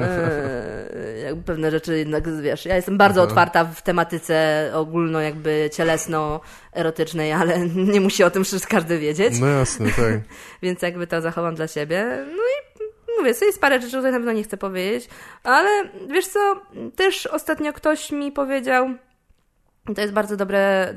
E, 0.00 1.18
jakby 1.24 1.42
pewne 1.42 1.70
rzeczy 1.70 1.98
jednak, 1.98 2.40
wiesz, 2.40 2.64
ja 2.64 2.76
jestem 2.76 2.98
bardzo 2.98 3.22
otwarta 3.22 3.64
w 3.64 3.82
tematyce 3.82 4.70
ogólno 4.74 5.20
jakby 5.20 5.70
cielesno-erotycznej, 5.72 7.32
ale 7.32 7.60
nie 7.94 8.00
musi 8.00 8.24
o 8.24 8.30
tym 8.30 8.44
wszystko 8.44 8.70
każdy 8.70 8.98
wiedzieć. 8.98 9.40
No 9.40 9.46
jasne, 9.46 9.86
tak. 9.86 10.14
Więc 10.62 10.82
jakby 10.82 11.06
to 11.06 11.20
zachowam 11.20 11.54
dla 11.54 11.68
siebie. 11.68 12.24
No 12.26 12.42
i 12.42 12.84
mówię, 13.18 13.34
jest 13.42 13.60
parę 13.60 13.80
rzeczy, 13.80 13.96
które 13.96 14.12
na 14.12 14.18
pewno 14.18 14.32
nie 14.32 14.42
chcę 14.42 14.56
powiedzieć, 14.56 15.08
ale 15.42 15.70
wiesz 16.08 16.26
co, 16.26 16.60
też 16.96 17.26
ostatnio 17.26 17.72
ktoś 17.72 18.12
mi 18.12 18.32
powiedział, 18.32 18.88
to 19.94 20.00
jest 20.00 20.12
bardzo 20.12 20.36
dobre. 20.36 20.94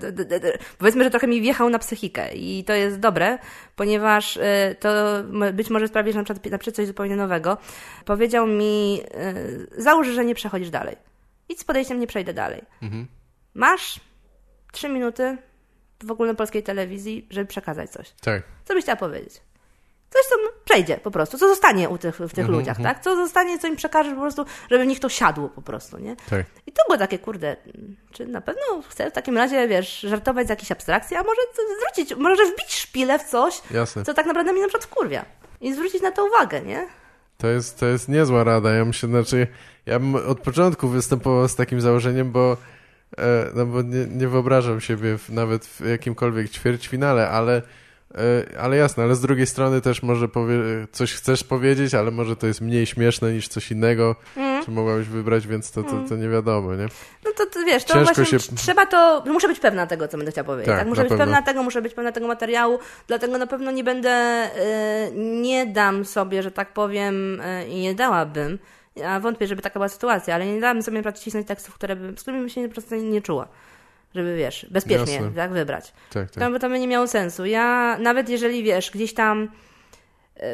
Powiedzmy, 0.77 1.03
że 1.03 1.09
trochę 1.09 1.27
mi 1.27 1.41
wjechał 1.41 1.69
na 1.69 1.80
psychikę 1.80 2.35
i 2.35 2.64
to 2.64 2.73
jest 2.73 2.99
dobre, 2.99 3.39
ponieważ 3.76 4.38
y, 4.38 4.76
to 4.80 4.89
być 5.53 5.69
może 5.69 5.88
sprawi, 5.88 6.11
że 6.11 6.18
na 6.18 6.23
przykład, 6.23 6.51
na 6.51 6.57
przykład 6.57 6.76
coś 6.76 6.88
zupełnie 6.88 7.15
nowego. 7.15 7.57
Powiedział 8.05 8.47
mi, 8.47 9.01
y, 9.77 9.81
załóż, 9.81 10.07
że 10.07 10.26
nie 10.26 10.35
przechodzisz 10.35 10.69
dalej. 10.69 10.95
Idź 11.49 11.59
z 11.59 11.64
podejściem, 11.64 11.99
nie 11.99 12.07
przejdę 12.07 12.34
dalej. 12.34 12.61
Mhm. 12.81 13.07
Masz 13.53 13.99
trzy 14.72 14.89
minuty 14.89 15.38
w 16.03 16.11
ogólnopolskiej 16.11 16.64
telewizji, 16.64 17.27
żeby 17.30 17.45
przekazać 17.45 17.89
coś. 17.89 18.11
Tak. 18.22 18.43
Co 18.65 18.73
byś 18.73 18.84
chciała 18.84 18.95
powiedzieć? 18.95 19.41
Coś, 20.09 20.21
co 20.29 20.35
przejdzie 20.65 20.97
po 20.97 21.11
prostu, 21.11 21.38
co 21.38 21.47
zostanie 21.47 21.89
u 21.89 21.97
tych, 21.97 22.15
w 22.15 22.29
tych 22.29 22.39
mm 22.39 22.51
-hmm. 22.51 22.57
ludziach, 22.57 22.81
tak? 22.84 23.03
Co 23.03 23.15
zostanie, 23.15 23.59
co 23.59 23.67
im 23.67 23.75
przekażesz 23.75 24.13
po 24.13 24.21
prostu, 24.21 24.45
żeby 24.71 24.84
w 24.84 24.88
nich 24.88 24.99
to 24.99 25.09
siadło 25.09 25.49
po 25.49 25.61
prostu, 25.61 25.97
nie? 25.97 26.15
Tak. 26.29 26.45
I 26.67 26.71
to 26.71 26.84
było 26.88 26.97
takie, 26.97 27.19
kurde, 27.19 27.55
czy 28.11 28.25
na 28.25 28.41
pewno 28.41 28.61
chcę 28.89 29.09
w 29.09 29.13
takim 29.13 29.38
razie, 29.38 29.67
wiesz, 29.67 29.99
żartować 29.99 30.47
z 30.47 30.49
jakiejś 30.49 30.71
abstrakcji, 30.71 31.17
a 31.17 31.23
może 31.23 31.41
zwrócić, 31.77 32.15
może 32.15 32.45
wbić 32.45 32.73
szpilę 32.73 33.19
w 33.19 33.23
coś, 33.23 33.61
Jasne. 33.71 34.03
co 34.03 34.13
tak 34.13 34.25
naprawdę 34.25 34.53
mi 34.53 34.61
na 34.61 34.67
przykład 34.67 34.85
wkurwia. 34.85 35.25
I 35.61 35.73
zwrócić 35.73 36.01
na 36.01 36.11
to 36.11 36.25
uwagę, 36.25 36.61
nie? 36.61 36.88
To 37.38 37.47
jest, 37.47 37.79
to 37.79 37.85
jest 37.85 38.09
niezła 38.09 38.43
rada. 38.43 38.71
Ja 38.71 38.85
myślę, 38.85 39.09
znaczy, 39.09 39.47
ja 39.85 39.99
bym 39.99 40.15
od 40.15 40.39
początku 40.39 40.88
występował 40.88 41.47
z 41.47 41.55
takim 41.55 41.81
założeniem, 41.81 42.31
bo, 42.31 42.57
e, 43.17 43.51
no 43.55 43.65
bo 43.65 43.81
nie, 43.81 44.05
nie 44.05 44.27
wyobrażam 44.27 44.81
siebie 44.81 45.17
w, 45.17 45.29
nawet 45.29 45.65
w 45.65 45.85
jakimkolwiek 45.85 46.49
ćwierćfinale, 46.49 47.29
ale 47.29 47.61
ale 48.59 48.77
jasne, 48.77 49.03
ale 49.03 49.15
z 49.15 49.21
drugiej 49.21 49.47
strony 49.47 49.81
też 49.81 50.03
może 50.03 50.27
coś 50.91 51.13
chcesz 51.13 51.43
powiedzieć, 51.43 51.93
ale 51.93 52.11
może 52.11 52.35
to 52.35 52.47
jest 52.47 52.61
mniej 52.61 52.85
śmieszne 52.85 53.34
niż 53.34 53.47
coś 53.47 53.71
innego, 53.71 54.15
mm. 54.38 54.65
czy 54.65 54.71
mogłabyś 54.71 55.07
wybrać, 55.07 55.47
więc 55.47 55.71
to, 55.71 55.84
to, 55.84 56.03
to 56.09 56.15
nie 56.15 56.29
wiadomo, 56.29 56.75
nie? 56.75 56.88
No 57.25 57.31
to, 57.38 57.45
to 57.45 57.65
wiesz, 57.65 57.84
to 57.84 57.93
Ciężko 57.93 58.13
właśnie 58.13 58.39
się... 58.39 58.55
trzeba 58.55 58.85
to, 58.85 59.23
muszę 59.25 59.47
być 59.47 59.59
pewna 59.59 59.88
tego, 59.88 60.07
co 60.07 60.17
będę 60.17 60.31
chciała 60.31 60.45
powiedzieć, 60.45 60.67
tak? 60.67 60.79
tak? 60.79 60.88
Muszę 60.88 61.01
być 61.01 61.09
pewno. 61.09 61.25
pewna 61.25 61.41
tego, 61.41 61.63
muszę 61.63 61.81
być 61.81 61.93
pewna 61.93 62.11
tego 62.11 62.27
materiału, 62.27 62.79
dlatego 63.07 63.38
na 63.38 63.47
pewno 63.47 63.71
nie 63.71 63.84
będę, 63.84 64.47
yy, 65.15 65.41
nie 65.41 65.65
dam 65.65 66.05
sobie, 66.05 66.43
że 66.43 66.51
tak 66.51 66.73
powiem, 66.73 67.41
yy, 67.59 67.67
i 67.67 67.79
nie 67.79 67.95
dałabym, 67.95 68.59
ja 68.95 69.19
wątpię, 69.19 69.47
żeby 69.47 69.61
taka 69.61 69.79
była 69.79 69.89
sytuacja, 69.89 70.35
ale 70.35 70.45
nie 70.45 70.61
dałabym 70.61 70.84
sobie 70.84 71.03
cisnąć 71.13 71.47
tekstów, 71.47 71.75
które 71.75 71.95
by, 71.95 72.17
z 72.17 72.21
którymi 72.21 72.41
bym 72.41 72.49
się 72.49 72.67
po 72.67 72.73
prostu 72.73 72.95
nie 72.95 73.21
czuła 73.21 73.47
żeby 74.18 74.38
wiesz, 74.38 74.65
bezpiecznie 74.72 75.22
tak 75.35 75.52
wybrać. 75.52 75.94
Tak, 76.10 76.31
tak. 76.31 76.44
To 76.44 76.52
by 76.52 76.60
to 76.60 76.69
by 76.69 76.80
nie 76.80 76.88
miało 76.88 77.07
sensu. 77.07 77.45
Ja 77.45 77.98
nawet 77.99 78.30
jeżeli 78.30 78.64
wiesz, 78.64 78.91
gdzieś 78.91 79.14
tam 79.14 79.49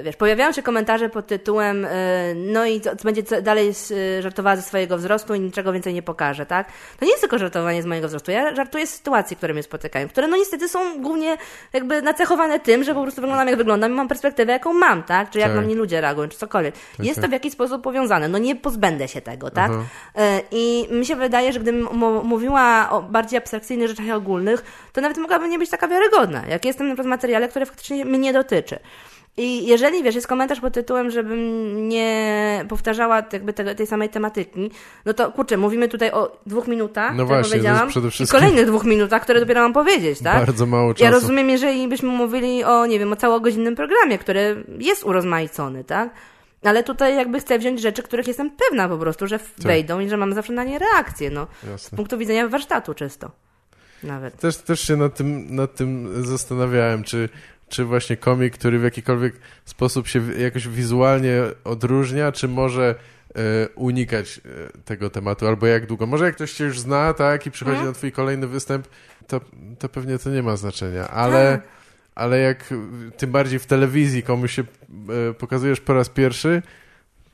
wiesz, 0.04 0.16
pojawiają 0.16 0.52
się 0.52 0.64
komentarze 0.64 1.10
pod 1.10 1.28
tytułem 1.28 1.86
e, 1.86 1.90
no 2.36 2.66
i 2.66 2.82
co, 2.82 2.92
będzie 3.04 3.24
dalej 3.42 3.70
e, 3.70 4.22
żartowała 4.22 4.56
ze 4.56 4.62
swojego 4.62 4.98
wzrostu 4.98 5.36
i 5.36 5.40
niczego 5.40 5.74
więcej 5.74 5.94
nie 5.94 6.02
pokaże, 6.02 6.46
tak? 6.46 6.68
To 7.00 7.06
nie 7.06 7.12
jest 7.12 7.22
tylko 7.22 7.38
żartowanie 7.38 7.84
z 7.84 7.86
mojego 7.86 8.08
wzrostu. 8.08 8.32
Ja 8.32 8.56
żartuję 8.56 8.88
z 8.88 8.90
sytuacji, 8.90 9.38
które 9.38 9.54
mnie 9.54 9.64
spotykają, 9.64 10.08
które 10.08 10.28
no 10.28 10.38
niestety 10.38 10.70
są 10.70 11.02
głównie 11.02 11.38
jakby 11.74 12.02
nacechowane 12.02 12.60
tym, 12.60 12.84
że 12.84 12.94
po 12.94 13.02
prostu 13.02 13.22
wyglądam 13.22 13.48
jak 13.48 13.58
wyglądam 13.58 13.92
i 13.92 13.96
mam 13.96 14.08
perspektywę, 14.08 14.52
jaką 14.52 14.74
mam, 14.74 15.04
tak? 15.04 15.30
Czy 15.30 15.40
jak 15.40 15.48
tak. 15.48 15.56
na 15.56 15.62
mnie 15.62 15.76
ludzie 15.76 16.02
reagują, 16.02 16.30
czy 16.30 16.38
cokolwiek. 16.38 16.76
Tak, 16.98 17.06
jest 17.06 17.16
to 17.16 17.22
tak. 17.22 17.30
w 17.30 17.34
jakiś 17.34 17.54
sposób 17.54 17.82
powiązane. 17.82 18.28
No 18.28 18.38
nie 18.38 18.56
pozbędę 18.56 19.08
się 19.08 19.22
tego, 19.22 19.52
tak? 19.52 19.72
I 20.52 20.88
mi 20.92 21.06
się 21.06 21.16
wydaje, 21.16 21.54
że 21.54 21.60
gdybym 21.60 21.88
mówiła 22.24 22.90
o 22.92 23.02
bardziej 23.02 23.38
abstrakcyjnych 23.38 23.88
rzeczach 23.88 24.16
ogólnych, 24.16 24.64
to 24.94 25.02
nawet 25.02 25.18
mogłabym 25.18 25.50
nie 25.50 25.60
być 25.60 25.70
taka 25.70 25.88
wiarygodna, 25.88 26.44
jak 26.50 26.66
jestem 26.66 26.88
na 26.88 26.94
przykład 26.94 27.08
w 27.08 27.10
materiale, 27.10 27.48
które 27.48 27.66
faktycznie 27.66 28.06
mnie 28.06 28.34
dotyczy. 28.34 28.80
I 29.38 29.68
jeżeli, 29.68 30.04
wiesz, 30.04 30.16
jest 30.16 30.28
komentarz 30.28 30.60
pod 30.60 30.74
tytułem, 30.74 31.12
żebym 31.12 31.90
nie 31.90 32.66
powtarzała 32.70 33.24
jakby 33.34 33.54
te, 33.54 33.76
tej 33.76 33.88
samej 33.88 34.10
tematyki, 34.10 34.72
no 35.06 35.14
to 35.14 35.32
kurczę, 35.32 35.58
mówimy 35.58 35.88
tutaj 35.88 36.12
o 36.12 36.38
dwóch 36.46 36.68
minutach, 36.68 37.16
no 37.16 37.26
właśnie, 37.26 37.52
powiedziałam, 37.52 37.90
przede 37.90 38.12
wszystkim... 38.12 38.38
i 38.38 38.42
kolejnych 38.42 38.68
dwóch 38.68 38.84
minutach, 38.84 39.22
które 39.22 39.40
dopiero 39.40 39.62
mam 39.62 39.74
powiedzieć, 39.74 40.20
tak? 40.20 40.46
Bardzo 40.46 40.66
mało 40.66 40.94
czasu. 40.94 41.04
Ja 41.04 41.12
rozumiem, 41.12 41.50
jeżeli 41.50 41.88
byśmy 41.88 42.10
mówili 42.10 42.64
o, 42.64 42.86
nie 42.86 43.00
wiem, 43.00 43.14
o 43.14 43.16
całogodzinnym 43.16 43.76
programie, 43.76 44.18
który 44.18 44.64
jest 44.80 45.04
urozmaicony, 45.04 45.84
tak? 45.84 46.10
Ale 46.64 46.84
tutaj 46.84 47.16
jakby 47.16 47.40
chcę 47.40 47.60
wziąć 47.60 47.82
rzeczy, 47.82 48.04
których 48.04 48.28
jestem 48.28 48.52
pewna 48.52 48.90
po 48.90 48.98
prostu, 48.98 49.28
że 49.28 49.40
tak. 49.40 49.50
wejdą 49.58 49.98
tak. 49.98 50.06
i 50.06 50.10
że 50.10 50.18
mam 50.18 50.34
zawsze 50.34 50.54
na 50.54 50.64
nie 50.64 50.80
reakcję, 50.80 51.30
no. 51.30 51.48
Jasne. 51.72 51.78
Z 51.78 51.90
punktu 51.96 52.18
widzenia 52.18 52.48
warsztatu 52.48 52.94
czysto. 52.94 53.32
Nawet. 54.04 54.36
Też, 54.40 54.58
też 54.58 54.88
się 54.88 54.96
nad 54.96 55.16
tym, 55.16 55.56
nad 55.56 55.76
tym 55.76 56.10
zastanawiałem, 56.26 57.04
czy 57.04 57.30
czy 57.74 57.86
właśnie 57.86 58.18
komik, 58.18 58.54
który 58.54 58.80
w 58.80 58.84
jakikolwiek 58.84 59.34
sposób 59.66 60.08
się 60.08 60.34
jakoś 60.34 60.68
wizualnie 60.68 61.42
odróżnia, 61.64 62.32
czy 62.32 62.48
może 62.48 62.96
e, 63.36 63.70
unikać 63.76 64.42
e, 64.46 64.78
tego 64.86 65.10
tematu, 65.10 65.48
albo 65.48 65.68
jak 65.68 65.86
długo. 65.86 66.06
Może 66.06 66.26
jak 66.26 66.36
ktoś 66.36 66.54
cię 66.54 66.64
już 66.64 66.80
zna, 66.80 67.14
tak, 67.14 67.46
i 67.46 67.52
przychodzi 67.52 67.76
hmm. 67.76 67.94
na 67.94 67.98
twój 67.98 68.12
kolejny 68.12 68.48
występ, 68.48 68.88
to, 69.28 69.42
to 69.80 69.90
pewnie 69.90 70.20
to 70.20 70.30
nie 70.30 70.44
ma 70.44 70.56
znaczenia, 70.58 71.08
ale, 71.08 71.44
hmm. 71.44 71.62
ale 72.16 72.40
jak 72.40 72.74
tym 73.18 73.32
bardziej 73.32 73.60
w 73.60 73.66
telewizji 73.66 74.24
komuś 74.24 74.54
się 74.54 74.62
e, 74.62 75.34
pokazujesz 75.34 75.82
po 75.82 75.94
raz 75.94 76.10
pierwszy, 76.10 76.62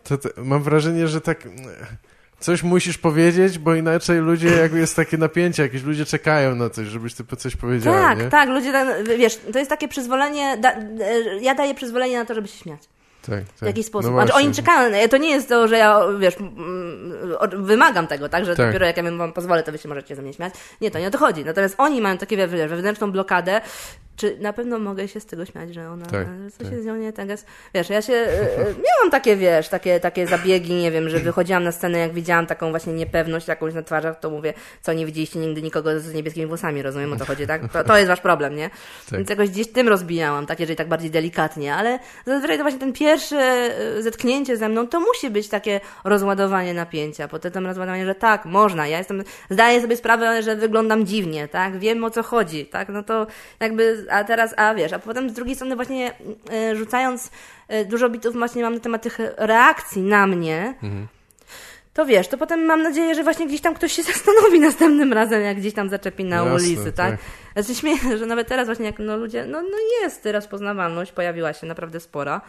to, 0.03 0.18
to 0.18 0.30
mam 0.44 0.64
wrażenie, 0.64 1.07
że 1.07 1.22
tak 1.22 1.48
coś 2.40 2.64
musisz 2.64 2.98
powiedzieć, 2.98 3.60
bo 3.60 3.76
inaczej 3.76 4.20
ludzie, 4.20 4.49
jak 4.49 4.74
jest 4.74 4.95
takie 4.95 5.18
napięcie, 5.18 5.64
jakieś 5.64 5.84
ludzie 5.84 6.06
czekają 6.06 6.56
na 6.56 6.70
coś, 6.70 6.88
żebyś 6.88 7.14
ty 7.14 7.24
po 7.24 7.36
coś 7.36 7.56
powiedział. 7.56 7.94
Tak, 7.94 8.20
nie? 8.20 8.30
tak, 8.30 8.49
ludzie, 8.49 8.74
wiesz, 9.18 9.40
to 9.53 9.60
jest 9.60 9.70
takie 9.70 9.88
przyzwolenie, 9.88 10.57
da, 10.57 10.74
ja 11.41 11.56
daję 11.56 11.76
przyzwolenie 11.76 12.18
na 12.18 12.26
to, 12.26 12.36
żeby 12.36 12.48
się 12.48 12.57
śmiać. 12.57 12.82
Tak, 13.22 13.40
tak. 13.40 13.56
W 13.61 13.66
jakiś 13.66 13.86
sposób. 13.86 14.11
No 14.11 14.18
znaczy, 14.18 14.34
oni 14.34 14.53
czekają. 14.53 15.07
To 15.10 15.18
nie 15.18 15.30
jest 15.30 15.49
to, 15.49 15.68
że 15.68 15.78
ja, 15.78 15.99
wiesz, 16.20 16.36
wymagam 17.57 18.07
tego, 18.07 18.30
tak? 18.30 18.45
Że 18.45 18.56
tak. 18.56 18.68
dopiero 18.68 18.86
jak 18.86 18.98
ja 18.98 19.03
wam 19.03 19.34
pozwolę, 19.34 19.64
to 19.64 19.72
wy 19.72 19.78
się 19.78 19.90
możecie 19.90 20.16
ze 20.16 20.22
mnie 20.22 20.34
śmiać. 20.34 20.53
Nie, 20.82 20.91
to 20.91 20.99
nie 20.99 21.07
o 21.07 21.11
to 21.11 21.18
chodzi. 21.18 21.45
Natomiast 21.45 21.76
oni 21.78 22.02
mają 22.02 22.18
takie, 22.18 22.38
wiesz, 22.48 22.70
wewnętrzną 22.70 23.11
blokadę, 23.11 23.61
czy 24.20 24.38
na 24.40 24.54
pewno 24.54 24.80
mogę 24.80 25.08
się 25.08 25.20
z 25.20 25.26
tego 25.26 25.46
śmiać, 25.46 25.74
że 25.74 25.90
ona, 25.90 26.06
tak, 26.06 26.28
że 26.28 26.52
coś 26.52 26.58
tak. 26.58 26.72
jest 26.72 26.84
z 26.84 26.86
nią 26.86 26.96
nie 26.96 27.14
tak. 27.14 27.30
Jest, 27.30 27.46
wiesz, 27.74 27.90
ja 27.90 28.02
się, 28.02 28.14
e, 28.14 28.41
e, 28.41 28.66
miałam 28.66 29.12
takie, 29.12 29.36
wiesz, 29.36 29.70
takie, 29.70 30.00
takie 30.00 30.28
zabiegi, 30.28 30.74
nie 30.74 30.91
wiem, 30.91 31.10
że 31.10 31.20
wychodziłam 31.20 31.64
na 31.64 31.72
scenę, 31.72 32.00
jak 32.00 32.14
widziałam 32.14 32.46
taką 32.46 32.70
właśnie 32.70 32.94
niepewność 32.94 33.48
jakąś 33.48 33.74
na 33.74 33.84
twarzach, 33.84 34.20
to 34.20 34.30
mówię, 34.30 34.54
co 34.82 34.94
nie 34.94 35.06
widzieliście 35.06 35.40
nigdy 35.40 35.62
nikogo 35.62 36.00
z 36.00 36.14
niebieskimi 36.14 36.48
włosami, 36.48 36.82
rozumiem 36.82 37.14
o 37.14 37.16
to 37.16 37.26
chodzi, 37.26 37.48
tak? 37.48 37.72
To, 37.74 37.84
to 37.84 37.98
jest 37.98 38.08
wasz 38.08 38.22
problem, 38.22 38.56
nie? 38.56 38.70
Tak. 38.70 39.18
Więc 39.18 39.30
jakoś 39.30 39.50
gdzieś 39.50 39.68
tym 39.68 39.88
rozbijałam, 39.88 40.46
tak, 40.46 40.60
jeżeli 40.60 40.78
tak 40.78 40.88
bardziej 40.88 41.12
delikatnie, 41.12 41.76
ale 41.76 42.00
zazwyczaj 42.26 42.58
to 42.58 42.64
właśnie 42.64 42.80
ten 42.80 42.94
pierwszy 42.94 43.38
e, 43.38 44.02
zetknięcie 44.02 44.58
ze 44.58 44.70
mną, 44.70 44.88
to 44.88 45.00
musi 45.00 45.30
być 45.30 45.50
takie 45.50 45.80
rozładowanie 46.04 46.74
napięcia, 46.74 47.28
potem 47.28 47.66
rozładowanie, 47.66 48.06
że 48.06 48.16
tak, 48.16 48.46
można, 48.46 48.88
ja 48.88 48.98
jestem, 48.98 49.24
zdaję 49.50 49.82
sobie 49.82 49.98
sprawę, 49.98 50.44
że 50.44 50.56
wyglądam 50.56 51.06
dziwnie, 51.06 51.48
tak, 51.48 51.80
wiem 51.80 52.04
o 52.04 52.10
co 52.10 52.24
chodzi, 52.24 52.66
tak, 52.66 52.90
no 52.90 53.04
to 53.04 53.28
jakby 53.60 54.06
a 54.10 54.23
teraz, 54.23 54.53
a 54.57 54.76
wiesz, 54.76 54.94
a 54.94 54.99
potem 54.99 55.30
z 55.30 55.34
drugiej 55.34 55.56
strony 55.56 55.76
właśnie 55.76 56.11
y, 56.72 56.76
rzucając 56.76 57.31
y, 57.73 57.86
dużo 57.86 58.10
bitów 58.10 58.34
właśnie 58.34 58.64
mam 58.64 58.73
na 58.73 58.80
temat 58.80 59.02
tych 59.02 59.19
reakcji 59.38 60.02
na 60.02 60.27
mnie, 60.27 60.73
mhm. 60.84 61.07
to 61.94 62.06
wiesz, 62.06 62.27
to 62.27 62.38
potem 62.38 62.65
mam 62.65 62.81
nadzieję, 62.81 63.15
że 63.15 63.23
właśnie 63.23 63.48
gdzieś 63.48 63.61
tam 63.61 63.73
ktoś 63.73 63.94
się 63.94 64.03
zastanowi 64.14 64.60
następnym 64.60 65.14
razem, 65.14 65.41
jak 65.41 65.57
gdzieś 65.57 65.73
tam 65.73 65.90
zaczepi 65.90 66.23
na 66.23 66.36
Jasne, 66.36 66.53
ulicy, 66.53 66.91
tak? 66.91 67.18
tak? 67.56 67.65
Się 67.65 67.76
śmieję, 67.76 68.18
że 68.18 68.26
nawet 68.26 68.48
teraz 68.48 68.65
właśnie 68.65 68.86
jak 68.86 68.99
no 68.99 69.18
ludzie, 69.18 69.45
no, 69.45 69.61
no 69.61 69.77
jest 70.02 70.26
rozpoznawalność, 70.26 71.11
pojawiła 71.11 71.53
się 71.53 71.68
naprawdę 71.68 71.99
spora. 71.99 72.41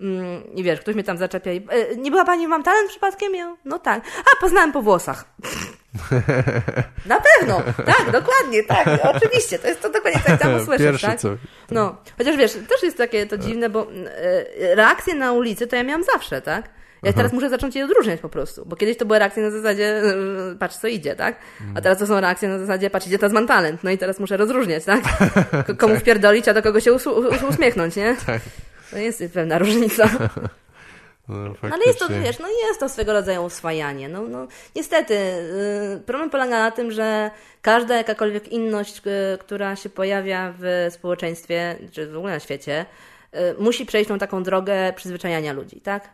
Mm, 0.00 0.54
I 0.54 0.62
wiesz, 0.62 0.80
ktoś 0.80 0.94
mnie 0.94 1.04
tam 1.04 1.18
zaczepia 1.18 1.52
i 1.52 1.66
e, 1.70 1.96
nie 1.96 2.10
była 2.10 2.24
pani, 2.24 2.48
mam 2.48 2.62
talent 2.62 2.90
przypadkiem? 2.90 3.34
Ja, 3.34 3.56
no 3.64 3.78
tak. 3.78 4.02
A, 4.20 4.40
poznałem 4.40 4.72
po 4.72 4.82
włosach. 4.82 5.24
Na 7.06 7.20
pewno, 7.20 7.62
tak, 7.76 8.10
dokładnie, 8.12 8.64
tak, 8.64 8.88
oczywiście, 9.02 9.58
to 9.58 9.68
jest 9.68 9.82
to 9.82 9.90
dokładnie 9.90 10.20
tak 10.26 10.42
samo 10.42 10.64
słyszę, 10.64 10.84
Pierwszy 10.84 11.06
tak? 11.06 11.20
Co? 11.20 11.36
No, 11.70 11.96
chociaż 12.18 12.36
wiesz, 12.36 12.52
też 12.52 12.82
jest 12.82 12.96
takie 12.96 13.26
to 13.26 13.38
dziwne, 13.38 13.70
bo 13.70 13.86
e, 13.92 14.74
reakcje 14.74 15.14
na 15.14 15.32
ulicy 15.32 15.66
to 15.66 15.76
ja 15.76 15.82
miałam 15.82 16.04
zawsze, 16.04 16.42
tak? 16.42 16.64
Ja 17.02 17.10
Aha. 17.10 17.16
teraz 17.16 17.32
muszę 17.32 17.50
zacząć 17.50 17.76
je 17.76 17.84
odróżniać 17.84 18.20
po 18.20 18.28
prostu, 18.28 18.66
bo 18.66 18.76
kiedyś 18.76 18.96
to 18.96 19.06
były 19.06 19.18
reakcje 19.18 19.42
na 19.42 19.50
zasadzie 19.50 19.84
e, 19.84 20.56
patrz 20.58 20.76
co 20.76 20.88
idzie, 20.88 21.16
tak? 21.16 21.36
A 21.74 21.80
teraz 21.80 21.98
to 21.98 22.06
są 22.06 22.20
reakcje 22.20 22.48
na 22.48 22.58
zasadzie 22.58 22.90
patrz 22.90 23.06
idzie 23.06 23.18
man 23.32 23.46
talent, 23.46 23.84
no 23.84 23.90
i 23.90 23.98
teraz 23.98 24.20
muszę 24.20 24.36
rozróżniać, 24.36 24.84
tak? 24.84 25.02
Komu 25.78 25.94
tak. 25.94 26.02
wpierdolić, 26.02 26.48
a 26.48 26.54
do 26.54 26.62
kogo 26.62 26.80
się 26.80 26.92
us 26.92 27.06
uśmiechnąć, 27.50 27.96
nie? 27.96 28.16
Tak. 28.26 28.42
To 28.90 28.98
jest 28.98 29.22
pewna 29.34 29.58
różnica. 29.58 30.08
No, 31.28 31.54
ale 31.62 31.84
jest 31.86 31.98
to, 31.98 32.08
wiesz, 32.08 32.38
no 32.38 32.48
jest 32.68 32.80
to 32.80 32.88
swego 32.88 33.12
rodzaju 33.12 33.44
uswajanie. 33.44 34.08
No, 34.08 34.22
no, 34.22 34.46
niestety, 34.76 35.14
yy, 35.14 36.00
problem 36.06 36.30
polega 36.30 36.58
na 36.58 36.70
tym, 36.70 36.92
że 36.92 37.30
każda 37.62 37.96
jakakolwiek 37.96 38.48
inność, 38.48 39.02
yy, 39.04 39.38
która 39.38 39.76
się 39.76 39.88
pojawia 39.88 40.54
w 40.58 40.88
społeczeństwie, 40.90 41.76
czy 41.92 42.10
w 42.10 42.16
ogóle 42.16 42.32
na 42.32 42.40
świecie, 42.40 42.86
y, 43.34 43.38
musi 43.58 43.86
przejść 43.86 44.08
tą 44.08 44.18
taką 44.18 44.42
drogę 44.42 44.92
przyzwyczajania 44.96 45.52
ludzi, 45.52 45.80
tak? 45.80 46.08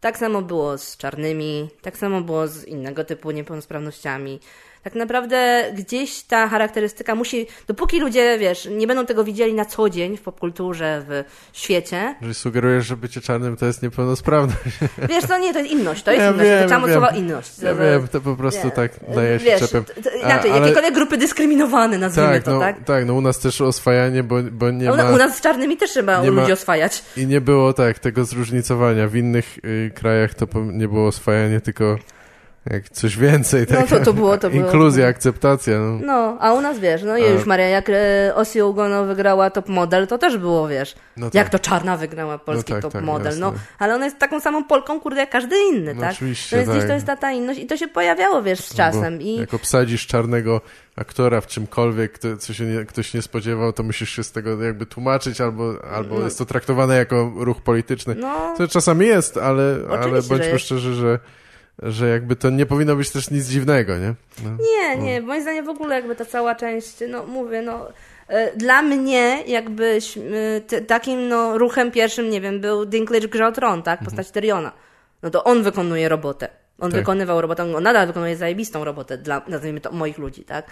Tak 0.00 0.18
samo 0.18 0.42
było 0.42 0.78
z 0.78 0.96
czarnymi, 0.96 1.68
tak 1.82 1.96
samo 1.96 2.20
było 2.20 2.48
z 2.48 2.64
innego 2.64 3.04
typu 3.04 3.30
niepełnosprawnościami 3.30 4.40
tak 4.88 4.94
naprawdę 4.94 5.64
gdzieś 5.74 6.22
ta 6.22 6.48
charakterystyka 6.48 7.14
musi, 7.14 7.46
dopóki 7.66 8.00
ludzie, 8.00 8.38
wiesz, 8.38 8.68
nie 8.70 8.86
będą 8.86 9.06
tego 9.06 9.24
widzieli 9.24 9.54
na 9.54 9.64
co 9.64 9.90
dzień 9.90 10.16
w 10.16 10.20
popkulturze, 10.20 11.04
w 11.08 11.24
świecie. 11.52 12.14
Że 12.22 12.34
sugerujesz, 12.34 12.86
że 12.86 12.96
bycie 12.96 13.20
czarnym 13.20 13.56
to 13.56 13.66
jest 13.66 13.82
niepełnosprawność. 13.82 14.78
Wiesz, 15.08 15.24
to 15.24 15.38
nie, 15.38 15.52
to 15.52 15.58
jest 15.58 15.70
inność, 15.70 16.02
to 16.02 16.12
jest 16.12 16.24
ja 16.24 16.30
inność, 16.30 16.72
to 16.72 16.92
słowa 16.92 17.08
inność. 17.08 17.58
Ja 17.58 17.74
wiem, 17.74 18.08
to 18.08 18.20
po 18.20 18.36
prostu 18.36 18.66
nie, 18.66 18.70
tak 18.70 18.92
daje 19.14 19.38
się 19.38 19.44
wiesz, 19.44 19.60
czepem. 19.60 19.84
Inaczej, 20.24 20.50
ale... 20.50 20.60
jakiekolwiek 20.60 20.94
grupy 20.94 21.18
dyskryminowane, 21.18 21.98
nazwijmy 21.98 22.32
tak, 22.34 22.42
to, 22.42 22.50
no, 22.50 22.60
tak? 22.60 22.84
Tak, 22.84 23.06
no 23.06 23.14
u 23.14 23.20
nas 23.20 23.38
też 23.38 23.60
oswajanie, 23.60 24.22
bo, 24.22 24.36
bo 24.52 24.70
nie 24.70 24.90
ma... 24.90 25.10
U 25.10 25.16
nas 25.16 25.36
z 25.36 25.40
czarnymi 25.40 25.76
też 25.76 25.90
trzeba 25.90 26.22
ludzi 26.22 26.48
ma... 26.48 26.52
oswajać. 26.52 27.02
I 27.16 27.26
nie 27.26 27.40
było 27.40 27.72
tak, 27.72 27.98
tego 27.98 28.24
zróżnicowania. 28.24 29.08
W 29.08 29.16
innych 29.16 29.58
y, 29.64 29.90
krajach 29.94 30.34
to 30.34 30.46
nie 30.72 30.88
było 30.88 31.06
oswajanie, 31.06 31.60
tylko 31.60 31.98
jak 32.70 32.88
coś 32.88 33.16
więcej, 33.16 33.66
tak? 33.66 33.80
No 33.80 33.98
to, 33.98 34.04
to 34.04 34.12
było, 34.12 34.38
to 34.38 34.50
było. 34.50 34.64
Inkluzja, 34.64 35.06
akceptacja. 35.06 35.78
No. 35.78 35.98
no, 36.06 36.36
a 36.40 36.52
u 36.52 36.60
nas, 36.60 36.78
wiesz, 36.78 37.02
no 37.02 37.12
a... 37.12 37.18
już 37.18 37.46
Maria, 37.46 37.68
jak 37.68 37.90
e, 37.90 38.32
Osi 38.34 38.62
Ugono 38.62 39.04
wygrała 39.04 39.50
top 39.50 39.68
model, 39.68 40.06
to 40.06 40.18
też 40.18 40.36
było, 40.36 40.68
wiesz, 40.68 40.94
no 41.16 41.26
tak. 41.26 41.34
jak 41.34 41.48
to 41.48 41.58
Czarna 41.58 41.96
wygrała 41.96 42.38
polski 42.38 42.72
no 42.72 42.76
tak, 42.76 42.82
top 42.82 42.92
tak, 42.92 43.04
model, 43.04 43.26
jasne. 43.26 43.40
no, 43.40 43.52
ale 43.78 43.94
ona 43.94 44.04
jest 44.04 44.18
taką 44.18 44.40
samą 44.40 44.64
Polką, 44.64 45.00
kurde, 45.00 45.20
jak 45.20 45.30
każdy 45.30 45.56
inny, 45.72 45.94
no 45.94 46.00
tak? 46.00 46.12
Oczywiście, 46.12 46.56
no 46.56 46.60
więc 46.60 46.68
tak. 46.68 46.76
gdzieś 46.76 46.88
to 46.88 46.94
jest 46.94 47.06
ta, 47.06 47.16
ta 47.16 47.32
inność 47.32 47.60
i 47.60 47.66
to 47.66 47.76
się 47.76 47.88
pojawiało, 47.88 48.42
wiesz, 48.42 48.60
z 48.60 48.74
czasem. 48.74 49.22
I... 49.22 49.36
Jak 49.36 49.54
obsadzisz 49.54 50.06
czarnego 50.06 50.60
aktora 50.96 51.40
w 51.40 51.46
czymkolwiek, 51.46 52.18
to, 52.18 52.36
co 52.36 52.54
się 52.54 52.64
nie, 52.64 52.84
ktoś 52.84 53.14
nie 53.14 53.22
spodziewał, 53.22 53.72
to 53.72 53.82
musisz 53.82 54.10
się 54.10 54.24
z 54.24 54.32
tego 54.32 54.62
jakby 54.62 54.86
tłumaczyć, 54.86 55.40
albo, 55.40 55.74
albo 55.92 56.18
no. 56.18 56.24
jest 56.24 56.38
to 56.38 56.46
traktowane 56.46 56.96
jako 56.96 57.32
ruch 57.36 57.60
polityczny. 57.60 58.14
No. 58.14 58.54
To 58.58 58.68
czasami 58.68 59.06
jest, 59.06 59.36
ale, 59.36 59.76
ale 59.90 60.22
bądźmy 60.22 60.58
szczerzy, 60.58 60.94
że 60.94 61.18
że 61.82 62.08
jakby 62.08 62.36
to 62.36 62.50
nie 62.50 62.66
powinno 62.66 62.96
być 62.96 63.10
też 63.10 63.30
nic 63.30 63.46
dziwnego, 63.46 63.98
nie? 63.98 64.14
No. 64.44 64.50
Nie, 64.50 64.96
nie, 64.96 65.20
moim 65.20 65.42
zdaniem 65.42 65.64
w 65.64 65.68
ogóle 65.68 65.94
jakby 65.94 66.16
ta 66.16 66.24
cała 66.24 66.54
część, 66.54 66.96
no 67.08 67.26
mówię, 67.26 67.62
no 67.62 67.88
e, 68.28 68.56
dla 68.56 68.82
mnie 68.82 69.42
jakby 69.46 69.98
takim 70.86 71.28
no, 71.28 71.58
ruchem 71.58 71.90
pierwszym, 71.90 72.30
nie 72.30 72.40
wiem, 72.40 72.60
był 72.60 72.86
Dinklage 72.86 73.28
Grze 73.28 73.52
Tron, 73.52 73.82
tak? 73.82 73.98
Postać 73.98 74.26
mhm. 74.26 74.34
Tyriona. 74.34 74.72
No 75.22 75.30
to 75.30 75.44
on 75.44 75.62
wykonuje 75.62 76.08
robotę. 76.08 76.48
On 76.78 76.90
tak. 76.90 77.00
wykonywał 77.00 77.40
robotę, 77.40 77.76
on 77.76 77.82
nadal 77.82 78.06
wykonuje 78.06 78.36
zajebistą 78.36 78.84
robotę 78.84 79.18
dla, 79.18 79.42
nazwijmy 79.48 79.80
to, 79.80 79.92
moich 79.92 80.18
ludzi, 80.18 80.44
tak? 80.44 80.66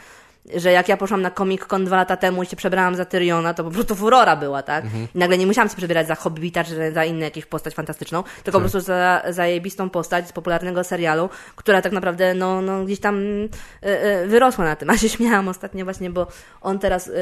Że 0.55 0.73
jak 0.73 0.89
ja 0.89 0.97
poszłam 0.97 1.23
na 1.23 1.31
Comic 1.31 1.67
Con 1.67 1.85
dwa 1.85 1.97
lata 1.97 2.17
temu 2.17 2.43
i 2.43 2.47
się 2.47 2.57
przebrałam 2.57 2.97
za 2.97 3.05
Tyriona, 3.05 3.55
to 3.55 3.65
po 3.65 3.71
prostu 3.71 3.95
furora 3.95 4.37
była, 4.37 4.63
tak? 4.63 4.85
Mhm. 4.85 5.09
I 5.15 5.19
nagle 5.19 5.39
nie 5.39 5.47
musiałam 5.47 5.69
się 5.69 5.77
przebierać 5.77 6.07
za 6.07 6.15
Hobbita 6.15 6.65
czy 6.65 6.93
za 6.93 7.05
inną 7.05 7.21
jakąś 7.21 7.47
postać 7.47 7.75
fantastyczną, 7.75 8.23
tylko 8.23 8.43
tak. 8.45 8.53
po 8.53 8.61
prostu 8.61 8.81
za 8.81 9.23
zajebistą 9.29 9.91
postać 9.91 10.29
z 10.29 10.33
popularnego 10.33 10.85
serialu, 10.85 11.29
która 11.57 11.83
tak 11.83 11.93
naprawdę 11.93 12.35
no, 12.35 12.63
no 12.63 12.85
gdzieś 12.85 13.01
tam 13.01 13.19
y, 13.19 13.49
y, 13.83 14.27
wyrosła 14.27 14.65
na 14.65 14.77
tym. 14.77 14.91
A 14.91 14.97
się 14.97 15.09
śmiałam 15.09 15.49
ostatnio 15.49 15.85
właśnie, 15.85 16.11
bo 16.11 16.27
on 16.61 16.79
teraz 16.79 17.09
y, 17.09 17.13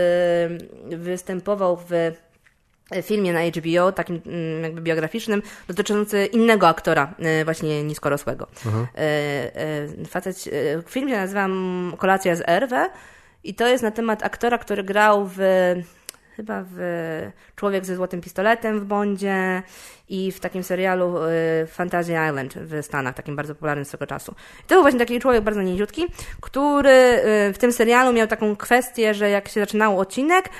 występował 0.96 1.78
w 1.88 2.12
filmie 3.02 3.32
na 3.32 3.40
HBO, 3.40 3.92
takim 3.92 4.20
mm, 4.26 4.62
jakby 4.62 4.80
biograficznym, 4.80 5.42
dotyczący 5.68 6.26
innego 6.26 6.68
aktora, 6.68 7.14
e, 7.18 7.44
właśnie 7.44 7.84
niskorosłego. 7.84 8.46
Mhm. 8.66 8.86
Facet, 10.06 10.44
film 10.88 11.08
się 11.08 11.16
nazywa 11.16 11.48
Kolacja 11.96 12.36
z 12.36 12.42
Erwę 12.46 12.90
i 13.44 13.54
to 13.54 13.66
jest 13.66 13.82
na 13.82 13.90
temat 13.90 14.22
aktora, 14.22 14.58
który 14.58 14.84
grał 14.84 15.30
w 15.34 15.38
chyba 16.36 16.64
w 16.70 16.78
Człowiek 17.56 17.84
ze 17.84 17.96
złotym 17.96 18.20
pistoletem 18.20 18.80
w 18.80 18.84
Bondzie 18.84 19.62
i 20.08 20.32
w 20.32 20.40
takim 20.40 20.62
serialu 20.62 21.14
Fantasy 21.66 22.12
Island 22.28 22.54
w 22.54 22.84
Stanach, 22.84 23.14
takim 23.14 23.36
bardzo 23.36 23.54
popularnym 23.54 23.84
z 23.84 23.90
tego 23.90 24.06
czasu. 24.06 24.34
I 24.60 24.66
to 24.66 24.74
był 24.74 24.82
właśnie 24.82 24.98
taki 24.98 25.20
człowiek 25.20 25.44
bardzo 25.44 25.62
niziutki, 25.62 26.06
który 26.40 27.20
w 27.54 27.58
tym 27.58 27.72
serialu 27.72 28.12
miał 28.12 28.26
taką 28.26 28.56
kwestię, 28.56 29.14
że 29.14 29.30
jak 29.30 29.48
się 29.48 29.60
zaczynał 29.60 30.00
odcinek, 30.00 30.50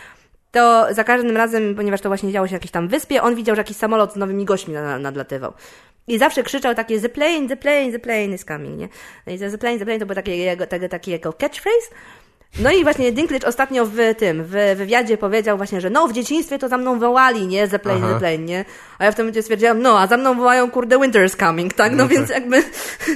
to 0.55 0.87
za 0.91 1.05
każdym 1.05 1.37
razem, 1.37 1.75
ponieważ 1.75 2.01
to 2.01 2.09
właśnie 2.09 2.33
działo 2.33 2.47
się 2.47 2.53
na 2.53 2.57
jakiejś 2.57 2.71
tam 2.71 2.89
wyspie, 2.89 3.23
on 3.23 3.35
widział, 3.35 3.57
że 3.57 3.61
jakiś 3.61 3.77
samolot 3.77 4.13
z 4.13 4.17
nowymi 4.17 4.45
gośćmi 4.45 4.75
nadlatywał. 5.01 5.53
I 6.09 6.19
zawsze 6.19 6.43
krzyczał 6.43 6.75
takie 6.75 7.01
the 7.01 7.09
plane, 7.09 7.49
the 7.49 7.57
plane, 7.57 7.93
the 7.93 7.99
plane 7.99 8.27
is 8.27 8.45
coming, 8.45 8.79
nie? 8.79 8.89
No 9.27 9.33
i 9.33 9.39
the 9.39 9.59
plane, 9.59 9.79
the 9.79 9.85
plane 9.85 10.01
to 10.01 10.07
był 10.07 10.15
taki 10.15 10.39
jego, 10.39 10.67
taki, 10.67 10.89
taki 10.89 11.11
jego 11.11 11.33
catchphrase. 11.33 11.91
No 12.59 12.71
i 12.71 12.83
właśnie 12.83 13.13
Dinklage 13.13 13.49
ostatnio 13.49 13.87
w 13.87 13.97
tym, 14.19 14.45
w 14.45 14.75
wywiadzie 14.77 15.19
powiedział 15.19 15.57
właśnie, 15.57 15.81
że 15.81 15.91
no 15.91 16.09
w 16.09 16.13
dzieciństwie 16.13 16.59
to 16.59 16.69
za 16.69 16.79
mną 16.79 16.99
wołali, 16.99 17.47
nie? 17.47 17.69
The 17.69 17.79
plane, 17.79 18.01
Aha. 18.05 18.13
the 18.13 18.19
plane, 18.19 18.39
nie? 18.39 18.65
A 18.99 19.05
ja 19.05 19.13
w 19.13 19.15
tym 19.15 19.25
momencie 19.25 19.43
stwierdziłam, 19.43 19.83
no 19.83 20.01
a 20.01 20.07
za 20.07 20.17
mną 20.17 20.35
wołają 20.35 20.71
kurde 20.71 20.99
winter's 20.99 21.39
coming, 21.39 21.75
tak? 21.75 21.93
No, 21.93 21.99
no 21.99 22.09
więc 22.09 22.29
tak. 22.29 22.37
jakby 22.37 22.63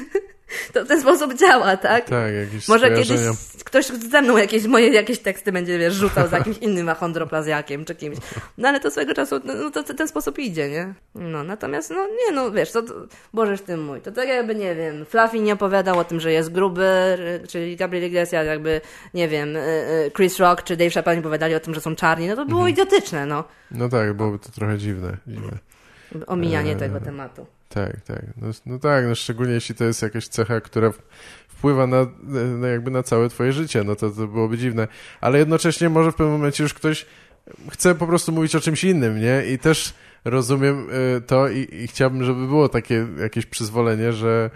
to 0.73 0.85
w 0.85 0.89
ten 0.89 1.01
sposób 1.01 1.35
działa, 1.35 1.77
tak? 1.77 2.05
Tak, 2.05 2.35
jakieś 2.35 2.69
Może 2.69 2.91
kiedyś 2.91 3.21
ktoś 3.65 3.87
ze 3.87 4.23
mną 4.23 4.37
jakieś 4.37 4.67
moje 4.67 4.89
jakieś 4.89 5.19
teksty 5.19 5.53
będzie, 5.53 5.79
wiesz, 5.79 5.95
rzucał 5.95 6.29
z 6.29 6.33
jakimś 6.33 6.59
innym 6.59 6.89
achondroplazjakiem 6.89 7.85
czy 7.85 7.95
kimś. 7.95 8.19
No 8.59 8.69
ale 8.69 8.81
to 8.81 8.91
swego 8.91 9.15
czasu, 9.15 9.41
no, 9.45 9.55
no 9.55 9.71
to, 9.71 9.83
ten 9.83 10.09
sposób 10.09 10.39
idzie, 10.39 10.69
nie? 10.69 10.95
No, 11.15 11.45
natomiast, 11.45 11.91
no 11.91 12.07
nie, 12.07 12.35
no 12.35 12.51
wiesz, 12.51 12.73
to, 12.73 12.83
to 12.83 12.95
Bożeż 13.33 13.61
tym 13.61 13.85
mój, 13.85 14.01
to 14.01 14.13
tak 14.13 14.29
jakby, 14.29 14.55
nie 14.55 14.75
wiem, 14.75 15.05
Fluffy 15.05 15.41
nie 15.41 15.53
opowiadał 15.53 15.99
o 15.99 16.05
tym, 16.05 16.21
że 16.21 16.33
jest 16.33 16.53
gruby, 16.53 17.19
czyli 17.49 17.77
Gabriel 17.77 18.07
Iglesias 18.07 18.47
jakby, 18.47 18.81
nie 19.15 19.29
wiem, 19.29 19.57
y, 19.57 19.61
y, 20.07 20.11
Chris 20.17 20.39
Rock 20.39 20.63
czy 20.63 20.77
Dave 20.77 20.91
Chappelle 20.91 21.17
nie 21.17 21.21
opowiadali 21.21 21.55
o 21.55 21.61
tym, 21.61 21.75
że 21.75 21.81
są 21.81 21.97
czarni, 21.97 22.29
no 22.29 22.37
to 22.37 22.47
było 22.47 22.61
mhm. 22.61 22.73
idiotyczne, 22.73 23.27
no. 23.27 23.45
No 23.71 23.89
tak, 23.89 24.15
byłoby 24.15 24.39
to 24.39 24.49
trochę 24.53 24.79
dziwne. 24.79 25.17
dziwne. 25.27 25.59
Omijanie 26.27 26.73
e... 26.73 26.77
tego 26.77 27.01
tematu. 27.01 27.47
Tak, 27.69 28.01
tak. 28.01 28.23
No, 28.37 28.49
no, 28.67 28.79
tak, 28.79 29.05
no 29.07 29.15
szczególnie 29.15 29.53
jeśli 29.53 29.75
to 29.75 29.85
jest 29.85 30.03
jakaś 30.03 30.29
cecha, 30.29 30.61
która 30.61 30.93
wpływa 31.49 31.87
na, 31.87 32.07
na 32.59 32.69
jakby 32.69 32.91
na 32.91 33.03
całe 33.03 33.29
twoje 33.29 33.53
życie, 33.53 33.85
no 33.85 33.97
to, 33.97 34.11
to 34.11 34.27
byłoby 34.27 34.59
dziwne. 34.59 34.89
Ale 35.21 35.39
jednocześnie 35.39 35.89
może 35.89 36.13
w 36.13 36.15
pewnym 36.15 36.33
momencie 36.33 36.63
już 36.63 36.75
ktoś 36.75 37.07
chce 37.71 37.95
po 37.95 38.07
prostu 38.07 38.33
mówić 38.33 38.55
o 38.55 38.61
czymś 38.61 38.85
innym, 38.85 39.21
nie? 39.21 39.43
I 39.53 39.59
też 39.59 39.95
rozumiem 40.25 40.91
y, 41.17 41.21
to 41.21 41.49
i, 41.49 41.69
i 41.73 41.89
chciałbym, 41.89 42.25
żeby 42.25 42.47
było 42.47 42.69
takie 42.69 43.07
jakieś 43.21 43.47
przyzwolenie, 43.47 44.13
że 44.13 44.51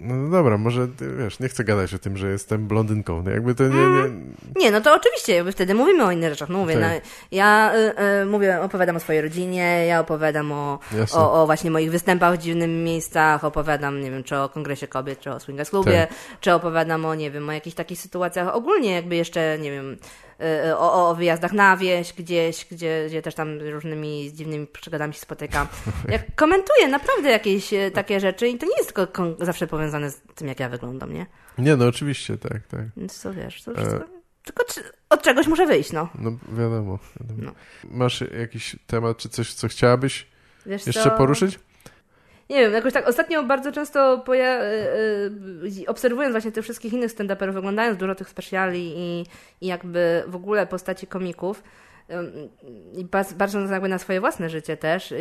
no, 0.00 0.30
dobra, 0.30 0.58
może 0.58 0.88
wiesz, 1.18 1.40
nie 1.40 1.48
chcę 1.48 1.64
gadać 1.64 1.94
o 1.94 1.98
tym, 1.98 2.16
że 2.16 2.30
jestem 2.30 2.66
blondynką. 2.66 3.22
No 3.22 3.30
jakby 3.30 3.54
to 3.54 3.64
nie, 3.64 3.74
nie... 3.74 3.82
Mm, 3.82 4.34
nie, 4.56 4.70
no 4.70 4.80
to 4.80 4.94
oczywiście, 4.94 5.34
jakby 5.34 5.52
wtedy 5.52 5.74
mówimy 5.74 6.04
o 6.04 6.10
innych 6.10 6.30
rzeczach. 6.30 6.48
No 6.48 6.58
mówię, 6.58 6.74
tak. 6.74 6.82
no, 6.82 6.88
ja 7.32 7.72
y, 7.74 8.22
y, 8.22 8.26
mówię, 8.26 8.60
opowiadam 8.60 8.96
o 8.96 9.00
swojej 9.00 9.22
rodzinie, 9.22 9.86
ja 9.86 10.00
opowiadam 10.00 10.52
o, 10.52 10.78
o, 11.12 11.42
o, 11.42 11.46
właśnie 11.46 11.70
moich 11.70 11.90
występach 11.90 12.34
w 12.34 12.38
dziwnych 12.38 12.70
miejscach, 12.70 13.44
opowiadam, 13.44 14.00
nie 14.00 14.10
wiem, 14.10 14.24
czy 14.24 14.38
o 14.38 14.48
Kongresie 14.48 14.88
Kobiet, 14.88 15.20
czy 15.20 15.30
o 15.30 15.40
Swingers 15.40 15.70
Klubie, 15.70 16.06
tak. 16.08 16.18
czy 16.40 16.52
opowiadam 16.52 17.04
o, 17.04 17.14
nie 17.14 17.30
wiem, 17.30 17.48
o 17.48 17.52
jakichś 17.52 17.76
takich 17.76 17.98
sytuacjach 18.00 18.54
ogólnie, 18.54 18.92
jakby 18.92 19.16
jeszcze, 19.16 19.58
nie 19.58 19.70
wiem, 19.70 19.96
o, 20.76 21.10
o 21.10 21.14
wyjazdach 21.14 21.52
na 21.52 21.76
wieś 21.76 22.12
gdzieś, 22.12 22.66
gdzie, 22.70 23.04
gdzie 23.08 23.22
też 23.22 23.34
tam 23.34 23.58
różnymi 23.60 24.32
dziwnymi 24.34 24.66
przygodami 24.66 25.14
się 25.14 25.20
spotykam. 25.20 25.66
Jak 26.08 26.34
komentuję 26.34 26.88
naprawdę 26.88 27.30
jakieś 27.30 27.72
y, 27.72 27.90
takie 27.94 28.20
rzeczy 28.20 28.48
i 28.48 28.58
to 28.58 28.66
nie 28.66 28.76
jest 28.76 28.94
tylko 28.94 29.36
zawsze 29.40 29.66
powiązane 29.66 30.10
z 30.10 30.20
tym, 30.34 30.48
jak 30.48 30.60
ja 30.60 30.68
wyglądam, 30.68 31.12
nie? 31.12 31.26
Nie, 31.58 31.76
no 31.76 31.86
oczywiście, 31.86 32.38
tak, 32.38 32.66
tak. 32.66 32.80
Więc 32.96 33.18
co 33.18 33.32
wiesz, 33.32 33.62
to. 33.62 33.72
E... 33.72 34.00
Tylko 34.44 34.64
od 35.10 35.22
czegoś 35.22 35.46
muszę 35.46 35.66
wyjść, 35.66 35.92
no. 35.92 36.08
No 36.18 36.30
wiadomo. 36.48 36.98
wiadomo. 37.20 37.42
No. 37.42 37.52
Masz 37.90 38.24
jakiś 38.38 38.76
temat, 38.86 39.16
czy 39.16 39.28
coś, 39.28 39.54
co 39.54 39.68
chciałabyś 39.68 40.26
Wiesz 40.66 40.86
jeszcze 40.86 41.02
co? 41.02 41.10
poruszyć? 41.10 41.58
Nie 42.50 42.60
wiem, 42.60 42.72
jakoś 42.72 42.92
tak 42.92 43.08
ostatnio 43.08 43.42
bardzo 43.42 43.72
często 43.72 44.18
poja- 44.26 44.60
yy, 45.62 45.86
obserwując 45.86 46.32
właśnie 46.32 46.52
tych 46.52 46.64
wszystkich 46.64 46.92
innych 46.92 47.10
stand-uperów, 47.10 47.56
oglądając 47.56 47.98
dużo 47.98 48.14
tych 48.14 48.28
speciali 48.28 48.92
i, 48.96 49.26
i 49.60 49.66
jakby 49.66 50.24
w 50.26 50.36
ogóle 50.36 50.66
postaci 50.66 51.06
komików, 51.06 51.62
i 52.96 53.04
patrząc 53.38 53.70
jakby 53.70 53.88
na 53.88 53.98
swoje 53.98 54.20
własne 54.20 54.50
życie 54.50 54.76
też, 54.76 55.14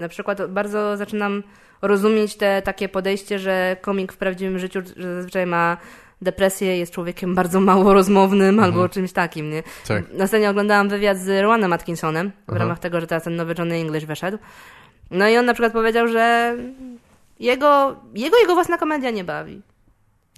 na 0.00 0.08
przykład 0.08 0.50
bardzo 0.50 0.96
zaczynam 0.96 1.42
rozumieć 1.82 2.36
te 2.36 2.62
takie 2.62 2.88
podejście, 2.88 3.38
że 3.38 3.76
komik 3.80 4.12
w 4.12 4.16
prawdziwym 4.16 4.58
życiu 4.58 4.80
że 4.96 5.14
zazwyczaj 5.14 5.46
ma 5.46 5.76
depresję, 6.22 6.78
jest 6.78 6.92
człowiekiem 6.92 7.34
bardzo 7.34 7.60
mało 7.60 7.94
rozmownym 7.94 8.48
mhm. 8.48 8.64
albo 8.64 8.88
czymś 8.88 9.12
takim, 9.12 9.50
nie? 9.50 9.62
Tak. 9.88 10.04
Następnie 10.12 10.50
oglądałam 10.50 10.88
wywiad 10.88 11.18
z 11.18 11.42
Rowanem 11.42 11.72
Atkinsonem 11.72 12.30
w 12.30 12.50
Aha. 12.50 12.58
ramach 12.58 12.78
tego, 12.78 13.00
że 13.00 13.06
teraz 13.06 13.22
ten 13.22 13.36
nowy 13.36 13.54
Johnny 13.58 13.74
English 13.74 14.04
wyszedł 14.04 14.38
no 15.10 15.28
i 15.28 15.36
on 15.36 15.46
na 15.46 15.54
przykład 15.54 15.72
powiedział, 15.72 16.08
że 16.08 16.56
jego, 17.40 17.96
jego, 18.14 18.38
jego 18.38 18.54
własna 18.54 18.78
komedia 18.78 19.10
nie 19.10 19.24
bawi. 19.24 19.62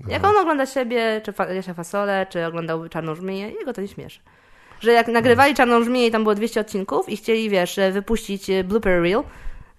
Jak 0.09 0.25
on 0.25 0.37
ogląda 0.37 0.67
siebie, 0.67 1.21
czy 1.25 1.55
Jasia 1.55 1.75
Fasole, 1.75 2.27
czy 2.31 2.47
oglądał 2.47 2.89
Czarną 2.89 3.15
Żmiję, 3.15 3.51
jego 3.51 3.73
to 3.73 3.81
nie 3.81 3.89
śmieszy. 3.89 4.21
Że 4.81 4.93
jak 4.93 5.09
nagrywali 5.09 5.55
Czarną 5.55 5.85
Żmiję 5.85 6.07
i 6.07 6.11
tam 6.11 6.23
było 6.23 6.35
200 6.35 6.61
odcinków 6.61 7.09
i 7.09 7.17
chcieli, 7.17 7.51
wiesz, 7.51 7.81
wypuścić 7.93 8.51
e, 8.51 8.65
blooper 8.65 9.03
reel, 9.03 9.23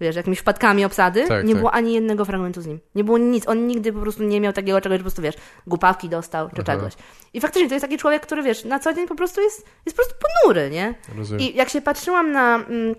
wiesz, 0.02 0.16
jakimiś 0.16 0.40
wpadkami 0.40 0.86
obsady, 0.86 1.28
tak, 1.28 1.46
nie 1.46 1.54
tak. 1.54 1.60
było 1.60 1.72
ani 1.72 1.94
jednego 1.94 2.26
fragmentu 2.26 2.62
z 2.62 2.68
nim. 2.68 2.80
Nie 2.96 3.04
było 3.04 3.18
nic. 3.18 3.48
On 3.48 3.68
nigdy 3.68 3.94
po 3.94 4.00
prostu 4.00 4.24
nie 4.24 4.42
miał 4.42 4.54
takiego 4.54 4.82
czegoś, 4.82 4.98
po 4.98 5.04
prostu, 5.04 5.22
wiesz, 5.22 5.36
głupawki 5.68 6.10
dostał, 6.10 6.48
czy 6.48 6.62
Aha. 6.62 6.64
czegoś. 6.64 6.94
I 7.34 7.42
faktycznie 7.42 7.68
to 7.68 7.76
jest 7.76 7.86
taki 7.86 7.98
człowiek, 7.98 8.22
który, 8.22 8.44
wiesz, 8.44 8.66
na 8.66 8.80
co 8.80 8.94
dzień 8.94 9.08
po 9.08 9.16
prostu 9.16 9.42
jest, 9.42 9.66
jest 9.86 9.98
po 9.98 10.04
prostu 10.04 10.16
ponury, 10.22 10.70
nie? 10.70 10.96
Rozumiem. 11.18 11.42
I 11.42 11.56
jak 11.56 11.70
się 11.70 11.82
patrzyłam 11.82 12.32
na... 12.32 12.56
Mm, 12.56 12.96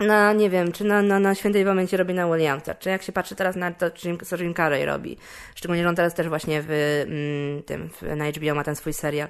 na, 0.00 0.32
nie 0.32 0.50
wiem, 0.50 0.72
czy 0.72 0.84
na, 0.84 1.02
na, 1.02 1.18
na 1.18 1.34
świętej 1.34 1.64
pamięci 1.64 1.96
robi 1.96 2.14
na 2.14 2.26
Williamsa, 2.26 2.74
czy 2.74 2.90
jak 2.90 3.02
się 3.02 3.12
patrzy 3.12 3.34
teraz 3.34 3.56
na 3.56 3.70
to, 3.72 3.90
co 4.26 4.36
Jim 4.36 4.54
Carrey 4.54 4.84
robi. 4.84 5.16
Szczególnie, 5.54 5.82
że 5.82 5.88
on 5.88 5.96
teraz 5.96 6.14
też 6.14 6.28
właśnie 6.28 6.62
w 6.62 6.70
mm, 6.70 7.62
tym, 7.62 7.88
w, 7.88 8.16
na 8.16 8.30
HBO 8.30 8.54
ma 8.54 8.64
ten 8.64 8.76
swój 8.76 8.92
serial 8.92 9.28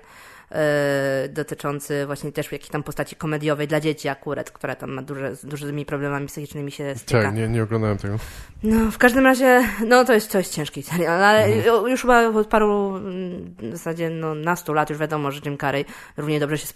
e, 0.52 1.28
dotyczący 1.28 2.06
właśnie 2.06 2.32
też 2.32 2.52
jakiejś 2.52 2.70
tam 2.70 2.82
postaci 2.82 3.16
komediowej 3.16 3.68
dla 3.68 3.80
dzieci 3.80 4.08
akurat, 4.08 4.50
która 4.50 4.74
tam 4.74 4.90
ma 4.90 5.02
duże, 5.02 5.36
z 5.36 5.46
dużymi 5.46 5.86
problemami 5.86 6.26
psychicznymi 6.26 6.72
się 6.72 6.94
styka. 6.96 7.22
Tak, 7.22 7.34
nie, 7.34 7.48
nie 7.48 7.62
oglądałem 7.62 7.98
tego. 7.98 8.16
No, 8.62 8.90
w 8.90 8.98
każdym 8.98 9.24
razie, 9.24 9.64
no 9.86 10.04
to 10.04 10.12
jest, 10.12 10.32
to 10.32 10.38
jest 10.38 10.54
ciężki 10.54 10.82
serial, 10.82 11.24
ale 11.24 11.44
mhm. 11.44 11.86
już 11.86 12.00
chyba 12.00 12.28
od 12.28 12.46
paru, 12.46 12.96
mm, 12.96 13.54
w 13.58 13.76
zasadzie 13.76 14.10
no 14.10 14.34
nastu 14.34 14.72
lat 14.72 14.90
już 14.90 14.98
wiadomo, 14.98 15.30
że 15.30 15.40
Jim 15.44 15.58
Carrey 15.58 15.84
równie 16.16 16.40
dobrze 16.40 16.58
się 16.58 16.66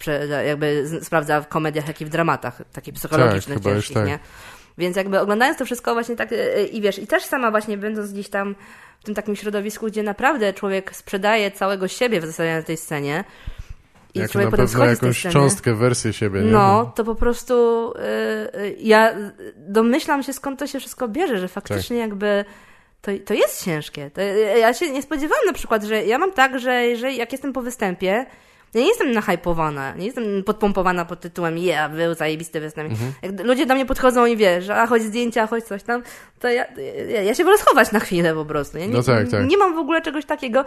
jakby 0.45 0.85
sprawdza 1.01 1.41
w 1.41 1.47
komediach, 1.47 1.87
jak 1.87 2.01
i 2.01 2.05
w 2.05 2.09
dramatach, 2.09 2.61
takich 2.73 2.93
psychologicznych, 2.93 3.59
tak, 3.59 3.73
ciężkich, 3.73 3.97
tak. 3.97 4.07
nie? 4.07 4.19
Więc 4.77 4.97
jakby 4.97 5.19
oglądając 5.19 5.57
to 5.57 5.65
wszystko 5.65 5.93
właśnie 5.93 6.15
tak 6.15 6.29
e, 6.31 6.65
i 6.65 6.81
wiesz, 6.81 6.99
i 6.99 7.07
też 7.07 7.23
sama 7.23 7.51
właśnie 7.51 7.77
będąc 7.77 8.11
gdzieś 8.11 8.29
tam 8.29 8.55
w 8.99 9.03
tym 9.03 9.15
takim 9.15 9.35
środowisku, 9.35 9.87
gdzie 9.87 10.03
naprawdę 10.03 10.53
człowiek 10.53 10.95
sprzedaje 10.95 11.51
całego 11.51 11.87
siebie 11.87 12.21
w 12.21 12.25
zasadzie 12.25 12.55
na 12.55 12.63
tej 12.63 12.77
scenie, 12.77 13.23
i 14.13 14.19
Jak 14.19 14.31
człowiek 14.31 14.47
na 14.47 14.51
potem 14.51 14.67
pewno 14.67 14.85
jakąś 14.85 15.21
cząstkę, 15.21 15.75
wersję 15.75 16.13
siebie, 16.13 16.41
nie? 16.41 16.51
No, 16.51 16.91
to 16.95 17.03
po 17.03 17.15
prostu 17.15 17.53
yy, 18.55 18.75
ja 18.79 19.15
domyślam 19.55 20.23
się, 20.23 20.33
skąd 20.33 20.59
to 20.59 20.67
się 20.67 20.79
wszystko 20.79 21.07
bierze, 21.07 21.37
że 21.37 21.47
faktycznie 21.47 21.97
tak. 21.97 22.09
jakby 22.09 22.45
to, 23.01 23.11
to 23.25 23.33
jest 23.33 23.65
ciężkie. 23.65 24.11
To, 24.11 24.21
ja 24.59 24.73
się 24.73 24.91
nie 24.91 25.01
spodziewałam 25.01 25.45
na 25.45 25.53
przykład, 25.53 25.83
że 25.83 26.03
ja 26.03 26.17
mam 26.17 26.31
tak, 26.31 26.59
że, 26.59 26.95
że 26.95 27.11
jak 27.11 27.31
jestem 27.31 27.53
po 27.53 27.61
występie, 27.61 28.25
ja 28.73 28.81
nie 28.81 28.87
jestem 28.87 29.11
nahypowana, 29.11 29.95
nie 29.95 30.05
jestem 30.05 30.43
podpompowana 30.43 31.05
pod 31.05 31.19
tytułem 31.19 31.57
yeah, 31.57 31.91
był 31.91 32.13
zajebisty 32.13 32.59
występ. 32.59 32.91
Mhm. 32.91 33.13
Jak 33.21 33.47
ludzie 33.47 33.65
do 33.65 33.75
mnie 33.75 33.85
podchodzą 33.85 34.25
i 34.25 34.37
wiesz, 34.37 34.69
a 34.69 34.87
chodź 34.87 35.01
zdjęcia, 35.01 35.47
chodź 35.47 35.63
coś 35.63 35.83
tam, 35.83 36.03
to 36.39 36.49
ja, 36.49 36.65
ja, 37.09 37.21
ja 37.21 37.35
się 37.35 37.43
wolę 37.43 37.57
schować 37.57 37.91
na 37.91 37.99
chwilę 37.99 38.33
po 38.33 38.45
prostu. 38.45 38.77
Ja 38.77 38.85
nie, 38.85 38.93
no 38.93 39.03
tak, 39.03 39.29
tak. 39.29 39.47
nie 39.47 39.57
mam 39.57 39.75
w 39.75 39.77
ogóle 39.77 40.01
czegoś 40.01 40.25
takiego. 40.25 40.65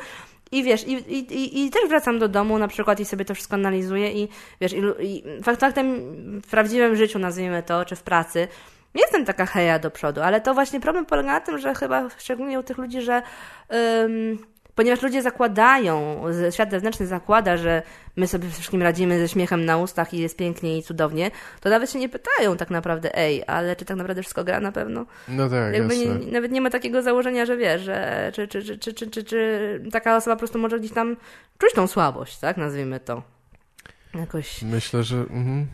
I 0.53 0.63
wiesz, 0.63 0.89
i, 0.89 0.93
i, 0.93 1.67
i 1.67 1.71
też 1.71 1.89
wracam 1.89 2.19
do 2.19 2.29
domu 2.29 2.59
na 2.59 2.69
przykład 2.69 3.01
i 3.01 3.05
sobie 3.05 3.25
to 3.25 3.35
wszystko 3.35 3.55
analizuję 3.55 4.13
i 4.13 4.29
wiesz, 4.61 4.73
i, 4.73 4.81
i 5.01 5.25
faktem 5.43 5.97
w 6.41 6.51
prawdziwym 6.51 6.97
życiu, 6.97 7.19
nazwijmy 7.19 7.63
to, 7.63 7.85
czy 7.85 7.97
w 7.97 8.03
pracy, 8.03 8.49
nie 8.95 9.03
jestem 9.03 9.25
taka 9.25 9.47
heja 9.47 9.79
do 9.79 9.91
przodu, 9.91 10.21
ale 10.21 10.41
to 10.41 10.55
właśnie 10.55 10.81
problem 10.81 11.07
polega 11.07 11.33
na 11.33 11.41
tym, 11.41 11.59
że 11.59 11.75
chyba 11.75 12.09
szczególnie 12.19 12.61
u 12.61 12.63
tych 12.63 12.79
ludzi, 12.79 13.03
że 13.03 13.23
ponieważ 14.77 15.03
ludzie 15.03 15.23
zakładają, 15.23 16.23
świat 16.51 16.71
zewnętrzny 16.71 17.07
zakłada, 17.07 17.57
że 17.57 17.83
my 18.17 18.27
sobie 18.27 18.51
wszystkim 18.51 18.83
radzimy 18.83 19.19
ze 19.19 19.29
śmiechem 19.29 19.65
na 19.65 19.77
ustach 19.77 20.15
i 20.15 20.19
jest 20.19 20.37
pięknie 20.37 20.79
i 20.79 20.83
cudownie, 20.83 21.31
to 21.61 21.71
nawet 21.71 21.91
się 21.91 21.99
nie 21.99 22.09
pytają 22.09 22.57
tak 22.57 22.71
naprawdę, 22.71 23.19
ej, 23.19 23.43
ale 23.47 23.77
czy 23.77 23.85
tak 23.85 23.97
naprawdę 23.97 24.23
wszystko 24.23 24.45
gra 24.45 24.61
na 24.61 24.73
pewno? 24.73 25.07
No 25.29 25.49
tak, 25.49 25.75
Jakby 25.75 25.97
nie, 25.97 26.33
Nawet 26.33 26.53
nie 26.53 26.61
ma 26.61 26.71
takiego 26.71 27.03
założenia, 27.03 27.47
że 27.47 27.57
wiesz, 27.57 27.83
że 27.83 28.31
czy, 28.35 28.49
czy, 28.49 28.63
czy, 28.63 28.79
czy, 28.79 28.95
czy, 28.95 29.11
czy, 29.11 29.25
czy 29.25 29.83
taka 29.93 30.17
osoba 30.17 30.37
po 30.37 30.39
prostu 30.39 30.59
może 30.59 30.79
gdzieś 30.79 30.93
tam 30.93 31.17
czuć 31.59 31.73
tą 31.75 31.87
słabość, 31.87 32.39
tak, 32.39 32.57
nazwijmy 32.57 33.01
to. 33.01 33.23
Jakoś... 34.15 34.63
Myślę, 34.63 35.03
że... 35.03 35.17
Mhm. 35.17 35.67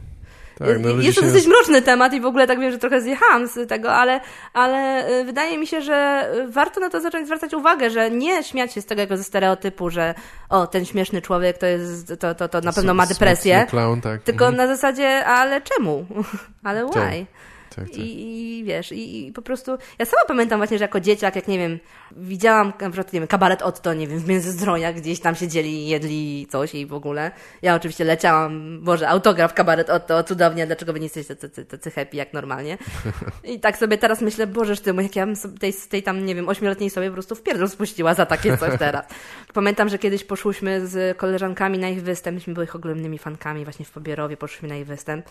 Tak, 0.58 0.68
no, 0.80 0.90
jest 0.90 1.18
to 1.18 1.24
dosyć 1.24 1.46
mroczny 1.46 1.82
temat 1.82 2.12
i 2.12 2.20
w 2.20 2.26
ogóle 2.26 2.46
tak 2.46 2.60
wiem, 2.60 2.72
że 2.72 2.78
trochę 2.78 3.00
zjechałam 3.00 3.48
z 3.48 3.68
tego, 3.68 3.94
ale, 3.94 4.20
ale 4.52 5.10
y, 5.10 5.24
wydaje 5.24 5.58
mi 5.58 5.66
się, 5.66 5.82
że 5.82 6.28
warto 6.48 6.80
na 6.80 6.90
to 6.90 7.00
zacząć 7.00 7.26
zwracać 7.26 7.54
uwagę, 7.54 7.90
że 7.90 8.10
nie 8.10 8.44
śmiać 8.44 8.72
się 8.72 8.80
z 8.80 8.86
tego 8.86 9.00
jako 9.00 9.16
ze 9.16 9.24
stereotypu, 9.24 9.90
że 9.90 10.14
o, 10.48 10.66
ten 10.66 10.84
śmieszny 10.84 11.22
człowiek 11.22 11.58
to 11.58 11.66
jest, 11.66 12.12
to, 12.20 12.34
to, 12.34 12.48
to 12.48 12.60
na 12.60 12.72
pewno 12.72 12.94
ma 12.94 13.06
depresję. 13.06 13.66
Clown, 13.70 14.00
tak. 14.00 14.22
Tylko 14.22 14.46
mhm. 14.46 14.56
na 14.56 14.76
zasadzie, 14.76 15.26
ale 15.26 15.60
czemu? 15.60 16.06
ale 16.64 16.86
why? 16.86 16.92
Tak. 16.94 17.41
Tak, 17.76 17.84
tak. 17.84 17.98
I, 17.98 18.58
I, 18.58 18.64
wiesz, 18.64 18.92
i, 18.92 19.26
i, 19.26 19.32
po 19.32 19.42
prostu. 19.42 19.78
Ja 19.98 20.06
sama 20.06 20.24
pamiętam 20.28 20.60
właśnie, 20.60 20.78
że 20.78 20.84
jako 20.84 21.00
dzieciak, 21.00 21.36
jak 21.36 21.48
nie 21.48 21.58
wiem, 21.58 21.78
widziałam 22.16 22.72
na 22.80 22.90
przykład, 22.90 23.12
nie 23.12 23.20
wiem, 23.20 23.26
kabaret 23.26 23.62
Otto, 23.62 23.94
nie 23.94 24.08
wiem, 24.08 24.18
w 24.18 24.28
Międzyzdrojach 24.28 24.94
gdzieś 24.94 25.20
tam 25.20 25.34
siedzieli, 25.34 25.88
jedli 25.88 26.46
coś 26.50 26.74
i 26.74 26.86
w 26.86 26.94
ogóle. 26.94 27.30
Ja 27.62 27.74
oczywiście 27.74 28.04
leciałam, 28.04 28.80
Boże, 28.82 29.08
autograf 29.08 29.54
kabaret 29.54 29.90
Otto, 29.90 30.24
cudownie, 30.24 30.66
dlaczego 30.66 30.92
wy 30.92 31.00
nie 31.00 31.06
jesteście 31.06 31.36
tacy, 31.36 31.64
tacy 31.64 31.90
happy 31.90 32.16
jak 32.16 32.32
normalnie. 32.32 32.78
I 33.44 33.60
tak 33.60 33.76
sobie 33.76 33.98
teraz 33.98 34.20
myślę, 34.20 34.46
Boże, 34.46 34.76
ty, 34.76 34.94
jak 35.02 35.16
ja 35.16 35.26
bym 35.26 35.36
tej, 35.60 35.74
tej 35.88 36.02
tam, 36.02 36.26
nie 36.26 36.34
wiem, 36.34 36.48
ośmioletniej 36.48 36.90
sobie 36.90 37.08
po 37.08 37.14
prostu 37.14 37.34
w 37.34 37.42
pierdol 37.42 37.68
spuściła 37.68 38.14
za 38.14 38.26
takie 38.26 38.56
coś 38.56 38.78
teraz. 38.78 39.06
Pamiętam, 39.54 39.88
że 39.88 39.98
kiedyś 39.98 40.24
poszłyśmy 40.24 40.86
z 40.86 41.16
koleżankami 41.16 41.78
na 41.78 41.88
ich 41.88 42.02
występ, 42.02 42.34
myśmy 42.34 42.54
były 42.54 42.64
ich 42.64 42.76
ogromnymi 42.76 43.18
fankami 43.18 43.64
właśnie 43.64 43.84
w 43.84 43.90
Pobierowie, 43.90 44.36
poszłyśmy 44.36 44.68
na 44.68 44.76
ich 44.76 44.86
występ. 44.86 45.26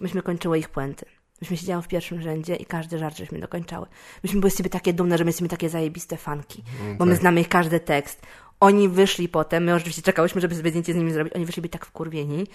Myśmy 0.00 0.22
kończyły 0.22 0.58
ich 0.58 0.68
puenty. 0.68 1.19
Myśmy 1.40 1.56
siedziały 1.56 1.82
w 1.82 1.88
pierwszym 1.88 2.22
rzędzie 2.22 2.56
i 2.56 2.66
każdy 2.66 2.98
żart 2.98 3.16
żeśmy 3.16 3.38
dokończały. 3.38 3.86
Myśmy 4.22 4.40
były 4.40 4.50
z 4.50 4.56
siebie 4.56 4.70
takie 4.70 4.92
dumne, 4.92 5.18
że 5.18 5.24
my 5.24 5.28
jesteśmy 5.28 5.48
takie 5.48 5.68
zajebiste 5.68 6.16
fanki, 6.16 6.62
mm, 6.82 6.96
bo 6.96 7.04
my 7.04 7.12
tak. 7.12 7.20
znamy 7.20 7.40
ich 7.40 7.48
każdy 7.48 7.80
tekst. 7.80 8.22
Oni 8.60 8.88
wyszli 8.88 9.28
potem, 9.28 9.64
my 9.64 9.74
oczywiście 9.74 10.02
czekałyśmy, 10.02 10.40
żeby 10.40 10.54
sobie 10.54 10.70
zdjęcie 10.70 10.92
z 10.92 10.96
nimi 10.96 11.12
zrobić, 11.12 11.32
oni 11.34 11.44
wyszli 11.44 11.68
tak 11.68 11.86
wkurwieni. 11.86 12.46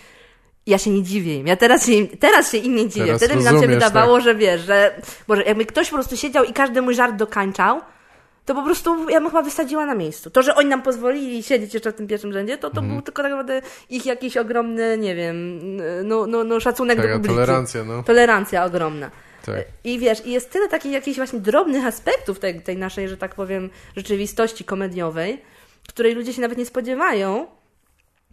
Ja 0.65 0.77
się 0.77 0.89
nie 0.89 1.03
dziwię 1.03 1.35
im. 1.35 1.47
Ja 1.47 1.55
teraz 1.55 1.85
się, 1.85 1.91
im, 1.91 2.07
teraz 2.07 2.51
się 2.51 2.57
im 2.57 2.75
nie 2.75 2.89
dziwię. 2.89 3.05
Teraz 3.05 3.23
Wtedy 3.23 3.43
nam 3.43 3.61
się 3.61 3.67
wydawało, 3.67 4.15
tak. 4.15 4.23
że 4.23 4.35
wiesz, 4.35 4.61
że 4.61 5.01
Boże, 5.27 5.43
jakby 5.43 5.65
ktoś 5.65 5.89
po 5.89 5.95
prostu 5.95 6.17
siedział 6.17 6.43
i 6.43 6.53
każdy 6.53 6.81
mój 6.81 6.95
żart 6.95 7.15
dokańczał, 7.15 7.81
to 8.45 8.55
po 8.55 8.63
prostu 8.63 9.09
ja 9.09 9.19
bym 9.19 9.29
chyba 9.29 9.41
wysadziła 9.41 9.85
na 9.85 9.95
miejscu. 9.95 10.29
To, 10.29 10.43
że 10.43 10.55
oni 10.55 10.69
nam 10.69 10.81
pozwolili 10.81 11.43
siedzieć 11.43 11.73
jeszcze 11.73 11.91
w 11.91 11.95
tym 11.95 12.07
pierwszym 12.07 12.33
rzędzie, 12.33 12.57
to 12.57 12.69
to 12.69 12.79
mm. 12.79 12.91
był 12.91 13.01
tylko 13.01 13.23
tak 13.23 13.31
naprawdę 13.31 13.61
ich 13.89 14.05
jakiś 14.05 14.37
ogromny, 14.37 14.97
nie 14.97 15.15
wiem, 15.15 15.59
no, 16.03 16.27
no, 16.27 16.43
no 16.43 16.59
szacunek 16.59 16.97
Taka 16.97 17.09
do 17.09 17.15
publiki. 17.15 17.35
tolerancja, 17.35 17.83
no. 17.83 18.03
Tolerancja 18.03 18.65
ogromna. 18.65 19.11
Tak. 19.45 19.65
I 19.83 19.99
wiesz, 19.99 20.25
i 20.25 20.31
jest 20.31 20.51
tyle 20.51 20.67
takich 20.67 20.91
jakichś 20.91 21.17
właśnie 21.17 21.39
drobnych 21.39 21.85
aspektów 21.85 22.39
tej, 22.39 22.61
tej 22.61 22.77
naszej, 22.77 23.09
że 23.09 23.17
tak 23.17 23.35
powiem, 23.35 23.69
rzeczywistości 23.95 24.63
komediowej, 24.63 25.41
której 25.89 26.15
ludzie 26.15 26.33
się 26.33 26.41
nawet 26.41 26.57
nie 26.57 26.65
spodziewają, 26.65 27.47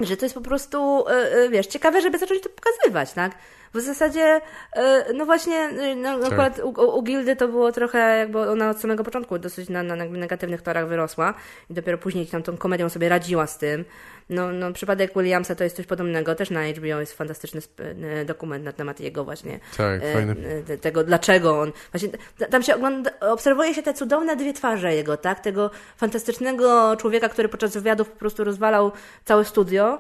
że 0.01 0.17
to 0.17 0.25
jest 0.25 0.35
po 0.35 0.41
prostu, 0.41 1.09
e, 1.09 1.13
e, 1.13 1.49
wiesz, 1.49 1.67
ciekawe, 1.67 2.01
żeby 2.01 2.19
zacząć 2.19 2.43
to 2.43 2.49
pokazywać, 2.49 3.13
tak? 3.13 3.33
W 3.75 3.81
zasadzie, 3.81 4.41
e, 4.73 5.13
no 5.15 5.27
właśnie, 5.27 5.69
no, 5.97 6.19
tak. 6.19 6.33
akurat 6.33 6.59
u, 6.59 6.99
u, 6.99 7.03
Gildy 7.03 7.37
to 7.37 7.49
było 7.49 7.73
trochę, 7.73 8.19
jakby 8.19 8.39
ona 8.39 8.71
od 8.71 8.81
samego 8.81 9.05
początku 9.05 9.39
dosyć 9.39 9.69
na, 9.69 9.83
na 9.83 9.97
negatywnych 9.97 10.63
torach 10.63 10.89
wyrosła 10.89 11.35
i 11.71 11.75
dopiero 11.75 11.99
później 11.99 12.27
tam 12.27 12.43
tą 12.43 12.57
komedią 12.57 12.89
sobie 12.89 13.09
radziła 13.09 13.47
z 13.47 13.59
tym. 13.59 13.85
No, 14.31 14.53
no 14.53 14.73
przypadek 14.73 15.13
Williamsa 15.17 15.55
to 15.55 15.65
jest 15.65 15.77
coś 15.77 15.87
podobnego, 15.87 16.35
też 16.35 16.51
na 16.51 16.61
HBO 16.63 17.01
jest 17.01 17.13
fantastyczny 17.13 17.61
e, 17.79 18.25
dokument 18.25 18.65
na 18.65 18.73
temat 18.73 19.01
jego 19.01 19.25
właśnie. 19.25 19.61
Tak, 19.77 20.03
e, 20.03 20.13
fajny. 20.13 20.37
Tego, 20.81 21.05
dlaczego 21.05 21.61
on, 21.61 21.73
właśnie 21.93 22.09
tam 22.51 22.63
się 22.63 22.75
ogląda, 22.75 23.11
obserwuje 23.21 23.75
się 23.75 23.83
te 23.83 23.95
cudowne 23.95 24.37
dwie 24.37 24.53
twarze 24.53 24.95
jego, 24.95 25.17
tak? 25.17 25.41
Tego 25.41 25.71
fantastycznego 25.97 26.97
człowieka, 26.97 27.29
który 27.29 27.49
podczas 27.49 27.75
wywiadów 27.75 28.11
po 28.11 28.19
prostu 28.19 28.45
rozwalał 28.45 28.93
całe 29.25 29.45
studio, 29.45 29.99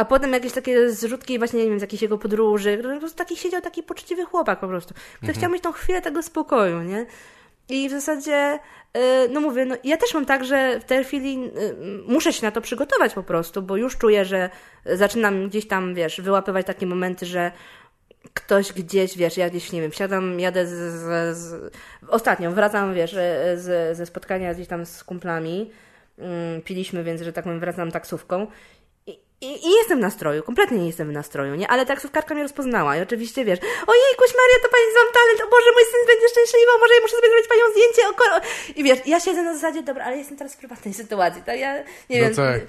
a 0.00 0.04
potem 0.04 0.32
jakieś 0.32 0.52
takie 0.52 0.90
zrzutki 0.90 1.38
właśnie, 1.38 1.62
nie 1.64 1.70
wiem, 1.70 1.78
z 1.78 1.82
jakichś 1.82 2.02
jego 2.02 2.18
podróży. 2.18 2.78
Po 2.82 2.98
prostu 3.00 3.18
taki 3.18 3.36
siedział 3.36 3.60
taki 3.60 3.82
poczciwy 3.82 4.24
chłopak 4.24 4.60
po 4.60 4.68
prostu, 4.68 4.94
który 4.94 5.30
mhm. 5.30 5.38
chciał 5.38 5.50
mieć 5.50 5.62
tą 5.62 5.72
chwilę 5.72 6.02
tego 6.02 6.22
spokoju, 6.22 6.82
nie? 6.82 7.06
I 7.68 7.88
w 7.88 7.92
zasadzie, 7.92 8.58
y, 8.96 9.28
no 9.30 9.40
mówię, 9.40 9.64
no 9.64 9.76
ja 9.84 9.96
też 9.96 10.14
mam 10.14 10.26
tak, 10.26 10.44
że 10.44 10.80
w 10.80 10.84
tej 10.84 11.04
chwili 11.04 11.44
y, 11.44 11.76
muszę 12.06 12.32
się 12.32 12.46
na 12.46 12.50
to 12.50 12.60
przygotować 12.60 13.14
po 13.14 13.22
prostu, 13.22 13.62
bo 13.62 13.76
już 13.76 13.98
czuję, 13.98 14.24
że 14.24 14.50
zaczynam 14.86 15.48
gdzieś 15.48 15.68
tam, 15.68 15.94
wiesz, 15.94 16.20
wyłapywać 16.20 16.66
takie 16.66 16.86
momenty, 16.86 17.26
że 17.26 17.52
ktoś 18.34 18.72
gdzieś, 18.72 19.16
wiesz, 19.16 19.36
ja 19.36 19.50
gdzieś, 19.50 19.72
nie 19.72 19.80
wiem, 19.80 19.90
wsiadam, 19.90 20.40
jadę 20.40 20.66
z, 20.66 20.70
z, 20.70 21.36
z 21.38 21.72
ostatnio 22.08 22.52
wracam, 22.52 22.94
wiesz, 22.94 23.12
z, 23.54 23.96
ze 23.96 24.06
spotkania 24.06 24.54
gdzieś 24.54 24.68
tam 24.68 24.86
z 24.86 25.04
kumplami, 25.04 25.70
mm, 26.18 26.62
piliśmy, 26.62 27.04
więc, 27.04 27.22
że 27.22 27.32
tak 27.32 27.44
powiem, 27.44 27.60
wracam 27.60 27.90
taksówką 27.90 28.46
i, 29.40 29.66
I, 29.66 29.70
jestem 29.70 29.98
w 29.98 30.00
nastroju, 30.00 30.42
kompletnie 30.42 30.78
nie 30.78 30.86
jestem 30.86 31.08
w 31.08 31.12
nastroju, 31.12 31.54
nie? 31.54 31.68
Ale 31.68 31.86
taksówkarka 31.86 32.34
mnie 32.34 32.42
rozpoznała 32.42 32.96
i 32.96 33.00
oczywiście 33.00 33.44
wiesz, 33.44 33.58
ojej, 33.86 34.14
Kuś 34.16 34.34
Maria, 34.40 34.56
to 34.62 34.68
pani 34.68 34.84
mam 34.94 35.12
talent, 35.14 35.40
o 35.40 35.50
Boże, 35.50 35.70
mój 35.74 35.84
syn 35.84 36.06
będzie 36.06 36.28
szczęśliwy, 36.28 36.72
może 36.80 36.94
ja 36.94 37.00
muszę 37.00 37.16
sobie 37.16 37.28
zrobić 37.28 37.48
panią 37.48 37.62
zdjęcie, 37.72 38.02
o 38.08 38.40
I 38.76 38.84
wiesz, 38.84 38.98
ja 39.06 39.20
siedzę 39.20 39.42
na 39.42 39.54
zasadzie, 39.54 39.82
dobra, 39.82 40.04
ale 40.04 40.16
jestem 40.16 40.36
teraz 40.36 40.54
w 40.54 40.56
prywatnej 40.56 40.94
sytuacji, 40.94 41.42
tak? 41.42 41.58
Ja, 41.58 41.76
nie 42.10 42.20
no 42.20 42.26
wiem, 42.26 42.34
tak. 42.34 42.60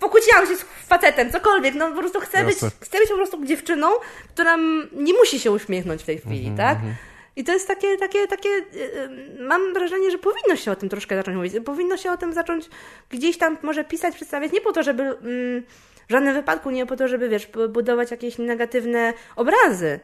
pokłóciłam 0.00 0.46
się 0.46 0.56
z 0.56 0.64
facetem, 0.88 1.32
cokolwiek, 1.32 1.74
no 1.74 1.88
po 1.88 1.98
prostu 1.98 2.20
chcę 2.20 2.44
być, 2.44 2.58
chcę 2.80 2.98
być 2.98 3.08
po 3.08 3.16
prostu 3.16 3.44
dziewczyną, 3.44 3.88
która 4.34 4.56
nie 4.92 5.14
musi 5.14 5.40
się 5.40 5.50
uśmiechnąć 5.50 6.02
w 6.02 6.06
tej 6.06 6.18
chwili, 6.18 6.46
mm 6.46 6.54
-hmm, 6.54 6.58
tak? 6.58 6.78
Mm 6.78 6.90
-hmm. 6.90 7.18
I 7.38 7.44
to 7.44 7.52
jest 7.52 7.68
takie, 7.68 7.96
takie, 7.96 8.26
takie, 8.26 8.48
y, 8.48 8.62
y, 8.74 9.42
mam 9.42 9.74
wrażenie, 9.74 10.10
że 10.10 10.18
powinno 10.18 10.56
się 10.56 10.70
o 10.70 10.76
tym 10.76 10.88
troszkę 10.88 11.16
zacząć 11.16 11.36
mówić. 11.36 11.54
Powinno 11.64 11.96
się 11.96 12.12
o 12.12 12.16
tym 12.16 12.32
zacząć 12.32 12.68
gdzieś 13.10 13.38
tam 13.38 13.58
może 13.62 13.84
pisać, 13.84 14.14
przedstawiać, 14.14 14.52
nie 14.52 14.60
po 14.60 14.72
to, 14.72 14.82
żeby 14.82 15.02
mm, 15.02 15.62
w 16.08 16.12
żadnym 16.12 16.34
wypadku 16.34 16.70
nie 16.70 16.86
po 16.86 16.96
to, 16.96 17.08
żeby, 17.08 17.28
wiesz, 17.28 17.48
budować 17.68 18.10
jakieś 18.10 18.38
negatywne 18.38 19.12
obrazy. 19.36 20.00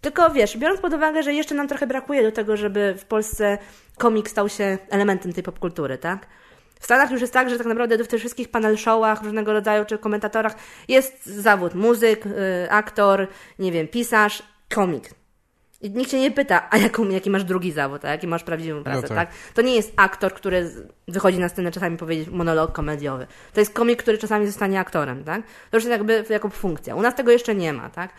Tylko, 0.00 0.30
wiesz, 0.30 0.56
biorąc 0.56 0.80
pod 0.80 0.94
uwagę, 0.94 1.22
że 1.22 1.34
jeszcze 1.34 1.54
nam 1.54 1.68
trochę 1.68 1.86
brakuje 1.86 2.22
do 2.22 2.32
tego, 2.32 2.56
żeby 2.56 2.94
w 2.98 3.04
Polsce 3.04 3.58
komik 3.98 4.28
stał 4.28 4.48
się 4.48 4.78
elementem 4.90 5.32
tej 5.32 5.42
popkultury, 5.42 5.98
tak? 5.98 6.26
W 6.80 6.84
Stanach 6.84 7.10
już 7.10 7.20
jest 7.20 7.32
tak, 7.32 7.50
że 7.50 7.58
tak 7.58 7.66
naprawdę 7.66 8.04
w 8.04 8.08
tych 8.08 8.20
wszystkich 8.20 8.50
panel 8.50 8.76
showach 8.76 9.22
różnego 9.22 9.52
rodzaju, 9.52 9.84
czy 9.84 9.98
komentatorach 9.98 10.56
jest 10.88 11.26
zawód 11.26 11.74
muzyk, 11.74 12.26
y, 12.26 12.30
aktor, 12.70 13.28
nie 13.58 13.72
wiem, 13.72 13.88
pisarz, 13.88 14.42
komik. 14.74 15.10
I 15.84 15.90
nikt 15.90 16.10
się 16.10 16.20
nie 16.20 16.30
pyta, 16.30 16.66
a 16.70 16.78
jaką, 16.78 17.08
jaki 17.08 17.30
masz 17.30 17.44
drugi 17.44 17.72
zawód, 17.72 18.04
a 18.04 18.08
jaki 18.10 18.26
masz 18.26 18.44
prawdziwą 18.44 18.82
pracę, 18.82 19.08
tak. 19.08 19.16
tak. 19.16 19.28
To 19.54 19.62
nie 19.62 19.76
jest 19.76 19.92
aktor, 19.96 20.34
który 20.34 20.70
wychodzi 21.08 21.38
na 21.38 21.48
scenę 21.48 21.72
czasami 21.72 21.96
powiedzieć 21.96 22.28
monolog 22.28 22.72
komediowy. 22.72 23.26
To 23.52 23.60
jest 23.60 23.74
komik, 23.74 24.02
który 24.02 24.18
czasami 24.18 24.46
zostanie 24.46 24.80
aktorem, 24.80 25.24
tak? 25.24 25.42
To 25.70 25.76
już 25.76 25.84
jest 25.84 25.90
jakby 25.90 26.24
jako 26.28 26.48
funkcja. 26.48 26.94
U 26.94 27.02
nas 27.02 27.14
tego 27.14 27.30
jeszcze 27.30 27.54
nie 27.54 27.72
ma, 27.72 27.90
tak? 27.90 28.10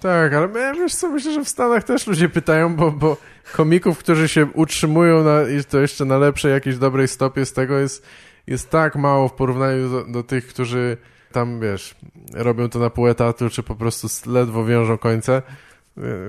Tak, 0.00 0.32
ale 0.34 0.60
ja, 0.60 0.74
wiesz 0.74 0.94
co, 0.94 1.10
myślę, 1.10 1.32
że 1.32 1.44
w 1.44 1.48
Stanach 1.48 1.84
też 1.84 2.06
ludzie 2.06 2.28
pytają, 2.28 2.76
bo, 2.76 2.90
bo 2.90 3.16
komików, 3.52 3.98
którzy 3.98 4.28
się 4.28 4.46
utrzymują 4.46 5.24
na, 5.24 5.42
i 5.42 5.64
to 5.64 5.80
jeszcze 5.80 6.04
na 6.04 6.18
lepszej 6.18 6.52
jakiejś 6.52 6.78
dobrej 6.78 7.08
stopie 7.08 7.46
z 7.46 7.52
tego 7.52 7.78
jest, 7.78 8.06
jest 8.46 8.70
tak 8.70 8.96
mało 8.96 9.28
w 9.28 9.32
porównaniu 9.32 9.90
do, 9.90 10.04
do 10.04 10.22
tych, 10.22 10.46
którzy 10.46 10.96
tam, 11.32 11.60
wiesz, 11.60 11.94
robią 12.34 12.68
to 12.68 12.78
na 12.78 12.90
pół 12.90 13.08
etatu, 13.08 13.50
czy 13.50 13.62
po 13.62 13.74
prostu 13.74 14.30
ledwo 14.30 14.64
wiążą 14.64 14.98
końce. 14.98 15.42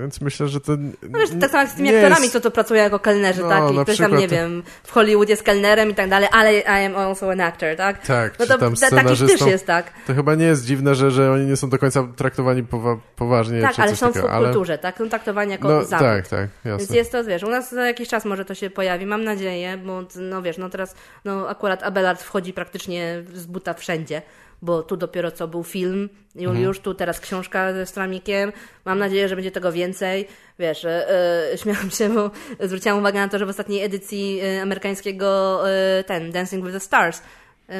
Więc 0.00 0.20
myślę, 0.20 0.48
że 0.48 0.60
to. 0.60 0.72
No 1.02 1.18
wiesz, 1.18 1.30
tak 1.40 1.50
samo 1.50 1.62
jak 1.62 1.70
z 1.72 1.74
tymi 1.74 1.88
aktorami, 1.88 2.22
jest- 2.22 2.32
co 2.32 2.40
to 2.40 2.50
pracują 2.50 2.82
jako 2.82 2.98
kelnerzy, 2.98 3.42
No, 3.42 3.48
tak? 3.48 3.72
I 3.74 3.78
ktoś 3.82 3.96
tam, 3.98 4.16
nie 4.16 4.28
to- 4.28 4.34
wiem, 4.34 4.62
w 4.84 4.90
Hollywood 4.92 5.28
jest 5.28 5.42
kelnerem 5.42 5.90
i 5.90 5.94
tak 5.94 6.10
dalej, 6.10 6.28
ale 6.32 6.58
I 6.58 6.86
am 6.86 6.96
also 6.96 7.30
an 7.30 7.40
actor, 7.40 7.76
tak? 7.76 8.06
Tak, 8.06 8.38
No 8.38 8.46
to 8.46 8.58
tam 8.58 8.74
ta, 8.74 8.90
takich 8.90 9.26
też 9.26 9.40
jest, 9.40 9.66
tak? 9.66 9.92
To 10.06 10.14
chyba 10.14 10.34
nie 10.34 10.44
jest 10.44 10.64
dziwne, 10.64 10.94
że, 10.94 11.10
że 11.10 11.32
oni 11.32 11.46
nie 11.46 11.56
są 11.56 11.70
do 11.70 11.78
końca 11.78 12.08
traktowani 12.16 12.62
powa 12.62 12.96
poważnie. 13.16 13.60
Tak, 13.60 13.78
ale 13.78 13.96
są 13.96 14.10
w 14.10 14.12
takiego, 14.12 14.30
ale... 14.32 14.38
subkulturze, 14.46 14.78
tak? 14.78 14.98
Są 14.98 15.08
traktowani 15.08 15.52
jako 15.52 15.68
No 15.68 15.84
zawód. 15.84 16.06
tak, 16.06 16.28
tak, 16.28 16.48
Więc 16.64 16.82
jasne. 16.82 16.96
jest 16.96 17.12
to, 17.12 17.24
wiesz, 17.24 17.42
u 17.42 17.50
nas 17.50 17.70
za 17.72 17.86
jakiś 17.86 18.08
czas 18.08 18.24
może 18.24 18.44
to 18.44 18.54
się 18.54 18.70
pojawi, 18.70 19.06
mam 19.06 19.24
nadzieję, 19.24 19.76
bo 19.76 20.02
no 20.16 20.42
wiesz, 20.42 20.58
no 20.58 20.70
teraz 20.70 20.94
no 21.24 21.48
akurat 21.48 21.82
Abelard 21.82 22.22
wchodzi 22.22 22.52
praktycznie 22.52 23.22
z 23.34 23.46
buta 23.46 23.74
wszędzie, 23.74 24.22
bo 24.64 24.82
tu 24.82 24.96
dopiero 24.96 25.30
co 25.30 25.48
był 25.48 25.64
film, 25.64 26.08
już, 26.34 26.44
Mhm. 26.46 26.64
już 26.64 26.80
tu 26.80 26.94
teraz 26.94 27.20
książka 27.20 27.72
ze 27.72 27.86
Stramikiem, 27.86 28.52
mam 28.84 28.98
nadzieję, 28.98 29.28
że 29.28 29.34
będzie 29.36 29.50
tego 29.50 29.72
więcej, 29.72 30.28
wiesz, 30.58 30.84
e, 30.84 31.06
śmiałam 31.62 31.90
się, 31.90 32.08
bo 32.08 32.30
zwróciłam 32.60 32.98
uwagę 32.98 33.18
na 33.20 33.28
to, 33.28 33.38
że 33.38 33.46
w 33.46 33.48
ostatniej 33.48 33.82
edycji 33.84 34.40
e, 34.40 34.62
amerykańskiego 34.62 35.60
ten, 36.06 36.32
Dancing 36.32 36.64
with 36.64 36.74
the 36.74 36.80
Stars 36.80 37.22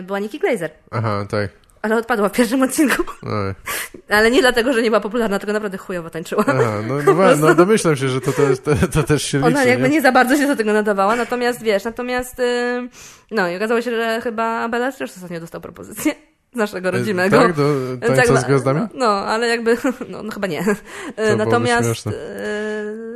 była 0.03 0.19
Nikki 0.19 0.39
Glazer, 0.39 0.71
Aha, 0.91 1.27
tak. 1.31 1.51
ale 1.83 1.97
odpadła 1.97 2.29
w 2.29 2.33
pierwszym 2.33 2.63
odcinku, 2.63 3.03
Oj. 3.23 3.55
ale 4.17 4.31
nie 4.31 4.41
dlatego, 4.41 4.73
że 4.73 4.83
nie 4.83 4.91
była 4.91 5.01
popularna, 5.01 5.39
tylko 5.39 5.53
naprawdę 5.53 5.79
chujowo 5.79 6.11
tańczyła. 6.11 6.45
Aha, 6.47 6.83
no, 6.89 6.95
no, 7.15 7.37
no 7.49 7.55
domyślam 7.55 7.97
się, 7.97 8.09
że 8.09 8.21
to, 8.21 8.33
też- 8.33 8.61
to, 8.61 8.71
to 8.93 9.03
też 9.03 9.23
się 9.23 9.39
liczy. 9.39 9.49
Ona 9.51 9.65
jakby 9.65 9.89
nie? 9.89 9.95
nie 9.95 10.03
za 10.03 10.13
bardzo 10.13 10.37
się 10.37 10.47
do 10.47 10.57
tego 10.57 10.73
nadawała, 10.73 11.17
natomiast 11.17 11.63
wiesz, 11.63 11.85
natomiast 11.85 12.39
yy, 12.39 12.89
no 13.31 13.49
i 13.49 13.57
okazało 13.57 13.83
się, 13.83 13.91
że 13.91 14.21
chyba 14.23 14.45
Abelard 14.61 14.99
też 14.99 15.11
ostatnio 15.11 15.41
dostał 15.41 15.61
propozycję 15.61 16.15
z 16.55 16.57
naszego 16.65 16.91
rodzimego. 16.91 17.39
Tak, 17.39 17.53
do 17.53 17.65
tańca 18.01 18.23
jakby- 18.23 18.41
z 18.41 18.45
gwiazdami? 18.45 18.81
No, 18.81 18.89
no, 18.95 19.07
ale 19.07 19.49
jakby, 19.49 19.77
no, 20.09 20.23
no 20.23 20.33
chyba 20.33 20.47
nie. 20.47 20.57
Yy, 20.57 21.15
byłoby 21.17 21.37
Natomiast, 21.37 22.07
yy, 22.07 22.13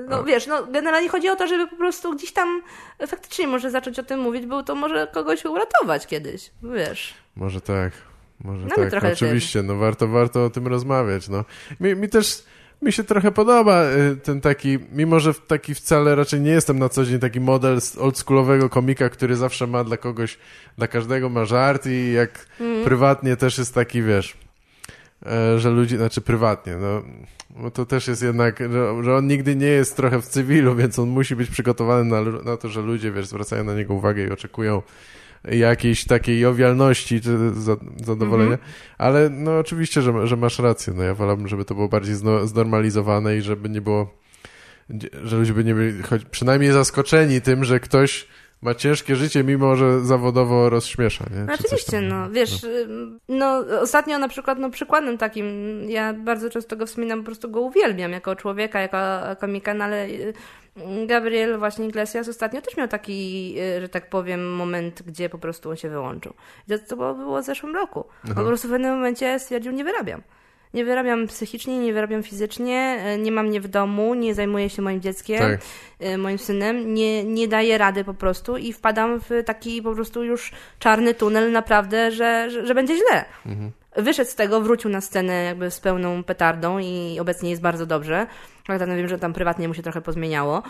no 0.09 0.24
wiesz, 0.24 0.47
no 0.47 0.66
generalnie 0.66 1.09
chodzi 1.09 1.28
o 1.28 1.36
to, 1.36 1.47
żeby 1.47 1.66
po 1.66 1.77
prostu 1.77 2.15
gdzieś 2.15 2.32
tam 2.32 2.62
faktycznie 3.06 3.47
może 3.47 3.70
zacząć 3.70 3.98
o 3.98 4.02
tym 4.02 4.20
mówić, 4.20 4.47
bo 4.47 4.62
to 4.62 4.74
może 4.74 5.09
kogoś 5.12 5.44
uratować 5.44 6.06
kiedyś, 6.06 6.51
wiesz. 6.62 7.15
Może 7.36 7.60
tak. 7.60 7.93
Może 8.44 8.60
Mamy 8.60 8.77
tak, 8.77 8.90
trochę 8.90 9.12
oczywiście, 9.12 9.62
no 9.62 9.77
warto, 9.77 10.09
warto 10.09 10.44
o 10.44 10.51
tym 10.51 10.66
rozmawiać, 10.66 11.28
no. 11.28 11.44
Mi, 11.81 11.94
mi 11.97 12.09
też, 12.09 12.44
mi 12.82 12.92
się 12.92 13.05
trochę 13.05 13.30
podoba 13.32 13.84
y, 13.84 14.16
ten 14.16 14.40
taki, 14.40 14.78
mimo 14.92 15.20
że 15.20 15.34
taki 15.34 15.74
wcale 15.74 16.14
raczej 16.14 16.40
nie 16.40 16.50
jestem 16.50 16.78
na 16.78 16.88
co 16.88 17.05
dzień 17.05 17.18
taki 17.18 17.40
model 17.40 17.80
z 17.80 17.98
oldschoolowego 17.98 18.68
komika, 18.68 19.09
który 19.09 19.36
zawsze 19.36 19.66
ma 19.66 19.84
dla 19.84 19.96
kogoś, 19.96 20.38
dla 20.78 20.86
każdego 20.88 21.28
ma 21.28 21.44
żart 21.44 21.86
i 21.86 22.12
jak 22.12 22.46
Mhm. 22.60 22.84
prywatnie 22.84 23.36
też 23.36 23.59
jest 23.59 23.74
taki, 23.74 24.02
wiesz, 24.02 24.36
e, 25.26 25.59
że 25.59 25.70
ludzie, 25.70 25.96
znaczy 25.96 26.20
prywatnie, 26.20 26.76
no, 26.76 27.02
bo 27.50 27.70
to 27.70 27.86
też 27.86 28.09
jest 28.09 28.22
jednak, 28.22 28.59
że, 28.72 29.05
że 29.05 29.16
on 29.16 29.26
nigdy 29.26 29.56
nie 29.56 29.66
jest 29.66 29.96
trochę 29.96 30.22
w 30.22 30.26
cywilu, 30.26 30.74
więc 30.76 30.98
on 30.98 31.09
musi 31.09 31.36
być 31.36 31.50
przygotowany 31.50 32.05
na, 32.05 32.22
na 32.42 32.56
to, 32.56 32.68
że 32.68 32.80
ludzie, 32.82 33.12
wiesz, 33.12 33.26
zwracają 33.26 33.64
na 33.64 33.74
niego 33.74 33.94
uwagę 33.94 34.24
i 34.24 34.30
oczekują 34.30 34.82
jakiejś 35.51 36.05
takiej 36.05 36.41
jowialności 36.41 37.20
czy 37.20 37.39
za- 37.55 37.77
zadowolenia, 38.05 38.53
Mhm. 38.53 38.70
ale 38.99 39.31
no 39.31 39.59
oczywiście, 39.59 40.03
że, 40.03 40.27
że 40.27 40.37
masz 40.37 40.59
rację, 40.59 40.93
no 40.97 41.03
ja 41.03 41.15
wolałbym, 41.15 41.49
żeby 41.49 41.65
to 41.65 41.75
było 41.75 41.89
bardziej 41.89 42.15
zno, 42.15 42.47
znormalizowane 42.47 43.37
i 43.37 43.41
żeby 43.43 43.69
nie 43.69 43.81
było, 43.81 44.15
że 45.25 45.37
ludzie 45.37 45.53
by 45.53 45.65
nie 45.65 45.75
byli 45.75 46.03
choć 46.03 46.25
przynajmniej 46.25 46.73
zaskoczeni 46.73 47.41
tym, 47.41 47.65
że 47.65 47.81
ktoś 47.81 48.29
ma 48.62 48.75
ciężkie 48.75 49.16
życie, 49.16 49.45
mimo 49.45 49.77
że 49.77 50.01
zawodowo 50.01 50.70
rozśmiesza, 50.70 51.25
nie? 51.35 51.45
No 51.45 51.55
oczywiście, 51.55 52.01
no 52.01 52.31
wiesz, 52.31 52.65
ym, 52.65 53.19
no 53.29 53.65
ostatnio 53.81 54.19
na 54.19 54.29
przykład, 54.29 54.59
no 54.59 54.70
przykładem 54.70 55.19
takim, 55.19 55.47
ja 55.89 56.15
bardzo 56.15 56.51
często 56.51 56.77
go 56.77 56.87
wspominam, 56.87 57.19
po 57.19 57.25
prostu 57.25 57.51
go 57.51 57.61
uwielbiam 57.61 58.12
jako 58.12 58.37
człowieka, 58.37 58.81
jako 58.81 58.99
komika, 59.41 59.75
no 59.75 59.85
ale 59.85 60.07
Gabriel 61.06 61.59
właśnie 61.59 61.86
Iglesias 61.86 62.28
ostatnio 62.28 62.60
też 62.62 62.76
miał 62.76 62.88
taki, 62.88 63.55
y, 63.76 63.80
że 63.80 63.88
tak 63.88 64.10
powiem, 64.10 64.55
moment, 64.56 65.02
gdzie 65.02 65.28
po 65.28 65.38
prostu 65.38 65.70
on 65.70 65.76
się 65.76 65.88
wyłączył. 65.88 66.32
I 66.68 66.72
to, 66.88 66.96
było- 66.96 67.42
w 67.42 67.44
zeszłym 67.44 67.74
roku. 67.74 68.05
On 68.28 68.34
po 68.34 68.44
prostu 68.44 68.68
w 68.68 68.70
pewnym 68.70 68.94
momencie 68.94 69.38
stwierdził, 69.38 69.72
nie 69.72 69.84
wyrabiam. 69.84 70.22
Nie 70.74 70.84
wyrabiam 70.84 71.26
psychicznie, 71.26 71.78
nie 71.78 71.92
wyrabiam 71.92 72.22
fizycznie, 72.22 73.05
y, 73.14 73.18
nie 73.18 73.32
mam 73.32 73.46
mnie 73.46 73.60
w 73.60 73.68
domu, 73.68 74.14
nie 74.14 74.34
zajmuję 74.34 74.70
się 74.70 74.82
moim 74.82 75.00
dzieckiem, 75.00 75.38
Tak. 75.38 75.60
y, 76.09 76.18
moim 76.18 76.38
synem, 76.38 76.94
nie, 76.94 77.24
nie 77.24 77.48
daję 77.48 77.78
rady 77.78 78.05
po 78.05 78.14
prostu 78.14 78.56
i 78.56 78.72
wpadam 78.72 79.20
w 79.20 79.30
taki 79.46 79.82
po 79.82 79.94
prostu 79.94 80.24
już 80.24 80.52
czarny 80.78 81.14
tunel 81.14 81.52
naprawdę, 81.52 82.10
że, 82.10 82.50
że, 82.50 82.66
że 82.66 82.74
będzie 82.74 82.94
źle. 82.96 83.24
Wyszedł 83.99 84.31
z 84.31 84.35
tego, 84.35 84.61
wrócił 84.61 84.91
na 84.91 85.01
scenę 85.01 85.45
jakby 85.45 85.70
z 85.70 85.81
pełną 85.81 86.25
petardą 86.25 86.79
i 86.79 87.19
obecnie 87.20 87.51
jest 87.51 87.62
bardzo 87.62 87.87
dobrze. 87.87 88.27
Tam 88.66 88.97
wiem, 88.97 89.09
że 89.09 89.19
tam 89.19 89.33
prywatnie 89.33 89.69
mu 89.69 89.75
się 89.75 89.83
trochę 89.83 90.01
pozmieniało. 90.01 90.62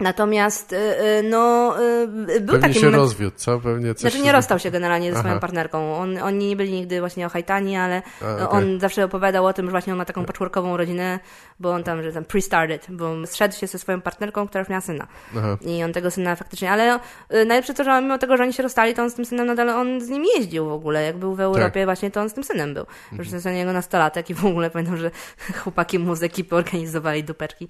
Natomiast 0.00 0.72
y, 0.72 0.76
y, 0.76 1.22
no 1.22 1.74
y, 1.82 2.06
był 2.40 2.46
Pewnie 2.46 2.60
taki 2.60 2.74
się 2.74 2.86
moment... 2.86 2.96
rozwiódł, 3.02 3.36
co? 3.36 3.60
Pewnie 3.60 3.94
coś 3.94 4.00
Znaczy 4.00 4.18
nie 4.18 4.32
rozstał 4.32 4.58
się 4.58 4.70
generalnie 4.70 5.12
ze 5.12 5.18
swoją 5.18 5.32
Aha. 5.32 5.40
partnerką. 5.40 5.96
On, 5.96 6.18
oni 6.18 6.48
nie 6.48 6.56
byli 6.56 6.72
nigdy 6.72 7.00
właśnie 7.00 7.26
ochajtani, 7.26 7.76
ale 7.76 8.02
A, 8.22 8.44
okej. 8.44 8.46
on 8.50 8.80
zawsze 8.80 9.04
opowiadał 9.04 9.46
o 9.46 9.52
tym, 9.52 9.66
że 9.66 9.70
właśnie 9.70 9.92
on 9.92 9.98
ma 9.98 10.04
taką 10.04 10.24
patchworkową 10.24 10.76
rodzinę, 10.76 11.18
bo 11.60 11.72
on 11.72 11.82
tam, 11.84 12.02
że 12.02 12.12
tam 12.12 12.24
pre-started, 12.24 12.78
bo 12.90 13.26
zszedł 13.26 13.54
się 13.56 13.66
ze 13.66 13.78
swoją 13.78 14.00
partnerką, 14.00 14.48
która 14.48 14.60
już 14.60 14.68
miała 14.68 14.80
syna. 14.80 15.06
Aha. 15.38 15.58
I 15.60 15.82
on 15.84 15.92
tego 15.92 16.10
syna 16.10 16.36
faktycznie, 16.36 16.70
ale 16.70 16.98
najlepsze 17.30 17.74
to, 17.74 17.84
że 17.84 18.00
mimo 18.02 18.18
tego, 18.18 18.36
że 18.36 18.42
oni 18.42 18.52
się 18.52 18.62
rozstali, 18.62 18.94
to 18.94 19.02
on 19.02 19.10
z 19.10 19.14
tym 19.14 19.24
synem 19.24 19.46
nadal, 19.46 19.68
on 19.68 20.00
z 20.00 20.08
nim 20.08 20.24
jeździł 20.36 20.66
w 20.68 20.72
ogóle. 20.72 21.02
Jak 21.02 21.16
był 21.16 21.34
w 21.34 21.40
Europie, 21.40 21.80
Tak. 21.80 21.84
właśnie 21.84 22.10
to 22.10 22.20
on 22.20 22.30
z 22.30 22.34
tym 22.34 22.44
synem 22.44 22.74
był. 22.74 22.86
Już 23.12 23.28
to 23.28 23.34
jest 23.34 23.46
jego 23.46 23.72
nastolatek 23.72 24.30
i 24.30 24.34
w 24.34 24.44
ogóle 24.44 24.70
pamiętam, 24.70 24.96
że 24.96 25.10
chłopaki 25.62 25.98
mu 25.98 26.14
z 26.14 26.22
ekipy 26.22 26.56
organizowali 26.56 27.24
dupeczki. 27.24 27.68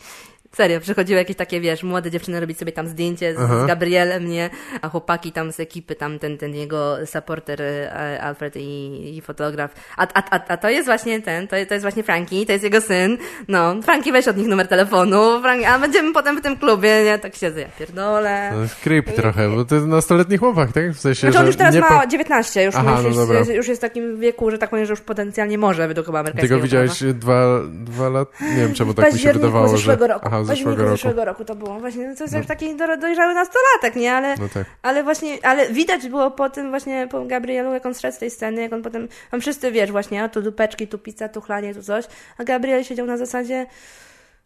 Serio, 0.52 0.80
przychodziły 0.80 1.18
jakieś 1.18 1.36
takie, 1.36 1.60
wiesz, 1.60 1.82
młode 1.82 2.10
dziewczyny 2.10 2.40
robić 2.40 2.58
sobie 2.58 2.72
tam 2.72 2.88
zdjęcie 2.88 3.34
z, 3.34 3.38
z 3.38 3.66
Gabrielem, 3.66 4.28
nie? 4.28 4.50
A 4.82 4.88
chłopaki 4.88 5.32
tam 5.32 5.52
z 5.52 5.60
ekipy, 5.60 5.94
tam 5.94 6.18
ten, 6.18 6.38
ten 6.38 6.54
jego 6.54 7.06
supporter 7.06 7.62
e, 7.62 8.20
Alfred 8.22 8.56
i, 8.56 9.16
i 9.16 9.20
fotograf. 9.20 9.74
A, 9.96 10.06
a, 10.14 10.22
a, 10.30 10.44
a 10.48 10.56
to 10.56 10.70
jest 10.70 10.86
właśnie 10.86 11.22
ten, 11.22 11.48
to, 11.48 11.56
to 11.68 11.74
jest 11.74 11.84
właśnie 11.84 12.02
Frankie, 12.02 12.46
to 12.46 12.52
jest 12.52 12.64
jego 12.64 12.80
syn. 12.80 13.18
No, 13.48 13.82
Frankie 13.82 14.12
weź 14.12 14.28
od 14.28 14.36
nich 14.36 14.46
numer 14.46 14.68
telefonu, 14.68 15.40
Frankie, 15.42 15.68
a 15.68 15.78
będziemy 15.78 16.12
potem 16.12 16.38
w 16.38 16.42
tym 16.42 16.56
klubie, 16.56 17.04
nie? 17.04 17.18
Tak 17.18 17.36
siedzę, 17.36 17.60
ja 17.60 17.68
pierdolę. 17.78 18.52
No, 18.54 18.68
creep 18.82 19.12
trochę, 19.14 19.48
bo 19.48 19.64
to 19.64 19.74
jest 19.74 19.86
nastoletni 19.86 20.36
chłopak, 20.36 20.72
tak? 20.72 20.90
W 20.90 21.00
sensie, 21.00 21.20
Znaczy 21.20 21.38
on 21.38 21.46
już 21.46 21.56
teraz 21.56 21.74
nie 21.74 21.80
ma 21.80 22.00
po... 22.00 22.06
19, 22.06 22.64
już, 22.64 22.74
Aha, 22.74 23.00
już, 23.04 23.16
no 23.16 23.22
już, 23.22 23.30
jest, 23.30 23.50
już 23.50 23.68
jest 23.68 23.80
w 23.80 23.82
takim 23.82 24.20
wieku, 24.20 24.50
że 24.50 24.58
tak 24.58 24.70
powiem, 24.70 24.86
że 24.86 24.92
już 24.92 25.00
potencjalnie 25.00 25.58
może 25.58 25.88
według 25.88 26.06
chyba 26.06 26.18
Ty 26.18 26.20
amerykańskiego 26.20 26.56
go 26.56 26.62
widziałeś 26.62 26.98
prawa. 26.98 27.14
dwa, 27.14 27.60
dwa 27.68 28.08
lata? 28.08 28.32
Nie 28.40 28.56
wiem, 28.56 28.74
czemu 28.74 28.94
tak 28.94 29.12
mi 29.12 29.18
się 29.18 29.32
wydawało, 29.32 29.76
że... 29.76 29.96
roku. 29.96 30.26
Aha, 30.26 30.35
październiku 30.38 30.70
zeszłego 30.70 30.82
roku. 30.82 30.96
zeszłego 30.96 31.24
roku 31.24 31.44
to 31.44 31.54
było. 31.54 31.80
Właśnie 31.80 32.14
to 32.16 32.24
jest 32.24 32.34
już 32.36 32.46
taki 32.46 32.76
do, 32.76 32.96
dojrzały 32.96 33.34
nastolatek, 33.34 33.96
nie? 33.96 34.12
Ale, 34.14 34.34
No 34.36 34.48
tak. 34.54 34.66
ale 34.82 35.04
właśnie, 35.04 35.38
ale 35.42 35.68
widać 35.68 36.08
było 36.08 36.30
po 36.30 36.50
tym 36.50 36.70
właśnie, 36.70 37.08
po 37.10 37.24
Gabrielu, 37.24 37.72
jak 37.72 37.86
on 37.86 37.94
zszedł 37.94 38.16
z 38.16 38.18
tej 38.18 38.30
sceny, 38.30 38.62
jak 38.62 38.72
on 38.72 38.82
potem, 38.82 39.08
tam 39.30 39.40
wszyscy, 39.40 39.72
wiesz, 39.72 39.92
właśnie, 39.92 40.22
a 40.22 40.28
tu 40.28 40.42
dupeczki, 40.42 40.88
tu 40.88 40.98
pizza, 40.98 41.28
tu 41.28 41.40
chlanie, 41.40 41.74
tu 41.74 41.82
coś, 41.82 42.04
a 42.38 42.44
Gabriel 42.44 42.84
siedział 42.84 43.06
na 43.06 43.16
zasadzie, 43.16 43.66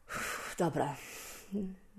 uff, 0.08 0.54
dobra, 0.58 0.94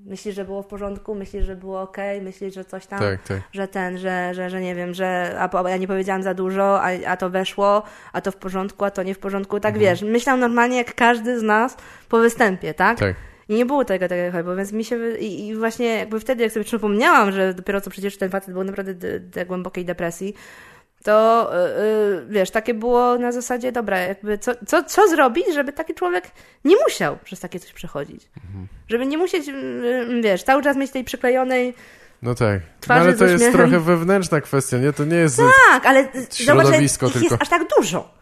myślisz, 0.05 0.35
że 0.35 0.45
było 0.45 0.63
w 0.63 0.67
porządku, 0.67 1.15
myślisz, 1.15 1.45
że 1.45 1.55
było 1.55 1.81
ok, 1.81 1.97
myślisz, 2.21 2.53
że 2.53 2.65
coś 2.65 2.85
tam, 2.85 2.99
Tak, 2.99 3.23
tak. 3.27 3.37
że 3.51 3.67
ten, 3.67 3.97
że, 3.97 4.33
że, 4.33 4.49
że 4.49 4.61
nie 4.61 4.75
wiem, 4.75 4.93
że 4.93 5.35
a, 5.39 5.69
ja 5.69 5.77
nie 5.77 5.87
powiedziałam 5.87 6.23
za 6.23 6.33
dużo, 6.33 6.81
a, 6.83 6.89
a 7.07 7.17
to 7.17 7.29
weszło, 7.29 7.83
a 8.13 8.21
to 8.21 8.31
w 8.31 8.35
porządku, 8.35 8.85
a 8.85 8.91
to 8.91 9.03
nie 9.03 9.15
w 9.15 9.19
porządku, 9.19 9.59
tak 9.59 9.77
wiesz, 9.77 10.01
myślał 10.01 10.37
normalnie 10.37 10.77
jak 10.77 10.95
każdy 10.95 11.39
z 11.39 11.43
nas 11.43 11.77
po 12.09 12.17
występie, 12.17 12.73
tak? 12.73 12.99
Tak. 12.99 13.15
I 13.51 13.55
nie 13.55 13.65
było 13.65 13.85
tego 13.85 14.07
takiego 14.07 14.37
hype'u, 14.37 14.57
więc 14.57 14.71
mi 14.71 14.85
się... 14.85 15.17
I, 15.17 15.47
I 15.47 15.55
właśnie 15.55 15.85
jakby 15.97 16.19
wtedy, 16.19 16.43
jak 16.43 16.51
sobie 16.51 16.63
przypomniałam, 16.65 17.31
że 17.31 17.53
dopiero 17.53 17.81
co 17.81 17.89
przecież 17.89 18.17
ten 18.17 18.29
facet 18.29 18.53
był 18.53 18.63
naprawdę 18.63 18.93
d- 18.93 19.19
d- 19.19 19.45
głębokiej 19.45 19.85
depresji, 19.85 20.35
to 21.03 21.51
yy, 22.13 22.25
wiesz, 22.29 22.51
takie 22.51 22.73
było 22.73 23.17
na 23.17 23.31
zasadzie, 23.31 23.71
dobra, 23.71 23.99
jakby 23.99 24.37
co, 24.37 24.51
co, 24.67 24.83
co 24.83 25.07
zrobić, 25.07 25.45
żeby 25.53 25.73
taki 25.73 25.93
człowiek 25.93 26.31
nie 26.65 26.75
musiał 26.87 27.17
przez 27.23 27.39
takie 27.39 27.59
coś 27.59 27.73
przechodzić. 27.73 28.29
Żeby 28.87 29.05
nie 29.05 29.17
musieć, 29.17 29.47
yy, 29.47 30.21
wiesz, 30.21 30.43
cały 30.43 30.63
czas 30.63 30.77
mieć 30.77 30.91
tej 30.91 31.03
przyklejonej... 31.03 31.73
No 32.21 32.35
tak. 32.35 32.59
No, 32.89 32.95
ale 32.95 33.13
to 33.13 33.25
jest 33.25 33.51
trochę 33.51 33.79
wewnętrzna 33.79 34.41
kwestia, 34.41 34.77
nie? 34.77 34.93
To 34.93 35.05
nie 35.05 35.15
jest... 35.17 35.41
Tak, 35.69 35.85
ale 35.85 36.03
zobacz, 36.03 36.35
Środowisko 36.35 37.05
jest 37.05 37.19
tylko. 37.19 37.37
aż 37.39 37.49
tak 37.49 37.61
dużo. 37.77 38.13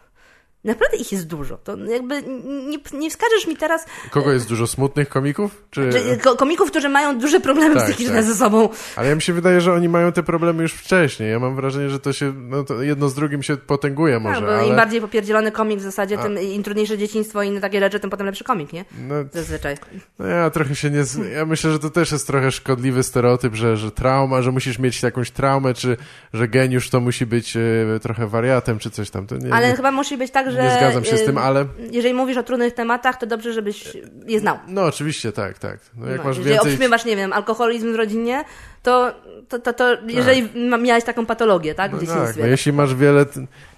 Naprawdę 0.64 0.96
ich 0.96 1.12
jest 1.12 1.26
dużo. 1.26 1.56
To 1.56 1.76
jakby 1.76 2.22
nie, 2.46 2.78
nie 2.92 3.10
wskażesz 3.10 3.46
mi 3.46 3.56
teraz. 3.56 3.86
Kogo 4.10 4.32
jest 4.32 4.48
dużo 4.48 4.66
smutnych 4.66 5.08
komików? 5.08 5.64
Czy... 5.70 5.92
Że, 5.92 6.16
komików, 6.16 6.70
którzy 6.70 6.88
mają 6.88 7.18
duże 7.18 7.40
problemy 7.40 7.74
tak, 7.74 7.84
psychiczne 7.84 8.14
tak. 8.14 8.24
ze 8.24 8.34
sobą. 8.34 8.68
Ale 8.96 9.08
ja 9.08 9.14
mi 9.14 9.22
się 9.22 9.32
wydaje, 9.32 9.60
że 9.60 9.72
oni 9.72 9.88
mają 9.88 10.12
te 10.12 10.22
problemy 10.22 10.62
już 10.62 10.72
wcześniej. 10.72 11.30
Ja 11.30 11.38
mam 11.38 11.56
wrażenie, 11.56 11.90
że 11.90 12.00
to 12.00 12.12
się, 12.12 12.32
no 12.36 12.64
to 12.64 12.82
jedno 12.82 13.08
z 13.08 13.14
drugim 13.14 13.42
się 13.42 13.56
potęguje 13.56 14.14
tak, 14.14 14.22
może. 14.22 14.40
Tak, 14.40 14.44
bo 14.44 14.54
ale... 14.54 14.68
im 14.68 14.76
bardziej 14.76 15.00
popierdzielony 15.00 15.52
komik 15.52 15.78
w 15.78 15.82
zasadzie, 15.82 16.18
A... 16.18 16.22
tym 16.22 16.38
im 16.40 16.62
trudniejsze 16.62 16.98
dzieciństwo 16.98 17.42
i 17.42 17.48
inne 17.48 17.60
takie 17.60 17.80
rzeczy, 17.80 18.00
tym 18.00 18.10
potem 18.10 18.26
lepszy 18.26 18.44
komik, 18.44 18.72
nie? 18.72 18.84
No, 19.08 19.14
Zazwyczaj. 19.32 19.76
No 20.18 20.26
ja 20.26 20.50
trochę 20.50 20.74
się 20.74 20.90
nie... 20.90 21.04
Ja 21.34 21.46
myślę, 21.46 21.70
że 21.70 21.78
to 21.78 21.90
też 21.90 22.12
jest 22.12 22.26
trochę 22.26 22.52
szkodliwy 22.52 23.02
stereotyp, 23.02 23.54
że, 23.54 23.76
że 23.76 23.90
trauma, 23.90 24.42
że 24.42 24.52
musisz 24.52 24.78
mieć 24.78 25.02
jakąś 25.02 25.30
traumę, 25.30 25.74
czy 25.74 25.96
że 26.32 26.48
geniusz 26.48 26.90
to 26.90 27.00
musi 27.00 27.26
być 27.26 27.56
e, 27.56 27.60
trochę 28.02 28.26
wariatem, 28.26 28.78
czy 28.78 28.90
coś 28.90 29.10
tam. 29.10 29.26
Nie, 29.40 29.54
ale 29.54 29.68
nie, 29.68 29.76
chyba 29.76 29.92
musi 29.92 30.16
być 30.16 30.30
tak, 30.30 30.49
że... 30.50 30.62
Nie 30.62 30.70
zgadzam 30.70 31.04
się 31.04 31.16
z 31.16 31.24
tym, 31.24 31.38
ale... 31.38 31.66
Jeżeli 31.90 32.14
mówisz 32.14 32.36
o 32.36 32.42
trudnych 32.42 32.74
tematach, 32.74 33.18
to 33.18 33.26
dobrze, 33.26 33.52
żebyś 33.52 33.96
je 34.26 34.40
znał. 34.40 34.58
No 34.68 34.84
oczywiście, 34.84 35.32
tak, 35.32 35.58
tak. 35.58 35.78
No, 35.96 36.06
jak 36.06 36.18
no, 36.18 36.24
masz 36.24 36.36
jeżeli 36.36 36.54
więcej... 36.54 36.72
obśmiewasz, 36.72 37.04
nie 37.04 37.16
wiem, 37.16 37.32
alkoholizm 37.32 37.92
w 37.92 37.96
rodzinie, 37.96 38.44
to, 38.82 39.14
to, 39.48 39.58
to, 39.58 39.72
to 39.72 39.96
jeżeli 40.06 40.42
tak. 40.42 40.80
miałeś 40.82 41.04
taką 41.04 41.26
patologię, 41.26 41.74
tak, 41.74 41.96
w 41.96 42.06
no. 42.06 42.14
Tak, 42.14 42.36
no 42.36 42.46
jeśli 42.46 42.72
masz 42.72 42.94
wiele 42.94 43.26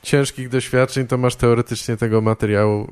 ciężkich 0.03 0.49
doświadczeń, 0.49 1.07
to 1.07 1.19
masz 1.19 1.37
teoretycznie 1.37 1.97
tego 1.97 2.21
materiału 2.21 2.89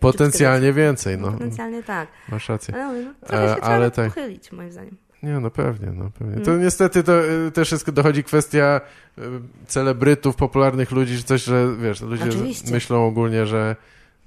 potencjalnie 0.00 0.72
więcej. 0.72 1.18
No. 1.18 1.32
Potencjalnie 1.32 1.82
tak. 1.82 2.08
Masz 2.28 2.48
rację. 2.48 2.74
Ale, 2.74 3.02
no, 3.02 3.14
trochę 3.26 3.54
się 3.54 3.62
ale 3.62 3.90
trzeba 3.90 4.06
tak. 4.06 4.14
pochylić, 4.14 4.52
moim 4.52 4.72
zdaniem. 4.72 4.96
Nie, 5.22 5.40
no 5.40 5.50
pewnie, 5.50 5.92
no 5.92 6.10
pewnie. 6.18 6.44
To 6.44 6.50
mm. 6.50 6.62
niestety 6.62 7.02
to 7.02 7.24
y, 7.24 7.50
też 7.50 7.72
jest, 7.72 7.90
dochodzi 7.90 8.24
kwestia 8.24 8.80
y, 9.18 9.22
celebrytów, 9.66 10.36
popularnych 10.36 10.90
ludzi, 10.90 11.16
czy 11.16 11.22
coś, 11.22 11.44
że 11.44 11.76
wiesz, 11.76 12.00
ludzie 12.00 12.24
Oczywiście. 12.24 12.72
myślą 12.72 13.06
ogólnie, 13.06 13.46
że 13.46 13.76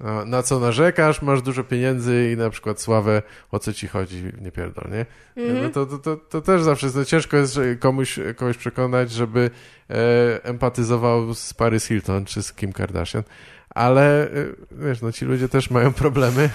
no, 0.00 0.24
na 0.24 0.42
co 0.42 0.60
narzekasz, 0.60 1.22
masz 1.22 1.42
dużo 1.42 1.64
pieniędzy 1.64 2.30
i 2.32 2.36
na 2.36 2.50
przykład 2.50 2.80
sławę, 2.80 3.22
o 3.50 3.58
co 3.58 3.72
ci 3.72 3.88
chodzi, 3.88 4.22
nie 4.40 4.52
pierdol, 4.52 4.90
nie? 4.90 5.06
Mm. 5.42 5.62
No 5.62 5.70
to, 5.70 5.86
to, 5.86 5.98
to, 5.98 6.16
to, 6.16 6.40
też 6.40 6.62
zawsze 6.62 6.86
jest, 6.86 6.96
no 6.96 7.04
ciężko 7.04 7.36
jest 7.36 7.58
komuś, 7.80 8.18
kogoś 8.36 8.56
przekonać, 8.56 9.10
żeby 9.10 9.50
e, 9.90 10.44
empatyzował 10.44 11.34
z 11.34 11.54
Paris 11.54 11.86
Hilton 11.86 12.24
czy 12.24 12.42
z 12.42 12.52
Kim 12.52 12.72
Kardashian, 12.72 13.22
ale 13.70 14.30
e, 14.30 14.30
wiesz, 14.72 15.02
no 15.02 15.12
ci 15.12 15.24
ludzie 15.24 15.48
też 15.48 15.70
mają 15.70 15.92
problemy. 15.92 16.50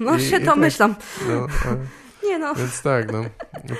No 0.00 0.16
I, 0.18 0.20
się 0.20 0.36
i 0.36 0.44
to 0.44 0.56
tak. 0.78 0.90
No, 1.28 1.46
nie 2.24 2.38
no. 2.38 2.54
Więc 2.54 2.82
tak, 2.82 3.12
no. 3.12 3.24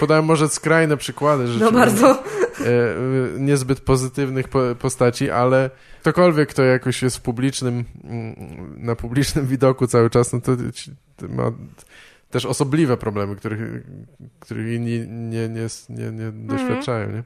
Podałem 0.00 0.25
może 0.25 0.49
skrajne 0.49 0.97
przykłady 0.97 1.47
rzeczy. 1.47 1.65
No 1.65 1.73
bardzo. 1.73 2.10
E, 2.10 2.94
niezbyt 3.39 3.81
pozytywnych 3.81 4.49
po, 4.49 4.60
postaci, 4.78 5.31
ale 5.31 5.70
ktokolwiek, 6.00 6.49
kto 6.49 6.62
jakoś 6.62 7.02
jest 7.02 7.17
w 7.17 7.20
publicznym, 7.20 7.84
mm, 8.05 8.75
na 8.76 8.97
publicznym 8.97 9.47
widoku 9.47 9.86
cały 9.86 10.10
czas, 10.10 10.33
no 10.33 10.41
to, 10.41 10.57
to 11.17 11.28
ma 11.28 11.52
też 12.31 12.47
osobliwe 12.47 12.97
problemy, 12.97 13.36
których, 13.36 13.60
których 14.41 14.73
inni 14.73 15.08
nie, 15.08 15.49
nie, 15.49 15.67
nie, 15.89 16.10
nie 16.10 16.33
doświadczają, 16.33 17.10
nie? 17.12 17.23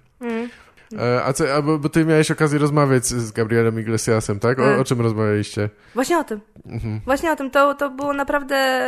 Mm. 0.92 1.04
E, 1.04 1.24
a 1.24 1.32
co, 1.32 1.54
a 1.54 1.62
bo, 1.62 1.78
bo 1.78 1.88
ty 1.88 2.04
miałeś 2.04 2.30
okazję 2.30 2.58
rozmawiać 2.58 3.06
z 3.06 3.32
Gabrielem 3.32 3.80
Iglesiasem, 3.80 4.40
tak? 4.40 4.58
O, 4.58 4.64
mm. 4.64 4.80
o 4.80 4.84
czym 4.84 5.00
rozmawialiście? 5.00 5.70
Właśnie 5.94 6.18
o 6.18 6.24
tym. 6.24 6.40
Mhm. 6.66 7.00
Właśnie 7.04 7.32
o 7.32 7.36
tym. 7.36 7.50
To, 7.50 7.74
to 7.74 7.90
było 7.90 8.12
naprawdę 8.12 8.80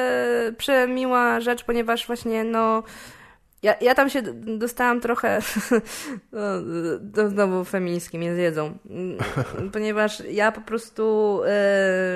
przemiła 0.58 1.40
rzecz, 1.40 1.64
ponieważ 1.64 2.06
właśnie, 2.06 2.44
no... 2.44 2.82
Ja, 3.62 3.74
ja 3.80 3.94
tam 3.94 4.10
się 4.10 4.22
dostałam 4.58 5.00
trochę 5.00 5.38
no, 7.16 7.28
znowu 7.28 7.64
femińskim 7.64 8.22
jest 8.22 8.38
jedzą, 8.38 8.78
ponieważ 9.72 10.22
ja 10.30 10.52
po 10.52 10.60
prostu 10.60 11.40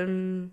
yy, 0.06 0.48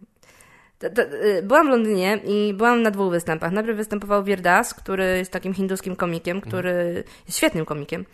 byłam 1.43 1.67
w 1.67 1.69
Londynie 1.69 2.19
i 2.25 2.53
byłam 2.53 2.81
na 2.81 2.91
dwóch 2.91 3.11
występach. 3.11 3.51
Najpierw 3.51 3.77
występował 3.77 4.23
Wirdas, 4.23 4.73
który 4.73 5.17
jest 5.17 5.31
takim 5.31 5.53
hinduskim 5.53 5.95
komikiem, 5.95 6.41
który 6.41 7.03
jest 7.25 7.37
świetnym 7.37 7.65
komikiem. 7.65 8.05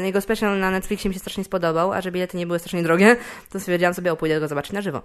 Y, 0.00 0.06
jego 0.06 0.20
special 0.20 0.58
na 0.58 0.70
Netflixie 0.70 1.08
mi 1.08 1.14
się 1.14 1.20
strasznie 1.20 1.44
spodobał, 1.44 1.92
a 1.92 2.00
że 2.00 2.12
bilety 2.12 2.36
nie 2.36 2.46
były 2.46 2.58
strasznie 2.58 2.82
drogie, 2.82 3.16
to 3.50 3.60
stwierdziłam 3.60 3.94
sobie, 3.94 4.12
o 4.12 4.16
pójdę 4.16 4.40
go 4.40 4.48
zobaczyć 4.48 4.72
na 4.72 4.80
żywo. 4.80 5.02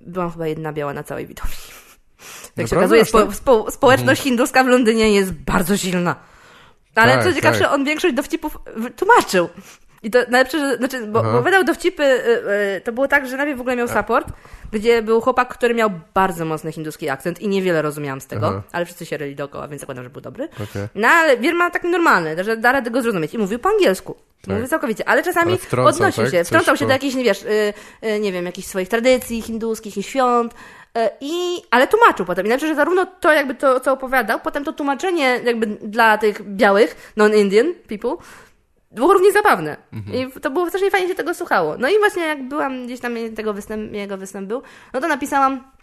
Byłam 0.00 0.30
chyba 0.32 0.46
jedna 0.46 0.72
biała 0.72 0.92
na 0.92 1.02
całej 1.02 1.26
widowni. 1.26 1.56
Jak 2.56 2.68
się 2.68 2.76
okazuje, 2.76 3.04
spo, 3.04 3.32
spo, 3.32 3.70
społeczność 3.70 4.20
mhm. 4.20 4.24
hinduska 4.24 4.64
w 4.64 4.66
Londynie 4.66 5.14
jest 5.14 5.32
bardzo 5.32 5.76
silna. 5.76 6.16
Ale 6.94 7.14
tak, 7.14 7.24
co 7.24 7.32
ciekawsze, 7.32 7.60
tak. 7.60 7.72
on 7.72 7.84
większość 7.84 8.14
dowcipów 8.14 8.58
tłumaczył. 8.96 9.48
I 10.02 10.10
to 10.10 10.18
najlepsze, 10.18 10.58
że, 10.58 10.76
znaczy, 10.76 11.06
bo, 11.06 11.22
bo 11.22 11.42
wydał 11.42 11.64
dowcipy, 11.64 12.02
y, 12.02 12.76
y, 12.76 12.80
to 12.80 12.92
było 12.92 13.08
tak, 13.08 13.28
że 13.28 13.36
najpierw 13.36 13.58
w 13.58 13.60
ogóle 13.60 13.76
miał 13.76 13.88
support, 13.88 14.28
gdzie 14.72 15.02
był 15.02 15.20
chłopak, 15.20 15.48
który 15.48 15.74
miał 15.74 15.90
bardzo 16.14 16.44
mocny 16.44 16.72
hinduski 16.72 17.08
akcent 17.08 17.40
i 17.40 17.48
niewiele 17.48 17.82
rozumiałam 17.82 18.20
z 18.20 18.26
tego, 18.26 18.46
Aha. 18.46 18.62
ale 18.72 18.84
wszyscy 18.84 19.06
się 19.06 19.16
ryli 19.16 19.36
dookoła, 19.36 19.68
więc 19.68 19.80
zakładam, 19.80 20.04
że 20.04 20.10
był 20.10 20.20
dobry. 20.20 20.48
Okay. 20.54 20.88
No 20.94 21.08
ale 21.08 21.36
Wier 21.36 21.54
ma 21.54 21.70
taki 21.70 21.88
normalny, 21.88 22.44
że 22.44 22.56
da 22.56 22.72
radę 22.72 22.90
go 22.90 23.02
zrozumieć 23.02 23.34
i 23.34 23.38
mówił 23.38 23.58
po 23.58 23.68
angielsku. 23.68 24.16
Tak. 24.40 24.54
Mówił 24.54 24.68
całkowicie, 24.68 25.08
ale 25.08 25.22
czasami 25.22 25.48
ale 25.48 25.58
wtrącał, 25.58 25.94
odnosił 25.94 26.24
tak? 26.24 26.32
się, 26.32 26.44
wtrącał 26.44 26.76
się 26.76 26.86
do 26.86 26.92
jakichś, 26.92 27.14
wiesz, 27.14 27.42
y, 27.42 28.20
nie 28.20 28.32
wiem, 28.32 28.46
jakichś 28.46 28.68
swoich 28.68 28.88
tradycji 28.88 29.42
hinduskich 29.42 29.96
i 29.96 30.02
świąt, 30.02 30.54
i, 31.20 31.62
ale 31.70 31.86
tłumaczył 31.86 32.26
potem. 32.26 32.46
I 32.46 32.48
znaczy, 32.48 32.66
że 32.66 32.74
zarówno 32.74 33.06
to 33.20 33.32
jakby 33.32 33.54
to, 33.54 33.80
co 33.80 33.92
opowiadał, 33.92 34.40
potem 34.40 34.64
to 34.64 34.72
tłumaczenie 34.72 35.40
jakby 35.44 35.66
dla 35.66 36.18
tych 36.18 36.42
białych, 36.42 37.12
non-Indian 37.16 37.74
people, 37.88 38.16
było 38.90 39.12
równie 39.12 39.32
zabawne. 39.32 39.76
Mhm. 39.92 40.16
I 40.16 40.40
to 40.40 40.50
było 40.50 40.68
strasznie 40.68 40.90
fajnie 40.90 41.08
się 41.08 41.14
tego 41.14 41.34
słuchało. 41.34 41.76
No 41.78 41.88
i 41.88 41.98
właśnie 41.98 42.22
jak 42.22 42.48
byłam 42.48 42.86
gdzieś 42.86 43.00
tam 43.00 43.14
tego 43.36 43.54
występ, 43.54 43.92
jego 43.92 44.16
występ 44.16 44.48
był, 44.48 44.62
no 44.94 45.00
to 45.00 45.08
napisałam 45.08 45.76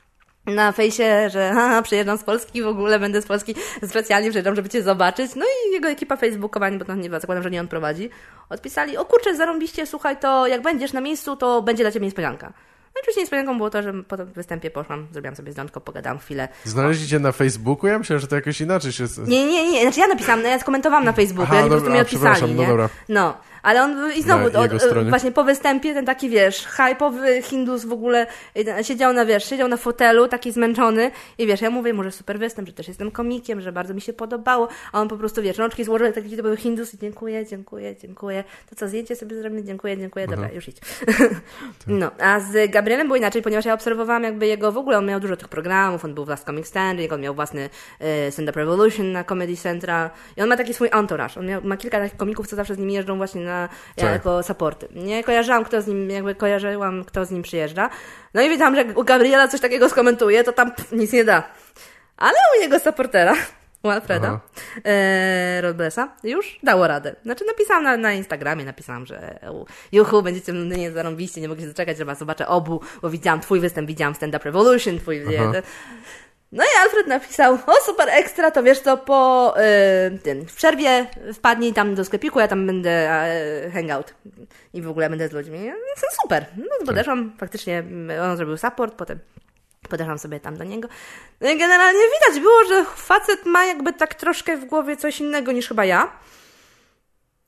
na 0.45 0.71
fejsie, 0.71 1.29
że 1.29 1.51
haha, 1.55 1.81
przyjeżdżam 1.81 2.17
z 2.17 2.23
Polski, 2.23 2.61
w 2.63 2.67
ogóle 2.67 2.99
będę 2.99 3.21
z 3.21 3.25
Polski, 3.25 3.55
specjalnie 3.87 4.29
przyjeżdżam, 4.29 4.55
żeby 4.55 4.69
Cię 4.69 4.83
zobaczyć. 4.83 5.35
No 5.35 5.45
i 5.45 5.73
jego 5.73 5.89
ekipa 5.89 6.15
facebookowa, 6.15 6.71
bo 6.71 6.85
to 6.85 6.95
nie 6.95 7.09
zakładam, 7.09 7.43
że 7.43 7.51
nie 7.51 7.59
on 7.59 7.67
prowadzi, 7.67 8.09
odpisali, 8.49 8.97
o 8.97 9.05
kurczę, 9.05 9.35
zarąbiście, 9.35 9.85
słuchaj, 9.85 10.17
to 10.17 10.47
jak 10.47 10.61
będziesz 10.61 10.93
na 10.93 11.01
miejscu, 11.01 11.35
to 11.35 11.61
będzie 11.61 11.83
dla 11.83 11.91
Ciebie 11.91 12.05
niespodzianka. 12.05 12.53
No 12.95 12.99
oczywiście 13.01 13.21
niespodzianką 13.21 13.57
było 13.57 13.69
to, 13.69 13.83
że 13.83 13.93
po 13.93 14.17
tym 14.17 14.25
występie 14.25 14.71
poszłam, 14.71 15.07
zrobiłam 15.11 15.35
sobie 15.35 15.51
zdjęcie, 15.51 15.79
pogadałam 15.79 16.19
chwilę. 16.19 16.47
Znaleźliście 16.63 17.19
na 17.19 17.31
Facebooku? 17.31 17.87
Ja 17.87 17.99
myślałem, 17.99 18.21
że 18.21 18.27
to 18.27 18.35
jakoś 18.35 18.61
inaczej 18.61 18.91
się... 18.91 19.05
Nie, 19.27 19.45
nie, 19.45 19.71
nie, 19.71 19.81
znaczy 19.81 19.99
ja 19.99 20.07
napisałam, 20.07 20.43
no 20.43 20.49
ja 20.49 20.59
skomentowałam 20.59 21.05
na 21.05 21.13
Facebooku, 21.13 21.45
Aha, 21.51 21.55
ja 21.55 21.63
po 21.63 21.69
prostu 21.69 21.89
mi 21.89 21.99
odpisali, 21.99 22.41
no 22.41 22.47
nie? 22.47 22.55
No 22.55 22.67
dobra. 22.67 22.89
No, 23.09 23.37
ale 23.63 23.83
on 23.83 24.11
i 24.15 24.21
znowu, 24.23 24.59
od, 24.59 24.71
właśnie 25.09 25.31
po 25.31 25.43
występie, 25.43 25.93
ten 25.93 26.05
taki, 26.05 26.29
wiesz, 26.29 26.67
hype'owy 26.67 27.41
Hindus 27.41 27.85
w 27.85 27.91
ogóle 27.91 28.27
siedział 28.81 29.13
na, 29.13 29.25
wiesz, 29.25 29.49
siedział 29.49 29.67
na 29.67 29.77
fotelu, 29.77 30.27
taki 30.27 30.51
zmęczony 30.51 31.11
i 31.37 31.47
wiesz, 31.47 31.61
ja 31.61 31.69
mówię 31.69 31.93
mu, 31.93 32.03
że 32.03 32.11
super 32.11 32.39
występ, 32.39 32.67
że 32.67 32.73
też 32.73 32.87
jestem 32.87 33.11
komikiem, 33.11 33.61
że 33.61 33.71
bardzo 33.71 33.93
mi 33.93 34.01
się 34.01 34.13
podobało, 34.13 34.67
a 34.91 35.01
on 35.01 35.07
po 35.07 35.17
prostu, 35.17 35.41
wiesz, 35.41 35.57
rączki 35.57 35.83
złożył, 35.83 36.11
taki 36.11 36.37
to 36.37 36.43
był 36.43 36.55
Hindus 36.55 36.93
i 36.93 36.97
dziękuję, 36.97 37.45
dziękuję, 37.45 37.95
dziękuję. 37.95 38.43
To 38.69 38.75
co, 38.75 38.87
zdjęcie 38.87 39.15
sobie 39.15 39.35
zrobimy? 39.35 39.63
Dziękuję, 39.63 39.97
dziękuję, 39.97 40.27
dobra, 40.27 40.49
już 40.51 40.67
idź. 40.67 40.77
no, 41.87 42.11
a 42.19 42.39
z 42.39 42.71
Gabrielem 42.71 43.07
było 43.07 43.17
inaczej, 43.17 43.41
ponieważ 43.41 43.65
ja 43.65 43.73
obserwowałam 43.73 44.23
jakby 44.23 44.47
jego, 44.47 44.71
w 44.71 44.77
ogóle 44.77 44.97
on 44.97 45.05
miał 45.05 45.19
dużo 45.19 45.35
tych 45.35 45.47
programów, 45.47 46.05
on 46.05 46.13
był 46.13 46.25
w 46.25 46.29
Last 46.29 46.45
Comic 46.45 46.67
Stand, 46.67 46.99
on 47.11 47.21
miał 47.21 47.35
własny 47.35 47.69
y, 48.27 48.31
Stand 48.31 48.49
Up 48.49 48.59
Revolution 48.59 49.11
na 49.11 49.23
Comedy 49.23 49.57
Central 49.57 50.09
i 50.37 50.41
on 50.41 50.49
ma 50.49 50.57
taki 50.57 50.73
swój 50.73 50.89
entourage, 50.91 51.39
on 51.39 51.45
miał, 51.45 51.61
ma 51.63 51.77
kilka 51.77 51.99
takich 51.99 52.17
komików, 52.17 52.47
co 52.47 52.55
zawsze 52.55 52.75
z 52.75 52.77
nim 52.77 52.89
jeżdżą 52.89 53.17
właśnie 53.17 53.41
na 53.41 53.52
tak. 53.95 54.11
jako 54.11 54.43
supporty. 54.43 54.87
Nie 54.91 55.23
kojarzyłam, 55.23 55.63
kto 55.65 55.81
z 55.81 55.87
nim, 55.87 56.09
jakby 56.09 56.35
kojarzyłam, 56.35 57.05
kto 57.05 57.25
z 57.25 57.31
nim 57.31 57.43
przyjeżdża. 57.43 57.89
No 58.33 58.41
i 58.41 58.49
wiedziałam, 58.49 58.75
że 58.75 58.85
u 58.95 59.03
Gabriela 59.03 59.47
coś 59.47 59.61
takiego 59.61 59.89
skomentuje, 59.89 60.43
to 60.43 60.51
tam 60.51 60.71
pff, 60.71 60.91
nic 60.91 61.13
nie 61.13 61.23
da. 61.23 61.43
Ale 62.17 62.33
u 62.57 62.61
jego 62.61 62.79
supportera, 62.79 63.33
u 63.83 63.89
Alfreda, 63.89 64.39
e, 64.85 65.61
Rodblesa, 65.61 66.15
już 66.23 66.59
dało 66.63 66.87
radę. 66.87 67.15
Znaczy 67.23 67.45
napisałam 67.45 67.83
na, 67.83 67.97
na 67.97 68.13
Instagramie, 68.13 68.65
napisałam, 68.65 69.05
że 69.05 69.39
juchu, 69.91 70.21
będziecie 70.21 70.53
mnie 70.53 70.91
zarąbiście, 70.91 71.41
nie 71.41 71.49
mogę 71.49 71.61
się 71.61 71.67
doczekać, 71.67 71.97
że 71.97 72.05
was 72.05 72.19
zobaczę 72.19 72.47
obu, 72.47 72.81
bo 73.01 73.09
widziałam 73.09 73.39
twój 73.39 73.59
występ, 73.59 73.87
widziałam 73.87 74.15
Stand 74.15 74.35
Up 74.35 74.45
Revolution, 74.45 74.99
twój... 74.99 75.23
No 76.53 76.63
i 76.63 76.81
Alfred 76.81 77.07
napisał, 77.07 77.53
o 77.53 77.73
super 77.85 78.09
ekstra, 78.09 78.51
to 78.51 78.63
wiesz 78.63 78.79
co, 78.79 78.97
po 78.97 79.53
y, 80.15 80.19
tym, 80.19 80.45
w 80.45 80.55
przerwie 80.55 81.07
wpadnij 81.33 81.73
tam 81.73 81.95
do 81.95 82.05
sklepiku, 82.05 82.39
ja 82.39 82.47
tam 82.47 82.67
będę 82.67 83.09
y, 83.65 83.71
hangout 83.71 84.13
i 84.73 84.81
w 84.81 84.89
ogóle 84.89 85.09
będę 85.09 85.27
z 85.27 85.31
ludźmi. 85.31 85.59
No, 85.67 86.09
super, 86.23 86.45
no 86.57 86.65
tak. 86.77 86.87
podeszłam, 86.87 87.33
faktycznie 87.39 87.83
on 88.21 88.37
zrobił 88.37 88.57
support, 88.57 88.95
potem 88.95 89.19
podeszłam 89.89 90.19
sobie 90.19 90.39
tam 90.39 90.57
do 90.57 90.63
niego. 90.63 90.87
No 91.41 91.49
i 91.49 91.57
generalnie 91.57 91.99
widać 91.99 92.41
było, 92.41 92.65
że 92.65 92.85
facet 92.95 93.45
ma 93.45 93.65
jakby 93.65 93.93
tak 93.93 94.15
troszkę 94.15 94.57
w 94.57 94.65
głowie 94.65 94.97
coś 94.97 95.19
innego 95.19 95.51
niż 95.51 95.67
chyba 95.67 95.85
ja. 95.85 96.11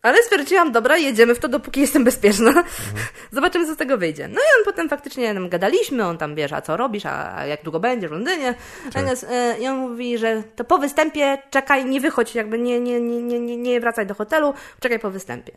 Ale 0.06 0.24
stwierdziłam, 0.24 0.72
dobra, 0.72 0.98
jedziemy 0.98 1.35
w 1.35 1.40
to, 1.40 1.48
dopóki 1.48 1.82
jestem 1.82 2.03
bezpieczna. 2.03 2.50
Mhm. 2.50 2.66
Zobaczymy, 3.32 3.66
co 3.66 3.74
z 3.74 3.77
tego 3.77 3.98
wyjdzie. 3.98 4.27
No 4.27 4.35
i 4.35 4.59
on 4.59 4.66
potem 4.66 4.90
faktycznie 4.90 5.34
nam 5.34 5.50
gadaliśmy, 5.50 6.06
on 6.06 6.17
tam 6.17 6.35
wiesz, 6.35 6.53
a 6.53 6.61
co 6.61 6.77
robisz, 6.77 7.06
a 7.06 7.45
jak 7.45 7.64
długo 7.64 7.80
będziesz 7.80 8.09
w 8.09 8.14
Londynie. 8.14 8.56
Tak. 8.93 9.06
E, 9.30 9.58
I 9.59 9.67
on 9.67 9.77
mówi, 9.77 10.17
że 10.17 10.43
to 10.56 10.64
po 10.64 10.77
występie 10.77 11.38
czekaj, 11.50 11.85
nie 11.85 12.01
wychodź, 12.01 12.35
jakby 12.35 12.59
nie, 12.59 12.80
nie, 12.80 13.01
nie, 13.01 13.40
nie, 13.40 13.58
nie 13.58 13.82
wracaj 13.82 14.06
do 14.06 14.14
hotelu, 14.14 14.53
czekaj 14.80 15.00
po 15.00 15.11
występie. 15.11 15.51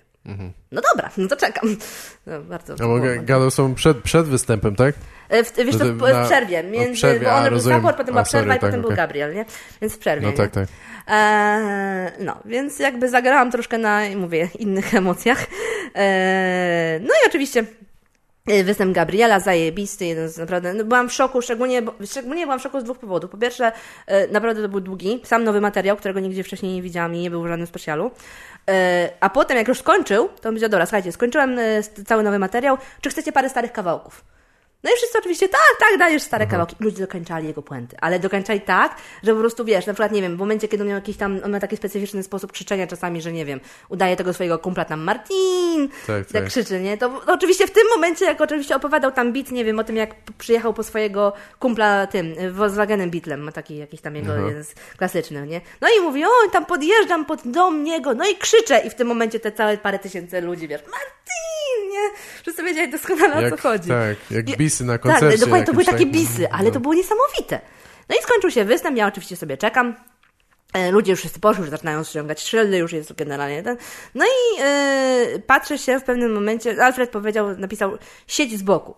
No 0.72 0.80
dobra, 0.92 1.10
no 1.16 1.28
to 1.28 1.36
czekam. 1.36 1.76
No, 2.26 2.40
bardzo 2.40 2.88
mogę, 2.88 3.18
gadał 3.18 3.50
są 3.50 3.74
przed, 3.74 3.98
przed 4.02 4.26
występem, 4.26 4.76
tak? 4.76 4.94
E, 5.28 5.44
W, 5.44 5.52
wiesz, 5.56 5.76
to 5.78 5.84
w, 5.84 5.96
Na- 5.98 6.24
w 6.24 6.26
przerwie, 6.26 6.62
w 6.62 6.66
między, 6.70 6.92
przerwie, 6.92 7.26
bo 7.26 7.34
on 7.34 7.42
był 7.42 7.50
rozumiem. 7.50 7.78
support, 7.78 7.96
potem 7.96 8.12
była 8.14 8.24
przerwa 8.24 8.54
i 8.54 8.58
potem 8.58 8.72
tak, 8.72 8.80
był. 8.88 8.96
Gabriel, 8.96 9.34
nie? 9.34 9.44
Więc 9.80 9.94
w 9.94 9.98
przerwie, 9.98 10.26
No 10.26 10.30
nie? 10.30 10.36
tak, 10.36 10.50
tak. 10.50 10.68
Eee, 11.08 12.10
no, 12.20 12.36
więc 12.44 12.78
jakby 12.78 13.08
zagrałam 13.08 13.50
troszkę 13.50 13.78
na, 13.78 14.00
mówię, 14.16 14.48
innych 14.58 14.94
emocjach. 14.94 15.46
Eee, 15.94 17.00
no 17.00 17.08
i 17.24 17.28
oczywiście 17.28 17.60
e, 17.60 17.64
występ 18.64 18.94
Gabriela, 18.94 19.40
zajebisty, 19.40 20.06
jeden 20.06 20.28
z 20.28 20.38
naprawdę, 20.38 20.74
no 20.74 20.84
byłam 20.84 21.08
w 21.08 21.12
szoku, 21.12 21.42
szczególnie, 21.42 21.82
bo, 21.82 21.94
szczególnie 22.06 22.42
byłam 22.42 22.58
w 22.58 22.62
szoku 22.62 22.80
z 22.80 22.84
dwóch 22.84 22.98
powodów. 22.98 23.30
Po 23.30 23.38
pierwsze, 23.38 23.72
e, 24.06 24.28
naprawdę 24.28 24.62
to 24.62 24.68
był 24.68 24.80
długi, 24.80 25.20
sam 25.24 25.44
nowy 25.44 25.60
materiał, 25.60 25.96
którego 25.96 26.20
nigdzie 26.20 26.44
wcześniej 26.44 26.74
nie 26.74 26.82
widziałam 26.82 27.14
i 27.14 27.18
nie 27.18 27.30
był 27.30 27.42
w 27.42 27.46
żadnym 27.46 27.66
specjalu. 27.66 28.10
E, 28.70 29.10
a 29.20 29.30
potem, 29.30 29.56
jak 29.56 29.68
już 29.68 29.78
skończył, 29.78 30.28
to 30.28 30.42
powiedział, 30.42 30.68
dobra, 30.68 30.86
słuchajcie, 30.86 31.12
skończyłem 31.12 31.58
e, 31.58 31.82
cały 31.82 32.22
nowy 32.22 32.38
materiał, 32.38 32.78
czy 33.00 33.10
chcecie 33.10 33.32
parę 33.32 33.48
starych 33.48 33.72
kawałków? 33.72 34.37
No 34.84 34.90
i 34.90 34.96
wszyscy 34.96 35.18
oczywiście, 35.18 35.48
tak, 35.48 35.60
tak, 35.80 35.98
dajesz 35.98 36.22
stare 36.22 36.46
kawałki. 36.46 36.76
Ludzie 36.80 36.98
dokończali 37.00 37.46
jego 37.46 37.62
puenty, 37.62 37.96
ale 38.00 38.18
dokończali 38.18 38.60
tak, 38.60 38.96
że 39.22 39.34
po 39.34 39.40
prostu, 39.40 39.64
wiesz, 39.64 39.86
na 39.86 39.92
przykład, 39.92 40.12
nie 40.12 40.22
wiem, 40.22 40.36
w 40.36 40.38
momencie, 40.38 40.68
kiedy 40.68 40.82
on 40.82 40.88
miał 40.88 40.94
jakiś 40.94 41.16
tam, 41.16 41.40
on 41.44 41.50
ma 41.50 41.60
taki 41.60 41.76
specyficzny 41.76 42.22
sposób 42.22 42.52
krzyczenia 42.52 42.86
czasami, 42.86 43.22
że 43.22 43.32
nie 43.32 43.44
wiem, 43.44 43.60
udaje 43.88 44.16
tego 44.16 44.32
swojego 44.32 44.58
kumpla 44.58 44.84
tam 44.84 45.00
Martin, 45.00 45.88
Tak, 45.88 46.26
tak 46.26 46.26
tak. 46.32 46.44
krzyczy, 46.44 46.80
nie? 46.80 46.98
To, 46.98 47.08
to 47.08 47.32
oczywiście 47.32 47.66
w 47.66 47.70
tym 47.70 47.82
momencie, 47.94 48.24
jak 48.24 48.40
oczywiście 48.40 48.76
opowiadał 48.76 49.12
tam 49.12 49.32
bit, 49.32 49.50
nie 49.50 49.64
wiem, 49.64 49.78
o 49.78 49.84
tym, 49.84 49.96
jak 49.96 50.14
przyjechał 50.38 50.74
po 50.74 50.82
swojego 50.82 51.32
kumpla 51.58 52.06
tym, 52.06 52.34
Volkswagenem 52.52 53.10
Beetlem, 53.10 53.40
ma 53.40 53.52
taki 53.52 53.76
jakiś 53.76 54.00
tam 54.00 54.16
jego 54.16 54.36
jeden 54.36 54.64
z 54.64 54.74
klasyczny, 54.96 55.46
nie? 55.46 55.60
No 55.80 55.88
i 55.98 56.00
mówi, 56.00 56.24
o, 56.24 56.28
tam 56.52 56.66
podjeżdżam 56.66 57.24
pod 57.24 57.40
dom 57.44 57.84
niego, 57.84 58.14
no 58.14 58.28
i 58.28 58.36
krzyczę 58.36 58.78
i 58.86 58.90
w 58.90 58.94
tym 58.94 59.08
momencie 59.08 59.40
te 59.40 59.52
całe 59.52 59.78
parę 59.78 59.98
tysięcy 59.98 60.40
ludzi, 60.40 60.68
wiesz, 60.68 60.80
Martin, 60.82 61.57
nie? 61.92 62.10
Wszyscy 62.42 62.62
wiedzieli 62.62 62.92
doskonale 62.92 63.34
o 63.36 63.40
co 63.40 63.46
Jak, 63.46 63.60
chodzi. 63.60 63.88
tak, 63.88 64.16
jak 64.30 64.44
bisy 64.56 64.84
na 64.84 64.92
Tak, 64.92 65.02
koncercie. 65.02 65.38
dokładnie, 65.38 65.66
to 65.66 65.72
były 65.72 65.84
takie 65.84 65.98
tak? 65.98 66.08
bisy, 66.12 66.50
ale 66.50 66.70
to 66.72 66.80
było 66.80 66.94
niesamowite. 66.94 67.60
No 68.08 68.16
i 68.16 68.22
skończył 68.22 68.50
się 68.50 68.64
występ, 68.64 68.96
ja 68.96 69.06
oczywiście 69.06 69.36
sobie 69.36 69.56
czekam. 69.56 69.94
E, 70.74 70.90
Ludzie 70.90 71.10
już 71.12 71.20
wszyscy 71.20 71.40
poszli, 71.40 71.60
już 71.60 71.70
zaczynają 71.70 72.04
ściągać 72.04 72.40
szyldy, 72.42 72.76
już 72.78 72.92
jest 72.92 73.12
generalnie 73.12 73.62
ten. 73.62 73.76
No 74.14 74.24
i 74.24 74.60
e, 74.62 75.38
patrzę 75.46 75.78
się 75.78 76.00
w 76.00 76.04
pewnym 76.04 76.32
momencie, 76.32 76.84
Alfred 76.84 77.10
powiedział, 77.10 77.56
napisał, 77.56 77.98
siedź 78.26 78.58
z 78.58 78.62
boku. 78.62 78.94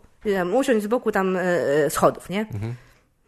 Usiądź 0.55 0.83
z 0.83 0.86
boku 0.86 1.12
tam 1.12 1.36
e, 1.36 1.91
schodów, 1.91 2.31
nie? 2.31 2.47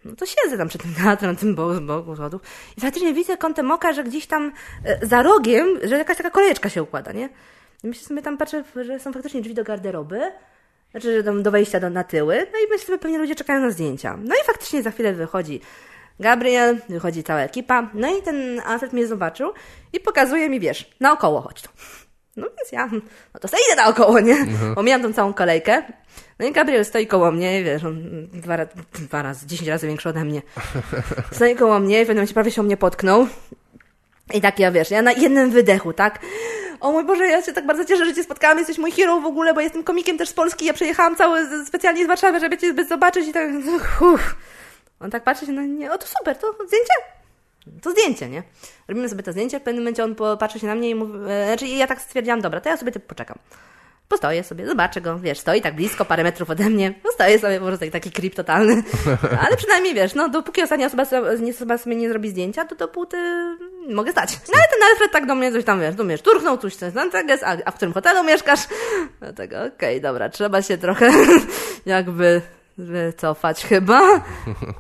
No 0.05 0.17
to 0.17 0.27
siedzę 0.27 0.59
tam 0.59 0.69
przed 0.69 0.83
tym 0.83 0.95
teatrem, 0.95 1.31
na 1.33 1.37
tym 1.39 1.55
bo- 1.55 1.75
z 1.75 1.81
boku 1.81 2.17
schodów 2.17 2.43
i 2.77 2.81
faktycznie 2.81 3.15
widzę 3.15 3.37
kątem 3.37 3.71
oka, 3.71 3.93
że 3.93 4.05
gdzieś 4.05 4.27
tam 4.27 4.53
e, 4.85 5.07
za 5.07 5.23
rogiem, 5.23 5.79
że 5.83 5.99
jakaś 5.99 6.17
taka 6.17 6.31
kolejeczka 6.31 6.69
się 6.69 6.83
układa, 6.83 7.13
nie? 7.13 7.29
I 7.85 7.87
myślę 7.87 8.07
sobie 8.07 8.23
tam, 8.23 8.39
patrzę, 8.39 8.65
że 8.85 9.01
są 9.01 9.13
faktycznie 9.13 9.41
drzwi 9.41 9.55
do 9.55 9.65
garderoby, 9.65 10.21
znaczy, 10.91 11.17
że 11.17 11.25
tam 11.25 11.43
do 11.43 11.51
wejścia 11.51 11.81
do, 11.81 11.91
na 11.91 12.05
tyły. 12.05 12.47
No 12.53 12.59
i 12.59 12.71
myślę 12.71 12.87
sobie, 12.87 12.99
pewnie 12.99 13.19
ludzie 13.19 13.35
czekają 13.35 13.61
na 13.61 13.71
zdjęcia. 13.71 14.19
No 14.23 14.35
i 14.35 14.47
faktycznie 14.47 14.83
za 14.83 14.91
chwilę 14.91 15.13
wychodzi 15.13 15.61
Gabriel, 16.21 16.79
wychodzi 16.89 17.25
cała 17.25 17.41
ekipa. 17.41 17.91
No 17.95 18.19
i 18.19 18.23
ten 18.23 18.61
Alfred 18.67 18.93
mnie 18.93 19.07
zobaczył 19.07 19.53
i 19.93 20.01
pokazuje 20.01 20.51
mi, 20.51 20.61
wiesz, 20.61 20.91
naokoło 21.01 21.41
chodź 21.41 21.63
tu. 21.63 21.69
No 22.37 22.47
więc 22.59 22.73
ja, 22.73 22.87
no 23.35 23.41
to 23.41 23.49
sobie 23.49 23.63
idę 23.67 23.77
naokoło, 23.77 24.21
nie? 24.21 24.47
Omijam 24.77 25.03
tą 25.03 25.13
całą 25.13 25.35
kolejkę. 25.35 25.83
No 26.39 26.47
i 26.47 26.53
Gabriel 26.53 26.85
stoi 26.85 27.07
koło 27.07 27.33
mnie 27.33 27.61
i 27.61 27.65
wiesz, 27.65 27.85
on 27.85 28.29
dwa, 28.33 28.57
dwa 28.93 29.23
razy, 29.23 29.47
dziesięć 29.47 29.69
razy 29.69 29.87
większy 29.87 30.09
ode 30.09 30.25
mnie. 30.25 30.43
Stoi 31.33 31.57
koło 31.57 31.79
mnie 31.79 32.01
i 32.01 32.05
w 32.05 32.07
pewnym 32.07 32.17
momencie 32.17 32.35
prawie 32.35 32.51
się 32.51 32.61
o 32.61 32.65
mnie 32.65 32.77
potknął. 32.77 33.27
I 34.35 34.41
tak 34.41 34.59
ja 34.59 34.73
wiesz, 34.73 34.91
ja 34.91 35.03
na 35.03 35.13
jednym 35.13 35.51
wydechu, 35.51 35.93
tak? 35.93 36.19
O 36.81 36.93
mój 36.93 37.05
Boże, 37.05 37.27
ja 37.27 37.43
się 37.43 37.53
tak 37.53 37.67
bardzo 37.67 37.85
cieszę, 37.85 38.05
że 38.05 38.15
Cię 38.15 38.25
spotkałam, 38.25 38.59
jesteś 38.59 38.79
mój 38.79 38.93
hero 38.93 39.21
w 39.21 39.27
ogóle, 39.27 39.55
bo 39.55 39.61
jestem 39.61 39.85
komikiem 39.85 40.19
też 40.19 40.29
z 40.29 40.33
Polski, 40.33 40.65
ja 40.65 40.73
przyjechałam 40.73 41.17
cały 41.17 41.67
specjalnie 41.67 42.05
z 42.05 42.09
Warszawy, 42.09 42.41
żeby 42.41 42.59
Cię 42.59 42.85
zobaczyć 42.89 43.29
i 43.29 43.33
tak, 43.33 43.51
uff. 44.01 44.37
On 45.01 45.11
tak 45.11 45.25
patrzy 45.25 45.47
się 45.47 45.53
na 45.53 45.63
mnie, 45.63 45.93
o 45.93 45.99
to 45.99 46.07
super, 46.07 46.37
to 46.39 46.53
zdjęcie? 46.67 46.95
To 47.83 47.91
zdjęcie, 47.91 48.29
nie? 48.29 48.43
Robimy 48.89 49.09
sobie 49.09 49.23
to 49.23 49.33
zdjęcie, 49.33 49.61
w 49.61 49.63
pewnym 49.63 49.83
momencie 49.85 50.05
on 50.05 50.15
popatrzy 50.15 50.59
się 50.59 50.67
na 50.67 50.75
mnie 50.75 50.91
i 50.91 50.95
mówi, 50.95 51.13
e, 51.29 51.47
znaczy 51.47 51.67
ja 51.67 51.87
tak 51.87 52.01
stwierdziłam, 52.01 52.41
dobra, 52.41 52.61
to 52.61 52.69
ja 52.69 52.77
sobie 52.77 52.93
poczekam. 52.93 53.39
Postoję 54.13 54.45
sobie, 54.45 54.67
zobaczę 54.67 55.01
go, 55.01 55.19
wiesz, 55.19 55.39
stoi 55.39 55.61
tak 55.63 55.75
blisko, 55.75 56.05
parę 56.05 56.23
metrów 56.23 56.51
ode 56.51 56.71
mnie, 56.71 56.95
postoję 57.03 57.39
sobie 57.39 57.59
po 57.59 57.67
prostu 57.67 57.81
taki, 57.81 57.93
taki 57.93 58.11
creep 58.11 58.35
totalny, 58.35 58.83
ale 59.47 59.57
przynajmniej 59.57 59.95
wiesz, 59.95 60.15
no 60.15 60.29
dopóki 60.29 60.63
ostatnia 60.63 60.87
osoba, 60.87 61.05
sobie- 61.05 61.39
nie, 61.39 61.53
osoba 61.53 61.79
sobie 61.79 61.97
nie 61.97 62.09
zrobi 62.09 62.29
zdjęcia, 62.29 62.65
to 62.65 62.75
dopóty 62.75 63.17
mogę 63.89 64.13
stać. 64.13 64.39
No 64.49 64.55
ale 64.55 64.65
ten 64.71 64.83
Alfred 64.91 65.13
tak 65.13 65.27
do 65.27 65.35
mnie 65.35 65.53
coś 65.53 65.65
tam, 65.65 65.81
wiesz, 65.81 65.97
tu 65.97 66.07
wiesz, 66.07 66.23
turchnął 66.23 66.59
coś, 66.59 66.77
coś 66.77 66.95
tam, 66.95 67.11
tak 67.11 67.29
jest, 67.29 67.43
a, 67.45 67.57
a 67.65 67.71
w 67.71 67.75
którym 67.75 67.95
hotelu 67.95 68.25
mieszkasz? 68.25 68.61
Dlatego, 69.21 69.57
okej, 69.65 70.01
dobra, 70.01 70.29
trzeba 70.29 70.63
się 70.63 70.79
trochę 70.79 71.11
jakby 71.87 72.41
wycofać 72.79 73.65
chyba, 73.65 74.01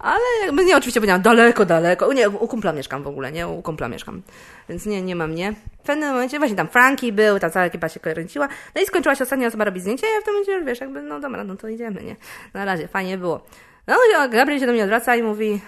ale 0.00 0.24
jakby 0.46 0.64
nie, 0.64 0.76
oczywiście 0.76 1.00
powiedziałam 1.00 1.22
daleko, 1.22 1.64
daleko, 1.64 2.12
nie, 2.12 2.30
u 2.30 2.48
kumpla 2.48 2.72
mieszkam 2.72 3.02
w 3.02 3.06
ogóle, 3.06 3.32
nie, 3.32 3.48
u 3.48 3.62
kumpla 3.62 3.88
mieszkam, 3.88 4.22
więc 4.68 4.86
nie, 4.86 5.02
nie 5.02 5.16
ma 5.16 5.26
mnie. 5.26 5.54
W 5.82 5.86
pewnym 5.86 6.10
momencie 6.10 6.38
właśnie 6.38 6.56
tam 6.56 6.68
Frankie 6.68 7.12
był, 7.12 7.38
ta 7.38 7.50
cała 7.50 7.66
ekipa 7.66 7.88
się 7.88 8.00
kręciła, 8.00 8.48
no 8.74 8.82
i 8.82 8.86
skończyła 8.86 9.14
się 9.14 9.24
ostatnia 9.24 9.48
osoba 9.48 9.64
robić 9.64 9.82
zdjęcie, 9.82 10.06
a 10.06 10.14
ja 10.14 10.20
w 10.20 10.24
tym 10.24 10.34
momencie, 10.34 10.64
wiesz, 10.64 10.80
jakby, 10.80 11.02
no 11.02 11.20
dobra, 11.20 11.44
no 11.44 11.56
to 11.56 11.68
idziemy, 11.68 12.02
nie, 12.02 12.16
na 12.54 12.64
razie, 12.64 12.88
fajnie 12.88 13.18
było. 13.18 13.44
No 13.86 13.94
i 13.94 14.30
Gabriel 14.30 14.60
się 14.60 14.66
do 14.66 14.72
mnie 14.72 14.82
odwraca 14.82 15.16
i 15.16 15.22
mówi, 15.22 15.60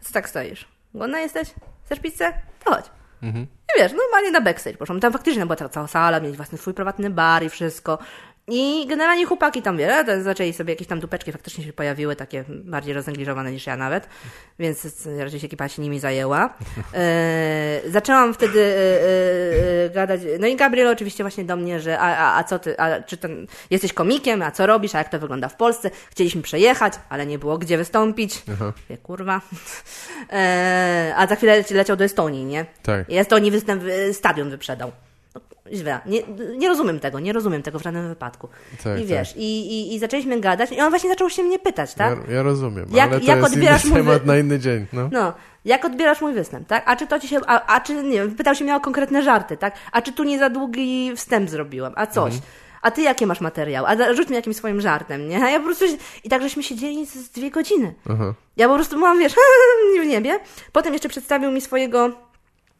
co 0.00 0.12
tak 0.12 0.28
stoisz? 0.28 0.68
Głodna 0.94 1.20
jesteś? 1.20 1.54
Chcesz 1.84 2.00
pizzę? 2.00 2.32
To 2.64 2.74
chodź. 2.74 2.84
I 3.76 3.80
wiesz, 3.80 3.92
normalnie 3.92 4.30
na 4.30 4.40
backstage 4.40 4.76
poszłam. 4.76 5.00
Tam 5.00 5.12
faktycznie 5.12 5.46
była 5.46 5.56
ta 5.56 5.68
cała 5.68 5.86
sala, 5.86 6.20
mieli 6.20 6.36
własny 6.36 6.58
swój 6.58 6.74
prywatny 6.74 7.10
bar 7.10 7.42
i 7.42 7.48
wszystko. 7.48 7.98
I 8.54 8.86
generalnie 8.86 9.26
chłopaki 9.26 9.62
tam, 9.62 9.76
wiele, 9.76 10.04
to 10.04 10.22
zaczęli 10.22 10.52
sobie 10.52 10.72
jakieś 10.72 10.88
tam 10.88 11.00
dupeczki 11.00 11.32
faktycznie 11.32 11.64
się 11.64 11.72
pojawiły, 11.72 12.16
takie 12.16 12.44
bardziej 12.48 12.94
rozegliżowane 12.94 13.52
niż 13.52 13.66
ja 13.66 13.76
nawet, 13.76 14.08
więc 14.58 15.06
raczej 15.18 15.40
się 15.40 15.46
ekipa 15.46 15.68
się 15.68 15.82
nimi 15.82 16.00
zajęła. 16.00 16.54
E, 16.94 17.80
zaczęłam 17.86 18.34
wtedy 18.34 18.60
e, 18.60 19.84
e, 19.84 19.90
gadać, 19.90 20.20
no 20.40 20.46
i 20.46 20.56
Gabriel 20.56 20.88
oczywiście 20.88 21.24
właśnie 21.24 21.44
do 21.44 21.56
mnie, 21.56 21.80
że 21.80 21.98
a, 21.98 22.16
a, 22.16 22.38
a 22.38 22.44
co 22.44 22.58
ty, 22.58 22.78
a 22.78 23.02
czy 23.02 23.16
ten, 23.16 23.46
jesteś 23.70 23.92
komikiem, 23.92 24.42
a 24.42 24.50
co 24.50 24.66
robisz, 24.66 24.94
a 24.94 24.98
jak 24.98 25.08
to 25.08 25.18
wygląda 25.18 25.48
w 25.48 25.56
Polsce? 25.56 25.90
Chcieliśmy 26.10 26.42
przejechać, 26.42 26.92
ale 27.08 27.26
nie 27.26 27.38
było 27.38 27.58
gdzie 27.58 27.78
wystąpić. 27.78 28.42
Wie, 28.90 28.98
kurwa. 28.98 29.40
A 31.16 31.26
za 31.26 31.36
chwilę 31.36 31.62
leci- 31.62 31.74
leciał 31.74 31.96
do 31.96 32.04
Estonii, 32.04 32.44
nie? 32.44 32.66
Tak. 32.82 33.08
I 33.08 33.16
Estonii 33.16 33.50
występ, 33.50 33.82
stadion 34.12 34.50
wyprzedał. 34.50 34.92
No, 35.34 35.40
źle. 35.72 36.00
Nie, 36.06 36.22
nie 36.56 36.68
rozumiem 36.68 37.00
tego, 37.00 37.20
nie 37.20 37.32
rozumiem 37.32 37.62
tego 37.62 37.78
w 37.78 37.82
żadnym 37.82 38.08
wypadku. 38.08 38.48
Tak, 38.84 39.00
I 39.00 39.04
wiesz, 39.04 39.34
i, 39.36 39.40
i, 39.72 39.94
i 39.94 39.98
zaczęliśmy 39.98 40.40
gadać 40.40 40.72
i 40.72 40.80
on 40.80 40.90
właśnie 40.90 41.10
zaczął 41.10 41.30
się 41.30 41.42
mnie 41.42 41.58
pytać, 41.58 41.94
tak? 41.94 42.18
Ja, 42.28 42.34
ja 42.34 42.42
rozumiem, 42.42 42.86
Jak- 42.92 43.10
ale 43.10 43.20
to 43.20 43.26
jak 43.26 43.38
jest 43.38 43.52
odbierasz 43.52 43.84
mój 43.84 43.94
temat 43.98 44.20
wy- 44.20 44.26
na 44.26 44.38
inny 44.38 44.58
dzień. 44.58 44.86
No. 44.92 45.08
No, 45.12 45.32
jak 45.64 45.84
odbierasz 45.84 46.20
mój 46.20 46.32
występ, 46.32 46.68
tak? 46.68 46.82
A 46.86 46.96
czy 46.96 47.06
to 47.06 47.20
ci 47.20 47.28
się, 47.28 47.38
a, 47.46 47.74
a 47.76 47.80
czy, 47.80 47.94
nie 47.94 48.12
wiem, 48.18 48.34
pytał 48.34 48.54
się 48.54 48.64
mnie 48.64 48.76
o 48.76 48.80
konkretne 48.80 49.22
żarty, 49.22 49.56
tak? 49.56 49.74
A 49.92 50.02
czy 50.02 50.12
tu 50.12 50.24
nie 50.24 50.38
za 50.38 50.50
długi 50.50 51.12
wstęp 51.16 51.50
zrobiłem, 51.50 51.92
a 51.96 52.06
coś? 52.06 52.34
A 52.82 52.90
ty 52.90 53.02
jakie 53.02 53.26
masz 53.26 53.40
materiał? 53.40 53.86
A 53.86 54.14
rzuć 54.14 54.28
mi 54.28 54.36
jakimś 54.36 54.56
swoim 54.56 54.80
żartem, 54.80 55.28
nie? 55.28 55.44
A 55.44 55.50
ja 55.50 55.58
po 55.58 55.64
prostu, 55.64 55.84
i 56.24 56.28
tak 56.28 56.42
żeśmy 56.42 56.62
siedzieli 56.62 57.06
z, 57.06 57.14
z 57.14 57.30
dwie 57.30 57.50
godziny. 57.50 57.94
Aha. 58.10 58.34
Ja 58.56 58.68
po 58.68 58.74
prostu 58.74 58.96
byłam, 58.96 59.18
wiesz, 59.18 59.32
w 60.02 60.06
niebie. 60.06 60.40
Potem 60.72 60.92
jeszcze 60.92 61.08
przedstawił 61.08 61.50
mi 61.50 61.60
swojego 61.60 62.10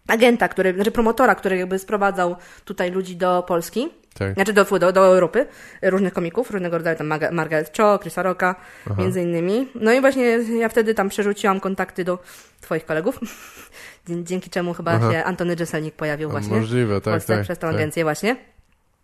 agenta, 0.09 0.49
który, 0.49 0.75
znaczy 0.75 0.91
promotora, 0.91 1.35
który 1.35 1.57
jakby 1.57 1.79
sprowadzał 1.79 2.37
tutaj 2.65 2.91
ludzi 2.91 3.17
do 3.17 3.45
Polski. 3.47 3.89
Tak. 4.15 4.35
Znaczy 4.35 4.53
do, 4.53 4.65
do, 4.65 4.93
do 4.93 5.07
Europy, 5.07 5.47
różnych 5.83 6.13
komików, 6.13 6.51
różnego 6.51 6.79
rodzaju, 6.79 6.99
tam 6.99 7.09
Marga- 7.09 7.33
Margaret 7.33 7.77
Cho, 7.77 7.99
Chrisa 7.99 8.23
Rocka, 8.23 8.55
między 8.99 9.23
innymi. 9.23 9.69
No 9.75 9.93
i 9.93 10.01
właśnie 10.01 10.25
ja 10.59 10.69
wtedy 10.69 10.95
tam 10.95 11.09
przerzuciłam 11.09 11.61
kontakty 11.61 12.05
do 12.05 12.19
twoich 12.61 12.87
kolegów, 12.87 13.21
dzięki 14.09 14.51
czemu 14.51 14.75
chyba 14.75 14.93
Aha. 14.93 15.13
się 15.13 15.25
Antony 15.25 15.57
Jeselnik 15.61 15.95
pojawił 15.95 16.31
właśnie 16.31 16.57
Możliwe, 16.57 17.01
w 17.01 17.05
tak, 17.05 17.15
Polsce 17.15 17.35
tak. 17.35 17.45
przez 17.45 17.59
tą 17.59 17.67
tak. 17.67 17.77
agencję 17.77 18.05
właśnie. 18.05 18.37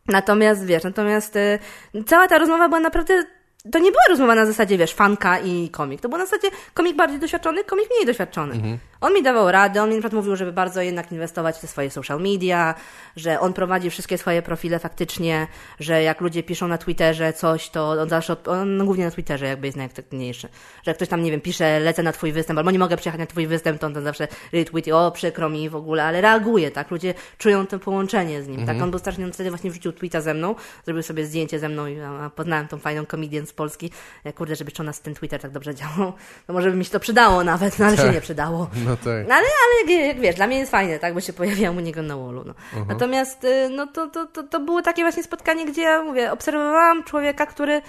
Natomiast 0.08 0.64
wiesz, 0.66 0.84
natomiast 0.84 1.36
y, 1.36 1.58
cała 2.06 2.28
ta 2.28 2.38
rozmowa 2.38 2.68
była 2.68 2.80
naprawdę. 2.80 3.24
To 3.72 3.78
nie 3.78 3.90
była 3.90 4.02
rozmowa 4.08 4.34
na 4.34 4.46
zasadzie, 4.46 4.78
wiesz, 4.78 4.94
fanka 4.94 5.38
i 5.38 5.68
komik. 5.68 6.00
To 6.00 6.08
było 6.08 6.18
na 6.18 6.26
zasadzie 6.26 6.48
komik 6.74 6.96
bardziej 6.96 7.18
doświadczony, 7.18 7.64
komik 7.64 7.86
mniej 7.90 8.06
doświadczony. 8.06 8.54
Mhm. 8.54 8.78
On 9.00 9.14
mi 9.14 9.22
dawał 9.22 9.50
radę, 9.50 9.82
on 9.82 9.88
mi 9.88 9.94
na 9.94 10.00
przykład 10.00 10.12
mówił, 10.12 10.36
żeby 10.36 10.52
bardzo 10.52 10.80
jednak 10.82 11.12
inwestować 11.12 11.56
w 11.56 11.60
te 11.60 11.66
swoje 11.66 11.90
social 11.90 12.20
media, 12.20 12.74
że 13.16 13.40
on 13.40 13.52
prowadzi 13.52 13.90
wszystkie 13.90 14.18
swoje 14.18 14.42
profile 14.42 14.78
faktycznie, 14.78 15.46
że 15.80 16.02
jak 16.02 16.20
ludzie 16.20 16.42
piszą 16.42 16.68
na 16.68 16.78
Twitterze 16.78 17.32
coś, 17.32 17.70
to 17.70 17.90
on 17.90 18.08
zawsze, 18.08 18.32
od, 18.32 18.48
on 18.48 18.84
głównie 18.84 19.04
na 19.04 19.10
Twitterze 19.10 19.46
jakby 19.46 19.66
jest 19.66 19.76
najaktywniejszy. 19.76 20.48
Że 20.82 20.90
jak 20.90 20.96
ktoś 20.96 21.08
tam, 21.08 21.22
nie 21.22 21.30
wiem, 21.30 21.40
pisze, 21.40 21.80
lecę 21.80 22.02
na 22.02 22.12
twój 22.12 22.32
występ, 22.32 22.58
albo 22.58 22.70
nie 22.70 22.78
mogę 22.78 22.96
przyjechać 22.96 23.18
na 23.18 23.26
twój 23.26 23.46
występ, 23.46 23.80
to 23.80 23.86
on 23.86 23.94
tam 23.94 24.04
zawsze 24.04 24.28
retweet, 24.52 24.88
o 24.88 25.10
przykro 25.10 25.48
mi 25.48 25.68
w 25.68 25.76
ogóle, 25.76 26.04
ale 26.04 26.20
reaguje, 26.20 26.70
tak? 26.70 26.90
Ludzie 26.90 27.14
czują 27.38 27.66
to 27.66 27.78
połączenie 27.78 28.42
z 28.42 28.48
nim, 28.48 28.66
tak? 28.66 28.82
On 28.82 28.90
był 28.90 28.98
strasznie, 28.98 29.24
on 29.24 29.32
wtedy 29.32 29.50
właśnie 29.50 29.70
wrzucił 29.70 29.92
tweeta 29.92 30.20
ze 30.20 30.34
mną, 30.34 30.54
zrobił 30.84 31.02
sobie 31.02 31.26
zdjęcie 31.26 31.58
ze 31.58 31.68
mną 31.68 31.86
i 31.86 32.00
a, 32.00 32.30
poznałem 32.30 32.68
tą 32.68 32.78
fajną 32.78 33.06
komedię 33.06 33.46
z 33.46 33.52
Polski. 33.52 33.90
Ja, 34.24 34.32
kurde, 34.32 34.56
żeby 34.56 34.70
jeszcze 34.70 34.82
u 34.82 34.86
nas 34.86 35.00
ten 35.00 35.14
Twitter 35.14 35.40
tak 35.40 35.50
dobrze 35.50 35.74
działał, 35.80 36.12
to 36.46 36.52
może 36.52 36.70
by 36.70 36.76
mi 36.76 36.84
się 36.84 36.90
to 36.90 37.00
przydało 37.00 37.44
nawet, 37.44 37.78
no 37.78 37.86
ale 37.86 37.96
się 37.96 38.10
nie 38.12 38.20
przydało. 38.20 38.70
No 38.88 38.96
tak. 38.96 39.28
No 39.28 39.34
ale, 39.34 39.46
ale 39.86 39.92
jak, 39.94 40.20
wiesz, 40.20 40.34
dla 40.34 40.46
mnie 40.46 40.58
jest 40.58 40.70
fajne, 40.70 40.98
tak, 40.98 41.14
bo 41.14 41.20
się 41.20 41.32
pojawiałam 41.32 41.76
u 41.76 41.80
niego 41.80 42.02
na 42.02 42.16
wallu. 42.16 42.44
No. 42.46 42.54
Natomiast 42.88 43.44
y, 43.44 43.68
no, 43.70 43.86
to, 43.86 44.06
to, 44.06 44.26
to, 44.26 44.42
to 44.42 44.60
było 44.60 44.82
takie 44.82 45.02
właśnie 45.02 45.22
spotkanie, 45.22 45.66
gdzie 45.66 45.82
ja 45.82 46.02
mówię, 46.02 46.32
obserwowałam 46.32 47.04
człowieka, 47.04 47.46
który 47.46 47.82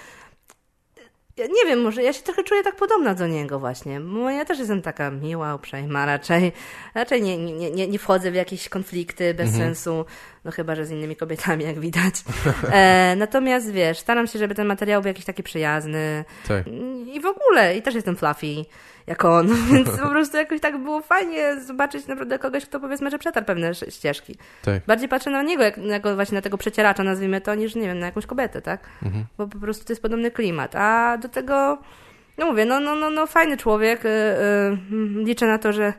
ja 1.39 1.45
nie 1.45 1.65
wiem, 1.67 1.81
może 1.81 2.03
ja 2.03 2.13
się 2.13 2.21
trochę 2.21 2.43
czuję 2.43 2.63
tak 2.63 2.75
podobna 2.75 3.15
do 3.15 3.27
niego 3.27 3.59
właśnie, 3.59 3.99
bo 3.99 4.29
ja 4.29 4.45
też 4.45 4.59
jestem 4.59 4.81
taka 4.81 5.11
miła, 5.11 5.55
uprzejma, 5.55 6.05
raczej, 6.05 6.51
raczej 6.95 7.21
nie, 7.21 7.37
nie, 7.37 7.71
nie, 7.71 7.87
nie 7.87 7.99
wchodzę 7.99 8.31
w 8.31 8.35
jakieś 8.35 8.69
konflikty 8.69 9.33
bez 9.33 9.51
sensu, 9.51 10.05
no 10.45 10.51
chyba, 10.51 10.75
że 10.75 10.85
z 10.85 10.91
innymi 10.91 11.15
kobietami, 11.15 11.65
jak 11.65 11.79
widać. 11.79 12.15
E, 12.71 13.15
natomiast 13.15 13.71
wiesz, 13.71 13.99
staram 13.99 14.27
się, 14.27 14.39
żeby 14.39 14.55
ten 14.55 14.67
materiał 14.67 15.01
był 15.01 15.07
jakiś 15.07 15.25
taki 15.25 15.43
przyjazny 15.43 16.25
Tak. 16.47 16.67
i 17.05 17.19
w 17.21 17.25
ogóle, 17.25 17.77
i 17.77 17.81
też 17.81 17.95
jestem 17.95 18.15
fluffy, 18.15 18.65
jak 19.09 19.25
on, 19.25 19.47
więc 19.73 19.89
po 19.89 20.09
prostu 20.09 20.37
jakoś 20.37 20.61
tak 20.61 20.77
było 20.77 21.01
fajnie 21.01 21.61
zobaczyć 21.61 22.07
naprawdę 22.07 22.39
kogoś, 22.39 22.65
kto 22.65 22.79
powiedzmy, 22.79 23.11
że 23.11 23.19
przetarł 23.19 23.45
pewne 23.45 23.75
ścieżki. 23.75 24.35
Tak. 24.61 24.85
Bardziej 24.87 25.09
patrzę 25.09 25.29
na 25.29 25.43
niego, 25.43 25.63
jak, 25.63 25.77
jako 25.77 26.15
właśnie 26.15 26.35
na 26.35 26.41
tego 26.41 26.57
przecieracza, 26.57 27.03
nazwijmy 27.03 27.41
to, 27.41 27.55
niż, 27.55 27.75
nie 27.75 27.87
wiem, 27.87 27.99
na 27.99 28.05
jakąś 28.05 28.25
kobietę, 28.25 28.61
tak? 28.61 28.81
Mhm. 29.03 29.25
Bo 29.37 29.47
po 29.47 29.59
prostu 29.59 29.85
to 29.85 29.93
jest 29.93 30.01
podobny 30.01 30.31
klimat. 30.31 30.75
A 30.75 31.17
do 31.17 31.29
tego, 31.29 31.77
no 32.37 32.45
mówię, 32.45 32.65
no, 32.65 32.79
no, 32.79 32.95
no, 32.95 33.09
no 33.09 33.27
fajny 33.27 33.57
człowiek. 33.57 34.03
Yy, 34.03 34.09
yy, 34.91 35.23
liczę 35.23 35.47
na 35.47 35.57
to, 35.57 35.73
że 35.73 35.93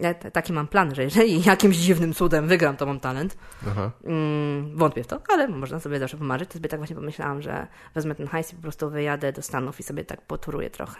ja 0.00 0.14
taki 0.14 0.52
mam 0.52 0.68
plan, 0.68 0.94
że 0.94 1.02
jeżeli 1.02 1.42
jakimś 1.46 1.76
dziwnym 1.76 2.14
cudem 2.14 2.48
wygram, 2.48 2.76
to 2.76 2.86
mam 2.86 3.00
talent. 3.00 3.36
Aha. 3.68 3.90
Mm, 4.04 4.76
wątpię 4.76 5.04
w 5.04 5.06
to, 5.06 5.20
ale 5.28 5.48
można 5.48 5.80
sobie 5.80 5.98
zawsze 5.98 6.16
pomarzyć. 6.16 6.48
To 6.48 6.54
sobie 6.54 6.68
tak 6.68 6.80
właśnie 6.80 6.96
pomyślałam, 6.96 7.42
że 7.42 7.66
wezmę 7.94 8.14
ten 8.14 8.26
hajs 8.26 8.52
i 8.52 8.56
po 8.56 8.62
prostu 8.62 8.90
wyjadę 8.90 9.32
do 9.32 9.42
Stanów 9.42 9.80
i 9.80 9.82
sobie 9.82 10.04
tak 10.04 10.22
poturuję 10.22 10.70
trochę. 10.70 10.96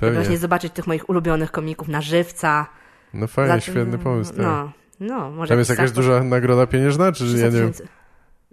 Pewnie. 0.00 0.14
właśnie 0.20 0.38
zobaczyć 0.38 0.72
tych 0.72 0.86
moich 0.86 1.08
ulubionych 1.10 1.50
komików 1.50 1.88
na 1.88 2.00
żywca. 2.00 2.66
No 3.14 3.26
fajnie, 3.26 3.54
Za- 3.54 3.60
świetny 3.60 3.98
pomysł. 3.98 4.30
Tak. 4.30 4.40
No, 4.42 4.72
no, 5.00 5.30
może 5.30 5.48
Tam 5.48 5.58
jest 5.58 5.70
jakaś 5.70 5.90
duża 5.90 6.22
nagroda 6.22 6.66
pieniężna, 6.66 7.12
czy 7.12 7.24
300 7.24 7.38
ja 7.46 7.52
nie 7.52 7.58
wiem. 7.60 7.72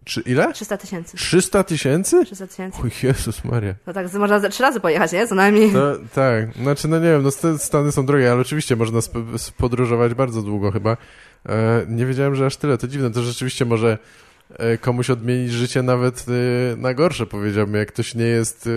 Czy 0.05 0.21
ile? 0.21 0.53
300 0.53 0.77
tysięcy. 0.77 1.17
300 1.17 1.63
tysięcy? 1.63 2.25
300 2.25 2.47
tysięcy. 2.47 2.81
O 2.81 2.85
Jezus 3.07 3.43
Maria. 3.43 3.75
No 3.87 3.93
tak, 3.93 4.13
można 4.13 4.39
za 4.39 4.49
trzy 4.49 4.63
razy 4.63 4.79
pojechać, 4.79 5.11
nie? 5.11 5.27
Co 5.27 5.35
najmniej. 5.35 5.71
No, 5.71 5.81
tak, 6.13 6.53
znaczy 6.53 6.87
no 6.87 6.99
nie 6.99 7.07
wiem, 7.07 7.23
no 7.23 7.29
st- 7.31 7.61
Stany 7.61 7.91
są 7.91 8.05
drogie, 8.05 8.31
ale 8.31 8.41
oczywiście 8.41 8.75
można 8.75 8.99
podróżować 9.57 10.13
bardzo 10.13 10.41
długo 10.41 10.71
chyba. 10.71 10.97
E, 11.49 11.85
nie 11.87 12.05
wiedziałem, 12.05 12.35
że 12.35 12.45
aż 12.45 12.57
tyle, 12.57 12.77
to 12.77 12.87
dziwne, 12.87 13.11
to 13.11 13.21
rzeczywiście 13.21 13.65
może 13.65 13.97
komuś 14.81 15.09
odmienić 15.09 15.51
życie 15.51 15.81
nawet 15.83 16.25
e, 16.73 16.75
na 16.77 16.93
gorsze, 16.93 17.25
powiedziałbym, 17.25 17.75
jak 17.75 17.87
ktoś 17.87 18.15
nie 18.15 18.25
jest 18.25 18.67
e, 18.67 18.69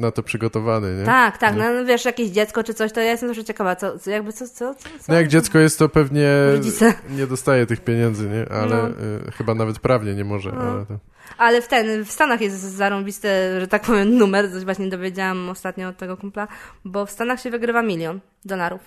na 0.00 0.10
to 0.10 0.22
przygotowany, 0.22 0.96
nie? 0.98 1.04
Tak, 1.04 1.38
tak, 1.38 1.56
no, 1.56 1.72
no 1.72 1.84
wiesz, 1.84 2.04
jakieś 2.04 2.30
dziecko 2.30 2.64
czy 2.64 2.74
coś, 2.74 2.92
to 2.92 3.00
ja 3.00 3.10
jestem 3.10 3.28
zawsze 3.28 3.44
ciekawa, 3.44 3.76
co, 3.76 3.98
co 3.98 4.10
jakby 4.10 4.32
co, 4.32 4.48
co, 4.48 4.74
co? 4.74 4.88
No 5.08 5.14
jak 5.14 5.28
dziecko 5.28 5.58
jest, 5.58 5.78
to 5.78 5.88
pewnie 5.88 6.28
Rodzice. 6.52 6.94
nie 7.10 7.26
dostaje 7.26 7.66
tych 7.66 7.80
pieniędzy, 7.80 8.28
nie? 8.28 8.52
Ale 8.52 8.76
No. 8.76 8.88
e, 8.88 9.30
chyba 9.32 9.54
nawet 9.54 9.78
prawnie 9.78 10.14
nie 10.14 10.24
może, 10.24 10.50
ale 10.50 10.86
to... 10.86 10.98
Ale 11.38 11.62
w 11.62 11.68
ten, 11.68 12.04
w 12.04 12.10
Stanach 12.12 12.40
jest 12.40 12.60
zarąbisty, 12.60 13.28
że 13.60 13.66
tak 13.68 13.82
powiem, 13.82 14.18
numer, 14.18 14.52
coś 14.52 14.64
właśnie 14.64 14.88
dowiedziałam 14.88 15.48
ostatnio 15.48 15.88
od 15.88 15.96
tego 15.96 16.16
kumpla, 16.16 16.48
bo 16.84 17.06
w 17.06 17.10
Stanach 17.10 17.40
się 17.40 17.50
wygrywa 17.50 17.82
milion 17.82 18.20
dolarów. 18.44 18.80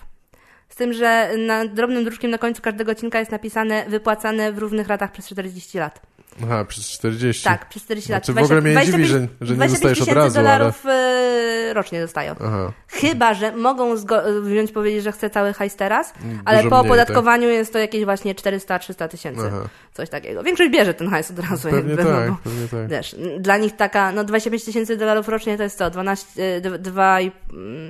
Z 0.68 0.76
tym, 0.76 0.92
że 0.92 1.30
na 1.46 1.66
drobnym 1.66 2.04
druczkiem 2.04 2.30
na 2.30 2.38
końcu 2.38 2.62
każdego 2.62 2.92
odcinka 2.92 3.18
jest 3.18 3.30
napisane 3.30 3.84
wypłacane 3.88 4.52
w 4.52 4.58
równych 4.58 4.88
ratach 4.88 5.12
przez 5.12 5.26
40 5.28 5.78
lat. 5.78 6.00
Aha, 6.44 6.64
przez 6.64 6.88
40. 6.90 7.44
Tak, 7.44 7.68
przez 7.68 7.82
40 7.82 8.12
lat. 8.12 8.24
Znaczy, 8.26 8.40
w 8.40 8.44
ogóle 8.44 8.60
mnie 8.60 8.74
nie 8.74 8.86
dziwi, 8.86 9.04
że- 9.04 9.18
że 9.40 9.52
nie 9.52 9.56
25 9.56 9.70
dostajesz 9.70 10.00
od 10.02 10.08
razu, 10.08 10.38
ale- 10.38 10.48
dolarów 10.48 10.86
e, 10.86 11.74
rocznie 11.74 12.00
dostają. 12.00 12.34
Aha. 12.44 12.72
Chyba, 12.88 13.34
że 13.34 13.56
mogą 13.56 13.94
wziąć 14.42 14.72
powiedzieć, 14.72 15.04
że 15.04 15.12
chce 15.12 15.30
cały 15.30 15.52
hajs 15.52 15.76
teraz, 15.76 16.12
ale 16.44 16.58
Dużo 16.58 16.70
po 16.70 16.76
mniej, 16.82 16.90
opodatkowaniu 16.90 17.48
jest 17.48 17.72
to 17.72 17.78
jakieś 17.78 18.04
właśnie 18.04 18.34
400-300 18.34 19.08
tysięcy. 19.08 19.42
Aha. 19.46 19.68
Coś 19.98 20.08
takiego. 20.10 20.42
Większość 20.42 20.70
bierze 20.70 20.94
ten 20.94 21.08
hajs 21.10 21.30
od 21.30 21.38
razu. 21.38 21.68
Pewnie 21.70 21.90
jakby, 21.94 22.04
tak, 22.04 22.26
no, 22.28 22.32
bo, 22.44 22.50
pewnie 22.50 22.68
tak. 22.68 22.88
Wiesz, 22.88 23.16
dla 23.40 23.56
nich 23.56 23.76
taka, 23.76 24.12
no 24.12 24.24
25 24.24 24.64
tysięcy 24.64 24.96
dolarów 24.96 25.28
rocznie 25.28 25.56
to 25.56 25.62
jest 25.62 25.78
co? 25.78 25.90
12, 25.90 26.42
e, 26.56 26.60
d- 26.60 26.78
dwa 26.78 27.20
i, 27.20 27.30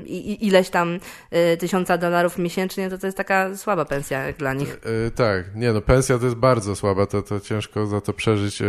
i, 0.06 0.46
ileś 0.46 0.70
tam 0.70 0.98
e, 1.30 1.56
tysiąca 1.56 1.98
dolarów 1.98 2.38
miesięcznie, 2.38 2.90
to 2.90 2.98
to 2.98 3.06
jest 3.06 3.16
taka 3.16 3.56
słaba 3.56 3.84
pensja 3.84 4.26
jak 4.26 4.36
dla 4.36 4.54
nich. 4.54 4.78
E, 5.06 5.10
tak, 5.10 5.54
nie 5.54 5.72
no, 5.72 5.80
pensja 5.80 6.18
to 6.18 6.24
jest 6.24 6.36
bardzo 6.36 6.76
słaba, 6.76 7.06
to, 7.06 7.22
to 7.22 7.40
ciężko 7.40 7.86
za 7.86 8.00
to 8.00 8.12
przeżyć. 8.12 8.62
e, 8.62 8.64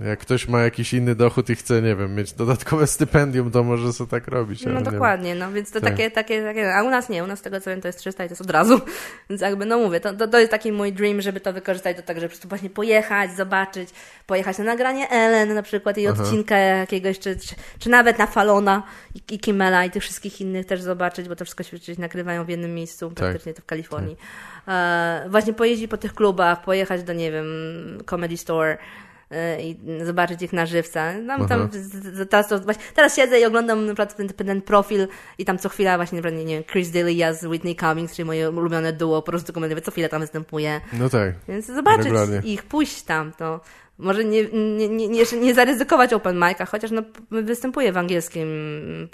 e, 0.00 0.08
jak 0.08 0.18
ktoś 0.18 0.48
ma 0.48 0.60
jakiś 0.62 0.94
inny 0.94 1.14
dochód 1.14 1.50
i 1.50 1.56
chce, 1.56 1.82
nie 1.82 1.96
wiem, 1.96 2.14
mieć 2.14 2.32
dodatkowe 2.32 2.86
stypendium, 2.86 3.50
to 3.50 3.62
może 3.62 3.92
sobie 3.92 4.10
tak 4.10 4.28
robić. 4.28 4.64
No 4.66 4.80
dokładnie, 4.82 5.34
no 5.34 5.52
więc 5.52 5.70
to 5.70 5.80
Tak. 5.80 5.90
takie, 5.90 6.10
takie, 6.10 6.42
takie, 6.42 6.74
a 6.74 6.82
u 6.82 6.90
nas 6.90 7.08
nie, 7.08 7.24
u 7.24 7.26
nas 7.26 7.38
z 7.38 7.42
tego 7.42 7.60
co 7.60 7.70
wiem 7.70 7.80
to 7.80 7.88
jest 7.88 7.98
300 7.98 8.24
i 8.24 8.28
to 8.28 8.32
jest 8.32 8.42
od 8.42 8.50
razu, 8.50 8.80
więc 9.30 9.42
jakby 9.42 9.66
no 9.66 9.78
mówię, 9.78 10.00
to, 10.00 10.12
to, 10.14 10.28
to 10.28 10.38
jest 10.38 10.50
taki 10.50 10.72
mój 10.72 10.92
dream, 10.92 11.20
żeby 11.20 11.40
to 11.40 11.52
wykorzystać 11.52 11.96
do 11.96 12.02
tak, 12.02 12.16
żeby 12.16 12.28
po 12.28 12.32
prostu 12.32 12.48
właśnie 12.52 12.70
pojechać, 12.70 13.36
zobaczyć, 13.36 13.90
pojechać 14.26 14.58
na 14.58 14.64
nagranie 14.64 15.10
Ellen 15.10 15.54
na 15.54 15.62
przykład 15.62 15.96
jej 15.96 16.06
Aha. 16.08 16.22
odcinka 16.22 16.56
jakiegoś, 16.56 17.18
czy, 17.18 17.36
czy, 17.36 17.54
czy 17.78 17.90
nawet 17.90 18.18
na 18.18 18.26
Falona 18.26 18.82
i, 19.14 19.34
i 19.34 19.38
Kimmela 19.38 19.84
i 19.84 19.90
tych 19.90 20.02
wszystkich 20.02 20.40
innych 20.40 20.66
też 20.66 20.82
zobaczyć, 20.82 21.28
bo 21.28 21.36
to 21.36 21.44
wszystko 21.44 21.62
się 21.62 21.76
nagrywają 21.98 22.44
w 22.44 22.48
jednym 22.48 22.74
miejscu, 22.74 23.08
Tak. 23.08 23.16
praktycznie 23.16 23.54
to 23.54 23.62
w 23.62 23.66
Kalifornii. 23.66 24.16
E, 24.68 25.26
właśnie 25.28 25.52
pojeździć 25.52 25.90
po 25.90 25.96
tych 25.96 26.14
klubach, 26.14 26.64
pojechać 26.64 27.02
do, 27.02 27.12
nie 27.12 27.32
wiem, 27.32 27.46
Comedy 28.06 28.36
Store, 28.36 28.78
i 29.60 29.76
zobaczyć 30.04 30.42
ich 30.42 30.52
na 30.52 30.66
żywca. 30.66 31.12
Tam, 31.26 31.48
tam, 31.48 31.68
teraz, 32.30 32.48
to, 32.48 32.58
właśnie, 32.58 32.82
teraz 32.94 33.16
siedzę 33.16 33.40
i 33.40 33.44
oglądam 33.44 33.86
na 33.86 33.94
przykład 33.94 34.16
ten, 34.16 34.28
ten 34.28 34.62
profil 34.62 35.08
i 35.38 35.44
tam 35.44 35.58
co 35.58 35.68
chwila 35.68 35.96
właśnie, 35.96 36.16
na 36.16 36.22
przykład, 36.22 36.46
nie 36.46 36.54
wiem, 36.54 36.64
Chris 36.64 36.88
D'Elia 36.90 37.34
z 37.34 37.44
Whitney 37.44 37.76
Cummings, 37.76 38.14
czyli 38.16 38.26
moje 38.26 38.50
ulubione 38.50 38.92
duo, 38.92 39.22
po 39.22 39.30
prostu 39.32 39.52
komediowe, 39.52 39.80
co 39.82 39.90
chwilę 39.90 40.08
tam 40.08 40.20
występuje. 40.20 40.80
No 40.92 41.08
tak. 41.08 41.32
Więc 41.48 41.66
zobaczyć 41.66 42.04
Regularnie. 42.04 42.40
ich, 42.52 42.62
pójść 42.62 43.02
tam, 43.02 43.32
to 43.32 43.60
może 43.98 44.24
nie, 44.24 44.44
nie, 44.52 44.88
nie, 44.88 45.08
nie, 45.08 45.24
nie 45.40 45.54
zaryzykować 45.54 46.12
open 46.12 46.36
mic'a, 46.36 46.66
chociaż 46.68 46.90
no, 46.90 47.02
występuje 47.30 47.92
w 47.92 47.96
angielskim 47.96 48.48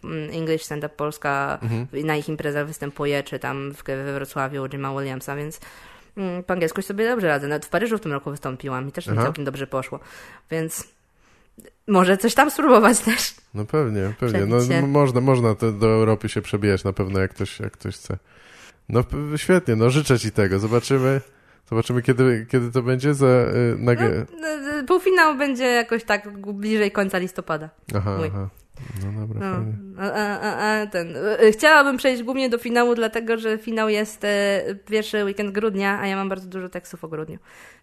mm, 0.05 0.31
English 0.33 0.63
Stand 0.65 0.85
Up 0.85 0.95
Polska, 0.97 1.59
Mhm. 1.63 2.07
na 2.07 2.17
ich 2.17 2.29
imprezach 2.29 2.67
występuje, 2.67 3.23
czy 3.23 3.39
tam 3.39 3.73
w, 3.75 3.83
we 3.85 4.13
Wrocławiu 4.15 4.63
u 4.63 4.69
Jima 4.69 4.93
Williamsa, 4.99 5.37
więc 5.37 5.61
po 6.47 6.53
angielsku 6.53 6.83
sobie 6.83 7.09
dobrze 7.09 7.29
radzę. 7.29 7.49
Nawet 7.49 7.67
w 7.67 7.69
Paryżu 7.69 7.99
w 7.99 8.01
tym 8.01 8.13
roku 8.13 8.31
wystąpiłam 8.31 8.89
i 8.89 8.93
też 8.93 9.07
mi 9.07 9.13
Aha. 9.13 9.23
całkiem 9.23 9.45
dobrze 9.45 9.67
poszło, 9.67 10.01
więc 10.51 10.89
może 11.87 12.17
coś 12.17 12.35
tam 12.35 12.51
spróbować 12.51 12.99
też. 12.99 13.35
No 13.55 13.65
pewnie, 13.65 14.15
pewnie. 14.21 14.47
No, 14.47 14.87
można, 14.87 15.21
można 15.21 15.55
do 15.55 15.87
Europy 15.89 16.29
się 16.29 16.43
przebijać 16.43 16.85
na 16.85 16.93
pewno, 16.93 17.21
jak 17.21 17.31
ktoś, 17.31 17.61
jak 17.61 17.73
ktoś 17.73 17.95
chce. 17.95 18.19
No 18.89 19.05
świetnie, 19.37 19.77
no 19.77 19.91
życzę 19.91 20.19
ci 20.19 20.33
tego. 20.33 20.59
Zobaczymy, 20.59 21.21
zobaczymy 21.71 22.03
kiedy, 22.03 22.47
kiedy 22.51 22.73
to 22.73 22.83
będzie 22.83 23.15
za 23.15 23.27
y, 23.27 23.77
No, 23.79 23.93
nag- 23.93 24.27
no, 24.41 24.49
półfinał 24.87 25.37
będzie 25.37 25.65
jakoś 25.65 26.05
tak 26.05 26.29
bliżej 26.53 26.93
końca 26.93 27.19
listopada. 27.19 27.69
Aha, 27.95 28.17
mój. 28.19 28.29
aha. 28.29 28.49
No 29.05 29.21
dobra, 29.21 29.41
No, 29.41 29.57
fajnie. 29.57 29.75
a, 30.15 30.39
a, 30.41 30.81
a, 30.83 30.87
ten. 30.87 31.15
e, 31.17 31.53
Chciałabym 31.53 31.97
przejść 31.97 32.23
głównie 32.23 32.49
do 32.51 32.59
finału, 32.59 32.95
dlatego 32.95 33.39
że 33.39 33.59
finał 33.59 33.89
jest 33.89 34.25
e, 34.25 34.63
pierwszy 34.87 35.25
weekend 35.25 35.51
grudnia, 35.53 35.99
a 36.01 36.07
ja 36.07 36.17
mam 36.17 36.29
bardzo 36.29 36.47
dużo 36.49 36.69
tekstów 36.69 37.05
o 37.05 37.09
grudniu. 37.09 37.39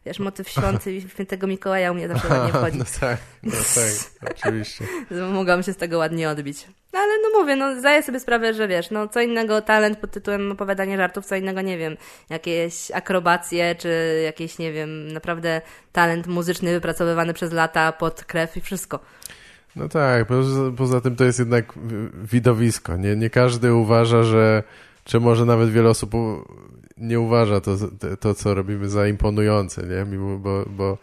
Wiesz, 0.06 0.20
motyw 0.20 0.50
świąty 0.50 0.94
i 0.96 1.02
świętego 1.10 1.48
Mikołaja 1.48 1.92
u 1.92 1.96
mnie 1.96 2.08
zawsze 2.08 2.28
ładnie 2.28 2.54
wchodzi. 2.60 2.78
No 2.78 2.86
tak, 3.00 3.18
no 3.44 3.52
tak, 3.52 4.32
oczywiście. 4.32 4.86
Mogłam 5.34 5.64
się 5.64 5.74
z 5.74 5.78
tego 5.78 5.98
ładnie 5.98 6.30
odbić. 6.30 6.68
No 6.94 7.00
ale 7.02 7.14
no 7.24 7.40
mówię, 7.40 7.56
no 7.56 7.80
zdaję 7.80 8.04
sobie 8.04 8.20
sprawę, 8.20 8.54
że 8.54 8.68
wiesz, 8.68 8.92
no 8.92 9.08
co 9.08 9.22
innego 9.22 9.62
talent 9.62 9.98
pod 10.00 10.12
tytułem 10.12 10.52
opowiadanie 10.52 10.98
żartów, 10.98 11.26
co 11.26 11.36
innego, 11.36 11.62
nie 11.62 11.78
wiem, 11.78 11.98
jakieś 12.30 12.92
akrobacje, 12.92 13.76
czy 13.76 14.22
jakieś, 14.26 14.58
nie 14.58 14.72
wiem, 14.74 15.08
naprawdę 15.12 15.62
talent 15.92 16.28
muzyczny 16.28 16.72
wypracowywany 16.72 17.34
przez 17.34 17.52
lata 17.54 17.92
pod 17.92 18.24
krew 18.26 18.58
i 18.58 18.62
wszystko. 18.62 19.00
No 19.76 19.90
tak, 19.90 20.28
poza, 20.28 20.72
poza 20.78 21.02
tym 21.02 21.16
to 21.16 21.24
jest 21.24 21.40
jednak 21.40 21.74
widowisko. 22.24 22.98
Nie, 22.98 23.16
nie 23.16 23.30
każdy 23.30 23.74
uważa, 23.74 24.24
że, 24.24 24.64
czy 25.04 25.20
może 25.20 25.46
nawet 25.46 25.70
wiele 25.70 25.90
osób 25.90 26.12
nie 26.98 27.20
uważa 27.20 27.62
to, 27.62 27.78
to 28.20 28.34
co 28.34 28.54
robimy 28.54 28.90
za 28.90 29.08
imponujące, 29.08 29.84
nie? 29.84 30.12
Mimo, 30.12 30.38
bo, 30.38 30.66
bo 30.70 30.98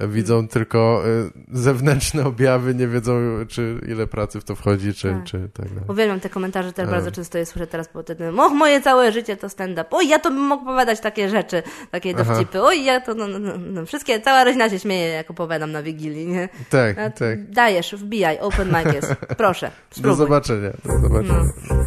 widzą 0.00 0.48
tylko 0.48 1.02
y, 1.06 1.30
zewnętrzne 1.58 2.24
objawy, 2.26 2.74
nie 2.74 2.88
wiedzą, 2.88 3.12
czy 3.48 3.80
ile 3.88 4.06
pracy 4.06 4.40
w 4.40 4.44
to 4.44 4.54
wchodzi, 4.54 4.94
czy 4.94 5.10
Tak. 5.12 5.24
czy 5.24 5.48
tak 5.52 5.68
dalej. 5.68 5.84
Uwielbiam 5.88 6.20
te 6.20 6.28
komentarze, 6.30 6.72
też 6.72 6.88
A. 6.88 6.90
bardzo 6.90 7.10
często 7.12 7.38
je 7.38 7.46
słyszę 7.46 7.66
teraz 7.66 7.88
po 7.88 8.02
tym, 8.02 8.40
och, 8.40 8.52
moje 8.52 8.80
całe 8.80 9.12
życie 9.12 9.36
to 9.36 9.48
stand-up, 9.48 9.84
oj, 9.90 10.08
ja 10.08 10.18
to 10.18 10.30
bym 10.30 10.40
mógł 10.40 10.62
opowiadać 10.62 11.00
takie 11.00 11.28
rzeczy, 11.28 11.62
takie 11.90 12.14
Aha. 12.20 12.24
dowcipy, 12.24 12.62
oj, 12.62 12.84
ja 12.84 13.00
to, 13.00 13.14
no, 13.14 13.28
no, 13.28 13.38
no, 13.38 13.52
no, 13.58 13.86
wszystkie, 13.86 14.20
cała 14.20 14.44
rodzina 14.44 14.70
się 14.70 14.78
śmieje, 14.78 15.08
jak 15.08 15.30
opowiadam 15.30 15.72
na 15.72 15.82
Wigilii, 15.82 16.26
nie? 16.26 16.48
Tak, 16.70 16.98
A, 16.98 17.10
tak. 17.10 17.50
Dajesz, 17.50 17.94
wbijaj, 17.94 18.38
open 18.40 18.68
mic 18.68 18.94
jest, 18.94 19.14
proszę, 19.36 19.70
Do 19.90 19.96
spróbuj. 19.96 20.16
zobaczenia. 20.18 20.70
Do 20.84 20.98
zobaczenia. 21.00 21.44
No. 21.70 21.84